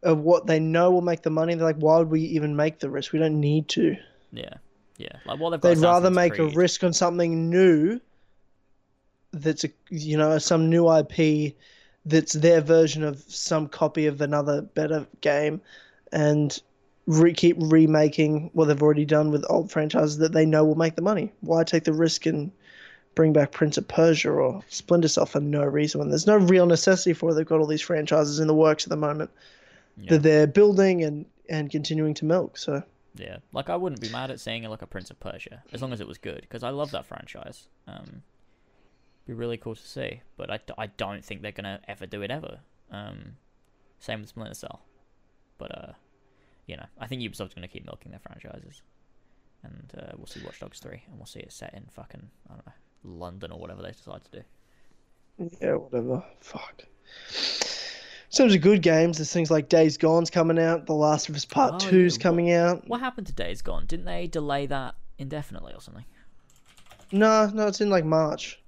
of 0.03 0.19
what 0.19 0.45
they 0.45 0.59
know 0.59 0.91
will 0.91 1.01
make 1.01 1.23
the 1.23 1.29
money. 1.29 1.55
They're 1.55 1.65
like, 1.65 1.77
why 1.77 1.97
would 1.97 2.09
we 2.09 2.21
even 2.21 2.55
make 2.55 2.79
the 2.79 2.89
risk? 2.89 3.13
We 3.13 3.19
don't 3.19 3.39
need 3.39 3.69
to. 3.69 3.95
Yeah, 4.31 4.55
yeah. 4.97 5.15
Like 5.25 5.39
what 5.39 5.51
they've 5.51 5.61
got. 5.61 5.69
They'd 5.69 5.81
rather 5.81 6.11
make 6.11 6.33
Creed. 6.33 6.53
a 6.53 6.55
risk 6.55 6.83
on 6.83 6.93
something 6.93 7.49
new. 7.49 7.99
That's 9.31 9.63
a 9.63 9.69
you 9.89 10.17
know 10.17 10.37
some 10.37 10.69
new 10.69 10.91
IP, 10.91 11.55
that's 12.05 12.33
their 12.33 12.61
version 12.61 13.03
of 13.03 13.23
some 13.27 13.67
copy 13.67 14.07
of 14.07 14.21
another 14.21 14.61
better 14.61 15.07
game, 15.21 15.61
and 16.11 16.59
re- 17.07 17.33
keep 17.33 17.55
remaking 17.59 18.51
what 18.53 18.65
they've 18.65 18.81
already 18.83 19.05
done 19.05 19.31
with 19.31 19.43
old 19.49 19.71
franchises 19.71 20.17
that 20.19 20.33
they 20.33 20.45
know 20.45 20.63
will 20.63 20.75
make 20.75 20.95
the 20.95 21.01
money. 21.01 21.31
Why 21.41 21.63
take 21.63 21.85
the 21.85 21.93
risk 21.93 22.25
and 22.25 22.51
bring 23.15 23.33
back 23.33 23.51
Prince 23.51 23.77
of 23.79 23.87
Persia 23.87 24.29
or 24.29 24.61
Splinter 24.67 25.07
Cell 25.07 25.25
for 25.25 25.39
no 25.39 25.63
reason 25.63 25.99
when 25.99 26.09
there's 26.09 26.27
no 26.27 26.37
real 26.37 26.65
necessity 26.67 27.13
for 27.13 27.31
it? 27.31 27.33
They've 27.33 27.45
got 27.45 27.59
all 27.59 27.65
these 27.65 27.81
franchises 27.81 28.39
in 28.39 28.47
the 28.47 28.53
works 28.53 28.83
at 28.85 28.89
the 28.89 28.97
moment 28.97 29.31
Yeah. 29.97 30.11
that 30.11 30.23
they're 30.23 30.47
building 30.47 31.03
and 31.03 31.25
and 31.49 31.71
continuing 31.71 32.13
to 32.15 32.25
milk. 32.25 32.57
So 32.57 32.83
Yeah, 33.15 33.37
like 33.53 33.69
I 33.69 33.77
wouldn't 33.77 34.01
be 34.01 34.09
mad 34.09 34.29
at 34.31 34.39
seeing 34.41 34.63
it 34.65 34.69
like 34.69 34.81
a 34.81 34.87
Prince 34.87 35.09
of 35.09 35.19
Persia 35.19 35.63
as 35.71 35.81
long 35.81 35.93
as 35.93 36.01
it 36.01 36.07
was 36.07 36.17
good 36.17 36.41
because 36.41 36.61
I 36.61 36.69
love 36.69 36.91
that 36.91 37.05
franchise. 37.05 37.67
Um, 37.87 38.21
be 39.25 39.33
really 39.33 39.57
cool 39.57 39.75
to 39.75 39.81
see, 39.87 40.21
but 40.35 40.49
I, 40.51 40.59
I 40.77 40.87
don't 40.87 41.23
think 41.23 41.41
they're 41.41 41.51
gonna 41.53 41.79
ever 41.87 42.05
do 42.05 42.21
it 42.21 42.31
ever. 42.31 42.59
Um, 42.91 43.37
same 43.99 44.19
with 44.21 44.29
Splinter 44.29 44.53
Cell, 44.53 44.81
but 45.57 45.71
uh, 45.77 45.93
you 46.67 46.77
know, 46.77 46.85
I 46.99 47.07
think 47.07 47.21
Ubisoft's 47.21 47.53
gonna 47.53 47.67
keep 47.67 47.85
milking 47.85 48.11
their 48.11 48.19
franchises, 48.19 48.81
and 49.63 49.91
uh, 49.97 50.11
we'll 50.17 50.27
see 50.27 50.41
Watch 50.43 50.59
Dogs 50.59 50.79
three, 50.79 51.01
and 51.09 51.17
we'll 51.17 51.25
see 51.25 51.39
it 51.39 51.51
set 51.51 51.73
in 51.73 51.85
fucking 51.91 52.29
I 52.49 52.53
don't 52.53 52.65
know 52.65 52.73
London 53.03 53.51
or 53.51 53.59
whatever 53.59 53.81
they 53.81 53.91
decide 53.91 54.21
to 54.25 54.41
do. 54.41 55.47
Yeah, 55.61 55.75
whatever. 55.75 56.23
Fuck. 56.41 56.83
In 58.29 58.37
terms 58.37 58.53
of 58.55 58.61
good 58.61 58.81
games, 58.81 59.17
there's 59.17 59.31
things 59.31 59.49
like 59.49 59.69
Days 59.69 59.97
Gone's 59.97 60.29
coming 60.29 60.59
out, 60.59 60.85
The 60.85 60.93
Last 60.93 61.29
of 61.29 61.35
Us 61.35 61.45
Part 61.45 61.75
Oh, 61.75 61.89
Two's 61.89 62.17
coming 62.17 62.51
out. 62.51 62.87
What 62.87 62.99
happened 62.99 63.27
to 63.27 63.33
Days 63.33 63.61
Gone? 63.61 63.85
Didn't 63.85 64.05
they 64.05 64.27
delay 64.27 64.65
that 64.65 64.95
indefinitely 65.17 65.73
or 65.73 65.81
something? 65.81 66.05
No, 67.11 67.49
no, 67.53 67.67
it's 67.67 67.79
in 67.79 67.89
like 67.89 68.03
March. 68.03 68.61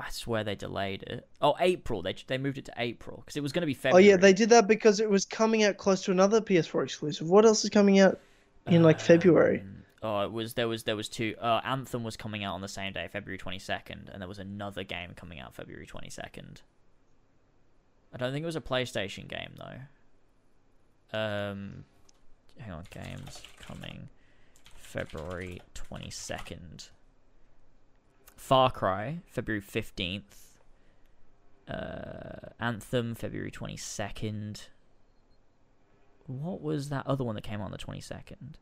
I 0.00 0.08
swear 0.10 0.44
they 0.44 0.54
delayed 0.54 1.02
it. 1.02 1.28
Oh, 1.42 1.54
April. 1.60 2.00
They 2.02 2.14
they 2.26 2.38
moved 2.38 2.56
it 2.58 2.64
to 2.66 2.72
April 2.78 3.18
because 3.18 3.36
it 3.36 3.42
was 3.42 3.52
going 3.52 3.62
to 3.62 3.66
be 3.66 3.74
February. 3.74 4.04
Oh 4.06 4.08
yeah, 4.10 4.16
they 4.16 4.32
did 4.32 4.48
that 4.48 4.66
because 4.66 4.98
it 4.98 5.10
was 5.10 5.26
coming 5.26 5.62
out 5.62 5.76
close 5.76 6.02
to 6.04 6.10
another 6.10 6.40
PS4 6.40 6.84
exclusive. 6.84 7.28
What 7.28 7.44
else 7.44 7.64
is 7.64 7.70
coming 7.70 7.98
out 7.98 8.18
in 8.66 8.82
like 8.82 8.98
February? 8.98 9.60
Um, 9.60 9.76
Oh, 10.02 10.22
it 10.22 10.32
was 10.32 10.54
there 10.54 10.66
was 10.66 10.84
there 10.84 10.96
was 10.96 11.08
two. 11.10 11.34
Uh, 11.38 11.60
Anthem 11.62 12.04
was 12.04 12.16
coming 12.16 12.42
out 12.42 12.54
on 12.54 12.62
the 12.62 12.68
same 12.68 12.94
day, 12.94 13.06
February 13.12 13.36
twenty 13.36 13.58
second, 13.58 14.08
and 14.10 14.22
there 14.22 14.28
was 14.28 14.38
another 14.38 14.82
game 14.82 15.10
coming 15.14 15.38
out 15.40 15.54
February 15.54 15.84
twenty 15.84 16.08
second. 16.08 16.62
I 18.12 18.16
don't 18.16 18.32
think 18.32 18.42
it 18.42 18.46
was 18.46 18.56
a 18.56 18.62
PlayStation 18.62 19.28
game 19.28 19.52
though. 19.58 21.18
Um, 21.18 21.84
hang 22.58 22.72
on, 22.72 22.84
games 22.90 23.42
coming 23.58 24.08
February 24.74 25.60
twenty 25.74 26.08
second. 26.08 26.88
Far 28.40 28.70
Cry 28.70 29.18
February 29.26 29.60
fifteenth. 29.60 30.58
Uh, 31.68 32.48
Anthem 32.58 33.14
February 33.14 33.50
twenty 33.50 33.76
second. 33.76 34.68
What 36.26 36.62
was 36.62 36.88
that 36.88 37.06
other 37.06 37.22
one 37.22 37.34
that 37.34 37.44
came 37.44 37.60
on 37.60 37.70
the 37.70 37.76
twenty 37.78 38.00
second? 38.00 38.56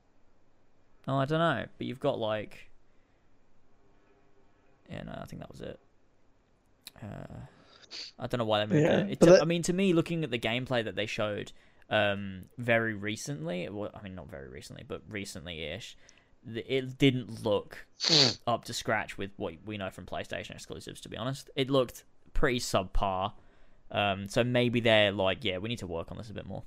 Oh, 1.07 1.17
I 1.17 1.25
don't 1.27 1.39
know, 1.39 1.65
but 1.79 1.87
you've 1.87 2.01
got 2.01 2.19
like, 2.19 2.71
yeah, 4.91 5.05
no, 5.05 5.13
I 5.23 5.25
think 5.27 5.41
that 5.41 5.51
was 5.51 5.61
it. 5.61 5.79
Uh, 7.01 7.37
I 8.19 8.27
don't 8.27 8.39
know 8.39 8.45
why 8.45 8.65
they 8.65 8.75
moved 8.75 8.85
Yeah, 8.85 8.99
it. 8.99 9.11
it 9.13 9.21
t- 9.21 9.27
that- 9.27 9.41
I 9.41 9.45
mean, 9.47 9.63
to 9.63 9.73
me, 9.73 9.93
looking 9.95 10.23
at 10.25 10.31
the 10.31 10.39
gameplay 10.39 10.85
that 10.85 10.97
they 10.97 11.07
showed, 11.07 11.53
um, 11.89 12.47
very 12.59 12.93
recently, 12.95 13.69
well, 13.71 13.91
I 13.95 14.03
mean, 14.03 14.15
not 14.17 14.29
very 14.29 14.49
recently, 14.49 14.85
but 14.87 15.01
recently-ish, 15.09 15.97
th- 15.97 16.18
it 16.47 16.99
didn't 16.99 17.45
look 17.45 17.87
up 18.47 18.65
to 18.65 18.73
scratch 18.73 19.19
with 19.19 19.31
what 19.37 19.55
we 19.65 19.77
know 19.77 19.91
from 19.91 20.07
PlayStation 20.07 20.53
exclusives. 20.53 21.01
To 21.03 21.09
be 21.09 21.17
honest, 21.17 21.51
it 21.57 21.71
looked 21.71 22.05
pretty 22.33 22.61
subpar. 22.61 23.33
Um, 23.91 24.29
so 24.29 24.45
maybe 24.45 24.81
they're 24.81 25.13
like, 25.13 25.45
yeah, 25.45 25.59
we 25.59 25.69
need 25.69 25.79
to 25.79 25.87
work 25.87 26.11
on 26.11 26.19
this 26.19 26.31
a 26.31 26.35
bit 26.35 26.47
more. 26.47 26.63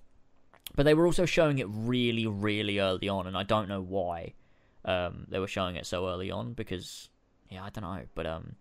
But 0.76 0.84
they 0.84 0.94
were 0.94 1.06
also 1.06 1.26
showing 1.26 1.60
it 1.60 1.68
really, 1.70 2.26
really 2.28 2.80
early 2.80 3.10
on, 3.10 3.28
and 3.28 3.36
I 3.38 3.44
don't 3.44 3.68
know 3.68 3.82
why 3.82 4.34
um, 4.86 5.26
they 5.28 5.40
were 5.40 5.48
showing 5.48 5.76
it 5.76 5.86
so 5.86 6.08
early 6.08 6.32
on 6.32 6.54
because, 6.54 7.10
yeah, 7.50 7.64
I 7.64 7.70
don't 7.70 7.84
know. 7.84 8.04
But 8.16 8.26
um, 8.26 8.56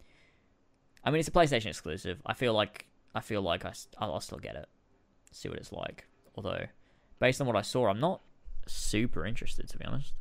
I 1.04 1.10
mean, 1.10 1.20
it's 1.20 1.28
a 1.28 1.32
PlayStation 1.32 1.66
exclusive. 1.66 2.20
I 2.26 2.34
feel 2.34 2.52
like 2.52 2.86
I 3.14 3.20
feel 3.20 3.42
like 3.42 3.64
I, 3.64 3.72
I'll 3.98 4.20
still 4.20 4.38
get 4.38 4.56
it, 4.56 4.68
see 5.30 5.48
what 5.48 5.58
it's 5.58 5.72
like. 5.72 6.06
Although, 6.36 6.66
based 7.18 7.40
on 7.40 7.46
what 7.46 7.56
I 7.56 7.62
saw, 7.62 7.88
I'm 7.88 8.00
not 8.00 8.20
super 8.66 9.24
interested 9.24 9.68
to 9.68 9.78
be 9.78 9.84
honest. 9.84 10.14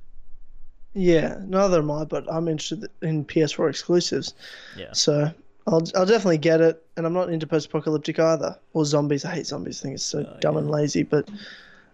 Yeah, 0.94 1.38
neither 1.46 1.80
am 1.80 1.92
I, 1.92 2.04
but 2.04 2.26
I'm 2.32 2.48
interested 2.48 2.90
in 3.02 3.24
PS4 3.26 3.70
exclusives. 3.70 4.34
Yeah, 4.76 4.92
So 4.94 5.32
I'll 5.68 5.84
I'll 5.96 6.06
definitely 6.06 6.40
get 6.40 6.62
it, 6.62 6.84
and 6.98 7.06
I'm 7.06 7.14
not 7.14 7.30
into 7.30 7.46
post-apocalyptic 7.46 8.18
either 8.20 8.58
or 8.74 8.86
zombies. 8.86 9.24
I 9.24 9.36
hate 9.36 9.46
zombies. 9.46 9.82
I 9.82 9.84
think 9.84 9.96
it's 9.96 10.04
so 10.06 10.20
Oh, 10.28 10.38
dumb 10.40 10.56
yeah. 10.56 10.62
and 10.62 10.72
lazy, 10.72 11.04
but 11.04 11.30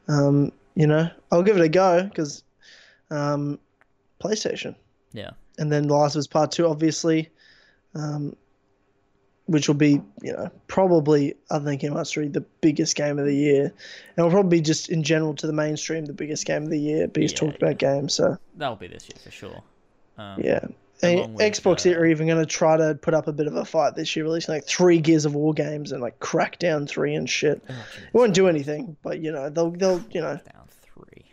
um, 0.08 0.52
you 0.76 0.88
know, 0.88 1.10
I'll 1.32 1.44
give 1.44 1.58
it 1.58 1.62
a 1.64 1.70
go 1.70 2.04
because 2.04 2.44
um, 3.12 3.60
PlayStation, 4.24 4.76
yeah, 5.14 5.32
and 5.60 5.72
then 5.72 5.88
The 5.88 5.94
Last 5.94 6.16
of 6.16 6.20
Us 6.20 6.28
Part 6.28 6.52
Two, 6.52 6.68
obviously, 6.68 7.30
um, 7.96 8.36
which 9.48 9.68
will 9.68 9.76
be 9.76 10.02
you 10.22 10.34
know 10.34 10.50
probably 10.68 11.36
I 11.52 11.60
think 11.60 11.82
Kingdom 11.82 11.96
Hearts 11.96 12.12
three 12.12 12.28
the 12.28 12.46
biggest 12.62 12.96
game 12.96 13.20
of 13.20 13.26
the 13.26 13.36
year, 13.36 13.74
and 14.16 14.26
will 14.26 14.32
probably 14.32 14.58
be 14.58 14.62
just 14.62 14.90
in 14.90 15.04
general 15.04 15.36
to 15.36 15.48
the 15.48 15.54
mainstream 15.54 16.06
the 16.06 16.14
biggest 16.14 16.46
game 16.46 16.64
of 16.64 16.70
the 16.70 16.80
year, 16.80 17.08
biggest 17.08 17.36
Yeah, 17.36 17.48
talked 17.48 17.62
about 17.62 17.78
game. 17.78 18.10
So 18.10 18.38
that'll 18.56 18.76
be 18.76 18.88
this 18.88 19.08
year 19.08 19.18
for 19.24 19.32
sure. 19.32 19.64
Um, 20.18 20.42
yeah. 20.42 20.66
And 21.02 21.38
Xbox 21.38 21.86
uh, 21.86 22.00
are 22.00 22.06
even 22.06 22.26
going 22.26 22.40
to 22.40 22.46
try 22.46 22.78
to 22.78 22.96
put 22.96 23.14
up 23.14 23.28
a 23.28 23.34
bit 23.34 23.48
of 23.48 23.56
a 23.56 23.66
fight 23.66 23.96
this 23.96 24.16
year, 24.16 24.24
releasing 24.24 24.56
like 24.56 24.66
three 24.66 25.00
Gears 25.00 25.26
of 25.26 25.36
War 25.36 25.54
games 25.54 25.92
and 25.92 26.02
like 26.02 26.20
Crackdown 26.20 26.88
three 26.88 27.16
and 27.16 27.30
shit. 27.30 27.62
oh, 27.70 27.74
It 27.98 28.14
won't 28.14 28.34
do 28.34 28.48
anything, 28.48 28.96
but 29.04 29.20
you 29.20 29.32
know 29.32 29.50
they'll 29.50 29.72
they'll 29.72 30.02
you 30.12 30.22
know 30.22 30.40
down 30.54 30.68
three. 30.94 31.26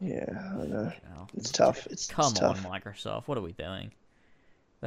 yeah 0.00 0.24
I 0.28 0.66
know 0.66 0.92
it's 1.34 1.50
tough 1.50 1.86
it's, 1.90 2.08
Come 2.08 2.32
it's 2.32 2.42
on. 2.42 2.56
Microsoft, 2.56 3.28
what 3.28 3.38
are 3.38 3.42
we 3.42 3.52
doing? 3.52 3.92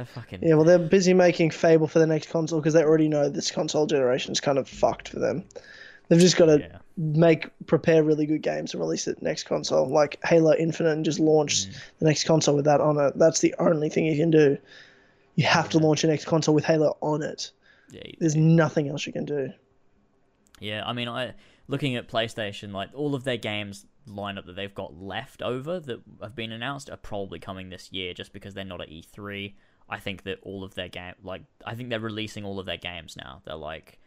They're 0.00 0.06
fucking 0.06 0.38
Yeah, 0.42 0.54
well 0.54 0.64
they're 0.64 0.78
busy 0.78 1.12
making 1.12 1.50
Fable 1.50 1.86
for 1.86 1.98
the 1.98 2.06
next 2.06 2.30
console 2.30 2.58
because 2.58 2.72
they 2.72 2.82
already 2.82 3.06
know 3.06 3.28
this 3.28 3.50
console 3.50 3.84
generation 3.84 4.32
is 4.32 4.40
kind 4.40 4.56
of 4.56 4.66
fucked 4.66 5.10
for 5.10 5.18
them. 5.18 5.44
They've 6.08 6.18
just 6.18 6.38
got 6.38 6.46
to 6.46 6.58
yeah. 6.60 6.78
make 6.96 7.50
prepare 7.66 8.02
really 8.02 8.24
good 8.24 8.40
games 8.40 8.72
and 8.72 8.80
release 8.80 9.06
it 9.06 9.20
next 9.20 9.44
console, 9.44 9.86
like 9.86 10.18
Halo 10.24 10.54
Infinite, 10.54 10.92
and 10.92 11.04
just 11.04 11.20
launch 11.20 11.66
Mm. 11.66 11.76
the 11.98 12.04
next 12.06 12.24
console 12.24 12.56
with 12.56 12.64
that 12.64 12.80
on 12.80 12.98
it. 12.98 13.12
That's 13.18 13.40
the 13.40 13.54
only 13.58 13.90
thing 13.90 14.06
you 14.06 14.16
can 14.16 14.30
do. 14.30 14.56
You 15.34 15.44
have 15.44 15.68
to 15.68 15.78
launch 15.78 16.02
your 16.02 16.10
next 16.10 16.24
console 16.24 16.54
with 16.54 16.64
Halo 16.64 16.96
on 17.02 17.22
it. 17.22 17.52
Yeah, 17.90 18.02
There's 18.18 18.36
nothing 18.36 18.88
else 18.88 19.06
you 19.06 19.12
can 19.12 19.26
do. 19.26 19.52
Yeah, 20.60 20.82
I 20.86 20.94
mean, 20.94 21.08
I 21.08 21.34
looking 21.68 21.94
at 21.96 22.08
PlayStation, 22.08 22.72
like 22.72 22.88
all 22.94 23.14
of 23.14 23.24
their 23.24 23.36
games 23.36 23.84
lineup 24.08 24.46
that 24.46 24.56
they've 24.56 24.74
got 24.74 25.00
left 25.00 25.42
over 25.42 25.78
that 25.78 26.00
have 26.22 26.34
been 26.34 26.52
announced 26.52 26.90
are 26.90 26.96
probably 26.96 27.38
coming 27.38 27.68
this 27.68 27.92
year, 27.92 28.14
just 28.14 28.32
because 28.32 28.54
they're 28.54 28.64
not 28.64 28.80
at 28.80 28.88
E3. 28.88 29.54
I 29.90 29.98
think 29.98 30.22
that 30.22 30.38
all 30.42 30.62
of 30.62 30.74
their 30.74 30.88
game, 30.88 31.14
like, 31.22 31.42
I 31.66 31.74
think 31.74 31.90
they're 31.90 32.00
releasing 32.00 32.44
all 32.44 32.60
of 32.60 32.66
their 32.66 32.76
games 32.76 33.16
now. 33.16 33.42
They're 33.44 33.56
like, 33.56 33.98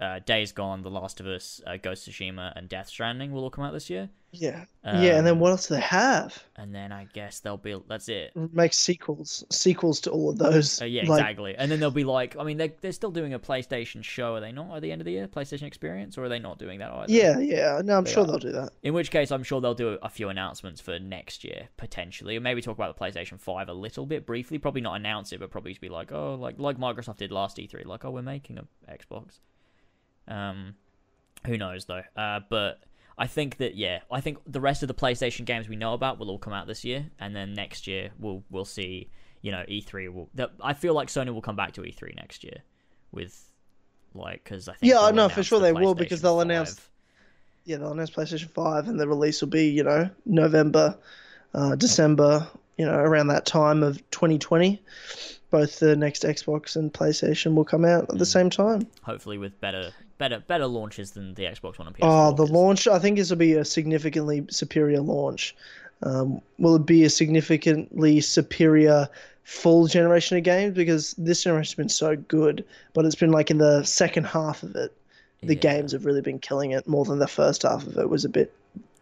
uh, 0.00 0.18
Days 0.20 0.52
Gone, 0.52 0.82
The 0.82 0.90
Last 0.90 1.20
of 1.20 1.26
Us, 1.26 1.60
uh, 1.66 1.76
Ghost 1.76 2.08
of 2.08 2.14
Tsushima, 2.14 2.52
and 2.56 2.68
Death 2.68 2.88
Stranding 2.88 3.32
will 3.32 3.42
all 3.44 3.50
come 3.50 3.64
out 3.64 3.72
this 3.72 3.90
year. 3.90 4.08
Yeah. 4.32 4.64
yeah, 4.84 5.16
and 5.18 5.26
then 5.26 5.34
Um, 5.34 5.40
what 5.40 5.50
else 5.50 5.66
do 5.66 5.74
they 5.74 5.80
have? 5.80 6.44
And 6.54 6.72
then 6.72 6.92
I 6.92 7.08
guess 7.12 7.40
they'll 7.40 7.56
be 7.56 7.76
that's 7.88 8.08
it. 8.08 8.30
Make 8.36 8.72
sequels, 8.72 9.44
sequels 9.50 10.00
to 10.02 10.10
all 10.12 10.30
of 10.30 10.38
those. 10.38 10.80
Uh, 10.80 10.84
yeah, 10.84 11.02
like, 11.02 11.20
exactly. 11.20 11.56
And 11.56 11.68
then 11.68 11.80
they'll 11.80 11.90
be 11.90 12.04
like, 12.04 12.36
I 12.38 12.44
mean, 12.44 12.56
they're, 12.56 12.72
they're 12.80 12.92
still 12.92 13.10
doing 13.10 13.34
a 13.34 13.40
PlayStation 13.40 14.04
show, 14.04 14.36
are 14.36 14.40
they 14.40 14.52
not, 14.52 14.76
at 14.76 14.82
the 14.82 14.92
end 14.92 15.00
of 15.00 15.04
the 15.04 15.10
year? 15.12 15.26
PlayStation 15.26 15.64
Experience, 15.64 16.16
or 16.16 16.22
are 16.24 16.28
they 16.28 16.38
not 16.38 16.60
doing 16.60 16.78
that 16.78 16.92
either? 16.92 17.12
Yeah, 17.12 17.40
yeah. 17.40 17.82
No, 17.84 17.98
I'm 17.98 18.04
They 18.04 18.12
sure 18.12 18.22
are. 18.22 18.26
they'll 18.28 18.38
do 18.38 18.52
that. 18.52 18.70
In 18.84 18.94
which 18.94 19.10
case, 19.10 19.32
I'm 19.32 19.42
sure 19.42 19.60
they'll 19.60 19.74
do 19.74 19.98
a 20.00 20.08
few 20.08 20.28
announcements 20.28 20.80
for 20.80 20.98
next 21.00 21.42
year, 21.42 21.68
potentially. 21.76 22.36
Or 22.36 22.40
maybe 22.40 22.62
talk 22.62 22.76
about 22.76 22.96
the 22.96 23.04
PlayStation 23.04 23.40
5 23.40 23.68
a 23.68 23.72
little 23.74 24.06
bit 24.06 24.26
briefly. 24.26 24.58
Probably 24.58 24.80
not 24.80 24.94
announce 24.94 25.32
it, 25.32 25.40
but 25.40 25.50
probably 25.50 25.72
just 25.72 25.80
be 25.80 25.88
like, 25.88 26.12
oh, 26.12 26.36
like 26.36 26.54
like 26.58 26.78
Microsoft 26.78 27.16
did 27.16 27.32
last 27.32 27.56
E3. 27.56 27.84
Like, 27.84 28.04
oh, 28.04 28.12
we're 28.12 28.22
making 28.22 28.58
a 28.58 28.64
Xbox. 28.90 29.40
Um, 30.30 30.74
who 31.46 31.56
knows, 31.56 31.84
though. 31.86 32.02
Uh, 32.16 32.40
but 32.48 32.80
I 33.18 33.26
think 33.26 33.58
that, 33.58 33.74
yeah, 33.74 34.00
I 34.10 34.20
think 34.20 34.38
the 34.46 34.60
rest 34.60 34.82
of 34.82 34.88
the 34.88 34.94
PlayStation 34.94 35.44
games 35.44 35.68
we 35.68 35.76
know 35.76 35.92
about 35.94 36.18
will 36.18 36.30
all 36.30 36.38
come 36.38 36.52
out 36.52 36.66
this 36.66 36.84
year. 36.84 37.06
And 37.18 37.34
then 37.34 37.52
next 37.54 37.86
year, 37.86 38.10
we'll, 38.18 38.42
we'll 38.50 38.64
see, 38.64 39.10
you 39.42 39.50
know, 39.50 39.64
E3 39.68 40.12
will... 40.12 40.28
The, 40.34 40.50
I 40.62 40.72
feel 40.74 40.94
like 40.94 41.08
Sony 41.08 41.32
will 41.34 41.42
come 41.42 41.56
back 41.56 41.72
to 41.72 41.82
E3 41.82 42.16
next 42.16 42.44
year 42.44 42.58
with... 43.12 43.46
Like, 44.14 44.42
because 44.42 44.68
I 44.68 44.74
think 44.74 44.92
Yeah, 44.92 45.10
no, 45.10 45.28
for 45.28 45.42
sure 45.42 45.60
the 45.60 45.66
they 45.66 45.72
will, 45.72 45.94
because 45.94 46.20
they'll 46.20 46.40
announce 46.40 46.80
Yeah, 47.64 47.76
they'll 47.76 47.92
announce 47.92 48.10
PlayStation 48.10 48.50
5 48.50 48.88
and 48.88 48.98
the 48.98 49.06
release 49.06 49.40
will 49.40 49.48
be, 49.50 49.68
you 49.68 49.84
know, 49.84 50.10
November, 50.26 50.98
uh, 51.54 51.76
December, 51.76 52.46
you 52.76 52.86
know, 52.86 52.94
around 52.98 53.28
that 53.28 53.46
time 53.46 53.82
of 53.84 53.98
2020. 54.10 54.82
Both 55.50 55.78
the 55.78 55.94
next 55.94 56.24
Xbox 56.24 56.74
and 56.76 56.92
PlayStation 56.92 57.54
will 57.54 57.64
come 57.64 57.84
out 57.84 58.04
at 58.04 58.08
Mm. 58.16 58.18
the 58.18 58.26
same 58.26 58.50
time. 58.50 58.88
hopefully 59.02 59.38
with 59.38 59.60
better 59.60 59.92
better 60.20 60.38
better 60.46 60.66
launches 60.66 61.10
than 61.12 61.34
the 61.34 61.44
Xbox 61.44 61.78
One 61.78 61.88
and 61.88 61.96
PS4. 61.96 62.02
Oh, 62.02 62.30
the 62.32 62.44
'cause- 62.44 62.50
launch, 62.50 62.86
I 62.86 62.98
think 63.00 63.16
this 63.16 63.30
will 63.30 63.38
be 63.38 63.54
a 63.54 63.64
significantly 63.64 64.44
superior 64.50 65.00
launch. 65.00 65.56
Um, 66.02 66.40
will 66.58 66.76
it 66.76 66.86
be 66.86 67.02
a 67.04 67.10
significantly 67.10 68.20
superior 68.20 69.08
full 69.44 69.86
generation 69.86 70.36
of 70.38 70.44
games? 70.44 70.74
Because 70.76 71.14
this 71.18 71.42
generation's 71.42 71.74
been 71.74 71.88
so 71.88 72.14
good, 72.16 72.64
but 72.92 73.04
it's 73.04 73.16
been 73.16 73.32
like 73.32 73.50
in 73.50 73.58
the 73.58 73.82
second 73.82 74.24
half 74.24 74.62
of 74.62 74.76
it, 74.76 74.92
the 75.42 75.54
Yeah. 75.54 75.60
games 75.60 75.92
have 75.92 76.04
really 76.04 76.20
been 76.20 76.38
killing 76.38 76.70
it 76.70 76.86
more 76.86 77.04
than 77.04 77.18
the 77.18 77.26
first 77.26 77.62
half 77.62 77.86
of 77.86 77.96
it 77.98 78.08
was 78.08 78.24
a 78.24 78.28
bit 78.28 78.52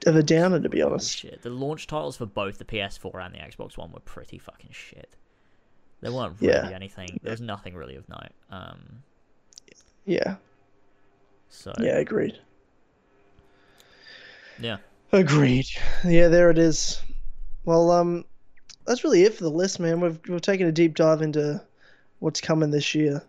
of 0.06 0.14
a 0.16 0.22
downer, 0.22 0.60
to 0.60 0.68
be 0.68 0.80
honest. 0.82 1.16
Shit, 1.18 1.42
the 1.42 1.50
launch 1.50 1.86
titles 1.88 2.16
for 2.16 2.26
both 2.26 2.58
the 2.58 2.64
PS4 2.64 3.20
and 3.20 3.34
the 3.34 3.38
Xbox 3.38 3.76
One 3.76 3.90
were 3.92 4.00
pretty 4.00 4.38
fucking 4.38 4.70
shit. 4.72 5.08
There 6.00 6.12
weren't 6.12 6.40
really 6.40 6.54
Yeah. 6.54 6.70
anything. 6.70 7.18
There 7.22 7.32
was 7.32 7.40
nothing 7.40 7.74
really 7.74 7.96
of 7.96 8.08
note. 8.08 8.30
Um, 8.50 9.02
Yeah, 10.06 10.36
so 11.50 11.72
yeah, 11.80 11.98
agreed. 11.98 12.38
yeah. 14.58 14.78
Agreed. 15.12 15.66
Yeah, 16.04 16.28
there 16.28 16.50
it 16.50 16.58
is. 16.58 17.00
Well, 17.64 17.90
um, 17.90 18.24
that's 18.86 19.04
really 19.04 19.22
it 19.22 19.34
for 19.34 19.44
the 19.44 19.50
list, 19.50 19.80
man. 19.80 20.00
We've 20.00 20.18
we've 20.28 20.40
taken 20.40 20.66
a 20.66 20.72
deep 20.72 20.94
dive 20.94 21.22
into 21.22 21.62
what's 22.18 22.40
coming 22.40 22.70
this 22.70 22.94
year, 22.94 23.22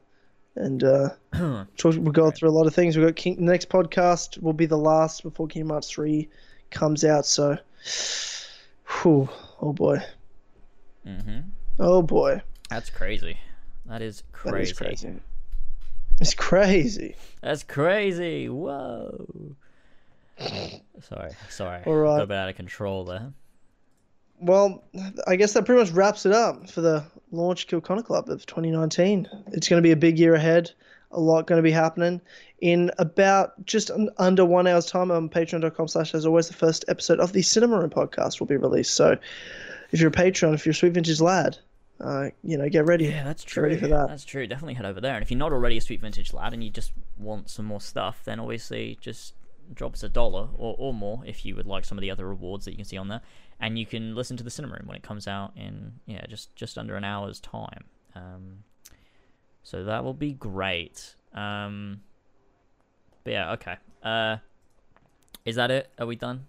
and 0.55 0.83
uh, 0.83 1.09
we're 1.33 2.11
going 2.11 2.31
through 2.33 2.49
a 2.49 2.51
lot 2.51 2.67
of 2.67 2.73
things. 2.73 2.97
We've 2.97 3.05
got 3.05 3.15
King, 3.15 3.37
the 3.37 3.43
next 3.43 3.69
podcast 3.69 4.41
will 4.41 4.53
be 4.53 4.65
the 4.65 4.77
last 4.77 5.23
before 5.23 5.47
Kingdom 5.47 5.69
Hearts 5.69 5.89
three 5.89 6.29
comes 6.71 7.05
out. 7.05 7.25
So, 7.25 7.57
whew, 9.01 9.29
oh 9.61 9.73
boy, 9.73 10.01
mm-hmm. 11.05 11.39
oh 11.79 12.01
boy, 12.01 12.41
That's 12.69 12.89
crazy. 12.89 13.37
That 13.85 14.01
is 14.01 14.23
crazy. 14.33 14.71
is 14.71 14.77
crazy. 14.77 15.13
It's 16.19 16.33
crazy. 16.33 17.15
That's 17.41 17.63
crazy. 17.63 18.49
Whoa. 18.49 19.55
sorry, 21.01 21.31
sorry. 21.49 21.83
All 21.85 21.95
right. 21.95 22.21
A 22.21 22.27
bit 22.27 22.37
out 22.37 22.49
of 22.49 22.55
control 22.55 23.05
there. 23.05 23.31
Well, 24.41 24.83
I 25.27 25.35
guess 25.35 25.53
that 25.53 25.65
pretty 25.65 25.81
much 25.81 25.91
wraps 25.91 26.25
it 26.25 26.31
up 26.31 26.69
for 26.69 26.81
the 26.81 27.03
launch 27.31 27.67
Kill 27.67 27.81
Connor 27.81 28.03
Club 28.03 28.29
of 28.29 28.45
2019. 28.45 29.27
It's 29.47 29.67
going 29.67 29.81
to 29.81 29.85
be 29.85 29.91
a 29.91 29.97
big 29.97 30.17
year 30.17 30.33
ahead. 30.35 30.71
A 31.11 31.19
lot 31.19 31.47
going 31.47 31.57
to 31.57 31.63
be 31.63 31.71
happening. 31.71 32.21
In 32.61 32.91
about 32.99 33.65
just 33.65 33.91
under 34.17 34.45
one 34.45 34.67
hour's 34.67 34.85
time 34.85 35.11
on 35.11 35.29
patreon.com 35.29 35.87
slash 35.87 36.13
as 36.13 36.25
always, 36.25 36.47
the 36.47 36.53
first 36.53 36.85
episode 36.87 37.19
of 37.19 37.33
the 37.33 37.41
Cinema 37.41 37.79
Room 37.79 37.89
podcast 37.89 38.39
will 38.39 38.47
be 38.47 38.57
released. 38.57 38.93
So 38.93 39.17
if 39.91 39.99
you're 39.99 40.09
a 40.09 40.11
patron, 40.11 40.53
if 40.53 40.65
you're 40.65 40.71
a 40.71 40.75
Sweet 40.75 40.93
Vintage 40.93 41.19
Lad, 41.19 41.57
uh, 41.99 42.29
you 42.43 42.57
know, 42.57 42.69
get 42.69 42.85
ready. 42.85 43.05
Yeah, 43.05 43.23
that's 43.23 43.43
Get 43.43 43.49
true. 43.51 43.63
ready 43.63 43.77
for 43.77 43.87
that. 43.87 44.07
That's 44.07 44.25
true. 44.25 44.47
Definitely 44.47 44.75
head 44.75 44.85
over 44.85 45.01
there. 45.01 45.15
And 45.15 45.23
if 45.23 45.29
you're 45.31 45.37
not 45.37 45.51
already 45.51 45.77
a 45.77 45.81
Sweet 45.81 46.01
Vintage 46.01 46.33
lad 46.33 46.53
and 46.53 46.63
you 46.63 46.69
just 46.69 46.93
want 47.17 47.49
some 47.49 47.65
more 47.65 47.81
stuff, 47.81 48.21
then 48.23 48.39
obviously 48.39 48.97
just 49.01 49.33
drop 49.73 49.93
us 49.93 50.03
a 50.03 50.09
dollar 50.09 50.47
or, 50.57 50.75
or 50.79 50.93
more 50.93 51.21
if 51.25 51.45
you 51.45 51.55
would 51.55 51.67
like 51.67 51.85
some 51.85 51.97
of 51.97 52.01
the 52.01 52.09
other 52.09 52.27
rewards 52.27 52.65
that 52.65 52.71
you 52.71 52.77
can 52.77 52.85
see 52.85 52.97
on 52.97 53.07
there. 53.07 53.21
And 53.59 53.77
you 53.77 53.85
can 53.85 54.15
listen 54.15 54.37
to 54.37 54.43
the 54.43 54.49
Cinema 54.49 54.75
Room 54.75 54.87
when 54.87 54.95
it 54.95 55.03
comes 55.03 55.27
out 55.27 55.51
in 55.57 55.93
yeah 56.05 56.25
just 56.27 56.55
just 56.55 56.77
under 56.77 56.95
an 56.95 57.03
hour's 57.03 57.39
time. 57.39 57.83
Um, 58.15 58.63
so 59.63 59.83
that 59.83 60.03
will 60.03 60.13
be 60.13 60.31
great. 60.33 61.15
Um, 61.33 62.01
but 63.23 63.33
yeah, 63.33 63.51
okay. 63.53 63.75
Uh, 64.01 64.37
is 65.45 65.57
that 65.57 65.71
it? 65.71 65.89
Are 65.99 66.05
we 66.05 66.15
done? 66.15 66.45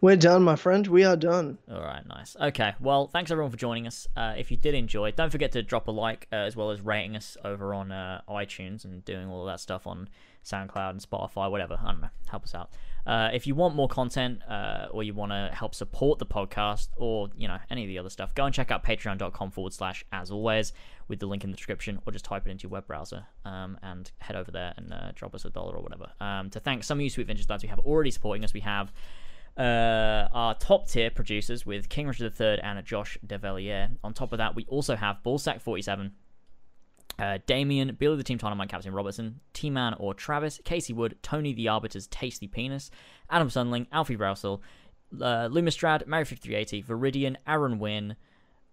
We're 0.00 0.14
done, 0.14 0.44
my 0.44 0.54
friend. 0.54 0.86
We 0.86 1.02
are 1.02 1.16
done. 1.16 1.58
All 1.68 1.80
right, 1.80 2.06
nice. 2.06 2.36
Okay, 2.40 2.72
well, 2.78 3.08
thanks 3.08 3.32
everyone 3.32 3.50
for 3.50 3.56
joining 3.56 3.84
us. 3.84 4.06
Uh, 4.16 4.34
if 4.38 4.52
you 4.52 4.56
did 4.56 4.74
enjoy, 4.74 5.10
don't 5.10 5.30
forget 5.30 5.50
to 5.52 5.62
drop 5.64 5.88
a 5.88 5.90
like 5.90 6.28
uh, 6.32 6.36
as 6.36 6.54
well 6.54 6.70
as 6.70 6.80
rating 6.80 7.16
us 7.16 7.36
over 7.44 7.74
on 7.74 7.90
uh, 7.90 8.20
iTunes 8.28 8.84
and 8.84 9.04
doing 9.04 9.28
all 9.28 9.44
that 9.46 9.58
stuff 9.58 9.88
on 9.88 10.08
SoundCloud 10.44 10.90
and 10.90 11.00
Spotify, 11.00 11.50
whatever. 11.50 11.80
I 11.82 11.90
don't 11.90 12.00
know. 12.00 12.10
Help 12.28 12.44
us 12.44 12.54
out. 12.54 12.70
Uh, 13.08 13.30
if 13.32 13.48
you 13.48 13.56
want 13.56 13.74
more 13.74 13.88
content 13.88 14.40
uh, 14.48 14.86
or 14.92 15.02
you 15.02 15.14
want 15.14 15.32
to 15.32 15.50
help 15.52 15.74
support 15.74 16.20
the 16.20 16.26
podcast 16.26 16.90
or 16.96 17.28
you 17.36 17.48
know 17.48 17.58
any 17.68 17.82
of 17.82 17.88
the 17.88 17.98
other 17.98 18.10
stuff, 18.10 18.32
go 18.36 18.44
and 18.44 18.54
check 18.54 18.70
out 18.70 18.84
patreon.com 18.84 19.50
forward 19.50 19.72
slash 19.72 20.04
as 20.12 20.30
always 20.30 20.72
with 21.08 21.18
the 21.18 21.26
link 21.26 21.42
in 21.42 21.50
the 21.50 21.56
description 21.56 21.98
or 22.06 22.12
just 22.12 22.24
type 22.24 22.46
it 22.46 22.50
into 22.50 22.64
your 22.64 22.70
web 22.70 22.86
browser 22.86 23.26
um, 23.44 23.76
and 23.82 24.12
head 24.18 24.36
over 24.36 24.52
there 24.52 24.74
and 24.76 24.92
uh, 24.92 25.10
drop 25.16 25.34
us 25.34 25.44
a 25.44 25.50
dollar 25.50 25.74
or 25.74 25.82
whatever. 25.82 26.06
Um, 26.20 26.50
to 26.50 26.60
thank 26.60 26.84
some 26.84 26.98
of 26.98 27.02
you 27.02 27.10
sweet 27.10 27.26
vintage 27.26 27.48
lads 27.48 27.64
we 27.64 27.68
have 27.68 27.80
already 27.80 28.12
supporting 28.12 28.44
us, 28.44 28.54
we 28.54 28.60
have 28.60 28.92
uh, 29.58 30.28
our 30.32 30.54
top 30.54 30.88
tier 30.88 31.10
producers 31.10 31.66
with 31.66 31.88
King 31.88 32.06
Richard 32.06 32.32
III 32.40 32.60
and 32.62 32.84
Josh 32.84 33.18
Develier. 33.26 33.90
On 34.04 34.14
top 34.14 34.32
of 34.32 34.38
that, 34.38 34.54
we 34.54 34.64
also 34.68 34.94
have 34.94 35.18
Ballsack47, 35.24 36.12
uh, 37.18 37.38
Damien, 37.46 37.96
Billy 37.98 38.16
the 38.16 38.22
Team 38.22 38.38
Dynamite 38.38 38.68
Captain 38.68 38.92
Robertson, 38.92 39.40
T 39.52 39.68
Man 39.68 39.94
or 39.98 40.14
Travis, 40.14 40.60
Casey 40.64 40.92
Wood, 40.92 41.16
Tony 41.22 41.52
the 41.52 41.68
Arbiter's 41.68 42.06
Tasty 42.06 42.46
Penis, 42.46 42.90
Adam 43.28 43.48
Sunling, 43.48 43.88
Alfie 43.90 44.16
Rousel, 44.16 44.60
uh, 45.20 45.48
Lumistrad, 45.48 46.06
Mary5380, 46.06 46.84
Viridian, 46.84 47.36
Aaron 47.46 47.80
Wynn, 47.80 48.14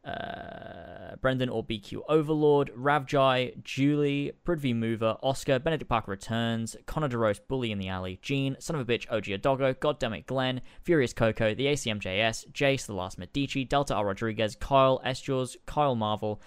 uh, 0.05 1.15
Brendan 1.21 1.49
or 1.49 1.63
BQ 1.63 2.01
Overlord, 2.07 2.71
Ravjai, 2.77 3.63
Julie, 3.63 4.33
Prithvi 4.45 4.75
Mover, 4.75 5.17
Oscar, 5.23 5.59
Benedict 5.59 5.89
Parker 5.89 6.11
Returns, 6.11 6.75
Connor 6.85 7.09
DeRose, 7.09 7.39
Bully 7.47 7.71
in 7.71 7.79
the 7.79 7.87
Alley, 7.87 8.19
Gene, 8.21 8.55
Son 8.59 8.75
of 8.75 8.87
a 8.87 8.91
Bitch, 8.91 9.11
OG 9.11 9.41
Doggo, 9.41 9.73
Goddammit 9.73 10.25
Glenn, 10.27 10.61
Furious 10.83 11.13
Coco, 11.13 11.55
The 11.55 11.65
ACMJS, 11.65 12.51
Jace, 12.51 12.85
The 12.85 12.93
Last 12.93 13.17
Medici, 13.17 13.65
Delta 13.65 13.95
R. 13.95 14.05
Rodriguez, 14.05 14.55
Kyle, 14.55 15.01
Estures, 15.03 15.57
Kyle 15.65 15.95
Marvel, 15.95 16.41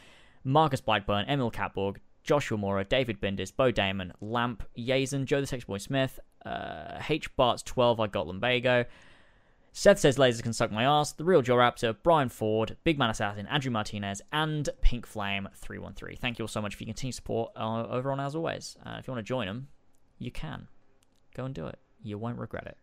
Marcus 0.45 0.81
Blackburn, 0.81 1.27
Emil 1.29 1.51
Catborg, 1.51 1.97
Joshua 2.23 2.59
Mora, 2.59 2.85
David 2.85 3.21
Bindis, 3.21 3.55
Bo 3.55 3.71
Damon, 3.71 4.13
Lamp, 4.21 4.63
Yazen, 4.79 5.25
Joe 5.25 5.41
the 5.41 5.47
Sex 5.47 5.65
Boy 5.65 5.79
Smith, 5.79 6.21
uh, 6.45 7.01
H 7.09 7.35
Barts 7.37 7.63
12, 7.63 8.01
I 8.01 8.07
got 8.07 8.27
Lumbago, 8.27 8.85
Seth 9.79 10.01
says 10.01 10.17
lasers 10.17 10.43
can 10.43 10.53
suck 10.53 10.73
my 10.73 10.83
ass. 10.83 11.13
The 11.13 11.23
real 11.23 11.41
Joe 11.41 11.55
Raptor, 11.55 11.95
Brian 12.03 12.29
Ford, 12.29 12.77
Big 12.83 12.99
Man 12.99 13.11
Assassin, 13.11 13.47
Andrew 13.47 13.71
Martinez, 13.71 14.21
and 14.33 14.69
Pink 14.81 15.07
Flame 15.07 15.49
313. 15.55 16.19
Thank 16.21 16.41
you 16.41 16.43
all 16.43 16.49
so 16.49 16.61
much 16.61 16.75
for 16.75 16.83
your 16.83 16.89
continued 16.89 17.15
support 17.15 17.53
uh, 17.55 17.87
over 17.87 18.11
on 18.11 18.19
As 18.19 18.35
Always. 18.35 18.77
Uh, 18.85 18.97
if 18.99 19.07
you 19.07 19.13
want 19.13 19.25
to 19.25 19.29
join 19.29 19.47
them, 19.47 19.69
you 20.19 20.33
can. 20.33 20.67
Go 21.37 21.45
and 21.45 21.55
do 21.55 21.69
it. 21.69 21.79
You 22.03 22.19
won't 22.19 22.39
regret 22.39 22.67
it. 22.67 22.77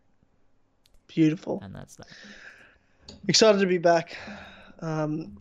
Beautiful. 1.06 1.60
And 1.62 1.74
that's 1.74 1.96
that. 1.96 2.06
Excited 3.28 3.58
to 3.58 3.66
be 3.66 3.76
back. 3.76 4.16
Um, 4.80 5.36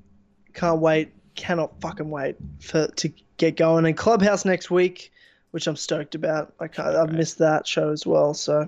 can't 0.53 0.81
wait. 0.81 1.13
Cannot 1.35 1.79
fucking 1.79 2.09
wait 2.09 2.35
for 2.59 2.87
to 2.87 3.13
get 3.37 3.55
going. 3.55 3.85
And 3.85 3.95
Clubhouse 3.95 4.43
next 4.43 4.71
week, 4.71 5.09
which 5.51 5.67
I'm 5.67 5.77
stoked 5.77 6.15
about. 6.15 6.53
I 6.59 6.67
can't, 6.67 6.97
I've 6.97 7.13
missed 7.13 7.37
that 7.37 7.65
show 7.65 7.91
as 7.91 8.05
well. 8.05 8.33
So 8.33 8.67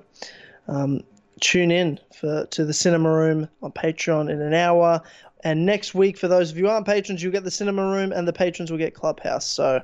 um, 0.70 1.04
tune 1.40 1.72
in 1.72 2.00
for 2.16 2.46
to 2.48 2.66
the 2.66 2.74
Cinema 2.74 3.12
Room 3.12 3.48
on 3.62 3.72
Patreon 3.72 4.30
in 4.32 4.42
an 4.42 4.54
hour. 4.54 5.02
And 5.44 5.66
next 5.66 5.94
week, 5.94 6.18
for 6.18 6.28
those 6.28 6.52
of 6.52 6.58
you 6.58 6.66
who 6.66 6.70
aren't 6.72 6.86
patrons, 6.86 7.22
you'll 7.22 7.32
get 7.32 7.44
the 7.44 7.52
Cinema 7.52 7.84
Room, 7.84 8.12
and 8.12 8.28
the 8.28 8.34
patrons 8.34 8.72
will 8.72 8.80
get 8.80 8.94
Clubhouse. 8.96 9.46
So 9.46 9.82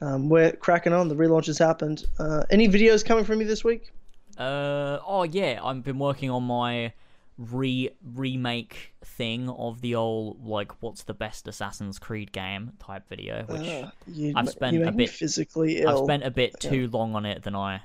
um, 0.00 0.28
we're 0.28 0.52
cracking 0.52 0.92
on. 0.92 1.08
The 1.08 1.14
relaunch 1.14 1.46
has 1.46 1.58
happened. 1.58 2.04
Uh, 2.18 2.44
any 2.50 2.68
videos 2.68 3.04
coming 3.04 3.24
from 3.24 3.40
you 3.40 3.46
this 3.46 3.62
week? 3.62 3.90
Uh, 4.38 4.98
oh, 5.06 5.24
yeah. 5.24 5.60
I've 5.62 5.84
been 5.84 5.98
working 5.98 6.30
on 6.30 6.44
my 6.44 6.92
re 7.38 7.90
remake 8.14 8.92
thing 9.04 9.48
of 9.48 9.80
the 9.80 9.94
old 9.94 10.46
like 10.46 10.70
what's 10.80 11.02
the 11.04 11.14
best 11.14 11.48
Assassin's 11.48 11.98
Creed 11.98 12.30
game 12.32 12.72
type 12.78 13.08
video, 13.08 13.44
which 13.48 13.62
Uh, 13.62 13.90
I've 14.36 14.48
spent 14.48 14.82
a 14.82 14.92
bit- 14.92 15.10
physically 15.10 15.78
ill. 15.78 15.88
I've 15.90 16.04
spent 16.04 16.24
a 16.24 16.30
bit 16.30 16.58
too 16.60 16.88
long 16.88 17.14
on 17.14 17.26
it 17.26 17.42
than 17.42 17.54
I 17.54 17.82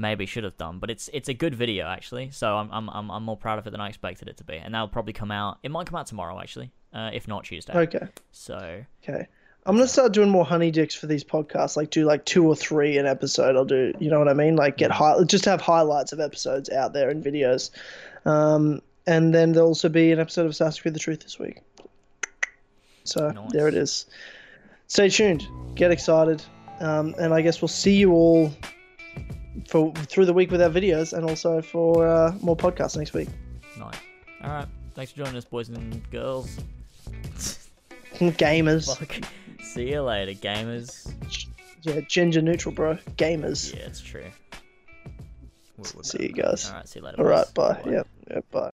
maybe 0.00 0.26
should 0.26 0.44
have 0.44 0.56
done. 0.56 0.78
But 0.78 0.90
it's 0.90 1.08
it's 1.12 1.28
a 1.28 1.34
good 1.34 1.54
video 1.54 1.86
actually, 1.86 2.30
so 2.30 2.56
I'm 2.56 2.70
I'm 2.72 2.88
I'm, 2.90 3.10
I'm 3.10 3.22
more 3.22 3.36
proud 3.36 3.58
of 3.58 3.66
it 3.66 3.70
than 3.70 3.80
I 3.80 3.88
expected 3.88 4.28
it 4.28 4.36
to 4.38 4.44
be. 4.44 4.56
And 4.56 4.74
that'll 4.74 4.88
probably 4.88 5.12
come 5.12 5.30
out. 5.30 5.58
It 5.62 5.70
might 5.70 5.86
come 5.86 5.96
out 5.98 6.06
tomorrow 6.06 6.40
actually, 6.40 6.70
uh, 6.92 7.10
if 7.12 7.28
not 7.28 7.44
Tuesday. 7.44 7.72
Okay. 7.74 8.06
So 8.32 8.82
Okay. 9.02 9.26
I'm 9.66 9.76
gonna 9.76 9.86
start 9.86 10.12
doing 10.12 10.30
more 10.30 10.44
honey 10.46 10.70
dicks 10.70 10.94
for 10.94 11.06
these 11.06 11.22
podcasts. 11.22 11.76
Like 11.76 11.90
do 11.90 12.04
like 12.06 12.24
two 12.24 12.46
or 12.46 12.56
three 12.56 12.96
an 12.96 13.06
episode. 13.06 13.56
I'll 13.56 13.64
do. 13.66 13.92
You 14.00 14.10
know 14.10 14.18
what 14.18 14.28
I 14.28 14.32
mean? 14.34 14.56
Like 14.56 14.78
get 14.78 14.90
high. 14.90 15.22
Just 15.24 15.44
have 15.44 15.60
highlights 15.60 16.12
of 16.12 16.20
episodes 16.20 16.70
out 16.70 16.94
there 16.94 17.10
in 17.10 17.22
videos. 17.22 17.70
Um, 18.24 18.80
and 19.06 19.34
then 19.34 19.52
there'll 19.52 19.68
also 19.68 19.88
be 19.90 20.12
an 20.12 20.18
episode 20.18 20.46
of 20.46 20.52
Assassin's 20.52 20.80
Creed: 20.80 20.94
The 20.94 20.98
Truth 20.98 21.20
this 21.20 21.38
week. 21.38 21.58
So 23.04 23.30
Nice. 23.30 23.52
there 23.52 23.68
it 23.68 23.74
is. 23.74 24.06
Stay 24.86 25.08
tuned. 25.08 25.46
Get 25.74 25.90
excited. 25.90 26.42
Um, 26.80 27.14
and 27.18 27.34
I 27.34 27.42
guess 27.42 27.60
we'll 27.60 27.68
see 27.68 27.94
you 27.96 28.12
all 28.12 28.50
for 29.68 29.92
through 29.94 30.26
the 30.26 30.32
week 30.32 30.50
with 30.50 30.60
our 30.62 30.70
videos, 30.70 31.12
and 31.12 31.28
also 31.28 31.60
for 31.62 32.06
uh, 32.08 32.32
more 32.40 32.56
podcasts 32.56 32.96
next 32.96 33.12
week. 33.12 33.28
nice. 33.78 33.94
All 34.42 34.50
right. 34.50 34.68
Thanks 34.94 35.12
for 35.12 35.18
joining 35.18 35.36
us, 35.36 35.44
boys 35.44 35.68
and 35.68 36.08
girls. 36.10 36.58
Gamers. 38.14 38.96
Fuck. 38.98 39.24
See 39.62 39.90
you 39.90 40.02
later, 40.02 40.32
gamers. 40.32 41.12
Yeah, 41.82 42.00
gender 42.00 42.42
neutral, 42.42 42.74
bro. 42.74 42.96
Gamers. 43.16 43.74
Yeah, 43.74 43.82
it's 43.86 44.00
true. 44.00 44.24
We're- 45.78 45.90
we're 45.96 46.02
See 46.02 46.22
you 46.24 46.32
guys. 46.32 46.68
All 46.68 46.76
right. 46.76 46.88
See 46.88 46.98
you 46.98 47.04
later. 47.06 47.18
All 47.22 47.24
right. 47.28 47.54
boys. 47.54 47.76
Bye. 47.84 47.90
Yeah. 47.90 48.02
yeah. 48.30 48.40
Bye. 48.50 48.70